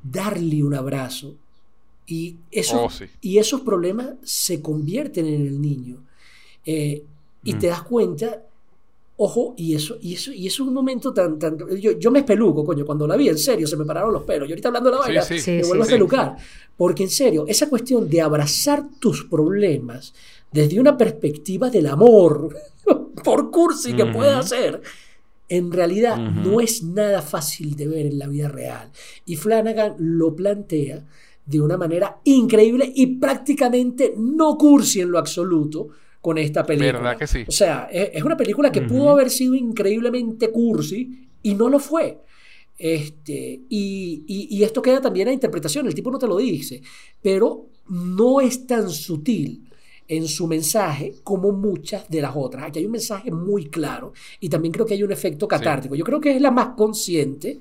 darle 0.00 0.62
un 0.62 0.74
abrazo. 0.74 1.34
Y, 2.06 2.36
eso, 2.52 2.84
oh, 2.84 2.88
y 3.20 3.38
esos 3.38 3.62
problemas 3.62 4.10
se 4.22 4.62
convierten 4.62 5.26
en 5.26 5.44
el 5.44 5.60
niño. 5.60 6.04
Eh, 6.64 7.02
y 7.42 7.54
te 7.54 7.66
das 7.66 7.82
cuenta 7.82 8.45
Ojo, 9.18 9.54
y 9.56 9.74
eso, 9.74 9.96
y 10.00 10.14
eso, 10.14 10.30
y 10.30 10.46
eso 10.46 10.62
es 10.62 10.68
un 10.68 10.74
momento 10.74 11.12
tan, 11.14 11.38
tan 11.38 11.56
yo, 11.80 11.98
yo, 11.98 12.10
me 12.10 12.18
espeluco, 12.18 12.64
coño, 12.64 12.84
cuando 12.84 13.06
la 13.06 13.16
vi, 13.16 13.28
en 13.28 13.38
serio, 13.38 13.66
se 13.66 13.76
me 13.76 13.86
pararon 13.86 14.12
los 14.12 14.24
pelos. 14.24 14.46
Yo 14.46 14.52
ahorita 14.52 14.68
hablando 14.68 14.90
de 14.90 14.96
la 14.96 15.02
vaina, 15.02 15.24
me 15.30 15.62
vuelvo 15.62 15.82
a 15.82 15.86
espelucar. 15.86 16.36
Porque 16.76 17.04
en 17.04 17.10
serio, 17.10 17.46
esa 17.48 17.70
cuestión 17.70 18.10
de 18.10 18.20
abrazar 18.20 18.86
tus 19.00 19.24
problemas, 19.24 20.12
desde 20.52 20.78
una 20.78 20.98
perspectiva 20.98 21.70
del 21.70 21.86
amor, 21.86 22.54
por 23.24 23.50
cursi 23.50 23.94
que 23.94 24.04
pueda 24.04 24.42
ser, 24.42 24.82
en 25.48 25.72
realidad 25.72 26.18
no 26.18 26.60
es 26.60 26.82
nada 26.82 27.22
fácil 27.22 27.74
de 27.74 27.86
ver 27.86 28.06
en 28.06 28.18
la 28.18 28.26
vida 28.26 28.48
real. 28.48 28.90
Y 29.24 29.36
Flanagan 29.36 29.94
lo 29.98 30.34
plantea 30.34 31.06
de 31.46 31.60
una 31.60 31.76
manera 31.76 32.18
increíble 32.24 32.92
y 32.94 33.18
prácticamente 33.18 34.14
no 34.16 34.58
cursi 34.58 35.00
en 35.00 35.10
lo 35.10 35.18
absoluto 35.18 35.88
con 36.26 36.38
esta 36.38 36.66
película. 36.66 36.98
¿Verdad 36.98 37.18
que 37.18 37.26
sí? 37.28 37.44
O 37.46 37.52
sea, 37.52 37.88
es, 37.88 38.20
una 38.24 38.36
película 38.36 38.72
que 38.72 38.82
pudo 38.82 39.10
haber 39.10 39.30
sido 39.30 39.54
increíblemente 39.54 40.50
cursi 40.50 41.28
y 41.40 41.54
no 41.54 41.68
lo 41.68 41.78
fue. 41.78 42.18
Este, 42.76 43.60
y, 43.68 44.24
y, 44.26 44.64
esto 44.64 44.82
queda 44.82 45.00
también 45.00 45.28
a 45.28 45.32
interpretación, 45.32 45.86
el 45.86 45.94
tipo 45.94 46.10
no 46.10 46.18
te 46.18 46.26
lo 46.26 46.36
dice, 46.38 46.82
pero 47.22 47.68
no 47.90 48.40
es 48.40 48.66
tan 48.66 48.90
sutil 48.90 49.68
en 50.08 50.26
su 50.26 50.48
mensaje 50.48 51.14
como 51.22 51.52
muchas 51.52 52.10
de 52.10 52.20
las 52.20 52.32
otras. 52.34 52.64
Aquí 52.64 52.80
hay 52.80 52.86
un 52.86 52.92
mensaje 52.92 53.30
muy 53.30 53.66
claro 53.66 54.12
y 54.40 54.48
también 54.48 54.72
creo 54.72 54.84
que 54.84 54.94
hay 54.94 55.04
un 55.04 55.12
efecto 55.12 55.46
catártico. 55.46 55.94
Yo 55.94 56.02
creo 56.02 56.20
que 56.20 56.34
es 56.34 56.40
la 56.40 56.50
más 56.50 56.70
consciente 56.76 57.60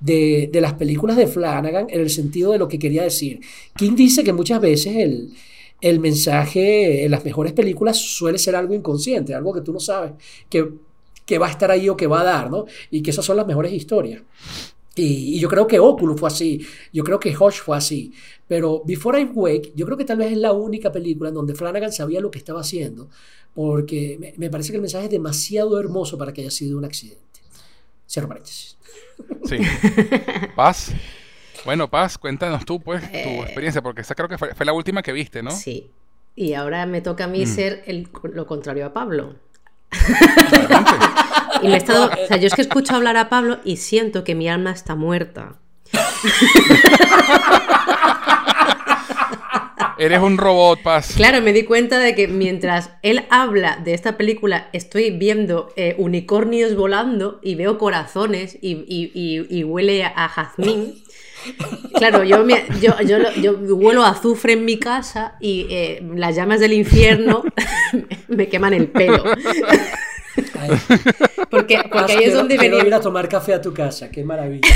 de, 0.00 0.48
de, 0.50 0.60
las 0.62 0.72
películas 0.72 1.18
de 1.18 1.26
Flanagan 1.26 1.88
en 1.90 2.00
el 2.00 2.08
sentido 2.08 2.52
de 2.52 2.58
lo 2.58 2.66
que 2.66 2.78
quería 2.78 3.02
decir. 3.02 3.40
King 3.76 3.94
dice 3.94 4.24
que 4.24 4.32
muchas 4.32 4.58
veces 4.62 4.96
el, 4.96 5.34
el 5.80 6.00
mensaje 6.00 7.04
en 7.04 7.10
las 7.10 7.24
mejores 7.24 7.52
películas 7.52 7.98
suele 7.98 8.38
ser 8.38 8.56
algo 8.56 8.74
inconsciente, 8.74 9.34
algo 9.34 9.52
que 9.52 9.60
tú 9.60 9.72
no 9.72 9.80
sabes 9.80 10.12
que, 10.48 10.68
que 11.24 11.38
va 11.38 11.46
a 11.46 11.50
estar 11.50 11.70
ahí 11.70 11.88
o 11.88 11.96
que 11.96 12.06
va 12.06 12.20
a 12.20 12.24
dar, 12.24 12.50
¿no? 12.50 12.66
Y 12.90 13.02
que 13.02 13.10
esas 13.10 13.24
son 13.24 13.36
las 13.36 13.46
mejores 13.46 13.72
historias. 13.72 14.22
Y, 14.94 15.38
yo 15.38 15.48
creo 15.48 15.66
que 15.66 15.78
Oculus 15.78 16.18
fue 16.18 16.28
así, 16.28 16.66
yo 16.90 17.04
creo 17.04 17.20
que 17.20 17.36
Hodge 17.36 17.60
fue 17.60 17.76
así, 17.76 18.12
pero 18.48 18.82
Before 18.86 19.20
I 19.20 19.24
Wake, 19.24 19.72
yo 19.76 19.84
creo 19.84 19.98
que 19.98 20.06
tal 20.06 20.16
vez 20.16 20.32
es 20.32 20.38
la 20.38 20.52
única 20.52 20.90
película 20.90 21.28
en 21.28 21.34
donde 21.34 21.54
Flanagan 21.54 21.92
sabía 21.92 22.20
lo 22.20 22.30
que 22.30 22.38
estaba 22.38 22.60
haciendo, 22.62 23.10
porque 23.54 24.16
me, 24.18 24.32
me 24.38 24.48
parece 24.48 24.70
que 24.70 24.76
el 24.76 24.82
mensaje 24.82 25.04
es 25.04 25.10
demasiado 25.10 25.78
hermoso 25.78 26.16
para 26.16 26.32
que 26.32 26.40
haya 26.40 26.50
sido 26.50 26.78
un 26.78 26.86
accidente. 26.86 27.20
Cierro 28.08 28.28
paréntesis. 28.28 28.76
Sí. 29.44 29.56
Paz. 30.56 30.92
Bueno, 31.66 31.90
Paz, 31.90 32.16
cuéntanos 32.16 32.64
tú, 32.64 32.80
pues, 32.80 33.02
tu 33.10 33.16
eh, 33.16 33.40
experiencia, 33.40 33.82
porque 33.82 34.02
esa 34.02 34.14
creo 34.14 34.28
que 34.28 34.38
fue, 34.38 34.54
la 34.64 34.72
última 34.72 35.02
que 35.02 35.12
viste, 35.12 35.42
¿no? 35.42 35.50
Sí. 35.50 35.90
Y 36.36 36.54
ahora 36.54 36.86
me 36.86 37.00
toca 37.00 37.24
a 37.24 37.26
mí 37.26 37.42
mm. 37.42 37.48
ser 37.48 37.82
el, 37.86 38.08
lo 38.22 38.46
contrario 38.46 38.86
a 38.86 38.92
Pablo. 38.92 39.34
y 41.62 41.66
me 41.66 41.74
he 41.74 41.76
estado. 41.76 42.06
O 42.06 42.26
sea, 42.28 42.36
yo 42.36 42.46
es 42.46 42.54
que 42.54 42.62
escucho 42.62 42.94
hablar 42.94 43.16
a 43.16 43.28
Pablo 43.28 43.58
y 43.64 43.78
siento 43.78 44.22
que 44.22 44.36
mi 44.36 44.48
alma 44.48 44.70
está 44.70 44.94
muerta. 44.94 45.56
Eres 49.98 50.20
un 50.20 50.38
robot, 50.38 50.82
Paz. 50.82 51.14
Claro, 51.16 51.40
me 51.40 51.52
di 51.52 51.64
cuenta 51.64 51.98
de 51.98 52.14
que 52.14 52.28
mientras 52.28 52.90
él 53.02 53.24
habla 53.30 53.78
de 53.82 53.94
esta 53.94 54.16
película, 54.16 54.68
estoy 54.72 55.10
viendo 55.10 55.72
eh, 55.76 55.94
unicornios 55.98 56.74
volando 56.76 57.40
y 57.42 57.54
veo 57.54 57.78
corazones 57.78 58.58
y, 58.60 58.84
y 58.88 59.64
huele 59.64 60.04
a 60.04 60.28
jazmín. 60.28 60.94
Claro, 61.94 62.24
yo, 62.24 62.46
yo, 62.80 62.94
yo, 63.40 63.56
huelo 63.76 64.04
azufre 64.04 64.54
en 64.54 64.64
mi 64.64 64.78
casa 64.78 65.36
y 65.40 65.66
eh, 65.70 66.02
las 66.14 66.36
llamas 66.36 66.60
del 66.60 66.72
infierno 66.72 67.42
me 68.28 68.48
queman 68.48 68.74
el 68.74 68.88
pelo. 68.88 69.24
Porque, 71.50 71.80
porque 71.90 72.12
ahí 72.12 72.24
es 72.24 72.34
donde 72.34 72.58
venía. 72.58 72.84
ir 72.84 72.94
a 72.94 73.00
tomar 73.00 73.28
café 73.28 73.54
a 73.54 73.60
tu 73.60 73.72
casa, 73.72 74.10
qué 74.10 74.24
maravilla. 74.24 74.68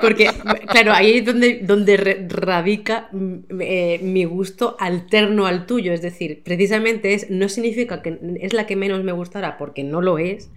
Porque, 0.00 0.28
claro, 0.68 0.92
ahí 0.92 1.18
es 1.18 1.24
donde, 1.24 1.60
donde 1.62 1.96
radica 2.28 3.08
mm, 3.10 3.34
eh, 3.60 4.00
mi 4.02 4.24
gusto 4.24 4.76
alterno 4.78 5.46
al 5.46 5.64
tuyo. 5.64 5.94
Es 5.94 6.02
decir, 6.02 6.42
precisamente 6.44 7.14
es, 7.14 7.30
no 7.30 7.48
significa 7.48 8.02
que 8.02 8.18
es 8.40 8.52
la 8.52 8.66
que 8.66 8.76
menos 8.76 9.02
me 9.02 9.12
gustará, 9.12 9.56
porque 9.56 9.82
no 9.82 10.02
lo 10.02 10.18
es. 10.18 10.50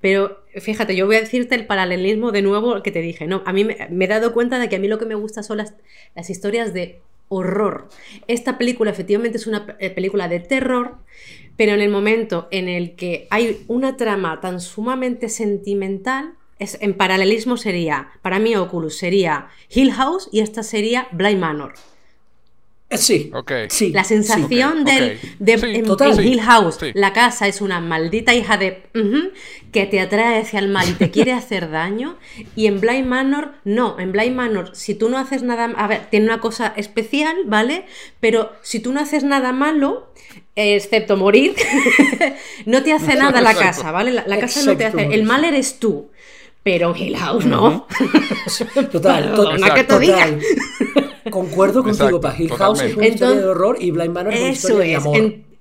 Pero 0.00 0.38
fíjate, 0.56 0.96
yo 0.96 1.04
voy 1.04 1.16
a 1.16 1.20
decirte 1.20 1.54
el 1.54 1.66
paralelismo 1.66 2.32
de 2.32 2.40
nuevo 2.40 2.82
que 2.82 2.92
te 2.92 3.00
dije. 3.00 3.26
No, 3.26 3.42
a 3.44 3.52
mí 3.52 3.64
me, 3.64 3.76
he 3.76 4.08
dado 4.08 4.32
cuenta 4.32 4.58
de 4.58 4.70
que 4.70 4.76
a 4.76 4.78
mí 4.78 4.88
lo 4.88 4.98
que 4.98 5.06
me 5.06 5.14
gusta 5.14 5.42
son 5.42 5.58
las, 5.58 5.74
las 6.14 6.30
historias 6.30 6.72
de 6.72 7.00
horror. 7.28 7.88
Esta 8.26 8.56
película 8.56 8.90
efectivamente 8.90 9.36
es 9.36 9.46
una 9.46 9.76
eh, 9.80 9.90
película 9.90 10.28
de 10.28 10.40
terror, 10.40 10.96
pero 11.56 11.72
en 11.72 11.80
el 11.80 11.90
momento 11.90 12.48
en 12.50 12.68
el 12.68 12.96
que 12.96 13.26
hay 13.30 13.64
una 13.68 13.96
trama 13.96 14.40
tan 14.40 14.60
sumamente 14.60 15.28
sentimental, 15.28 16.34
es, 16.58 16.78
en 16.80 16.94
paralelismo 16.94 17.56
sería, 17.56 18.08
para 18.22 18.38
mí 18.38 18.54
Oculus 18.54 18.96
sería 18.96 19.48
Hill 19.68 19.92
House 19.92 20.28
y 20.32 20.40
esta 20.40 20.62
sería 20.62 21.08
Blind 21.12 21.40
Manor. 21.40 21.74
Eh, 22.90 22.98
sí, 22.98 23.32
sí, 23.68 23.90
la 23.90 24.04
sensación 24.04 24.84
de 24.84 25.18
en, 25.40 26.20
Hill 26.20 26.40
House, 26.42 26.78
la 26.92 27.12
casa 27.12 27.48
es 27.48 27.60
una 27.60 27.80
maldita 27.80 28.34
hija 28.34 28.56
de 28.58 28.82
que 29.72 29.86
te 29.86 30.00
atrae 30.00 30.42
hacia 30.42 30.58
el 30.58 30.68
mal 30.68 30.88
y 30.88 30.92
te 30.92 31.10
quiere 31.10 31.32
hacer 31.32 31.70
daño. 31.70 32.18
Y 32.54 32.66
en 32.66 32.80
Blind 32.80 33.06
Manor, 33.06 33.52
no, 33.64 33.98
en 33.98 34.12
Blind 34.12 34.36
Manor, 34.36 34.76
si 34.76 34.94
tú 34.94 35.08
no 35.08 35.18
haces 35.18 35.42
nada, 35.42 35.64
a 35.64 35.86
ver, 35.88 36.08
tiene 36.10 36.26
una 36.26 36.40
cosa 36.40 36.74
especial, 36.76 37.36
¿vale? 37.46 37.86
Pero 38.20 38.52
si 38.62 38.80
tú 38.80 38.92
no 38.92 39.00
haces 39.00 39.24
nada 39.24 39.52
malo, 39.52 40.12
excepto 40.54 41.16
morir, 41.16 41.56
no 42.66 42.82
te 42.82 42.92
hace 42.92 43.14
nada 43.16 43.40
la 43.40 43.54
casa, 43.54 43.90
¿vale? 43.90 44.12
La, 44.12 44.38
casa 44.38 44.62
no 44.62 44.76
te 44.76 44.84
hace, 44.84 45.06
el 45.06 45.24
mal 45.24 45.44
eres 45.44 45.78
tú. 45.78 46.10
Pero 46.64 46.96
Hill 46.96 47.16
House 47.16 47.44
no. 47.44 47.86
Total, 48.90 49.34
total. 49.34 49.86
total. 49.86 50.40
Concuerdo 51.30 51.84
contigo, 51.84 52.20
para 52.20 52.36
Hill 52.36 52.52
House 52.52 52.80
es 52.80 52.96
una 52.96 53.06
historia 53.06 53.40
de 53.40 53.46
horror 53.46 53.76
y 53.78 53.90
Blind 53.90 54.14
Manor 54.14 54.32
es 54.32 54.40
una 54.40 54.50
historia 54.50 54.84
de 54.86 54.96
amor. 54.96 55.53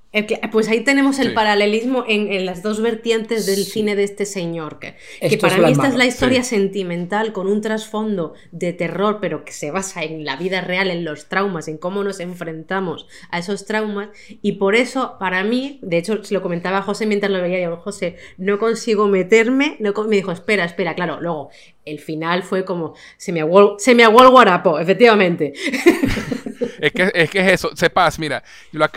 Pues 0.51 0.69
ahí 0.69 0.81
tenemos 0.81 1.17
el 1.17 1.33
paralelismo 1.33 2.05
en, 2.07 2.45
las 2.45 2.61
dos 2.61 2.81
vertientes 2.81 3.47
del 3.47 3.65
cine 3.65 3.95
de 3.95 4.03
este 4.03 4.27
señor, 4.27 4.77
que, 4.77 4.95
para 5.37 5.57
mí 5.57 5.71
esta 5.71 5.87
es 5.87 5.95
la 5.95 6.05
historia 6.05 6.43
sentimental 6.43 7.33
con 7.33 7.47
un 7.47 7.61
trasfondo 7.61 8.33
de 8.51 8.73
terror, 8.73 9.17
pero 9.19 9.43
que 9.43 9.53
se 9.53 9.71
basa 9.71 10.03
en 10.03 10.23
la 10.23 10.35
vida 10.35 10.61
real, 10.61 10.91
en 10.91 11.03
los 11.03 11.29
traumas, 11.29 11.67
en 11.67 11.79
cómo 11.79 12.03
nos 12.03 12.19
enfrentamos 12.19 13.07
a 13.31 13.39
esos 13.39 13.65
traumas, 13.65 14.09
y 14.43 14.53
por 14.53 14.75
eso 14.75 15.15
para 15.19 15.43
mí, 15.43 15.79
de 15.81 15.97
hecho 15.97 16.23
se 16.23 16.35
lo 16.35 16.43
comentaba 16.43 16.83
José 16.83 17.07
mientras 17.07 17.31
lo 17.31 17.41
veía, 17.41 17.57
digo, 17.57 17.77
José, 17.77 18.17
no 18.37 18.59
consigo 18.59 19.07
meterme, 19.07 19.77
no, 19.79 19.93
me 20.03 20.15
dijo, 20.15 20.31
espera, 20.31 20.63
espera, 20.63 20.93
claro, 20.93 21.19
luego 21.21 21.49
el 21.85 21.99
final 21.99 22.43
fue 22.43 22.65
como, 22.65 22.93
se 23.17 23.31
me 23.31 23.41
aguó, 23.41 23.77
se 23.79 23.95
me 23.95 24.03
aguó 24.03 24.21
el 24.21 24.29
guarapo, 24.29 24.77
efectivamente. 24.77 25.53
es, 26.83 26.91
que, 26.91 27.11
es 27.13 27.29
que 27.29 27.39
es 27.39 27.53
eso. 27.53 27.71
Sepas, 27.75 28.19
mira, 28.19 28.43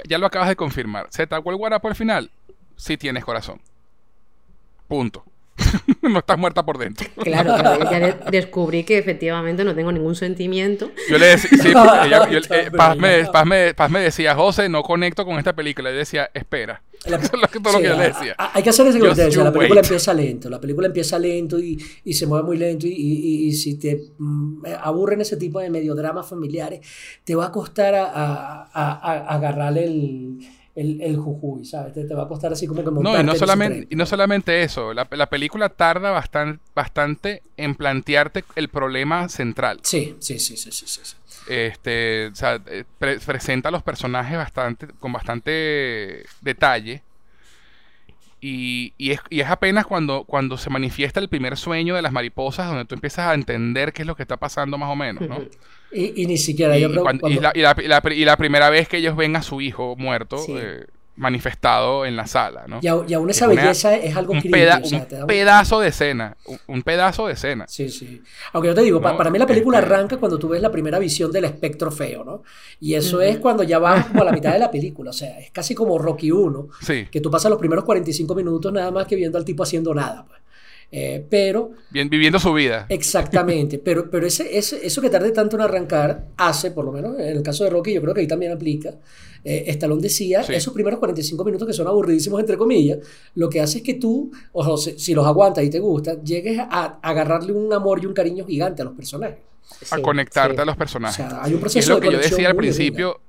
ya 0.09 0.19
lo 0.19 0.27
acabas 0.27 0.49
de 0.49 0.57
confirmar. 0.57 1.07
¿Se 1.11 1.25
te 1.25 1.37
aguó 1.37 1.53
el 1.53 1.57
guarapo 1.57 1.87
al 1.87 1.95
final? 1.95 2.31
Sí 2.75 2.97
tienes 2.97 3.25
corazón. 3.25 3.61
Punto. 4.89 5.25
no 6.03 6.19
estás 6.19 6.37
muerta 6.37 6.65
por 6.65 6.79
dentro. 6.79 7.09
Claro, 7.23 7.57
ya 7.89 8.01
descubrí 8.29 8.83
que 8.83 8.99
efectivamente 8.99 9.63
no 9.63 9.73
tengo 9.75 9.93
ningún 9.93 10.17
sentimiento. 10.17 10.91
Yo 11.09 11.17
le 11.17 11.27
decía, 11.27 11.51
sí, 11.63 11.69
eh, 12.51 12.71
Paz, 12.77 13.91
me, 13.91 14.01
decía, 14.01 14.35
José, 14.35 14.69
no 14.69 14.83
conecto 14.83 15.25
con 15.25 15.39
esta 15.39 15.53
película. 15.53 15.91
Yo 15.91 15.97
decía, 15.97 16.29
espera. 16.35 16.83
Eso 17.15 17.31
es 17.35 17.41
lo 17.41 17.49
que, 17.49 17.61
todo 17.61 17.73
lo 17.75 17.79
que 17.79 17.85
yo 17.85 17.97
le 17.97 18.09
decía. 18.09 18.35
Hay 18.39 18.63
que 18.63 18.71
hacer 18.71 18.87
ese 18.87 18.99
comentario. 18.99 19.45
La 19.45 19.53
película 19.53 19.81
empieza 19.81 20.15
lento. 20.15 20.51
La 20.51 20.61
película 20.61 20.87
empieza 20.87 21.19
lento 21.19 21.59
y, 21.59 21.79
y 22.05 22.15
se 22.15 22.27
mueve 22.27 22.47
muy 22.47 22.57
lento. 22.57 22.87
Y, 22.87 22.91
y, 22.91 23.53
si 23.53 23.77
te 23.77 24.13
mm, 24.19 24.63
aburren 24.83 25.21
ese 25.21 25.37
tipo 25.37 25.61
de 25.61 25.71
mediodramas 25.71 26.29
familiares, 26.29 26.81
te 27.25 27.35
va 27.35 27.47
a 27.47 27.53
costar 27.53 27.95
a, 27.95 28.05
a, 28.07 28.69
a 28.73 29.35
agarrar 29.35 29.77
el 29.79 30.39
el, 30.77 31.01
el 31.01 31.17
jujuy, 31.17 31.65
¿sabes? 31.65 31.95
Te, 31.95 32.15
va 32.15 32.25
a 32.25 32.29
costar 32.29 32.53
así 32.53 32.67
como 32.67 32.85
que 32.85 32.91
No, 32.91 33.19
y 33.19 33.25
no, 33.25 33.35
solamente, 33.35 33.87
y 33.91 33.97
no 33.97 34.07
solamente 34.07 34.63
eso, 34.63 34.93
la, 34.93 35.09
la 35.11 35.27
película 35.29 35.71
tarda 35.71 36.11
bastante, 36.11 36.63
bastante 36.75 37.43
en 37.57 37.75
plantearte 37.75 38.45
el 38.55 38.69
problema 38.69 39.29
central. 39.29 39.81
Sí, 39.83 40.15
sí, 40.21 40.39
sí, 40.39 40.57
sí, 40.57 40.71
sí, 40.71 40.87
sí. 40.87 41.17
Este, 41.49 42.27
o 42.27 42.35
sea, 42.35 42.61
eh, 42.67 42.85
presenta 42.99 43.69
a 43.69 43.73
los 43.73 43.83
personajes 43.83 44.37
bastante, 44.37 44.89
con 44.99 45.13
bastante 45.13 46.25
detalle. 46.41 47.03
Y, 48.49 48.95
y, 48.97 49.11
es, 49.11 49.21
y, 49.29 49.41
es, 49.41 49.49
apenas 49.49 49.87
cuando, 49.87 50.23
cuando 50.23 50.57
se 50.57 50.71
manifiesta 50.71 51.19
el 51.19 51.29
primer 51.29 51.57
sueño 51.57 51.97
de 51.97 52.03
las 52.03 52.13
mariposas 52.13 52.69
donde 52.69 52.85
tú 52.85 52.95
empiezas 52.95 53.27
a 53.27 53.35
entender 53.35 53.93
qué 53.93 54.03
es 54.03 54.07
lo 54.07 54.15
que 54.15 54.23
está 54.23 54.37
pasando 54.37 54.79
más 54.79 54.89
o 54.89 54.95
menos, 54.95 55.29
¿no? 55.29 55.41
Y, 55.93 56.27
ni 56.27 56.37
siquiera 56.37 56.77
yo 56.77 56.91
creo 56.91 57.05
y, 57.29 57.41
la, 57.41 57.53
y, 57.55 58.25
la, 58.25 58.37
primera 58.37 58.71
vez 58.71 58.89
que 58.89 58.99
ellos 58.99 59.17
ven 59.17 59.35
a 59.37 59.43
su 59.43 59.61
hijo 59.61 59.95
muerto 59.97 60.37
eh, 60.49 60.87
manifestado 61.17 62.05
en 62.05 62.15
la 62.15 62.27
sala, 62.27 62.67
¿no? 62.67 62.81
Y, 62.83 63.15
aún 63.15 63.31
esa 63.31 63.47
belleza 63.47 63.97
es 63.97 64.17
algo 64.17 64.33
un, 64.33 64.39
un 64.39 65.27
pedazo 65.27 65.81
de 65.81 65.89
escena, 65.89 66.37
un, 66.67 66.83
pedazo 66.83 67.27
de 67.27 67.33
escena. 67.33 67.67
Sí, 67.69 67.89
sí. 67.89 68.23
Aunque 68.53 68.69
yo 68.69 68.75
te 68.75 68.83
digo, 68.83 69.01
para, 69.01 69.31
mí 69.31 69.39
la 69.39 69.47
película 69.47 69.79
este 69.79 69.93
arranca 69.93 70.17
cuando 70.19 70.39
tú 70.39 70.49
ves 70.49 70.61
la 70.61 70.71
primera 70.71 70.99
visión 70.99 71.33
del 71.33 71.47
espectro 71.47 71.91
feo, 71.91 72.23
¿no? 72.23 72.43
Y 72.81 72.95
eso 72.95 73.21
es 73.21 73.39
cuando 73.39 73.63
ya 73.63 73.79
vas 73.79 74.07
como 74.07 74.23
a 74.23 74.25
la 74.27 74.33
mitad 74.33 74.53
de 74.53 74.59
la 74.59 74.71
película, 74.77 75.11
o 75.11 75.15
sea, 75.15 75.39
es 75.39 75.51
casi 75.51 75.75
como 75.75 75.99
Rocky 75.99 76.31
1, 76.31 76.69
que 77.11 77.21
tú 77.21 77.31
pasas 77.31 77.51
los 77.51 77.59
primeros 77.59 77.85
45 77.85 78.35
minutos 78.35 78.73
nada 78.73 78.91
más 78.91 79.07
que 79.07 79.17
viendo 79.17 79.39
al 79.39 79.45
tipo 79.45 79.63
haciendo 79.63 79.95
nada, 79.95 80.25
pues. 80.27 80.46
Eh, 80.93 81.25
pero... 81.29 81.73
Bien, 81.91 82.09
viviendo 82.09 82.39
su 82.39 82.53
vida. 82.53 82.87
Exactamente, 82.89 83.79
pero, 83.79 84.11
pero 84.11 84.27
ese, 84.27 84.57
ese, 84.57 84.87
eso 84.87 85.03
que 85.03 85.11
tarde 85.11 85.33
tanto 85.33 85.57
en 85.57 85.63
arrancar 85.63 86.27
hace, 86.37 86.71
por 86.71 86.85
lo 86.85 86.93
menos 86.93 87.19
en 87.19 87.37
el 87.37 87.43
caso 87.43 87.65
de 87.65 87.71
Rocky, 87.71 87.93
yo 87.93 88.01
creo 88.01 88.15
que 88.15 88.21
ahí 88.21 88.29
también 88.29 88.53
aplica. 88.53 88.95
Eh, 89.49 89.65
Stallone 89.69 90.03
decía, 90.03 90.41
esos 90.41 90.75
primeros 90.75 90.99
45 90.99 91.45
minutos 91.45 91.69
que 91.69 91.73
son 91.73 91.87
aburridísimos, 91.87 92.41
entre 92.41 92.57
comillas, 92.57 92.99
lo 93.37 93.49
que 93.49 93.61
hace 93.61 93.79
es 93.79 93.85
que 93.85 93.95
tú, 93.95 94.33
o 94.53 94.77
si, 94.77 95.15
los 95.15 95.25
aguantas 95.25 95.63
y 95.63 95.71
te 95.71 95.79
gusta, 95.79 96.21
llegues 96.21 96.59
a, 96.59 96.99
agarrarle 97.01 97.53
un 97.53 97.73
amor 97.73 98.03
y 98.03 98.07
un 98.07 98.13
cariño 98.13 98.45
gigante 98.45 98.83
a 98.83 98.87
los 98.87 98.95
personajes. 98.95 99.39
a 99.93 99.99
conectarte 100.01 100.61
a 100.61 100.65
los 100.65 100.77
personajes. 100.77 101.25
O 101.25 101.29
sea, 101.29 101.45
hay 101.45 101.55
un 101.55 101.61
proceso 101.61 101.79
es 101.79 101.89
lo 101.89 102.01
que 102.01 102.11
yo 102.11 102.19
decía 102.19 102.49
al 102.49 102.57
principio, 102.57 103.21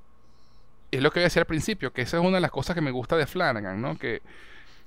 es 0.90 1.00
lo 1.00 1.12
que 1.12 1.20
yo 1.20 1.24
decía 1.24 1.42
al 1.42 1.46
principio, 1.46 1.92
que 1.92 2.02
esa 2.02 2.18
es 2.18 2.24
una 2.24 2.38
de 2.38 2.40
las 2.40 2.50
cosas 2.50 2.74
que 2.74 2.80
me 2.80 2.90
gusta 2.90 3.16
de 3.16 3.26
Flanagan, 3.26 3.80
¿no? 3.80 3.96
Que 3.96 4.20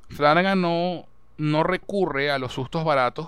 Flanagan 0.10 0.60
no, 0.60 1.06
no 1.42 1.64
recurre 1.64 2.30
a 2.30 2.38
los 2.38 2.54
sustos 2.54 2.86
baratos, 2.86 3.28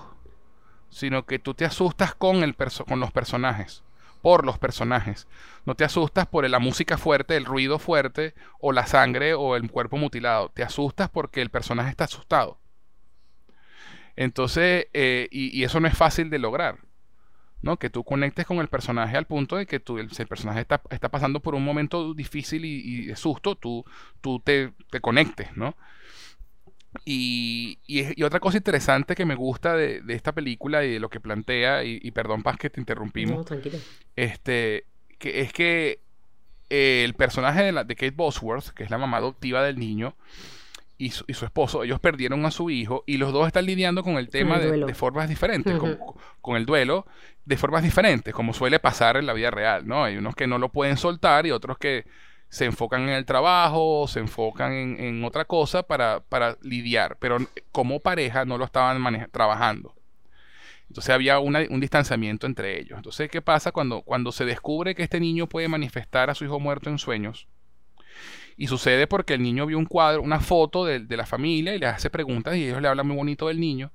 sino 0.90 1.26
que 1.26 1.40
tú 1.40 1.56
te 1.56 1.65
asustas 1.65 2.14
con, 2.14 2.44
el 2.44 2.56
con 2.88 2.99
los 2.99 3.11
personajes, 3.11 3.84
por 4.22 4.45
los 4.45 4.60
personajes. 4.60 5.27
No 5.65 5.73
te 5.73 5.84
asustas 5.84 6.27
por 6.27 6.48
la 6.48 6.60
música 6.60 6.99
fuerte, 6.99 7.35
el 7.35 7.45
ruido 7.45 7.80
fuerte, 7.80 8.35
o 8.60 8.72
la 8.72 8.85
sangre, 8.85 9.34
o 9.34 9.56
el 9.56 9.69
cuerpo 9.72 9.98
mutilado. 9.98 10.49
Te 10.49 10.61
asustas 10.61 11.10
porque 11.10 11.41
el 11.41 11.49
personaje 11.49 11.90
está 11.90 12.03
asustado. 12.03 12.60
Entonces, 14.15 14.88
eh, 14.94 15.27
y, 15.31 15.64
eso 15.64 15.80
no 15.80 15.88
es 15.88 15.98
fácil 15.98 16.30
de 16.30 16.38
lograr. 16.38 16.77
¿no? 17.64 17.77
Que 17.77 17.90
tú 17.90 18.03
conectes 18.03 18.45
con 18.45 18.60
el 18.60 18.68
personaje 18.68 19.18
al 19.18 19.26
punto 19.26 19.56
de 19.56 19.65
que 19.65 19.80
tú, 19.80 19.98
el, 19.98 20.10
el 20.15 20.27
personaje 20.27 20.60
está, 20.60 20.84
está, 20.91 21.10
pasando 21.10 21.40
por 21.40 21.56
un 21.56 21.64
momento 21.64 22.14
difícil 22.14 22.64
y, 22.65 23.06
de 23.06 23.15
susto, 23.15 23.56
tú, 23.56 23.85
tú 24.22 24.40
te, 24.40 24.73
te 24.91 24.99
conectes, 24.99 25.56
¿no? 25.57 25.76
Y, 27.06 27.78
otra 28.24 28.40
cosa 28.40 28.57
interesante 28.57 29.15
que 29.15 29.26
me 29.26 29.36
gusta 29.36 29.76
de, 29.76 30.02
esta 30.10 30.32
película 30.32 30.84
y 30.84 30.94
de 30.94 30.99
lo 30.99 31.10
que 31.10 31.20
plantea, 31.20 31.84
y, 31.84 32.11
perdón 32.11 32.44
Paz 32.44 32.57
que 32.57 32.70
te 32.70 32.80
interrumpimos, 32.80 33.38
no, 33.38 33.44
tranquilo. 33.44 33.78
Este, 34.15 34.86
que 35.18 35.41
es 35.41 35.53
que 35.53 35.99
eh, 36.70 37.03
el 37.03 37.14
personaje 37.14 37.64
de, 37.64 37.72
la, 37.72 37.84
de 37.84 37.95
Kate 37.95 38.11
Bosworth, 38.15 38.70
que 38.70 38.84
es 38.84 38.90
la 38.90 38.98
mamá 38.98 39.18
adoptiva 39.18 39.64
del 39.64 39.78
niño, 39.78 40.15
y 40.98 41.10
su, 41.11 41.26
esposo, 41.28 41.84
ellos 41.84 41.99
perdieron 41.99 42.45
a 42.45 42.52
su 42.52 42.70
hijo 42.70 43.03
y 43.06 43.18
los 43.18 43.34
dos 43.34 43.48
están 43.48 43.65
lidiando 43.65 44.03
con 44.03 44.15
el 44.15 44.30
tema 44.30 44.57
de, 44.60 44.94
formas 44.94 45.28
diferentes, 45.28 45.78
con, 45.78 45.98
con, 46.40 46.56
el 46.56 46.65
duelo 46.65 47.06
de 47.44 47.57
formas 47.57 47.84
diferentes, 47.84 48.34
como 48.34 48.53
suele 48.53 48.80
pasar 48.80 49.18
en 49.18 49.26
la 49.26 49.34
vida 49.34 49.52
real, 49.52 49.86
¿no? 49.86 50.06
Hay 50.06 50.15
unos 50.15 50.34
que 50.34 50.48
no 50.48 50.60
lo 50.60 50.70
pueden 50.70 50.95
soltar 50.95 51.45
y 51.45 51.52
otros 51.52 51.78
que 51.78 52.06
se 52.53 52.65
enfocan 52.65 53.01
en 53.01 53.15
el 53.15 53.25
trabajo, 53.25 54.07
se 54.07 54.19
enfocan 54.19 54.73
en, 54.73 55.23
otra 55.23 55.45
cosa 55.45 55.81
para, 55.81 56.21
lidiar, 56.61 57.17
pero 57.19 57.39
como 57.71 57.99
pareja 57.99 58.45
no 58.45 58.59
lo 58.59 58.65
estaban 58.65 59.27
trabajando. 59.31 59.95
Entonces 60.88 61.09
había 61.09 61.39
un 61.39 61.80
distanciamiento 61.80 62.45
entre 62.45 62.80
ellos. 62.80 62.95
Entonces, 62.97 63.27
¿qué 63.31 63.41
pasa 63.41 63.71
cuando, 63.71 64.03
cuando 64.03 64.31
se 64.31 64.45
descubre 64.45 64.93
que 64.93 65.01
este 65.01 65.19
niño 65.19 65.49
puede 65.49 65.67
manifestar 65.67 66.30
a 66.30 66.35
su 66.35 66.45
hijo 66.45 66.59
muerto 66.59 66.91
en 66.91 66.99
sueños? 66.99 67.47
Y 68.55 68.67
sucede 68.67 69.07
porque 69.07 69.34
el 69.34 69.41
niño 69.41 69.65
vio 69.65 69.80
un 69.80 69.88
cuadro, 69.88 70.21
una 70.21 70.39
foto 70.39 70.85
de, 70.85 70.99
la 71.09 71.25
familia 71.25 71.73
y 71.73 71.80
le 71.80 71.88
hace 71.88 72.11
preguntas 72.11 72.55
y 72.55 72.65
ellos 72.65 72.80
le 72.84 72.88
hablan 72.88 73.07
muy 73.07 73.15
bonito 73.15 73.47
del 73.47 73.59
niño. 73.59 73.91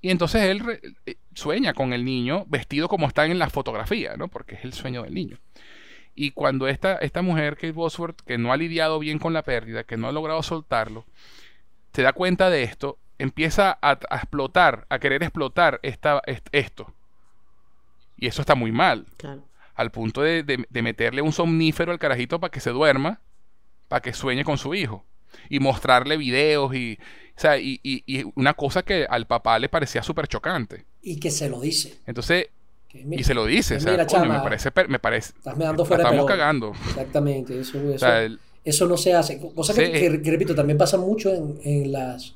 Y 0.00 0.10
entonces 0.10 0.42
él 0.42 0.60
eh, 1.06 1.14
sueña 1.34 1.72
con 1.72 1.92
el 1.92 2.04
niño 2.04 2.46
vestido 2.48 2.88
como 2.88 3.06
está 3.06 3.26
en 3.26 3.38
la 3.38 3.48
fotografía, 3.48 4.16
¿no? 4.16 4.26
Porque 4.26 4.56
es 4.56 4.64
el 4.64 4.72
sueño 4.72 5.04
del 5.04 5.14
niño. 5.14 5.38
Y 6.18 6.30
cuando 6.30 6.66
esta, 6.66 6.96
esta 6.96 7.20
mujer, 7.20 7.56
Kate 7.56 7.72
Bosworth, 7.72 8.22
que 8.22 8.38
no 8.38 8.50
ha 8.50 8.56
lidiado 8.56 8.98
bien 8.98 9.18
con 9.18 9.34
la 9.34 9.42
pérdida, 9.42 9.84
que 9.84 9.98
no 9.98 10.08
ha 10.08 10.12
logrado 10.12 10.42
soltarlo, 10.42 11.04
se 11.92 12.02
da 12.02 12.14
cuenta 12.14 12.48
de 12.48 12.62
esto, 12.62 12.98
empieza 13.18 13.78
a, 13.82 13.92
explotar, 14.16 14.86
a 14.88 14.98
querer 14.98 15.22
explotar 15.22 15.78
esta, 15.82 16.22
esto. 16.52 16.92
Y 18.16 18.26
eso 18.26 18.40
está 18.40 18.54
muy 18.54 18.72
mal. 18.72 19.06
Al 19.74 19.90
punto 19.90 20.22
de, 20.22 20.66
meterle 20.70 21.20
un 21.20 21.32
somnífero 21.32 21.92
al 21.92 21.98
carajito 21.98 22.40
para 22.40 22.50
que 22.50 22.60
se 22.60 22.70
duerma, 22.70 23.20
para 23.88 24.00
que 24.00 24.14
sueñe 24.14 24.42
con 24.42 24.56
su 24.56 24.74
hijo. 24.74 25.04
Y 25.50 25.60
mostrarle 25.60 26.16
videos 26.16 26.74
y, 26.74 26.98
y, 27.60 27.80
y 27.82 28.24
una 28.36 28.54
cosa 28.54 28.82
que 28.82 29.06
al 29.08 29.26
papá 29.26 29.58
le 29.58 29.68
parecía 29.68 30.02
súper 30.02 30.28
chocante. 30.28 30.86
Y 31.02 31.20
que 31.20 31.30
se 31.30 31.50
lo 31.50 31.60
dice. 31.60 32.00
Entonces, 32.06 32.48
y 32.92 33.24
se 33.24 33.34
lo 33.34 33.44
dice, 33.46 33.76
o 33.76 33.80
sea, 33.80 34.24
me 34.24 34.40
parece, 34.40 34.70
me 34.88 34.98
parece. 34.98 35.32
Estás 35.36 35.58
dando 35.58 35.84
fuera 35.84 36.04
Estamos 36.04 36.26
cagando. 36.26 36.72
Exactamente, 36.88 37.60
eso, 37.60 37.78
eso, 37.90 38.06
eso, 38.64 38.86
no 38.86 38.96
se 38.96 39.14
hace. 39.14 39.40
Cosa 39.54 39.74
que, 39.74 40.20
repito, 40.24 40.54
también 40.54 40.78
pasa 40.78 40.96
mucho 40.96 41.32
en, 41.32 41.58
en 41.64 41.92
las, 41.92 42.34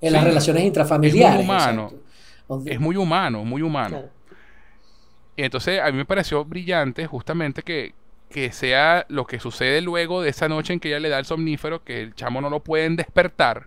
en 0.00 0.12
las 0.12 0.24
relaciones 0.24 0.64
intrafamiliares. 0.64 1.40
Es 1.40 1.46
muy 1.46 1.54
humano. 1.54 1.92
Es 2.64 2.80
muy 2.80 2.96
humano, 2.96 3.44
muy 3.44 3.62
humano. 3.62 4.02
Y 5.36 5.42
entonces 5.42 5.80
a 5.80 5.90
mí 5.90 5.98
me 5.98 6.04
pareció 6.04 6.44
brillante 6.44 7.06
justamente 7.06 7.62
que, 7.62 7.94
que 8.28 8.50
sea 8.52 9.06
lo 9.08 9.26
que 9.26 9.38
sucede 9.38 9.80
luego 9.80 10.22
de 10.22 10.30
esa 10.30 10.48
noche 10.48 10.72
en 10.72 10.80
que 10.80 10.88
ella 10.88 10.98
le 10.98 11.08
da 11.08 11.18
el 11.18 11.26
somnífero, 11.26 11.84
que 11.84 12.02
el 12.02 12.14
chamo 12.14 12.40
no 12.40 12.50
lo 12.50 12.60
pueden 12.60 12.96
despertar. 12.96 13.66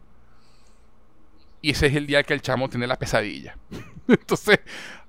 Y 1.61 1.71
ese 1.71 1.87
es 1.87 1.95
el 1.95 2.07
día 2.07 2.23
que 2.23 2.33
el 2.33 2.41
chamo 2.41 2.69
tiene 2.69 2.87
la 2.87 2.97
pesadilla. 2.97 3.55
entonces, 4.07 4.59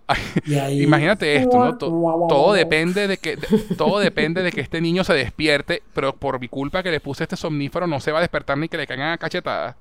Imagínate 0.71 1.37
esto, 1.37 1.59
¿no? 1.59 1.77
todo 1.77 2.53
depende 2.53 3.09
de 3.09 3.17
que 3.17 3.37
todo 3.77 3.99
depende 3.99 4.43
de 4.43 4.53
que 4.53 4.61
este 4.61 4.81
niño 4.81 5.05
se 5.05 5.15
despierte, 5.15 5.83
pero 5.95 6.15
por 6.15 6.41
mi 6.41 6.49
culpa 6.49 6.83
que 6.83 6.91
le 6.91 7.01
puse 7.01 7.25
este 7.25 7.37
somnífero 7.37 7.87
no 7.87 8.01
se 8.01 8.13
va 8.13 8.19
a 8.19 8.23
despertar 8.23 8.59
ni 8.59 8.69
que 8.69 8.77
le 8.77 8.87
caigan 8.87 9.13
a 9.13 9.19
cachetadas. 9.19 9.77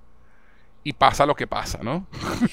Y 0.83 0.93
pasa 0.93 1.25
lo 1.25 1.35
que 1.35 1.45
pasa, 1.45 1.79
¿no? 1.83 2.07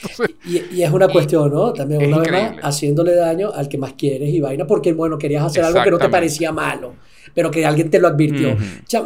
y, 0.45 0.83
es 0.83 0.91
una 0.91 1.09
cuestión, 1.09 1.51
¿no? 1.51 1.73
También 1.73 2.13
una 2.13 2.19
vez 2.19 2.33
más, 2.33 2.53
haciéndole 2.63 3.15
daño 3.15 3.51
al 3.53 3.69
que 3.69 3.79
más 3.79 3.95
quieres 3.95 4.29
y 4.29 4.41
vaina, 4.41 4.67
porque, 4.67 4.93
bueno, 4.93 5.17
querías 5.17 5.45
hacer 5.45 5.65
algo 5.65 5.83
que 5.83 5.91
no 5.91 5.99
te 5.99 6.09
parecía 6.09 6.53
malo 6.53 6.95
pero 7.35 7.51
que 7.51 7.65
alguien 7.65 7.91
te 7.91 7.99
lo 8.01 8.09
advirtió. 8.09 8.57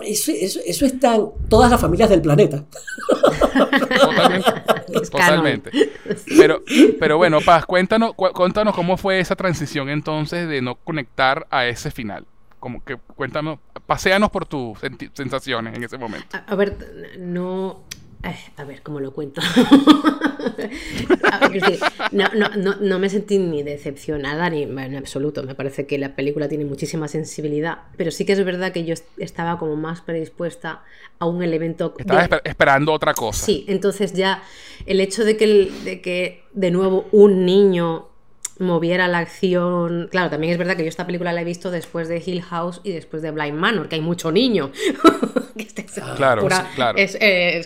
eso, 0.04 0.32
eso, 0.32 0.86
está 0.86 1.16
en 1.16 1.28
todas 1.48 1.70
las 1.70 1.80
familias 1.80 2.08
del 2.10 2.22
planeta. 2.22 2.64
Totalmente. 4.00 4.50
totalmente. 5.10 5.70
Pero, 6.36 6.62
pero 6.98 7.16
bueno, 7.16 7.40
Paz, 7.40 7.66
cuéntanos, 7.66 8.14
cuéntanos 8.14 8.74
cómo 8.74 8.96
fue 8.96 9.20
esa 9.20 9.36
transición 9.36 9.88
entonces 9.88 10.48
de 10.48 10.62
no 10.62 10.76
conectar 10.76 11.46
a 11.50 11.66
ese 11.66 11.90
final. 11.90 12.26
Como 12.58 12.84
que 12.84 12.96
cuéntanos, 12.96 13.58
paséanos 13.86 14.30
por 14.30 14.46
tus 14.46 14.78
sensaciones 15.14 15.76
en 15.76 15.82
ese 15.82 15.98
momento. 15.98 16.38
a 16.46 16.54
ver, 16.54 16.76
no, 17.18 17.82
a 18.56 18.64
ver, 18.64 18.82
¿cómo 18.82 18.98
lo 19.00 19.12
cuento? 19.12 19.40
no, 22.12 22.24
no, 22.34 22.48
no, 22.56 22.76
no, 22.80 22.98
me 22.98 23.08
sentí 23.08 23.38
ni 23.38 23.62
decepcionada 23.64 24.48
ni 24.48 24.62
en 24.62 24.96
absoluto. 24.96 25.42
Me 25.42 25.56
parece 25.56 25.86
que 25.86 25.98
la 25.98 26.14
película 26.14 26.48
tiene 26.48 26.64
muchísima 26.64 27.08
sensibilidad, 27.08 27.78
pero 27.96 28.12
sí 28.12 28.24
que 28.24 28.32
es 28.32 28.44
verdad 28.44 28.72
que 28.72 28.84
yo 28.84 28.94
estaba 29.18 29.58
como 29.58 29.76
más 29.76 30.00
predispuesta 30.02 30.82
a 31.18 31.26
un 31.26 31.42
elemento. 31.42 31.94
Estaba 31.98 32.40
esperando 32.44 32.92
otra 32.92 33.14
cosa. 33.14 33.44
Sí, 33.44 33.64
entonces 33.68 34.12
ya 34.12 34.44
el 34.86 35.00
hecho 35.00 35.24
de 35.24 35.36
que, 35.36 35.72
de 35.84 36.00
que 36.00 36.44
de 36.52 36.70
nuevo 36.70 37.06
un 37.10 37.44
niño 37.44 38.08
moviera 38.58 39.08
la 39.08 39.18
acción. 39.18 40.06
Claro, 40.12 40.30
también 40.30 40.52
es 40.52 40.58
verdad 40.58 40.76
que 40.76 40.84
yo 40.84 40.88
esta 40.88 41.06
película 41.06 41.32
la 41.32 41.40
he 41.40 41.44
visto 41.44 41.72
después 41.72 42.06
de 42.08 42.22
Hill 42.24 42.42
House 42.42 42.80
y 42.84 42.92
después 42.92 43.20
de 43.22 43.32
Blind 43.32 43.58
Manor, 43.58 43.88
que 43.88 43.96
hay 43.96 44.00
mucho 44.00 44.30
niño. 44.30 44.70
claro, 46.16 46.46
claro. 46.74 46.98
Es, 46.98 47.16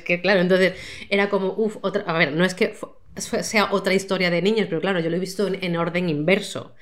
que, 0.01 0.20
claro, 0.20 0.40
entonces 0.40 0.74
era 1.10 1.28
como, 1.28 1.55
uff, 1.56 1.77
otra. 1.82 2.05
A 2.06 2.18
ver, 2.18 2.32
no 2.32 2.44
es 2.44 2.55
que 2.55 2.74
sea 3.16 3.68
otra 3.73 3.94
historia 3.94 4.31
de 4.31 4.43
niños, 4.43 4.66
pero 4.68 4.81
claro, 4.81 5.01
yo 5.01 5.10
lo 5.10 5.16
he 5.16 5.20
visto 5.20 5.48
en, 5.48 5.77
orden 5.77 6.09
inverso. 6.09 6.74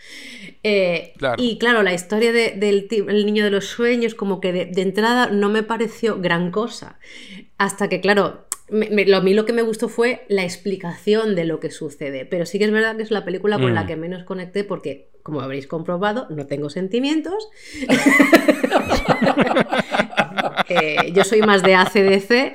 Eh, 0.62 1.14
y 1.36 1.58
claro, 1.58 1.82
la 1.82 1.94
historia 1.94 2.32
del 2.32 3.26
niño 3.26 3.44
de 3.44 3.50
los 3.50 3.66
sueños, 3.66 4.14
como 4.14 4.40
que 4.40 4.52
de, 4.52 4.66
de, 4.66 4.82
entrada 4.82 5.28
no 5.28 5.48
me 5.48 5.62
pareció 5.62 6.20
gran 6.20 6.50
cosa. 6.50 6.98
Hasta 7.56 7.88
que, 7.88 8.00
claro, 8.00 8.46
lo, 8.68 9.16
a 9.16 9.20
mí 9.20 9.34
lo 9.34 9.44
que 9.44 9.52
me 9.52 9.62
gustó 9.62 9.88
fue 9.88 10.24
la 10.28 10.44
explicación 10.44 11.34
de 11.34 11.44
lo 11.44 11.60
que 11.60 11.70
sucede, 11.70 12.24
pero 12.24 12.46
sí 12.46 12.58
que 12.58 12.64
es 12.64 12.72
verdad 12.72 12.96
que 12.96 13.02
es 13.02 13.10
la 13.10 13.24
película 13.24 13.58
con 13.58 13.74
la 13.74 13.84
mm. 13.84 13.86
que 13.86 13.96
menos 13.96 14.24
conecté 14.24 14.64
porque, 14.64 15.10
como 15.22 15.40
habréis 15.40 15.66
comprobado, 15.66 16.26
no 16.30 16.46
tengo 16.46 16.70
sentimientos. 16.70 17.48
Eh, 20.68 21.12
yo 21.12 21.24
soy 21.24 21.42
más 21.42 21.62
de 21.62 21.74
ACDC. 21.74 22.52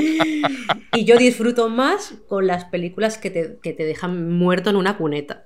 y 0.94 1.04
yo 1.04 1.16
disfruto 1.16 1.68
más 1.68 2.14
con 2.28 2.46
las 2.46 2.64
películas 2.64 3.18
que 3.18 3.30
te, 3.30 3.58
que 3.62 3.72
te 3.72 3.84
dejan 3.84 4.30
muerto 4.30 4.70
en 4.70 4.76
una 4.76 4.96
cuneta. 4.96 5.44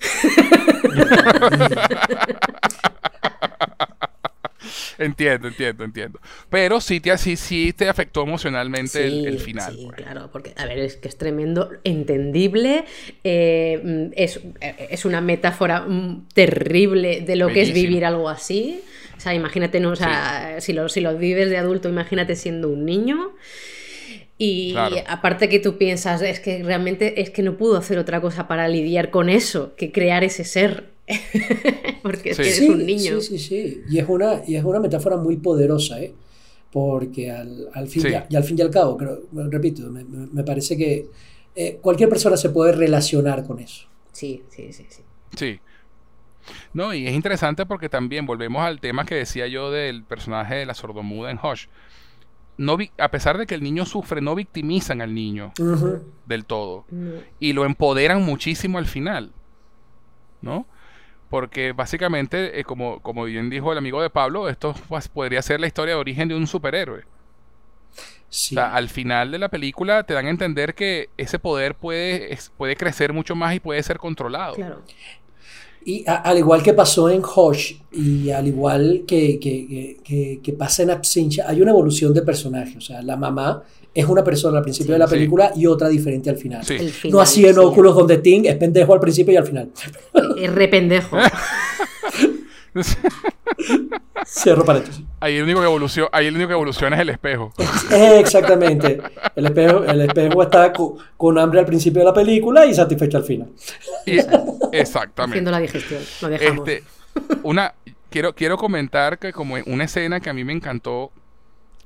entiendo, 4.98 5.48
entiendo, 5.48 5.84
entiendo. 5.84 6.20
Pero 6.48 6.80
sí 6.80 7.00
te, 7.00 7.16
sí, 7.18 7.36
sí 7.36 7.72
te 7.72 7.88
afectó 7.88 8.22
emocionalmente 8.22 9.04
el, 9.06 9.38
final. 9.38 9.74
Sí, 9.74 9.86
pues. 9.86 9.96
claro, 10.02 10.30
porque, 10.32 10.52
a 10.56 10.66
ver, 10.66 10.78
es 10.78 10.96
que 10.96 11.08
es 11.08 11.16
tremendo, 11.16 11.70
entendible, 11.84 12.84
eh, 13.24 14.10
es, 14.16 14.40
es, 14.60 15.04
una 15.04 15.20
metáfora 15.20 15.80
mm, 15.80 16.28
terrible 16.34 17.20
de 17.22 17.36
lo 17.36 17.48
que 17.48 17.62
es 17.62 17.72
vivir 17.72 18.04
algo 18.04 18.28
así. 18.28 18.82
O 19.16 19.20
sea, 19.20 19.34
imagínate, 19.34 19.80
¿no? 19.80 19.90
o 19.90 19.96
sea, 19.96 20.56
si, 20.60 20.72
lo, 20.72 20.88
si 20.88 21.00
lo 21.00 21.16
vives 21.16 21.50
de 21.50 21.58
adulto, 21.58 21.88
imagínate 21.88 22.36
siendo 22.36 22.68
un 22.70 22.86
niño. 22.86 23.32
Y 24.42 24.74
aparte 25.06 25.50
que 25.50 25.58
tú 25.58 25.76
piensas, 25.76 26.22
es 26.22 26.40
que 26.40 26.62
realmente 26.62 27.20
es 27.20 27.28
que 27.28 27.42
no 27.42 27.58
pudo 27.58 27.76
hacer 27.76 27.98
otra 27.98 28.22
cosa 28.22 28.48
para 28.48 28.68
lidiar 28.68 29.10
con 29.10 29.28
eso, 29.28 29.74
que 29.76 29.92
crear 29.92 30.24
ese 30.24 30.44
ser. 30.44 30.84
Porque 32.02 32.30
es 32.30 32.36
que 32.36 32.42
eres 32.42 32.60
un 32.68 32.84
niño. 32.84 33.20
Sí, 33.20 33.38
sí, 33.38 33.38
sí. 33.38 33.82
Y 33.88 33.98
es 33.98 34.08
una, 34.08 34.42
y 34.46 34.56
es 34.56 34.64
una 34.64 34.80
metáfora 34.80 35.16
muy 35.16 35.36
poderosa, 35.36 36.00
¿eh? 36.00 36.14
Porque 36.72 37.30
al, 37.30 37.68
al 37.74 37.88
fin, 37.88 38.04
y, 38.28 38.36
al 38.36 38.44
fin 38.44 38.58
y 38.58 38.62
al 38.62 38.70
cabo, 38.70 38.96
creo, 38.96 39.22
repito, 39.32 39.90
me, 39.90 40.04
me 40.04 40.44
parece 40.44 40.76
que 40.76 41.08
eh, 41.56 41.78
cualquier 41.80 42.08
persona 42.08 42.36
se 42.36 42.50
puede 42.50 42.72
relacionar 42.72 43.44
con 43.44 43.58
eso. 43.58 43.86
Sí, 44.12 44.42
sí, 44.50 44.72
sí, 44.72 44.86
sí. 44.88 45.02
Sí. 45.36 45.60
No, 46.72 46.94
y 46.94 47.06
es 47.06 47.14
interesante 47.14 47.66
porque 47.66 47.88
también 47.88 48.26
volvemos 48.26 48.62
al 48.62 48.80
tema 48.80 49.04
que 49.04 49.14
decía 49.14 49.46
yo 49.46 49.70
del 49.70 50.04
personaje 50.04 50.56
de 50.56 50.66
la 50.66 50.74
sordomuda 50.74 51.30
en 51.30 51.38
Hush. 51.42 51.66
No 52.56 52.76
a 52.98 53.10
pesar 53.10 53.38
de 53.38 53.46
que 53.46 53.54
el 53.54 53.62
niño 53.62 53.86
sufre, 53.86 54.20
no 54.20 54.34
victimizan 54.34 55.00
al 55.00 55.14
niño 55.14 55.52
del 56.26 56.44
todo. 56.44 56.84
Y 57.38 57.52
lo 57.52 57.64
empoderan 57.64 58.22
muchísimo 58.22 58.78
al 58.78 58.86
final. 58.86 59.32
¿No? 60.42 60.66
Porque 61.30 61.72
básicamente, 61.72 62.60
eh, 62.60 62.64
como, 62.64 63.00
como 63.00 63.24
bien 63.24 63.48
dijo 63.48 63.72
el 63.72 63.78
amigo 63.78 64.02
de 64.02 64.10
Pablo, 64.10 64.48
esto 64.48 64.74
pues, 64.88 65.08
podría 65.08 65.40
ser 65.40 65.60
la 65.60 65.68
historia 65.68 65.94
de 65.94 66.00
origen 66.00 66.28
de 66.28 66.34
un 66.34 66.46
superhéroe. 66.46 67.04
O 68.30 68.32
sea, 68.32 68.74
al 68.74 68.88
final 68.88 69.32
de 69.32 69.38
la 69.38 69.48
película 69.48 70.04
te 70.04 70.14
dan 70.14 70.26
a 70.26 70.30
entender 70.30 70.74
que 70.74 71.08
ese 71.16 71.40
poder 71.40 71.74
puede, 71.74 72.38
puede 72.56 72.76
crecer 72.76 73.12
mucho 73.12 73.34
más 73.34 73.54
y 73.54 73.60
puede 73.60 73.82
ser 73.82 73.98
controlado. 73.98 74.54
Claro. 74.54 74.82
Y 75.84 76.04
al 76.06 76.36
igual 76.36 76.62
que 76.62 76.74
pasó 76.74 77.08
en 77.08 77.22
Hush 77.22 77.74
y 77.92 78.30
al 78.30 78.46
igual 78.46 79.04
que, 79.06 79.38
que, 79.40 80.38
que, 80.42 80.52
pasa 80.52 80.82
en 80.82 80.90
Absentia, 80.90 81.46
hay 81.48 81.62
una 81.62 81.70
evolución 81.70 82.12
de 82.12 82.22
personaje. 82.22 82.76
O 82.76 82.80
sea, 82.80 83.00
la 83.00 83.16
mamá 83.16 83.62
es 83.94 84.04
una 84.04 84.22
persona 84.22 84.58
al 84.58 84.62
principio 84.62 84.92
de 84.92 84.98
la 84.98 85.06
película 85.06 85.52
y 85.56 85.66
otra 85.66 85.88
diferente 85.88 86.30
al 86.30 86.36
final. 86.36 86.62
no 87.10 87.20
así 87.20 87.46
en 87.46 87.58
Oculus 87.58 87.94
donde 87.94 88.18
Ting 88.18 88.44
es 88.44 88.56
pendejo 88.56 88.92
al 88.92 89.00
principio 89.00 89.32
y 89.32 89.36
al 89.36 89.46
final. 89.46 89.70
Es 90.36 90.54
rependejo. 90.54 91.16
Cierro 94.26 94.64
paréntesis. 94.64 95.04
Ahí 95.20 95.36
el 95.36 95.44
único 95.44 95.60
que 95.60 95.66
evoluciona, 95.66 96.10
ahí 96.12 96.26
el 96.26 96.34
único 96.34 96.48
que 96.48 96.54
evoluciona 96.54 96.96
es 96.96 97.02
el 97.02 97.08
espejo. 97.10 97.52
Exactamente. 97.90 99.00
El 99.34 99.46
espejo, 99.46 99.84
el 99.84 100.00
espejo 100.02 100.42
está 100.42 100.72
con, 100.72 101.38
hambre 101.38 101.60
al 101.60 101.66
principio 101.66 102.00
de 102.00 102.06
la 102.06 102.14
película 102.14 102.66
y 102.66 102.74
satisfecho 102.74 103.18
al 103.18 103.24
final. 103.24 103.48
exactamente. 104.72 105.34
Haciendo 105.34 105.50
la 105.50 105.60
digestión. 105.60 106.02
Lo 106.22 106.28
dejamos. 106.28 106.68
Este, 106.68 106.84
una, 107.42 107.74
quiero, 108.08 108.34
quiero 108.34 108.56
comentar 108.56 109.18
que 109.18 109.32
como 109.32 109.56
una 109.66 109.84
escena 109.84 110.20
que 110.20 110.30
a 110.30 110.34
mí 110.34 110.44
me 110.44 110.52
encantó 110.52 111.10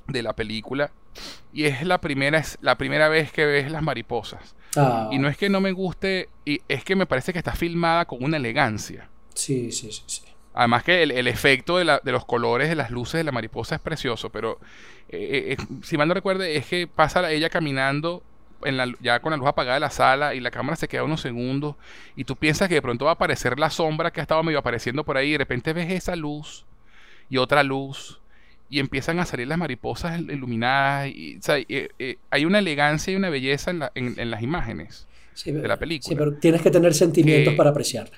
de 0.07 0.21
la 0.21 0.33
película 0.33 0.91
y 1.53 1.65
es 1.65 1.83
la 1.83 1.99
primera, 1.99 2.37
es 2.37 2.57
la 2.61 2.77
primera 2.77 3.09
vez 3.09 3.31
que 3.31 3.45
ves 3.45 3.71
las 3.71 3.81
mariposas. 3.81 4.55
Ah. 4.75 5.09
Y 5.11 5.19
no 5.19 5.29
es 5.29 5.37
que 5.37 5.49
no 5.49 5.61
me 5.61 5.71
guste, 5.71 6.29
y 6.43 6.61
es 6.67 6.83
que 6.83 6.95
me 6.95 7.05
parece 7.05 7.31
que 7.31 7.39
está 7.39 7.53
filmada 7.53 8.05
con 8.05 8.23
una 8.23 8.37
elegancia. 8.37 9.09
Sí, 9.33 9.71
sí, 9.71 9.91
sí, 9.91 10.03
sí. 10.05 10.21
Además 10.55 10.83
que 10.83 11.03
el, 11.03 11.27
efecto 11.27 11.77
de, 11.77 11.83
los 11.83 12.25
colores 12.25 12.69
de 12.69 12.75
las 12.75 12.89
luces 12.89 13.19
de 13.19 13.25
la 13.25 13.33
mariposa 13.33 13.75
es 13.75 13.81
precioso, 13.81 14.29
pero 14.29 14.57
eh, 15.09 15.57
eh, 15.59 15.65
si 15.83 15.97
mal 15.97 16.07
no 16.07 16.13
recuerdo 16.13 16.43
es 16.43 16.65
que 16.65 16.87
pasa 16.87 17.29
ella 17.29 17.49
caminando 17.49 18.23
en 18.63 18.77
la, 18.77 18.87
ya 19.01 19.19
con 19.19 19.31
la 19.31 19.37
luz 19.37 19.49
apagada 19.49 19.73
de 19.73 19.81
la 19.81 19.89
sala 19.89 20.33
y 20.33 20.39
la 20.39 20.51
cámara 20.51 20.77
se 20.77 20.87
queda 20.87 21.03
unos 21.03 21.19
segundos 21.19 21.75
y 22.15 22.23
tú 22.23 22.37
piensas 22.37 22.69
que 22.69 22.75
de 22.75 22.81
pronto 22.81 23.03
va 23.03 23.11
a 23.11 23.13
aparecer 23.15 23.59
la 23.59 23.69
sombra 23.69 24.11
que 24.11 24.21
ha 24.21 24.23
estado 24.23 24.41
medio 24.43 24.59
apareciendo 24.59 25.03
por 25.03 25.17
ahí 25.17 25.27
y 25.27 25.31
de 25.33 25.39
repente 25.39 25.73
ves 25.73 25.91
esa 25.91 26.15
luz 26.15 26.65
y 27.29 27.35
otra 27.35 27.61
luz 27.61 28.21
y 28.69 28.79
empiezan 28.79 29.19
a 29.19 29.25
salir 29.25 29.49
las 29.49 29.57
mariposas 29.57 30.21
iluminadas 30.21 31.09
y, 31.09 31.37
eh, 31.49 32.15
hay 32.29 32.45
una 32.45 32.59
elegancia 32.59 33.11
y 33.11 33.17
una 33.17 33.29
belleza 33.29 33.71
en, 33.71 34.31
las 34.31 34.41
imágenes 34.41 35.05
de 35.43 35.67
la 35.67 35.75
película. 35.75 36.09
Sí, 36.09 36.15
pero 36.15 36.33
tienes 36.35 36.61
que 36.61 36.71
tener 36.71 36.93
sentimientos 36.93 37.55
para 37.55 37.71
apreciarla. 37.71 38.17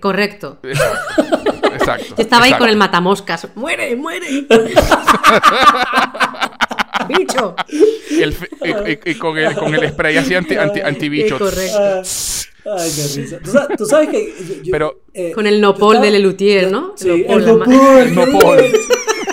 Correcto. 0.00 0.58
Exacto. 0.62 2.14
estaba 2.18 2.44
ahí 2.44 2.54
con 2.54 2.68
el 2.68 2.76
matamoscas. 2.76 3.48
¡Muere, 3.54 3.96
muere! 3.96 4.46
¡Bicho! 7.08 7.56
y, 8.10 9.14
con, 9.16 9.36
el, 9.36 9.54
con, 9.54 9.74
el, 9.74 9.88
spray 9.90 10.16
así 10.16 10.34
anti, 10.34 10.56
anti, 10.56 10.80
antibicho. 10.80 11.38
Correcto. 11.38 12.02
Ay, 12.66 12.90
qué 12.96 13.20
risa. 13.20 13.38
¿Tú 13.76 13.84
sabes, 13.84 14.08
que. 14.08 14.62
Pero, 14.70 15.02
eh, 15.12 15.32
con 15.32 15.46
el 15.46 15.60
nopol 15.60 16.00
de 16.00 16.10
Lelutier, 16.10 16.70
¿no? 16.70 16.94
Sí, 16.96 17.10
el 17.10 17.44
nopol. 17.44 17.74
El 17.98 18.14
nopol. 18.14 18.58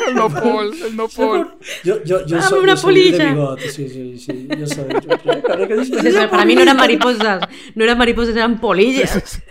El 0.08 0.16
nopol. 0.16 0.74
El 0.86 0.96
nopol. 0.98 1.56
Yo, 1.84 2.04
yo, 2.04 2.26
yo 2.26 2.42
soy, 2.42 2.60
una 2.64 2.76
yo 2.76 2.82
polilla. 2.82 3.56
Sí, 3.60 3.88
sí, 3.88 4.18
sí. 4.18 4.48
Yo 4.58 4.68
soy. 4.68 4.84
Pues 4.86 6.28
para 6.30 6.44
mí 6.44 6.56
no 6.56 6.62
eran 6.62 6.76
mariposas. 6.76 7.48
No 7.74 7.84
eran 7.86 7.98
mariposas, 7.98 8.36
eran 8.36 8.60
polillas. 8.60 9.42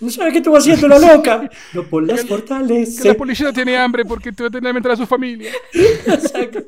¿No 0.00 0.10
sabes 0.10 0.32
qué 0.32 0.38
estuvo 0.38 0.56
haciendo 0.56 0.88
la 0.88 0.98
loca? 0.98 1.48
No 1.72 1.84
por 1.84 2.06
las 2.06 2.24
portales. 2.24 3.00
Que 3.00 3.08
la 3.08 3.14
policía 3.14 3.52
tiene 3.52 3.76
hambre 3.76 4.04
porque 4.04 4.32
te 4.32 4.42
va 4.42 4.48
a 4.48 4.50
tener 4.50 4.70
que 4.70 4.74
meter 4.74 4.90
a 4.92 4.96
su 4.96 5.06
familia. 5.06 5.52
Exacto. 5.72 6.60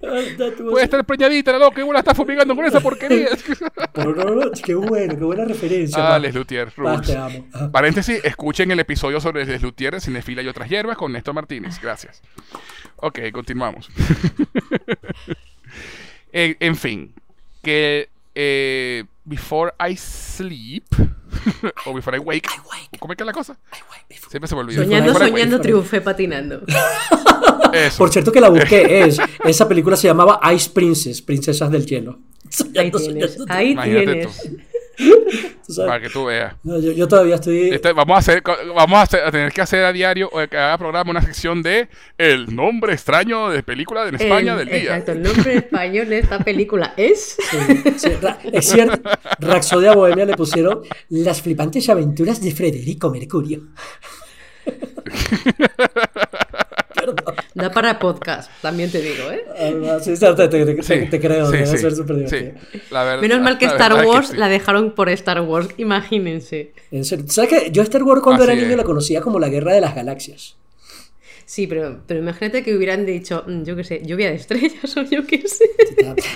Puede 0.00 0.84
estar 0.84 1.04
preñadita 1.04 1.52
la 1.52 1.58
loca 1.58 1.82
vos 1.84 1.92
la 1.92 2.00
estás 2.00 2.16
fumigando 2.16 2.54
con 2.54 2.64
esa 2.64 2.80
porquería. 2.80 3.28
Pero 3.92 4.14
no, 4.14 4.24
no, 4.34 4.50
qué 4.50 4.74
bueno, 4.74 5.16
qué 5.16 5.24
buena 5.24 5.44
referencia. 5.44 6.14
Ah, 6.14 6.18
Les 6.18 6.34
Luthier. 6.34 6.72
te 7.06 7.16
amo. 7.16 7.46
Paréntesis, 7.72 8.20
escuchen 8.24 8.70
el 8.70 8.80
episodio 8.80 9.20
sobre 9.20 9.46
Les 9.46 9.62
Luthier, 9.62 10.00
Cinefila 10.00 10.42
y 10.42 10.48
otras 10.48 10.68
hierbas 10.68 10.96
con 10.96 11.12
Néstor 11.12 11.34
Martínez. 11.34 11.80
Gracias. 11.80 12.20
Ok, 12.96 13.20
continuamos. 13.32 13.88
en, 16.32 16.56
en, 16.60 16.76
fin, 16.76 17.14
que 17.62 18.08
eh, 18.34 19.04
Before 19.24 19.72
I 19.88 19.96
Sleep 19.96 20.84
o 21.86 21.94
Before 21.94 22.16
I 22.16 22.20
Wake. 22.20 22.48
¿Cómo 22.98 23.12
es 23.12 23.16
que 23.16 23.22
es 23.22 23.26
la 23.26 23.32
cosa? 23.32 23.58
Siempre 24.28 24.48
se 24.48 24.54
me 24.54 24.60
olvida. 24.60 24.82
Soñando, 24.82 25.14
soñando, 25.14 25.60
triunfé 25.60 26.00
patinando. 26.00 26.62
Por 27.98 28.10
cierto 28.10 28.32
que 28.32 28.40
la 28.40 28.48
busqué. 28.48 28.80
Es, 29.00 29.18
esa 29.44 29.68
película 29.68 29.96
se 29.96 30.08
llamaba 30.08 30.40
Ice 30.52 30.70
Princess, 30.70 31.22
Princesas 31.22 31.70
del 31.70 31.86
Hielo. 31.86 32.18
Ahí 32.76 32.90
tienes. 32.90 33.38
Ahí 33.48 33.76
tienes. 33.76 34.28
Para 35.76 36.00
que 36.00 36.10
tú 36.10 36.24
veas. 36.24 36.54
yo, 36.62 37.08
todavía 37.08 37.36
estoy. 37.36 37.70
Este, 37.70 37.92
vamos 37.92 38.16
a 38.16 38.18
hacer, 38.18 38.42
vamos 38.42 39.14
a, 39.14 39.30
tener 39.30 39.52
que 39.52 39.60
hacer 39.60 39.84
a 39.84 39.92
diario 39.92 40.28
o 40.32 40.40
cada 40.48 40.76
programa 40.78 41.10
una 41.10 41.22
sección 41.22 41.62
de 41.62 41.88
el 42.18 42.54
nombre 42.54 42.92
extraño 42.92 43.50
de 43.50 43.62
película 43.62 44.08
en 44.08 44.16
España 44.16 44.56
del 44.56 44.68
día. 44.68 44.96
Exacto, 44.96 45.12
el 45.12 45.22
nombre 45.22 45.56
español 45.56 46.08
de 46.08 46.18
esta 46.18 46.38
película 46.40 46.94
es. 46.96 47.36
es 48.52 48.68
cierto, 48.68 49.10
Raxodia 49.38 49.94
Bohemia 49.94 50.24
le 50.24 50.34
pusieron 50.34 50.82
Las 51.08 51.40
flipantes 51.40 51.88
aventuras 51.88 52.40
de 52.40 52.52
Federico 52.52 53.10
Mercurio. 53.10 53.68
Da 57.54 57.70
para 57.70 57.98
podcast, 57.98 58.50
también 58.62 58.90
te 58.92 59.00
digo, 59.00 59.30
¿eh? 59.30 59.44
Ah, 59.88 59.98
sí, 60.00 60.14
te, 60.14 61.20
creo, 61.20 61.50
debe 61.50 61.66
ser 61.66 61.92
súper 61.92 62.16
divertido. 62.16 62.52
Menos 63.20 63.40
mal 63.40 63.58
que 63.58 63.66
Star 63.66 64.06
Wars 64.06 64.36
la 64.36 64.48
dejaron 64.48 64.92
por 64.94 65.08
Star 65.08 65.40
Wars, 65.40 65.68
imagínense. 65.76 66.72
¿Sabes 67.02 67.48
qué? 67.48 67.70
Yo 67.72 67.82
Star 67.82 68.02
Wars 68.04 68.22
cuando 68.22 68.44
era 68.44 68.54
niño 68.54 68.76
la 68.76 68.84
conocía 68.84 69.20
como 69.20 69.40
la 69.40 69.48
Guerra 69.48 69.72
de 69.72 69.80
las 69.80 69.94
Galaxias. 69.94 70.56
Sí, 71.50 71.66
pero, 71.66 72.02
pero 72.06 72.20
imagínate 72.20 72.62
que 72.62 72.76
hubieran 72.76 73.04
dicho, 73.04 73.42
mm, 73.44 73.64
yo 73.64 73.74
qué 73.74 73.82
sé, 73.82 74.02
lluvia 74.04 74.28
de 74.28 74.36
estrellas 74.36 74.96
o 74.96 75.02
yo 75.02 75.26
qué 75.26 75.48
sé. 75.48 75.68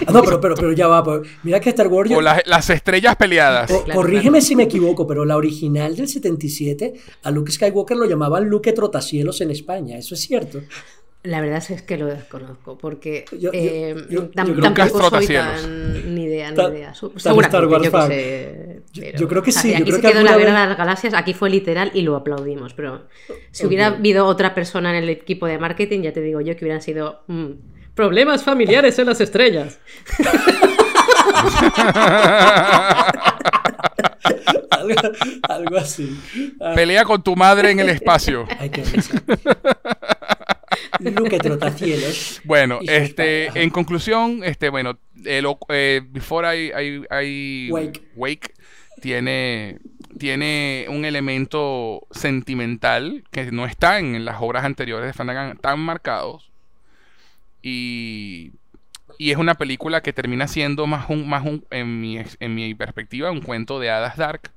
Ah, 0.07 0.11
no, 0.13 0.25
pero, 0.25 0.41
pero, 0.41 0.57
pero 0.57 0.73
ya 0.73 0.89
va. 0.89 1.05
Pues, 1.05 1.29
mira 1.45 1.61
que 1.61 1.69
Star 1.69 1.87
Wars. 1.87 2.11
O 2.11 2.21
las, 2.21 2.69
estrellas 2.69 3.15
peleadas. 3.15 3.71
corrígeme 3.95 4.41
si 4.41 4.57
me 4.57 4.65
equivoco, 4.65 5.07
pero 5.07 5.25
la 5.25 5.37
original 5.37 5.95
del 5.95 6.09
77, 6.09 6.95
a 7.23 7.31
Luke 7.31 7.53
Skywalker 7.53 7.97
lo 7.97 8.07
llamaban 8.07 8.49
Luke 8.49 8.73
Trotacielos 8.73 9.41
en 9.41 9.53
España. 9.53 9.97
¿Eso 9.97 10.17
es 10.17 10.23
cierto? 10.23 10.63
La 11.25 11.41
verdad 11.41 11.65
es 11.67 11.81
que 11.81 11.97
lo 11.97 12.05
desconozco, 12.05 12.77
porque 12.77 13.25
yo, 13.41 13.49
eh, 13.55 13.97
tampoco 14.35 15.11
soy 15.11 15.27
tan 15.27 16.15
ni 16.15 16.25
idea, 16.25 16.51
ni 16.51 16.63
idea. 16.63 16.93
Seguramente, 16.95 17.63
yo, 17.83 18.07
sé, 18.07 18.83
yo, 19.17 19.27
creo 19.27 19.43
que 19.43 19.51
sí. 19.51 19.75
aquí 19.75 19.91
se 19.91 20.03
quedó 20.03 20.23
la 20.23 20.37
guerra 20.37 20.61
de 20.61 20.69
las 20.69 20.77
galaxias, 20.77 21.15
aquí 21.15 21.33
fue 21.33 21.49
literal 21.49 21.91
y 21.95 22.03
lo 22.03 22.15
aplaudimos, 22.15 22.75
pero 22.75 23.07
si 23.53 23.65
hubiera 23.65 23.87
habido 23.87 24.27
otra 24.27 24.55
persona 24.55 24.91
en 24.91 25.03
el 25.03 25.09
equipo 25.09 25.47
de 25.47 25.59
marketing, 25.59 26.03
ya 26.03 26.13
te 26.13 26.21
digo 26.21 26.43
yo 26.43 26.57
que 26.57 26.67
hubieran 26.67 26.83
sido 26.83 27.23
mm, 27.29 27.53
problemas 27.95 28.45
familiares 28.45 28.99
en 28.99 29.07
las 29.07 29.23
estrellas. 29.23 29.79
algo, 35.49 35.79
así. 35.79 36.21
Pelea 36.75 37.05
con 37.05 37.23
tu 37.23 37.35
madre 37.35 37.71
en 37.71 37.81
el 37.81 37.89
espacio. 37.89 38.47
Ay, 38.59 38.69
qué 38.69 38.85
Luke 41.01 41.39
Trotacielos. 41.39 42.41
Bueno, 42.45 42.79
este, 42.83 43.47
en 43.61 43.71
conclusión, 43.71 44.43
este, 44.45 44.69
bueno, 44.69 44.99
eh, 45.25 46.01
Before 46.09 46.57
I, 46.57 47.71
Wake. 48.15 48.55
tiene, 49.01 49.79
tiene 50.19 50.87
un 50.89 51.05
elemento 51.05 52.07
sentimental 52.11 53.25
que 53.31 53.51
no 53.51 53.67
está 53.67 53.99
en 53.99 54.25
las 54.25 54.37
obras 54.41 54.65
anteriores 54.65 55.07
de 55.07 55.13
Flanagan 55.13 55.57
tan 55.59 55.81
marcados. 55.81 56.51
Y 57.63 58.53
Y 59.19 59.31
es 59.31 59.37
una 59.37 59.55
película 59.55 60.03
que 60.03 60.13
termina 60.13 60.49
siendo 60.49 60.87
más 60.87 61.09
un, 61.09 61.29
más 61.29 61.45
un, 61.45 61.65
en 61.71 62.01
mi, 62.01 62.19
en 62.19 62.55
mi 62.55 62.75
perspectiva, 62.75 63.31
un 63.31 63.41
cuento 63.41 63.79
de 63.79 63.91
hadas 63.91 64.17
dark 64.17 64.51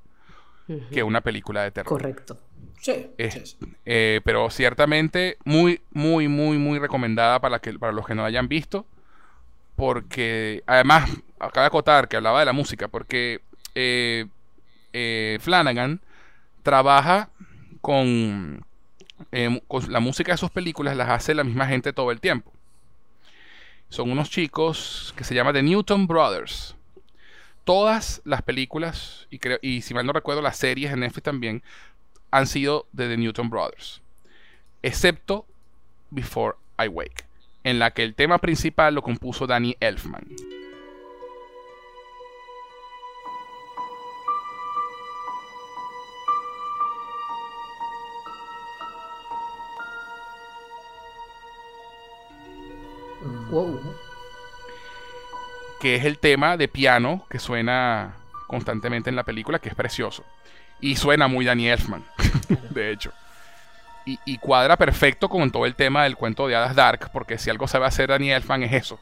que 0.91 1.03
una 1.03 1.21
película 1.21 1.63
de 1.63 1.71
terror. 1.71 1.87
Correcto. 1.87 2.37
Sí, 2.79 3.07
eh, 3.85 4.21
pero 4.23 4.49
ciertamente 4.49 5.37
muy, 5.43 5.81
muy, 5.91 6.27
muy, 6.27 6.57
muy 6.57 6.79
recomendada 6.79 7.39
para, 7.39 7.59
que, 7.59 7.73
para 7.73 7.91
los 7.91 8.05
que 8.05 8.15
no 8.15 8.21
la 8.21 8.29
hayan 8.29 8.47
visto. 8.47 8.85
Porque, 9.75 10.63
además, 10.65 11.09
acaba 11.39 11.63
de 11.63 11.67
acotar 11.67 12.07
que 12.07 12.17
hablaba 12.17 12.39
de 12.39 12.45
la 12.45 12.53
música, 12.53 12.87
porque 12.87 13.41
eh, 13.75 14.25
eh, 14.93 15.37
Flanagan 15.41 16.01
trabaja 16.63 17.29
con, 17.81 18.65
con 19.67 19.91
la 19.91 19.99
música 19.99 20.31
de 20.31 20.37
sus 20.37 20.49
películas, 20.49 20.97
las 20.97 21.09
hace 21.09 21.35
la 21.35 21.43
misma 21.43 21.67
gente 21.67 21.93
todo 21.93 22.11
el 22.11 22.19
tiempo. 22.19 22.51
Son 23.89 24.11
unos 24.11 24.29
chicos 24.29 25.13
que 25.15 25.23
se 25.23 25.35
llaman 25.35 25.53
The 25.53 25.63
Newton 25.63 26.07
Brothers. 26.07 26.75
Todas 27.63 28.21
las 28.25 28.41
películas, 28.41 29.27
y, 29.29 29.39
creo, 29.39 29.59
y 29.61 29.81
si 29.81 29.93
mal 29.93 30.05
no 30.05 30.13
recuerdo, 30.13 30.41
las 30.41 30.57
series 30.57 30.91
en 30.91 31.01
Netflix 31.01 31.23
también, 31.23 31.61
han 32.31 32.47
sido 32.47 32.85
de 32.91 33.07
The 33.07 33.17
Newton 33.17 33.49
Brothers. 33.49 34.01
Excepto 34.81 35.45
Before 36.09 36.55
I 36.79 36.87
Wake, 36.87 37.25
en 37.63 37.79
la 37.79 37.91
que 37.91 38.03
el 38.03 38.15
tema 38.15 38.37
principal 38.37 38.95
lo 38.95 39.01
compuso 39.01 39.47
Danny 39.47 39.75
Elfman. 39.79 40.27
Que 55.79 55.95
es 55.95 56.05
el 56.05 56.19
tema 56.19 56.57
de 56.57 56.67
piano 56.67 57.25
que 57.29 57.39
suena 57.39 58.15
constantemente 58.47 59.09
en 59.09 59.15
la 59.15 59.23
película, 59.23 59.59
que 59.59 59.69
es 59.69 59.75
precioso. 59.75 60.23
Y 60.79 60.95
suena 60.95 61.27
muy 61.27 61.45
Danny 61.45 61.67
Elfman, 61.67 62.05
de 62.69 62.91
hecho. 62.91 63.11
Y, 64.05 64.37
cuadra 64.37 64.77
perfecto 64.77 65.27
con 65.27 65.51
todo 65.51 65.65
el 65.65 65.75
tema 65.75 66.03
del 66.03 66.15
cuento 66.15 66.47
de 66.47 66.55
hadas 66.55 66.75
dark, 66.75 67.09
porque 67.11 67.37
si 67.37 67.49
algo 67.49 67.67
sabe 67.67 67.87
hacer 67.87 68.07
Danny 68.07 68.31
Elfman 68.31 68.63
es 68.63 68.71
eso. 68.71 68.99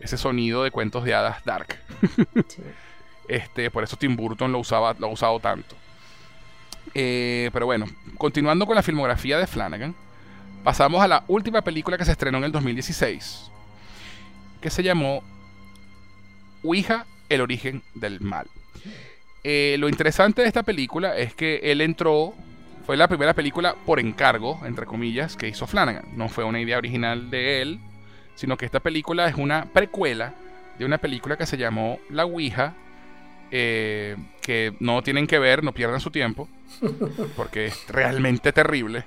Ese 0.00 0.18
sonido 0.18 0.64
de 0.64 0.72
cuentos 0.72 1.04
de 1.04 1.14
hadas 1.14 1.44
dark. 1.44 1.78
este, 3.28 3.70
por 3.70 3.84
eso 3.84 3.96
Tim 3.96 4.16
Burton 4.16 4.50
lo, 4.50 4.58
usaba, 4.58 4.96
lo 4.98 5.06
ha 5.06 5.10
usado 5.10 5.38
tanto. 5.38 5.76
Eh, 6.94 7.50
pero 7.52 7.66
bueno, 7.66 7.86
continuando 8.16 8.66
con 8.66 8.74
la 8.74 8.82
filmografía 8.82 9.38
de 9.38 9.46
Flanagan, 9.46 9.94
pasamos 10.64 11.00
a 11.00 11.08
la 11.08 11.24
última 11.28 11.62
película 11.62 11.96
que 11.96 12.04
se 12.04 12.12
estrenó 12.12 12.38
en 12.38 12.44
el 12.44 12.52
2016, 12.52 13.50
que 14.60 14.70
se 14.70 14.82
llamó 14.82 15.22
Ouija, 16.64 17.06
el 17.28 17.40
origen 17.40 17.82
del 17.94 18.20
mal. 18.20 18.48
Eh, 19.44 19.76
lo 19.78 19.88
interesante 19.88 20.42
de 20.42 20.48
esta 20.48 20.62
película 20.62 21.16
es 21.16 21.34
que 21.34 21.60
él 21.62 21.80
entró, 21.80 22.34
fue 22.84 22.96
la 22.96 23.08
primera 23.08 23.34
película 23.34 23.74
por 23.86 24.00
encargo, 24.00 24.60
entre 24.64 24.86
comillas, 24.86 25.36
que 25.36 25.48
hizo 25.48 25.66
Flanagan. 25.66 26.04
No 26.16 26.28
fue 26.28 26.44
una 26.44 26.60
idea 26.60 26.78
original 26.78 27.30
de 27.30 27.62
él, 27.62 27.80
sino 28.34 28.56
que 28.56 28.66
esta 28.66 28.80
película 28.80 29.28
es 29.28 29.36
una 29.36 29.66
precuela 29.66 30.34
de 30.78 30.84
una 30.84 30.98
película 30.98 31.36
que 31.36 31.46
se 31.46 31.56
llamó 31.56 31.98
La 32.10 32.24
Ouija, 32.24 32.74
eh, 33.50 34.16
que 34.40 34.74
no 34.80 35.02
tienen 35.02 35.26
que 35.26 35.38
ver, 35.38 35.64
no 35.64 35.72
pierdan 35.72 36.00
su 36.00 36.10
tiempo, 36.10 36.48
porque 37.36 37.66
es 37.66 37.88
realmente 37.88 38.52
terrible. 38.52 39.04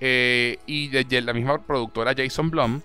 Eh, 0.00 0.58
y 0.66 0.88
de, 0.88 1.22
la 1.22 1.32
misma 1.32 1.58
productora 1.58 2.14
Jason 2.16 2.50
Blum 2.50 2.80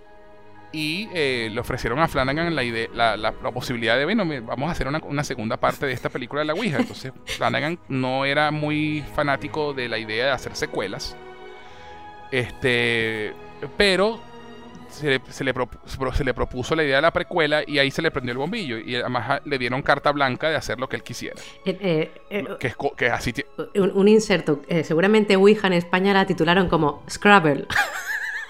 y 0.73 1.07
eh, 1.13 1.49
le 1.53 1.59
ofrecieron 1.61 1.99
a 1.99 2.07
Flanagan 2.07 2.53
la, 2.55 2.63
idea, 2.63 2.89
la, 3.15 3.31
posibilidad 3.53 3.95
de, 3.95 4.05
bueno, 4.05 4.25
vamos 4.41 4.67
a 4.67 4.71
hacer 4.71 4.87
una, 4.87 5.23
segunda 5.23 5.57
parte 5.57 5.85
de 5.85 5.93
esta 5.93 6.09
película 6.09 6.41
de 6.41 6.45
la 6.45 6.53
Ouija. 6.53 6.79
Entonces 6.79 7.13
Flanagan 7.25 7.79
no 7.87 8.25
era 8.25 8.51
muy 8.51 9.03
fanático 9.15 9.73
de 9.73 9.87
la 9.87 9.99
idea 9.99 10.25
de 10.25 10.31
hacer 10.31 10.55
secuelas. 10.55 11.15
Este, 12.31 13.33
pero 13.77 14.19
se 14.89 15.07
le, 15.11 15.21
se, 15.29 15.43
le 15.43 15.53
propuso 16.33 16.75
la 16.75 16.83
idea 16.83 16.95
de 16.95 17.01
la 17.03 17.13
precuela 17.13 17.61
y 17.67 17.77
ahí 17.77 17.91
se 17.91 18.01
le 18.01 18.09
prendió 18.09 18.31
el 18.31 18.39
bombillo. 18.39 18.79
Y 18.79 18.95
además 18.95 19.41
le 19.45 19.59
dieron 19.59 19.83
carta 19.83 20.11
blanca 20.11 20.49
de 20.49 20.55
hacer 20.55 20.79
lo 20.79 20.89
que 20.89 20.95
él 20.95 21.03
quisiera. 21.03 21.39
Eh, 21.65 22.11
eh, 22.31 22.45
que, 22.59 23.05
es, 23.05 23.11
así. 23.11 23.31
Un, 23.75 23.91
un, 23.91 24.07
inserto. 24.07 24.63
seguramente 24.83 25.35
Ouija 25.35 25.67
en 25.67 25.73
España 25.73 26.13
la 26.13 26.25
titularon 26.25 26.67
como 26.67 27.03
Scrabble. 27.07 27.67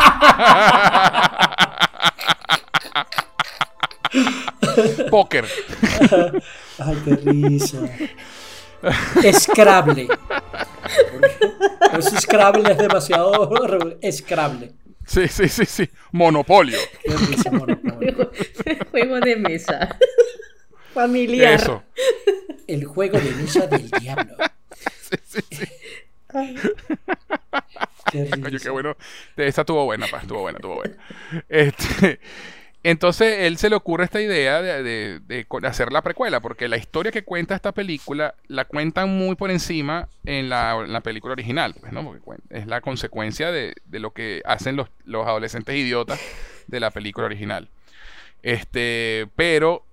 Póker. 5.10 5.46
Ay, 6.80 7.02
qué 7.06 7.16
risa. 7.16 7.78
Scrabble. 9.40 10.08
Ese 11.98 12.22
Scrabble 12.22 12.72
es 12.72 12.78
demasiado. 12.78 13.50
Scrabble. 14.12 14.74
Sí, 15.06 15.28
sí, 15.28 15.50
sí, 15.50 15.66
sí. 15.66 15.90
Monopolio. 16.12 16.78
Juego 18.92 19.20
de 19.20 19.36
mesa. 19.36 19.98
Familiar. 20.94 21.54
Eso. 21.54 21.84
El 22.68 22.86
juego 22.86 23.20
de 23.20 23.32
mesa 23.32 23.68
del 23.68 23.90
diablo. 23.92 24.36
Sí, 25.02 25.18
sí, 25.26 25.42
sí. 25.52 25.66
Qué, 28.12 28.30
bueno. 28.72 28.96
Esa 29.38 29.62
estuvo 29.62 29.86
buena, 29.86 30.08
pa, 30.08 30.20
estuvo 30.20 30.42
buena, 30.42 30.58
estuvo 30.58 30.76
buena. 30.76 30.96
Este, 31.50 32.20
entonces 32.84 33.40
él 33.42 33.58
se 33.58 33.70
le 33.70 33.76
ocurre 33.76 34.06
esta 34.06 34.22
idea 34.22 34.62
de, 34.62 35.46
hacer 35.64 35.92
la 35.92 36.02
precuela, 36.02 36.40
porque 36.40 36.68
la 36.68 36.78
historia 36.78 37.12
que 37.12 37.24
cuenta 37.24 37.56
esta 37.56 37.72
película 37.72 38.36
la 38.48 38.66
cuentan 38.66 39.10
muy 39.10 39.36
por 39.36 39.52
encima 39.52 40.10
en 40.26 40.50
la, 40.50 41.02
película 41.04 41.34
original, 41.34 41.76
pues, 41.80 41.94
¿no? 41.94 42.04
Porque 42.04 42.42
es 42.50 42.68
la 42.68 42.82
consecuencia 42.82 43.52
de, 43.52 43.74
lo 43.92 44.12
que 44.12 44.42
hacen 44.46 44.76
los, 44.76 44.90
adolescentes 45.08 45.76
idiotas 45.76 46.20
de 46.68 46.80
la 46.80 46.92
película 46.92 47.26
original. 47.26 47.70
Este, 48.44 49.28
pero 49.36 49.86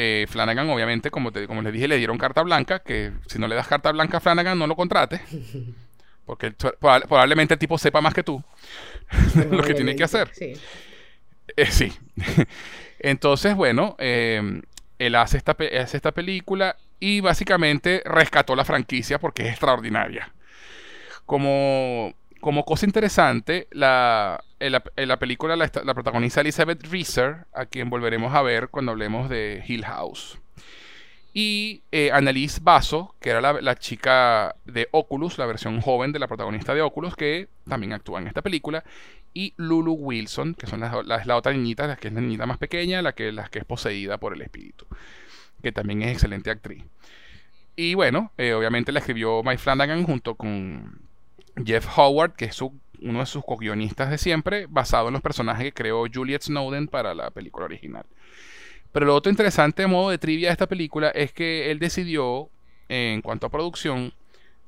eh, 0.00 0.26
Flanagan, 0.28 0.70
obviamente, 0.70 1.10
como, 1.10 1.32
te, 1.32 1.48
como 1.48 1.60
les 1.60 1.72
dije, 1.72 1.88
le 1.88 1.96
dieron 1.96 2.18
carta 2.18 2.42
blanca, 2.42 2.78
que 2.78 3.10
si 3.26 3.40
no 3.40 3.48
le 3.48 3.56
das 3.56 3.66
carta 3.66 3.90
blanca 3.90 4.18
a 4.18 4.20
Flanagan, 4.20 4.56
no 4.56 4.68
lo 4.68 4.76
contrate. 4.76 5.20
Porque 6.24 6.52
probablemente 6.52 7.54
el 7.54 7.60
tipo 7.60 7.78
sepa 7.78 8.00
más 8.00 8.14
que 8.14 8.22
tú 8.22 8.42
lo 9.50 9.62
que 9.62 9.74
tiene 9.74 9.96
que 9.96 10.04
hacer. 10.04 10.30
Sí. 10.32 10.52
Eh, 11.56 11.66
sí. 11.66 11.92
Entonces, 13.00 13.56
bueno, 13.56 13.96
eh, 13.98 14.60
él 14.98 15.14
hace 15.16 15.36
esta, 15.36 15.56
hace 15.80 15.96
esta 15.96 16.12
película 16.12 16.76
y 17.00 17.20
básicamente 17.20 18.02
rescató 18.04 18.54
la 18.54 18.64
franquicia 18.64 19.18
porque 19.18 19.46
es 19.46 19.50
extraordinaria. 19.50 20.32
Como, 21.26 22.14
como 22.40 22.64
cosa 22.64 22.86
interesante, 22.86 23.68
la, 23.70 24.42
en, 24.60 24.72
la, 24.72 25.18
película 25.18 25.56
la, 25.56 25.70
la, 25.84 25.94
protagoniza 25.94 26.40
Elizabeth 26.40 26.86
Reeser, 26.86 27.46
a 27.52 27.66
quien 27.66 27.90
volveremos 27.90 28.34
a 28.34 28.42
ver 28.42 28.68
cuando 28.68 28.92
hablemos 28.92 29.28
de 29.28 29.62
Hill 29.66 29.84
House. 29.84 30.38
Y 31.34 31.82
eh, 31.92 32.10
Annalise 32.12 32.60
Basso, 32.62 33.14
que 33.20 33.30
era 33.30 33.40
la, 33.40 33.76
chica 33.76 34.56
de 34.64 34.88
Oculus, 34.90 35.38
la 35.38 35.46
versión 35.46 35.80
joven 35.80 36.10
de 36.10 36.18
la 36.18 36.26
protagonista 36.26 36.74
de 36.74 36.82
Oculus, 36.82 37.14
que 37.14 37.48
también 37.68 37.92
actúa 37.92 38.20
en 38.20 38.28
esta 38.28 38.42
película. 38.42 38.82
Y 39.34 39.54
Lulu 39.56 39.92
Wilson, 39.92 40.54
que 40.54 40.66
son 40.66 40.80
las, 40.80 41.06
la 41.06 41.36
otra 41.36 41.52
niñita, 41.52 41.86
la 41.86 41.96
que 41.96 42.08
es 42.08 42.14
la 42.14 42.20
niñita 42.20 42.46
más 42.46 42.58
pequeña, 42.58 43.02
la 43.02 43.12
que, 43.12 43.32
que 43.50 43.58
es 43.60 43.64
poseída 43.64 44.18
por 44.18 44.34
el 44.34 44.42
espíritu. 44.42 44.86
Que 45.62 45.70
también 45.70 46.02
es 46.02 46.12
excelente 46.12 46.50
actriz. 46.50 46.82
Y 47.76 47.94
bueno, 47.94 48.32
eh, 48.38 48.54
obviamente 48.54 48.90
la 48.90 48.98
escribió 48.98 49.42
Mike 49.44 49.58
Flanagan 49.58 50.02
junto 50.04 50.34
con 50.34 51.07
Jeff 51.64 51.86
Howard, 51.96 52.34
que 52.34 52.46
es 52.46 52.60
uno 52.60 53.20
de 53.20 53.26
sus 53.26 53.44
co-guionistas 53.44 54.10
de 54.10 54.18
siempre, 54.18 54.66
basado 54.68 55.08
en 55.08 55.14
los 55.14 55.22
personajes 55.22 55.64
que 55.64 55.72
creó 55.72 56.04
Juliet 56.12 56.42
Snowden 56.42 56.88
para 56.88 57.14
la 57.14 57.30
película 57.30 57.66
original. 57.66 58.04
Pero 58.92 59.06
lo 59.06 59.14
otro 59.14 59.30
interesante 59.30 59.86
modo 59.86 60.10
de 60.10 60.18
trivia 60.18 60.48
de 60.48 60.52
esta 60.52 60.66
película 60.66 61.08
es 61.10 61.32
que 61.32 61.70
él 61.70 61.78
decidió, 61.78 62.48
en 62.88 63.22
cuanto 63.22 63.46
a 63.46 63.50
producción, 63.50 64.12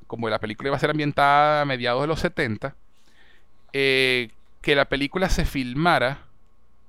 como 0.06 0.28
la 0.28 0.38
película 0.38 0.68
iba 0.68 0.76
a 0.76 0.80
ser 0.80 0.90
ambientada 0.90 1.62
a 1.62 1.64
mediados 1.64 2.02
de 2.02 2.08
los 2.08 2.20
70, 2.20 2.74
eh, 3.72 4.30
que 4.60 4.74
la 4.74 4.86
película 4.86 5.28
se 5.28 5.44
filmara 5.44 6.26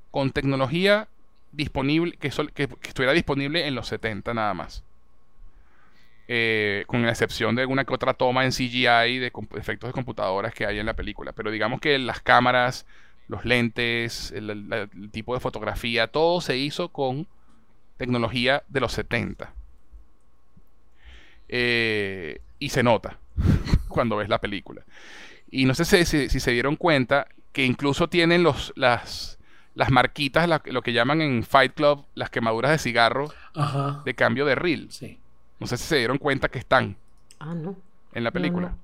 con 0.09 0.31
tecnología 0.31 1.07
disponible, 1.51 2.17
que, 2.17 2.27
estuviera 2.27 3.13
disponible 3.13 3.67
en 3.67 3.75
los 3.75 3.87
70 3.87 4.33
nada 4.33 4.53
más. 4.53 4.83
Eh, 6.33 6.85
con 6.87 7.01
la 7.01 7.09
excepción 7.09 7.55
de 7.55 7.63
alguna 7.63 7.83
que 7.83 7.93
otra 7.93 8.13
toma 8.13 8.45
en 8.45 8.51
CGI 8.51 9.19
de 9.19 9.33
efectos 9.57 9.89
de 9.89 9.91
computadoras 9.91 10.53
que 10.53 10.65
hay 10.65 10.79
en 10.79 10.85
la 10.85 10.93
película. 10.93 11.33
Pero 11.33 11.51
digamos 11.51 11.81
que 11.81 11.99
las 11.99 12.21
cámaras, 12.21 12.85
los 13.27 13.43
lentes, 13.43 14.31
el, 14.31 14.89
tipo 15.11 15.33
de 15.33 15.41
fotografía, 15.41 16.07
todo 16.07 16.39
se 16.39 16.55
hizo 16.55 16.87
con 16.87 17.27
tecnología 17.97 18.63
de 18.69 18.79
los 18.79 18.93
70. 18.93 19.53
Eh, 21.49 22.39
y 22.59 22.69
se 22.69 22.81
nota 22.81 23.17
cuando 23.89 24.15
ves 24.15 24.29
la 24.29 24.39
película. 24.39 24.83
Y 25.49 25.65
no 25.65 25.75
sé 25.75 25.83
si, 25.83 26.29
si, 26.29 26.39
se 26.39 26.51
dieron 26.51 26.77
cuenta 26.77 27.27
que 27.51 27.65
incluso 27.65 28.07
tienen 28.07 28.41
los, 28.41 28.71
las, 28.77 29.37
las 29.75 29.89
marquitas, 29.89 30.47
lo 30.63 30.81
que 30.81 30.93
llaman 30.93 31.19
en 31.19 31.43
Fight 31.43 31.73
Club 31.73 32.05
las 32.15 32.29
quemaduras 32.29 32.71
de 32.71 32.77
cigarro 32.77 33.33
de 34.05 34.13
cambio 34.13 34.45
de 34.45 34.55
reel. 34.55 34.87
No 35.61 35.67
sé 35.67 35.77
si 35.77 35.83
se 35.83 35.97
dieron 35.97 36.17
cuenta 36.17 36.49
que 36.49 36.57
están. 36.57 36.97
Ah, 37.39 37.53
no. 37.53 37.77
En 38.13 38.23
la 38.23 38.31
película. 38.31 38.75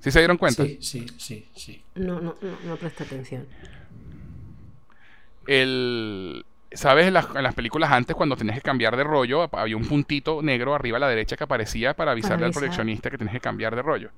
¿Sí 0.00 0.10
se 0.10 0.18
dieron 0.18 0.36
cuenta? 0.36 0.64
Sí, 0.64 0.78
sí, 0.80 1.06
sí, 1.16 1.48
sí. 1.54 1.82
No, 1.94 2.20
no, 2.20 2.34
no, 2.42 2.58
no 2.64 2.76
presta 2.76 3.04
atención. 3.04 3.46
El, 5.46 6.44
¿Sabes? 6.72 7.06
En 7.06 7.14
las, 7.14 7.54
películas 7.54 7.92
antes, 7.92 8.16
cuando 8.16 8.36
tenías 8.36 8.56
que 8.56 8.62
cambiar 8.62 8.96
de 8.96 9.04
rollo, 9.04 9.48
había 9.52 9.76
un 9.76 9.86
puntito 9.86 10.42
negro 10.42 10.74
arriba 10.74 10.96
a 10.96 11.00
la 11.00 11.08
derecha 11.08 11.36
que 11.36 11.44
aparecía 11.44 11.94
para 11.94 12.10
avisarle 12.10 12.46
al 12.46 12.52
proyeccionista 12.52 13.10
que 13.10 13.16
tienes 13.16 13.32
que 13.32 13.40
cambiar 13.40 13.76
de 13.76 13.82
rollo. 13.82 14.10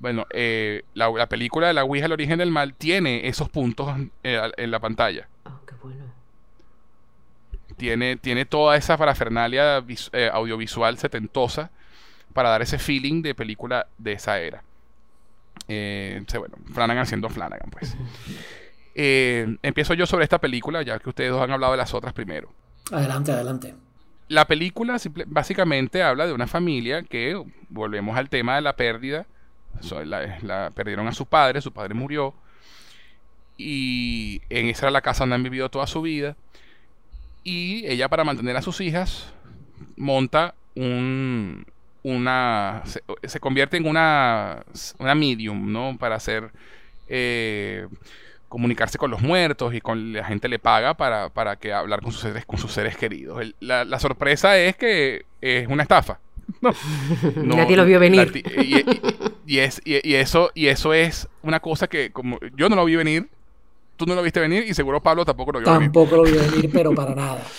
Bueno, 0.00 0.26
eh, 0.30 0.84
la, 0.94 1.28
película 1.28 1.66
de 1.66 1.74
la 1.74 1.84
Ouija, 1.84 2.06
El 2.06 2.12
origen 2.12 2.38
del 2.38 2.50
mal, 2.50 2.72
tiene 2.72 3.28
esos 3.28 3.50
puntos 3.50 3.94
eh, 4.22 4.50
en 4.56 4.70
la 4.70 4.80
pantalla. 4.80 5.28
Oh, 5.44 5.60
qué 5.66 5.74
bueno. 5.82 6.04
Tiene, 7.78 8.16
tiene 8.16 8.44
toda 8.44 8.76
esa 8.76 8.98
parafernalia 8.98 9.82
eh, 10.12 10.30
audiovisual 10.32 10.98
setentosa 10.98 11.70
para 12.34 12.50
dar 12.50 12.60
ese 12.60 12.78
feeling 12.78 13.22
de 13.22 13.34
película 13.34 13.86
de 13.96 14.12
esa 14.12 14.38
era. 14.38 14.62
bueno, 15.66 16.56
Flanagan 16.72 17.06
siendo 17.06 17.28
Flanagan, 17.30 17.70
pues. 17.70 17.96
Eh, 19.00 19.58
empiezo 19.62 19.94
yo 19.94 20.06
sobre 20.06 20.24
esta 20.24 20.40
película, 20.40 20.82
ya 20.82 20.98
que 20.98 21.08
ustedes 21.08 21.30
dos 21.30 21.40
han 21.40 21.52
hablado 21.52 21.72
de 21.72 21.76
las 21.76 21.94
otras 21.94 22.12
primero. 22.12 22.52
Adelante, 22.90 23.30
adelante. 23.30 23.76
La 24.26 24.46
película 24.46 24.96
básicamente 25.26 26.02
habla 26.02 26.26
de 26.26 26.32
una 26.32 26.48
familia 26.48 27.04
que, 27.04 27.40
volvemos 27.68 28.16
al 28.18 28.28
tema 28.28 28.56
de 28.56 28.60
la 28.62 28.74
pérdida, 28.74 29.26
la, 30.04 30.72
perdieron 30.74 31.06
a 31.06 31.12
su 31.12 31.26
padre, 31.26 31.60
su 31.60 31.72
padre 31.72 31.94
murió, 31.94 32.34
y 33.56 34.42
en 34.50 34.66
esa 34.66 34.86
era 34.86 34.90
la 34.90 35.00
casa 35.00 35.20
donde 35.20 35.36
han 35.36 35.44
vivido 35.44 35.70
toda 35.70 35.86
su 35.86 36.02
vida, 36.02 36.36
y 37.48 37.86
ella 37.86 38.08
para 38.08 38.24
mantener 38.24 38.56
a 38.56 38.62
sus 38.62 38.80
hijas 38.80 39.32
monta 39.96 40.54
un, 40.74 41.64
una, 42.02 42.82
se, 42.84 43.40
convierte 43.40 43.78
en 43.78 43.86
una, 43.86 44.64
una 44.98 45.14
medium, 45.14 45.72
¿no? 45.72 45.96
Para 45.98 46.16
hacer... 46.16 46.50
Eh, 47.08 47.86
comunicarse 48.48 48.96
con 48.96 49.10
los 49.10 49.20
muertos 49.20 49.74
y 49.74 49.80
con 49.82 50.14
la 50.14 50.24
gente 50.24 50.48
le 50.48 50.58
paga 50.58 50.94
para, 50.94 51.28
para 51.28 51.56
que 51.56 51.72
hablar 51.72 52.00
con 52.00 52.12
sus 52.12 52.22
seres, 52.22 52.46
con 52.46 52.58
sus 52.58 52.72
seres 52.72 52.96
queridos. 52.96 53.44
la, 53.60 53.98
sorpresa 53.98 54.58
es 54.58 54.74
que 54.74 55.26
es 55.42 55.68
una 55.68 55.82
estafa. 55.82 56.18
Nadie 57.36 57.76
lo 57.76 57.84
vio 57.84 58.00
venir. 58.00 58.42
y, 59.46 59.58
es, 59.58 59.82
y, 59.84 60.14
eso, 60.14 60.50
y 60.54 60.68
eso 60.68 60.94
es 60.94 61.28
una 61.42 61.60
cosa 61.60 61.88
que 61.88 62.10
como 62.10 62.38
yo 62.56 62.70
no 62.70 62.76
lo 62.76 62.86
vi 62.86 62.96
venir, 62.96 63.28
tú 63.98 64.06
no 64.06 64.14
lo 64.14 64.22
viste 64.22 64.40
venir 64.40 64.64
y 64.66 64.72
seguro 64.72 65.02
Pablo 65.02 65.26
tampoco 65.26 65.52
lo 65.52 65.58
vio 65.58 65.70
venir. 65.70 65.92
Tampoco 65.92 66.16
lo 66.16 66.22
vio 66.22 66.40
venir, 66.40 66.70
pero 66.72 66.94
para 66.94 67.14
nada. 67.14 67.42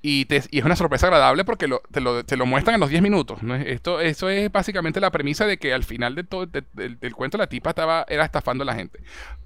Y, 0.00 0.26
es 0.32 0.64
una 0.64 0.76
sorpresa 0.76 1.08
agradable 1.08 1.44
porque 1.44 1.68
te, 1.90 2.00
lo, 2.00 2.46
muestran 2.46 2.74
en 2.74 2.80
los 2.80 2.88
10 2.88 3.02
minutos. 3.02 3.40
Esto, 3.66 4.00
eso 4.00 4.28
es 4.28 4.50
básicamente 4.50 5.00
la 5.00 5.10
premisa 5.10 5.44
de 5.44 5.58
que 5.58 5.74
al 5.74 5.82
final 5.82 6.14
de 6.14 6.22
todo, 6.22 6.46
del 6.46 7.14
cuento 7.16 7.36
la 7.36 7.48
tipa 7.48 7.70
estaba, 7.70 8.06
era 8.08 8.24
estafando 8.24 8.62
a 8.62 8.66
la 8.66 8.76
gente. 8.76 9.00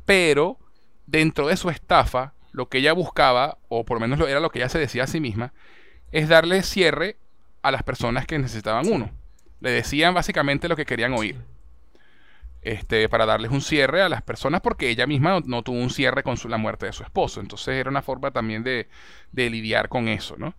Pero 0.05 0.59
dentro 1.07 1.49
de 1.49 1.57
su 1.57 1.70
estafa, 1.70 2.35
lo 2.53 2.69
que 2.69 2.78
ella 2.78 2.93
buscaba, 2.93 3.57
o 3.69 3.85
por 3.85 3.97
lo 3.97 4.07
menos 4.07 4.20
era 4.28 4.40
lo 4.40 4.51
que 4.51 4.59
ella 4.59 4.69
se 4.69 4.78
decía 4.78 5.05
a 5.05 5.07
sí 5.07 5.20
misma, 5.20 5.55
es 6.12 6.28
darle 6.28 6.62
cierre 6.62 7.16
a 7.62 7.70
las 7.70 7.82
personas 7.82 8.27
que 8.27 8.39
necesitaban 8.39 8.86
uno. 8.86 9.11
Le 9.61 9.70
decían 9.70 10.12
básicamente 10.12 10.69
lo 10.69 10.77
que 10.77 10.85
querían 10.85 11.15
oír. 11.15 11.36
Este, 12.62 13.09
para 13.09 13.26
darles 13.26 13.51
un 13.51 13.60
cierre 13.60 14.02
a 14.02 14.09
las 14.09 14.22
personas 14.22 14.60
porque 14.60 14.89
ella 14.89 15.05
misma 15.05 15.40
no, 15.44 15.62
tuvo 15.64 15.78
un 15.78 15.90
cierre 15.90 16.22
con 16.22 16.36
la 16.48 16.59
muerte 16.59 16.86
de 16.86 16.93
su 16.93 17.02
esposo. 17.02 17.40
Entonces 17.40 17.74
era 17.74 17.90
una 17.90 18.02
forma 18.02 18.30
también 18.30 18.62
de, 18.62 18.86
lidiar 19.32 19.89
con 19.89 20.06
eso, 20.06 20.36
¿no? 20.39 20.55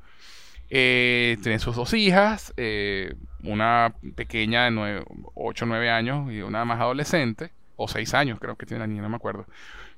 Eh, 0.70 1.38
tiene 1.42 1.60
sus 1.60 1.76
dos 1.76 1.94
hijas, 1.94 2.54
eh, 2.58 3.16
una 3.44 3.94
pequeña 4.16 4.70
de 4.70 5.04
8 5.36 5.66
o 5.66 5.68
9 5.68 5.90
años 5.90 6.32
y 6.32 6.42
una 6.42 6.66
más 6.66 6.82
adolescente, 6.82 7.52
o 7.78 7.88
6 7.88 8.14
años 8.16 8.40
creo 8.40 8.58
que 8.58 8.66
tiene 8.66 8.80
la 8.80 8.88
niña, 8.88 9.04
no 9.04 9.10
me 9.10 9.16
acuerdo, 9.16 9.46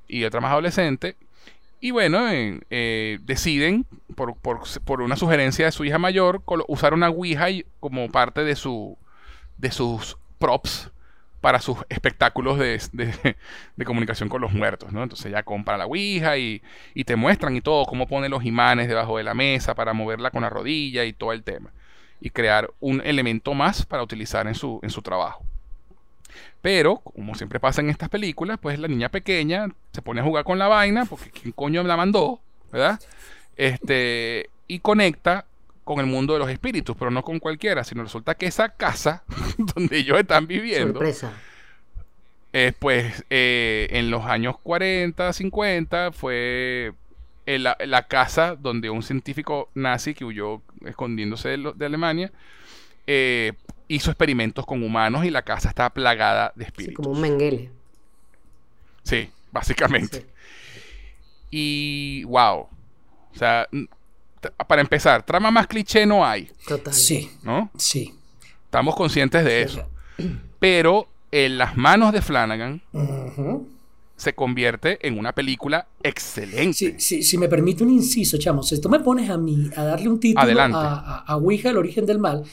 y 0.07 0.25
otra 0.25 0.41
más 0.41 0.51
adolescente. 0.51 1.15
Y 1.79 1.91
bueno, 1.91 2.19
eh, 2.29 3.19
deciden, 3.23 3.85
por, 4.15 4.35
por, 4.37 5.01
una 5.01 5.15
sugerencia 5.15 5.65
de 5.65 5.71
su 5.71 5.85
hija 5.85 5.97
mayor, 5.97 6.43
usar 6.67 6.93
una 6.93 7.09
Ouija 7.09 7.47
como 7.79 8.09
parte 8.11 8.43
de, 8.43 8.55
su, 8.55 8.97
de 9.57 9.71
sus 9.71 10.17
props 10.39 10.91
para 11.45 11.61
sus 11.61 11.77
espectáculos 11.89 12.57
de, 12.57 13.35
comunicación 13.85 14.29
con 14.29 14.41
los 14.41 14.51
muertos, 14.51 14.91
¿no? 14.91 15.03
Entonces 15.03 15.31
ya 15.31 15.43
compra 15.43 15.77
la 15.77 15.85
Ouija 15.85 16.39
y, 16.39 16.59
te 17.05 17.15
muestran 17.15 17.55
y 17.55 17.61
todo, 17.61 17.85
cómo 17.85 18.07
pone 18.07 18.29
los 18.29 18.43
imanes 18.45 18.87
debajo 18.87 19.19
de 19.19 19.23
la 19.23 19.35
mesa 19.35 19.75
para 19.75 19.93
moverla 19.93 20.31
con 20.31 20.41
la 20.41 20.49
rodilla 20.49 21.05
y 21.05 21.13
todo 21.13 21.33
el 21.33 21.43
tema. 21.43 21.69
Y 22.19 22.31
crear 22.31 22.71
un 22.79 22.99
elemento 23.05 23.53
más 23.53 23.85
para 23.85 24.01
utilizar 24.01 24.47
en 24.47 24.55
su, 24.55 24.81
trabajo. 25.03 25.45
Pero, 26.63 26.97
como 26.97 27.35
siempre 27.35 27.59
pasa 27.59 27.79
en 27.79 27.91
estas 27.91 28.09
películas, 28.09 28.57
pues 28.59 28.79
la 28.79 28.87
niña 28.87 29.09
pequeña 29.09 29.67
se 29.91 30.01
pone 30.01 30.21
a 30.21 30.23
jugar 30.23 30.45
con 30.45 30.57
la 30.57 30.67
vaina, 30.67 31.05
porque 31.05 31.29
¿quién 31.29 31.51
coño 31.51 31.83
la 31.83 31.95
mandó? 31.95 32.39
¿Verdad? 32.71 32.99
Este, 33.55 34.49
y 34.67 34.79
conecta 34.79 35.45
con 35.85 35.99
el 35.99 36.07
mundo 36.07 36.33
de 36.33 36.39
los 36.39 36.49
espíritus, 36.49 36.97
pero 36.97 37.11
no 37.11 37.23
con 37.23 37.39
cualquiera, 37.39 37.85
sino 37.85 38.03
resulta 38.03 38.35
que 38.35 38.47
esa 38.47 38.69
casa 38.69 39.23
donde 39.75 39.99
ellos 39.99 40.19
están 40.19 40.47
viviendo, 40.47 40.93
Sorpresa. 40.93 41.31
pues 42.79 43.23
eh, 43.29 43.87
en 43.91 44.09
los 44.11 44.25
años 44.25 44.57
40, 44.61 45.31
50 45.31 46.11
fue 46.11 46.93
la, 47.45 48.07
casa 48.07 48.55
donde 48.55 48.89
un 48.89 49.03
científico 49.03 49.69
nazi 49.75 50.15
que 50.15 50.25
huyó 50.25 50.61
escondiéndose 50.83 51.49
de, 51.49 51.85
Alemania 51.85 52.31
eh, 53.05 53.53
hizo 53.87 54.09
experimentos 54.09 54.65
con 54.65 54.81
humanos 54.81 55.23
y 55.25 55.29
la 55.29 55.43
casa 55.43 55.69
está 55.69 55.91
plagada 55.91 56.51
de 56.55 56.65
espíritus. 56.65 56.95
como 56.95 57.11
un 57.11 57.21
menguele. 57.21 57.69
Sí, 59.03 59.29
básicamente. 59.51 60.25
Y 61.51 62.23
wow. 62.23 62.61
O 63.35 63.37
sea, 63.37 63.67
para 64.67 64.81
empezar, 64.81 65.25
trama 65.25 65.51
más 65.51 65.67
cliché 65.67 66.05
no 66.05 66.25
hay. 66.25 66.49
Total. 66.67 66.93
Sí. 66.93 67.29
¿No? 67.43 67.69
Sí. 67.77 68.13
Estamos 68.65 68.95
conscientes 68.95 69.43
de 69.45 69.61
eso. 69.61 69.87
Pero 70.59 71.07
en 71.31 71.57
las 71.57 71.77
manos 71.77 72.13
de 72.13 72.21
Flanagan 72.21 72.81
se 74.15 74.33
convierte 74.33 75.05
en 75.05 75.19
una 75.19 75.33
película 75.33 75.87
excelente. 76.01 76.73
Sí, 76.73 76.95
sí, 76.97 77.23
si 77.23 77.37
me 77.37 77.49
permite 77.49 77.83
un 77.83 77.89
inciso, 77.89 78.37
chamos, 78.37 78.69
si 78.69 78.79
tú 78.79 78.89
me 78.89 78.99
pones 78.99 79.29
a 79.29 79.37
mí 79.37 79.69
a 79.75 79.83
darle 79.83 80.09
un 80.09 80.19
título 80.19 80.61
a, 80.61 81.23
a, 81.27 81.37
Ouija, 81.37 81.69
el 81.69 81.77
origen 81.77 82.05
del 82.05 82.19
mal, 82.19 82.43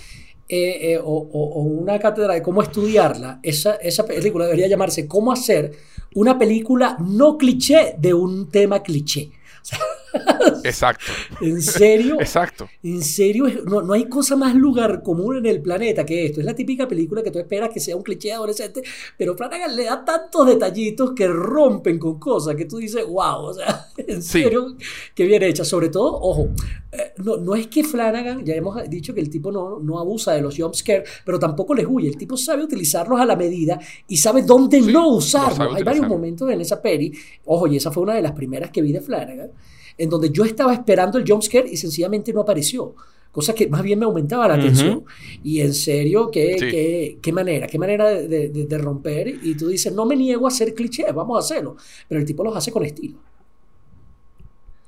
eh, 0.48 0.92
eh, 0.92 1.00
o, 1.02 1.18
una 1.62 1.98
cátedra 1.98 2.34
de 2.34 2.42
cómo 2.42 2.62
estudiarla, 2.62 3.40
esa, 3.42 3.76
esa 3.76 4.04
película 4.04 4.44
debería 4.44 4.66
llamarse 4.66 5.06
Cómo 5.06 5.32
hacer 5.32 5.72
una 6.14 6.38
película 6.38 6.96
no 7.00 7.38
cliché 7.38 7.94
de 7.98 8.12
un 8.12 8.50
tema 8.50 8.82
cliché. 8.82 9.30
Exacto. 10.64 11.12
¿En 11.40 11.60
serio? 11.62 12.16
Exacto. 12.20 12.68
En 12.82 13.02
serio, 13.02 13.46
no, 13.64 13.82
no, 13.82 13.92
hay 13.92 14.08
cosa 14.08 14.36
más 14.36 14.54
lugar 14.54 15.02
común 15.02 15.36
en 15.36 15.46
el 15.46 15.60
planeta 15.62 16.04
que 16.04 16.26
esto. 16.26 16.40
Es 16.40 16.46
la 16.46 16.54
típica 16.54 16.86
película 16.88 17.22
que 17.22 17.30
tú 17.30 17.38
esperas 17.38 17.70
que 17.70 17.80
sea 17.80 17.96
un 17.96 18.02
cliché 18.02 18.32
adolescente, 18.32 18.82
pero 19.16 19.36
Flanagan 19.36 19.74
le 19.76 19.84
da 19.84 20.04
tantos 20.04 20.46
detallitos 20.46 21.12
que 21.12 21.28
rompen 21.28 21.98
con 21.98 22.18
cosas 22.18 22.54
que 22.54 22.64
tú 22.64 22.78
dices, 22.78 23.04
wow, 23.06 23.46
o 23.46 23.54
sea, 23.54 23.86
en 23.96 24.22
serio, 24.22 24.76
qué 25.14 25.24
bien 25.24 25.42
hecha. 25.42 25.64
Sobre 25.64 25.88
todo, 25.88 26.18
ojo, 26.20 26.50
eh, 26.92 27.12
no, 27.18 27.36
no 27.36 27.54
es 27.54 27.68
que 27.68 27.84
Flanagan, 27.84 28.44
ya 28.44 28.54
hemos 28.54 28.88
dicho 28.88 29.14
que 29.14 29.20
el 29.20 29.30
tipo 29.30 29.50
no, 29.50 29.78
no 29.78 29.98
abusa 29.98 30.32
de 30.32 30.42
los 30.42 30.56
jumpscares, 30.56 31.08
pero 31.24 31.38
tampoco 31.38 31.74
les 31.74 31.86
huye. 31.88 32.08
El 32.08 32.16
tipo 32.16 32.36
sabe 32.36 32.64
utilizarlos 32.64 33.20
a 33.20 33.24
la 33.24 33.36
medida 33.36 33.78
y 34.08 34.16
sabe 34.16 34.42
dónde 34.42 34.80
no 34.80 35.08
usarlos. 35.08 35.74
Hay 35.74 35.82
varios 35.82 36.06
momentos 36.06 36.50
en 36.50 36.60
esa 36.60 36.80
peli, 36.80 37.12
ojo, 37.44 37.66
y 37.66 37.76
esa 37.76 37.90
fue 37.90 38.02
una 38.02 38.14
de 38.14 38.22
las 38.22 38.32
primeras 38.32 38.70
que 38.70 38.82
vi 38.82 38.92
de 38.92 39.00
Flanagan 39.00 39.50
en 39.98 40.08
donde 40.08 40.30
yo 40.30 40.44
estaba 40.44 40.72
esperando 40.72 41.18
el 41.18 41.24
jumpscare 41.26 41.68
y 41.68 41.76
sencillamente 41.76 42.32
no 42.32 42.40
apareció. 42.40 42.94
Cosa 43.32 43.54
que 43.54 43.66
más 43.66 43.82
bien 43.82 43.98
me 43.98 44.04
aumentaba 44.04 44.46
la 44.46 44.54
atención. 44.54 45.04
Y 45.42 45.60
en 45.60 45.72
serio, 45.72 46.30
¿qué, 46.30 47.18
qué, 47.20 47.32
manera, 47.32 47.66
qué 47.66 47.78
manera 47.78 48.10
de, 48.10 48.78
romper. 48.78 49.28
Y 49.42 49.54
tú 49.56 49.68
dices, 49.68 49.92
no 49.92 50.04
me 50.04 50.16
niego 50.16 50.44
a 50.44 50.48
hacer 50.48 50.74
clichés, 50.74 51.12
vamos 51.14 51.36
a 51.36 51.40
hacerlo. 51.40 51.76
Pero 52.08 52.20
el 52.20 52.26
tipo 52.26 52.44
los 52.44 52.54
hace 52.54 52.70
con 52.70 52.84
estilo. 52.84 53.18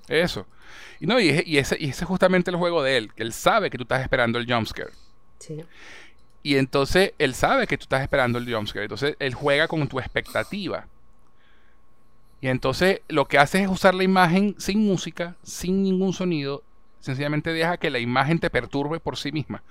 Eso. 0.09 0.47
Y, 1.01 1.07
no, 1.07 1.19
y, 1.19 1.31
ese, 1.31 1.45
y 1.47 1.57
ese 1.57 2.05
es 2.05 2.05
justamente 2.05 2.51
el 2.51 2.57
juego 2.57 2.83
de 2.83 2.99
él, 2.99 3.15
que 3.15 3.23
él 3.23 3.33
sabe 3.33 3.71
que 3.71 3.79
tú 3.79 3.85
estás 3.85 4.03
esperando 4.03 4.39
el 4.39 4.47
jumpscare. 4.47 4.93
Sí. 5.39 5.63
Y 6.43 6.57
entonces 6.57 7.15
él 7.19 7.35
sabe 7.35 7.67
que 7.67 7.79
tú 7.79 7.85
estás 7.85 8.03
esperando 8.03 8.39
el 8.39 8.53
jumpscare. 8.53 8.85
Entonces 8.85 9.17
él 9.19 9.33
juega 9.33 9.67
con 9.67 9.89
tu 9.89 9.99
expectativa. 9.99 10.87
Y 12.45 12.49
entonces 12.49 13.01
lo 13.09 13.27
que 13.27 13.39
hace 13.39 13.63
es 13.63 13.71
usar 13.71 13.95
la 13.95 14.05
imagen 14.05 14.55
sin 14.59 14.81
música, 14.85 15.35
sin 15.43 15.83
ningún 15.83 16.13
sonido. 16.13 16.63
Sencillamente 17.01 17.55
deja 17.55 17.79
que 17.79 17.89
la 17.89 18.01
imagen 18.01 18.39
te 18.39 18.51
perturbe 18.51 19.01
por 19.01 19.17
sí 19.17 19.33
misma. 19.33 19.63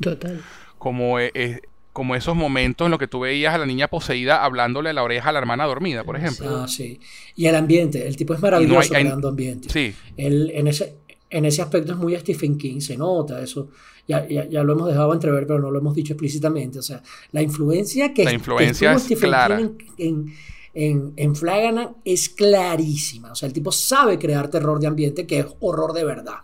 Total. 0.00 0.42
Como, 0.76 1.20
eh, 1.20 1.30
eh, 1.34 1.60
como 1.92 2.16
esos 2.16 2.34
momentos 2.34 2.86
en 2.86 2.90
los 2.90 2.98
que 2.98 3.06
tú 3.06 3.20
veías 3.20 3.54
a 3.54 3.58
la 3.58 3.66
niña 3.66 3.86
poseída 3.86 4.44
hablándole 4.44 4.90
a 4.90 4.92
la 4.92 5.04
oreja 5.04 5.28
a 5.28 5.32
la 5.32 5.38
hermana 5.38 5.66
dormida, 5.66 6.02
por 6.02 6.16
ejemplo. 6.16 6.64
Ah, 6.64 6.66
sí. 6.66 6.98
Y 7.36 7.46
el 7.46 7.54
ambiente, 7.54 8.08
el 8.08 8.16
tipo 8.16 8.34
es 8.34 8.40
maravilloso 8.40 8.92
creando 8.92 9.28
ambiente. 9.28 9.68
Sí. 9.70 9.94
Él, 10.16 10.50
en, 10.52 10.66
ese, 10.66 10.96
en 11.30 11.44
ese 11.44 11.62
aspecto 11.62 11.92
es 11.92 11.98
muy 11.98 12.16
Stephen 12.16 12.58
King, 12.58 12.80
se 12.80 12.96
nota 12.96 13.40
eso. 13.40 13.68
Ya, 14.08 14.26
ya, 14.28 14.64
lo 14.64 14.72
hemos 14.72 14.88
dejado 14.88 15.14
entrever, 15.14 15.46
pero 15.46 15.60
no 15.60 15.70
lo 15.70 15.78
hemos 15.78 15.94
dicho 15.94 16.12
explícitamente. 16.14 16.80
O 16.80 16.82
sea, 16.82 17.04
la 17.30 17.40
influencia 17.40 18.12
que, 18.12 18.24
la 18.24 18.32
influencia 18.32 18.98
Stephen 18.98 19.30
King 19.30 19.68
en, 19.96 20.06
en, 20.06 20.34
en 20.74 21.36
Flagana 21.36 21.92
es 22.04 22.28
clarísima. 22.28 23.32
O 23.32 23.34
sea, 23.34 23.46
el 23.46 23.52
tipo 23.52 23.72
sabe 23.72 24.18
crear 24.18 24.48
terror 24.48 24.80
de 24.80 24.86
ambiente 24.86 25.26
que 25.26 25.40
es 25.40 25.46
horror 25.60 25.92
de 25.92 26.04
verdad. 26.04 26.38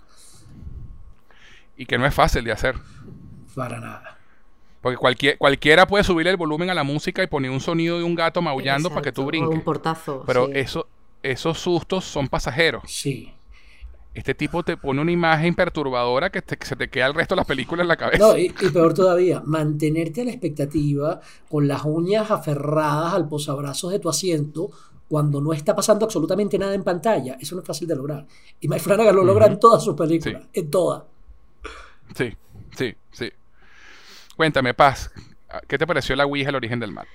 Y 1.77 1.87
que 1.87 1.99
no 1.99 2.07
es 2.07 2.15
fácil 2.15 2.45
de 2.45 2.53
hacer. 2.53 2.77
Para 3.55 3.81
nada. 3.81 4.19
Porque 4.81 4.97
cualquier, 4.97 5.37
cualquiera 5.37 5.87
puede 5.87 6.05
subirle 6.05 6.31
el 6.31 6.37
volumen 6.37 6.71
a 6.71 6.75
la 6.75 6.85
música 6.85 7.23
y 7.23 7.27
poner 7.27 7.51
un 7.51 7.61
sonido 7.61 7.99
de 7.99 8.05
un 8.05 8.15
gato 8.15 8.41
maullando 8.41 8.89
para 8.89 9.03
que 9.03 9.13
tú 9.13 9.27
brinques. 9.27 9.55
un 9.55 9.63
portazo. 9.63 10.25
Pero 10.27 10.49
eso, 10.53 10.87
esos 11.23 11.59
sustos 11.59 12.05
son 12.05 12.29
pasajeros. 12.29 12.83
Sí. 12.87 13.35
Este 14.13 14.35
tipo 14.35 14.65
te 14.65 14.77
pone 14.77 15.01
una 15.01 15.13
imagen 15.13 15.55
perturbadora 15.55 16.31
que, 16.31 16.43
se 16.65 16.75
te 16.75 16.91
queda 16.91 17.07
el 17.07 17.15
resto 17.15 17.37
de 17.37 17.41
la 17.41 17.45
película 17.45 17.83
en 17.83 17.89
la 17.89 17.97
cabeza. 17.97 18.19
No, 18.19 18.37
y, 18.37 18.51
peor 18.51 18.93
todavía, 18.93 19.41
mantenerte 19.45 20.23
a 20.23 20.25
la 20.25 20.33
expectativa 20.33 21.21
con 21.49 21.69
las 21.69 21.85
uñas 21.85 22.31
aferradas 22.31 23.15
al 23.15 23.29
posabrazos 23.29 23.93
de 23.93 24.01
tu 24.01 24.09
asiento 24.09 24.71
cuando 25.09 25.41
no 25.41 25.53
está 25.53 25.77
pasando 25.77 26.05
absolutamente 26.05 26.59
nada 26.59 26.75
en 26.75 26.83
pantalla. 26.83 27.37
Eso 27.41 27.55
no 27.55 27.63
es 27.63 27.67
fácil 27.67 27.87
de 27.87 27.97
lograr. 27.97 28.27
Y 28.61 28.69
Mike 28.69 28.83
Flanagan 28.83 29.15
lo 29.15 29.25
logra 29.25 29.47
en 29.47 29.61
todas 29.61 29.85
sus 29.85 29.95
películas. 29.95 30.43
En 30.53 30.71
todas. 30.71 31.05
Sí, 32.17 32.37
sí, 32.77 32.95
sí. 33.13 33.31
Cuéntame, 34.37 34.75
Paz, 34.75 35.13
¿qué 35.69 35.79
te 35.79 35.87
pareció 35.87 36.17
la 36.17 36.27
Ouija, 36.27 36.51
el 36.51 36.57
origen 36.57 36.81
del 36.81 36.93
mal? 36.93 37.07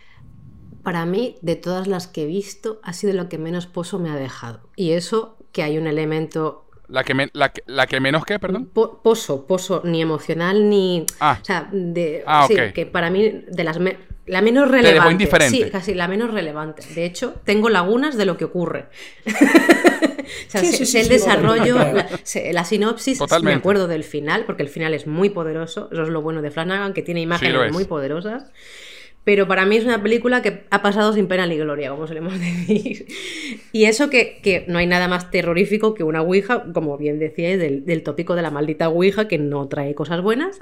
Para 0.84 1.06
mí, 1.06 1.38
de 1.42 1.56
todas 1.56 1.88
las 1.88 2.08
que 2.08 2.24
he 2.24 2.26
visto, 2.26 2.80
ha 2.84 2.94
sido 2.94 3.14
lo 3.14 3.28
que 3.28 3.38
menos 3.38 3.66
pozo 3.66 3.98
me 3.98 4.10
ha 4.10 4.16
dejado. 4.16 4.62
Y 4.76 4.92
eso 4.92 5.38
que 5.52 5.64
hay 5.64 5.78
un 5.78 5.88
elemento 5.88 6.65
la 6.88 7.04
que, 7.04 7.30
la, 7.66 7.88
que, 7.88 8.00
menos 8.00 8.26
que, 8.26 8.40
perdón. 8.40 8.66
pozo, 8.68 9.46
pozo, 9.48 9.82
ni 9.84 10.02
emocional 10.02 10.70
ni. 10.70 11.06
Ah. 11.20 11.38
O 11.42 11.46
sea, 11.46 11.70
de, 11.72 12.24
ah, 12.26 12.46
sí, 12.48 12.56
que 12.74 12.86
para 12.86 13.10
mí, 13.10 13.44
de 13.48 13.64
las. 13.64 13.80
la 14.26 14.42
menos 14.42 14.70
relevante. 14.70 15.12
indiferente. 15.12 15.66
Sí, 15.66 15.70
casi 15.72 15.94
la 15.94 16.08
menos 16.08 16.34
relevante. 16.34 16.84
De 16.94 17.06
hecho, 17.06 17.36
tengo 17.44 17.70
lagunas 17.70 18.18
de 18.18 18.26
lo 18.26 18.38
que 18.38 18.46
ocurre. 18.46 18.86
o 19.28 20.50
sea, 20.50 20.64
sé, 20.64 21.02
el 21.02 21.10
desarrollo, 21.10 21.78
la, 22.52 22.64
sinopsis, 22.66 23.20
me 23.42 23.54
acuerdo 23.54 23.88
del 23.88 24.04
final, 24.04 24.46
porque 24.46 24.64
el 24.64 24.70
final 24.70 24.94
es 24.94 25.08
muy 25.08 25.30
poderoso. 25.30 25.90
Eso 25.92 26.04
es 26.04 26.10
lo 26.10 26.22
bueno 26.22 26.42
de 26.42 26.52
Flanagan, 26.52 26.94
que 26.94 27.02
tiene 27.02 27.22
imágenes 27.22 27.72
muy 27.72 27.86
poderosas. 27.86 28.52
Pero 29.26 29.48
para 29.48 29.66
mí 29.66 29.76
es 29.76 29.84
una 29.84 30.02
película 30.02 30.42
que 30.42 30.62
ha 30.70 30.82
pasado 30.82 31.12
sin 31.12 31.28
pena 31.28 31.48
ni 31.48 31.58
gloria, 31.58 31.90
como 31.90 32.08
solemos 32.08 32.34
decir. 32.40 33.08
Y 33.74 33.86
eso 33.86 34.10
que, 34.10 34.64
no 34.68 34.78
hay 34.78 34.88
nada 34.88 35.10
más 35.10 35.32
terrorífico 35.32 35.94
que 35.96 36.04
una 36.04 36.22
Ouija, 36.22 36.72
como 36.74 36.98
bien 36.98 37.20
decíais, 37.20 37.60
del, 37.60 37.86
del 37.86 38.04
tópico 38.04 38.36
de 38.36 38.44
la 38.44 38.52
maldita 38.52 38.88
Ouija, 38.88 39.28
que 39.28 39.40
no 39.40 39.68
trae 39.68 39.96
cosas 39.96 40.22
buenas. 40.22 40.60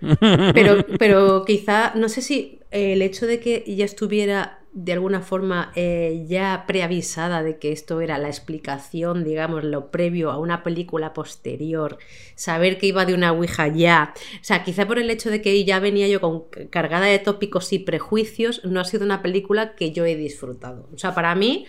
pero, 0.54 0.86
pero 0.98 1.44
quizá, 1.44 1.92
no 1.94 2.08
sé 2.08 2.22
si 2.22 2.60
el 2.70 3.02
hecho 3.02 3.26
de 3.26 3.40
que 3.40 3.62
ya 3.66 3.84
estuviera 3.84 4.57
de 4.72 4.92
alguna 4.92 5.20
forma 5.20 5.72
eh, 5.74 6.24
ya 6.28 6.64
preavisada 6.66 7.42
de 7.42 7.58
que 7.58 7.72
esto 7.72 8.00
era 8.00 8.18
la 8.18 8.28
explicación, 8.28 9.24
digamos, 9.24 9.64
lo 9.64 9.90
previo 9.90 10.30
a 10.30 10.38
una 10.38 10.62
película 10.62 11.12
posterior, 11.12 11.98
saber 12.34 12.78
que 12.78 12.86
iba 12.86 13.06
de 13.06 13.14
una 13.14 13.32
Ouija 13.32 13.68
ya, 13.68 14.14
o 14.40 14.44
sea, 14.44 14.64
quizá 14.64 14.86
por 14.86 14.98
el 14.98 15.10
hecho 15.10 15.30
de 15.30 15.42
que 15.42 15.64
ya 15.64 15.80
venía 15.80 16.06
yo 16.08 16.20
con 16.20 16.44
cargada 16.70 17.06
de 17.06 17.18
tópicos 17.18 17.72
y 17.72 17.78
prejuicios, 17.78 18.64
no 18.64 18.80
ha 18.80 18.84
sido 18.84 19.04
una 19.04 19.22
película 19.22 19.74
que 19.74 19.92
yo 19.92 20.04
he 20.04 20.16
disfrutado. 20.16 20.88
O 20.94 20.98
sea, 20.98 21.14
para 21.14 21.34
mí 21.34 21.66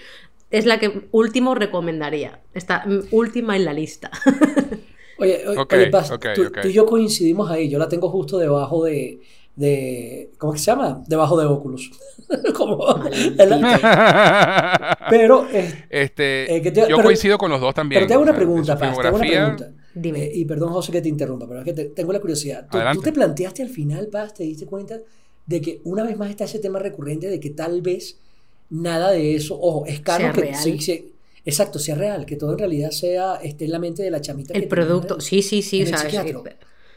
es 0.52 0.66
la 0.66 0.80
que 0.80 1.08
último 1.12 1.56
recomendaría, 1.56 2.42
esta 2.54 2.86
última 3.12 3.56
en 3.56 3.66
la 3.66 3.74
lista. 3.74 4.12
Oye, 5.18 5.44
tú, 6.34 6.52
y 6.64 6.72
yo 6.72 6.86
coincidimos 6.86 7.52
ahí, 7.52 7.70
yo 7.70 7.78
la 7.78 7.90
tengo 7.90 8.10
justo 8.10 8.38
debajo 8.38 8.86
de, 8.86 9.20
de 9.60 10.32
¿cómo 10.38 10.56
se 10.56 10.64
llama? 10.64 11.04
Debajo 11.06 11.38
de 11.38 11.46
Oculus. 11.46 11.92
Como, 12.56 12.78
pero 15.10 15.48
este, 15.90 16.56
eh, 16.56 16.74
yo 16.88 17.02
coincido 17.02 17.38
con 17.38 17.52
los 17.52 17.60
dos 17.60 17.74
también. 17.74 18.00
Pero 18.00 18.08
te 18.08 18.14
hago 18.14 18.24
una 18.24 18.36
pregunta, 18.36 18.78
Paz, 18.78 18.98
te 18.98 19.08
hago 19.08 19.18
una 19.18 19.28
pregunta. 19.28 19.72
Dime. 19.94 20.24
Eh, 20.24 20.32
y 20.36 20.46
perdón, 20.46 20.72
José, 20.72 20.94
que 20.94 21.02
te 21.02 21.10
interrumpa, 21.10 21.46
pero 21.48 21.60
es 21.60 21.66
que 21.66 21.74
tengo 21.74 22.14
la 22.14 22.22
curiosidad. 22.22 22.68
¿Tú, 22.70 23.02
te 23.02 23.12
planteaste 23.12 23.64
al 23.64 23.70
final, 23.70 24.08
Paz, 24.08 24.34
te 24.34 24.44
diste 24.44 24.66
cuenta 24.66 24.98
de 25.46 25.60
que 25.60 25.82
una 25.84 26.04
vez 26.04 26.16
más 26.16 26.30
está 26.30 26.46
ese 26.46 26.60
tema 26.60 26.80
recurrente 26.80 27.28
de 27.28 27.40
que 27.40 27.50
tal 27.50 27.82
vez 27.82 28.18
nada 28.70 29.12
de 29.12 29.36
eso, 29.36 29.60
ojo, 29.60 29.86
es 29.88 30.00
caro 30.00 30.32
que 30.32 30.54
sí, 30.54 31.12
exacto, 31.44 31.80
sea 31.80 31.96
real, 31.96 32.26
que 32.26 32.38
todo 32.38 32.54
en 32.54 32.60
realidad 32.60 32.92
sea 32.92 33.36
esté 33.38 33.66
en 33.66 33.72
la 33.72 33.80
mente 33.80 34.04
de 34.04 34.12
la 34.12 34.22
chamita. 34.22 34.54
El 34.54 34.68
producto, 34.70 35.20
sí, 35.20 35.42
sí, 35.42 35.64
sí, 35.64 35.84
o 35.84 35.88
sea, 35.88 35.98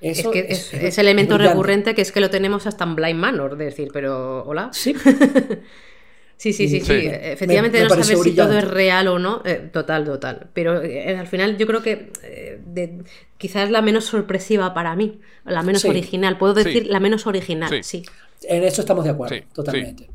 es, 0.02 0.26
que 0.26 0.46
es, 0.48 0.74
ese 0.74 1.00
elemento 1.00 1.38
recurrente 1.38 1.94
que 1.94 2.02
es 2.02 2.10
que 2.10 2.20
lo 2.20 2.28
tenemos 2.28 2.66
hasta 2.66 2.84
en 2.84 2.96
Blind 2.96 3.18
Manor, 3.18 3.56
de 3.56 3.66
decir, 3.66 3.88
pero 3.92 4.44
hola. 4.44 4.70
Sí. 4.72 4.94
sí, 6.36 6.52
sí, 6.52 6.68
sí, 6.68 6.80
sí, 6.80 6.92
Efectivamente 6.92 7.80
no 7.82 7.88
sabes 7.88 8.20
si 8.20 8.34
todo 8.34 8.58
es 8.58 8.68
real 8.68 9.06
o 9.08 9.18
no. 9.20 9.42
Eh, 9.44 9.70
total, 9.72 10.04
total. 10.04 10.48
Pero 10.52 10.82
eh, 10.82 11.16
al 11.16 11.28
final 11.28 11.56
yo 11.56 11.66
creo 11.68 11.82
que 11.82 12.10
eh, 12.24 12.98
quizás 13.38 13.70
la 13.70 13.80
menos 13.80 14.04
sorpresiva 14.04 14.74
para 14.74 14.96
mí, 14.96 15.20
la 15.44 15.62
menos 15.62 15.84
original. 15.84 16.36
Puedo 16.36 16.54
decir 16.54 16.88
la 16.88 16.98
menos 16.98 17.26
original, 17.26 17.84
sí. 17.84 18.02
En 18.42 18.64
eso 18.64 18.80
estamos 18.80 19.04
de 19.04 19.10
acuerdo, 19.10 19.36
totalmente. 19.54 20.10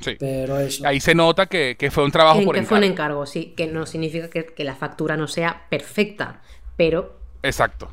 Sí. 0.00 0.16
Pero 0.18 0.58
eso. 0.58 0.86
Ahí 0.86 1.00
se 1.00 1.14
nota 1.14 1.44
que, 1.44 1.76
fue 1.90 2.04
un 2.04 2.10
trabajo 2.10 2.42
por 2.42 2.54
que 2.54 2.62
fue 2.62 2.78
un 2.78 2.84
encargo, 2.84 3.26
sí. 3.26 3.52
Que 3.54 3.66
no 3.66 3.84
significa 3.84 4.30
que, 4.30 4.46
que 4.46 4.64
la 4.64 4.74
factura 4.74 5.16
no 5.18 5.28
sea 5.28 5.66
perfecta, 5.68 6.40
pero. 6.76 7.18
Exacto. 7.42 7.90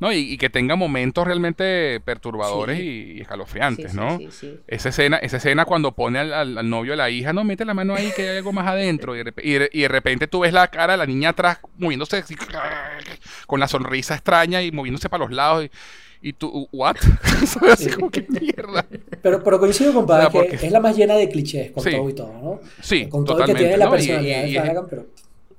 No, 0.00 0.10
y, 0.12 0.38
que 0.38 0.48
tenga 0.48 0.76
momentos 0.76 1.26
realmente 1.26 2.00
perturbadores 2.00 2.80
y, 2.80 3.20
escalofriantes, 3.20 3.94
¿no? 3.94 4.18
esa 4.66 4.88
escena, 4.88 5.18
esa 5.18 5.36
escena 5.36 5.66
cuando 5.66 5.92
pone 5.92 6.18
al, 6.18 6.68
novio 6.68 6.94
a 6.94 6.96
la 6.96 7.10
hija, 7.10 7.34
no, 7.34 7.44
mete 7.44 7.66
la 7.66 7.74
mano 7.74 7.94
ahí 7.94 8.10
que 8.16 8.30
hay 8.30 8.38
algo 8.38 8.52
más 8.52 8.66
adentro. 8.66 9.14
Y 9.14 9.22
de, 9.22 9.88
repente 9.88 10.26
tú 10.26 10.40
ves 10.40 10.54
la 10.54 10.68
cara 10.68 10.94
de 10.94 10.96
la 10.96 11.06
niña 11.06 11.28
atrás 11.28 11.58
moviéndose 11.76 12.24
con 13.46 13.60
la 13.60 13.68
sonrisa 13.68 14.14
extraña 14.14 14.62
y 14.62 14.72
moviéndose 14.72 15.10
para 15.10 15.24
los 15.24 15.32
lados. 15.32 15.68
Y, 16.22 16.32
tú, 16.32 16.68
¿what? 16.72 16.96
Así 17.72 17.90
como 17.90 18.10
que 18.10 18.26
mierda. 18.28 18.86
Pero, 19.22 19.42
pero 19.42 19.58
coincido 19.58 19.92
con 19.92 20.06
Padre 20.06 20.48
que 20.48 20.66
es 20.66 20.72
la 20.72 20.80
más 20.80 20.96
llena 20.96 21.14
de 21.14 21.28
clichés 21.28 21.72
con 21.72 21.82
todo 21.82 22.08
y 22.10 22.14
todo, 22.14 22.32
¿no? 22.32 22.60
Sí, 22.82 23.06
con 23.08 23.24
todo 23.24 23.36
totalmente, 23.36 23.62
que 23.62 23.68
tiene 23.68 23.84
la 23.84 23.90
personalidad 23.90 24.42
de 24.42 24.52
Flanagan, 24.52 24.86
pero 24.88 25.06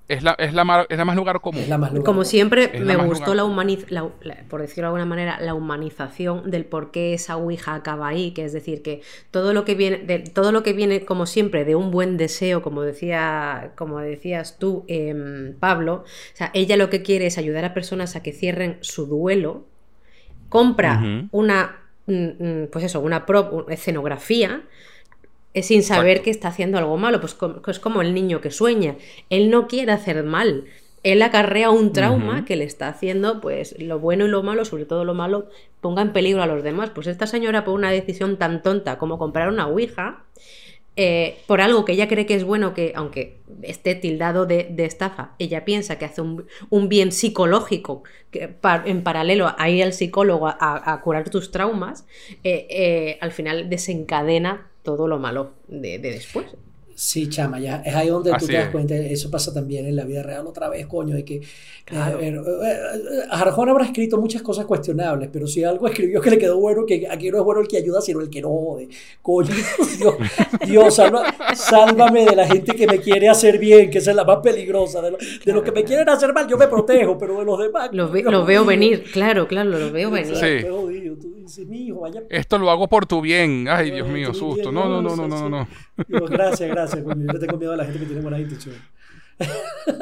es 0.07 0.23
la, 0.23 0.31
es, 0.33 0.53
la, 0.53 0.85
es 0.89 0.97
la 0.97 1.05
más 1.05 1.15
lugar 1.15 1.39
común. 1.39 1.63
Como 2.03 2.25
siempre, 2.25 2.79
me 2.81 2.97
gustó 2.97 3.33
la, 3.33 3.45
humanización, 3.45 4.11
por 4.49 4.61
decirlo 4.61 4.83
de 4.83 4.87
alguna 4.87 5.05
manera, 5.05 5.39
la 5.39 5.53
humanización 5.53 6.51
del 6.51 6.65
por 6.65 6.91
qué 6.91 7.13
esa 7.13 7.37
Ouija 7.37 7.75
acaba 7.75 8.09
ahí, 8.09 8.31
que 8.31 8.43
es 8.43 8.51
decir, 8.51 8.81
que 8.81 9.01
todo 9.31 9.53
lo 9.53 9.63
que 9.63 9.75
viene, 9.75 9.99
de, 9.99 10.19
todo 10.19 10.51
lo 10.51 10.63
que 10.63 10.73
viene, 10.73 11.05
como 11.05 11.25
siempre, 11.25 11.63
de 11.63 11.75
un 11.75 11.91
buen 11.91 12.17
deseo, 12.17 12.61
como 12.61 12.81
decía, 12.81 13.71
como 13.75 13.99
decías 13.99 14.57
tú, 14.59 14.83
em, 14.87 15.55
Pablo, 15.59 16.03
o 16.03 16.35
sea, 16.35 16.51
ella 16.53 16.75
lo 16.75 16.89
que 16.89 17.03
quiere 17.03 17.27
es 17.27 17.37
ayudar 17.37 17.63
a 17.63 17.73
personas 17.73 18.17
a 18.17 18.23
que 18.23 18.33
cierren 18.33 18.79
su 18.81 19.05
duelo, 19.05 19.65
compra 20.49 21.29
una, 21.31 21.85
mm, 22.07 22.13
mm, 22.13 22.67
pues 22.69 22.83
eso, 22.83 22.99
una 22.99 23.25
prop, 23.25 23.69
escenografía, 23.69 24.63
es 24.63 24.65
sin 25.61 25.83
saber 25.83 26.21
que 26.21 26.29
está 26.29 26.47
haciendo 26.47 26.77
algo 26.77 26.97
malo, 26.97 27.19
pues 27.19 27.37
es 27.67 27.79
como 27.79 28.01
el 28.01 28.13
niño 28.13 28.41
que 28.41 28.51
sueña. 28.51 28.95
Él 29.29 29.49
no 29.49 29.67
quiere 29.67 29.91
hacer 29.91 30.23
mal. 30.23 30.65
Él 31.03 31.21
acarrea 31.23 31.71
un 31.71 31.93
trauma 31.93 32.45
que 32.45 32.55
le 32.55 32.63
está 32.63 32.87
haciendo, 32.87 33.41
pues 33.41 33.75
lo 33.79 33.99
bueno 33.99 34.25
y 34.25 34.29
lo 34.29 34.43
malo, 34.43 34.65
sobre 34.65 34.85
todo 34.85 35.03
lo 35.03 35.15
malo, 35.15 35.49
ponga 35.81 36.03
en 36.03 36.13
peligro 36.13 36.43
a 36.43 36.47
los 36.47 36.63
demás. 36.63 36.91
Pues 36.91 37.07
esta 37.07 37.25
señora, 37.25 37.65
por 37.65 37.73
una 37.73 37.91
decisión 37.91 38.37
tan 38.37 38.61
tonta 38.61 38.99
como 38.99 39.17
comprar 39.17 39.49
una 39.49 39.67
Ouija, 39.67 40.23
eh, 40.97 41.39
por 41.47 41.61
algo 41.61 41.85
que 41.85 41.93
ella 41.93 42.07
cree 42.07 42.25
que 42.25 42.35
es 42.35 42.43
bueno, 42.43 42.73
que 42.73 42.93
aunque 42.95 43.39
esté 43.63 43.95
tildado 43.95 44.45
de, 44.45 44.73
estafa, 44.77 45.31
ella 45.39 45.65
piensa 45.65 45.97
que 45.97 46.05
hace 46.05 46.21
un, 46.21 46.89
bien 46.89 47.11
psicológico 47.11 48.03
que, 48.29 48.57
en 48.85 49.01
paralelo 49.01 49.55
a 49.57 49.69
ir 49.69 49.83
al 49.83 49.93
psicólogo 49.93 50.47
a, 50.47 51.01
curar 51.03 51.29
tus 51.29 51.49
traumas, 51.49 52.05
eh, 52.43 52.67
eh, 52.69 53.17
al 53.21 53.31
final 53.31 53.69
desencadena 53.69 54.70
todo 54.83 55.07
lo 55.07 55.19
malo 55.19 55.53
de, 55.67 55.99
después. 55.99 56.47
Sí, 56.95 57.29
chama, 57.29 57.59
ya 57.59 57.81
es 57.85 57.95
ahí 57.95 58.09
donde 58.09 58.31
tú 58.39 58.45
te 58.45 58.53
das 58.53 58.69
cuenta, 58.69 58.95
eso 58.95 59.29
pasa 59.29 59.53
también 59.53 59.85
en 59.85 59.95
la 59.95 60.03
vida 60.03 60.23
real 60.23 60.45
otra 60.47 60.69
vez, 60.69 60.85
coño, 60.87 61.15
de 61.15 61.25
que 61.25 61.41
claro. 61.85 62.19
eh, 62.19 62.29
eh, 62.29 63.23
habrá 63.29 63.85
escrito 63.85 64.17
muchas 64.17 64.41
cosas 64.41 64.65
cuestionables, 64.65 65.29
pero 65.31 65.47
si 65.47 65.63
algo 65.63 65.87
escribió 65.87 66.21
que 66.21 66.31
le 66.31 66.37
quedó 66.37 66.59
bueno, 66.59 66.85
que 66.85 67.07
aquí 67.09 67.31
no 67.31 67.39
es 67.39 67.43
bueno 67.43 67.61
el 67.61 67.67
que 67.67 67.77
ayuda, 67.77 68.01
sino 68.01 68.21
el 68.21 68.29
que 68.29 68.41
no 68.41 68.49
jode. 68.49 68.89
Coño, 69.21 69.49
Dios, 69.97 70.15
Dios 70.67 71.01
sálvame 71.55 72.25
de 72.25 72.35
la 72.35 72.47
gente 72.47 72.75
que 72.75 72.87
me 72.87 72.99
quiere 72.99 73.29
hacer 73.29 73.57
bien, 73.57 73.89
que 73.89 73.99
esa 73.99 74.11
es 74.11 74.17
la 74.17 74.23
más 74.23 74.37
peligrosa. 74.37 75.01
De 75.01 75.11
los 75.11 75.21
lo 75.45 75.63
que 75.63 75.71
me 75.71 75.83
quieren 75.83 76.09
hacer 76.09 76.33
mal, 76.33 76.47
yo 76.47 76.57
me 76.57 76.67
protejo, 76.67 77.17
pero 77.17 77.39
de 77.39 77.45
los 77.45 77.59
demás... 77.59 77.89
Lo, 77.91 78.09
veo 78.45 78.65
venir, 78.65 79.03
claro, 79.11 79.47
claro, 79.47 79.69
lo 79.69 79.91
veo 79.91 80.09
venir. 80.09 80.35
Sí. 80.35 80.65
Esto 82.29 82.57
lo 82.57 82.69
hago 82.69 82.87
por 82.87 83.05
tu 83.05 83.21
bien. 83.21 83.67
Ay, 83.69 83.91
Dios 83.91 84.07
mío, 84.07 84.33
susto. 84.33 84.71
No, 84.71 84.87
no, 84.87 85.01
no, 85.01 85.15
no, 85.15 85.27
no, 85.27 85.49
no. 85.49 85.67
Gracias, 86.07 86.69
gracias 86.69 87.03
yo 87.05 87.39
tengo 87.39 87.57
miedo 87.57 87.73
a 87.73 87.77
la 87.77 87.85
gente 87.85 87.99
que 87.99 88.05
tiene 88.05 88.21
buenas 88.21 88.41
intenciones. 88.41 88.81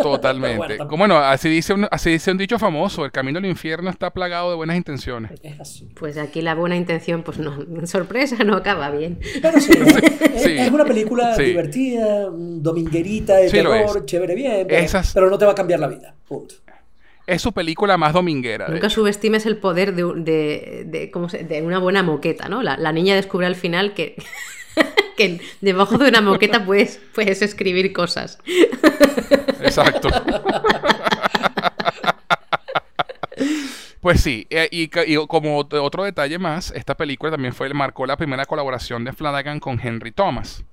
Totalmente. 0.01 0.77
Como, 0.77 0.97
bueno, 0.97 1.17
así 1.17 1.49
dice, 1.49 1.73
un, 1.73 1.87
así 1.89 2.11
dice 2.11 2.31
un 2.31 2.37
dicho 2.37 2.59
famoso, 2.59 3.05
el 3.05 3.11
camino 3.11 3.39
al 3.39 3.45
infierno 3.45 3.89
está 3.89 4.11
plagado 4.11 4.49
de 4.49 4.55
buenas 4.55 4.75
intenciones. 4.75 5.31
Pues 5.95 6.17
aquí 6.17 6.41
la 6.41 6.55
buena 6.55 6.75
intención, 6.75 7.23
pues 7.23 7.39
no, 7.39 7.65
sorpresa, 7.85 8.43
no 8.43 8.55
acaba 8.55 8.89
bien. 8.91 9.19
es, 10.35 10.71
una 10.71 10.85
película 10.85 11.35
divertida, 11.37 12.29
dominguerita, 12.29 13.37
de 13.37 13.49
terror, 13.49 14.05
chévere, 14.05 14.35
bien, 14.35 14.67
pero, 15.13 15.29
no 15.29 15.37
te 15.37 15.45
va 15.45 15.51
a 15.53 15.55
cambiar 15.55 15.79
la 15.79 15.87
vida. 15.87 16.15
Es 17.25 17.43
su 17.43 17.53
película 17.53 17.95
más 17.95 18.13
dominguera. 18.13 18.67
Nunca 18.69 18.89
subestimes 18.89 19.45
el 19.45 19.57
poder 19.57 19.93
de, 19.93 20.03
de, 20.03 21.11
de, 21.47 21.61
una 21.61 21.77
buena 21.77 22.01
moqueta, 22.01 22.49
¿no? 22.49 22.63
La, 22.63 22.75
la 22.75 22.91
niña 22.91 23.15
descubre 23.15 23.45
al 23.45 23.55
final 23.55 23.93
que 23.93 24.15
que 25.19 25.41
debajo 25.59 25.97
de 25.97 26.07
una 26.07 26.21
moqueta 26.21 26.65
puedes, 26.65 27.01
puedes 27.13 27.41
escribir 27.41 27.91
cosas. 27.91 28.39
Exacto. 29.61 30.09
Pues 33.99 34.21
sí, 34.21 34.47
eh, 34.49 34.69
y, 34.71 34.87
como 35.27 35.57
otro 35.57 36.05
detalle 36.05 36.39
más, 36.39 36.71
esta 36.71 36.95
película 36.95 37.31
también 37.31 37.53
fue, 37.53 37.71
marcó 37.73 38.05
la 38.05 38.15
primera 38.15 38.45
colaboración 38.45 39.03
de 39.03 39.11
Flanagan 39.11 39.59
con 39.59 39.77
Henry 39.77 40.13
Thomas, 40.13 40.63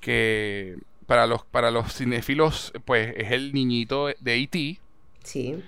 que 0.00 0.76
para 1.06 1.26
los, 1.26 1.44
para 1.44 1.72
los 1.72 1.92
cinéfilos, 1.92 2.72
pues 2.84 3.12
es 3.16 3.32
el 3.32 3.52
niñito 3.52 4.06
de 4.20 4.36
E.T. 4.36 4.78
Sí. 5.24 5.64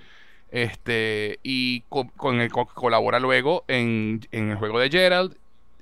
Este, 0.49 1.39
y 1.43 1.81
con, 1.89 2.39
el 2.39 2.49
colabora 2.51 3.19
luego 3.19 3.65
en, 3.67 4.21
en, 4.31 4.51
el 4.51 4.55
juego 4.55 4.79
de 4.79 4.89
Gerald, 4.89 5.35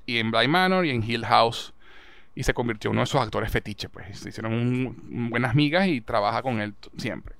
y 0.07 0.17
en 0.17 0.31
Blind 0.31 0.49
Manor, 0.49 0.87
y 0.87 0.89
en 0.89 1.03
Hill 1.07 1.23
House 1.23 1.71
y 2.39 2.43
se 2.43 2.53
convirtió 2.53 2.89
en 2.89 2.93
uno 2.93 3.01
de 3.01 3.07
sus 3.07 3.19
actores 3.19 3.51
fetiche, 3.51 3.89
pues 3.89 4.17
se 4.17 4.29
hicieron 4.29 4.95
buenas 5.29 5.55
migas 5.55 5.89
y 5.89 5.99
trabaja 5.99 6.41
con 6.41 6.61
él 6.61 6.73
siempre. 6.95 7.35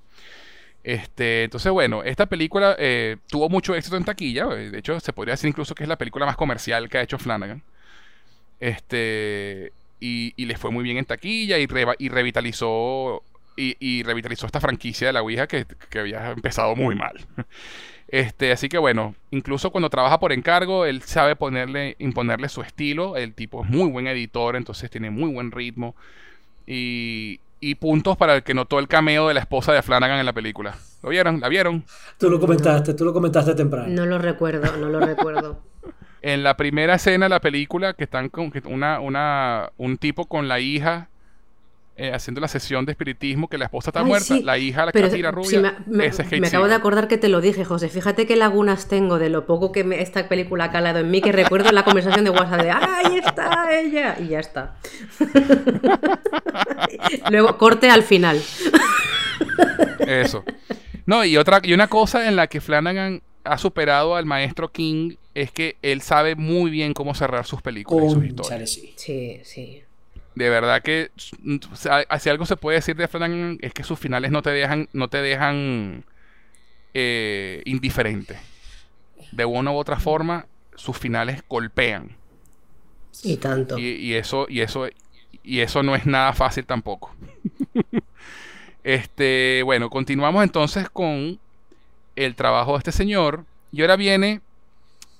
Este, 0.84 1.44
entonces, 1.44 1.72
bueno, 1.72 2.02
esta 2.04 2.26
película 2.26 2.76
eh, 2.78 3.16
tuvo 3.26 3.48
mucho 3.48 3.74
éxito 3.74 3.96
en 3.96 4.04
taquilla. 4.04 4.46
Eh, 4.52 4.68
de 4.68 4.78
hecho, 4.78 5.00
se 5.00 5.14
podría 5.14 5.32
decir 5.32 5.48
incluso 5.48 5.74
que 5.74 5.84
es 5.84 5.88
la 5.88 5.96
película 5.96 6.26
más 6.26 6.36
comercial 6.36 6.90
que 6.90 6.98
ha 6.98 7.02
hecho 7.02 7.18
Flanagan. 7.18 7.62
Este, 8.60 9.72
y, 10.00 10.34
y 10.36 10.44
le 10.44 10.58
fue 10.58 10.70
muy 10.70 10.84
bien 10.84 10.98
en 10.98 11.06
taquilla 11.06 11.56
y, 11.58 11.66
y 11.98 12.08
revitalizó 12.10 13.22
y, 13.56 14.02
revitalizó 14.02 14.44
esta 14.44 14.60
franquicia 14.60 15.06
de 15.06 15.12
la 15.14 15.22
Ouija 15.22 15.46
que, 15.46 15.66
que 15.88 15.98
había 15.98 16.32
empezado 16.32 16.76
muy 16.76 16.94
mal. 16.94 17.26
Este, 18.10 18.50
así 18.50 18.68
que 18.68 18.78
bueno, 18.78 19.14
incluso 19.30 19.70
cuando 19.70 19.88
trabaja 19.88 20.18
por 20.18 20.32
encargo, 20.32 20.84
él 20.84 21.02
sabe 21.02 21.36
ponerle, 21.36 21.94
imponerle 22.00 22.48
su 22.48 22.60
estilo. 22.60 23.16
El 23.16 23.34
tipo 23.34 23.64
es 23.64 23.70
muy 23.70 23.88
buen 23.88 24.08
editor, 24.08 24.56
entonces 24.56 24.90
tiene 24.90 25.10
muy 25.10 25.32
buen 25.32 25.52
ritmo. 25.52 25.94
Y, 26.66 27.38
y 27.60 27.76
puntos 27.76 28.16
para 28.16 28.34
el 28.34 28.42
que 28.42 28.52
notó 28.52 28.80
el 28.80 28.88
cameo 28.88 29.28
de 29.28 29.34
la 29.34 29.40
esposa 29.40 29.72
de 29.72 29.82
Flanagan 29.82 30.18
en 30.18 30.26
la 30.26 30.32
película. 30.32 30.76
¿Lo 31.02 31.10
vieron? 31.10 31.40
¿La 31.40 31.48
vieron? 31.48 31.84
Tú 32.18 32.28
lo 32.28 32.40
comentaste, 32.40 32.94
tú 32.94 33.04
lo 33.04 33.12
comentaste 33.12 33.54
temprano. 33.54 33.88
No 33.88 34.06
lo 34.06 34.18
recuerdo, 34.18 34.76
no 34.76 34.88
lo 34.88 35.00
recuerdo. 35.00 35.60
En 36.22 36.42
la 36.42 36.54
primera 36.54 36.96
escena 36.96 37.24
de 37.24 37.30
la 37.30 37.40
película, 37.40 37.94
que 37.94 38.04
están 38.04 38.28
con 38.28 38.52
una, 38.66 39.00
una, 39.00 39.70
un 39.78 39.96
tipo 39.96 40.26
con 40.26 40.48
la 40.48 40.60
hija 40.60 41.08
eh, 42.02 42.14
haciendo 42.14 42.40
la 42.40 42.48
sesión 42.48 42.86
de 42.86 42.92
espiritismo 42.92 43.46
que 43.46 43.58
la 43.58 43.66
esposa 43.66 43.90
está 43.90 44.02
muerta, 44.02 44.34
la 44.42 44.56
hija 44.56 44.86
la 44.86 44.92
tira 44.92 45.30
rubia. 45.30 45.76
me, 45.84 46.10
acabo 46.46 46.66
de 46.66 46.74
acordar 46.74 47.08
que 47.08 47.18
te 47.18 47.28
lo 47.28 47.42
dije, 47.42 47.66
José. 47.66 47.90
Fíjate 47.90 48.26
qué 48.26 48.36
lagunas 48.36 48.88
tengo 48.88 49.18
de 49.18 49.28
lo 49.28 49.44
poco 49.44 49.70
que 49.70 49.84
esta 50.00 50.26
película 50.26 50.64
ha 50.64 50.70
calado 50.70 51.00
en 51.00 51.10
mí, 51.10 51.20
que 51.20 51.30
recuerdo 51.30 51.72
la 51.72 51.84
conversación 51.84 52.24
de 52.24 52.30
WhatsApp 52.30 52.62
de 52.62 52.70
¡ahí 52.70 53.18
está 53.18 53.78
ella! 53.78 54.16
Y 54.18 54.28
ya 54.28 54.40
está. 54.40 54.76
Luego 57.30 57.58
corte 57.58 57.90
al 57.90 58.02
final. 58.02 58.40
Eso. 59.98 60.42
No, 61.04 61.22
y 61.22 61.36
otra, 61.36 61.60
y 61.62 61.74
una 61.74 61.88
cosa 61.88 62.28
en 62.28 62.34
la 62.34 62.46
que 62.46 62.62
Flanagan 62.62 63.20
ha 63.44 63.58
superado 63.58 64.16
al 64.16 64.24
maestro 64.24 64.72
King 64.72 65.16
es 65.34 65.50
que 65.50 65.76
él 65.82 66.00
sabe 66.00 66.34
muy 66.34 66.70
bien 66.70 66.94
cómo 66.94 67.14
cerrar 67.14 67.44
sus 67.44 67.60
películas 67.60 68.06
y 68.06 68.14
sus 68.14 68.24
historias. 68.24 68.70
Sí, 68.96 69.40
sí 69.44 69.82
de 70.40 70.48
verdad 70.48 70.82
que 70.82 71.10
si 71.16 72.28
algo 72.30 72.46
se 72.46 72.56
puede 72.56 72.78
decir 72.78 72.96
de 72.96 73.08
Flanagan 73.08 73.58
es 73.60 73.74
que 73.74 73.84
sus 73.84 73.98
finales 73.98 74.30
no 74.30 74.42
te 74.42 74.50
dejan, 74.50 74.88
no 74.92 75.08
te 75.08 75.18
dejan 75.18 76.04
eh, 76.94 77.62
indiferente. 77.66 78.38
De 79.32 79.44
una 79.44 79.70
u 79.70 79.76
otra 79.76 80.00
forma, 80.00 80.46
sus 80.74 80.96
finales 80.96 81.44
golpean. 81.48 82.16
Y 83.22 83.36
tanto. 83.36 83.78
Y, 83.78 84.14
eso, 84.14 84.46
y 84.48 84.60
eso, 84.62 84.88
y 85.42 85.60
eso 85.60 85.82
no 85.82 85.94
es 85.94 86.06
nada 86.06 86.32
fácil 86.32 86.64
tampoco. 86.64 87.14
este, 88.84 89.62
bueno, 89.64 89.90
continuamos 89.90 90.42
entonces 90.42 90.88
con 90.88 91.38
el 92.16 92.34
trabajo 92.34 92.72
de 92.72 92.78
este 92.78 92.92
señor. 92.92 93.44
Y 93.72 93.82
ahora 93.82 93.96
viene 93.96 94.40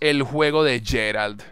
el 0.01 0.23
juego 0.23 0.65
de 0.65 0.81
Gerald. 0.81 1.43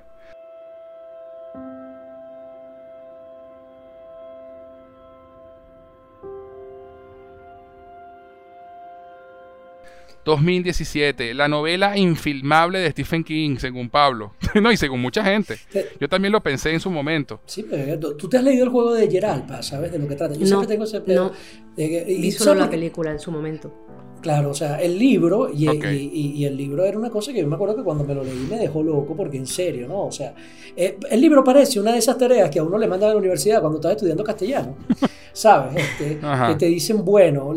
2017, 10.28 11.32
la 11.32 11.48
novela 11.48 11.96
infilmable 11.96 12.78
de 12.78 12.90
Stephen 12.90 13.24
King, 13.24 13.56
según 13.56 13.88
Pablo. 13.88 14.34
no, 14.62 14.70
y 14.70 14.76
según 14.76 15.00
mucha 15.00 15.24
gente. 15.24 15.58
Yo 15.98 16.08
también 16.08 16.32
lo 16.32 16.42
pensé 16.42 16.70
en 16.72 16.80
su 16.80 16.90
momento. 16.90 17.40
Sí, 17.46 17.66
pero 17.68 18.14
tú 18.14 18.28
te 18.28 18.36
has 18.36 18.44
leído 18.44 18.64
el 18.64 18.70
juego 18.70 18.94
de 18.94 19.10
Gerald, 19.10 19.62
¿sabes 19.62 19.90
de 19.90 19.98
lo 19.98 20.06
que 20.06 20.16
trata? 20.16 20.34
Yo 20.34 20.46
no, 20.46 20.66
tengo 20.66 20.84
ese 20.84 21.02
No. 21.06 21.32
Vi 21.76 22.30
solo 22.32 22.60
la 22.60 22.70
película 22.70 23.10
en 23.10 23.18
su 23.18 23.32
momento. 23.32 23.72
Claro, 24.20 24.50
o 24.50 24.54
sea, 24.54 24.80
el 24.80 24.98
libro, 24.98 25.48
y, 25.52 25.68
y, 25.68 26.44
el 26.44 26.56
libro 26.56 26.84
era 26.84 26.98
una 26.98 27.10
cosa 27.10 27.32
que 27.32 27.40
yo 27.40 27.46
me 27.46 27.54
acuerdo 27.54 27.76
que 27.76 27.82
cuando 27.82 28.04
me 28.04 28.14
lo 28.14 28.24
leí 28.24 28.46
me 28.50 28.58
dejó 28.58 28.82
loco, 28.82 29.14
porque 29.16 29.36
en 29.36 29.46
serio, 29.46 29.86
¿no? 29.86 30.06
O 30.06 30.12
sea, 30.12 30.34
eh, 30.76 30.98
el 31.10 31.20
libro 31.20 31.44
parece 31.44 31.78
una 31.78 31.92
de 31.92 31.98
esas 31.98 32.18
tareas 32.18 32.50
que 32.50 32.58
a 32.58 32.64
uno 32.64 32.78
le 32.78 32.88
manda 32.88 33.06
a 33.06 33.10
la 33.10 33.16
universidad 33.16 33.60
cuando 33.60 33.78
estás 33.78 33.92
estudiando 33.92 34.24
castellano, 34.24 34.76
¿sabes? 35.32 35.76
Este, 35.76 36.18
que 36.18 36.54
te 36.58 36.66
dicen, 36.66 37.04
bueno, 37.04 37.54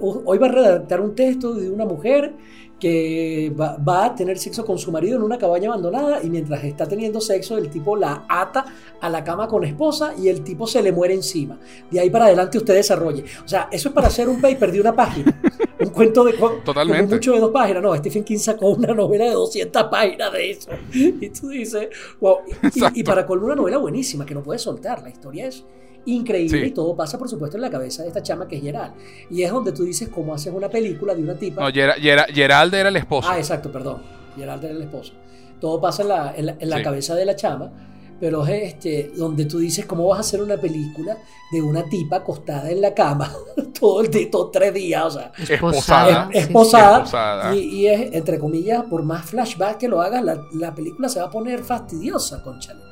hoy 0.00 0.38
va 0.38 0.46
a 0.46 0.50
redactar 0.50 1.00
un 1.00 1.14
texto 1.14 1.54
de 1.54 1.70
una 1.70 1.84
mujer 1.84 2.34
que 2.82 3.54
va, 3.56 4.04
a 4.04 4.12
tener 4.12 4.40
sexo 4.40 4.66
con 4.66 4.76
su 4.76 4.90
marido 4.90 5.16
en 5.16 5.22
una 5.22 5.38
cabaña 5.38 5.68
abandonada 5.68 6.20
y 6.20 6.28
mientras 6.28 6.64
está 6.64 6.84
teniendo 6.84 7.20
sexo 7.20 7.56
el 7.56 7.70
tipo 7.70 7.94
la 7.94 8.24
ata 8.28 8.64
a 9.00 9.08
la 9.08 9.22
cama 9.22 9.46
con 9.46 9.62
esposa 9.62 10.14
y 10.18 10.26
el 10.26 10.42
tipo 10.42 10.66
se 10.66 10.82
le 10.82 10.90
muere 10.90 11.14
encima. 11.14 11.60
De 11.88 12.00
ahí 12.00 12.10
para 12.10 12.24
adelante 12.24 12.58
usted 12.58 12.74
desarrolle. 12.74 13.22
O 13.44 13.46
sea, 13.46 13.68
eso 13.70 13.90
es 13.90 13.94
para 13.94 14.08
hacer 14.08 14.28
un 14.28 14.40
paper 14.40 14.72
de 14.72 14.80
una 14.80 14.96
página. 14.96 15.40
un 15.78 15.90
cuento 15.92 16.24
de 16.24 16.32
Totalmente. 16.32 17.14
mucho 17.14 17.34
de 17.34 17.38
dos 17.38 17.52
páginas. 17.52 17.84
No, 17.84 17.94
Stephen 17.94 18.24
King 18.24 18.38
sacó 18.38 18.70
una 18.70 18.92
novela 18.92 19.26
de 19.26 19.34
200 19.34 19.84
páginas 19.84 20.32
de 20.32 20.50
eso. 20.50 20.70
Y 20.92 21.28
tú 21.28 21.50
dices, 21.50 21.88
wow. 22.20 22.38
Y, 22.74 22.98
y, 22.98 23.04
para 23.04 23.24
colmo 23.24 23.46
una 23.46 23.54
novela 23.54 23.78
buenísima 23.78 24.26
que 24.26 24.34
no 24.34 24.42
puedes 24.42 24.62
soltar. 24.62 25.04
La 25.04 25.10
historia 25.10 25.46
es 25.46 25.64
increíble 26.06 26.66
y 26.66 26.70
todo 26.72 26.96
pasa 26.96 27.18
por 27.18 27.28
supuesto 27.28 27.56
en 27.56 27.62
la 27.62 27.70
cabeza 27.70 28.02
de 28.02 28.08
esta 28.08 28.22
chama 28.22 28.48
que 28.48 28.56
es 28.56 28.62
Gerald. 28.62 28.94
Y 29.30 29.42
es 29.42 29.50
donde 29.50 29.72
tú 29.72 29.84
dices 29.84 30.08
cómo 30.08 30.34
haces 30.34 30.52
una 30.52 30.68
película 30.68 31.14
de 31.14 31.22
una 31.22 31.34
tipa. 31.34 31.62
No, 31.62 31.72
Gerald 31.72 32.74
era 32.74 32.88
el 32.88 32.96
esposo. 32.96 33.28
Ah, 33.30 33.38
exacto, 33.38 33.70
perdón. 33.70 34.02
Gerald 34.36 34.64
era 34.64 34.74
el 34.74 34.82
esposo. 34.82 35.12
Todo 35.60 35.80
pasa 35.80 36.02
en 36.02 36.08
la, 36.08 36.34
en 36.36 36.70
la, 36.70 36.82
cabeza 36.82 37.14
de 37.14 37.24
la 37.24 37.36
chama, 37.36 37.70
pero 38.18 38.44
es 38.44 38.74
este, 38.74 39.12
donde 39.14 39.44
tú 39.44 39.58
dices 39.58 39.86
cómo 39.86 40.08
vas 40.08 40.18
a 40.18 40.20
hacer 40.22 40.42
una 40.42 40.56
película 40.56 41.16
de 41.52 41.62
una 41.62 41.88
tipa 41.88 42.16
acostada 42.16 42.68
en 42.68 42.80
la 42.80 42.92
cama 42.92 43.32
todo 43.78 44.00
el 44.00 44.10
día, 44.10 44.28
todos 44.28 44.50
tres 44.50 44.74
días, 44.74 45.04
o 45.04 45.10
sea, 45.10 45.32
esposada. 45.38 46.28
esposada, 46.32 47.54
Y, 47.54 47.86
es, 47.86 48.12
entre 48.12 48.40
comillas, 48.40 48.82
por 48.90 49.04
más 49.04 49.26
flashback 49.26 49.76
que 49.78 49.88
lo 49.88 50.00
hagas, 50.00 50.24
la, 50.24 50.42
la 50.54 50.74
película 50.74 51.08
se 51.08 51.20
va 51.20 51.26
a 51.26 51.30
poner 51.30 51.62
fastidiosa, 51.62 52.42
conchale. 52.42 52.91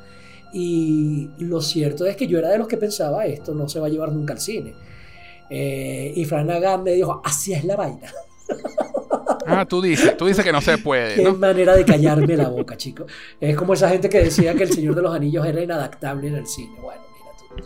Y 0.53 1.29
lo 1.39 1.61
cierto 1.61 2.05
es 2.05 2.15
que 2.15 2.27
yo 2.27 2.39
era 2.39 2.49
de 2.49 2.57
los 2.57 2.67
que 2.67 2.77
pensaba, 2.77 3.25
esto 3.25 3.53
no 3.53 3.69
se 3.69 3.79
va 3.79 3.87
a 3.87 3.89
llevar 3.89 4.11
nunca 4.11 4.33
al 4.33 4.39
cine. 4.39 4.73
Eh, 5.49 6.13
y 6.15 6.25
Flanagan 6.25 6.83
me 6.83 6.91
dijo, 6.91 7.21
así 7.23 7.53
es 7.53 7.63
la 7.65 7.75
vaina. 7.75 8.11
Ah, 9.45 9.65
tú 9.65 9.81
dices, 9.81 10.15
tú 10.17 10.27
dices 10.27 10.43
que 10.45 10.51
no 10.51 10.61
se 10.61 10.77
puede. 10.77 11.15
Qué 11.15 11.31
manera 11.31 11.75
de 11.75 11.83
callarme 11.83 12.37
la 12.37 12.49
boca, 12.49 12.77
chico. 12.77 13.05
Es 13.39 13.55
como 13.55 13.73
esa 13.73 13.89
gente 13.89 14.07
que 14.07 14.23
decía 14.23 14.53
que 14.53 14.63
El 14.63 14.71
Señor 14.71 14.95
de 14.95 15.01
los 15.01 15.13
Anillos 15.13 15.45
era 15.45 15.61
inadaptable 15.61 16.27
en 16.27 16.35
el 16.35 16.47
cine. 16.47 16.75
Bueno, 16.81 17.01
mira 17.13 17.31
tú. 17.37 17.63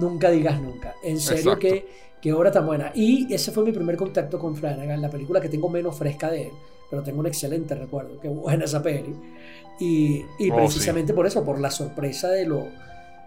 nunca 0.00 0.30
digas 0.30 0.60
nunca. 0.60 0.94
En 1.02 1.20
serio 1.20 1.58
que, 1.58 1.86
qué 2.22 2.32
obra 2.32 2.50
tan 2.50 2.66
buena. 2.66 2.92
Y 2.94 3.32
ese 3.32 3.50
fue 3.50 3.64
mi 3.64 3.72
primer 3.72 3.96
contacto 3.96 4.38
con 4.38 4.56
Flanagan, 4.56 5.02
la 5.02 5.10
película 5.10 5.40
que 5.40 5.48
tengo 5.48 5.68
menos 5.68 5.96
fresca 5.96 6.30
de 6.30 6.44
él, 6.44 6.52
pero 6.90 7.02
tengo 7.02 7.20
un 7.20 7.26
excelente 7.26 7.74
recuerdo. 7.74 8.20
Qué 8.20 8.28
buena 8.28 8.64
esa 8.64 8.82
peli. 8.82 9.14
Y, 9.78 10.24
oh, 10.50 10.56
precisamente 10.56 11.12
por 11.12 11.26
eso, 11.26 11.44
por 11.44 11.60
la 11.60 11.70
sorpresa 11.70 12.28
de 12.28 12.46
lo, 12.46 12.68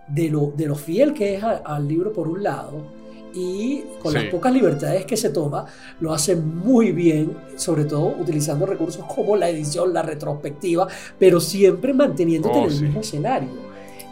de 0.07 0.29
lo, 0.29 0.51
de 0.55 0.65
lo 0.65 0.75
fiel 0.75 1.13
que 1.13 1.35
es 1.35 1.43
al 1.43 1.87
libro 1.87 2.11
por 2.11 2.27
un 2.27 2.43
lado 2.43 2.99
y 3.33 3.83
con 4.01 4.13
las 4.13 4.25
pocas 4.25 4.53
libertades 4.53 5.05
que 5.05 5.15
se 5.15 5.29
toma, 5.29 5.65
lo 5.99 6.13
hace 6.13 6.35
muy 6.35 6.91
bien, 6.91 7.37
sobre 7.55 7.85
todo 7.85 8.07
utilizando 8.07 8.65
recursos 8.65 9.05
como 9.05 9.35
la 9.35 9.49
edición, 9.49 9.93
la 9.93 10.01
retrospectiva, 10.01 10.87
pero 11.17 11.39
siempre 11.39 11.93
manteniéndote 11.93 12.57
en 12.57 12.63
oh, 12.63 12.67
el 12.67 12.81
mismo 12.81 12.99
escenario. 13.01 13.69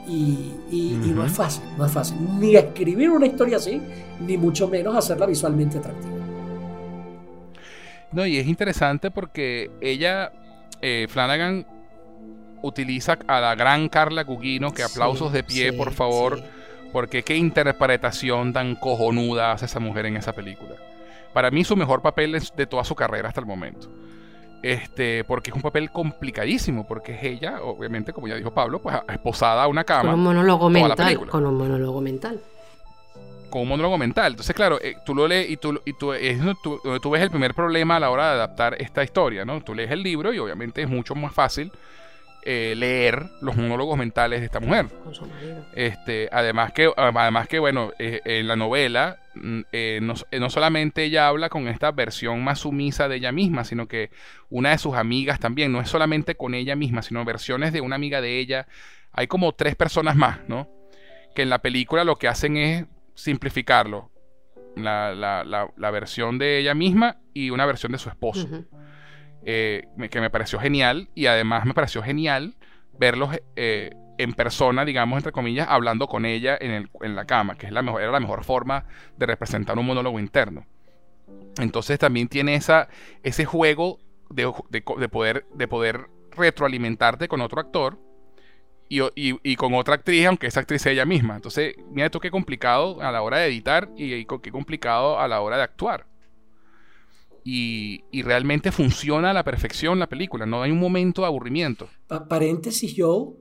Y, 0.07 0.53
no 1.13 1.25
es 1.25 1.31
fácil, 1.33 1.63
no 1.77 1.85
es 1.85 1.91
fácil. 1.91 2.17
Ni 2.39 2.55
escribir 2.55 3.09
una 3.09 3.25
historia 3.25 3.57
así, 3.57 3.81
ni 4.25 4.37
mucho 4.37 4.67
menos 4.67 4.95
hacerla 4.95 5.25
visualmente 5.25 5.79
atractiva. 5.79 6.13
No, 8.11 8.25
y 8.25 8.37
es 8.37 8.47
interesante 8.47 9.11
porque 9.11 9.69
ella, 9.81 10.31
eh, 10.81 11.07
Flanagan, 11.09 11.65
utiliza 12.61 13.17
a 13.27 13.39
la 13.39 13.55
gran 13.55 13.89
Carla 13.89 14.23
Gugino, 14.23 14.73
que 14.73 14.83
aplausos 14.83 15.31
de 15.31 15.43
pie, 15.43 15.73
por 15.73 15.91
favor 15.91 16.41
porque 16.91 17.23
qué 17.23 17.35
interpretación 17.35 18.53
tan 18.53 18.75
cojonuda 18.75 19.51
hace 19.51 19.65
esa 19.65 19.79
mujer 19.79 20.05
en 20.05 20.17
esa 20.17 20.33
película. 20.33 20.75
Para 21.33 21.51
mí 21.51 21.63
su 21.63 21.75
mejor 21.75 22.01
papel 22.01 22.35
es 22.35 22.55
de 22.55 22.65
toda 22.65 22.83
su 22.83 22.95
carrera 22.95 23.27
hasta 23.27 23.41
el 23.41 23.45
momento. 23.45 23.87
Este, 24.63 25.23
porque 25.23 25.51
es 25.51 25.55
un 25.55 25.61
papel 25.61 25.91
complicadísimo, 25.91 26.87
porque 26.87 27.13
es 27.13 27.23
ella, 27.23 27.61
obviamente, 27.61 28.11
como 28.11 28.27
ya 28.27 28.35
dijo 28.35 28.51
Pablo, 28.51 28.79
pues 28.79 28.95
esposada 29.09 29.63
a 29.63 29.67
una 29.67 29.83
cama. 29.83 30.09
Con 30.09 30.13
un 30.15 30.23
monólogo 30.23 30.69
mental. 30.69 31.27
Con 31.27 31.45
un 31.45 31.55
monólogo 31.55 32.01
mental. 32.01 32.41
Con 33.49 33.61
un 33.61 33.67
monólogo 33.67 33.97
mental. 33.97 34.31
Entonces, 34.31 34.55
claro, 34.55 34.79
eh, 34.81 34.95
tú 35.05 35.13
lo 35.13 35.27
lees 35.27 35.49
y 35.51 35.57
tú, 35.57 35.79
y 35.85 35.93
tú, 35.93 36.13
es 36.13 36.39
tú, 36.63 36.81
tú 37.01 37.09
ves 37.11 37.21
el 37.21 37.29
primer 37.29 37.53
problema 37.53 37.97
a 37.97 37.99
la 37.99 38.09
hora 38.09 38.29
de 38.29 38.33
adaptar 38.33 38.75
esta 38.81 39.03
historia, 39.03 39.45
¿no? 39.45 39.61
Tú 39.61 39.75
lees 39.75 39.91
el 39.91 40.01
libro 40.01 40.33
y 40.33 40.39
obviamente 40.39 40.81
es 40.81 40.89
mucho 40.89 41.13
más 41.13 41.33
fácil 41.33 41.71
eh, 42.49 42.75
leer 42.77 43.29
los 43.41 43.57
monólogos 43.57 43.97
mentales 43.97 44.39
de 44.39 44.45
esta 44.45 44.61
mujer. 44.61 44.85
Este, 45.75 46.29
además 46.31 46.71
que, 46.71 46.89
además 46.95 47.49
que 47.49 47.59
bueno, 47.59 47.91
eh, 47.99 48.21
en 48.23 48.47
la 48.47 48.55
novela 48.55 49.19
mm, 49.35 49.61
eh, 49.73 49.99
no, 50.01 50.49
solamente 50.49 51.03
ella 51.03 51.27
habla 51.27 51.49
con 51.49 51.67
esta 51.67 51.91
versión 51.91 52.41
más 52.45 52.59
sumisa 52.59 53.09
de 53.09 53.17
ella 53.17 53.33
misma, 53.33 53.65
sino 53.65 53.89
que 53.89 54.11
una 54.49 54.69
de 54.69 54.77
sus 54.77 54.95
amigas 54.95 55.41
también, 55.41 55.73
no 55.73 55.81
es 55.81 55.89
solamente 55.89 56.35
con 56.35 56.53
ella 56.53 56.77
misma, 56.77 57.01
sino 57.01 57.25
versiones 57.25 57.73
de 57.73 57.81
una 57.81 57.97
amiga 57.97 58.21
de 58.21 58.39
ella. 58.39 58.65
Hay 59.11 59.27
como 59.27 59.51
tres 59.51 59.75
personas 59.75 60.15
más, 60.15 60.39
¿no? 60.47 60.69
Que 61.35 61.41
en 61.41 61.49
la 61.49 61.59
película 61.59 62.05
lo 62.05 62.15
que 62.15 62.29
hacen 62.29 62.55
es 62.55 62.85
simplificarlo. 63.13 64.09
La, 64.77 65.13
la, 65.13 65.91
versión 65.91 66.37
de 66.37 66.59
ella 66.59 66.73
misma 66.75 67.17
y 67.33 67.49
una 67.49 67.65
versión 67.65 67.91
de 67.91 67.97
su 67.97 68.07
esposo. 68.07 68.47
Eh, 69.49 69.87
que 70.11 70.19
me 70.19 70.29
pareció 70.29 70.59
genial 70.59 71.07
y 71.15 71.27
además 71.27 71.63
me 71.63 71.73
pareció 71.73 72.03
genial 72.03 72.57
verlos 72.99 73.29
eh, 73.55 73.91
en 74.17 74.33
persona, 74.33 74.83
digamos, 74.83 75.15
entre 75.15 75.31
comillas, 75.31 75.69
hablando 75.69 76.07
con 76.07 76.25
ella 76.25 76.57
en, 76.59 76.71
el, 76.71 76.89
en 76.99 77.15
la 77.15 77.23
cama, 77.23 77.55
que 77.55 77.67
es 77.67 77.71
la 77.71 77.81
mejor, 77.81 78.01
era 78.01 78.11
la 78.11 78.19
mejor 78.19 78.43
forma 78.43 78.83
de 79.15 79.25
representar 79.25 79.79
un 79.79 79.85
monólogo 79.85 80.19
interno. 80.19 80.65
Entonces 81.59 81.97
también 81.97 82.27
tiene 82.27 82.55
esa, 82.55 82.89
ese 83.23 83.45
juego 83.45 83.99
de, 84.29 84.51
poder, 85.09 85.45
de 85.53 85.67
poder 85.69 86.09
retroalimentarte 86.31 87.29
con 87.29 87.39
otro 87.39 87.61
actor 87.61 87.97
y, 88.89 88.99
y, 89.15 89.55
con 89.55 89.73
otra 89.75 89.95
actriz, 89.95 90.25
aunque 90.25 90.47
esa 90.47 90.59
actriz 90.59 90.81
sea 90.81 90.91
ella 90.91 91.05
misma. 91.05 91.37
Entonces, 91.37 91.73
mira 91.89 92.09
tú 92.09 92.19
qué 92.19 92.31
complicado 92.31 93.01
a 93.01 93.13
la 93.13 93.21
hora 93.21 93.37
de 93.37 93.47
editar 93.47 93.87
y, 93.95 94.13
y 94.13 94.25
qué 94.25 94.51
complicado 94.51 95.17
a 95.17 95.29
la 95.29 95.39
hora 95.39 95.55
de 95.55 95.63
actuar 95.63 96.05
y, 97.49 98.21
realmente 98.23 98.73
funciona 98.73 99.29
a 99.29 99.33
la 99.33 99.45
perfección 99.45 99.99
la 99.99 100.07
película, 100.07 100.45
no 100.45 100.61
hay 100.61 100.71
un 100.71 100.79
momento 100.79 101.21
de 101.21 101.27
aburrimiento. 101.27 101.87
paréntesis, 102.27 102.93
yo, 102.93 103.35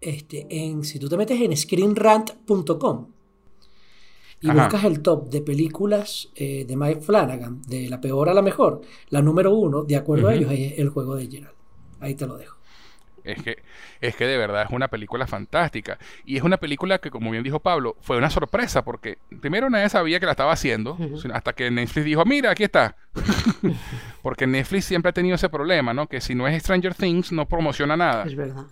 este, 0.00 0.46
en, 0.48 0.84
si 0.84 0.98
tú 0.98 1.08
te 1.08 1.18
metes 1.18 1.38
en 1.38 1.54
screenrant.com 1.54 3.08
y 4.40 4.50
buscas 4.50 4.84
el 4.84 5.02
top 5.02 5.28
de 5.28 5.42
películas 5.42 6.30
eh, 6.34 6.64
de 6.66 6.76
Mike 6.76 7.02
Flanagan, 7.02 7.60
de 7.68 7.90
la 7.90 8.00
peor 8.00 8.30
a 8.30 8.34
la 8.34 8.42
mejor, 8.42 8.80
la 9.10 9.20
número 9.20 9.54
uno, 9.54 9.84
de 9.84 9.96
acuerdo 9.96 10.28
a 10.28 10.34
ellos, 10.34 10.50
es 10.50 10.78
el 10.78 10.88
juego 10.88 11.14
de 11.14 11.28
Gerald. 11.28 11.54
Ahí 12.00 12.14
te 12.14 12.26
lo 12.26 12.38
dejo. 12.38 12.56
Es 13.24 13.42
que, 13.42 13.62
es 14.00 14.16
que 14.16 14.26
de 14.26 14.36
verdad 14.36 14.62
es 14.62 14.70
una 14.70 14.88
película 14.88 15.26
fantástica. 15.26 15.98
Y 16.24 16.36
es 16.36 16.42
una 16.42 16.56
película 16.56 16.98
que, 16.98 17.10
como 17.10 17.30
bien 17.30 17.42
dijo 17.42 17.60
Pablo, 17.60 17.96
fue 18.00 18.16
una 18.16 18.30
sorpresa 18.30 18.84
porque 18.84 19.18
primero 19.40 19.70
nadie 19.70 19.88
sabía 19.88 20.20
que 20.20 20.26
la 20.26 20.32
estaba 20.32 20.52
haciendo, 20.52 20.96
hasta 21.32 21.52
que 21.52 21.70
Netflix 21.70 22.04
dijo, 22.04 22.24
mira, 22.24 22.50
aquí 22.50 22.64
está. 22.64 22.96
porque 24.22 24.46
Netflix 24.46 24.86
siempre 24.86 25.10
ha 25.10 25.12
tenido 25.12 25.34
ese 25.34 25.48
problema, 25.48 25.94
¿no? 25.94 26.06
Que 26.08 26.20
si 26.20 26.34
no 26.34 26.48
es 26.48 26.62
Stranger 26.62 26.94
Things, 26.94 27.32
no 27.32 27.46
promociona 27.46 27.96
nada. 27.96 28.24
Es 28.24 28.34
verdad. 28.34 28.66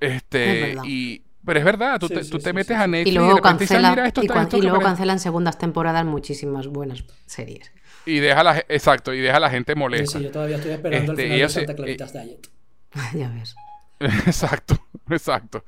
Este, 0.00 0.76
y... 0.84 1.22
Pero 1.42 1.58
es 1.58 1.64
verdad, 1.64 1.98
tú 1.98 2.08
te, 2.08 2.52
metes 2.52 2.76
a 2.76 2.86
Netflix 2.86 3.12
y 3.12 3.16
luego, 3.16 3.28
y, 3.30 4.60
luego 4.60 4.80
cancelan 4.80 5.18
segundas 5.18 5.56
temporadas 5.56 6.04
muchísimas 6.04 6.66
buenas 6.66 7.02
series. 7.24 7.72
Y 8.04 8.18
deja 8.18 8.42
la, 8.42 8.58
exacto, 8.68 9.14
y 9.14 9.20
deja 9.20 9.40
la 9.40 9.50
gente 9.50 9.74
molesta. 9.74 10.18
Sí, 10.18 10.24
yo 10.24 10.30
todavía 10.30 10.56
estoy 10.56 10.72
esperando 10.72 11.12
el 11.12 11.18
este, 11.18 11.32
final 11.32 11.40
de 11.40 11.48
Santa 11.48 11.74
Claritas 11.74 12.12
Diet. 12.12 12.59
ya 13.14 13.28
ves. 13.28 13.54
exacto, 14.00 14.78
exacto. 15.10 15.64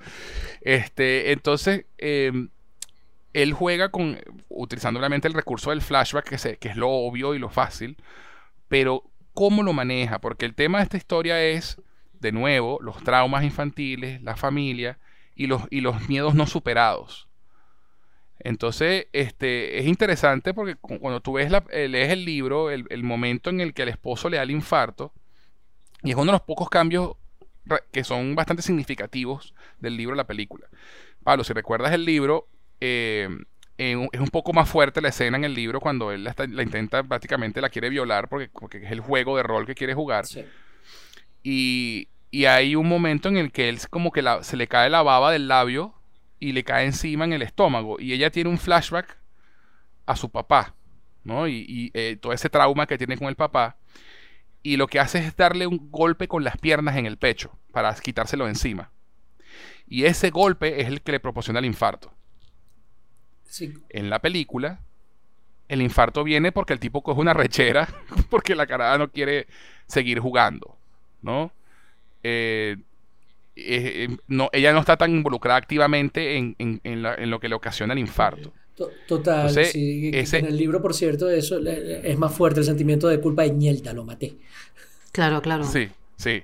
Este, 0.61 1.33
entonces, 1.33 1.87
em, 1.99 2.49
él 3.33 3.53
juega 3.53 3.91
con, 3.91 4.19
utilizando 4.49 5.01
obviamente 5.01 5.29
el 5.29 5.35
recurso 5.35 5.71
del 5.71 5.83
flashback, 5.83 6.29
que, 6.59 6.69
es 6.69 6.77
lo 6.77 6.91
obvio 6.91 7.35
y 7.35 7.39
lo 7.39 7.49
fácil, 7.49 7.97
pero 8.69 9.05
¿cómo 9.35 9.63
lo 9.63 9.73
maneja? 9.73 10.21
Porque 10.21 10.47
el 10.47 10.55
tema 10.55 10.79
de 10.79 10.85
esta 10.85 10.97
historia 10.97 11.43
es, 11.43 11.81
de 12.21 12.33
nuevo, 12.33 12.79
los 12.81 13.03
traumas 13.03 13.45
infantiles, 13.45 14.23
la 14.23 14.37
familia 14.37 14.99
y 15.35 15.47
los, 15.47 15.63
y 15.71 15.81
los 15.81 16.09
miedos 16.09 16.35
no 16.35 16.47
superados. 16.47 17.29
Entonces, 18.45 19.07
este, 19.13 19.79
es 19.79 19.87
interesante 19.87 20.53
porque 20.53 20.75
cuando 20.75 21.21
tú 21.21 21.35
ves 21.35 21.51
la, 21.51 21.65
eh, 21.71 21.87
lees 21.89 22.11
el 22.11 22.25
libro, 22.25 22.71
el, 22.71 23.03
momento 23.05 23.51
en 23.51 23.61
el 23.61 23.73
que 23.73 23.83
el 23.83 23.89
esposo 23.89 24.29
le 24.29 24.37
da 24.37 24.43
el 24.43 24.51
infarto, 24.51 25.13
y 26.03 26.11
es 26.11 26.17
uno 26.17 26.27
de 26.27 26.33
los 26.33 26.43
pocos 26.43 26.69
cambios 26.69 27.13
que 27.93 28.05
son 28.05 28.35
bastante 28.35 28.63
significativos 28.63 29.55
del 29.79 29.97
libro 29.97 30.15
a 30.15 30.17
la 30.17 30.27
película. 30.27 30.67
Pablo, 31.23 31.45
si 31.45 31.53
recuerdas 31.53 31.93
el 31.93 32.05
libro, 32.05 32.49
eh, 32.81 33.29
es 33.79 34.21
un 34.21 34.29
poco 34.29 34.53
más 34.53 34.69
fuerte 34.69 35.01
la 35.01 35.09
escena 35.09 35.37
en 35.37 35.45
el 35.45 35.55
libro 35.55 35.81
cuando 35.81 36.13
él 36.13 36.25
la, 36.25 36.63
intenta, 36.63 37.03
prácticamente 37.03 37.61
la 37.61 37.69
quiere 37.69 37.89
violar 37.89 38.29
porque, 38.29 38.51
es 38.81 38.93
el 38.93 39.01
juego 39.01 39.37
de 39.37 39.43
rol 39.43 39.67
que 39.67 39.75
quiere 39.75 39.95
jugar. 39.95 40.25
Y, 41.43 42.09
hay 42.47 42.77
un 42.77 42.89
momento 42.89 43.29
en 43.29 43.37
el 43.37 43.53
que 43.53 43.69
él 43.69 43.79
como 43.91 44.11
que 44.11 44.25
se 44.43 44.57
le 44.57 44.67
cae 44.67 44.89
la 44.89 45.03
baba 45.03 45.31
del 45.33 45.49
labio 45.49 45.95
y 46.39 46.53
le 46.53 46.65
cae 46.65 46.87
encima 46.87 47.25
en 47.25 47.33
el 47.33 47.43
estómago. 47.43 48.01
Y 48.01 48.13
ella 48.13 48.31
tiene 48.31 48.51
un 48.51 48.59
flashback 48.59 49.19
a 50.07 50.17
su 50.17 50.31
papá, 50.31 50.75
¿no? 51.25 51.47
Y, 51.47 51.91
eh, 51.95 52.17
todo 52.21 52.33
ese 52.33 52.49
trauma 52.49 52.87
que 52.87 52.99
tiene 52.99 53.17
con 53.17 53.29
el 53.29 53.37
papá 53.37 53.77
y 54.63 54.77
lo 54.77 54.87
que 54.87 55.01
hace 55.01 55.19
es 55.19 55.37
darle 55.37 55.67
un 55.67 55.91
golpe 55.91 56.29
con 56.29 56.45
las 56.45 56.57
piernas 56.57 56.97
en 56.97 57.07
el 57.07 57.17
pecho 57.17 57.59
para 57.73 57.95
quitárselo 57.95 58.49
encima. 58.49 58.91
Y 59.87 60.05
ese 60.05 60.31
golpe 60.31 60.81
es 60.81 60.89
el 60.89 61.03
que 61.03 61.13
le 61.13 61.21
proporciona 61.21 61.59
el 61.59 61.65
infarto. 61.65 62.13
En 63.91 64.09
la 64.09 64.21
película, 64.21 64.81
el 65.69 65.83
infarto 65.83 66.25
viene 66.25 66.53
porque 66.53 66.73
el 66.73 66.81
tipo 66.81 67.03
coge 67.03 67.21
una 67.21 67.35
rechera, 67.35 67.89
porque 68.31 68.55
la 68.55 68.67
carada 68.67 68.97
no 68.99 69.11
quiere 69.11 69.47
seguir 69.87 70.21
jugando, 70.21 70.77
¿no? 71.21 71.53
Eh, 72.23 72.77
eh, 73.55 74.07
eh, 74.07 74.17
no 74.29 74.49
ella 74.53 74.73
no 74.73 74.79
está 74.79 74.97
tan 74.97 75.11
involucrada 75.11 75.59
activamente 75.59 76.37
en, 76.39 77.31
lo 77.31 77.41
que 77.41 77.49
le 77.49 77.55
ocasiona 77.55 77.93
el 77.93 77.99
infarto. 77.99 78.53
Total, 79.07 79.57
en 79.75 80.47
el 80.47 80.57
libro, 80.57 80.81
por 80.81 80.95
cierto, 80.95 81.29
eso 81.29 81.59
es 81.59 82.19
más 82.19 82.35
fuerte 82.35 82.61
el 82.61 82.67
sentimiento 82.67 83.07
de 83.09 83.21
culpa 83.21 83.43
de 83.43 83.51
Ñelda, 83.51 83.93
lo 83.93 84.05
maté. 84.05 84.37
Claro, 85.13 85.43
claro. 85.43 85.65
Sí, 85.65 85.91
sí. 86.17 86.43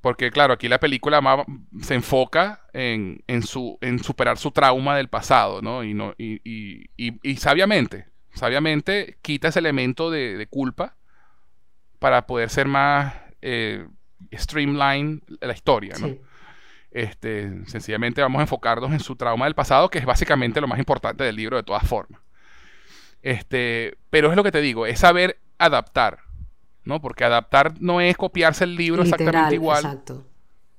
Porque, 0.00 0.30
claro, 0.30 0.54
aquí 0.54 0.68
la 0.68 0.80
película 0.80 1.20
se 1.82 1.94
enfoca 1.94 2.62
en, 2.72 3.22
su, 3.42 3.76
en 3.80 4.02
superar 4.02 4.38
su 4.38 4.50
trauma 4.50 4.96
del 4.96 5.08
pasado, 5.08 5.60
¿no? 5.60 5.84
Y, 5.84 5.92
no, 5.92 6.14
y, 6.16 6.40
y, 6.96 7.36
sabiamente, 7.36 8.06
sabiamente 8.32 9.18
quita 9.20 9.48
ese 9.48 9.58
elemento 9.58 10.10
de, 10.10 10.46
culpa 10.48 10.96
para 11.98 12.26
poder 12.26 12.48
ser 12.48 12.66
más 12.66 13.14
eh, 13.42 13.86
streamline 14.32 15.22
la 15.40 15.52
historia, 15.52 15.96
¿no? 16.00 16.16
Este, 16.90 17.66
sencillamente 17.66 18.20
vamos 18.20 18.40
a 18.40 18.42
enfocarnos 18.42 18.92
en 18.92 19.00
su 19.00 19.14
trauma 19.16 19.44
del 19.44 19.54
pasado, 19.54 19.90
que 19.90 19.98
es 19.98 20.04
básicamente 20.04 20.60
lo 20.60 20.66
más 20.66 20.78
importante 20.78 21.24
del 21.24 21.36
libro 21.36 21.56
de 21.56 21.62
todas 21.62 21.86
formas. 21.86 22.20
Este, 23.22 23.96
pero 24.10 24.30
es 24.30 24.36
lo 24.36 24.42
que 24.42 24.52
te 24.52 24.60
digo, 24.60 24.86
es 24.86 24.98
saber 24.98 25.38
adaptar, 25.58 26.20
¿no? 26.84 27.00
Porque 27.00 27.24
adaptar 27.24 27.74
no 27.80 28.00
es 28.00 28.16
copiarse 28.16 28.64
el 28.64 28.76
libro 28.76 29.02
exactamente 29.02 29.54
igual. 29.54 30.02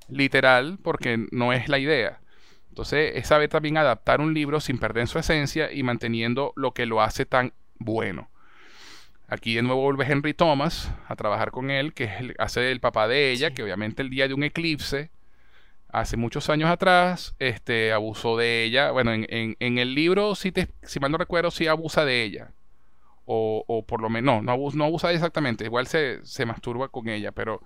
Literal, 0.10 0.80
porque 0.84 1.28
no 1.32 1.54
es 1.54 1.70
la 1.70 1.80
idea. 1.80 2.20
Entonces 2.70 3.14
es 3.16 3.28
saber 3.28 3.50
también 3.50 3.78
adaptar 3.78 4.22
un 4.22 4.34
libro 4.34 4.60
sin 4.60 4.80
perder 4.80 5.08
su 5.08 5.20
esencia 5.20 5.72
y 5.72 5.84
manteniendo 5.84 6.54
lo 6.56 6.74
que 6.74 6.86
lo 6.86 7.02
hace 7.02 7.26
tan 7.26 7.54
bueno. 7.78 8.30
Aquí 9.28 9.56
de 9.56 9.62
nuevo 9.62 9.82
vuelve 9.82 10.06
Henry 10.12 10.34
Thomas 10.34 10.92
a 11.08 11.16
trabajar 11.16 11.52
con 11.52 11.70
él, 11.70 11.94
que 11.94 12.06
es 12.06 12.12
hace 12.38 12.72
el 12.72 12.82
papá 12.82 13.08
de 13.08 13.32
ella, 13.32 13.52
que 13.52 13.64
obviamente 13.64 14.02
el 14.02 14.10
día 14.10 14.28
de 14.28 14.34
un 14.34 14.44
eclipse, 14.44 15.10
hace 15.94 16.18
muchos 16.18 16.50
años 16.50 16.70
atrás, 16.70 17.36
este, 17.40 17.92
abusó 17.94 18.38
de 18.38 18.64
ella. 18.64 18.92
Bueno, 18.92 19.11
en, 19.14 19.78
el 19.78 19.95
libro, 19.95 20.36
si, 20.36 20.52
te, 20.52 20.70
si 20.84 21.00
mal 21.00 21.11
no 21.11 21.18
recuerdo, 21.18 21.52
sí 21.52 21.68
abusa 21.68 22.06
de 22.06 22.24
ella. 22.24 22.52
O, 23.26 23.86
por 23.88 24.02
lo 24.02 24.10
menos, 24.10 24.36
no, 24.36 24.42
no, 24.42 24.52
abusa, 24.52 24.78
no 24.78 24.84
abusa 24.84 25.11
exactamente, 25.14 25.64
igual 25.64 25.88
se, 25.88 26.20
se 26.26 26.45
masturba 26.45 26.90
con 26.90 27.08
ella, 27.08 27.32
pero 27.32 27.61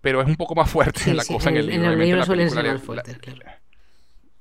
pero 0.00 0.20
es 0.22 0.28
un 0.28 0.36
poco 0.36 0.54
más 0.54 0.70
fuerte 0.70 1.12
la 1.14 1.24
cosa 1.24 1.50
en, 1.50 1.56
el 1.56 1.66
libro. 1.66 1.86
En 1.86 2.00
el 2.00 2.06
libro 2.06 2.24
suele 2.24 2.48
ser 2.48 2.64
más 2.64 2.82
fuerte, 2.82 3.16
claro. 3.16 3.40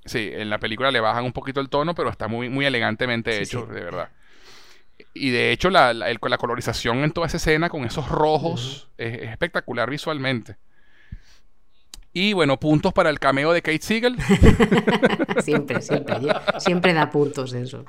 Sí, 0.05 0.29
en 0.31 0.49
la 0.49 0.59
película 0.59 0.91
le 0.91 0.99
bajan 0.99 1.25
un 1.25 1.33
poquito 1.33 1.59
el 1.59 1.69
tono, 1.69 1.93
pero 1.93 2.09
está 2.09 2.27
muy, 2.27 2.47
muy 2.47 2.65
elegantemente 2.65 3.41
hecho, 3.41 3.65
de 3.65 3.81
verdad. 3.81 4.09
Y 5.13 5.31
de 5.31 5.51
hecho, 5.51 5.69
la, 5.69 5.93
la, 5.93 6.37
colorización 6.37 6.99
en 7.03 7.11
toda 7.11 7.27
esa 7.27 7.37
escena 7.37 7.69
con 7.69 7.83
esos 7.83 8.07
rojos 8.07 8.89
es, 8.97 9.23
espectacular 9.23 9.89
visualmente. 9.89 10.55
Y 12.13 12.33
bueno, 12.33 12.59
puntos 12.59 12.93
para 12.93 13.09
el 13.09 13.19
cameo 13.19 13.53
de 13.53 13.61
Kate 13.61 13.81
Siegel. 13.81 14.17
siempre, 15.43 15.81
siempre. 15.81 16.15
Siempre 16.59 16.93
da 16.93 17.09
puntos 17.09 17.53
eso. 17.53 17.85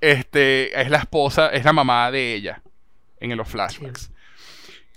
Este, 0.00 0.80
es 0.80 0.90
la 0.90 0.98
esposa, 0.98 1.48
es 1.48 1.64
la 1.64 1.72
mamá 1.72 2.10
de 2.10 2.34
ella 2.34 2.62
en 3.20 3.36
los 3.36 3.48
flashbacks. 3.48 4.10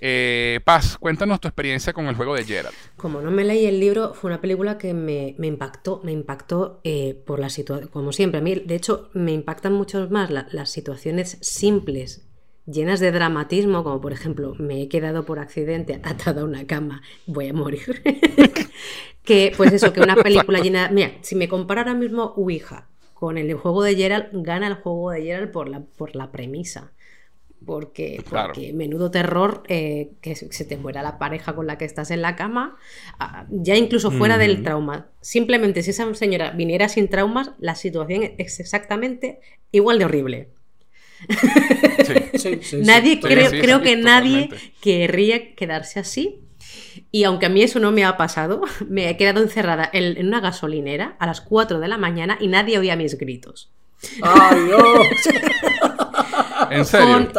Eh, 0.01 0.59
Paz, 0.63 0.97
cuéntanos 0.97 1.39
tu 1.39 1.47
experiencia 1.47 1.93
con 1.93 2.07
el 2.07 2.15
juego 2.15 2.35
de 2.35 2.43
Gerald. 2.43 2.75
Como 2.97 3.21
no 3.21 3.31
me 3.31 3.43
leí 3.43 3.65
el 3.65 3.79
libro, 3.79 4.13
fue 4.13 4.29
una 4.29 4.41
película 4.41 4.77
que 4.77 4.93
me, 4.93 5.35
impactó, 5.39 6.01
me 6.03 6.11
impactó 6.11 6.81
eh, 6.83 7.21
por 7.25 7.39
la 7.39 7.49
situación, 7.49 7.89
como 7.89 8.11
siempre. 8.11 8.39
A 8.39 8.43
mí, 8.43 8.55
de 8.55 8.75
hecho, 8.75 9.09
me 9.13 9.31
impactan 9.31 9.73
mucho 9.73 10.07
más 10.09 10.29
las 10.29 10.69
situaciones 10.69 11.37
simples, 11.41 12.27
llenas 12.65 12.99
de 12.99 13.11
dramatismo, 13.11 13.83
como 13.83 14.01
por 14.01 14.13
ejemplo, 14.13 14.55
me 14.57 14.81
he 14.81 14.87
quedado 14.87 15.25
por 15.25 15.39
accidente 15.39 15.99
atada 16.03 16.41
a 16.41 16.45
una 16.45 16.67
cama, 16.67 17.01
voy 17.25 17.49
a 17.49 17.53
morir. 17.53 18.01
que, 19.23 19.53
pues 19.55 19.73
eso, 19.73 19.93
que 19.93 20.01
una 20.01 20.15
película 20.15 20.59
llena. 20.59 20.89
Mira, 20.89 21.11
si 21.21 21.35
me 21.35 21.47
compara 21.47 21.81
ahora 21.81 21.93
mismo 21.93 22.33
Ouija 22.35 22.87
con 23.13 23.37
el 23.37 23.53
juego 23.53 23.83
de 23.83 23.95
Gerald, 23.95 24.29
gana 24.33 24.67
el 24.67 24.75
juego 24.75 25.11
de 25.11 25.23
Gerald 25.23 25.51
por 25.51 25.69
la, 25.69 25.81
por 25.81 26.15
la 26.15 26.31
premisa 26.31 26.91
porque, 27.65 28.23
porque 28.29 28.73
menudo 28.73 29.11
terror 29.11 29.63
eh, 29.67 30.11
que 30.21 30.35
se 30.35 30.65
te 30.65 30.77
muera 30.77 31.01
la 31.01 31.17
pareja 31.17 31.55
con 31.55 31.67
la 31.67 31.77
que 31.77 31.85
estás 31.85 32.11
en 32.11 32.21
la 32.21 32.35
cama, 32.35 32.77
ah, 33.19 33.47
ya 33.49 33.75
incluso 33.75 34.11
fuera 34.11 34.37
del 34.37 34.63
trauma. 34.63 35.09
Simplemente 35.21 35.81
si 35.81 35.89
esa 35.89 36.13
señora 36.13 36.51
viniera 36.51 36.87
sin 36.89 37.09
traumas, 37.09 37.51
la 37.59 37.75
situación 37.75 38.23
es 38.37 38.59
exactamente 38.59 39.39
igual 39.71 39.99
de 39.99 40.05
horrible. 40.05 40.49
nadie, 42.83 43.19
creo, 43.19 43.49
creo 43.49 43.81
que 43.81 43.95
nadie 43.95 44.49
querría 44.81 45.55
quedarse 45.55 45.99
así. 45.99 46.41
Y 47.11 47.23
aunque 47.23 47.45
a 47.45 47.49
mí 47.49 47.61
eso 47.61 47.79
no 47.79 47.91
me 47.91 48.03
ha 48.03 48.17
pasado, 48.17 48.61
me 48.87 49.09
he 49.09 49.17
quedado 49.17 49.41
encerrada 49.41 49.89
en, 49.93 50.27
una 50.27 50.41
gasolinera 50.41 51.15
a 51.19 51.25
las 51.25 51.41
4 51.41 51.79
de 51.79 51.87
la 51.87 51.97
mañana 51.97 52.37
y 52.39 52.47
nadie 52.47 52.77
oía 52.77 52.95
mis 52.95 53.17
gritos. 53.17 53.71
¡Ay, 54.21 54.63
Dios! 54.65 55.07
¿En 56.69 56.85
serio? 56.85 57.29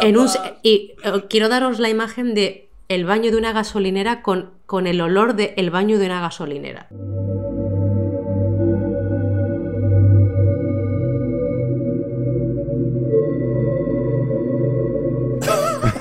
y 0.63 0.93
eh, 1.03 1.23
quiero 1.29 1.49
daros 1.49 1.79
la 1.79 1.89
imagen 1.89 2.33
de 2.33 2.69
el 2.87 3.05
baño 3.05 3.31
de 3.31 3.37
una 3.37 3.51
gasolinera 3.51 4.21
con, 4.21 4.53
con 4.65 4.87
el 4.87 5.01
olor 5.01 5.35
del 5.35 5.53
el 5.57 5.69
baño 5.69 5.99
de 5.99 6.05
una 6.05 6.21
gasolinera. 6.21 6.87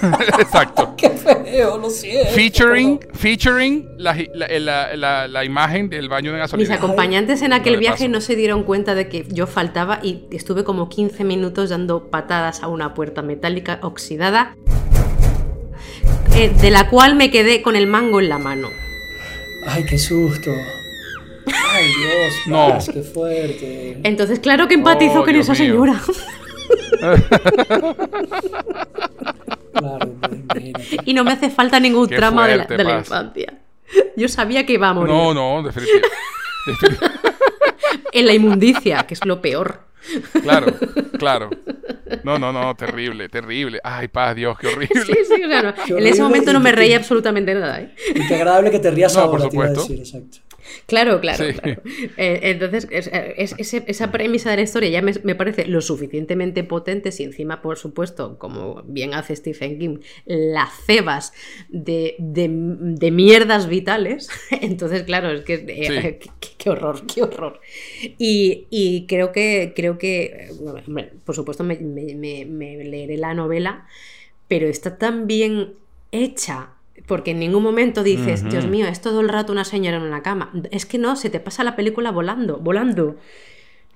Exacto. 0.39 0.94
Qué 0.97 1.10
feo, 1.10 1.78
lo 1.78 1.91
siento. 1.91 2.33
Featuring, 2.33 3.00
featuring 3.12 3.89
la, 3.99 4.16
la, 4.34 5.28
la, 5.28 5.44
imagen 5.44 5.89
del 5.89 6.08
baño 6.08 6.33
de 6.33 6.39
gasolina. 6.39 6.68
Mis 6.68 6.76
acompañantes 6.76 7.42
en 7.42 7.52
aquel 7.52 7.76
viaje 7.78 8.08
no 8.08 8.20
se 8.20 8.36
dieron 8.36 8.65
cuenta 8.65 8.94
de 8.94 9.08
que 9.08 9.26
yo 9.28 9.47
faltaba 9.47 10.00
y 10.02 10.26
estuve 10.31 10.65
como 10.65 10.89
15 10.89 11.25
minutos 11.25 11.70
dando 11.70 12.10
patadas 12.10 12.62
a 12.62 12.68
una 12.68 12.94
puerta 12.94 13.23
metálica 13.23 13.78
oxidada, 13.83 14.57
eh, 16.34 16.50
de 16.60 16.70
la 16.70 16.89
cual 16.89 17.16
me 17.16 17.31
quedé 17.31 17.62
con 17.62 17.76
el 17.76 17.86
mango 17.86 18.20
en 18.20 18.28
la 18.28 18.39
mano. 18.39 18.68
Ay, 19.66 19.84
qué 19.84 19.99
susto. 19.99 20.52
Ay, 21.47 21.86
Dios, 21.86 22.34
no. 22.47 22.78
qué 22.92 23.02
fuerte. 23.02 24.00
Entonces, 24.02 24.41
claro 24.41 24.68
que 24.68 24.75
empatizo 24.75 25.20
oh, 25.20 25.25
con 25.25 25.36
esa 25.36 25.55
señora. 25.55 26.00
Y 31.05 31.15
no 31.15 31.25
me 31.25 31.33
hace 31.33 31.51
falta 31.51 31.81
ningún 31.81 32.09
trama 32.09 32.47
de, 32.47 32.85
la, 32.85 32.99
infancia. 32.99 33.55
Yo 34.17 34.29
sabía 34.29 34.67
que 34.67 34.75
iba 34.75 34.89
a 34.89 34.95
morir. 34.95 35.15
No, 35.15 35.35
no, 35.35 35.63
definitivamente. 35.63 36.09
en 38.13 38.27
la 38.27 38.35
inmundicia, 38.35 39.07
que 39.07 39.15
es 39.15 39.25
lo 39.25 39.41
peor. 39.41 39.87
Claro, 40.43 40.73
claro. 41.19 41.51
No, 42.23 42.39
no, 42.39 42.53
no, 42.53 42.75
terrible, 42.75 43.29
terrible. 43.29 43.81
Ay, 43.83 44.09
paz, 44.09 44.37
Dios, 44.37 44.57
qué 44.59 44.69
horrible. 44.69 45.03
Sí, 45.05 45.15
sí, 45.29 45.43
claro. 45.43 45.75
en 45.89 46.07
ese 46.07 46.23
momento 46.23 46.53
no 46.53 46.61
me 46.61 46.73
reía 46.73 46.97
absolutamente 46.97 47.55
nada. 47.55 47.81
¿eh? 47.81 47.95
Y 48.15 48.27
qué 48.27 48.35
agradable 48.37 48.71
que 48.71 48.79
te 48.79 48.91
rías 48.91 49.17
ahora, 49.17 49.31
por 49.31 49.43
supuesto. 49.43 49.87
Te 49.87 49.95
exacto. 49.95 50.39
Claro, 50.86 51.20
claro. 51.20 51.45
Eh, 52.17 52.41
entonces, 52.43 52.86
esa 52.91 54.12
premisa 54.12 54.51
de 54.51 54.57
la 54.57 54.62
historia 54.62 54.89
ya 54.91 55.03
me, 55.03 55.35
parece 55.35 55.67
lo 55.67 55.81
suficientemente 55.81 56.65
potente 56.65 57.12
si 57.12 57.25
encima, 57.25 57.62
por 57.62 57.77
supuesto, 57.78 58.39
como 58.39 58.83
bien 58.85 59.15
hace 59.15 59.36
Stephen 59.36 59.78
King, 59.78 59.99
la 60.25 60.69
cebas 60.86 61.33
de, 61.69 62.17
mierdas 63.12 63.69
vitales. 63.69 64.28
Entonces, 64.51 65.03
claro, 65.03 65.31
es 65.31 65.43
que 65.43 65.55
eh, 65.55 66.19
qué, 66.59 66.70
horror, 66.70 67.07
qué 67.07 67.23
horror. 67.23 67.61
Y, 68.19 69.07
creo 69.09 69.33
que, 69.33 69.73
creo 69.75 69.99
que 69.99 70.51
por 71.25 71.35
supuesto, 71.35 71.65
me, 71.65 71.77
me 71.77 72.85
leeré 72.85 73.17
la 73.17 73.35
novela, 73.35 73.86
pero 74.49 74.69
está 74.69 74.99
tan 74.99 75.27
bien 75.27 75.75
hecha 76.12 76.76
porque 77.07 77.31
en 77.31 77.39
ningún 77.39 77.62
momento 77.62 78.02
dices, 78.02 78.49
Dios 78.49 78.67
mío, 78.67 78.86
es 78.86 79.01
todo 79.01 79.20
el 79.20 79.28
rato 79.28 79.52
una 79.52 79.65
señora 79.65 79.97
en 79.97 80.02
una 80.02 80.23
cama. 80.23 80.52
Es 80.70 80.86
que 80.86 80.99
no, 80.99 81.17
se 81.17 81.31
te 81.31 81.41
pasa 81.41 81.62
la 81.62 81.76
película 81.76 82.10
volando, 82.10 82.59
volando. 82.59 83.17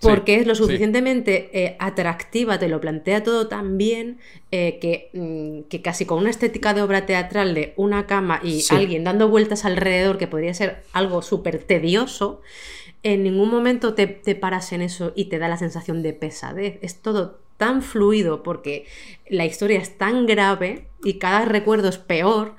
Porque 0.00 0.36
es 0.36 0.46
lo 0.46 0.54
suficientemente 0.54 1.50
eh, 1.52 1.76
atractiva, 1.78 2.58
te 2.58 2.68
lo 2.68 2.80
plantea 2.80 3.22
todo 3.22 3.48
tan 3.48 3.76
bien 3.76 4.18
eh, 4.50 5.10
mm, 5.12 5.68
que, 5.68 5.82
casi 5.82 6.06
con 6.06 6.18
una 6.18 6.30
estética 6.30 6.72
de 6.72 6.80
obra 6.80 7.04
teatral 7.04 7.52
de 7.52 7.74
una 7.76 8.06
cama 8.06 8.40
y 8.42 8.64
alguien 8.70 9.04
dando 9.04 9.28
vueltas 9.28 9.66
alrededor, 9.66 10.16
que 10.16 10.26
podría 10.26 10.54
ser 10.54 10.84
algo 10.94 11.20
súper 11.20 11.58
tedioso, 11.58 12.40
en 13.02 13.24
ningún 13.24 13.50
momento 13.50 13.92
te, 13.92 14.06
te 14.06 14.34
paras 14.34 14.72
en 14.72 14.80
eso 14.80 15.12
y 15.16 15.26
te 15.26 15.38
da 15.38 15.48
la 15.48 15.58
sensación 15.58 16.02
de 16.02 16.14
pesadez. 16.14 16.78
Es 16.80 17.02
todo 17.02 17.40
tan 17.60 17.82
fluido 17.82 18.42
porque 18.42 18.86
la 19.28 19.44
historia 19.44 19.80
es 19.80 19.98
tan 19.98 20.24
grave 20.24 20.86
y 21.04 21.18
cada 21.18 21.44
recuerdo 21.44 21.90
es 21.90 21.98
peor 21.98 22.54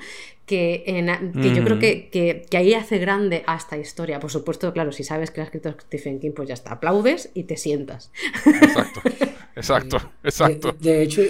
que, 0.51 1.53
yo 1.55 1.63
creo 1.63 1.79
que, 1.79 2.45
ahí 2.57 2.73
hace 2.73 2.97
grande 2.97 3.43
a 3.47 3.55
esta 3.55 3.77
historia. 3.77 4.19
Por 4.19 4.29
supuesto, 4.29 4.73
claro, 4.73 4.91
si 4.91 5.05
sabes 5.05 5.31
que 5.31 5.39
ha 5.39 5.45
escrito 5.45 5.73
Stephen 5.79 6.19
King, 6.19 6.31
pues 6.35 6.49
ya 6.49 6.53
está, 6.53 6.73
aplaudes 6.73 7.31
y 7.33 7.43
te 7.43 7.55
sientas. 7.55 8.11
Exacto, 8.45 9.01
exacto, 9.55 9.97
exacto. 10.23 10.75
De, 10.77 11.03
hecho, 11.03 11.21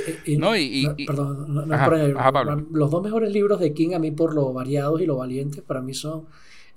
perdón, 1.05 2.67
los 2.71 2.89
dos 2.89 3.03
mejores 3.03 3.31
libros 3.31 3.59
de 3.59 3.73
King 3.73 3.93
a 3.93 3.99
mí 3.99 4.09
por 4.09 4.33
lo 4.33 4.51
variados 4.53 4.99
y 5.01 5.05
lo 5.05 5.17
valientes 5.17 5.61
para 5.61 5.81
mí 5.81 5.93
son 5.93 6.25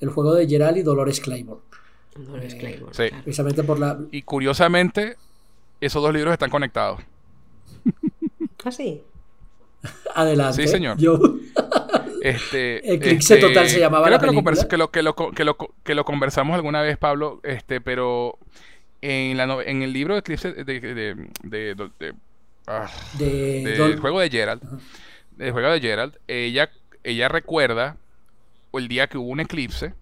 El 0.00 0.10
juego 0.10 0.34
de 0.34 0.46
Gerald 0.46 0.76
y 0.76 0.82
Dolores 0.82 1.20
Claiborne. 1.20 1.62
Dolores 2.14 2.52
eh, 2.52 2.58
Claiborne. 2.58 2.94
Sí. 2.94 3.04
Precisamente 3.22 3.62
por 3.62 3.78
la... 3.78 3.98
Y 4.10 4.20
curiosamente, 4.22 5.16
esos 5.80 6.02
dos 6.02 6.12
libros 6.12 6.32
están 6.34 6.50
conectados. 6.50 7.00
¿Ah, 8.64 8.70
sí? 8.70 9.02
Adelante. 10.14 10.62
Sí, 10.62 10.68
señor. 10.68 10.98
Yo... 10.98 11.18
Este, 12.24 12.94
Eclipse 12.94 13.34
este, 13.34 13.46
Total 13.46 13.68
se 13.68 13.78
llamaba 13.78 14.08
la 14.08 14.18
que, 14.18 14.28
lo 14.28 14.32
que, 14.32 14.78
lo, 14.78 14.90
que, 14.90 15.02
lo, 15.02 15.14
que, 15.14 15.44
lo, 15.44 15.56
que 15.84 15.94
lo 15.94 16.04
conversamos 16.06 16.54
alguna 16.54 16.80
vez, 16.80 16.96
Pablo, 16.96 17.38
este, 17.42 17.82
pero 17.82 18.38
en, 19.02 19.36
la, 19.36 19.62
en 19.62 19.82
el 19.82 19.92
libro 19.92 20.14
de 20.14 20.20
Eclipse 20.20 20.54
de, 20.54 20.64
de, 20.64 21.14
de, 21.42 22.14
ah, 22.66 22.90
del 23.18 24.00
juego 24.00 24.20
de 24.20 24.30
Gerald, 24.30 24.62
del 25.36 25.52
juego 25.52 25.68
de 25.68 25.80
Gerald, 25.82 26.16
ella, 26.26 26.70
ella 27.02 27.28
recuerda 27.28 27.98
el 28.72 28.88
día 28.88 29.06
que 29.06 29.18
hubo 29.18 29.28
un 29.28 29.40
eclipse 29.40 29.92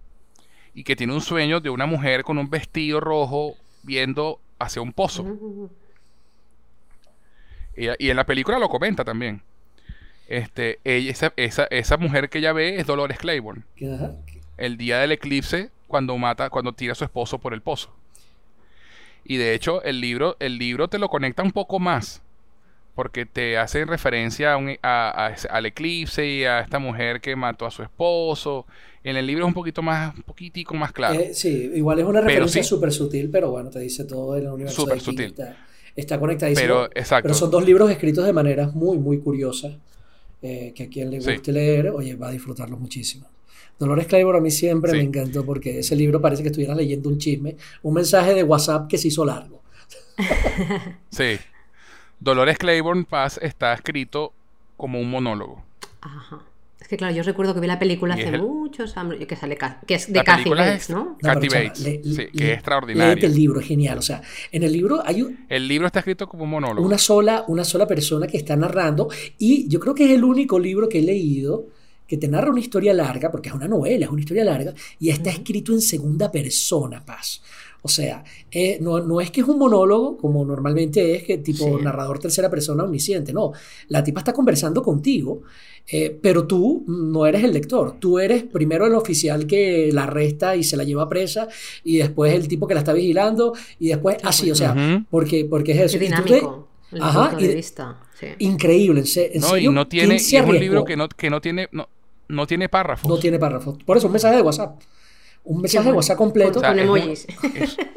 y 0.73 0.85
que 0.85 0.95
tiene 0.95 1.11
un 1.13 1.21
sueño 1.21 1.59
de 1.59 1.71
una 1.71 1.87
mujer 1.87 2.23
con 2.23 2.37
un 2.37 2.49
vestido 2.49 3.01
rojo 3.01 3.57
viendo 3.83 4.39
hacia 4.59 4.81
un 4.81 4.93
pozo. 4.93 5.27
y 7.75 8.09
en 8.09 8.15
la 8.15 8.25
película 8.25 8.59
lo 8.59 8.69
comenta 8.69 9.03
también. 9.03 9.41
Este, 10.27 10.79
ella, 10.83 11.11
esa, 11.11 11.33
esa, 11.35 11.65
esa 11.65 11.97
mujer 11.97 12.29
que 12.29 12.39
ella 12.39 12.53
ve 12.53 12.79
es 12.79 12.87
Dolores 12.87 13.17
Claiborne. 13.17 13.63
El 14.57 14.77
día 14.77 14.99
del 14.99 15.11
eclipse, 15.11 15.69
cuando 15.87 16.17
mata, 16.17 16.49
cuando 16.49 16.73
tira 16.73 16.93
a 16.93 16.95
su 16.95 17.03
esposo 17.03 17.39
por 17.39 17.53
el 17.53 17.61
pozo. 17.61 17.89
Y 19.25 19.37
de 19.37 19.53
hecho, 19.53 19.83
el 19.83 20.01
libro, 20.01 20.35
el 20.39 20.57
libro 20.57 20.87
te 20.87 20.99
lo 20.99 21.09
conecta 21.09 21.43
un 21.43 21.51
poco 21.51 21.79
más. 21.79 22.21
Porque 22.95 23.25
te 23.25 23.57
hace 23.57 23.85
referencia 23.85 24.55
a 24.83 25.33
al 25.49 25.65
eclipse 25.65 26.27
y 26.27 26.43
a 26.43 26.59
esta 26.59 26.77
mujer 26.77 27.21
que 27.21 27.35
mató 27.35 27.65
a 27.65 27.71
su 27.71 27.81
esposo. 27.81 28.67
En 29.03 29.17
el 29.17 29.25
libro 29.25 29.45
es 29.45 29.47
un 29.47 29.53
poquito 29.55 29.81
más, 29.81 30.15
un 30.15 30.21
poquitico 30.21 30.75
más 30.75 30.91
claro. 30.91 31.19
Eh, 31.19 31.33
sí, 31.33 31.71
igual 31.73 31.99
es 31.99 32.05
una 32.05 32.21
referencia 32.21 32.63
súper 32.63 32.91
sutil, 32.91 33.29
pero 33.31 33.49
bueno, 33.49 33.71
te 33.71 33.79
dice 33.79 34.05
todo 34.05 34.37
en 34.37 34.45
el 34.45 34.51
universo. 34.51 34.83
Súper 34.83 34.99
sutil. 34.99 35.25
Está, 35.25 35.57
está 35.95 36.19
conectadísimo. 36.19 36.61
Pero, 36.61 36.85
exacto. 36.93 37.23
pero 37.23 37.33
son 37.33 37.49
dos 37.49 37.65
libros 37.65 37.89
escritos 37.89 38.25
de 38.25 38.31
maneras 38.31 38.75
muy, 38.75 38.99
muy 38.99 39.17
curiosas. 39.19 39.73
Eh, 40.45 40.73
que 40.75 40.83
a 40.83 40.89
quien 40.89 41.09
le 41.09 41.19
guste 41.19 41.53
leer, 41.53 41.87
oye, 41.87 42.15
va 42.15 42.27
a 42.27 42.31
disfrutarlos 42.31 42.77
muchísimo. 42.77 43.25
Dolores 43.79 44.07
Claiborne 44.07 44.39
a 44.39 44.41
mí 44.41 44.51
siempre 44.51 44.91
me 44.91 45.01
encantó 45.01 45.45
porque 45.45 45.79
ese 45.79 45.95
libro 45.95 46.19
parece 46.19 46.43
que 46.43 46.49
estuvieras 46.49 46.75
leyendo 46.75 47.07
un 47.07 47.17
chisme, 47.17 47.55
un 47.81 47.93
mensaje 47.93 48.33
de 48.33 48.43
WhatsApp 48.43 48.89
que 48.89 48.97
se 48.97 49.07
hizo 49.07 49.23
largo. 49.23 49.61
sí. 51.09 51.37
Dolores 52.19 52.57
Claiborne 52.57 53.05
Paz 53.05 53.39
está 53.41 53.73
escrito 53.73 54.33
como 54.75 54.99
un 54.99 55.09
monólogo. 55.09 55.63
Ajá. 56.01 56.41
Es 56.83 56.89
que 56.89 56.97
claro, 56.97 57.15
yo 57.15 57.23
recuerdo 57.23 57.53
que 57.53 57.61
vi 57.61 57.67
la 57.67 57.79
película 57.79 58.13
hace 58.15 58.37
muchos 58.37 58.97
años, 58.97 59.15
que 59.25 59.37
sale 59.37 59.57
que 59.87 59.95
es 59.95 60.11
de 60.11 60.21
Kathy 60.21 60.49
Bates, 60.49 60.89
¿no? 60.89 61.17
Kathy 61.17 61.47
Bates, 61.47 61.79
sí, 61.79 62.27
que 62.27 62.51
es 62.51 62.53
extraordinario. 62.55 63.25
el 63.25 63.33
libro, 63.33 63.61
es 63.61 63.67
genial. 63.67 63.99
O 63.99 64.01
sea, 64.01 64.21
en 64.51 64.63
el 64.63 64.73
libro 64.73 65.01
hay 65.05 65.21
un, 65.21 65.45
El 65.47 65.65
libro 65.65 65.87
está 65.87 65.99
escrito 65.99 66.27
como 66.27 66.43
un 66.43 66.49
monólogo. 66.49 66.85
Una 66.85 66.97
sola, 66.97 67.45
una 67.47 67.63
sola 67.63 67.87
persona 67.87 68.27
que 68.27 68.35
está 68.35 68.57
narrando 68.57 69.07
y 69.37 69.65
yo 69.69 69.79
creo 69.79 69.95
que 69.95 70.03
es 70.03 70.11
el 70.11 70.25
único 70.25 70.59
libro 70.59 70.89
que 70.89 70.99
he 70.99 71.03
leído 71.03 71.67
que 72.05 72.17
te 72.17 72.27
narra 72.27 72.51
una 72.51 72.59
historia 72.59 72.93
larga, 72.93 73.31
porque 73.31 73.47
es 73.47 73.55
una 73.55 73.69
novela, 73.69 74.03
es 74.05 74.11
una 74.11 74.19
historia 74.19 74.43
larga, 74.43 74.73
y 74.99 75.09
está 75.09 75.29
escrito 75.29 75.71
en 75.71 75.79
segunda 75.79 76.29
persona, 76.29 77.03
Paz. 77.05 77.41
O 77.85 77.89
sea, 77.89 78.23
eh, 78.49 78.77
no, 78.79 79.01
no, 79.01 79.19
es 79.19 79.29
que 79.29 79.41
es 79.41 79.47
un 79.47 79.59
monólogo 79.59 80.17
como 80.17 80.45
normalmente 80.45 81.15
es, 81.15 81.23
que 81.23 81.39
tipo 81.39 81.77
narrador 81.79 82.17
tercera 82.17 82.49
persona 82.49 82.83
omnisciente, 82.83 83.33
no. 83.33 83.51
La 83.89 84.01
tipa 84.01 84.21
está 84.21 84.31
conversando 84.31 84.81
contigo, 84.81 85.41
eh, 85.87 86.17
pero 86.21 86.47
tú 86.47 86.83
no 86.87 87.25
eres 87.25 87.43
el 87.43 87.53
lector. 87.53 87.97
Tú 87.99 88.19
eres 88.19 88.43
primero 88.43 88.85
el 88.85 88.95
oficial 88.95 89.45
que 89.45 89.89
la 89.91 90.03
arresta 90.03 90.55
y 90.55 90.63
se 90.63 90.77
la 90.77 90.83
lleva 90.83 91.09
presa, 91.09 91.47
y 91.83 91.97
después 91.97 92.33
el 92.33 92.47
tipo 92.47 92.67
que 92.67 92.73
la 92.73 92.81
está 92.81 92.93
vigilando, 92.93 93.53
y 93.79 93.89
después 93.89 94.17
así, 94.23 94.49
o 94.51 94.55
sea, 94.55 95.03
porque, 95.09 95.45
porque 95.45 95.73
es 95.73 95.79
eso. 95.79 95.97
dinámico. 95.97 96.69
Ajá, 96.99 97.35
y, 97.39 97.47
vista. 97.47 97.99
Increíble, 98.39 99.03
en, 99.15 99.41
no, 99.41 99.57
y 99.57 99.67
no 99.67 99.87
tiene, 99.87 100.15
es 100.15 100.33
un 100.33 100.59
libro 100.59 100.85
que 100.85 100.95
no, 100.95 101.09
que 101.09 101.29
no 101.29 101.41
tiene, 101.41 101.67
no, 101.71 101.89
no 102.29 102.47
tiene 102.47 102.69
párrafos. 102.69 103.09
No 103.09 103.17
tiene 103.17 103.39
párrafos. 103.39 103.77
Por 103.83 103.97
eso, 103.97 104.07
un 104.07 104.13
mensaje 104.13 104.37
de 104.37 104.41
WhatsApp 104.41 104.79
un 105.45 105.61
mensaje 105.61 105.89
de 105.89 105.93
WhatsApp 105.93 106.17
completo. 106.17 106.61
Con, 106.61 106.79
emojis. 106.79 107.27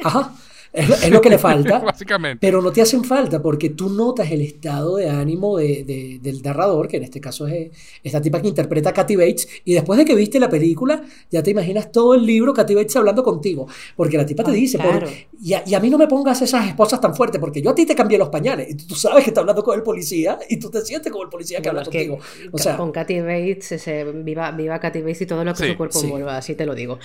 Ajá. 0.02 0.34
Es, 0.72 1.10
lo 1.10 1.20
que 1.20 1.30
le 1.30 1.38
falta. 1.38 1.78
Básicamente. 1.84 2.38
Pero 2.40 2.60
no 2.60 2.72
te 2.72 2.82
hacen 2.82 3.04
falta 3.04 3.40
porque 3.40 3.70
tú 3.70 3.88
notas 3.88 4.30
el 4.30 4.42
estado 4.42 4.96
de 4.96 5.08
ánimo 5.08 5.58
de, 5.58 6.18
del 6.22 6.42
narrador, 6.42 6.88
que 6.88 6.98
en 6.98 7.04
este 7.04 7.20
caso 7.20 7.46
es 7.46 7.70
esta 8.02 8.20
tipa 8.20 8.40
que 8.40 8.48
interpreta 8.48 8.90
a 8.90 8.92
Kathy 8.92 9.16
Bates. 9.16 9.48
Y 9.64 9.74
después 9.74 9.98
de 9.98 10.04
que 10.04 10.14
viste 10.14 10.38
la 10.38 10.48
película, 10.48 11.02
ya 11.30 11.42
te 11.42 11.50
imaginas 11.50 11.90
todo 11.90 12.14
el 12.14 12.26
libro 12.26 12.52
Kathy 12.52 12.74
Bates 12.74 12.96
hablando 12.96 13.22
contigo. 13.22 13.66
Porque 13.96 14.16
la 14.16 14.26
tipa 14.26 14.44
te 14.44 14.52
dice, 14.52 14.78
y, 15.38 15.74
a, 15.74 15.80
mí 15.80 15.90
no 15.90 15.98
me 15.98 16.06
pongas 16.06 16.40
esas 16.40 16.66
esposas 16.66 17.00
tan 17.00 17.14
fuertes 17.14 17.40
porque 17.40 17.60
yo 17.60 17.70
a 17.70 17.74
ti 17.74 17.84
te 17.84 17.94
cambié 17.94 18.16
los 18.16 18.28
pañales. 18.28 18.70
Y 18.70 18.74
tú 18.74 18.94
sabes 18.94 19.24
que 19.24 19.30
está 19.30 19.40
hablando 19.40 19.62
con 19.62 19.76
el 19.76 19.82
policía 19.82 20.38
y 20.48 20.58
tú 20.58 20.70
te 20.70 20.80
sientes 20.82 21.12
como 21.12 21.24
el 21.24 21.30
policía 21.30 21.60
que 21.60 21.68
habla 21.68 21.82
contigo. 21.82 22.18
o 22.52 22.58
sea, 22.58 22.76
con 22.76 22.90
Kathy 22.92 23.20
Bates, 23.20 23.72
ese, 23.72 24.04
viva, 24.04 24.50
viva 24.52 24.78
Kathy 24.78 25.00
Bates 25.00 25.22
y 25.22 25.26
todo 25.26 25.44
lo 25.44 25.54
que 25.54 25.68
su 25.68 25.76
cuerpo 25.76 26.00
envuelva, 26.02 26.38
así 26.38 26.54
te 26.54 26.64
lo 26.64 26.74
digo. 26.74 26.98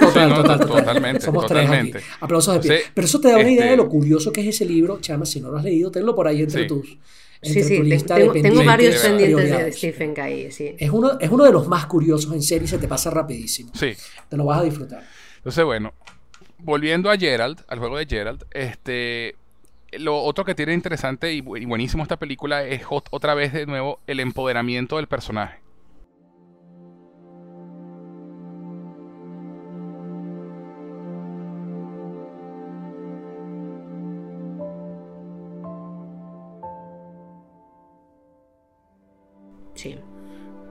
Total, 0.00 0.34
total, 0.34 0.60
totalmente. 0.60 1.20
Somos 1.20 1.46
totalmente. 1.46 1.92
tres 1.92 2.04
Aplausos 2.20 2.54
de 2.54 2.60
pie. 2.60 2.80
Pero 2.92 3.04
eso 3.06 3.20
te 3.20 3.28
da 3.28 3.38
una 3.38 3.50
idea 3.50 3.70
de 3.70 3.76
lo 3.76 3.84
este 3.84 3.96
curioso 3.96 4.32
que 4.32 4.40
es 4.40 4.48
ese 4.48 4.64
libro. 4.64 4.98
Chama, 5.00 5.24
si 5.24 5.40
no 5.40 5.50
lo 5.50 5.58
has 5.58 5.64
leído, 5.64 5.90
tenlo 5.90 6.14
por 6.14 6.26
ahí 6.26 6.42
entre 6.42 6.64
tus. 6.64 6.98
sí, 7.42 7.62
sí, 7.62 7.82
tengo, 8.06 8.64
varios 8.64 8.96
pendientes 8.96 9.50
de 9.50 9.72
Stephen 9.72 10.14
King. 10.14 10.50
Sí. 10.50 10.74
Es, 10.78 10.90
uno, 10.90 11.18
es 11.20 11.30
uno 11.30 11.44
de 11.44 11.52
los 11.52 11.68
más 11.68 11.86
curiosos 11.86 12.32
en 12.32 12.42
serie 12.42 12.64
y 12.64 12.68
se 12.68 12.78
te 12.78 12.88
pasa 12.88 13.10
rapidísimo. 13.10 13.70
Sí. 13.74 13.92
Te 14.28 14.36
lo 14.36 14.44
vas 14.44 14.60
a 14.60 14.64
disfrutar. 14.64 15.04
Entonces, 15.36 15.64
bueno, 15.64 15.94
volviendo 16.58 17.10
a 17.10 17.16
Gerald, 17.16 17.62
al 17.68 17.78
juego 17.78 17.98
de 17.98 18.06
Gerald, 18.06 18.44
este. 18.52 19.36
Lo 19.92 20.18
otro 20.22 20.44
que 20.44 20.54
tiene 20.54 20.74
interesante 20.74 21.32
y 21.32 21.40
buenísimo 21.40 22.02
esta 22.02 22.18
película 22.18 22.64
es 22.64 22.82
otra 22.88 23.34
vez 23.34 23.52
de 23.52 23.66
nuevo 23.66 24.00
el 24.06 24.20
empoderamiento 24.20 24.96
del 24.96 25.06
personaje. 25.06 25.60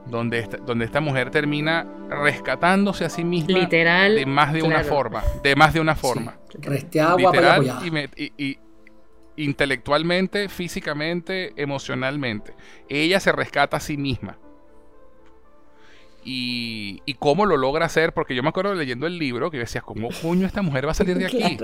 Donde 0.06 0.38
esta, 0.38 0.58
donde 0.58 0.84
esta 0.84 1.00
mujer 1.00 1.30
termina 1.30 1.86
rescatándose 2.08 3.04
a 3.04 3.10
sí 3.10 3.24
misma 3.24 3.58
Literal, 3.58 4.14
de 4.14 4.26
más 4.26 4.52
de 4.52 4.62
una 4.62 4.84
forma. 4.84 5.22
De 5.42 5.56
más 5.56 5.74
de 5.74 5.80
una 5.80 5.96
forma. 5.96 6.38
y, 8.16 8.58
intelectualmente, 9.36 10.48
físicamente, 10.48 11.52
emocionalmente. 11.56 12.54
Ella 12.88 13.20
se 13.20 13.32
rescata 13.32 13.76
a 13.76 13.80
sí 13.80 13.96
misma. 13.96 14.38
Y, 16.24 17.02
y, 17.06 17.14
cómo 17.14 17.46
lo 17.46 17.56
logra 17.56 17.86
hacer, 17.86 18.12
porque 18.12 18.34
yo 18.34 18.42
me 18.42 18.48
acuerdo 18.48 18.74
leyendo 18.74 19.06
el 19.06 19.16
libro 19.16 19.48
que 19.50 19.58
decías, 19.58 19.84
¿cómo 19.84 20.08
coño 20.22 20.44
esta 20.44 20.60
mujer 20.60 20.86
va 20.86 20.90
a 20.90 20.94
salir 20.94 21.16
de 21.18 21.26
aquí? 21.26 21.56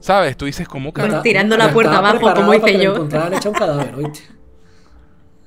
¿Sabes? 0.00 0.36
Tú 0.36 0.44
dices, 0.44 0.68
¿cómo 0.68 0.92
carajo? 0.92 1.22
Tirando 1.22 1.56
la 1.56 1.72
puerta 1.72 1.98
abajo, 1.98 2.32
como 2.34 2.54
hice 2.54 2.80
yo. 2.80 3.02
un 3.02 3.08
cadáver, 3.08 3.94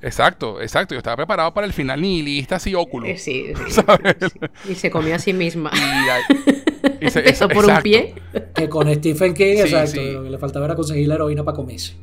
Exacto, 0.00 0.60
exacto. 0.60 0.94
Yo 0.94 0.98
estaba 0.98 1.16
preparado 1.16 1.52
para 1.52 1.66
el 1.66 1.72
final 1.72 2.00
nihilista 2.00 2.56
así 2.56 2.74
óculo. 2.74 3.06
Eh, 3.06 3.18
sí, 3.18 3.46
sí, 3.68 3.80
Y 4.70 4.74
se 4.74 4.90
comió 4.90 5.14
a 5.14 5.18
sí 5.18 5.32
misma. 5.32 5.70
Y, 5.74 7.06
y 7.06 7.10
se, 7.10 7.48
por 7.48 7.66
un 7.66 7.82
pie. 7.82 8.14
Que 8.54 8.68
con 8.68 8.92
Stephen 8.94 9.34
King, 9.34 9.56
exacto. 9.58 10.00
Lo 10.00 10.24
que 10.24 10.30
le 10.30 10.38
faltaba 10.38 10.66
era 10.66 10.74
conseguir 10.74 11.08
la 11.08 11.16
heroína 11.16 11.44
para 11.44 11.56
comerse. 11.56 11.96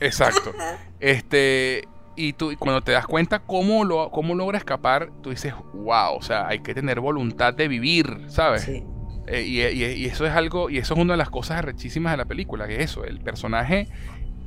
Exacto. 0.00 0.52
Este. 1.00 1.82
Y 2.14 2.32
tú, 2.32 2.52
cuando 2.58 2.82
te 2.82 2.90
das 2.90 3.06
cuenta 3.06 3.38
cómo, 3.38 3.84
lo, 3.84 4.10
cómo 4.10 4.34
logra 4.34 4.58
escapar, 4.58 5.10
tú 5.22 5.30
dices, 5.30 5.54
wow, 5.72 6.16
o 6.16 6.22
sea, 6.22 6.48
hay 6.48 6.58
que 6.58 6.74
tener 6.74 6.98
voluntad 6.98 7.54
de 7.54 7.68
vivir, 7.68 8.24
¿sabes? 8.26 8.62
Sí. 8.62 8.82
Eh, 9.28 9.42
y, 9.42 9.60
y, 9.62 10.06
eso 10.06 10.26
es 10.26 10.32
algo, 10.32 10.68
y 10.68 10.78
eso 10.78 10.94
es 10.94 11.00
una 11.00 11.12
de 11.12 11.18
las 11.18 11.30
cosas 11.30 11.58
arrechísimas 11.58 12.12
de 12.14 12.16
la 12.16 12.24
película, 12.24 12.66
que 12.66 12.74
es 12.74 12.90
eso, 12.90 13.04
el 13.04 13.20
personaje 13.20 13.86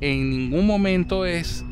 en 0.02 0.30
ningún 0.30 0.66
momento 0.66 1.24
es 1.24 1.64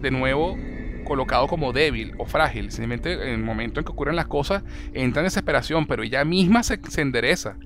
de 0.00 0.10
nuevo 0.10 0.56
colocado 1.04 1.48
como 1.48 1.72
débil 1.72 2.14
o 2.18 2.26
frágil. 2.26 2.70
Simplemente 2.70 3.12
en 3.14 3.28
el 3.28 3.42
momento 3.42 3.80
en 3.80 3.86
que 3.86 3.92
ocurren 3.92 4.14
las 4.14 4.26
cosas 4.26 4.62
entra 4.92 5.22
en 5.22 5.26
desesperación, 5.26 5.86
pero 5.86 6.02
ella 6.02 6.24
misma 6.24 6.62
se, 6.62 6.78
endereza. 6.98 7.56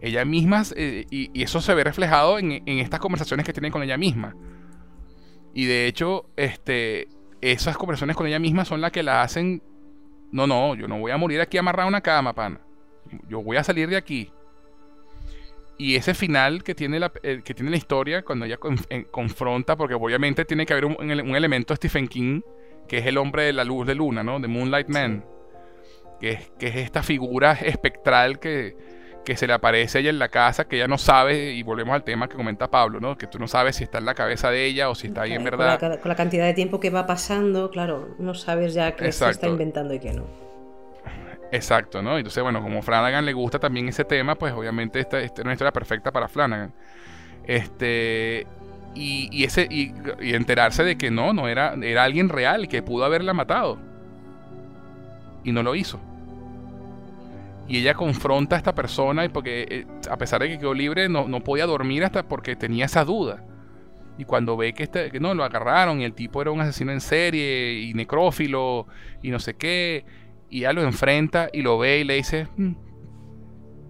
Ella 0.00 0.24
misma, 0.24 0.62
eh, 0.76 1.04
y, 1.10 1.42
eso 1.42 1.60
se 1.60 1.74
ve 1.74 1.84
reflejado 1.84 2.38
en, 2.38 2.62
estas 2.66 3.00
conversaciones 3.00 3.44
que 3.44 3.52
tiene 3.52 3.70
con 3.70 3.82
ella 3.82 3.98
misma. 3.98 4.34
Y 5.52 5.66
de 5.66 5.86
hecho, 5.86 6.30
este, 6.36 7.08
esas 7.40 7.76
conversaciones 7.76 8.16
con 8.16 8.26
ella 8.26 8.38
misma 8.38 8.64
son 8.64 8.80
las 8.80 8.92
que 8.92 9.02
la 9.02 9.22
hacen, 9.22 9.62
no, 10.30 10.46
no, 10.46 10.74
yo 10.76 10.86
no 10.86 10.98
voy 10.98 11.10
a 11.10 11.16
morir 11.16 11.40
aquí 11.40 11.58
amarrado 11.58 11.86
a 11.86 11.88
una 11.88 12.00
cama, 12.00 12.32
pana. 12.34 12.60
Yo 13.28 13.42
voy 13.42 13.56
a 13.56 13.64
salir 13.64 13.88
de 13.88 13.96
aquí. 13.96 14.30
Y 15.80 15.96
ese 15.96 16.12
final 16.12 16.62
que 16.62 16.74
tiene 16.74 17.00
la, 17.00 17.10
eh, 17.22 17.40
que 17.42 17.54
tiene 17.54 17.70
la 17.70 17.78
historia, 17.78 18.20
cuando 18.20 18.44
ella 18.44 18.58
confronta, 19.10 19.76
porque 19.76 19.94
obviamente 19.94 20.44
tiene 20.44 20.66
que 20.66 20.74
haber 20.74 20.84
un, 20.84 21.34
elemento 21.34 21.72
de 21.72 21.76
Stephen 21.76 22.06
King, 22.06 22.42
que 22.86 22.98
es 22.98 23.06
el 23.06 23.16
hombre 23.16 23.44
de 23.44 23.54
la 23.54 23.64
luz 23.64 23.86
de 23.86 23.94
luna, 23.94 24.22
¿no? 24.22 24.38
De 24.40 24.46
Moonlight 24.46 24.88
Man. 24.88 25.24
Que 26.20 26.32
es, 26.32 26.52
que 26.58 26.66
es 26.66 26.76
esta 26.76 27.02
figura 27.02 27.52
espectral 27.52 28.38
que, 28.40 28.76
que 29.24 29.38
se 29.38 29.46
le 29.46 29.54
aparece 29.54 29.96
a 29.96 30.00
ella 30.02 30.10
en 30.10 30.18
la 30.18 30.28
casa, 30.28 30.68
que 30.68 30.76
ella 30.76 30.86
no 30.86 30.98
sabe, 30.98 31.52
y 31.52 31.62
volvemos 31.62 31.94
al 31.94 32.04
tema 32.04 32.28
que 32.28 32.36
comenta 32.36 32.70
Pablo, 32.70 33.00
¿no? 33.00 33.16
Que 33.16 33.26
tú 33.26 33.38
no 33.38 33.48
sabes 33.48 33.76
si 33.76 33.84
está 33.84 33.96
en 33.96 34.04
la 34.04 34.14
cabeza 34.14 34.50
de 34.50 34.66
ella 34.66 34.90
o 34.90 34.94
si 34.94 35.06
está 35.06 35.22
ahí 35.22 35.32
en 35.32 35.44
verdad. 35.44 35.80
Con 35.80 35.88
la, 35.88 35.98
con 35.98 36.10
la, 36.10 36.14
cantidad 36.14 36.44
de 36.44 36.52
tiempo 36.52 36.78
que 36.78 36.90
va 36.90 37.06
pasando, 37.06 37.70
claro, 37.70 38.16
no 38.18 38.34
sabes 38.34 38.74
ya 38.74 38.96
qué 38.96 39.10
se 39.12 39.30
está 39.30 39.48
inventando 39.48 39.94
y 39.94 39.98
qué 39.98 40.12
no. 40.12 40.49
Exacto, 41.52 42.02
¿no? 42.02 42.16
Entonces, 42.16 42.42
bueno, 42.42 42.62
como 42.62 42.82
Flanagan 42.82 43.24
le 43.26 43.32
gusta 43.32 43.58
también 43.58 43.88
ese 43.88 44.04
tema, 44.04 44.36
pues 44.36 44.52
obviamente 44.52 45.00
esta, 45.00 45.20
es 45.20 45.32
una 45.42 45.52
historia 45.52 45.72
perfecta 45.72 46.12
para 46.12 46.28
Flanagan. 46.28 46.72
Este. 47.44 48.46
Y, 48.94 49.44
ese, 49.44 49.68
y, 49.70 49.94
enterarse 50.34 50.82
de 50.82 50.98
que 50.98 51.12
no, 51.12 51.32
no 51.32 51.46
era, 51.46 51.74
era 51.80 52.02
alguien 52.02 52.28
real 52.28 52.66
que 52.66 52.82
pudo 52.82 53.04
haberla 53.04 53.32
matado. 53.32 53.78
Y 55.44 55.52
no 55.52 55.62
lo 55.62 55.74
hizo. 55.74 56.00
Y 57.68 57.78
ella 57.78 57.94
confronta 57.94 58.56
a 58.56 58.58
esta 58.58 58.74
persona 58.74 59.24
y 59.24 59.28
porque 59.28 59.66
eh, 59.70 59.86
a 60.10 60.16
pesar 60.16 60.42
de 60.42 60.48
que 60.48 60.58
quedó 60.58 60.74
libre 60.74 61.08
no, 61.08 61.28
no, 61.28 61.40
podía 61.40 61.66
dormir 61.66 62.02
hasta 62.02 62.24
porque 62.24 62.56
tenía 62.56 62.86
esa 62.86 63.04
duda. 63.04 63.44
Y 64.18 64.24
cuando 64.24 64.56
ve 64.56 64.72
que, 64.72 64.82
este, 64.82 65.10
que 65.12 65.20
no, 65.20 65.34
lo 65.34 65.44
agarraron 65.44 66.00
y 66.00 66.04
el 66.04 66.12
tipo 66.12 66.42
era 66.42 66.50
un 66.50 66.60
asesino 66.60 66.90
en 66.90 67.00
serie 67.00 67.78
y 67.80 67.94
necrófilo 67.94 68.88
y 69.22 69.30
no 69.30 69.38
sé 69.38 69.54
qué, 69.54 70.04
y 70.50 70.58
ella 70.60 70.72
lo 70.72 70.82
enfrenta 70.82 71.48
y 71.52 71.62
lo 71.62 71.78
ve 71.78 72.00
y 72.00 72.04
le 72.04 72.14
dice, 72.14 72.48
"Mm, 72.56 72.72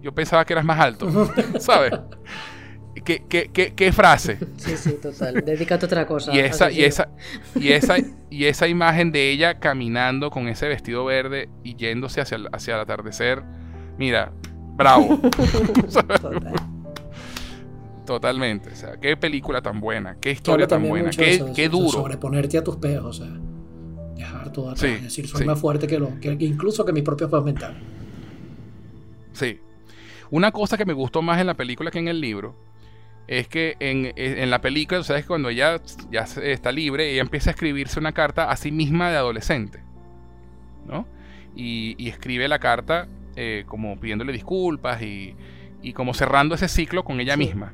yo 0.01 0.13
pensaba 0.13 0.45
que 0.45 0.53
eras 0.53 0.65
más 0.65 0.79
alto, 0.79 1.09
¿sabes? 1.59 1.91
¿Qué, 3.05 3.23
qué, 3.27 3.49
qué, 3.53 3.73
qué 3.73 3.91
frase? 3.91 4.37
Sí, 4.57 4.75
sí, 4.75 4.97
total. 5.01 5.43
Dedícate 5.45 5.85
a 5.85 5.87
otra 5.87 6.05
cosa. 6.05 6.33
Y 6.35 6.39
esa, 6.39 6.69
y 6.71 6.83
esa, 6.83 7.09
y 7.55 7.71
esa, 7.71 7.95
y 8.29 8.45
esa 8.45 8.67
imagen 8.67 9.11
de 9.11 9.31
ella 9.31 9.59
caminando 9.59 10.29
con 10.29 10.47
ese 10.49 10.67
vestido 10.67 11.05
verde 11.05 11.49
y 11.63 11.75
yéndose 11.75 12.21
hacia 12.21 12.35
el, 12.35 12.49
hacia 12.51 12.75
el 12.75 12.81
atardecer, 12.81 13.43
mira, 13.97 14.33
bravo. 14.75 15.19
Total. 15.91 16.53
Totalmente. 18.05 18.71
O 18.71 18.75
sea, 18.75 18.97
qué 18.99 19.15
película 19.15 19.61
tan 19.61 19.79
buena, 19.79 20.17
qué 20.19 20.31
historia 20.31 20.67
tan 20.67 20.87
buena, 20.87 21.11
qué, 21.11 21.35
eso, 21.35 21.53
qué 21.55 21.69
duro. 21.69 21.91
Sobreponerte 21.91 22.57
a 22.57 22.63
tus 22.63 22.75
peos, 22.75 23.05
o 23.05 23.13
sea, 23.13 23.31
dejar 24.15 24.51
todo 24.51 24.69
atrás. 24.71 24.89
Sí, 24.89 24.95
es 24.97 25.03
decir, 25.03 25.27
soy 25.27 25.41
sí. 25.41 25.45
más 25.47 25.59
fuerte 25.59 25.87
que, 25.87 25.99
lo, 25.99 26.19
que 26.19 26.35
incluso 26.39 26.85
que 26.85 26.93
mis 26.93 27.03
propios 27.03 27.29
peos 27.29 27.43
mentales. 27.43 27.77
Sí. 29.33 29.59
Una 30.29 30.51
cosa 30.51 30.77
que 30.77 30.85
me 30.85 30.93
gustó 30.93 31.21
más 31.21 31.39
en 31.41 31.47
la 31.47 31.55
película 31.55 31.91
que 31.91 31.99
en 31.99 32.07
el 32.07 32.21
libro 32.21 32.55
es 33.27 33.47
que 33.47 33.75
en, 33.79 34.11
en 34.15 34.49
la 34.49 34.61
película, 34.61 35.03
sabes 35.03 35.23
que 35.23 35.27
cuando 35.29 35.49
ella 35.49 35.81
ya 36.11 36.21
está 36.23 36.71
libre, 36.71 37.11
ella 37.11 37.21
empieza 37.21 37.49
a 37.49 37.53
escribirse 37.53 37.99
una 37.99 38.11
carta 38.11 38.49
a 38.49 38.55
sí 38.57 38.71
misma 38.71 39.09
de 39.09 39.17
adolescente. 39.17 39.81
¿No? 40.87 41.05
Y, 41.55 41.95
y 41.97 42.09
escribe 42.09 42.47
la 42.47 42.59
carta 42.59 43.07
eh, 43.35 43.63
como 43.67 43.99
pidiéndole 43.99 44.33
disculpas 44.33 45.01
y, 45.01 45.35
y 45.81 45.93
como 45.93 46.13
cerrando 46.13 46.55
ese 46.55 46.67
ciclo 46.67 47.03
con 47.03 47.19
ella 47.21 47.33
Sí. 47.35 47.39
misma. 47.39 47.73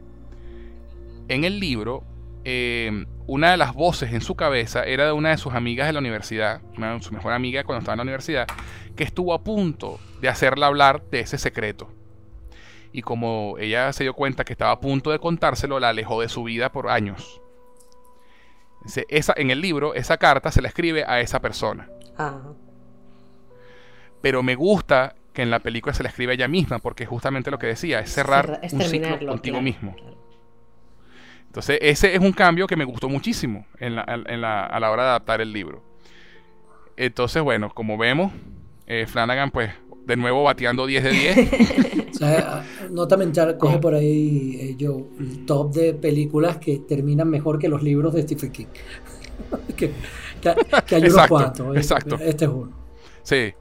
En 1.27 1.43
el 1.43 1.59
libro, 1.59 2.03
eh, 2.49 3.05
una 3.25 3.51
de 3.51 3.57
las 3.57 3.73
voces 3.73 4.13
en 4.13 4.21
su 4.21 4.35
cabeza 4.35 4.83
era 4.85 5.05
de 5.05 5.11
una 5.11 5.31
de 5.31 5.37
sus 5.37 5.53
amigas 5.53 5.85
de 5.87 5.91
la 5.91 5.99
universidad, 5.99 6.61
una 6.77 6.93
de 6.93 7.01
su 7.01 7.13
mejor 7.13 7.33
amiga 7.33 7.65
cuando 7.65 7.79
estaba 7.79 7.95
en 7.95 7.97
la 7.97 8.03
universidad, 8.03 8.47
que 8.95 9.03
estuvo 9.03 9.33
a 9.33 9.43
punto 9.43 9.99
de 10.21 10.29
hacerla 10.29 10.67
hablar 10.67 11.03
de 11.11 11.19
ese 11.19 11.37
secreto. 11.37 11.89
Y 12.93 13.01
como 13.01 13.57
ella 13.59 13.91
se 13.91 14.05
dio 14.05 14.13
cuenta 14.13 14.45
que 14.45 14.53
estaba 14.53 14.71
a 14.71 14.79
punto 14.79 15.11
de 15.11 15.19
contárselo, 15.19 15.77
la 15.81 15.89
alejó 15.89 16.21
de 16.21 16.29
su 16.29 16.43
vida 16.45 16.71
por 16.71 16.89
años. 16.89 17.41
Esa, 19.09 19.33
en 19.35 19.51
el 19.51 19.59
libro, 19.59 19.93
esa 19.93 20.15
carta 20.17 20.49
se 20.49 20.61
la 20.61 20.69
escribe 20.69 21.03
a 21.05 21.19
esa 21.19 21.41
persona. 21.41 21.89
Ah, 22.17 22.53
Pero 24.21 24.41
me 24.41 24.55
gusta 24.55 25.15
que 25.33 25.41
en 25.41 25.51
la 25.51 25.59
película 25.59 25.93
se 25.93 26.01
la 26.03 26.09
escribe 26.09 26.31
a 26.31 26.35
ella 26.35 26.47
misma, 26.47 26.79
porque 26.79 27.05
justamente 27.05 27.51
lo 27.51 27.59
que 27.59 27.67
decía, 27.67 27.99
es 27.99 28.13
cerrar 28.13 28.45
cerra- 28.45 28.59
es 28.63 28.71
un 28.73 28.81
ciclo 28.83 29.17
contigo 29.27 29.55
claro, 29.55 29.61
mismo. 29.61 29.95
claro. 29.97 30.16
Entonces, 31.47 31.79
ese 31.81 32.13
es 32.13 32.19
un 32.19 32.31
cambio 32.33 32.67
que 32.67 32.75
me 32.75 32.85
gustó 32.85 33.09
muchísimo 33.09 33.65
en 33.79 33.95
la- 33.95 34.05
en 34.27 34.41
la- 34.41 34.65
a 34.65 34.79
la 34.79 34.91
hora 34.91 35.03
de 35.03 35.09
adaptar 35.09 35.41
el 35.41 35.51
libro. 35.51 35.81
Entonces, 36.95 37.41
bueno, 37.41 37.69
como 37.73 37.97
vemos, 37.97 38.31
eh, 38.85 39.05
Flanagan, 39.07 39.51
pues, 39.51 39.71
de 40.05 40.15
nuevo 40.15 40.43
bateando 40.43 40.85
10 40.85 41.03
de 41.03 41.09
10. 41.11 41.37
O 42.17 42.19
sea, 42.19 42.65
nota 42.89 43.15
mental, 43.15 43.57
coge 43.59 43.77
por 43.77 43.93
ahí, 43.93 44.57
eh, 44.59 44.77
Joe, 44.79 45.03
el 45.19 45.45
top 45.45 45.71
de 45.71 45.93
películas 45.93 46.57
que 46.57 46.79
terminan 46.79 47.29
mejor 47.29 47.59
que 47.59 47.67
los 47.69 47.83
libros 47.83 48.11
de 48.15 48.23
Stephen 48.23 48.51
King. 48.51 48.65
que, 49.77 49.91
que- 50.41 50.55
que 50.87 50.95
hay 50.95 51.01
unos 51.03 51.13
Exacto, 51.13 51.27
cuantos. 51.35 51.75
¿eh? 51.75 51.79
exacto. 51.79 52.15
Este 52.19 52.45
es 52.45 52.51
uno. 52.51 52.71
sí. 53.21 53.53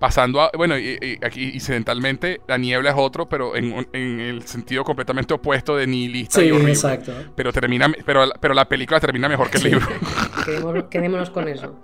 Pasando 0.00 0.40
a. 0.40 0.50
Bueno, 0.56 0.76
y, 0.78 0.98
y 1.00 1.24
aquí 1.24 1.50
incidentalmente, 1.54 2.40
La 2.48 2.56
Niebla 2.58 2.90
es 2.90 2.96
otro, 2.98 3.28
pero 3.28 3.54
en, 3.54 3.86
el 3.92 4.42
sentido 4.46 4.82
completamente 4.82 5.34
opuesto 5.34 5.76
de 5.76 5.86
nihilista 5.86 6.40
Sí, 6.40 6.46
y 6.46 6.50
horrible. 6.50 6.72
exacto. 6.72 7.12
Pero, 7.36 7.52
termina, 7.52 7.92
pero, 8.04 8.24
pero 8.40 8.54
la 8.54 8.66
película 8.66 8.98
termina 8.98 9.28
mejor 9.28 9.50
que 9.50 9.58
el 9.58 9.62
Sí. 9.62 9.68
libro. 9.70 9.86
Quedémonos, 10.46 10.84
quedémonos 10.84 11.30
con 11.30 11.46
eso. 11.48 11.78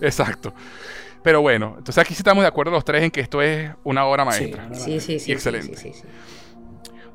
Exacto. 0.00 0.52
Pero 1.22 1.40
bueno, 1.40 1.74
entonces 1.78 1.98
aquí 1.98 2.14
sí 2.14 2.20
estamos 2.20 2.42
de 2.42 2.48
acuerdo 2.48 2.72
los 2.72 2.84
tres 2.84 3.04
en 3.04 3.10
que 3.12 3.20
esto 3.20 3.40
es 3.40 3.70
una 3.84 4.04
obra 4.04 4.24
maestra. 4.24 4.68
Sí, 4.74 4.98
sí, 4.98 5.00
sí. 5.00 5.20
sí, 5.20 5.32
Excelente. 5.32 5.76
sí, 5.76 5.92
sí, 5.92 6.00
sí. 6.02 6.08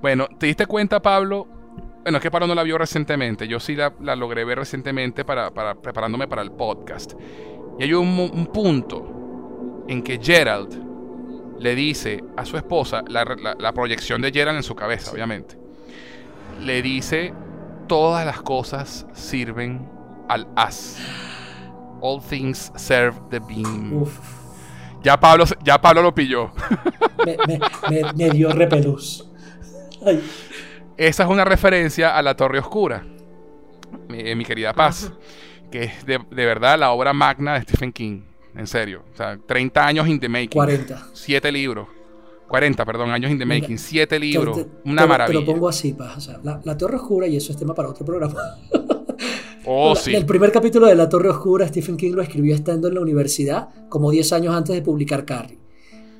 Bueno, 0.01 0.27
¿te 0.39 0.45
diste 0.45 0.65
cuenta, 0.65 1.01
Pablo? 1.01 1.45
Bueno, 2.03 2.19
es 2.19 2.21
que 2.21 2.31
Pablo 2.31 2.47
no 2.47 2.55
la 2.55 2.63
vio 2.63 2.77
recientemente. 2.77 3.49
Yo 3.49 3.59
sí 3.59 3.75
la, 3.75 3.91
la 3.99 4.15
logré 4.15 4.45
ver 4.45 4.59
recientemente 4.59 5.25
para, 5.25 5.51
para- 5.51 5.75
preparándome 5.75 6.25
para 6.29 6.41
el 6.41 6.51
podcast. 6.51 7.15
Y 7.79 7.83
hay 7.83 7.93
un 7.93 8.47
punto 8.53 9.16
en 9.87 10.03
que 10.03 10.19
Gerald 10.21 10.83
le 11.59 11.75
dice 11.75 12.23
a 12.35 12.45
su 12.45 12.57
esposa, 12.57 13.03
la, 13.07 13.23
la- 13.23 13.55
la 13.57 13.73
proyección 13.73 14.21
de 14.21 14.31
Gerald 14.31 14.57
en 14.57 14.63
su 14.63 14.75
cabeza, 14.75 15.11
obviamente, 15.11 15.57
le 16.61 16.81
dice, 16.81 17.33
todas 17.87 18.25
las 18.25 18.41
cosas 18.41 19.05
sirven 19.13 19.87
al 20.29 20.47
as. 20.55 20.97
All 22.01 22.21
things 22.21 22.71
serve 22.75 23.15
the 23.31 23.39
beam. 23.39 23.93
Uf, 24.01 24.19
Ya 25.03 25.19
Pablo, 25.19 25.45
ya 25.63 25.79
Pablo 25.81 26.01
lo 26.03 26.13
pilló. 26.13 26.51
me, 27.25 27.37
me- 27.47 27.59
me- 27.89 28.13
me 28.13 28.29
dio 28.29 28.51
repelús. 28.51 29.27
Ay, 30.05 30.21
Esa 30.95 31.23
es 31.23 31.29
una 31.29 31.43
referencia 31.45 32.15
a 32.15 32.21
La 32.21 32.35
Torre 32.35 32.59
Oscura, 32.59 33.03
mi, 34.09 34.35
mi 34.35 34.45
querida 34.45 34.73
Paz, 34.73 35.11
que 35.71 35.83
es 35.85 36.05
de, 36.05 36.19
de 36.29 36.45
verdad 36.45 36.77
la 36.77 36.91
obra 36.91 37.13
magna 37.13 37.55
de 37.55 37.61
Stephen 37.61 37.91
King. 37.93 38.21
En 38.57 38.67
serio. 38.67 39.03
O 39.13 39.17
sea, 39.17 39.37
30 39.45 39.85
años 39.85 40.07
in 40.07 40.19
the 40.19 40.27
making. 40.29 40.49
40. 40.51 41.07
7 41.13 41.51
libros. 41.51 41.87
40, 42.47 42.85
perdón, 42.85 43.09
años 43.11 43.29
in 43.29 43.37
the 43.37 43.45
Mira, 43.45 43.59
making. 43.61 43.77
7 43.77 44.19
libros. 44.19 44.57
Te- 44.57 44.63
te- 44.63 44.89
una 44.89 45.01
te 45.03 45.07
maravilla. 45.07 45.39
Te 45.41 45.45
lo 45.45 45.51
pongo 45.53 45.67
así, 45.69 45.93
Paz. 45.93 46.17
O 46.17 46.21
sea, 46.21 46.39
la, 46.43 46.61
la 46.63 46.77
Torre 46.77 46.95
Oscura, 46.95 47.27
y 47.27 47.35
eso 47.35 47.51
es 47.51 47.57
tema 47.57 47.73
para 47.73 47.89
otro 47.89 48.05
programa. 48.05 48.35
Oh, 49.69 49.93
La- 49.93 49.99
sí. 49.99 50.15
El 50.15 50.25
primer 50.25 50.49
capítulo 50.51 50.87
de 50.87 50.95
La 50.95 51.09
Torre 51.09 51.27
Oscura, 51.29 51.67
Stephen 51.67 51.97
King 51.97 52.13
lo 52.13 52.21
escribió 52.21 52.55
estando 52.55 52.87
en 52.87 52.93
la 52.95 53.01
universidad, 53.01 53.67
como 53.89 54.11
10 54.11 54.31
años 54.31 54.55
antes 54.55 54.73
de 54.73 54.81
publicar 54.81 55.25
Carrie. 55.25 55.57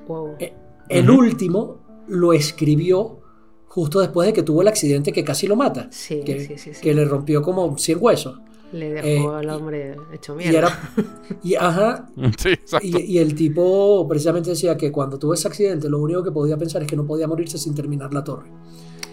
Wow. 0.06 0.36
Eh, 0.40 0.54
El 0.90 1.10
último 1.10 2.04
lo 2.10 2.34
escribió 2.34 3.22
justo 3.68 4.02
después 4.02 4.26
de 4.28 4.34
que 4.34 4.44
tuvo 4.44 4.64
el 4.64 4.68
accidente 4.68 5.14
que 5.14 5.24
casi 5.24 5.48
lo 5.48 5.56
mata. 5.56 5.88
Sí, 5.92 6.22
que, 6.26 6.42
sí, 6.42 6.58
sí, 6.58 6.74
sí. 6.74 6.82
que 6.82 6.94
le 6.94 7.06
rompió 7.06 7.42
como 7.42 7.78
100 7.78 7.98
huesos. 8.02 8.38
Le 8.74 8.90
dejó 8.92 9.36
eh, 9.36 9.40
al 9.40 9.50
hombre 9.50 9.96
hecho 10.14 10.34
Y 10.36 10.50
mierda. 10.50 10.58
era. 10.98 11.06
Y, 11.44 11.56
ajá, 11.56 12.10
Sí, 12.38 12.50
exacto. 12.50 12.86
y, 12.88 12.98
y 13.02 13.18
el 13.20 13.34
tipo 13.36 14.06
precisamente 14.08 14.50
decía 14.52 14.76
que 14.78 14.92
cuando 14.92 15.18
tuvo 15.18 15.34
ese 15.34 15.48
accidente, 15.48 15.90
lo 15.90 16.00
único 16.00 16.24
que 16.24 16.32
podía 16.32 16.58
pensar 16.58 16.82
es 16.82 16.88
que 16.88 16.96
no 16.96 17.06
podía 17.06 17.28
morirse 17.28 17.58
sin 17.58 17.74
terminar 17.76 18.14
la 18.14 18.24
torre. 18.24 18.50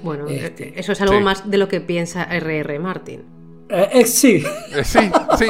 Bueno, 0.02 0.26
este, 0.28 0.68
eh, 0.68 0.72
eso 0.76 0.92
es 0.92 1.00
algo 1.00 1.16
sí. 1.18 1.22
más 1.24 1.48
de 1.50 1.56
lo 1.58 1.68
que 1.68 1.80
piensa 1.80 2.24
R.R. 2.24 2.78
Martin. 2.78 3.22
Eh, 3.70 3.88
eh, 3.92 4.06
sí, 4.06 4.44
Eh, 4.76 4.84
sí, 4.84 4.98
sí, 5.38 5.46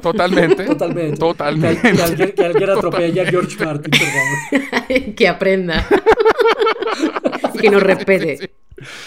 totalmente. 0.00 0.64
totalmente. 0.64 1.16
Totalmente. 1.16 1.82
Que, 1.90 1.96
que 1.96 2.02
alguien, 2.02 2.32
que 2.32 2.44
alguien 2.44 2.70
atropelle 2.70 3.20
a 3.20 3.26
George 3.26 3.64
Martin, 3.64 3.90
por 3.90 4.08
favor. 4.08 5.14
que 5.16 5.28
aprenda. 5.28 5.84
y 7.54 7.58
que 7.58 7.70
nos 7.70 7.82
respete. 7.82 8.36
Sí, 8.36 8.46
sí. 8.46 8.50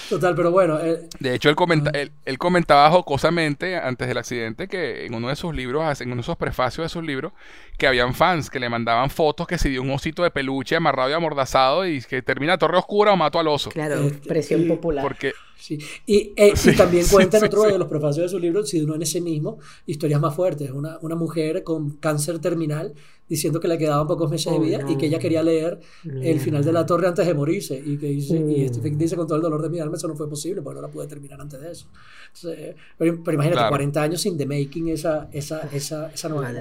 Total, 0.09 0.35
pero 0.35 0.51
bueno, 0.51 0.79
eh, 0.79 1.07
De 1.19 1.33
hecho, 1.35 1.49
él, 1.49 1.55
comenta- 1.55 1.91
él, 1.91 2.11
él 2.25 2.37
comentaba 2.37 2.89
jocosamente 2.91 3.75
antes 3.77 4.07
del 4.07 4.17
accidente 4.17 4.67
que 4.67 5.05
en 5.05 5.13
uno 5.13 5.29
de 5.29 5.35
sus 5.35 5.55
libros, 5.55 6.01
en 6.01 6.07
uno 6.09 6.17
de 6.17 6.21
esos 6.21 6.37
prefacios 6.37 6.85
de 6.85 6.89
sus 6.89 7.03
libros, 7.03 7.33
que 7.77 7.87
habían 7.87 8.13
fans 8.13 8.49
que 8.49 8.59
le 8.59 8.69
mandaban 8.69 9.09
fotos 9.09 9.47
que 9.47 9.57
si 9.57 9.69
dio 9.69 9.81
un 9.81 9.91
osito 9.91 10.23
de 10.23 10.31
peluche 10.31 10.75
amarrado 10.75 11.09
y 11.09 11.13
amordazado 11.13 11.85
y 11.87 12.01
que 12.01 12.21
termina 12.21 12.57
Torre 12.57 12.77
Oscura 12.77 13.13
o 13.13 13.17
mato 13.17 13.39
al 13.39 13.47
oso. 13.47 13.69
Claro, 13.71 14.01
Eh, 14.07 14.19
presión 14.27 14.61
y- 14.61 14.65
popular. 14.65 15.03
Porque, 15.03 15.33
Sí. 15.57 15.77
Y, 16.07 16.33
eh, 16.35 16.53
y 16.53 16.55
Sí, 16.57 16.75
también 16.75 17.03
sí, 17.05 17.11
cuenta 17.13 17.37
en 17.37 17.41
sí, 17.41 17.45
otro 17.47 17.65
sí. 17.65 17.71
de 17.71 17.77
los 17.77 17.87
prefacios 17.87 18.23
de 18.25 18.29
su 18.29 18.39
libro, 18.39 18.65
si 18.65 18.83
no 18.83 18.95
en 18.95 19.03
ese 19.03 19.21
mismo, 19.21 19.59
historias 19.85 20.19
más 20.19 20.35
fuertes. 20.35 20.71
Una, 20.71 20.97
una 21.01 21.15
mujer 21.15 21.63
con 21.63 21.91
cáncer 21.97 22.39
terminal 22.39 22.93
diciendo 23.31 23.59
que 23.61 23.67
le 23.69 23.77
quedaban 23.77 24.05
pocos 24.07 24.29
meses 24.29 24.51
de 24.51 24.57
Oh, 24.59 24.61
vida 24.61 24.79
no. 24.79 24.91
y 24.91 24.97
que 24.97 25.05
ella 25.05 25.17
quería 25.17 25.41
leer 25.41 25.79
el 26.03 26.39
final 26.41 26.63
de 26.65 26.73
la 26.73 26.85
torre 26.85 27.07
antes 27.07 27.25
de 27.25 27.33
morirse. 27.33 27.81
Y 27.83 27.97
que 27.97 28.07
dice, 28.07 28.35
y 28.35 28.65
Mm. 28.65 28.67
Stephen 28.67 28.97
dice 28.97 29.15
con 29.15 29.25
todo 29.25 29.37
el 29.37 29.41
dolor 29.41 29.61
de 29.61 29.69
mi 29.69 29.79
alma, 29.79 29.95
eso 29.95 30.07
no 30.09 30.15
fue 30.15 30.29
posible, 30.29 30.61
porque 30.61 30.75
no 30.81 30.87
la 30.87 30.91
pude 30.91 31.07
terminar 31.07 31.39
antes 31.39 31.61
de 31.61 31.71
eso. 31.71 31.87
Entonces, 32.35 32.59
eh, 32.59 32.75
pero, 32.97 33.23
pero 33.23 33.35
imagínate, 33.35 33.57
Claro. 33.59 33.69
40 33.69 34.03
años 34.03 34.21
sin 34.21 34.37
The 34.37 34.45
Making 34.45 34.89
esa, 34.89 35.29
esa, 35.31 35.61
esa, 35.71 36.11
esa 36.11 36.27
novela. 36.29 36.59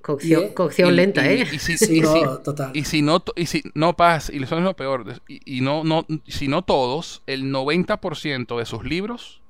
Cocción, 0.00 0.42
Y, 0.42 0.44
eh, 0.46 0.54
cocción 0.54 0.92
y- 0.92 0.96
lenta, 0.96 1.30
y- 1.32 1.42
¿eh? 1.42 1.46
y 1.52 1.58
si- 1.58 1.76
Sí, 1.78 1.98
y 1.98 2.00
no, 2.00 2.12
si- 2.14 2.42
total. 2.42 2.70
y 2.74 2.84
si 2.84 3.02
no, 3.02 3.22
y 3.36 3.44
si 3.46 3.62
no 3.74 3.94
pasa, 3.94 4.32
y 4.34 4.42
eso 4.42 4.56
es 4.56 4.64
lo 4.64 4.74
peor, 4.74 5.04
y, 5.28 5.58
y 5.58 5.60
no, 5.60 5.84
no, 5.84 6.06
si 6.26 6.48
no 6.48 6.62
todos, 6.62 7.22
el 7.26 7.44
90% 7.52 8.58
de 8.58 8.64
sus 8.64 8.82
libros 8.84 9.42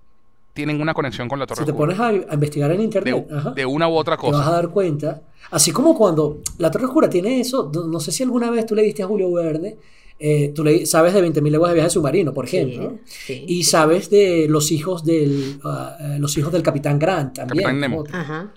tienen 0.59 0.81
una 0.83 0.93
conexión 0.93 1.28
con 1.28 1.39
la 1.39 1.47
Torre 1.47 1.61
Si 1.61 1.65
te 1.67 1.70
Oscura. 1.70 1.97
pones 1.97 2.27
a, 2.27 2.31
a 2.31 2.35
investigar 2.35 2.70
en 2.73 2.78
de, 2.78 2.85
internet, 2.85 3.27
ajá, 3.33 3.51
de 3.53 3.65
una 3.65 3.89
u 3.89 3.95
otra 3.95 4.17
te 4.17 4.27
vas 4.27 4.35
a 4.35 4.39
cosa. 4.45 4.51
dar 4.51 4.69
cuenta. 4.69 5.23
Así 5.53 5.70
como 5.70 5.97
cuando 5.97 6.41
la 6.59 6.70
Torre 6.70 6.87
Oscura 6.87 7.09
tiene 7.09 7.41
eso, 7.41 7.70
no, 7.73 7.87
no 7.87 8.01
sé 8.01 8.12
si 8.12 8.23
alguna 8.25 8.51
vez 8.51 8.67
tú 8.67 8.75
le 8.75 8.83
diste 8.83 9.03
a 9.03 9.07
Julio 9.07 9.33
Verne, 9.33 9.77
eh, 10.19 10.53
tú 10.55 10.65
le, 10.65 10.85
sabes 10.85 11.15
de 11.15 11.23
20.000 11.25 11.49
leguas 11.51 11.70
de 11.70 11.75
viaje 11.77 11.91
submarino, 11.91 12.35
por 12.35 12.45
ejemplo. 12.45 12.99
Sí, 13.07 13.35
sí. 13.35 13.45
y 13.47 13.62
sabes 13.62 14.11
de 14.11 14.47
los 14.49 14.73
hijos 14.73 15.05
del, 15.05 15.59
eh, 16.01 16.17
los 16.19 16.37
hijos 16.37 16.53
del 16.53 16.62
Capitán 16.65 16.99
Grant 16.99 17.35
también. 17.37 17.65
Capitán 17.65 17.81
Nemo. 17.81 18.05
Ajá. 18.12 18.53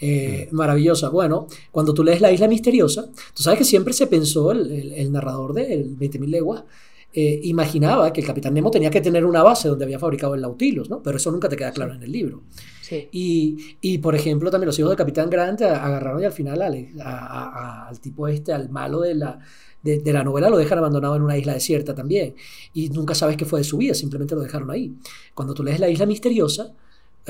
Eh, 0.00 0.48
maravillosa. 0.52 1.08
Bueno, 1.08 1.48
cuando 1.72 1.92
tú 1.92 2.04
lees 2.04 2.20
La 2.20 2.30
Isla 2.30 2.46
Misteriosa, 2.46 3.06
tú 3.34 3.42
sabes 3.42 3.58
que 3.58 3.64
siempre 3.64 3.92
se 3.94 4.06
pensó 4.06 4.52
el, 4.52 4.70
el- 4.70 4.92
el 4.92 5.10
narrador 5.10 5.54
de 5.54 5.84
20.000 5.84 6.26
leguas 6.28 6.62
eh, 7.12 7.40
imaginaba 7.44 8.12
que 8.12 8.20
el 8.20 8.26
Capitán 8.26 8.52
Nemo 8.52 8.70
tenía 8.70 8.90
que 8.90 9.00
tener 9.00 9.24
una 9.24 9.42
base 9.42 9.68
donde 9.68 9.84
había 9.84 9.98
fabricado 9.98 10.34
el 10.34 10.42
Nautilus, 10.42 10.90
¿no? 10.90 11.02
Pero 11.02 11.16
eso 11.16 11.30
nunca 11.30 11.48
te 11.48 11.56
queda 11.56 11.72
claro 11.72 11.94
en 11.94 12.02
el 12.02 12.12
libro. 12.12 12.42
Y, 12.90 13.98
por 13.98 14.14
ejemplo, 14.14 14.50
también 14.50 14.66
los 14.66 14.78
hijos 14.78 14.90
del 14.90 14.96
Capitán 14.96 15.28
Grant 15.28 15.60
agarraron 15.62 16.22
y 16.22 16.24
al 16.24 16.32
final 16.32 16.62
al, 16.62 18.00
tipo 18.00 18.28
este, 18.28 18.52
al 18.52 18.70
malo 18.70 19.00
de 19.00 19.14
la, 19.14 19.38
de, 19.82 20.12
la 20.12 20.24
novela, 20.24 20.48
lo 20.48 20.56
dejan 20.56 20.78
abandonado 20.78 21.16
en 21.16 21.22
una 21.22 21.36
isla 21.36 21.54
desierta 21.54 21.94
también. 21.94 22.34
Y 22.72 22.88
nunca 22.90 23.14
sabes 23.14 23.36
qué 23.36 23.44
fue 23.44 23.60
de 23.60 23.64
su 23.64 23.78
vida, 23.78 23.94
simplemente 23.94 24.34
lo 24.34 24.42
dejaron 24.42 24.70
ahí. 24.70 24.94
Cuando 25.34 25.54
tú 25.54 25.62
lees 25.62 25.80
La 25.80 25.88
Isla 25.88 26.06
Misteriosa, 26.06 26.72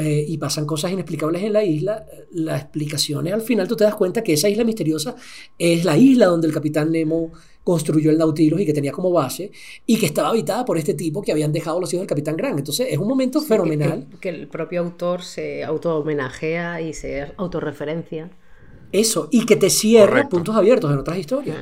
eh, 0.01 0.25
y 0.29 0.39
pasan 0.39 0.65
cosas 0.65 0.93
inexplicables 0.93 1.43
en 1.43 1.53
la 1.53 1.65
isla, 1.65 2.07
las 2.31 2.63
explicaciones 2.63 3.33
al 3.33 3.43
final 3.43 3.67
tú 3.67 3.75
te 3.75 3.83
das 3.83 3.97
cuenta 3.97 4.23
que 4.23 4.35
esa 4.35 4.49
isla 4.49 4.63
misteriosa 4.63 5.17
es 5.59 5.85
la 5.85 5.97
isla 5.97 6.27
donde 6.27 6.47
el 6.47 6.55
capitán 6.55 6.93
Nemo 6.93 7.33
construyó 7.69 8.11
el 8.11 8.17
Nautilus 8.17 8.63
y 8.63 8.65
que 8.65 8.73
tenía 8.73 8.93
como 8.93 9.13
base 9.13 9.53
y 9.85 9.99
que 9.99 10.07
estaba 10.07 10.31
habitada 10.31 10.65
por 10.65 10.79
este 10.79 10.95
tipo 10.95 11.21
que 11.21 11.33
habían 11.33 11.53
dejado 11.53 11.79
los 11.79 11.93
hijos 11.93 12.01
del 12.01 12.09
Capitán 12.09 12.35
Grant. 12.35 12.59
Entonces 12.59 12.87
es 12.91 12.97
un 12.97 13.07
momento 13.07 13.43
fenomenal. 13.43 14.07
Que, 14.23 14.31
el 14.31 14.49
propio 14.49 14.81
autor 14.81 15.21
se 15.21 15.65
auto-homenajea 15.65 16.81
y 16.81 16.95
se 16.95 17.31
autorreferencia. 17.37 18.31
Eso, 18.91 19.29
y 19.31 19.45
que 19.45 19.57
te 19.57 19.69
cierra 19.69 20.31
puntos 20.31 20.57
abiertos 20.57 20.91
en 20.91 20.97
otras 20.97 21.19
historias. 21.19 21.59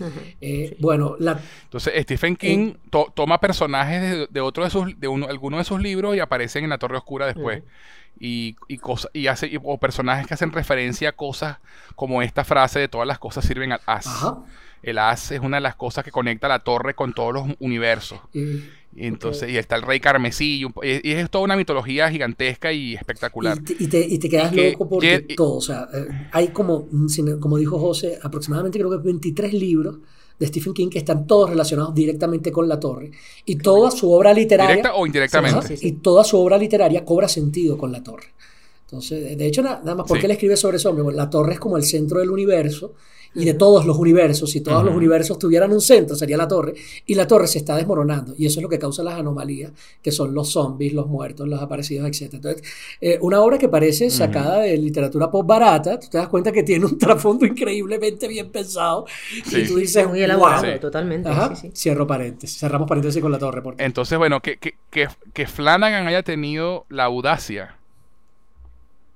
Ah. 0.00 0.10
Eh, 0.42 0.76
bueno, 0.80 1.16
la... 1.18 1.40
entonces 1.64 1.94
Stephen 2.02 2.36
King 2.36 2.74
toma 3.14 3.40
personajes 3.40 4.28
de, 4.30 4.40
otro 4.42 4.64
de 4.64 4.70
sus, 4.70 5.00
de 5.00 5.08
uno, 5.08 5.28
alguno 5.28 5.56
de 5.56 5.64
sus 5.64 5.80
libros 5.80 6.14
y 6.14 6.20
aparecen 6.20 6.64
en 6.64 6.70
la 6.70 6.76
Torre 6.76 6.98
Oscura 6.98 7.24
después. 7.24 7.62
Y, 8.20 8.54
y, 8.68 8.78
y 9.14 9.26
hace, 9.28 9.58
o 9.64 9.78
personajes 9.78 10.26
que 10.26 10.34
hacen 10.34 10.52
referencia 10.52 11.08
a 11.08 11.12
cosas 11.12 11.56
como 11.96 12.20
esta 12.20 12.44
frase 12.44 12.80
de 12.80 12.88
todas 12.88 13.08
las 13.08 13.18
cosas 13.18 13.46
sirven 13.46 13.72
al 13.72 13.80
as. 13.86 14.06
El 14.82 14.98
as 14.98 15.32
es 15.32 15.40
una 15.40 15.58
de 15.58 15.60
las 15.62 15.76
cosas 15.76 16.04
que 16.04 16.10
conecta 16.10 16.48
la 16.48 16.60
torre 16.60 16.94
con 16.94 17.12
todos 17.12 17.34
los 17.34 17.46
universos. 17.58 18.20
Y, 18.32 19.06
entonces, 19.06 19.50
y 19.50 19.56
está 19.56 19.76
el 19.76 19.82
rey 19.82 20.00
carmesí, 20.00 20.64
y, 20.82 21.12
es 21.12 21.30
toda 21.30 21.44
una 21.44 21.56
mitología 21.56 22.10
gigantesca 22.10 22.72
y 22.72 22.94
espectacular. 22.94 23.58
Y 23.78 23.86
te, 23.86 24.00
y 24.00 24.18
te, 24.18 24.28
quedas 24.28 24.54
loco 24.54 24.88
porque 24.88 25.20
todo, 25.36 25.56
o 25.56 25.60
sea, 25.60 25.88
eh, 25.92 26.28
hay 26.32 26.48
como, 26.48 26.88
mm, 26.90 27.38
como 27.38 27.58
dijo 27.58 27.78
José, 27.78 28.18
aproximadamente 28.22 28.78
creo 28.78 28.90
que 28.90 28.96
23 28.96 29.52
libros 29.52 29.98
de 30.38 30.46
Stephen 30.46 30.72
King 30.72 30.88
que 30.88 30.98
están 30.98 31.26
todos 31.26 31.50
relacionados 31.50 31.94
directamente 31.94 32.52
con 32.52 32.68
la 32.68 32.78
torre. 32.78 33.10
Y 33.44 33.56
toda 33.56 33.90
su 33.90 34.10
obra 34.10 34.32
literaria... 34.32 34.76
Directa 34.76 34.94
o 34.94 35.06
indirectamente. 35.06 35.76
Y 35.80 35.92
toda 35.92 36.24
su 36.24 36.38
obra 36.38 36.56
literaria 36.56 37.04
cobra 37.04 37.28
sentido 37.28 37.76
con 37.76 37.90
la 37.90 38.02
torre. 38.02 38.28
Entonces, 38.82 39.36
de 39.36 39.46
hecho, 39.46 39.62
nada, 39.62 39.94
más, 39.94 40.06
¿por 40.06 40.18
qué 40.18 40.26
él 40.26 40.32
escribe 40.32 40.56
sobre 40.56 40.78
eso? 40.78 40.92
la 41.10 41.28
torre 41.28 41.54
es 41.54 41.60
como 41.60 41.76
el 41.76 41.82
centro 41.82 42.20
del 42.20 42.30
universo 42.30 42.94
y 43.34 43.44
de 43.44 43.54
todos 43.54 43.86
los 43.86 43.96
universos. 43.96 44.50
Si 44.50 44.60
todos 44.60 44.84
los 44.84 44.94
universos 44.94 45.38
tuvieran 45.38 45.72
un 45.72 45.80
centro, 45.80 46.16
sería 46.16 46.36
la 46.36 46.48
torre. 46.48 46.74
Y 47.06 47.14
la 47.14 47.26
torre 47.26 47.46
se 47.46 47.58
está 47.58 47.76
desmoronando. 47.76 48.34
Y 48.36 48.46
eso 48.46 48.60
es 48.60 48.62
lo 48.62 48.68
que 48.68 48.78
causa 48.78 49.02
las 49.02 49.18
anomalías, 49.18 49.72
que 50.02 50.10
son 50.12 50.34
los 50.34 50.50
zombies, 50.50 50.92
los 50.92 51.06
muertos, 51.06 51.48
los 51.48 51.60
aparecidos, 51.60 52.08
etc. 52.08 52.34
Entonces, 52.34 52.62
eh, 53.00 53.18
una 53.20 53.40
obra 53.40 53.58
que 53.58 53.68
parece 53.68 54.10
sacada 54.10 54.60
de 54.60 54.76
literatura 54.76 55.30
pop 55.30 55.46
barata, 55.46 55.98
tú 55.98 56.08
te 56.08 56.18
das 56.18 56.28
cuenta 56.28 56.52
que 56.52 56.62
tiene 56.62 56.86
un 56.86 56.98
trasfondo 56.98 57.46
increíblemente 57.46 58.28
bien 58.28 58.50
pensado. 58.50 59.06
Y 59.46 59.66
tú 59.66 59.76
dices, 59.76 60.06
muy 60.08 60.22
elaborado, 60.22 60.78
totalmente. 60.80 61.30
Cierro 61.74 62.06
paréntesis. 62.06 62.58
Cerramos 62.58 62.88
paréntesis 62.88 63.20
con 63.20 63.32
la 63.32 63.38
torre. 63.38 63.62
Porque... 63.62 63.84
Entonces, 63.84 64.18
bueno, 64.18 64.40
que, 64.40 64.56
que, 64.56 64.74
que, 64.90 65.08
que 65.32 65.46
Flanagan 65.46 66.06
haya 66.06 66.22
tenido 66.22 66.86
la 66.88 67.04
audacia 67.04 67.76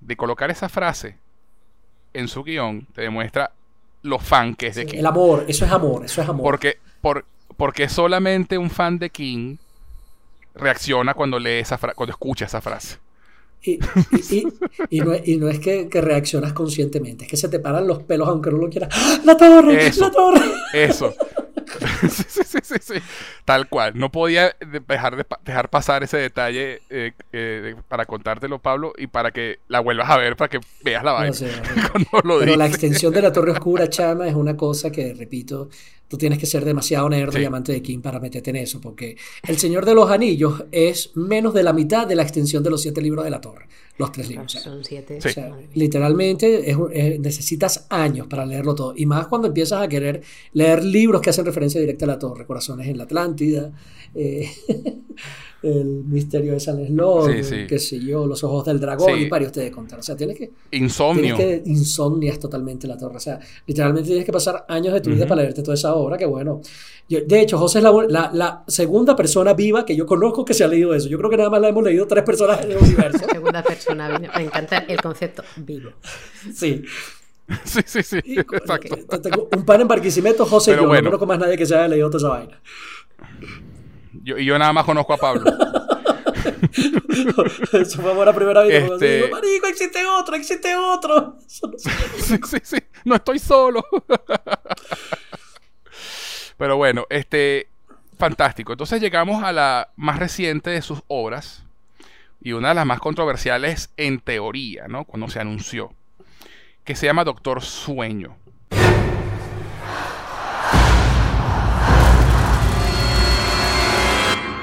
de 0.00 0.16
colocar 0.16 0.50
esa 0.50 0.68
frase 0.68 1.16
en 2.12 2.28
su 2.28 2.42
guion 2.42 2.86
te 2.92 3.02
demuestra 3.02 3.52
lo 4.02 4.18
fan 4.18 4.54
que 4.54 4.68
es 4.68 4.76
de 4.76 4.86
King. 4.86 4.98
El 4.98 5.06
amor, 5.06 5.44
eso 5.48 5.64
es 5.64 5.70
amor, 5.70 6.04
eso 6.04 6.22
es 6.22 6.28
amor. 6.28 6.44
Porque, 6.44 6.78
por, 7.00 7.24
porque 7.56 7.88
solamente 7.88 8.58
un 8.58 8.70
fan 8.70 8.98
de 8.98 9.10
King 9.10 9.56
reacciona 10.54 11.14
cuando 11.14 11.38
lee 11.38 11.60
esa 11.60 11.78
cuando 11.78 12.12
escucha 12.12 12.46
esa 12.46 12.60
frase. 12.60 12.98
Y, 13.64 13.78
no, 15.00 15.48
es 15.48 15.60
que, 15.60 15.88
reaccionas 15.92 16.52
conscientemente, 16.52 17.24
es 17.24 17.30
que 17.30 17.36
se 17.36 17.48
te 17.48 17.60
paran 17.60 17.86
los 17.86 18.02
pelos 18.02 18.28
aunque 18.28 18.50
no 18.50 18.58
lo 18.58 18.68
quieras. 18.68 18.88
¡Ah! 18.92 19.20
¡La 19.24 19.36
torre! 19.36 19.92
¡La 19.96 20.10
torre! 20.10 20.40
Eso. 20.74 21.14
sí, 22.08 22.24
sí, 22.28 22.58
sí, 22.62 22.74
sí, 22.80 22.94
Tal 23.44 23.68
cual. 23.68 23.92
No 23.94 24.10
podía 24.10 24.54
dejar, 24.88 25.16
de, 25.16 25.26
dejar 25.44 25.70
pasar 25.70 26.02
ese 26.02 26.18
detalle 26.18 26.82
eh, 26.90 27.12
eh, 27.32 27.74
para 27.88 28.06
contártelo, 28.06 28.58
Pablo, 28.58 28.92
y 28.96 29.06
para 29.06 29.30
que 29.30 29.58
la 29.68 29.80
vuelvas 29.80 30.10
a 30.10 30.16
ver, 30.16 30.36
para 30.36 30.48
que 30.48 30.60
veas 30.82 31.04
la 31.04 31.12
vaina. 31.12 31.36
Pero 32.22 32.56
la 32.56 32.66
extensión 32.66 33.12
de 33.12 33.22
la 33.22 33.32
Torre 33.32 33.52
Oscura, 33.52 33.88
Chama, 33.88 34.28
es 34.28 34.34
una 34.34 34.56
cosa 34.56 34.90
que, 34.90 35.14
repito, 35.14 35.68
tú 36.08 36.18
tienes 36.18 36.38
que 36.38 36.46
ser 36.46 36.64
demasiado 36.64 37.08
nerd 37.08 37.34
y 37.38 37.44
amante 37.44 37.72
de 37.72 37.82
King 37.82 38.00
para 38.00 38.20
meterte 38.20 38.50
en 38.50 38.56
eso, 38.56 38.80
porque 38.80 39.16
El 39.46 39.58
Señor 39.58 39.86
de 39.86 39.94
los 39.94 40.10
Anillos 40.10 40.64
es 40.70 41.10
menos 41.14 41.54
de 41.54 41.62
la 41.62 41.72
mitad 41.72 42.06
de 42.06 42.16
la 42.16 42.22
extensión 42.22 42.62
de 42.62 42.70
los 42.70 42.82
siete 42.82 43.00
libros 43.00 43.24
de 43.24 43.30
la 43.30 43.40
Torre 43.40 43.66
los 44.02 44.12
tres 44.12 44.28
libros. 44.28 44.52
Son 44.52 44.84
siete. 44.84 45.18
literalmente 45.74 46.76
necesitas 47.18 47.86
años 47.88 48.26
para 48.26 48.44
leerlo 48.44 48.74
todo. 48.74 48.94
Y 48.96 49.06
más 49.06 49.26
cuando 49.28 49.48
empiezas 49.48 49.82
a 49.82 49.88
querer 49.88 50.22
leer 50.52 50.84
libros 50.84 51.22
que 51.22 51.30
hacen 51.30 51.44
referencia 51.44 51.80
directa 51.80 52.04
a 52.04 52.08
la 52.08 52.18
torre. 52.18 52.46
Corazones 52.46 52.86
en 52.88 52.98
la 52.98 53.04
Atlántida. 53.04 53.72
Eh, 54.14 54.50
el 55.62 56.04
misterio 56.04 56.52
de 56.52 56.60
San 56.60 56.84
Sloan, 56.84 57.40
qué 57.68 57.78
sé 57.78 58.00
yo, 58.00 58.26
los 58.26 58.42
ojos 58.42 58.64
del 58.64 58.80
dragón 58.80 59.18
y 59.18 59.28
varios 59.28 59.52
te 59.52 59.60
de 59.60 59.70
contar. 59.70 60.00
O 60.00 60.02
sea, 60.02 60.16
tienes 60.16 60.36
que... 60.36 60.50
Insomnio. 60.72 61.36
Tienes 61.36 61.62
que 61.62 61.70
insomnias 61.70 62.38
totalmente 62.40 62.88
la 62.88 62.98
torre. 62.98 63.16
O 63.16 63.20
sea, 63.20 63.38
literalmente 63.66 64.08
tienes 64.08 64.24
que 64.24 64.32
pasar 64.32 64.64
años 64.68 64.92
de 64.92 65.00
tu 65.00 65.10
vida 65.10 65.26
para 65.26 65.42
leerte 65.42 65.62
toda 65.62 65.74
esa 65.74 65.94
obra, 65.94 66.18
que 66.18 66.26
bueno. 66.26 66.60
de 67.08 67.40
hecho, 67.40 67.58
José 67.58 67.78
es 67.78 67.84
la, 67.84 68.30
la, 68.32 68.64
segunda 68.66 69.14
persona 69.14 69.54
viva 69.54 69.84
que 69.84 69.94
yo 69.94 70.04
conozco 70.04 70.44
que 70.44 70.52
se 70.52 70.64
ha 70.64 70.68
leído 70.68 70.94
eso. 70.94 71.08
Yo 71.08 71.16
creo 71.18 71.30
que 71.30 71.36
nada 71.36 71.50
más 71.50 71.60
la 71.60 71.68
hemos 71.68 71.84
leído 71.84 72.06
tres 72.08 72.24
personas 72.24 72.64
en 72.64 72.72
el 72.72 72.78
universo. 72.78 73.24
segunda 73.30 73.62
persona 73.62 74.18
viva. 74.18 74.32
Me 74.36 74.44
encanta 74.44 74.78
el 74.78 75.00
concepto 75.00 75.44
vivo. 75.56 75.90
Sí. 76.52 76.82
Sí, 77.64 77.80
sí, 77.84 78.02
sí. 78.02 78.18
Exacto. 78.26 79.20
Tengo 79.20 79.48
un 79.54 79.64
par 79.64 79.80
en 79.80 79.86
Barquisimeto, 79.86 80.44
José 80.44 80.72
y 80.72 80.76
yo. 80.76 80.82
No 80.82 81.02
conozco 81.02 81.26
más 81.26 81.38
nadie 81.38 81.56
que 81.56 81.66
se 81.66 81.76
haya 81.76 81.86
leído 81.86 82.10
toda 82.10 82.18
esa 82.18 82.28
vaina. 82.28 82.60
Yo, 84.22 84.38
y 84.38 84.44
yo 84.44 84.58
nada 84.58 84.72
más 84.72 84.84
conozco 84.84 85.12
a 85.12 85.16
Pablo. 85.16 85.52
Eso 87.72 88.02
fue 88.02 88.24
la 88.24 88.34
primera 88.34 88.62
vez. 88.62 88.90
Este... 88.90 89.16
Digo, 89.16 89.28
Marico, 89.30 89.66
existe 89.66 90.04
otro, 90.06 90.36
existe 90.36 90.74
otro. 90.74 91.38
sí, 91.46 92.38
sí, 92.44 92.58
sí. 92.62 92.78
No 93.04 93.16
estoy 93.16 93.38
solo. 93.38 93.84
Pero 96.56 96.76
bueno, 96.76 97.06
este. 97.10 97.68
Fantástico. 98.18 98.72
Entonces 98.72 99.00
llegamos 99.00 99.42
a 99.42 99.52
la 99.52 99.90
más 99.96 100.18
reciente 100.18 100.70
de 100.70 100.82
sus 100.82 101.02
obras. 101.08 101.64
Y 102.40 102.52
una 102.52 102.68
de 102.68 102.76
las 102.76 102.86
más 102.86 103.00
controversiales 103.00 103.90
en 103.96 104.20
teoría, 104.20 104.86
¿no? 104.88 105.04
Cuando 105.04 105.28
se 105.28 105.40
anunció. 105.40 105.92
Que 106.84 106.94
se 106.94 107.06
llama 107.06 107.24
Doctor 107.24 107.62
Sueño. 107.62 108.36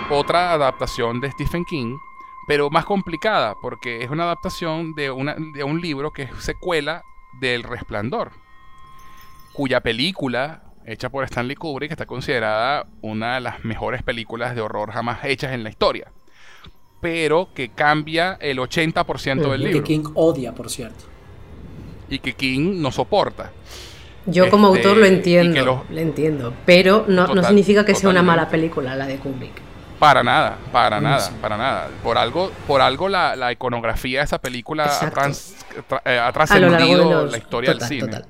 Otra 0.09 0.53
adaptación 0.53 1.21
de 1.21 1.31
Stephen 1.31 1.65
King, 1.65 1.97
pero 2.47 2.69
más 2.69 2.85
complicada, 2.85 3.55
porque 3.61 4.03
es 4.03 4.09
una 4.09 4.23
adaptación 4.23 4.93
de, 4.95 5.03
de 5.53 5.63
un 5.63 5.81
libro 5.81 6.11
que 6.11 6.23
es 6.23 6.29
secuela 6.39 7.03
del 7.39 7.63
Resplandor, 7.63 8.31
cuya 9.53 9.81
película, 9.81 10.63
hecha 10.85 11.09
por 11.09 11.23
Stanley 11.25 11.55
Kubrick, 11.55 11.91
está 11.91 12.05
considerada 12.05 12.87
una 13.01 13.35
de 13.35 13.41
las 13.41 13.63
mejores 13.63 14.03
películas 14.03 14.55
de 14.55 14.61
horror 14.61 14.91
jamás 14.91 15.19
hechas 15.25 15.53
en 15.53 15.63
la 15.63 15.69
historia, 15.69 16.11
pero 17.01 17.49
que 17.53 17.69
cambia 17.69 18.37
el 18.41 18.57
80% 18.57 19.51
del 19.51 19.61
libro. 19.61 19.79
Que 19.79 19.83
King 19.83 20.03
odia, 20.15 20.53
por 20.53 20.69
cierto. 20.69 21.05
Y 22.09 22.19
que 22.19 22.33
King 22.33 22.81
no 22.81 22.91
soporta. 22.91 23.51
Yo 24.25 24.49
como 24.49 24.67
autor 24.67 24.97
lo 24.97 25.05
este, 25.05 25.15
entiendo, 25.15 25.85
lo... 25.89 25.97
entiendo, 25.97 26.53
pero 26.65 27.05
no, 27.07 27.27
no 27.33 27.43
significa 27.43 27.85
que 27.85 27.95
sea 27.95 28.09
una 28.09 28.21
mala 28.21 28.49
película 28.49 28.95
la 28.95 29.07
de 29.07 29.17
Kubrick. 29.17 29.68
Para 29.99 30.23
nada, 30.23 30.57
para 30.71 31.01
nada, 31.01 31.29
para 31.41 31.57
nada. 31.57 31.89
Por 32.01 32.17
algo, 32.17 32.51
por 32.65 32.81
algo 32.81 33.09
la, 33.09 33.51
iconografía 33.51 34.19
de 34.19 34.25
esa 34.25 34.39
película 34.39 34.85
ha, 34.85 35.31
eh, 36.05 36.29
trascendido 36.33 37.25
la 37.25 37.37
historia 37.37 37.73
del 37.73 37.81
cine. 37.81 38.21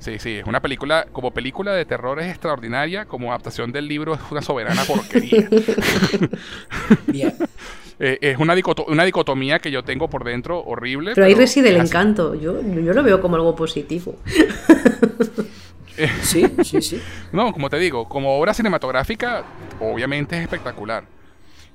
Sí, 0.00 0.18
sí, 0.18 0.32
es 0.36 0.46
una 0.46 0.60
película, 0.60 1.06
como 1.12 1.30
película 1.30 1.72
de 1.72 1.86
terror 1.86 2.20
es 2.20 2.28
extraordinaria, 2.28 3.06
como 3.06 3.30
adaptación 3.30 3.72
del 3.72 3.88
libro 3.88 4.14
es 4.14 4.20
una 4.30 4.42
soberana 4.42 4.84
porquería. 4.84 5.48
Eh, 8.00 8.18
es 8.20 8.38
una, 8.38 8.56
una, 8.88 9.04
dicotomía 9.04 9.60
que 9.60 9.70
yo 9.70 9.84
tengo 9.84 10.10
por 10.10 10.24
dentro 10.24 10.58
horrible. 10.64 11.12
Pero, 11.14 11.28
ahí 11.28 11.34
reside 11.34 11.68
el 11.68 11.76
encanto, 11.76 12.34
yo, 12.34 12.60
yo 12.60 12.92
lo 12.92 13.02
veo 13.04 13.20
como 13.20 13.36
algo 13.36 13.54
positivo. 13.54 14.16
Sí, 16.22 16.46
sí, 16.62 16.82
sí. 16.82 17.02
no, 17.32 17.52
como 17.52 17.70
te 17.70 17.78
digo, 17.78 18.08
como 18.08 18.38
obra 18.38 18.54
cinematográfica, 18.54 19.44
obviamente 19.80 20.36
es 20.36 20.42
espectacular. 20.42 21.04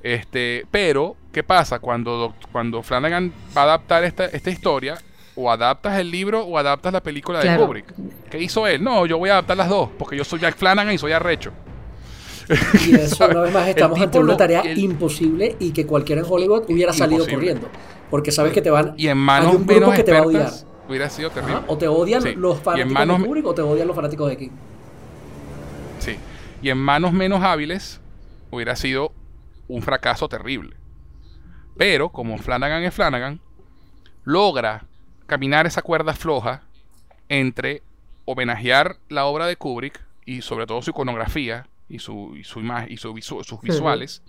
Este, 0.01 0.65
pero, 0.72 1.15
¿qué 1.31 1.43
pasa 1.43 1.80
cuando, 1.80 2.33
cuando 2.51 2.81
Flanagan 2.81 3.33
va 3.56 3.61
a 3.61 3.65
adaptar 3.65 4.03
esta, 4.03 4.25
esta 4.25 4.49
historia? 4.49 4.98
O 5.35 5.49
adaptas 5.49 5.98
el 5.99 6.11
libro 6.11 6.41
o 6.43 6.57
adaptas 6.57 6.91
la 6.91 7.01
película 7.01 7.39
de 7.39 7.56
Kubrick. 7.56 7.93
¿Qué 8.30 8.39
hizo 8.39 8.67
él? 8.67 8.83
No, 8.83 9.06
yo 9.06 9.17
voy 9.17 9.30
a 9.30 9.33
adaptar 9.33 9.56
las 9.56 9.69
dos, 9.69 9.89
porque 9.98 10.17
yo 10.17 10.25
soy 10.25 10.39
Jack 10.39 10.57
Flanagan 10.57 10.93
y 10.93 10.98
soy 10.98 11.14
arrecho. 11.14 11.53
Y 12.88 12.95
eso, 12.95 13.25
una 13.30 13.41
vez 13.41 13.53
más, 13.53 13.67
estamos 13.67 13.99
ante 14.01 14.19
una 14.19 14.35
tarea 14.35 14.64
imposible 14.75 15.56
y 15.59 15.72
que 15.72 15.85
cualquiera 15.85 16.22
en 16.22 16.27
Hollywood 16.30 16.64
hubiera 16.67 16.91
salido 16.91 17.25
corriendo. 17.25 17.69
Porque 18.09 18.31
sabes 18.31 18.53
que 18.53 18.61
te 18.61 18.69
van. 18.69 18.95
Y 18.98 19.07
en 19.07 19.17
manos 19.17 19.56
un 19.56 19.65
grupo 19.65 19.91
que 19.91 20.03
te 20.03 20.11
va 20.11 20.19
a 20.19 20.23
odiar. 20.23 20.51
Hubiera 20.89 21.09
sido 21.09 21.29
terrible. 21.29 21.61
o 21.67 21.77
te 21.77 21.87
odian 21.87 22.23
los 22.41 22.59
fanáticos 22.59 23.07
de 23.07 23.25
Kubrick 23.25 23.45
o 23.45 23.53
te 23.53 23.61
odian 23.61 23.87
los 23.87 23.95
fanáticos 23.95 24.29
de 24.29 24.37
King. 24.37 24.49
Sí. 25.99 26.17
Y 26.61 26.69
en 26.69 26.77
manos 26.77 27.13
menos 27.13 27.41
hábiles 27.43 28.01
hubiera 28.51 28.75
sido 28.75 29.13
un 29.67 29.81
fracaso 29.81 30.27
terrible. 30.27 30.75
Pero, 31.77 32.09
como 32.09 32.37
Flanagan 32.37 32.83
es 32.83 32.93
Flanagan, 32.93 33.39
logra 34.25 34.85
caminar 35.27 35.67
esa 35.67 35.81
cuerda 35.81 36.13
floja 36.13 36.63
entre 37.29 37.83
homenajear 38.25 38.97
la 39.07 39.25
obra 39.25 39.45
de 39.45 39.55
Kubrick 39.55 40.01
y 40.25 40.41
sobre 40.41 40.65
todo 40.65 40.81
su 40.81 40.89
iconografía 40.89 41.67
y, 41.87 41.99
su, 41.99 42.35
y, 42.35 42.43
su 42.43 42.59
imagen, 42.59 42.91
y 42.91 42.97
sus 42.97 43.61
visuales 43.61 44.23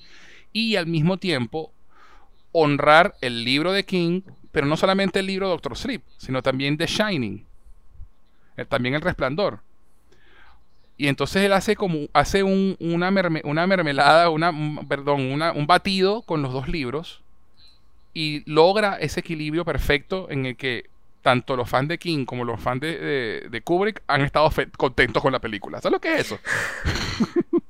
y 0.53 0.77
al 0.77 0.87
mismo 0.87 1.19
tiempo 1.19 1.73
honrar 2.53 3.15
el 3.21 3.45
libro 3.45 3.73
de 3.73 3.85
King, 3.85 4.23
pero 4.53 4.67
no 4.67 4.77
solamente 4.77 5.21
el 5.21 5.27
libro 5.27 5.49
Doctor 5.49 5.77
Sleep, 5.77 6.03
sino 6.17 6.43
también 6.43 6.77
The 6.77 6.87
Shining, 6.87 7.45
eh, 8.57 8.65
también 8.65 8.95
El 8.95 9.03
Resplandor. 9.03 9.61
Y 10.97 11.09
entonces 11.09 11.43
él 11.43 11.53
hace 11.55 11.77
como 11.77 12.09
hace 12.13 12.43
un, 12.43 12.77
una, 12.79 13.11
una, 13.45 13.67
mermelada, 13.67 14.29
una, 14.29 14.53
perdón, 14.87 15.21
un 15.41 15.67
batido 15.67 16.23
con 16.23 16.43
los 16.43 16.53
dos 16.53 16.69
libros 16.69 17.23
y 18.13 18.43
logra 18.51 18.97
ese 18.97 19.21
equilibrio 19.21 19.65
perfecto 19.65 20.27
en 20.31 20.45
el 20.47 20.57
que 20.57 20.91
tanto 21.23 21.57
los 21.57 21.69
fans 21.69 21.89
de 21.89 21.99
King 21.99 22.25
como 22.25 22.45
los 22.45 22.61
fans 22.61 22.81
de, 22.81 23.63
Kubrick 23.65 24.03
han 24.07 24.23
estado 24.23 24.51
contentos 24.77 25.23
con 25.23 25.33
la 25.33 25.39
película. 25.39 25.81
¿Sabes 25.81 25.93
lo 25.93 26.01
que 26.01 26.15
es 26.15 26.21
eso? 26.21 26.39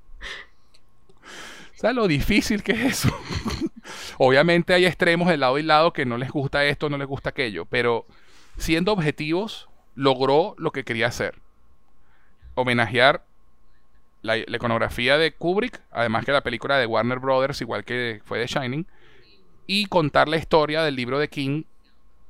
¿Sabes 1.74 1.96
lo 1.96 2.06
difícil 2.06 2.62
que 2.62 2.72
es 2.72 2.80
eso? 2.80 3.08
Obviamente 4.18 4.74
hay 4.74 4.86
extremos 4.86 5.28
de 5.28 5.36
lado 5.36 5.58
y 5.58 5.62
lado 5.62 5.92
que 5.92 6.06
no 6.06 6.18
les 6.18 6.30
gusta 6.30 6.64
esto, 6.64 6.88
no 6.88 6.98
les 6.98 7.08
gusta 7.08 7.30
aquello, 7.30 7.64
pero 7.64 8.06
siendo 8.56 8.92
objetivos, 8.92 9.68
logró 9.94 10.54
lo 10.58 10.70
que 10.70 10.84
quería 10.84 11.08
hacer. 11.08 11.36
Homenajear 12.54 13.22
la, 14.22 14.36
iconografía 14.36 15.18
de 15.18 15.32
Kubrick, 15.32 15.80
además 15.90 16.24
que 16.24 16.32
la 16.32 16.42
película 16.42 16.78
de 16.78 16.86
Warner 16.86 17.18
Brothers, 17.18 17.60
igual 17.60 17.84
que 17.84 18.20
fue 18.24 18.38
de 18.38 18.46
Shining, 18.46 18.86
y 19.66 19.86
contar 19.86 20.28
la 20.28 20.36
historia 20.36 20.82
del 20.82 20.96
libro 20.96 21.18
de 21.18 21.28
King 21.28 21.64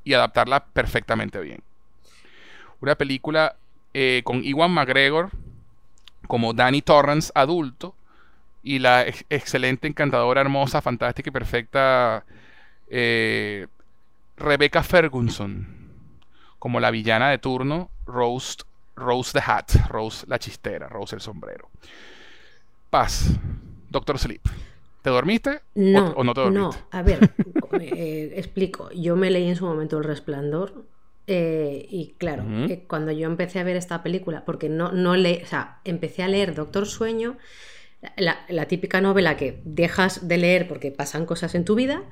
y 0.04 0.14
adaptarla 0.14 0.66
perfectamente 0.66 1.40
bien. 1.40 1.62
Una 2.80 2.94
película 2.94 3.56
eh, 3.92 4.22
con 4.24 4.44
Iwan 4.44 4.70
McGregor 4.70 5.30
como 6.26 6.52
Danny 6.52 6.82
Torrance 6.82 7.32
adulto 7.34 7.94
y 8.62 8.78
la 8.78 9.06
excelente, 9.28 9.88
encantadora, 9.88 10.40
hermosa, 10.40 10.82
fantástica 10.82 11.30
y 11.30 11.32
perfecta 11.32 12.24
eh, 12.88 13.66
Rebecca 14.36 14.82
Ferguson 14.82 15.66
como 16.58 16.80
la 16.80 16.90
villana 16.90 17.30
de 17.30 17.38
turno 17.38 17.90
Rose, 18.06 18.58
Rose 18.96 19.32
the 19.32 19.42
Hat, 19.44 19.88
Rose 19.88 20.26
la 20.28 20.38
chistera, 20.38 20.88
Rose 20.88 21.16
el 21.16 21.20
sombrero. 21.20 21.68
Paz, 22.90 23.30
Doctor 23.88 24.18
Sleep. 24.18 24.42
¿Te 25.02 25.08
dormiste 25.08 25.62
no, 25.74 26.10
o, 26.10 26.24
no 26.24 26.34
te 26.34 26.40
dormiste? 26.42 26.60
No, 26.60 26.70
a 26.90 27.02
ver, 27.02 27.30
eh, 27.80 28.34
explico. 28.36 28.90
Yo 28.92 29.16
me 29.16 29.30
leí 29.30 29.48
en 29.48 29.56
su 29.56 29.64
momento 29.64 29.96
El 29.96 30.04
Resplandor 30.04 30.84
eh, 31.32 31.86
y 31.88 32.14
claro, 32.18 32.44
eh, 32.68 32.84
cuando 32.88 33.12
yo 33.12 33.26
empecé 33.26 33.60
a 33.60 33.62
ver 33.62 33.76
esta 33.76 34.02
película, 34.02 34.44
porque 34.44 34.68
no, 34.68 34.90
no 34.90 35.14
le, 35.16 35.44
o 35.44 35.46
sea, 35.46 35.78
empecé 35.84 36.24
a 36.24 36.28
leer 36.28 36.54
Doctor 36.54 36.86
Sueño, 36.86 37.36
la, 38.16 38.66
típica 38.66 39.00
novela 39.00 39.36
que 39.36 39.60
dejas 39.64 40.26
de 40.26 40.38
leer 40.38 40.68
porque 40.68 40.90
pasan 40.90 41.26
cosas 41.26 41.54
en 41.54 41.64
tu 41.64 41.74
vida, 41.74 42.02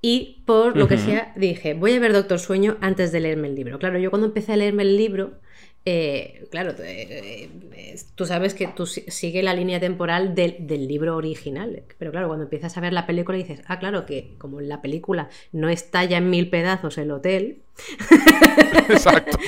y 0.00 0.42
por 0.44 0.76
lo 0.76 0.86
que 0.86 0.98
sea 0.98 1.32
dije, 1.34 1.72
voy 1.72 1.94
a 1.94 1.98
ver 1.98 2.12
Doctor 2.12 2.38
Sueño 2.38 2.76
antes 2.82 3.10
de 3.10 3.20
leerme 3.20 3.48
el 3.48 3.54
libro. 3.54 3.78
Claro, 3.78 3.98
yo 3.98 4.10
cuando 4.10 4.26
empecé 4.26 4.52
a 4.52 4.56
leerme 4.56 4.82
el 4.82 4.98
libro, 4.98 5.40
eh, 5.86 6.46
claro, 6.50 6.74
eh, 6.82 7.50
eh, 7.74 7.96
tú 8.14 8.24
sabes 8.24 8.54
que 8.54 8.66
tú 8.68 8.86
sigue 8.86 9.42
la 9.42 9.52
línea 9.52 9.80
temporal 9.80 10.34
del, 10.34 10.88
libro 10.88 11.14
original, 11.16 11.82
pero 11.98 12.10
claro, 12.10 12.26
cuando 12.28 12.44
empiezas 12.44 12.76
a 12.76 12.80
ver 12.80 12.94
la 12.94 13.06
película 13.06 13.36
dices, 13.36 13.60
ah, 13.66 13.78
claro, 13.78 14.06
que 14.06 14.34
como 14.38 14.60
en 14.60 14.68
la 14.70 14.80
película 14.80 15.28
no 15.52 15.68
estalla 15.68 16.18
en 16.18 16.30
mil 16.30 16.48
pedazos 16.48 16.96
el 16.96 17.10
hotel. 17.10 17.62
Exacto, 18.88 19.38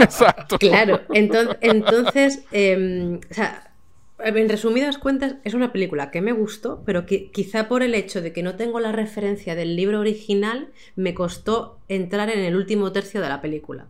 exacto. 0.00 0.58
Claro, 0.58 1.02
entonces, 1.12 1.56
entonces 1.60 2.44
em, 2.50 3.20
o 3.30 3.34
sea, 3.34 3.71
en 4.24 4.48
resumidas 4.48 4.98
cuentas, 4.98 5.36
es 5.44 5.54
una 5.54 5.72
película 5.72 6.10
que 6.10 6.20
me 6.20 6.32
gustó, 6.32 6.82
pero 6.84 7.06
que 7.06 7.30
quizá 7.30 7.68
por 7.68 7.82
el 7.82 7.94
hecho 7.94 8.22
de 8.22 8.32
que 8.32 8.42
no 8.42 8.56
tengo 8.56 8.80
la 8.80 8.92
referencia 8.92 9.54
del 9.54 9.76
libro 9.76 10.00
original, 10.00 10.68
me 10.96 11.14
costó 11.14 11.78
entrar 11.88 12.30
en 12.30 12.40
el 12.40 12.56
último 12.56 12.92
tercio 12.92 13.20
de 13.20 13.28
la 13.28 13.40
película. 13.40 13.86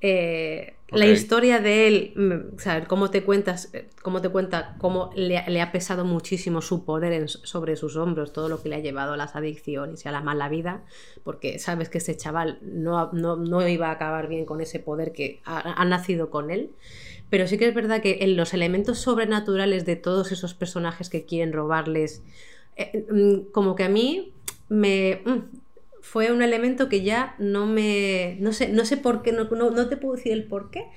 Eh, 0.00 0.74
la 0.88 1.06
historia 1.06 1.60
de 1.60 1.86
él, 1.86 2.12
mm, 2.16 2.56
o 2.56 2.58
sea, 2.58 2.84
cómo 2.86 3.10
te 3.10 3.22
cuentas, 3.22 3.68
eh, 3.74 3.88
cómo 4.02 4.22
te 4.22 4.30
cuenta 4.30 4.76
cómo 4.78 5.10
le, 5.14 5.38
ha 5.38 5.72
pesado 5.72 6.04
muchísimo 6.04 6.62
su 6.62 6.84
poder 6.84 7.28
sobre 7.28 7.76
sus 7.76 7.96
hombros, 7.96 8.32
todo 8.32 8.48
lo 8.48 8.62
que 8.62 8.70
le 8.70 8.76
ha 8.76 8.80
llevado 8.80 9.12
a 9.12 9.16
las 9.16 9.36
adicciones 9.36 10.04
y 10.04 10.08
a 10.08 10.12
la 10.12 10.22
mala 10.22 10.48
vida, 10.48 10.82
porque 11.22 11.58
sabes 11.58 11.90
que 11.90 11.98
ese 11.98 12.16
chaval 12.16 12.58
no, 12.62 13.12
no, 13.12 13.68
iba 13.68 13.88
a 13.88 13.92
acabar 13.92 14.28
bien 14.28 14.46
con 14.46 14.60
ese 14.60 14.78
poder 14.80 15.12
que 15.12 15.40
ha, 15.44 15.84
nacido 15.84 16.30
con 16.30 16.50
él. 16.50 16.70
Pero 17.32 17.46
sí 17.46 17.56
que 17.56 17.66
es 17.66 17.72
verdad 17.72 18.02
que 18.02 18.18
en 18.20 18.36
los 18.36 18.52
elementos 18.52 18.98
sobrenaturales 18.98 19.86
de 19.86 19.96
todos 19.96 20.32
esos 20.32 20.52
personajes 20.52 21.08
que 21.08 21.24
quieren 21.24 21.54
robarles, 21.54 22.22
eh, 22.76 23.06
mm, 23.10 23.52
como 23.52 23.74
que 23.74 23.84
a 23.84 23.88
mí 23.88 24.34
me, 24.68 25.22
mm, 25.24 25.38
fue 26.02 26.30
un 26.30 26.42
elemento 26.42 26.90
que 26.90 27.00
ya 27.02 27.34
no 27.38 27.64
me. 27.64 28.36
No 28.40 28.52
sé, 28.52 28.68
no 28.68 28.84
sé 28.84 28.98
por 28.98 29.22
qué, 29.22 29.32
no, 29.32 29.44
no, 29.44 29.88
te 29.88 29.96
puedo 29.96 30.16
decir 30.16 30.32
el 30.32 30.44
por 30.44 30.70
qué, 30.70 30.88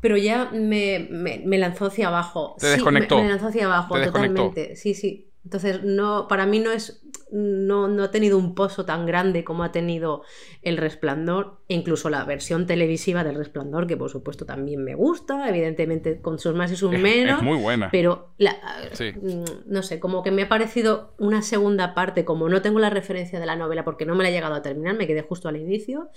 pero 0.00 0.16
ya 0.16 0.50
me, 0.50 1.06
me, 1.44 1.58
lanzó 1.58 1.86
hacia 1.86 2.08
abajo. 2.08 2.56
Te 2.58 2.66
desconectó. 2.66 3.22
Me, 3.22 3.28
lanzó 3.28 3.46
hacia 3.46 3.66
abajo, 3.66 4.02
totalmente. 4.02 4.74
Sí, 4.74 4.94
sí. 4.94 5.28
Entonces, 5.44 5.84
no, 5.84 6.26
para 6.26 6.44
mí 6.44 6.58
no 6.58 6.72
es 6.72 7.02
no, 7.30 7.88
no, 7.88 8.04
ha 8.04 8.10
tenido 8.10 8.38
un 8.38 8.54
pozo 8.54 8.84
tan 8.84 9.06
grande 9.06 9.44
como 9.44 9.64
ha 9.64 9.72
tenido 9.72 10.22
El 10.62 10.76
Resplandor, 10.76 11.58
incluso 11.68 12.10
la 12.10 12.24
versión 12.24 12.66
televisiva 12.66 13.24
del 13.24 13.36
Resplandor, 13.36 13.86
que 13.86 13.96
por 13.96 14.10
supuesto 14.10 14.46
también 14.46 14.82
me 14.84 14.94
gusta, 14.94 15.48
evidentemente 15.48 16.20
con 16.20 16.38
sus 16.38 16.54
más 16.54 16.72
y 16.72 16.76
sus 16.76 16.92
menos. 16.92 17.38
Es 17.38 17.44
muy 17.44 17.58
buena. 17.58 17.90
Pero, 17.90 18.30
mm, 18.38 19.44
no 19.66 19.82
sé, 19.82 20.00
como 20.00 20.22
que 20.22 20.30
me 20.30 20.42
ha 20.42 20.48
parecido 20.48 21.14
una 21.18 21.42
segunda 21.42 21.94
parte, 21.94 22.24
como 22.24 22.48
no 22.48 22.62
tengo 22.62 22.78
la 22.78 22.90
referencia 22.90 23.40
de 23.40 23.46
la 23.46 23.56
novela 23.56 23.84
porque 23.84 24.06
no 24.06 24.14
me 24.14 24.24
la 24.24 24.30
he 24.30 24.32
llegado 24.32 24.54
a 24.54 24.62
terminar, 24.62 24.96
me 24.96 25.06
quedé 25.06 25.22
justo 25.22 25.48
al 25.48 25.56
inicio. 25.56 26.10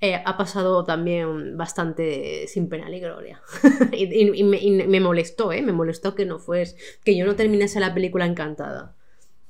Eh, 0.00 0.22
ha 0.24 0.36
pasado 0.36 0.84
también 0.84 1.56
bastante 1.56 2.46
sin 2.46 2.68
pena 2.68 2.88
ni 2.88 3.00
gloria. 3.00 3.42
y, 3.92 4.44
me, 4.44 4.86
me, 4.86 5.00
molestó, 5.00 5.52
¿eh? 5.52 5.60
Me 5.60 5.72
molestó 5.72 6.14
que 6.14 6.24
no 6.24 6.38
fuese, 6.38 6.76
que 7.04 7.16
yo 7.16 7.26
no 7.26 7.34
terminase 7.34 7.80
la 7.80 7.94
película 7.94 8.24
encantada. 8.24 8.94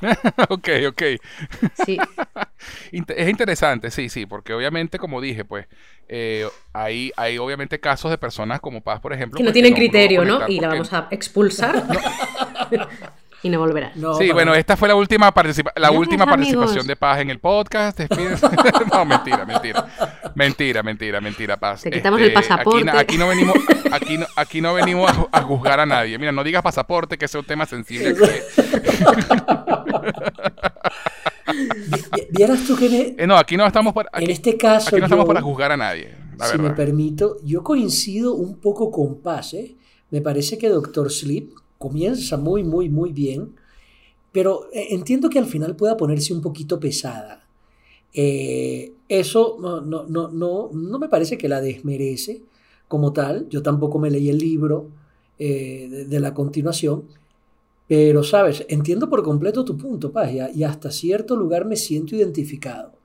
ok, 0.49 0.69
ok. 0.89 1.03
Sí. 1.85 1.99
es 2.93 3.29
interesante, 3.29 3.91
sí, 3.91 4.09
sí, 4.09 4.27
porque 4.27 4.55
obviamente, 4.55 4.99
como 4.99 5.21
dije, 5.21 5.45
pues 5.45 5.67
eh, 6.09 6.49
hay, 6.73 7.13
hay 7.17 7.39
obviamente 7.39 7.81
casos 7.81 8.11
de 8.11 8.19
personas 8.19 8.61
como 8.61 8.81
Paz, 8.83 9.01
por 9.01 9.13
ejemplo. 9.13 9.37
Que 9.37 9.43
no 9.43 9.49
pues, 9.49 9.55
tienen 9.55 9.75
criterio, 9.75 10.25
¿no? 10.25 10.49
Y 10.49 10.61
la 10.61 10.69
vamos 10.69 10.93
a 10.93 11.09
expulsar. 11.11 11.85
y 13.43 13.49
no 13.51 13.59
volverá. 13.61 13.93
sí, 14.19 14.33
bueno, 14.33 14.55
esta 14.55 14.77
fue 14.77 14.89
la 14.89 14.97
última, 14.97 15.33
la 15.77 15.91
última 15.91 16.27
participación 16.27 16.87
de 16.87 16.97
Paz 16.97 17.21
en 17.21 17.31
el 17.31 17.39
podcast. 17.39 18.01
no, 18.93 19.05
mentira, 19.05 19.45
mentira. 19.45 19.87
Mentira, 20.35 20.83
mentira, 20.83 21.21
mentira, 21.21 21.57
Paz. 21.57 21.83
Te 21.83 21.91
quitamos 21.91 22.21
el 22.21 22.29
este, 22.29 22.41
pasaporte. 22.41 22.91
Aquí, 22.91 23.17
no 23.17 23.29
venimos, 23.29 23.57
aquí 23.93 24.19
no, 24.19 24.27
aquí 24.37 24.61
no 24.61 24.75
venimos 24.75 25.11
a, 25.31 25.43
juzgar 25.43 25.79
a 25.81 25.87
nadie. 25.87 26.19
Mira, 26.19 26.33
no 26.33 26.43
digas 26.43 26.63
pasaporte, 26.63 27.17
que 27.17 27.27
es 27.27 27.35
un 27.35 27.45
tema 27.45 27.65
sensible. 27.67 28.15
Vieras 32.31 32.65
tú 32.67 32.77
que 32.77 33.15
eh, 33.19 33.27
no, 33.27 33.37
aquí 33.37 33.57
no 33.57 33.67
estamos 33.67 33.95
para, 33.95 34.11
en 34.15 34.31
este 34.31 34.57
caso 34.57 34.89
aquí 34.89 34.99
no 34.99 35.07
estamos 35.07 35.25
para 35.27 35.41
juzgar 35.41 35.73
a 35.73 35.77
nadie. 35.77 36.15
si 36.51 36.59
me 36.59 36.71
permito, 36.71 37.39
yo 37.43 37.63
coincido 37.63 38.35
un 38.35 38.59
poco 38.59 38.91
con 38.91 39.21
Paz. 39.21 39.55
¿eh? 39.55 39.77
Me 40.11 40.21
parece 40.21 40.59
que 40.59 40.69
Doctor 40.69 41.11
Sleep 41.11 41.51
comienza 41.79 42.37
muy, 42.37 42.65
muy, 42.65 42.89
muy 42.89 43.13
bien, 43.13 43.55
pero 44.33 44.69
eh, 44.73 44.89
entiendo 44.91 45.31
que 45.31 45.39
al 45.39 45.47
final 45.47 45.77
pueda 45.77 45.97
ponerse 45.97 46.35
un 46.35 46.43
poquito 46.43 46.79
pesada. 46.79 47.47
Eh, 48.13 48.93
eso 49.09 49.57
no, 49.61 49.81
no, 49.81 50.07
no, 50.07 50.71
no, 50.73 50.99
me 50.99 51.09
parece 51.09 51.39
que 51.39 51.49
la 51.49 51.61
desmerece 51.61 52.43
como 52.89 53.13
tal. 53.13 53.49
Yo 53.49 53.63
tampoco 53.63 53.99
me 53.99 54.11
leí 54.11 54.29
el 54.29 54.39
libro 54.39 54.89
eh, 55.39 56.07
de, 56.09 56.21
la 56.21 56.35
continuación, 56.35 57.05
pero 57.87 58.23
sabes, 58.23 58.67
entiendo 58.69 59.09
por 59.09 59.23
completo 59.23 59.65
tu 59.65 59.77
punto, 59.77 60.13
Paz, 60.13 60.31
y, 60.55 60.65
hasta 60.65 60.91
cierto 60.91 61.37
lugar 61.37 61.65
me 61.65 61.77
siento 61.77 62.17
identificado. 62.17 62.98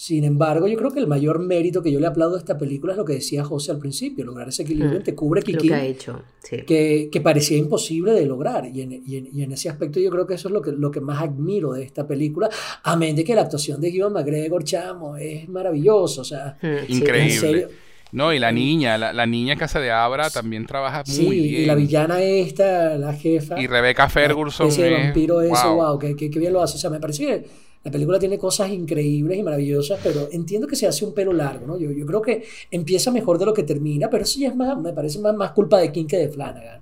Sin 0.00 0.24
embargo, 0.24 0.66
yo 0.66 0.78
creo 0.78 0.90
que 0.90 0.98
el 0.98 1.06
mayor 1.06 1.40
mérito 1.40 1.82
que 1.82 1.92
yo 1.92 2.00
le 2.00 2.06
aplaudo 2.06 2.36
a 2.36 2.38
esta 2.38 2.56
película 2.56 2.94
es 2.94 2.96
lo 2.96 3.04
que 3.04 3.12
decía 3.12 3.44
José 3.44 3.72
al 3.72 3.78
principio, 3.78 4.24
lograr 4.24 4.48
ese 4.48 4.62
equilibrio 4.62 4.94
mm. 4.94 4.96
entre 4.96 5.14
Kubrick 5.14 5.48
y 5.48 5.54
que, 5.56 5.74
ha 5.74 5.84
hecho, 5.84 6.22
que, 6.42 7.10
que, 7.12 7.20
parecía 7.20 7.58
imposible 7.58 8.12
de 8.12 8.24
lograr. 8.24 8.64
Y 8.64 8.80
en, 8.80 8.92
y, 8.92 9.16
en, 9.16 9.28
y 9.30 9.42
en, 9.42 9.52
ese 9.52 9.68
aspecto 9.68 10.00
yo 10.00 10.08
creo 10.08 10.26
que 10.26 10.32
eso 10.32 10.48
es 10.48 10.54
lo 10.54 10.62
que, 10.62 10.72
lo 10.72 10.90
que 10.90 11.02
más 11.02 11.20
admiro 11.22 11.74
de 11.74 11.82
esta 11.82 12.06
película, 12.06 12.48
amén 12.82 13.14
de 13.14 13.24
que 13.24 13.34
la 13.34 13.42
actuación 13.42 13.78
de 13.78 13.90
Ewan 13.90 14.14
McGregor, 14.14 14.64
chamo, 14.64 15.18
es 15.18 15.46
maravilloso. 15.50 16.22
O 16.22 16.24
sea, 16.24 16.56
mm, 16.62 16.90
increíble. 16.90 17.68
No, 18.12 18.32
y 18.32 18.38
la 18.38 18.52
niña, 18.52 18.96
la, 18.96 19.12
la, 19.12 19.26
niña 19.26 19.54
Casa 19.56 19.80
de 19.80 19.90
Abra 19.90 20.30
también 20.30 20.64
trabaja 20.64 21.04
muy 21.20 21.40
bien. 21.40 21.62
Y 21.62 21.66
la 21.66 21.74
villana 21.74 22.22
esta, 22.22 22.96
la 22.96 23.12
jefa. 23.12 23.60
Y 23.60 23.66
Rebecca 23.66 24.08
Ferguson. 24.08 24.68
Ese 24.68 24.90
vampiro 24.90 25.42
eso, 25.42 25.74
wow, 25.74 25.98
que, 25.98 26.16
que, 26.16 26.38
bien 26.38 26.54
lo 26.54 26.62
hace. 26.62 26.76
O 26.76 26.80
sea, 26.80 26.88
me 26.88 26.98
parece 26.98 27.26
que 27.26 27.69
la 27.82 27.90
película 27.90 28.18
tiene 28.18 28.38
cosas 28.38 28.70
increíbles 28.70 29.38
y 29.38 29.42
maravillosas, 29.42 30.00
pero 30.02 30.28
entiendo 30.32 30.66
que 30.66 30.76
se 30.76 30.86
hace 30.86 31.04
un 31.04 31.14
pelo 31.14 31.32
largo, 31.32 31.66
¿no? 31.66 31.78
Yo, 31.78 32.06
creo 32.06 32.20
que 32.20 32.44
empieza 32.70 33.10
mejor 33.10 33.38
de 33.38 33.46
lo 33.46 33.54
que 33.54 33.62
termina, 33.62 34.10
pero 34.10 34.24
eso 34.24 34.38
ya 34.38 34.48
es 34.48 34.56
más, 34.56 34.78
me 34.78 34.92
parece 34.92 35.18
más, 35.18 35.52
culpa 35.52 35.78
de 35.78 35.90
King 35.90 36.06
que 36.06 36.18
de 36.18 36.28
Flanagan. 36.28 36.80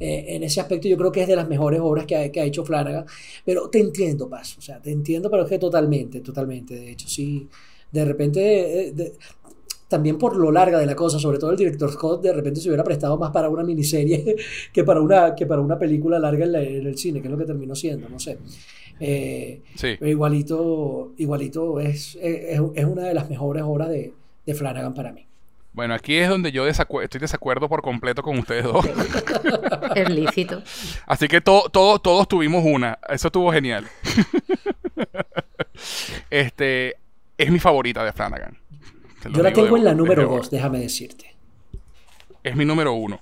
Eh, 0.00 0.24
en 0.30 0.42
ese 0.42 0.60
aspecto 0.60 0.88
yo 0.88 0.96
creo 0.96 1.12
que 1.12 1.22
es 1.22 1.28
de 1.28 1.36
las 1.36 1.48
mejores 1.48 1.80
obras 1.80 2.04
que 2.04 2.16
ha, 2.16 2.44
hecho 2.44 2.64
Flanagan, 2.64 3.06
pero 3.44 3.68
te 3.70 3.78
entiendo, 3.78 4.28
Paz, 4.28 4.58
o 4.58 4.60
sea, 4.60 4.82
te 4.82 4.90
entiendo, 4.90 5.30
pero 5.30 5.44
es 5.44 5.48
que 5.48 5.58
totalmente, 5.58 6.20
totalmente, 6.20 6.74
de 6.74 6.90
hecho, 6.90 7.08
sí, 7.08 7.48
de 7.92 8.04
repente, 8.04 8.88
eh, 8.88 9.12
también 9.86 10.18
por 10.18 10.34
lo 10.34 10.50
larga 10.50 10.80
de 10.80 10.86
la 10.86 10.96
cosa, 10.96 11.20
sobre 11.20 11.38
todo 11.38 11.52
el 11.52 11.56
director 11.56 11.92
Scott 11.92 12.22
de 12.22 12.32
repente 12.32 12.60
se 12.60 12.68
hubiera 12.68 12.82
prestado 12.82 13.16
más 13.16 13.30
para 13.30 13.48
una 13.48 13.62
miniserie 13.62 14.34
que 14.72 14.82
para 14.82 15.00
una, 15.00 15.32
que 15.36 15.46
para 15.46 15.60
una 15.60 15.78
película 15.78 16.18
larga 16.18 16.44
en, 16.46 16.56
en 16.56 16.86
el 16.88 16.98
cine, 16.98 17.20
que 17.20 17.28
es 17.28 17.32
lo 17.32 17.38
que 17.38 17.44
terminó 17.44 17.76
siendo, 17.76 18.08
no 18.08 18.18
sé. 18.18 18.38
Eh, 19.00 19.62
pero 19.80 20.08
igualito, 20.08 21.12
igualito 21.16 21.80
es, 21.80 22.16
es, 22.20 22.60
una 22.60 23.02
de 23.02 23.14
las 23.14 23.28
mejores 23.28 23.62
obras 23.64 23.88
de, 23.88 24.12
de, 24.46 24.54
Flanagan 24.54 24.94
para 24.94 25.12
mí. 25.12 25.26
Bueno, 25.72 25.94
aquí 25.94 26.16
es 26.16 26.28
donde 26.28 26.52
yo 26.52 26.68
estoy 26.68 27.20
desacuerdo 27.20 27.68
por 27.68 27.82
completo 27.82 28.22
con 28.22 28.38
ustedes 28.38 28.64
dos. 28.64 28.86
es 29.96 30.08
lícito. 30.08 30.62
Así 31.06 31.26
que 31.26 31.40
todo, 31.40 31.68
todos 31.68 32.28
tuvimos 32.28 32.64
una. 32.64 32.98
Eso 33.08 33.28
estuvo 33.28 33.52
genial. 33.52 33.88
este 36.30 36.96
es 37.36 37.50
mi 37.50 37.58
favorita 37.58 38.04
de 38.04 38.12
Flanagan. 38.12 38.56
Yo 39.32 39.42
la 39.42 39.52
tengo 39.52 39.76
en 39.76 39.84
la 39.84 39.94
número 39.94 40.28
dos, 40.28 40.50
déjame 40.50 40.78
decirte. 40.78 41.34
Es 42.42 42.54
mi 42.54 42.64
número 42.64 42.92
uno. 42.92 43.20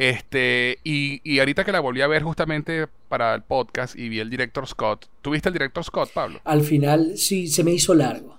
Este, 0.00 0.78
y, 0.82 1.20
y, 1.30 1.40
ahorita 1.40 1.62
que 1.62 1.72
la 1.72 1.80
volví 1.80 2.00
a 2.00 2.06
ver 2.06 2.22
justamente 2.22 2.86
para 3.10 3.34
el 3.34 3.42
podcast 3.42 3.94
y 3.94 4.08
vi 4.08 4.18
el 4.18 4.30
director 4.30 4.66
Scott. 4.66 5.10
¿Tuviste 5.20 5.50
el 5.50 5.52
director 5.52 5.84
Scott, 5.84 6.10
Pablo? 6.14 6.40
Al 6.44 6.62
final 6.62 7.18
sí 7.18 7.48
se 7.48 7.62
me 7.62 7.72
hizo 7.72 7.92
largo. 7.92 8.34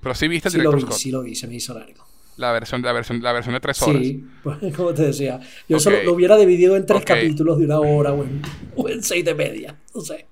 Pero 0.00 0.14
sí 0.14 0.28
viste 0.28 0.50
el 0.50 0.54
director 0.54 0.82
Scott. 0.82 0.92
Sí 0.92 1.10
lo 1.10 1.22
vi, 1.22 1.34
se 1.34 1.48
me 1.48 1.56
hizo 1.56 1.74
largo. 1.74 2.04
La 2.36 2.52
versión, 2.52 2.80
la 2.80 2.92
versión, 2.92 3.20
la 3.24 3.32
versión 3.32 3.54
de 3.54 3.60
tres 3.60 3.82
horas. 3.82 4.02
Sí, 4.02 4.24
como 4.76 4.94
te 4.94 5.02
decía. 5.02 5.40
Yo 5.68 5.80
solo 5.80 6.00
lo 6.04 6.12
hubiera 6.12 6.36
dividido 6.36 6.76
en 6.76 6.86
tres 6.86 7.04
capítulos 7.04 7.58
de 7.58 7.64
una 7.64 7.80
hora 7.80 8.12
o 8.12 8.88
en, 8.88 9.02
seis 9.02 9.24
de 9.24 9.34
media. 9.34 9.76
No 9.96 10.00
sé. 10.00 10.28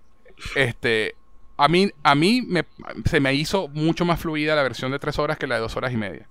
Este. 0.55 1.17
A 1.57 1.67
mí, 1.67 1.91
a 2.05 2.15
mí 2.15 2.41
me, 2.41 2.67
se 3.05 3.19
me 3.19 3.35
hizo 3.35 3.67
mucho 3.67 4.05
más 4.05 4.21
fluida 4.21 4.55
la 4.55 4.63
versión 4.63 4.93
de 4.93 5.01
tres 5.01 5.19
horas 5.19 5.39
que 5.39 5.49
la 5.49 5.57
de 5.57 5.63
dos 5.63 5.77
horas 5.77 5.93
y 5.93 5.97
media. 5.97 6.29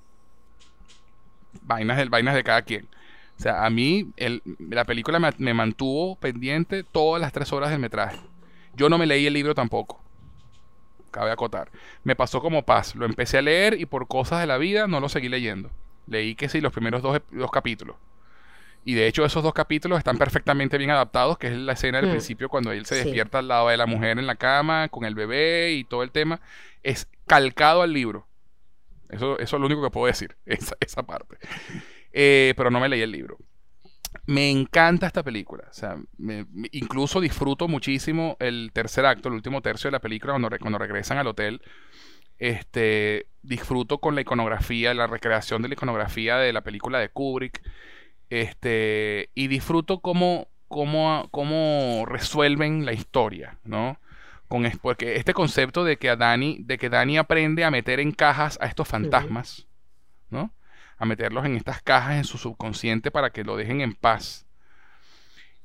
Vainas, 1.64 1.98
de, 1.98 2.06
vainas 2.06 2.34
de 2.34 2.46
cada 2.46 2.62
quien. 2.62 2.88
O 3.40 3.42
sea, 3.42 3.66
a 3.66 3.69
mí 3.69 4.11
la 4.59 4.84
película 4.84 5.18
me, 5.38 5.53
mantuvo 5.53 6.18
pendiente 6.18 6.84
todas 6.84 7.22
las 7.22 7.32
tres 7.32 7.53
horas 7.53 7.69
del 7.69 7.80
metraje. 7.80 8.19
Yo 8.76 8.90
no 8.90 8.98
me 8.98 9.06
leí 9.06 9.26
el 9.27 9.34
libro 9.34 9.56
tampoco. 9.56 10.03
Cabe 11.09 11.32
acotar. 11.32 11.72
Me 12.03 12.18
pasó 12.18 12.42
como 12.42 12.66
paz. 12.66 12.95
Lo 12.95 13.06
empecé 13.06 13.38
a 13.38 13.42
leer 13.42 13.80
y 13.80 13.85
por 13.85 14.09
cosas 14.09 14.42
de 14.42 14.48
la 14.48 14.58
vida 14.58 14.88
no 14.88 15.00
lo 15.00 15.08
seguí 15.08 15.30
leyendo. 15.30 15.72
Leí 16.06 16.35
que 16.35 16.50
sí, 16.50 16.59
los 16.59 16.74
primeros 16.74 17.01
dos, 17.01 17.22
capítulos. 17.50 17.95
Y 18.84 18.95
de 18.95 19.08
hecho 19.08 19.24
esos 19.24 19.42
dos 19.42 19.53
capítulos 19.53 20.00
están 20.00 20.18
perfectamente 20.18 20.77
bien 20.77 20.92
adaptados, 20.92 21.38
que 21.38 21.48
es 21.48 21.53
la 21.53 21.74
escena 21.74 22.00
del 22.00 22.09
mm. 22.09 22.11
principio 22.11 22.50
cuando 22.50 22.74
él 22.74 22.85
se 22.85 22.95
despierta 22.95 23.40
al 23.40 23.48
lado 23.48 23.69
de 23.69 23.77
la 23.77 23.85
mujer 23.85 24.19
en 24.19 24.27
la 24.27 24.35
cama, 24.35 24.90
con 24.90 25.06
el 25.06 25.16
bebé 25.16 25.72
y 25.72 25.85
todo 25.85 26.03
el 26.03 26.11
tema. 26.11 26.42
Es 26.84 27.08
calcado 27.26 27.84
al 27.84 27.93
libro. 27.93 28.27
Eso, 29.08 29.40
eso 29.40 29.56
es 29.56 29.59
lo 29.61 29.66
único 29.66 29.82
que 29.82 29.92
puedo 29.92 30.08
decir, 30.08 30.35
esa, 30.45 30.76
esa 30.82 31.03
parte. 31.03 31.38
Eh, 32.12 32.54
pero 32.58 32.72
no 32.72 32.80
me 32.80 32.90
leí 32.90 33.02
el 33.02 33.12
libro. 33.12 33.38
Me 34.26 34.50
encanta 34.50 35.08
esta 35.08 35.24
película. 35.24 35.66
O 35.70 35.74
sea, 35.74 35.98
incluso 36.72 37.22
disfruto 37.22 37.68
muchísimo 37.68 38.38
el 38.40 38.72
tercer 38.74 39.06
acto, 39.06 39.30
el 39.30 39.36
último 39.36 39.62
tercio 39.62 39.88
de 39.88 39.94
la 39.94 40.00
película, 40.00 40.34
cuando, 40.34 40.50
cuando 40.60 40.78
regresan 40.80 41.18
al 41.18 41.28
hotel. 41.28 41.62
Este, 42.38 43.28
disfruto 43.42 44.00
con 44.00 44.16
la 44.16 44.22
iconografía, 44.22 44.94
la 44.94 45.08
recreación 45.08 45.62
de 45.62 45.68
la 45.68 45.74
iconografía 45.74 46.38
de 46.38 46.54
la 46.54 46.62
película 46.62 47.00
de 47.00 47.10
Kubrick. 47.10 47.62
Este, 48.30 49.30
y 49.34 49.48
disfruto 49.48 50.00
cómo, 50.00 50.48
cómo, 50.68 51.28
cómo 51.32 52.06
resuelven 52.08 52.86
la 52.86 52.94
historia, 52.94 53.58
¿no? 53.64 54.00
Con, 54.48 54.70
porque 54.82 55.16
este 55.16 55.34
concepto 55.34 55.84
de 55.84 55.98
que, 55.98 56.10
a 56.10 56.16
Dani, 56.16 56.58
de 56.62 56.78
que 56.78 56.90
Dani 56.90 57.18
aprende 57.18 57.64
a 57.64 57.72
meter 57.72 58.00
en 58.00 58.12
cajas 58.12 58.58
a 58.62 58.66
estos 58.66 58.88
fantasmas, 58.88 59.68
¿no? 60.30 60.52
A 61.00 61.06
meterlos 61.06 61.45
en 61.45 61.56
estas 61.56 61.82
cajas 61.82 62.18
en 62.18 62.26
su 62.26 62.38
subconsciente 62.38 63.10
para 63.10 63.32
que 63.32 63.45
lo 63.45 63.56
dejen 63.56 63.80
en 63.82 63.95
paz. 63.95 64.45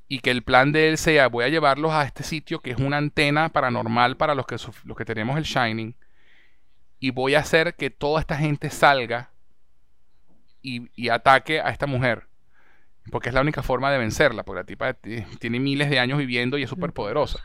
Y 0.06 0.20
que 0.20 0.30
el 0.30 0.42
plan 0.42 0.70
de 0.70 0.88
él 0.88 0.96
sea, 0.96 1.26
voy 1.26 1.44
a 1.44 1.48
llevarlos 1.48 1.92
a 1.92 2.04
este 2.04 2.22
sitio 2.22 2.60
que 2.60 2.70
es 2.70 2.78
una 2.78 2.98
antena 2.98 3.48
paranormal 3.48 4.16
para 4.16 4.34
los 4.34 4.46
que, 4.46 4.56
los 4.84 4.96
que 4.96 5.04
tenemos 5.04 5.36
el 5.36 5.42
Shining. 5.42 5.96
Y 7.00 7.10
voy 7.10 7.34
a 7.34 7.40
hacer 7.40 7.74
que 7.74 7.90
toda 7.90 8.20
esta 8.20 8.36
gente 8.36 8.70
salga 8.70 9.32
y, 10.62 11.08
ataque 11.08 11.60
a 11.60 11.70
esta 11.70 11.86
mujer. 11.86 12.28
Porque 13.10 13.28
es 13.28 13.34
la 13.34 13.40
única 13.40 13.62
forma 13.62 13.90
de 13.90 13.98
vencerla, 13.98 14.44
porque 14.44 14.60
la 14.60 14.64
tipa 14.64 14.94
tiene 14.94 15.58
miles 15.58 15.90
de 15.90 15.98
años 15.98 16.16
viviendo 16.18 16.56
y 16.58 16.62
es 16.62 16.70
súper 16.70 16.92
poderosa. 16.92 17.42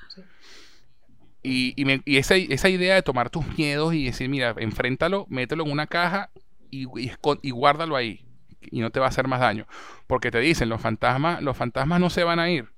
Y, 1.42 1.74
y, 1.76 2.18
esa, 2.18 2.36
esa, 2.36 2.70
idea 2.70 2.96
de 2.96 3.02
tomar 3.02 3.30
tus 3.30 3.46
miedos 3.58 3.94
y 3.94 4.06
decir, 4.06 4.30
mira, 4.30 4.54
enfréntalo, 4.58 5.26
mételo 5.30 5.66
en 5.66 5.72
una 5.72 5.88
caja 5.88 6.30
y, 6.70 7.52
guárdalo 7.52 7.96
ahí 7.96 8.26
y 8.62 8.82
no 8.82 8.92
te 8.92 9.00
va 9.00 9.08
a 9.08 9.10
hacer 9.10 9.28
más 9.28 9.40
daño. 9.40 9.68
Porque 10.08 10.32
te 10.32 10.40
dicen, 10.40 10.70
los 10.70 10.82
fantasmas, 10.82 11.42
los 11.42 11.56
fantasmas 11.56 12.00
no 12.00 12.10
se 12.10 12.24
van 12.24 12.40
a 12.40 12.50
ir. 12.50 12.72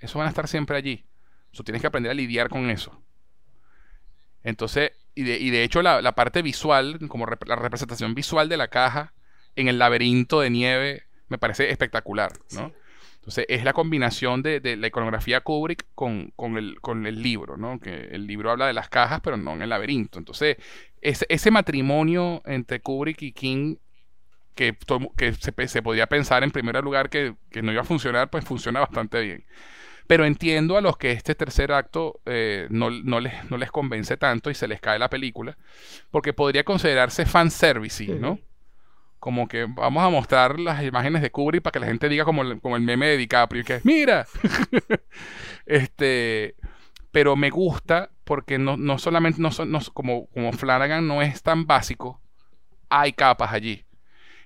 Eso 0.00 0.18
van 0.18 0.26
a 0.26 0.30
estar 0.30 0.48
siempre 0.48 0.76
allí. 0.76 1.04
Tú 1.52 1.64
tienes 1.64 1.80
que 1.80 1.88
aprender 1.88 2.12
a 2.12 2.14
lidiar 2.14 2.48
con 2.48 2.70
eso. 2.70 3.02
Entonces, 4.42 4.92
y 5.14 5.24
de, 5.24 5.38
y 5.38 5.50
de 5.50 5.64
hecho 5.64 5.82
la, 5.82 6.12
parte 6.14 6.42
visual, 6.42 6.98
como 7.08 7.26
la 7.26 7.56
representación 7.56 8.14
visual 8.14 8.48
de 8.48 8.56
la 8.56 8.68
caja 8.68 9.12
en 9.56 9.68
el 9.68 9.78
laberinto 9.78 10.40
de 10.40 10.50
nieve, 10.50 11.02
me 11.28 11.38
parece 11.38 11.70
espectacular, 11.70 12.32
¿no? 12.52 12.72
Entonces, 13.18 13.44
es 13.48 13.64
la 13.64 13.72
combinación 13.74 14.42
de, 14.42 14.76
la 14.76 14.86
iconografía 14.86 15.42
Kubrick 15.42 15.86
con, 15.94 16.32
el, 16.56 17.22
libro, 17.22 17.56
¿no? 17.56 17.78
Que 17.78 18.08
el 18.12 18.26
libro 18.26 18.50
habla 18.50 18.66
de 18.66 18.72
las 18.72 18.88
cajas, 18.88 19.20
pero 19.22 19.36
no 19.36 19.52
en 19.52 19.62
el 19.62 19.68
laberinto. 19.68 20.18
Entonces, 20.18 20.56
ese, 21.02 21.50
matrimonio 21.50 22.40
entre 22.46 22.80
Kubrick 22.80 23.22
y 23.22 23.32
King 23.32 23.76
que, 24.54 24.76
que 25.16 25.34
se, 25.68 25.82
podía 25.82 26.06
pensar 26.06 26.42
en 26.42 26.50
primer 26.50 26.82
lugar 26.82 27.10
que, 27.10 27.34
no 27.62 27.70
iba 27.70 27.82
a 27.82 27.84
funcionar, 27.84 28.30
pues 28.30 28.44
funciona 28.44 28.80
bastante 28.80 29.20
bien. 29.20 29.44
Pero 30.06 30.24
entiendo 30.24 30.78
a 30.78 30.80
los 30.80 30.96
que 30.96 31.12
este 31.12 31.34
tercer 31.34 31.70
acto 31.70 32.20
eh, 32.24 32.66
no, 32.70 32.88
les, 32.88 33.50
no 33.50 33.58
les 33.58 33.70
convence 33.70 34.16
tanto 34.16 34.48
y 34.48 34.54
se 34.54 34.66
les 34.66 34.80
cae 34.80 34.98
la 34.98 35.10
película, 35.10 35.58
porque 36.10 36.32
podría 36.32 36.64
considerarse 36.64 37.26
fanservice, 37.26 38.06
¿no? 38.06 38.38
Como 39.18 39.48
que 39.48 39.66
vamos 39.68 40.04
a 40.04 40.10
mostrar 40.10 40.60
las 40.60 40.82
imágenes 40.84 41.22
de 41.22 41.30
Kubrick 41.30 41.62
para 41.62 41.72
que 41.72 41.80
la 41.80 41.86
gente 41.86 42.08
diga 42.08 42.24
como 42.24 42.42
el, 42.42 42.60
como 42.60 42.76
el 42.76 42.82
meme 42.82 43.08
de 43.08 43.16
DiCaprio, 43.16 43.64
que 43.64 43.80
¡mira! 43.84 44.26
este, 45.66 46.54
pero 47.10 47.34
me 47.34 47.50
gusta 47.50 48.10
porque 48.24 48.58
no, 48.58 48.76
no 48.76 48.98
solamente, 48.98 49.40
no, 49.40 49.50
no, 49.66 49.80
como, 49.92 50.28
como 50.28 50.52
Flanagan 50.52 51.08
no 51.08 51.22
es 51.22 51.42
tan 51.42 51.66
básico, 51.66 52.20
hay 52.90 53.12
capas 53.12 53.52
allí. 53.52 53.84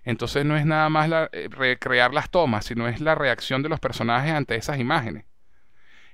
Entonces 0.05 0.45
no 0.45 0.57
es 0.57 0.67
nada 0.67 0.89
más 0.89 1.09
la, 1.09 1.29
eh, 1.33 1.49
recrear 1.51 2.13
las 2.13 2.31
tomas, 2.31 2.65
sino 2.65 2.89
es 2.89 3.01
la 3.01 3.15
reacción 3.15 3.63
de 3.63 3.69
los 3.69 3.81
personajes 3.81 4.33
ante 4.33 4.57
esas 4.57 4.79
imágenes. 4.79 5.27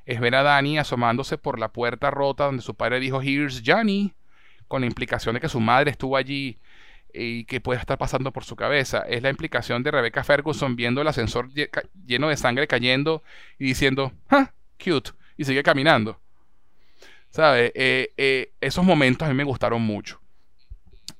Es 0.04 0.20
ver 0.20 0.34
a 0.34 0.42
Danny 0.42 0.78
asomándose 0.78 1.38
por 1.38 1.58
la 1.58 1.72
puerta 1.72 2.10
rota 2.10 2.44
donde 2.44 2.62
su 2.62 2.74
padre 2.74 3.00
dijo, 3.00 3.22
Here's 3.22 3.62
Johnny, 3.64 4.14
con 4.66 4.82
la 4.82 4.86
implicación 4.86 5.34
de 5.34 5.40
que 5.40 5.48
su 5.48 5.60
madre 5.60 5.90
estuvo 5.90 6.16
allí 6.16 6.58
y 7.12 7.44
que 7.44 7.60
puede 7.60 7.80
estar 7.80 7.98
pasando 7.98 8.32
por 8.32 8.44
su 8.44 8.56
cabeza. 8.56 9.04
Es 9.08 9.22
la 9.22 9.30
implicación 9.30 9.82
de 9.82 9.90
Rebecca 9.90 10.24
Ferguson 10.24 10.76
viendo 10.76 11.00
el 11.00 11.08
ascensor 11.08 11.48
lleno 12.06 12.28
de 12.28 12.36
sangre 12.36 12.66
cayendo 12.66 13.22
y 13.58 13.66
diciendo, 13.66 14.12
¡ah! 14.30 14.52
Cute. 14.82 15.10
Y 15.36 15.44
sigue 15.44 15.62
caminando. 15.62 16.20
¿Sabes? 17.30 17.72
Eh, 17.74 18.12
eh, 18.16 18.52
esos 18.60 18.84
momentos 18.84 19.26
a 19.26 19.30
mí 19.30 19.36
me 19.36 19.44
gustaron 19.44 19.82
mucho. 19.82 20.20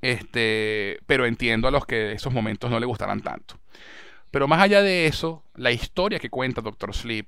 Este, 0.00 1.00
pero 1.06 1.26
entiendo 1.26 1.68
a 1.68 1.70
los 1.70 1.84
que 1.84 2.12
esos 2.12 2.32
momentos 2.32 2.70
no 2.70 2.78
le 2.78 2.86
gustarán 2.86 3.20
tanto. 3.20 3.58
Pero 4.30 4.46
más 4.46 4.60
allá 4.60 4.82
de 4.82 5.06
eso, 5.06 5.42
la 5.54 5.72
historia 5.72 6.18
que 6.18 6.30
cuenta 6.30 6.60
Doctor 6.60 6.94
Sleep, 6.94 7.26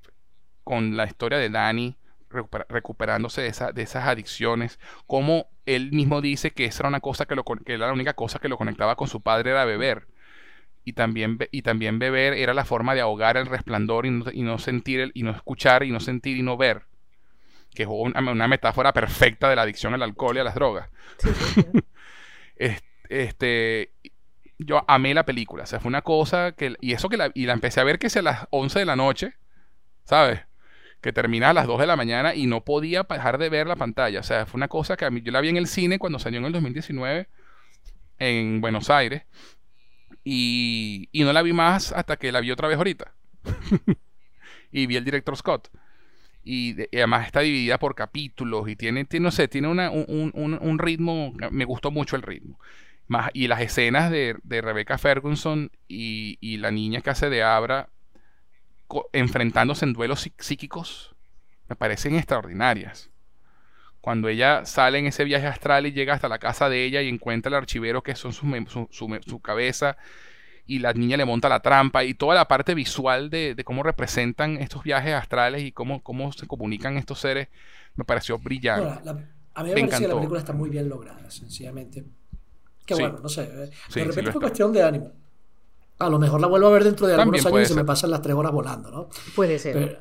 con 0.64 0.96
la 0.96 1.06
historia 1.06 1.38
de 1.38 1.48
Danny, 1.48 1.96
recuperándose 2.30 3.42
de, 3.42 3.48
esa, 3.48 3.72
de 3.72 3.82
esas 3.82 4.06
adicciones, 4.06 4.78
como 5.06 5.48
él 5.66 5.92
mismo 5.92 6.20
dice 6.20 6.52
que 6.52 6.64
esa 6.64 6.82
era 6.82 6.88
una 6.88 7.00
cosa 7.00 7.26
que, 7.26 7.34
lo, 7.34 7.44
que 7.44 7.74
era 7.74 7.86
la 7.86 7.92
única 7.92 8.14
cosa 8.14 8.38
que 8.38 8.48
lo 8.48 8.56
conectaba 8.56 8.96
con 8.96 9.08
su 9.08 9.20
padre 9.20 9.50
era 9.50 9.64
beber. 9.64 10.06
Y 10.84 10.94
también, 10.94 11.38
y 11.50 11.62
también 11.62 11.98
beber 11.98 12.32
era 12.32 12.54
la 12.54 12.64
forma 12.64 12.94
de 12.94 13.02
ahogar 13.02 13.36
el 13.36 13.46
resplandor 13.46 14.06
y 14.06 14.10
no, 14.10 14.58
sentir, 14.58 15.10
y 15.14 15.22
no 15.22 15.30
escuchar, 15.30 15.82
y 15.82 15.90
no 15.90 16.00
sentir 16.00 16.36
y 16.36 16.42
no 16.42 16.56
ver. 16.56 16.84
Que 17.74 17.82
es 17.84 17.88
una, 17.90 18.48
metáfora 18.48 18.92
perfecta 18.92 19.48
de 19.48 19.56
la 19.56 19.62
adicción 19.62 19.94
al 19.94 20.02
alcohol 20.02 20.36
y 20.36 20.40
a 20.40 20.44
las 20.44 20.54
drogas. 20.54 20.88
este, 23.08 23.92
yo 24.58 24.84
amé 24.88 25.14
la 25.14 25.24
película. 25.24 25.64
O 25.64 25.66
sea, 25.66 25.80
fue 25.80 25.88
una 25.88 26.02
cosa 26.02 26.52
que. 26.52 26.74
Y 26.80 26.92
eso 26.92 27.08
que 27.08 27.16
la, 27.16 27.30
y 27.34 27.46
la 27.46 27.52
empecé 27.52 27.80
a 27.80 27.84
ver 27.84 27.98
que 27.98 28.10
sea 28.10 28.20
a 28.20 28.24
las 28.24 28.46
11 28.50 28.78
de 28.80 28.84
la 28.84 28.96
noche. 28.96 29.34
¿Sabes? 30.04 30.40
Que 31.00 31.12
termina 31.12 31.50
a 31.50 31.52
las 31.52 31.66
2 31.66 31.80
de 31.80 31.86
la 31.86 31.96
mañana 31.96 32.34
y 32.34 32.46
no 32.46 32.64
podía 32.64 33.04
dejar 33.04 33.38
de 33.38 33.48
ver 33.48 33.66
la 33.66 33.76
pantalla. 33.76 34.20
O 34.20 34.22
sea, 34.22 34.46
fue 34.46 34.58
una 34.58 34.68
cosa 34.68 34.96
que 34.96 35.04
a 35.04 35.10
mí, 35.10 35.22
yo 35.22 35.32
la 35.32 35.40
vi 35.40 35.48
en 35.48 35.56
el 35.56 35.66
cine 35.66 35.98
cuando 35.98 36.18
salió 36.18 36.38
en 36.38 36.46
el 36.46 36.52
2019 36.52 37.28
en 38.18 38.60
Buenos 38.60 38.90
Aires. 38.90 39.22
Y, 40.24 41.08
y 41.12 41.24
no 41.24 41.32
la 41.32 41.42
vi 41.42 41.52
más 41.52 41.92
hasta 41.92 42.16
que 42.16 42.32
la 42.32 42.40
vi 42.40 42.50
otra 42.50 42.68
vez 42.68 42.76
ahorita. 42.76 43.14
y 44.72 44.86
vi 44.86 44.96
el 44.96 45.04
director 45.04 45.36
Scott. 45.36 45.70
Y, 46.44 46.76
además 46.94 47.26
está 47.26 47.40
dividida 47.40 47.78
por 47.78 47.94
capítulos 47.94 48.68
y 48.68 48.76
tiene, 48.76 49.04
tiene 49.04 49.24
no 49.24 49.30
sé, 49.30 49.48
tiene 49.48 49.68
una, 49.68 49.90
un, 49.90 50.30
un, 50.34 50.58
un, 50.60 50.78
ritmo, 50.78 51.34
me 51.50 51.64
gustó 51.64 51.90
mucho 51.90 52.16
el 52.16 52.22
ritmo 52.22 52.58
y 53.32 53.48
las 53.48 53.60
escenas 53.60 54.10
de, 54.10 54.36
de 54.42 54.60
Rebecca 54.60 54.96
Ferguson 54.98 55.70
y, 55.88 56.38
y, 56.40 56.58
la 56.58 56.70
niña 56.70 57.00
que 57.00 57.10
hace 57.10 57.28
de 57.28 57.42
Abra 57.42 57.88
enfrentándose 59.12 59.84
en 59.84 59.92
duelos 59.92 60.30
psíquicos 60.38 61.14
me 61.68 61.76
parecen 61.76 62.16
extraordinarias. 62.16 63.10
Cuando 64.00 64.28
ella 64.28 64.64
sale 64.64 64.98
en 64.98 65.06
ese 65.06 65.24
viaje 65.24 65.46
astral 65.46 65.86
y 65.86 65.92
llega 65.92 66.14
hasta 66.14 66.28
la 66.28 66.38
casa 66.38 66.68
de 66.68 66.84
ella 66.84 67.02
y 67.02 67.08
encuentra 67.08 67.48
el 67.50 67.54
archivero 67.54 68.02
que 68.02 68.14
son 68.16 68.32
su, 68.32 68.88
su, 68.90 69.40
cabeza 69.40 69.96
y 70.66 70.78
la 70.78 70.92
niña 70.94 71.16
le 71.16 71.24
monta 71.24 71.48
la 71.48 71.60
trampa 71.60 72.02
y 72.04 72.14
toda 72.14 72.34
la 72.34 72.48
parte 72.48 72.74
visual 72.74 73.28
de, 73.28 73.54
de 73.54 73.64
cómo 73.64 73.82
representan 73.82 74.56
estos 74.56 74.82
viajes 74.82 75.14
astrales 75.14 75.62
y 75.62 75.72
cómo, 75.72 76.02
cómo 76.02 76.32
se 76.32 76.46
comunican 76.46 76.96
estos 76.96 77.20
seres 77.20 77.48
me 77.94 78.04
pareció 78.04 78.38
brillante. 78.38 79.08
a 79.54 79.62
mí 79.62 79.70
me, 79.74 79.80
parece 79.80 79.98
que 79.98 80.08
la 80.08 80.14
película 80.14 80.40
está 80.40 80.52
muy 80.52 80.70
bien 80.70 80.88
lograda, 80.88 81.30
sencillamente 81.30 82.04
que 82.86 82.94
bueno, 82.94 83.20
no 83.22 83.28
sé. 83.28 83.42
Eh, 83.42 83.70
de 83.94 84.04
repente 84.04 84.32
fue 84.32 84.40
cuestión 84.40 84.72
de 84.72 84.82
ánimo. 84.82 85.12
A 86.00 86.08
lo 86.08 86.18
mejor 86.18 86.40
la 86.40 86.46
vuelvo 86.48 86.66
a 86.66 86.70
ver 86.70 86.84
dentro 86.84 87.06
de 87.06 87.14
algunos 87.14 87.46
años 87.46 87.62
y 87.62 87.66
se 87.66 87.74
me 87.74 87.84
pasan 87.84 88.10
las 88.10 88.22
tres 88.22 88.34
horas 88.34 88.52
volando, 88.52 88.90
¿no? 88.90 89.08
Puede 89.36 89.58
ser. 89.58 89.98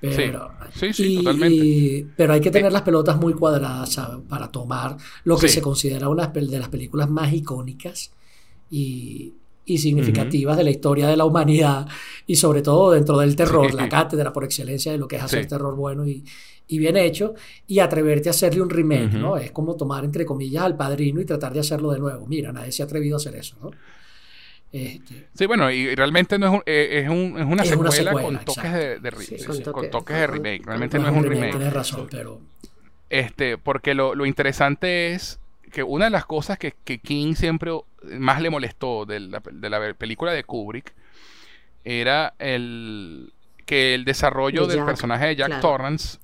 Pero, 0.00 0.50
sí, 0.74 0.92
sí, 0.92 1.16
totalmente. 1.16 2.06
pero 2.16 2.32
hay 2.34 2.40
que 2.40 2.50
tener 2.50 2.70
las 2.70 2.82
pelotas 2.82 3.16
muy 3.16 3.32
cuadradas 3.32 3.98
para 4.28 4.48
tomar 4.48 4.96
lo 5.24 5.38
que 5.38 5.48
se 5.48 5.62
considera 5.62 6.08
una 6.08 6.26
de 6.26 6.58
las 6.58 6.68
películas 6.68 7.08
más 7.08 7.32
icónicas 7.32 8.10
y, 8.70 9.32
y 9.64 9.78
significativas 9.78 10.56
de 10.56 10.64
la 10.64 10.70
historia 10.70 11.08
de 11.08 11.16
la 11.16 11.24
humanidad 11.24 11.88
y 12.26 12.36
sobre 12.36 12.62
todo 12.62 12.92
dentro 12.92 13.18
del 13.18 13.34
terror, 13.36 13.72
la 13.74 13.88
cátedra 13.88 14.32
por 14.32 14.44
excelencia 14.44 14.92
de 14.92 14.98
lo 14.98 15.08
que 15.08 15.16
es 15.16 15.22
hacer 15.22 15.46
terror 15.46 15.74
bueno 15.74 16.06
y, 16.06 16.24
y 16.68 16.78
bien 16.78 16.96
hecho 16.96 17.34
y 17.66 17.78
atreverte 17.78 18.28
a 18.28 18.32
hacerle 18.32 18.60
un 18.62 18.70
remake, 18.70 19.14
¿no? 19.14 19.36
Es 19.36 19.50
como 19.50 19.76
tomar, 19.76 20.04
entre 20.04 20.24
comillas, 20.24 20.64
al 20.64 20.76
padrino 20.76 21.20
y 21.20 21.24
tratar 21.24 21.52
de 21.52 21.60
hacerlo 21.60 21.90
de 21.90 21.98
nuevo. 21.98 22.26
Mira, 22.26 22.52
nadie 22.52 22.70
se 22.70 22.82
ha 22.82 22.86
atrevido 22.86 23.16
a 23.16 23.18
hacer 23.18 23.34
eso, 23.36 23.56
¿no? 23.62 23.70
Este, 24.72 25.28
sí, 25.34 25.46
bueno, 25.46 25.70
y 25.70 25.94
realmente 25.94 26.38
no 26.38 26.46
es, 26.46 26.52
un, 26.52 26.62
eh, 26.66 27.02
es, 27.04 27.08
un, 27.08 27.38
es, 27.38 27.46
una, 27.46 27.64
secuela 27.64 28.12
con 28.12 28.38
toques 28.44 28.72
de, 28.72 28.98
de, 29.00 29.72
con, 29.72 29.90
toques 29.90 30.16
de 30.16 30.26
remake. 30.26 30.66
Realmente 30.66 30.98
no, 30.98 31.08
es 31.08 31.14
un 31.14 31.24
remake. 31.24 31.52
Tienes 31.52 31.72
razón, 31.72 32.08
pero... 32.10 32.40
Este, 33.08 33.56
porque 33.56 33.94
lo, 33.94 34.14
lo, 34.14 34.26
interesante 34.26 35.12
es 35.12 35.38
que 35.72 35.82
una 35.82 36.06
de 36.06 36.10
las 36.10 36.26
cosas 36.26 36.58
que, 36.58 36.74
que 36.84 36.98
King 36.98 37.34
siempre 37.34 37.72
más 38.02 38.40
le 38.40 38.50
molestó 38.50 39.06
de 39.06 39.20
la, 39.20 39.42
de 39.50 39.70
la 39.70 39.94
película 39.94 40.32
de 40.32 40.44
Kubrick 40.44 40.92
era 41.84 42.34
el 42.38 43.32
que 43.64 43.94
el 43.94 44.04
desarrollo 44.04 44.66
del 44.66 44.84
personaje 44.84 45.26
de 45.26 45.36
Jack 45.36 45.60
Torrance 45.60 46.18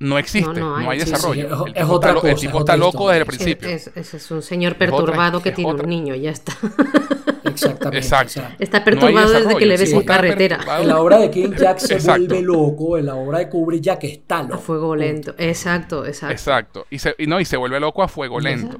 no 0.00 0.18
existe, 0.18 0.60
no, 0.60 0.76
hay, 0.76 0.98
desarrollo. 0.98 1.66
el, 1.66 1.74
tipo 1.74 1.94
está, 1.96 2.10
el, 2.10 2.36
tipo 2.36 2.58
está, 2.60 2.76
loco 2.76 3.08
desde 3.08 3.20
el 3.20 3.26
principio. 3.26 3.68
Es, 3.68 3.90
es, 3.96 4.30
un 4.30 4.42
señor 4.42 4.76
perturbado 4.76 5.42
que 5.42 5.50
tiene 5.50 5.72
un 5.72 5.88
niño, 5.88 6.14
ya 6.14 6.30
está. 6.30 6.56
Exactamente. 7.66 7.98
Exacto. 7.98 8.42
Está 8.58 8.84
perturbado 8.84 9.32
desde 9.32 9.56
que 9.56 9.66
le 9.66 9.76
ves 9.76 9.92
en 9.92 10.02
carretera. 10.02 10.60
En 10.80 10.88
la 10.88 11.00
obra 11.00 11.18
de 11.18 11.30
King 11.30 11.52
Jack 11.56 11.78
se 11.78 11.98
vuelve 11.98 12.42
loco, 12.42 12.98
en 12.98 13.06
la 13.06 13.14
obra 13.14 13.38
de 13.38 13.48
Kubrick 13.48 13.82
Jack 13.82 14.04
está 14.04 14.42
loco. 14.42 14.54
A 14.54 14.58
fuego 14.58 14.96
lento, 14.96 15.34
exacto, 15.38 16.06
exacto. 16.06 16.32
Exacto, 16.32 16.86
y 16.90 16.98
se, 16.98 17.14
y 17.18 17.26
no, 17.26 17.40
y 17.40 17.44
se 17.44 17.56
vuelve 17.56 17.80
loco 17.80 18.02
a 18.02 18.08
fuego 18.08 18.40
lento. 18.40 18.78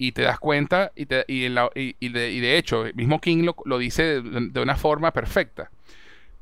Y 0.00 0.12
te 0.12 0.22
das 0.22 0.38
cuenta, 0.38 0.92
y, 0.94 1.06
te, 1.06 1.24
y, 1.26 1.48
la, 1.48 1.70
y, 1.74 2.08
de, 2.08 2.30
y, 2.30 2.40
de, 2.40 2.56
hecho, 2.56 2.86
el 2.86 2.94
mismo 2.94 3.20
King 3.20 3.44
lo, 3.44 3.56
lo 3.64 3.78
dice 3.78 4.20
de 4.22 4.60
una 4.60 4.76
forma 4.76 5.12
perfecta 5.12 5.70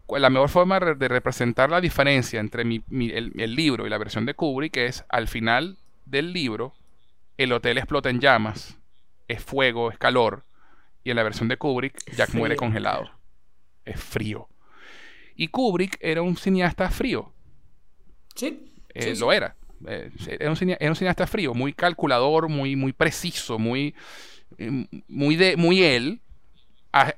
la 0.08 0.30
mejor 0.30 0.48
forma 0.48 0.78
de 0.78 1.08
representar 1.08 1.70
la 1.70 1.80
diferencia 1.80 2.40
entre 2.40 2.62
el, 2.62 3.56
libro 3.56 3.86
y 3.86 3.90
la 3.90 3.98
versión 3.98 4.24
de 4.24 4.34
Kubrick 4.34 4.76
es 4.76 5.04
al 5.08 5.28
final 5.28 5.78
del 6.04 6.32
libro 6.32 6.74
el 7.36 7.52
hotel 7.52 7.78
explota 7.78 8.08
en 8.08 8.20
llamas, 8.20 8.78
es 9.28 9.42
fuego, 9.42 9.90
es 9.90 9.98
calor, 9.98 10.44
y 11.06 11.10
en 11.10 11.16
la 11.16 11.22
versión 11.22 11.46
de 11.46 11.56
Kubrick 11.56 12.02
Jack 12.16 12.34
muere 12.34 12.56
congelado, 12.56 13.08
es 13.84 14.00
frío. 14.00 14.48
Y 15.36 15.46
Kubrick 15.46 15.98
era 16.00 16.20
un 16.20 16.36
cineasta 16.36 16.90
frío. 16.90 17.32
Sí. 18.34 18.74
Eh, 18.92 19.14
lo 19.16 19.32
era. 19.32 19.54
Eh, 19.86 20.10
era, 20.26 20.50
un 20.50 20.56
cineasta, 20.96 21.28
frío, 21.28 21.54
muy 21.54 21.72
calculador, 21.72 22.48
muy, 22.48 22.74
muy 22.74 22.92
preciso, 22.92 23.56
muy, 23.56 23.94
muy, 25.06 25.36
de, 25.36 25.56
muy 25.56 25.84
él, 25.84 26.22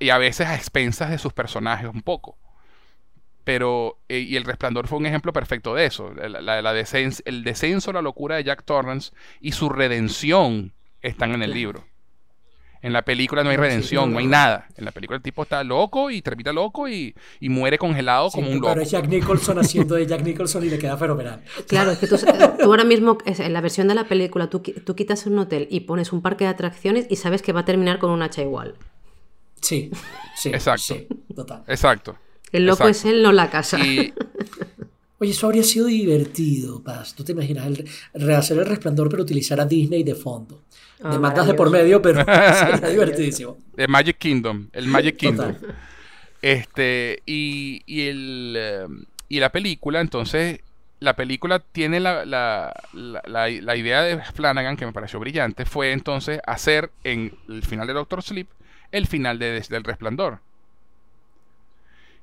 y 0.00 0.10
a 0.10 0.18
veces 0.18 0.46
a 0.46 0.54
expensas 0.54 1.08
de 1.08 1.16
sus 1.16 1.32
personajes 1.32 1.88
un 1.88 2.02
poco. 2.02 2.36
Pero, 3.44 4.02
eh, 4.10 4.18
y 4.18 4.36
El 4.36 4.44
Resplandor 4.44 4.86
fue 4.86 4.98
un 4.98 5.06
ejemplo 5.06 5.32
perfecto 5.32 5.74
de 5.74 5.86
eso. 5.86 6.12
La, 6.12 6.58
el 6.58 7.42
descenso, 7.42 7.92
la 7.94 8.02
locura 8.02 8.36
de 8.36 8.44
Jack 8.44 8.64
Torrance 8.64 9.12
y 9.40 9.52
su 9.52 9.70
redención 9.70 10.74
están 11.00 11.32
en 11.32 11.42
el 11.42 11.52
libro. 11.52 11.87
En 12.80 12.92
la 12.92 13.02
película 13.02 13.42
no 13.42 13.50
hay 13.50 13.56
redención, 13.56 14.12
no, 14.12 14.18
hay 14.18 14.26
nada. 14.26 14.68
En 14.76 14.84
la 14.84 14.92
película 14.92 15.16
el 15.16 15.22
tipo 15.22 15.42
está 15.42 15.64
loco 15.64 16.10
y 16.10 16.22
termina 16.22 16.52
loco 16.52 16.88
y, 16.88 17.14
muere 17.40 17.78
congelado 17.78 18.30
como 18.30 18.48
un 18.48 18.56
loco. 18.56 18.68
Pero 18.68 18.82
es 18.82 18.90
Jack 18.90 19.08
Nicholson 19.08 19.58
haciendo 19.58 19.96
de 19.96 20.06
Jack 20.06 20.22
Nicholson 20.22 20.64
y 20.64 20.70
le 20.70 20.78
queda 20.78 20.96
fenomenal. 20.96 21.42
Claro, 21.66 21.90
es 21.90 21.98
que 21.98 22.06
tú, 22.06 22.16
ahora 22.64 22.84
mismo, 22.84 23.18
en 23.24 23.52
la 23.52 23.60
versión 23.60 23.88
de 23.88 23.94
la 23.94 24.04
película, 24.04 24.48
tú, 24.48 24.60
tú 24.60 24.94
quitas 24.94 25.26
un 25.26 25.38
hotel 25.38 25.66
y 25.70 25.80
pones 25.80 26.12
un 26.12 26.22
parque 26.22 26.44
de 26.44 26.50
atracciones 26.50 27.06
y 27.10 27.16
sabes 27.16 27.42
que 27.42 27.52
va 27.52 27.60
a 27.60 27.64
terminar 27.64 27.98
con 27.98 28.10
un 28.10 28.22
hacha 28.22 28.42
igual. 28.42 28.74
Sí, 29.60 29.90
sí. 30.36 30.50
Exacto. 30.50 30.94
total. 31.34 31.64
Exacto. 31.66 32.16
El 32.52 32.66
loco 32.66 32.88
es 32.88 33.04
él, 33.04 33.22
no 33.22 33.32
la 33.32 33.50
casa. 33.50 33.78
Oye, 35.20 35.32
eso 35.32 35.46
habría 35.46 35.64
sido 35.64 35.86
divertido, 35.86 36.82
Paz. 36.82 37.14
¿Tú 37.14 37.24
te 37.24 37.32
imaginas 37.32 37.66
el, 37.66 37.88
rehacer 38.14 38.58
el 38.58 38.66
resplandor, 38.66 39.08
pero 39.08 39.22
utilizar 39.22 39.60
a 39.60 39.64
Disney 39.64 40.04
de 40.04 40.14
fondo? 40.14 40.62
de 40.98 41.14
ah, 41.14 41.18
matas 41.20 41.46
de 41.46 41.54
por 41.54 41.70
medio, 41.70 42.02
pero 42.02 42.24
sería 42.24 42.88
divertidísimo. 42.88 43.56
The 43.76 43.86
Magic 43.86 44.18
Kingdom, 44.18 44.68
el 44.72 44.86
Magic 44.88 45.16
Kingdom. 45.16 45.54
Este, 46.42 47.22
y, 47.24 47.82
y, 47.86 48.08
el, 48.08 48.54
eh, 48.56 48.86
y 49.28 49.40
la 49.40 49.50
película, 49.50 50.00
entonces, 50.00 50.60
la 51.00 51.14
película 51.14 51.60
tiene 51.60 52.00
la, 52.00 52.24
la, 52.24 52.74
la, 52.92 53.76
idea 53.76 54.02
de 54.02 54.20
Flanagan, 54.22 54.76
que 54.76 54.86
me 54.86 54.92
pareció 54.92 55.20
brillante, 55.20 55.64
fue 55.64 55.92
entonces 55.92 56.40
hacer 56.46 56.90
en 57.04 57.36
el 57.48 57.62
final 57.62 57.86
de 57.86 57.92
Doctor 57.92 58.22
Sleep 58.22 58.48
el 58.90 59.06
final 59.06 59.38
de, 59.38 59.60
del 59.68 59.84
Resplandor. 59.84 60.40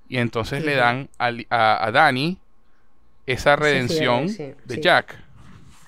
Y 0.07 0.17
entonces 0.17 0.63
le 0.63 0.75
dan 0.75 1.09
a, 1.17 1.85
a, 1.85 1.91
Danny 1.91 2.37
esa 3.25 3.55
redención 3.55 4.27
de 4.27 4.81
Jack. 4.81 5.23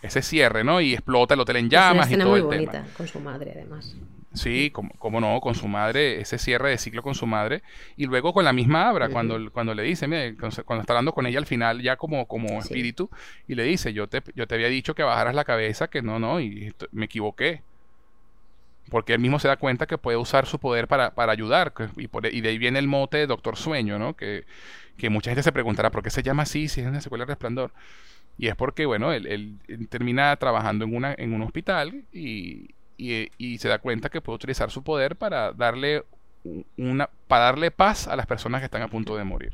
Ese 0.02 0.22
cierre, 0.22 0.64
¿no? 0.64 0.80
Y 0.80 0.94
explota 0.94 1.34
el 1.34 1.40
hotel 1.40 1.58
en 1.58 1.70
llamas 1.70 2.12
y 2.12 2.18
todo 2.18 2.30
muy 2.30 2.42
bonita, 2.42 2.86
con 2.96 3.08
su 3.08 3.20
madre 3.20 3.52
además. 3.56 3.96
Sí, 4.34 4.72
como, 4.72 5.20
no, 5.20 5.42
con 5.42 5.56
su 5.56 5.68
madre, 5.68 6.22
ese 6.22 6.38
cierre 6.38 6.70
de 6.70 6.78
ciclo 6.78 7.02
con 7.02 7.16
su 7.16 7.26
madre. 7.26 7.64
Y 7.96 8.06
luego 8.06 8.34
con 8.34 8.46
la 8.46 8.54
misma 8.54 8.88
Abra, 8.88 9.10
cuando, 9.10 9.52
cuando 9.52 9.74
le 9.74 9.82
dice, 9.84 10.08
mire, 10.08 10.36
cuando 10.38 10.82
está 10.82 10.94
hablando 10.94 11.14
con 11.14 11.26
ella 11.26 11.40
al 11.40 11.48
final, 11.48 11.82
ya 11.82 11.96
como, 11.96 12.28
como 12.28 12.60
espíritu, 12.60 13.10
y 13.48 13.56
le 13.56 13.64
dice, 13.64 13.94
yo 13.94 14.08
te, 14.08 14.22
yo 14.36 14.48
te 14.48 14.56
había 14.56 14.68
dicho 14.68 14.94
que 14.94 15.02
bajaras 15.02 15.34
la 15.34 15.44
cabeza, 15.44 15.90
que 15.90 16.04
no, 16.04 16.20
no, 16.20 16.40
y 16.40 16.72
me 16.92 17.06
equivoqué 17.06 17.64
porque 18.90 19.14
él 19.14 19.20
mismo 19.20 19.40
se 19.40 19.48
da 19.48 19.58
cuenta 19.58 19.86
que 19.86 19.98
puede 19.98 20.18
usar 20.18 20.46
su 20.46 20.60
poder 20.60 20.88
para, 20.88 21.14
ayudar, 21.16 21.74
y, 21.98 22.10
y, 22.32 22.42
de 22.42 22.50
ahí 22.50 22.58
viene 22.58 22.80
el 22.80 22.88
mote 22.88 23.18
de 23.18 23.28
Doctor 23.28 23.58
Sueño, 23.58 24.00
¿no? 24.00 24.16
Que, 24.16 24.46
mucha 25.10 25.30
gente 25.30 25.44
se 25.44 25.52
preguntará, 25.52 25.92
¿por 25.92 26.04
qué 26.04 26.10
se 26.10 26.24
llama 26.24 26.44
así 26.44 26.68
si 26.68 26.82
es 26.82 26.88
una 26.88 27.02
secuela 27.02 27.26
de 27.26 27.32
Resplandor? 27.34 27.72
Y 28.38 28.48
es 28.48 28.56
porque, 28.56 28.86
bueno, 28.86 29.12
él, 29.12 29.58
termina 29.90 30.36
trabajando 30.38 30.86
en, 30.86 30.96
una, 30.96 31.14
en 31.18 31.34
un 31.34 31.42
hospital 31.42 32.04
y, 32.12 32.74
se 32.98 33.68
da 33.68 33.80
cuenta 33.80 34.10
que 34.10 34.22
puede 34.22 34.36
utilizar 34.36 34.72
su 34.72 34.84
poder 34.84 35.16
para 35.16 35.52
darle, 35.54 36.04
una, 36.78 37.10
para 37.28 37.46
darle 37.46 37.72
paz 37.72 38.08
a 38.08 38.16
las 38.16 38.26
personas 38.26 38.62
que 38.62 38.66
están 38.66 38.82
a 38.82 38.88
punto 38.88 39.18
de 39.18 39.24
morir. 39.24 39.54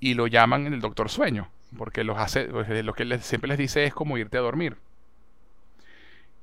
Y 0.00 0.14
lo 0.14 0.26
llaman 0.26 0.66
el 0.66 0.80
Doctor 0.80 1.08
Sueño 1.08 1.48
porque 1.76 2.04
los 2.04 2.18
hace, 2.18 2.44
pues, 2.44 2.68
lo 2.84 2.94
que 2.94 3.18
siempre 3.18 3.48
les 3.48 3.58
dice 3.58 3.84
es 3.84 3.94
como 3.94 4.18
irte 4.18 4.38
a 4.38 4.40
dormir. 4.40 4.76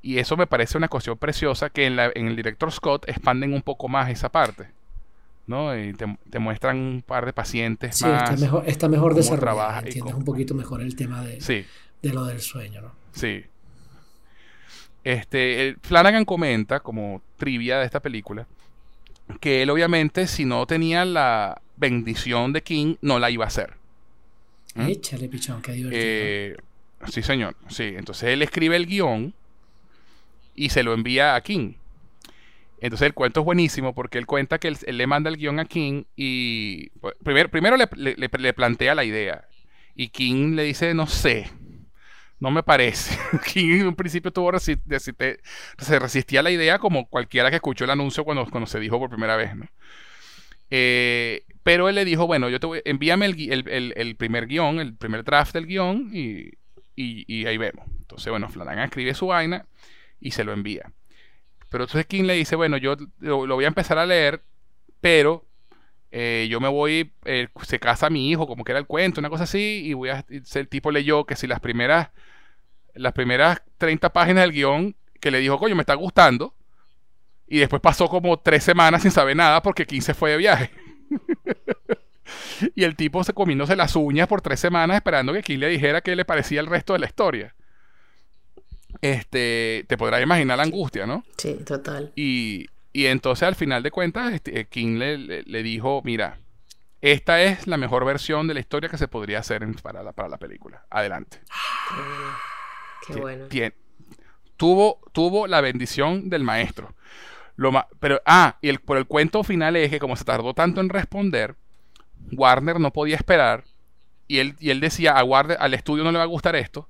Y 0.02 0.18
eso 0.18 0.36
me 0.36 0.48
parece 0.48 0.78
una 0.78 0.88
cuestión 0.88 1.18
preciosa 1.18 1.70
que 1.70 1.86
en, 1.86 1.96
la, 1.96 2.12
en 2.16 2.28
el 2.28 2.36
director 2.36 2.72
Scott 2.72 3.08
expanden 3.08 3.54
un 3.54 3.62
poco 3.62 3.88
más 3.88 4.10
esa 4.10 4.30
parte. 4.30 4.68
¿no? 5.48 5.78
Y 5.78 5.94
te, 5.94 6.40
muestran 6.40 6.78
un 6.78 7.04
par 7.06 7.26
de 7.26 7.34
pacientes 7.34 7.98
sí, 7.98 8.06
más. 8.06 8.32
Está 8.32 8.46
mejor, 8.46 8.64
está 8.68 8.90
mejor 8.90 9.16
desarrollado. 9.16 9.86
Entiendes 9.86 10.16
un 10.16 10.26
poquito 10.26 10.56
mejor 10.56 10.82
el 10.82 10.96
tema 10.96 11.24
de, 11.24 11.66
de 12.02 12.14
lo 12.14 12.26
del 12.26 12.40
sueño, 12.40 12.82
¿no? 12.82 12.92
Sí. 13.12 13.44
Este, 15.04 15.76
Flanagan 15.82 16.26
comenta, 16.26 16.80
como 16.80 17.22
trivia 17.38 17.80
de 17.80 17.86
esta 17.86 18.00
película, 18.00 18.48
que 19.40 19.64
él 19.64 19.70
obviamente 19.70 20.28
si 20.28 20.46
no 20.46 20.66
tenía 20.68 21.06
la 21.06 21.62
bendición 21.78 22.54
de 22.54 22.62
King, 22.62 22.96
no 23.02 23.20
la 23.20 23.30
iba 23.30 23.46
a 23.46 23.48
hacer. 23.48 23.74
¿Mm? 24.76 24.88
Échale, 24.88 25.28
pichón, 25.28 25.62
qué 25.62 25.74
divertido. 25.74 26.02
Eh, 26.04 26.58
sí, 27.10 27.24
señor. 27.24 27.56
Sí, 27.68 27.94
entonces 27.98 28.30
él 28.30 28.42
escribe 28.42 28.76
el 28.76 28.86
guion 28.86 29.34
y 30.56 30.70
se 30.70 30.84
lo 30.84 30.94
envía 30.94 31.36
a 31.36 31.42
King. 31.42 31.74
Entonces 32.80 33.06
el 33.06 33.14
cuento 33.14 33.42
es 33.42 33.46
buenísimo 33.46 33.94
porque 33.94 34.18
él 34.18 34.26
cuenta 34.26 34.58
que 34.58 34.68
él, 34.68 34.78
le 34.88 35.08
manda 35.08 35.30
el 35.30 35.38
guion 35.38 35.60
a 35.60 35.66
King 35.66 36.04
y 36.16 36.90
pues, 37.00 37.14
primero, 37.24 37.50
primero 37.50 37.78
le, 37.78 38.54
plantea 38.54 38.96
la 38.96 39.04
idea. 39.04 39.46
Y 39.96 40.10
King 40.10 40.56
le 40.56 40.64
dice, 40.64 40.94
no 40.96 41.06
sé, 41.06 41.52
no 42.40 42.50
me 42.50 42.64
parece. 42.64 43.18
King 43.54 43.82
en 43.82 43.88
un 43.88 43.96
principio 43.96 44.32
tuvo 44.32 44.52
se 44.60 46.00
resistía 46.00 46.40
a 46.40 46.44
la 46.44 46.52
idea 46.52 46.80
como 46.80 47.08
cualquiera 47.08 47.52
que 47.52 47.58
escuchó 47.58 47.84
el 47.84 47.92
anuncio 47.92 48.24
cuando, 48.24 48.48
cuando 48.50 48.66
se 48.66 48.80
dijo 48.80 48.98
por 48.98 49.10
primera 49.10 49.36
vez. 49.36 49.56
¿no? 49.56 49.68
Eh, 50.72 51.44
pero 51.64 51.88
él 51.88 51.96
le 51.96 52.06
dijo, 52.06 52.26
bueno, 52.26 52.50
yo 52.50 52.60
te 52.60 52.66
voy, 52.66 52.82
envíame 52.86 53.28
el, 53.28 54.16
primer 54.18 54.48
guion, 54.48 54.80
el 54.80 54.96
primer 54.96 55.24
draft 55.24 55.54
del 55.54 55.68
guion 55.68 56.10
y, 56.12 56.54
y, 56.96 57.46
ahí 57.46 57.58
vemos. 57.58 57.86
Entonces, 58.00 58.32
bueno, 58.32 58.50
Flanagan 58.50 58.86
escribe 58.86 59.14
su 59.14 59.28
vaina 59.28 59.68
y 60.22 60.32
se 60.32 60.45
lo 60.45 60.53
envía. 60.53 60.93
Pero 61.69 61.85
entonces 61.85 62.06
King 62.06 62.24
le 62.24 62.35
dice, 62.35 62.56
bueno, 62.56 62.77
yo 62.77 62.95
lo, 63.19 63.48
voy 63.48 63.66
a 63.66 63.69
empezar 63.69 63.98
a 63.98 64.06
leer, 64.06 64.43
pero 65.01 65.45
eh, 66.11 66.48
yo 66.50 66.59
me 66.59 66.67
voy, 66.67 67.11
eh, 67.25 67.48
se 67.64 67.80
casa 67.80 68.09
mi 68.09 68.30
hijo, 68.30 68.48
como 68.48 68.64
que 68.64 68.72
era 68.72 68.80
el 68.80 68.85
cuento, 68.85 69.19
una 69.19 69.30
cosa 69.30 69.43
así, 69.43 69.82
y 69.85 69.93
voy 69.93 70.09
a, 70.09 70.25
el 70.30 70.67
tipo 70.67 70.91
leyó 70.91 71.25
que 71.25 71.35
si 71.35 71.48
las 71.48 71.59
primeras, 71.59 72.09
las 72.93 73.14
primeras 73.14 73.61
30 73.77 74.14
páginas 74.14 74.43
del 74.43 74.51
guion, 74.51 74.95
que 75.19 75.32
le 75.32 75.40
dijo, 75.40 75.58
coño, 75.58 75.75
me 75.75 75.82
está 75.82 75.95
gustando, 75.95 76.53
y 77.48 77.58
después 77.58 77.82
pasó 77.82 78.08
como 78.08 78.40
tres 78.40 78.64
semanas 78.64 79.01
sin 79.01 79.11
saber 79.11 79.35
nada 79.35 79.61
porque 79.61 79.85
King 79.85 80.01
se 80.01 80.14
fue 80.14 80.32
de 80.32 80.38
viaje. 80.38 80.72
y 82.75 82.83
el 82.83 82.95
tipo 82.95 83.24
se 83.24 83.33
comiéndose 83.33 83.75
las 83.75 83.95
uñas 83.95 84.27
por 84.27 84.41
tres 84.41 84.59
semanas 84.59 84.95
esperando 84.95 85.33
que 85.33 85.41
King 85.41 85.59
le 85.59 85.67
dijera 85.67 86.01
qué 86.01 86.16
le 86.16 86.24
parecía 86.25 86.61
el 86.61 86.67
resto 86.67 86.93
de 86.93 87.00
la 87.00 87.08
historia 87.08 87.56
este, 89.02 89.86
te 89.88 89.98
podrás 89.98 90.22
imaginar 90.22 90.58
la 90.58 90.64
angustia, 90.64 91.06
¿no? 91.06 91.24
Sí, 91.38 91.56
total. 91.66 92.12
Y, 92.16 92.68
entonces 92.94 93.48
al 93.48 93.56
final 93.56 93.84
de 93.84 93.92
cuentas, 93.92 94.34
este, 94.34 94.66
King 94.66 94.98
le, 94.98 95.64
dijo, 95.64 96.02
mira, 96.04 96.40
esta 97.02 97.42
es 97.42 97.68
la 97.68 97.78
mejor 97.78 98.06
versión 98.06 98.48
de 98.48 98.54
la 98.54 98.60
historia 98.60 98.90
que 98.90 98.98
se 98.98 99.08
podría 99.08 99.40
hacer 99.40 99.66
para, 99.82 100.04
la, 100.04 100.12
para 100.12 100.30
la 100.30 100.38
película. 100.38 100.86
Adelante. 100.90 101.40
Qué, 103.08 103.16
bueno. 103.20 103.48
tuvo, 104.58 105.00
tuvo 105.12 105.48
la 105.48 105.62
bendición 105.62 106.30
del 106.30 106.44
maestro. 106.44 106.94
Lo 107.56 107.72
pero, 108.00 108.22
ah, 108.26 108.58
y 108.62 108.70
el, 108.70 108.80
por 108.80 108.98
el 108.98 109.08
cuento 109.08 109.44
final 109.44 109.76
es 109.76 109.90
que 109.90 110.00
como 110.00 110.16
se 110.16 110.24
tardó 110.24 110.54
tanto 110.54 110.82
en 110.82 110.90
responder, 110.90 111.56
Warner 112.32 112.80
no 112.80 112.92
podía 112.92 113.16
esperar 113.16 113.64
y 114.28 114.40
él, 114.40 114.56
y 114.60 114.70
él 114.70 114.80
decía, 114.80 115.18
a 115.18 115.24
Warner, 115.24 115.58
al 115.60 115.74
estudio 115.74 116.04
no 116.06 116.12
le 116.12 116.18
va 116.18 116.24
a 116.24 116.28
gustar 116.28 116.56
esto, 116.56 116.88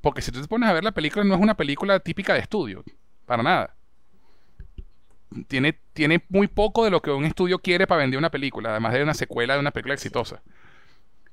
porque 0.00 0.22
si 0.22 0.32
tú 0.32 0.40
te 0.40 0.48
pones 0.48 0.68
a 0.68 0.72
ver 0.72 0.84
la 0.84 0.92
película, 0.92 1.24
no 1.24 1.34
es 1.34 1.40
una 1.40 1.56
película 1.56 2.00
típica 2.00 2.34
de 2.34 2.40
estudio. 2.40 2.84
Para 3.26 3.42
nada. 3.42 3.74
Tiene, 5.46 5.78
tiene 5.92 6.24
muy 6.28 6.48
poco 6.48 6.84
de 6.84 6.90
lo 6.90 7.00
que 7.00 7.10
un 7.10 7.24
estudio 7.24 7.58
quiere 7.58 7.86
para 7.86 8.00
vender 8.00 8.18
una 8.18 8.30
película, 8.30 8.70
además 8.70 8.94
de 8.94 9.02
una 9.02 9.14
secuela 9.14 9.54
de 9.54 9.60
una 9.60 9.70
película 9.70 9.94
exitosa. 9.94 10.42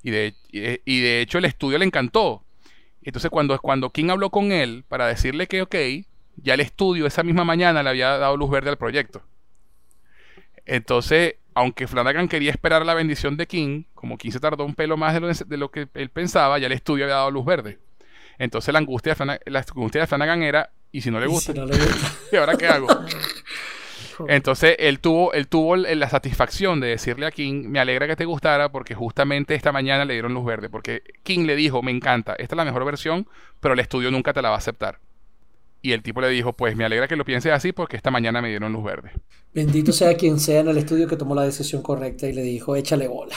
Y 0.04 0.12
de, 0.12 0.36
y 0.52 1.02
de 1.02 1.22
hecho 1.22 1.40
el 1.40 1.46
estudio 1.46 1.78
le 1.78 1.86
encantó. 1.86 2.44
Entonces 3.02 3.32
cuando, 3.32 3.58
cuando 3.60 3.90
King 3.92 4.10
habló 4.10 4.30
con 4.30 4.52
él 4.52 4.84
para 4.88 5.08
decirle 5.08 5.48
que 5.48 5.62
ok, 5.62 5.76
ya 6.36 6.54
el 6.54 6.60
estudio 6.60 7.08
esa 7.08 7.24
misma 7.24 7.44
mañana 7.46 7.82
le 7.82 7.90
había 7.90 8.18
dado 8.18 8.38
luz 8.38 8.50
verde 8.50 8.70
al 8.70 8.78
proyecto. 8.78 9.24
Entonces, 10.66 11.36
aunque 11.54 11.88
Flanagan 11.88 12.28
quería 12.28 12.52
esperar 12.52 12.86
la 12.86 12.94
bendición 12.94 13.38
de 13.38 13.48
King, 13.48 13.84
como 13.94 14.18
King 14.18 14.32
se 14.32 14.40
tardó 14.40 14.66
un 14.66 14.76
pelo 14.76 14.98
más 14.98 15.14
de 15.14 15.22
lo, 15.22 15.28
de 15.34 15.58
lo 15.58 15.72
que 15.72 15.88
él 15.94 16.10
pensaba, 16.10 16.60
ya 16.60 16.68
el 16.68 16.74
estudio 16.74 17.06
había 17.06 17.16
dado 17.16 17.32
luz 17.32 17.46
verde. 17.46 17.80
Entonces 18.40 18.72
la 18.72 18.80
angustia 18.80 19.12
de 19.12 19.16
Flanagan, 19.16 19.42
la 19.46 19.60
angustia 19.60 20.02
de 20.02 20.08
Flanagan 20.08 20.44
era, 20.44 20.72
¿y 20.92 21.02
si 21.02 21.12
no 21.12 21.20
le 21.20 21.28
gusta? 21.28 21.54
¿Y, 22.32 22.36
ahora 22.36 22.56
qué 22.56 22.68
hago? 22.68 22.88
Entonces 24.28 24.76
él 24.80 25.00
tuvo, 25.00 25.34
él 25.34 25.48
tuvo 25.48 25.76
la 25.76 26.10
satisfacción 26.10 26.80
de 26.80 26.88
decirle 26.88 27.28
a 27.28 27.32
King, 27.32 27.66
me 27.68 27.80
alegra 27.80 28.08
que 28.08 28.16
te 28.16 28.26
gustara 28.26 28.72
porque 28.72 28.96
justamente 28.96 29.54
esta 29.54 29.72
mañana 29.72 30.06
le 30.06 30.14
dieron 30.14 30.34
luz 30.34 30.46
verde, 30.46 30.70
porque 30.70 31.04
King 31.24 31.46
le 31.46 31.56
dijo, 31.56 31.84
me 31.84 31.92
encanta, 31.92 32.34
esta 32.34 32.56
es 32.56 32.58
la 32.58 32.66
mejor 32.66 32.84
versión, 32.86 33.28
pero 33.60 33.74
el 33.74 33.80
estudio 33.80 34.10
nunca 34.10 34.34
te 34.34 34.42
la 34.42 34.50
va 34.50 34.56
a 34.56 34.60
aceptar. 34.60 35.00
Y 35.82 35.92
el 35.92 36.02
tipo 36.02 36.22
le 36.22 36.30
dijo, 36.30 36.54
pues 36.54 36.76
me 36.76 36.86
alegra 36.86 37.08
que 37.08 37.16
lo 37.16 37.26
pienses 37.26 37.52
así 37.52 37.72
porque 37.72 37.96
esta 37.96 38.10
mañana 38.10 38.42
me 38.42 38.50
dieron 38.50 38.74
luz 38.74 38.84
verde. 38.84 39.12
Bendito 39.54 39.92
sea 39.92 40.16
quien 40.16 40.40
sea 40.40 40.62
en 40.62 40.70
el 40.70 40.78
estudio 40.78 41.08
que 41.08 41.16
tomó 41.16 41.36
la 41.36 41.44
decisión 41.44 41.82
correcta 41.84 42.28
y 42.28 42.34
le 42.34 42.42
dijo, 42.42 42.76
échale 42.76 43.08
bola. 43.08 43.36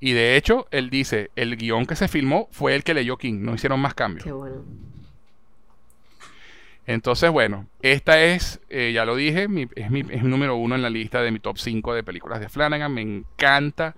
Y 0.00 0.12
de 0.12 0.36
hecho, 0.36 0.66
él 0.70 0.90
dice, 0.90 1.30
el 1.34 1.56
guion 1.56 1.86
que 1.86 1.96
se 1.96 2.08
filmó 2.08 2.48
fue 2.52 2.74
el 2.74 2.84
que 2.84 2.94
leyó 2.94 3.16
King, 3.16 3.40
no 3.40 3.54
hicieron 3.54 3.80
más 3.80 3.94
cambios. 3.94 4.24
Qué 4.24 4.32
bueno. 4.32 4.62
Entonces, 6.86 7.30
bueno, 7.30 7.66
esta 7.82 8.22
es, 8.22 8.60
eh, 8.70 8.92
ya 8.94 9.04
lo 9.04 9.14
dije, 9.14 9.42
es, 9.42 9.50
mi, 9.50 9.66
es 9.76 10.22
número 10.22 10.56
uno 10.56 10.74
en 10.74 10.82
la 10.82 10.88
lista 10.88 11.20
de 11.20 11.30
mi 11.30 11.38
top 11.38 11.58
5 11.58 11.94
de 11.94 12.02
películas 12.02 12.40
de 12.40 12.48
Flanagan. 12.48 12.94
Me 12.94 13.02
encanta. 13.02 13.94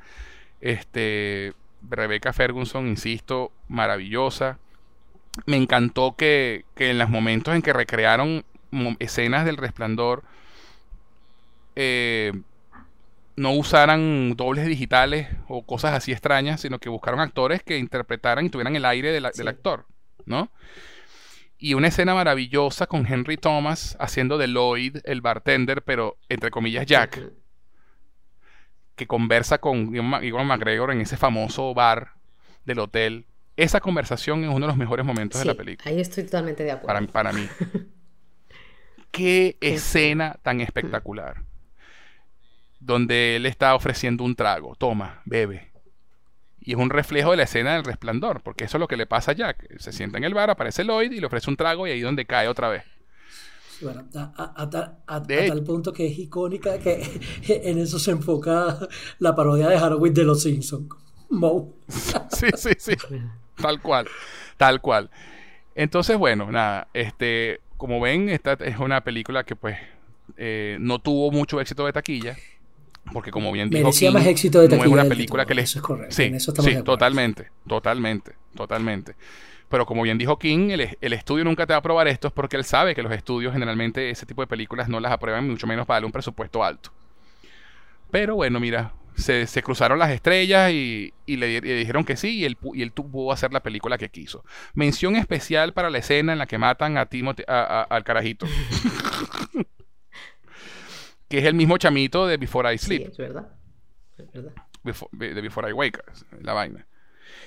Este, 0.60 1.52
Rebecca 1.88 2.32
Ferguson, 2.32 2.88
insisto, 2.88 3.52
maravillosa. 3.68 4.58
Me 5.46 5.56
encantó 5.56 6.16
que, 6.16 6.64
que 6.74 6.90
en 6.90 6.98
los 6.98 7.08
momentos 7.08 7.54
en 7.54 7.62
que 7.62 7.72
recrearon 7.72 8.44
escenas 8.98 9.44
del 9.44 9.56
resplandor, 9.56 10.24
eh, 11.76 12.32
no 13.40 13.52
usaran 13.52 14.36
dobles 14.36 14.66
digitales 14.66 15.28
o 15.48 15.64
cosas 15.64 15.94
así 15.94 16.12
extrañas, 16.12 16.60
sino 16.60 16.78
que 16.78 16.90
buscaron 16.90 17.20
actores 17.20 17.62
que 17.62 17.78
interpretaran 17.78 18.44
y 18.44 18.50
tuvieran 18.50 18.76
el 18.76 18.84
aire 18.84 19.12
del 19.12 19.48
actor, 19.48 19.86
¿no? 20.26 20.52
Y 21.56 21.72
una 21.72 21.88
escena 21.88 22.14
maravillosa 22.14 22.86
con 22.86 23.06
Henry 23.06 23.38
Thomas 23.38 23.96
haciendo 23.98 24.36
de 24.36 24.46
Lloyd, 24.46 24.98
el 25.04 25.22
bartender, 25.22 25.82
pero 25.82 26.18
entre 26.28 26.50
comillas 26.50 26.84
Jack, 26.84 27.32
que 28.94 29.06
conversa 29.06 29.56
con 29.56 29.94
Iwan 29.94 30.46
McGregor 30.46 30.90
en 30.90 31.00
ese 31.00 31.16
famoso 31.16 31.72
bar 31.72 32.12
del 32.66 32.78
hotel. 32.78 33.26
Esa 33.56 33.80
conversación 33.80 34.44
es 34.44 34.50
uno 34.50 34.60
de 34.60 34.66
los 34.66 34.76
mejores 34.76 35.06
momentos 35.06 35.40
de 35.40 35.46
la 35.46 35.54
película. 35.54 35.90
Ahí 35.90 35.98
estoy 35.98 36.24
totalmente 36.24 36.62
de 36.62 36.72
acuerdo. 36.72 37.06
Para, 37.06 37.30
para 37.30 37.32
mí. 37.32 37.48
Qué 39.10 39.56
escena 39.60 40.38
tan 40.42 40.60
espectacular 40.60 41.49
donde 42.80 43.36
él 43.36 43.46
está 43.46 43.74
ofreciendo 43.74 44.24
un 44.24 44.34
trago. 44.34 44.74
Toma, 44.74 45.22
bebe. 45.24 45.70
Y 46.60 46.72
es 46.72 46.78
un 46.78 46.90
reflejo 46.90 47.30
de 47.30 47.38
la 47.38 47.44
escena 47.44 47.74
del 47.74 47.84
resplandor, 47.84 48.42
porque 48.42 48.64
eso 48.64 48.76
es 48.76 48.80
lo 48.80 48.88
que 48.88 48.96
le 48.96 49.06
pasa 49.06 49.30
a 49.30 49.34
Jack. 49.34 49.78
Se 49.78 49.92
sienta 49.92 50.18
en 50.18 50.24
el 50.24 50.34
bar, 50.34 50.50
aparece 50.50 50.84
Lloyd 50.84 51.12
y 51.12 51.20
le 51.20 51.26
ofrece 51.26 51.48
un 51.48 51.56
trago 51.56 51.86
y 51.86 51.90
ahí 51.90 51.98
es 51.98 52.04
donde 52.04 52.26
cae 52.26 52.48
otra 52.48 52.68
vez. 52.68 52.84
Bueno, 53.80 54.06
a, 54.12 54.68
tal 54.68 55.62
punto 55.64 55.90
que 55.92 56.06
es 56.06 56.18
icónica 56.18 56.78
que 56.78 57.02
en 57.48 57.78
eso 57.78 57.98
se 57.98 58.10
enfoca 58.10 58.78
la 59.18 59.34
parodia 59.34 59.68
de 59.68 59.76
Harwin 59.76 60.12
de 60.12 60.24
los 60.24 60.42
Simpsons. 60.42 60.88
sí, 61.88 62.48
sí, 62.56 62.70
sí. 62.78 62.92
Tal 63.56 63.80
cual. 63.80 64.06
Tal 64.56 64.80
cual. 64.80 65.10
Entonces, 65.74 66.18
bueno, 66.18 66.50
nada, 66.50 66.88
este, 66.92 67.60
como 67.76 68.00
ven, 68.00 68.28
esta 68.28 68.52
es 68.54 68.78
una 68.78 69.02
película 69.02 69.44
que 69.44 69.56
pues 69.56 69.78
eh, 70.36 70.76
no 70.80 70.98
tuvo 70.98 71.30
mucho 71.30 71.60
éxito 71.60 71.86
de 71.86 71.92
taquilla. 71.92 72.36
Porque 73.12 73.30
como 73.30 73.50
bien 73.50 73.70
dijo 73.70 73.84
Merecía 73.84 74.10
más 74.10 74.26
éxito 74.26 74.60
de 74.60 74.76
no 74.76 74.84
es 74.84 74.90
una 74.90 75.04
película 75.04 75.44
que 75.44 75.54
les... 75.54 75.70
Eso 75.70 75.78
es 75.78 75.84
correcto. 75.84 76.14
Sí, 76.14 76.32
sí 76.38 76.82
totalmente, 76.82 77.48
totalmente, 77.66 78.32
totalmente. 78.54 79.14
Pero 79.68 79.86
como 79.86 80.02
bien 80.02 80.18
dijo 80.18 80.38
King, 80.38 80.70
el, 80.70 81.12
estudio 81.12 81.44
nunca 81.44 81.64
te 81.64 81.72
va 81.72 81.76
a 81.76 81.78
aprobar 81.78 82.08
esto 82.08 82.30
porque 82.30 82.56
él 82.56 82.64
sabe 82.64 82.94
que 82.94 83.02
los 83.02 83.12
estudios 83.12 83.52
generalmente 83.52 84.10
ese 84.10 84.26
tipo 84.26 84.42
de 84.42 84.48
películas 84.48 84.88
no 84.88 84.98
las 84.98 85.12
aprueban, 85.12 85.48
mucho 85.48 85.66
menos 85.66 85.86
para 85.86 85.96
darle 85.96 86.06
un 86.06 86.12
presupuesto 86.12 86.64
alto. 86.64 86.90
Pero 88.10 88.34
bueno, 88.34 88.58
mira, 88.58 88.92
se, 89.14 89.62
cruzaron 89.62 89.98
las 89.98 90.10
estrellas 90.10 90.72
y, 90.72 91.12
le, 91.26 91.60
dijeron 91.60 92.04
que 92.04 92.16
sí 92.16 92.38
y 92.38 92.44
él, 92.44 92.56
y 92.74 92.82
él 92.82 92.90
pudo 92.90 93.30
hacer 93.30 93.52
la 93.52 93.60
película 93.60 93.96
que 93.96 94.08
quiso. 94.08 94.44
Mención 94.74 95.14
especial 95.14 95.72
para 95.72 95.88
la 95.88 95.98
escena 95.98 96.32
en 96.32 96.40
la 96.40 96.46
que 96.46 96.58
matan 96.58 96.98
a 96.98 97.06
Timothy, 97.06 97.44
al 97.46 98.02
carajito. 98.02 98.46
que 101.30 101.38
es 101.38 101.44
el 101.44 101.54
mismo 101.54 101.78
chamito 101.78 102.26
de 102.26 102.36
Before 102.36 102.74
I 102.74 102.76
Sleep. 102.76 103.02
Sí, 103.02 103.08
es 103.12 103.16
verdad. 103.18 103.52
Es 104.18 104.32
verdad. 104.32 104.52
de 105.12 105.40
Before 105.40 105.70
I 105.70 105.72
Wake, 105.72 106.00
la 106.40 106.52
vaina. 106.52 106.88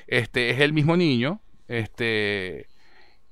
Este, 0.08 0.52
es 0.52 0.62
el 0.62 0.72
mismo 0.72 0.96
niño. 0.96 1.42
Este, 1.68 2.70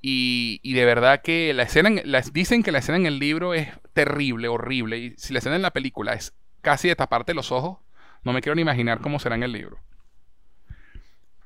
y, 0.02 0.60
y 0.62 0.74
de 0.74 0.84
verdad 0.84 1.22
que 1.22 1.54
la 1.54 1.64
escena, 1.64 2.02
las, 2.04 2.34
dicen 2.34 2.64
que 2.64 2.74
la 2.74 2.80
escena 2.80 2.98
en 2.98 3.06
el 3.06 3.18
libro 3.18 3.54
es 3.54 3.70
terrible, 3.94 4.50
horrible. 4.50 4.98
Y 4.98 5.16
si 5.18 5.32
la 5.32 5.40
escena 5.40 5.56
en 5.56 5.62
la 5.62 5.72
película 5.72 6.14
es 6.14 6.34
casi 6.62 6.90
de 6.90 6.98
taparte 6.98 7.34
los 7.34 7.54
ojos, 7.54 7.78
no 8.24 8.34
me 8.34 8.42
quiero 8.42 8.56
ni 8.56 8.62
imaginar 8.62 9.00
cómo 9.00 9.20
será 9.20 9.36
en 9.36 9.44
el 9.44 9.54
libro. 9.54 9.80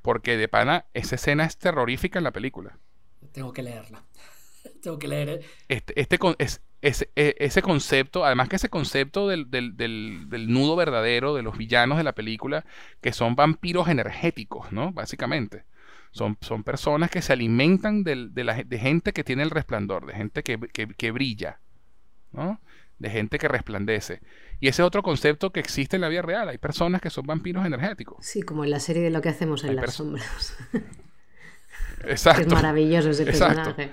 Porque 0.01 0.35
de 0.35 0.47
pana, 0.47 0.85
esa 0.95 1.13
escena 1.13 1.45
es 1.45 1.57
terrorífica 1.57 2.17
en 2.17 2.23
la 2.23 2.31
película. 2.31 2.79
Tengo 3.33 3.53
que 3.53 3.61
leerla. 3.61 4.03
Tengo 4.85 4.99
que 4.99 5.07
leer. 5.07 5.41
Este, 5.67 5.99
este 5.99 6.19
es, 6.37 6.61
ese, 6.83 7.09
e, 7.15 7.35
ese 7.39 7.63
concepto, 7.63 8.23
además 8.23 8.49
que 8.49 8.57
ese 8.57 8.69
concepto 8.69 9.27
del, 9.27 9.47
nudo 10.47 10.75
verdadero 10.75 11.33
de 11.33 11.41
los 11.41 11.57
villanos 11.57 11.97
de 11.97 12.03
la 12.03 12.13
película, 12.13 12.63
que 13.01 13.11
son 13.11 13.35
vampiros 13.35 13.87
energéticos, 13.87 14.71
¿no? 14.71 14.91
Básicamente. 14.91 15.63
Son, 16.11 16.37
son 16.39 16.63
personas 16.63 17.09
que 17.09 17.23
se 17.23 17.33
alimentan 17.33 18.03
de, 18.03 18.29
la, 18.43 18.63
de 18.63 18.77
gente 18.77 19.11
que 19.11 19.23
tiene 19.23 19.41
el 19.41 19.49
resplandor, 19.49 20.05
de 20.05 20.13
gente 20.13 20.43
que, 20.43 20.59
que, 20.59 21.11
brilla, 21.11 21.59
¿no? 22.31 22.61
De 22.99 23.09
gente 23.09 23.39
que 23.39 23.47
resplandece. 23.47 24.21
Y 24.59 24.67
ese 24.67 24.83
es 24.83 24.85
otro 24.85 25.01
concepto 25.01 25.51
que 25.51 25.61
existe 25.61 25.95
en 25.95 26.03
la 26.03 26.09
vida 26.09 26.21
real. 26.21 26.47
Hay 26.47 26.59
personas 26.59 27.01
que 27.01 27.09
son 27.09 27.25
vampiros 27.25 27.65
energéticos. 27.65 28.23
Sí, 28.23 28.43
como 28.43 28.63
en 28.63 28.69
la 28.69 28.79
serie 28.79 29.01
de 29.01 29.09
lo 29.09 29.21
que 29.21 29.29
hacemos 29.29 29.63
en 29.63 29.77
las 29.77 29.95
sombras. 29.95 30.55
Exacto. 32.07 32.41
es 32.41 32.47
maravilloso 32.53 33.09
ese 33.09 33.25
personaje. 33.25 33.91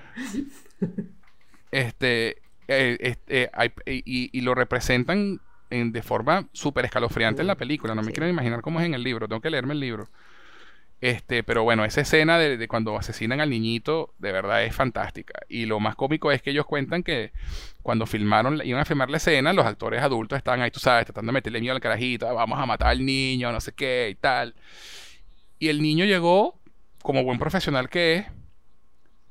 Este, 1.71 2.43
eh, 2.69 2.99
este 3.01 3.51
y, 3.87 4.41
lo 4.43 4.55
representan 4.55 5.41
de 5.71 6.03
forma 6.03 6.49
súper 6.53 6.85
escalofriante 6.85 7.41
en 7.41 7.47
la 7.47 7.57
película. 7.57 7.95
No 7.95 8.03
me 8.03 8.13
quiero 8.13 8.29
imaginar 8.29 8.61
cómo 8.61 8.79
es 8.81 8.87
en 8.87 8.95
el 8.95 9.03
libro. 9.03 9.27
Tengo 9.27 9.41
que 9.41 9.51
leerme 9.51 9.73
el 9.73 9.81
libro. 9.81 10.09
Este, 11.03 11.43
pero 11.43 11.65
bueno, 11.65 11.85
esa 11.85 12.03
escena 12.03 12.39
de, 12.39 12.69
cuando 12.69 12.97
asesinan 12.97 13.41
al 13.41 13.51
niñito, 13.51 14.15
de 14.19 14.31
verdad 14.31 14.63
es 14.63 14.73
fantástica. 14.73 15.41
Y 15.49 15.67
lo 15.67 15.81
más 15.81 15.97
cómico 15.97 16.31
es 16.31 16.43
que 16.43 16.51
ellos 16.51 16.65
cuentan 16.65 17.03
que 17.03 17.33
cuando 17.83 18.07
filmaron, 18.07 18.61
iban 18.65 18.83
a 18.83 18.85
filmar 18.85 19.11
la 19.11 19.17
escena, 19.17 19.53
los 19.53 19.67
actores 19.67 20.01
adultos 20.01 20.37
estaban 20.37 20.61
ahí, 20.61 20.71
tú 20.71 20.79
sabes, 20.79 21.07
tratando 21.07 21.31
de 21.31 21.35
meterle 21.35 21.61
miedo 21.61 21.75
al 21.75 21.81
carajito, 21.81 22.29
ah, 22.29 22.33
vamos 22.33 22.57
a 22.57 22.67
matar 22.67 22.89
al 22.89 23.05
niño, 23.05 23.51
no 23.51 23.61
sé 23.61 23.73
qué 23.73 24.11
y 24.13 24.15
tal. 24.15 24.55
Y 25.59 25.71
el 25.71 25.83
niño 25.83 26.05
llegó, 26.05 26.61
como 27.03 27.25
buen 27.25 27.41
profesional 27.41 27.89
que 27.89 28.15
es, 28.15 28.27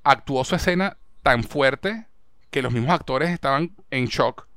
actuó 0.04 0.44
su 0.44 0.56
escena 0.56 0.98
tan 1.22 1.44
fuerte 1.44 2.08
que 2.50 2.62
los 2.62 2.74
mismos 2.74 2.92
actores 2.92 3.30
estaban 3.30 3.72
en 3.90 4.06
shock. 4.06 4.48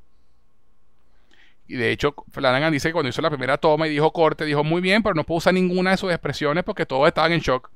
Y 1.67 1.77
de 1.77 1.93
hecho, 1.93 2.15
Flanagan 2.31 2.73
dice 2.73 2.89
que 2.89 2.93
cuando 2.93 3.09
hizo 3.09 3.23
la 3.23 3.31
primera 3.31 3.57
toma 3.57 3.87
y 3.87 3.91
dijo 3.91 4.13
corte, 4.13 4.45
dijo 4.45 4.63
muy 4.63 4.83
bien, 4.83 5.03
pero 5.03 5.15
no 5.15 5.25
puedo 5.25 5.39
usar 5.39 5.55
ninguna 5.55 5.93
de 5.93 5.97
sus 5.97 6.11
expresiones 6.11 6.65
porque 6.65 6.85
todos 6.85 7.09
estaban 7.09 7.33
en 7.33 7.41
shock. 7.41 7.71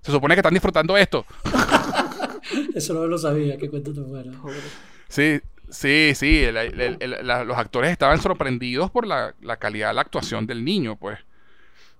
Se 0.00 0.12
supone 0.12 0.34
que 0.34 0.40
están 0.40 0.54
disfrutando 0.54 0.96
esto. 0.96 1.26
Eso 2.74 2.94
no 2.94 3.06
lo 3.06 3.18
sabía, 3.18 3.56
qué 3.56 3.68
cuento 3.68 3.92
tan 3.92 4.08
bueno. 4.08 4.32
Sí, 5.08 5.40
sí, 5.70 6.12
sí. 6.14 6.46
los 6.50 7.56
actores 7.58 7.90
estaban 7.90 8.20
sorprendidos 8.20 8.90
por 8.90 9.06
la, 9.06 9.34
calidad 9.58 9.88
de 9.88 9.94
la 9.94 10.02
actuación 10.02 10.46
del 10.46 10.64
niño, 10.64 10.96
pues. 10.96 11.18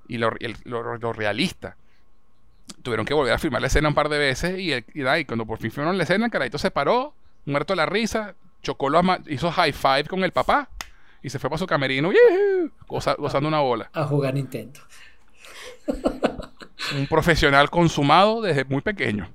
Y 0.07 0.19
lo, 0.19 0.33
lo, 0.65 1.13
realista. 1.13 1.77
Tuvieron 2.83 3.07
que 3.07 3.15
volver 3.15 3.33
a 3.33 3.39
filmar 3.39 3.61
la 3.61 3.69
escena 3.69 3.89
un 3.89 3.95
par 3.95 4.09
de 4.09 4.19
veces 4.19 4.59
y, 4.59 4.73
y, 4.73 5.25
cuando 5.25 5.47
por 5.47 5.59
fin 5.59 5.71
filmaron 5.71 5.97
la 5.97 6.05
escena, 6.05 6.27
el 6.27 6.31
carayito 6.31 6.59
se 6.59 6.71
paró, 6.71 7.15
muerto 7.47 7.73
de 7.73 7.79
la 7.79 7.87
risa, 7.87 8.35
chocó 8.63 8.89
los 8.89 9.05
hizo 9.29 9.51
high 9.51 9.73
five 9.73 10.05
con 10.05 10.25
el 10.25 10.33
papá 10.33 10.69
y 11.23 11.31
se 11.31 11.39
fue 11.39 11.49
para 11.49 11.59
su 11.59 11.67
camerino 11.67 12.11
gozando 12.87 13.49
una 13.49 13.61
bola. 13.61 13.91
A 13.93 14.05
jugar 14.05 14.35
Nintendo. 14.35 14.81
Un 16.97 17.07
profesional 17.07 17.71
consumado 17.71 18.43
desde 18.43 18.65
muy 18.65 18.83
pequeño. 18.83 19.31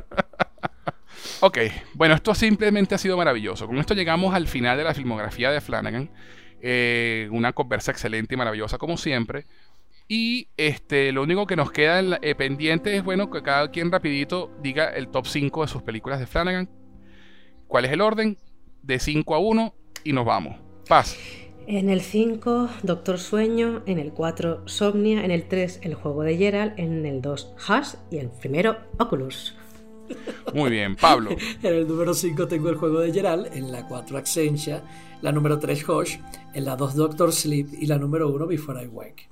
ok, 1.40 1.58
bueno, 1.94 2.14
esto 2.14 2.34
simplemente 2.34 2.94
ha 2.94 2.98
sido 2.98 3.16
maravilloso. 3.16 3.66
Con 3.66 3.78
esto 3.78 3.94
llegamos 3.94 4.34
al 4.34 4.46
final 4.46 4.76
de 4.76 4.84
la 4.84 4.92
filmografía 4.92 5.50
de 5.50 5.60
Flanagan. 5.60 6.10
Eh, 6.60 7.28
una 7.32 7.54
conversa 7.54 7.90
excelente 7.90 8.34
y 8.34 8.36
maravillosa 8.36 8.76
como 8.76 8.98
siempre. 8.98 9.46
Y 10.12 10.48
este, 10.56 11.12
lo 11.12 11.22
único 11.22 11.46
que 11.46 11.54
nos 11.54 11.70
queda 11.70 12.00
en 12.00 12.16
eh, 12.20 12.34
pendiente 12.34 12.96
es, 12.96 13.04
bueno, 13.04 13.30
que 13.30 13.44
cada 13.44 13.70
quien 13.70 13.92
rapidito 13.92 14.50
diga 14.60 14.88
el 14.88 15.06
top 15.06 15.24
5 15.24 15.62
de 15.62 15.68
sus 15.68 15.82
películas 15.82 16.18
de 16.18 16.26
Flanagan. 16.26 16.68
¿Cuál 17.68 17.84
es 17.84 17.92
el 17.92 18.00
orden? 18.00 18.36
De 18.82 18.98
5 18.98 19.36
a 19.36 19.38
1 19.38 19.72
y 20.02 20.12
nos 20.12 20.26
vamos. 20.26 20.56
Paz. 20.88 21.16
En 21.68 21.90
el 21.90 22.00
5, 22.00 22.70
Doctor 22.82 23.20
Sueño. 23.20 23.84
En 23.86 24.00
el 24.00 24.12
4, 24.12 24.66
Somnia. 24.66 25.24
En 25.24 25.30
el 25.30 25.46
3, 25.46 25.78
El 25.84 25.94
Juego 25.94 26.24
de 26.24 26.36
Gerald. 26.36 26.72
En 26.76 27.06
el 27.06 27.22
2, 27.22 27.54
Hush. 27.68 27.94
Y 28.10 28.16
el 28.16 28.30
primero, 28.30 28.78
Oculus. 28.98 29.54
Muy 30.52 30.70
bien, 30.70 30.96
Pablo. 30.96 31.30
en 31.62 31.72
el 31.72 31.86
número 31.86 32.14
5 32.14 32.48
tengo 32.48 32.68
El 32.68 32.74
Juego 32.74 32.98
de 32.98 33.12
Gerald. 33.12 33.54
En 33.54 33.70
la 33.70 33.86
4, 33.86 34.18
Accentia. 34.18 34.82
La 35.22 35.30
número 35.30 35.60
3, 35.60 35.88
Hush. 35.88 36.16
En 36.52 36.64
la 36.64 36.74
2, 36.74 36.96
Doctor 36.96 37.32
Sleep. 37.32 37.68
Y 37.80 37.86
la 37.86 37.96
número 37.96 38.28
1, 38.28 38.48
Before 38.48 38.82
I 38.82 38.88
Wake. 38.88 39.28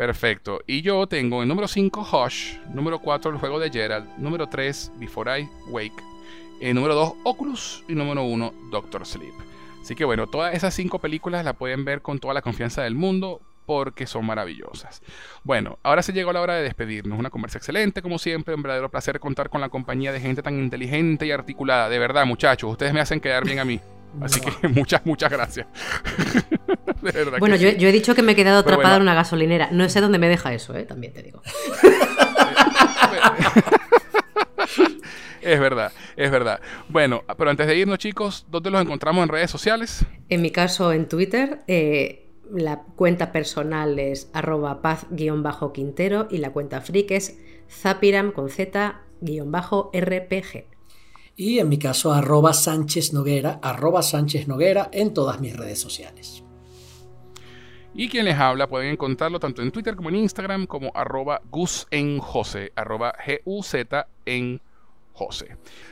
Perfecto. 0.00 0.62
Y 0.66 0.80
yo 0.80 1.06
tengo 1.06 1.42
el 1.42 1.48
número 1.48 1.68
5, 1.68 2.08
Hush, 2.10 2.54
número 2.72 3.00
4, 3.00 3.32
El 3.32 3.36
Juego 3.36 3.60
de 3.60 3.68
Gerald, 3.68 4.08
número 4.16 4.46
3, 4.46 4.92
Before 4.96 5.38
I 5.38 5.46
Wake, 5.68 6.02
el 6.62 6.74
número 6.74 6.94
2, 6.94 7.12
Oculus 7.24 7.84
y 7.86 7.92
número 7.94 8.22
1, 8.22 8.54
Doctor 8.70 9.04
Sleep. 9.04 9.34
Así 9.82 9.94
que 9.94 10.06
bueno, 10.06 10.26
todas 10.26 10.54
esas 10.54 10.72
cinco 10.72 11.00
películas 11.00 11.44
las 11.44 11.54
pueden 11.54 11.84
ver 11.84 12.00
con 12.00 12.18
toda 12.18 12.32
la 12.32 12.40
confianza 12.40 12.80
del 12.80 12.94
mundo 12.94 13.42
porque 13.66 14.06
son 14.06 14.24
maravillosas. 14.24 15.02
Bueno, 15.44 15.78
ahora 15.82 16.00
se 16.00 16.14
llegó 16.14 16.32
la 16.32 16.40
hora 16.40 16.54
de 16.54 16.62
despedirnos. 16.62 17.18
Una 17.18 17.28
conversa 17.28 17.58
excelente, 17.58 18.00
como 18.00 18.18
siempre. 18.18 18.54
Un 18.54 18.62
verdadero 18.62 18.90
placer 18.90 19.20
contar 19.20 19.50
con 19.50 19.60
la 19.60 19.68
compañía 19.68 20.12
de 20.12 20.20
gente 20.20 20.42
tan 20.42 20.58
inteligente 20.58 21.26
y 21.26 21.30
articulada. 21.30 21.90
De 21.90 21.98
verdad, 21.98 22.24
muchachos, 22.24 22.70
ustedes 22.72 22.94
me 22.94 23.00
hacen 23.00 23.20
quedar 23.20 23.44
bien 23.44 23.58
a 23.58 23.66
mí. 23.66 23.78
Así 24.20 24.40
que 24.40 24.68
muchas, 24.68 25.04
muchas 25.04 25.30
gracias. 25.30 25.66
bueno, 27.38 27.56
yo, 27.56 27.68
he 27.68 27.92
dicho 27.92 28.14
que 28.14 28.22
me 28.22 28.32
he 28.32 28.36
quedado 28.36 28.58
atrapada 28.58 28.96
en 28.96 29.02
una 29.02 29.14
gasolinera. 29.14 29.68
No 29.72 29.88
sé 29.88 30.00
dónde 30.00 30.18
me 30.18 30.28
deja 30.28 30.52
eso, 30.52 30.74
¿eh? 30.76 30.84
también 30.84 31.12
te 31.12 31.22
digo. 31.22 31.42
Es 35.42 35.58
verdad, 35.58 35.90
es 36.16 36.30
verdad. 36.30 36.60
Bueno, 36.88 37.24
pero 37.38 37.50
antes 37.50 37.66
de 37.66 37.74
irnos, 37.76 37.98
chicos, 37.98 38.46
¿dónde 38.50 38.70
los 38.70 38.82
encontramos 38.82 39.22
en 39.22 39.30
redes 39.30 39.50
sociales? 39.50 40.04
En 40.28 40.42
mi 40.42 40.50
caso, 40.50 40.92
en 40.92 41.08
Twitter. 41.08 41.62
Eh, 41.66 42.28
la 42.52 42.82
cuenta 42.96 43.32
personal 43.32 43.98
es 43.98 44.30
arroba 44.32 44.82
paz-quintero 44.82 46.28
y 46.30 46.38
la 46.38 46.50
cuenta 46.50 46.80
freak 46.80 47.12
es 47.12 47.38
zapiram 47.70 48.32
con 48.32 48.50
z-rpg. 48.50 49.00
Y 51.40 51.58
en 51.58 51.70
mi 51.70 51.78
caso, 51.78 52.12
arroba 52.12 52.52
Sánchez 52.52 53.14
Noguera, 53.14 53.60
arroba 53.62 54.02
Sánchez 54.02 54.46
Noguera 54.46 54.90
en 54.92 55.14
todas 55.14 55.40
mis 55.40 55.56
redes 55.56 55.80
sociales. 55.80 56.44
Y 57.94 58.10
quien 58.10 58.26
les 58.26 58.36
habla 58.36 58.68
pueden 58.68 58.92
encontrarlo 58.92 59.40
tanto 59.40 59.62
en 59.62 59.70
Twitter 59.72 59.96
como 59.96 60.10
en 60.10 60.16
Instagram 60.16 60.66
como 60.66 60.92
arroba 60.94 61.40
Gus 61.50 61.86
en 61.90 62.20
arroba 62.76 63.14
G-U-Z 63.24 64.06
en. 64.26 64.60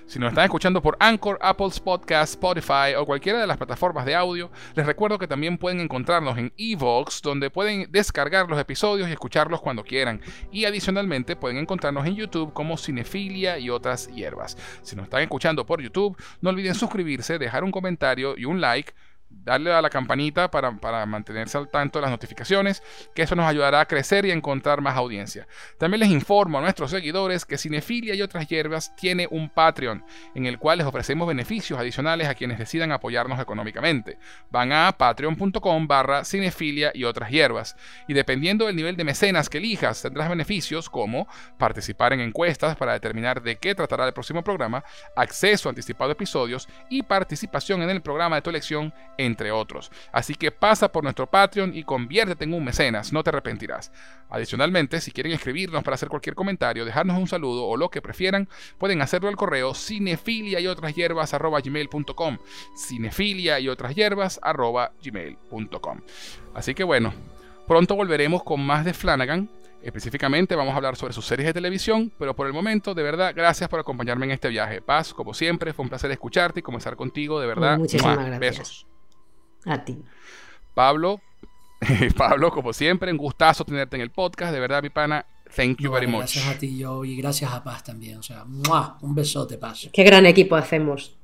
Si 0.06 0.18
nos 0.18 0.30
están 0.30 0.44
escuchando 0.44 0.80
por 0.80 0.96
Anchor, 1.00 1.38
Apple's 1.42 1.78
Podcast, 1.78 2.32
Spotify 2.34 2.94
o 2.96 3.04
cualquiera 3.04 3.38
de 3.38 3.46
las 3.46 3.58
plataformas 3.58 4.06
de 4.06 4.14
audio, 4.14 4.50
les 4.74 4.86
recuerdo 4.86 5.18
que 5.18 5.28
también 5.28 5.58
pueden 5.58 5.80
encontrarnos 5.80 6.38
en 6.38 6.50
Evox, 6.56 7.20
donde 7.20 7.50
pueden 7.50 7.92
descargar 7.92 8.48
los 8.48 8.58
episodios 8.58 9.06
y 9.06 9.12
escucharlos 9.12 9.60
cuando 9.60 9.84
quieran. 9.84 10.22
Y 10.50 10.64
adicionalmente 10.64 11.36
pueden 11.36 11.58
encontrarnos 11.58 12.06
en 12.06 12.16
YouTube 12.16 12.54
como 12.54 12.78
Cinefilia 12.78 13.58
y 13.58 13.68
otras 13.68 14.08
hierbas. 14.08 14.56
Si 14.82 14.96
nos 14.96 15.04
están 15.04 15.20
escuchando 15.20 15.66
por 15.66 15.82
YouTube, 15.82 16.16
no 16.40 16.48
olviden 16.48 16.74
suscribirse, 16.74 17.38
dejar 17.38 17.64
un 17.64 17.70
comentario 17.70 18.34
y 18.38 18.46
un 18.46 18.62
like 18.62 18.94
darle 19.30 19.72
a 19.72 19.80
la 19.80 19.90
campanita 19.90 20.50
para, 20.50 20.70
mantenerse 21.06 21.56
al 21.56 21.68
tanto 21.68 21.98
de 21.98 22.02
las 22.02 22.10
notificaciones, 22.10 22.82
que 23.14 23.22
eso 23.22 23.34
nos 23.34 23.46
ayudará 23.46 23.80
a 23.80 23.86
crecer 23.86 24.26
y 24.26 24.30
a 24.30 24.34
encontrar 24.34 24.80
más 24.80 24.96
audiencia. 24.96 25.46
También 25.78 26.00
les 26.00 26.10
informo 26.10 26.58
a 26.58 26.60
nuestros 26.60 26.90
seguidores 26.90 27.44
que 27.44 27.58
Cinefilia 27.58 28.14
y 28.14 28.22
otras 28.22 28.46
hierbas 28.46 28.94
tiene 28.96 29.26
un 29.30 29.48
Patreon, 29.48 30.04
en 30.34 30.46
el 30.46 30.58
cual 30.58 30.78
les 30.78 30.86
ofrecemos 30.86 31.26
beneficios 31.26 31.78
adicionales 31.78 32.28
a 32.28 32.34
quienes 32.34 32.58
decidan 32.58 32.92
apoyarnos 32.92 33.40
económicamente. 33.40 34.18
Van 34.50 34.72
a 34.72 34.92
patreon.com 34.92 35.86
barra 35.86 36.24
cinefilia 36.24 36.90
y 36.94 37.04
otras 37.04 37.30
hierbas, 37.30 37.76
y 38.06 38.14
dependiendo 38.14 38.66
del 38.66 38.76
nivel 38.76 38.96
de 38.96 39.04
mecenas 39.04 39.48
que 39.48 39.58
elijas, 39.58 40.02
tendrás 40.02 40.28
beneficios 40.28 40.90
como 40.90 41.26
participar 41.58 42.12
en 42.12 42.20
encuestas 42.20 42.76
para 42.76 42.92
determinar 42.92 43.42
de 43.42 43.56
qué 43.56 43.74
tratará 43.74 44.06
el 44.06 44.12
próximo 44.12 44.42
programa, 44.42 44.84
acceso 45.16 45.68
anticipado 45.68 46.10
a 46.10 46.12
episodios 46.12 46.68
y 46.90 47.02
participación 47.02 47.82
en 47.82 47.90
el 47.90 48.02
programa 48.02 48.36
de 48.36 48.42
tu 48.42 48.50
elección 48.50 48.92
entre 49.18 49.52
otros. 49.52 49.90
Así 50.12 50.34
que 50.34 50.50
pasa 50.50 50.90
por 50.90 51.04
nuestro 51.04 51.26
Patreon 51.26 51.76
y 51.76 51.84
conviértete 51.84 52.44
en 52.44 52.54
un 52.54 52.64
mecenas, 52.64 53.12
no 53.12 53.22
te 53.22 53.30
arrepentirás. 53.30 53.92
Adicionalmente, 54.30 55.00
si 55.00 55.10
quieren 55.10 55.32
escribirnos 55.32 55.82
para 55.82 55.96
hacer 55.96 56.08
cualquier 56.08 56.34
comentario, 56.34 56.84
dejarnos 56.84 57.18
un 57.18 57.28
saludo 57.28 57.66
o 57.66 57.76
lo 57.76 57.90
que 57.90 58.00
prefieran, 58.00 58.48
pueden 58.78 59.02
hacerlo 59.02 59.28
al 59.28 59.36
correo 59.36 59.74
cinefilia 59.74 60.60
y 60.60 60.66
otras 60.66 60.94
hierbas 60.94 61.32
gmail.com. 61.32 62.38
Cinefilia 62.76 63.60
y 63.60 63.68
otras 63.68 63.94
hierbas 63.94 64.40
gmail.com. 65.04 66.00
Así 66.54 66.74
que 66.74 66.84
bueno, 66.84 67.12
pronto 67.66 67.94
volveremos 67.94 68.42
con 68.42 68.64
más 68.64 68.84
de 68.84 68.94
Flanagan 68.94 69.50
Específicamente 69.82 70.56
vamos 70.56 70.74
a 70.74 70.76
hablar 70.76 70.96
sobre 70.96 71.12
sus 71.12 71.24
series 71.24 71.46
de 71.46 71.52
televisión, 71.52 72.10
pero 72.18 72.34
por 72.34 72.46
el 72.48 72.52
momento, 72.52 72.94
de 72.94 73.02
verdad, 73.02 73.32
gracias 73.34 73.68
por 73.68 73.78
acompañarme 73.78 74.26
en 74.26 74.32
este 74.32 74.48
viaje. 74.48 74.82
Paz, 74.82 75.14
como 75.14 75.34
siempre, 75.34 75.72
fue 75.72 75.84
un 75.84 75.88
placer 75.88 76.10
escucharte 76.10 76.60
y 76.60 76.62
comenzar 76.62 76.96
contigo, 76.96 77.40
de 77.40 77.46
verdad. 77.46 77.78
Muchísimas 77.78 78.16
gracias. 78.16 78.40
Besos. 78.40 78.86
A 79.64 79.84
ti. 79.84 79.98
Pablo, 80.74 81.20
Pablo, 82.16 82.50
como 82.50 82.72
siempre, 82.72 83.10
un 83.10 83.18
gustazo 83.18 83.64
tenerte 83.64 83.96
en 83.96 84.02
el 84.02 84.10
podcast, 84.10 84.52
de 84.52 84.60
verdad, 84.60 84.82
mi 84.82 84.90
pana. 84.90 85.24
Thank 85.54 85.78
you 85.78 85.90
very 85.90 86.06
much. 86.06 86.34
Gracias 86.34 86.46
a 86.46 86.58
ti, 86.58 86.76
yo, 86.76 87.04
y 87.04 87.16
gracias 87.16 87.52
a 87.52 87.64
Paz 87.64 87.82
también. 87.82 88.18
O 88.18 88.22
sea, 88.22 88.44
un 88.44 89.14
besote, 89.14 89.56
Paz. 89.56 89.88
Qué 89.92 90.04
gran 90.04 90.26
equipo 90.26 90.56
hacemos. 90.56 91.16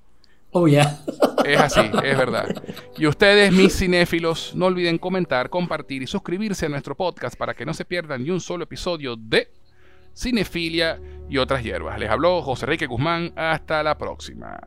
Oh, 0.51 0.67
yeah. 0.67 1.01
Es 1.45 1.61
así, 1.61 1.81
es 1.81 2.17
verdad. 2.17 2.65
Y 2.97 3.07
ustedes, 3.07 3.53
mis 3.53 3.77
cinéfilos, 3.77 4.55
no 4.55 4.65
olviden 4.65 4.97
comentar, 4.97 5.51
compartir 5.51 6.03
y 6.03 6.07
suscribirse 6.07 6.65
a 6.65 6.69
nuestro 6.71 6.95
podcast 6.95 7.37
para 7.37 7.53
que 7.53 7.67
no 7.67 7.75
se 7.75 7.85
pierdan 7.85 8.25
ni 8.25 8.31
un 8.31 8.41
solo 8.41 8.65
episodio 8.65 9.15
de 9.15 9.51
Cinefilia 10.15 10.99
y 11.29 11.37
otras 11.37 11.63
hierbas. 11.63 11.99
Les 11.99 12.09
habló 12.09 12.41
José 12.41 12.65
Enrique 12.65 12.87
Guzmán. 12.87 13.35
Hasta 13.37 13.83
la 13.83 13.99
próxima. 13.99 14.59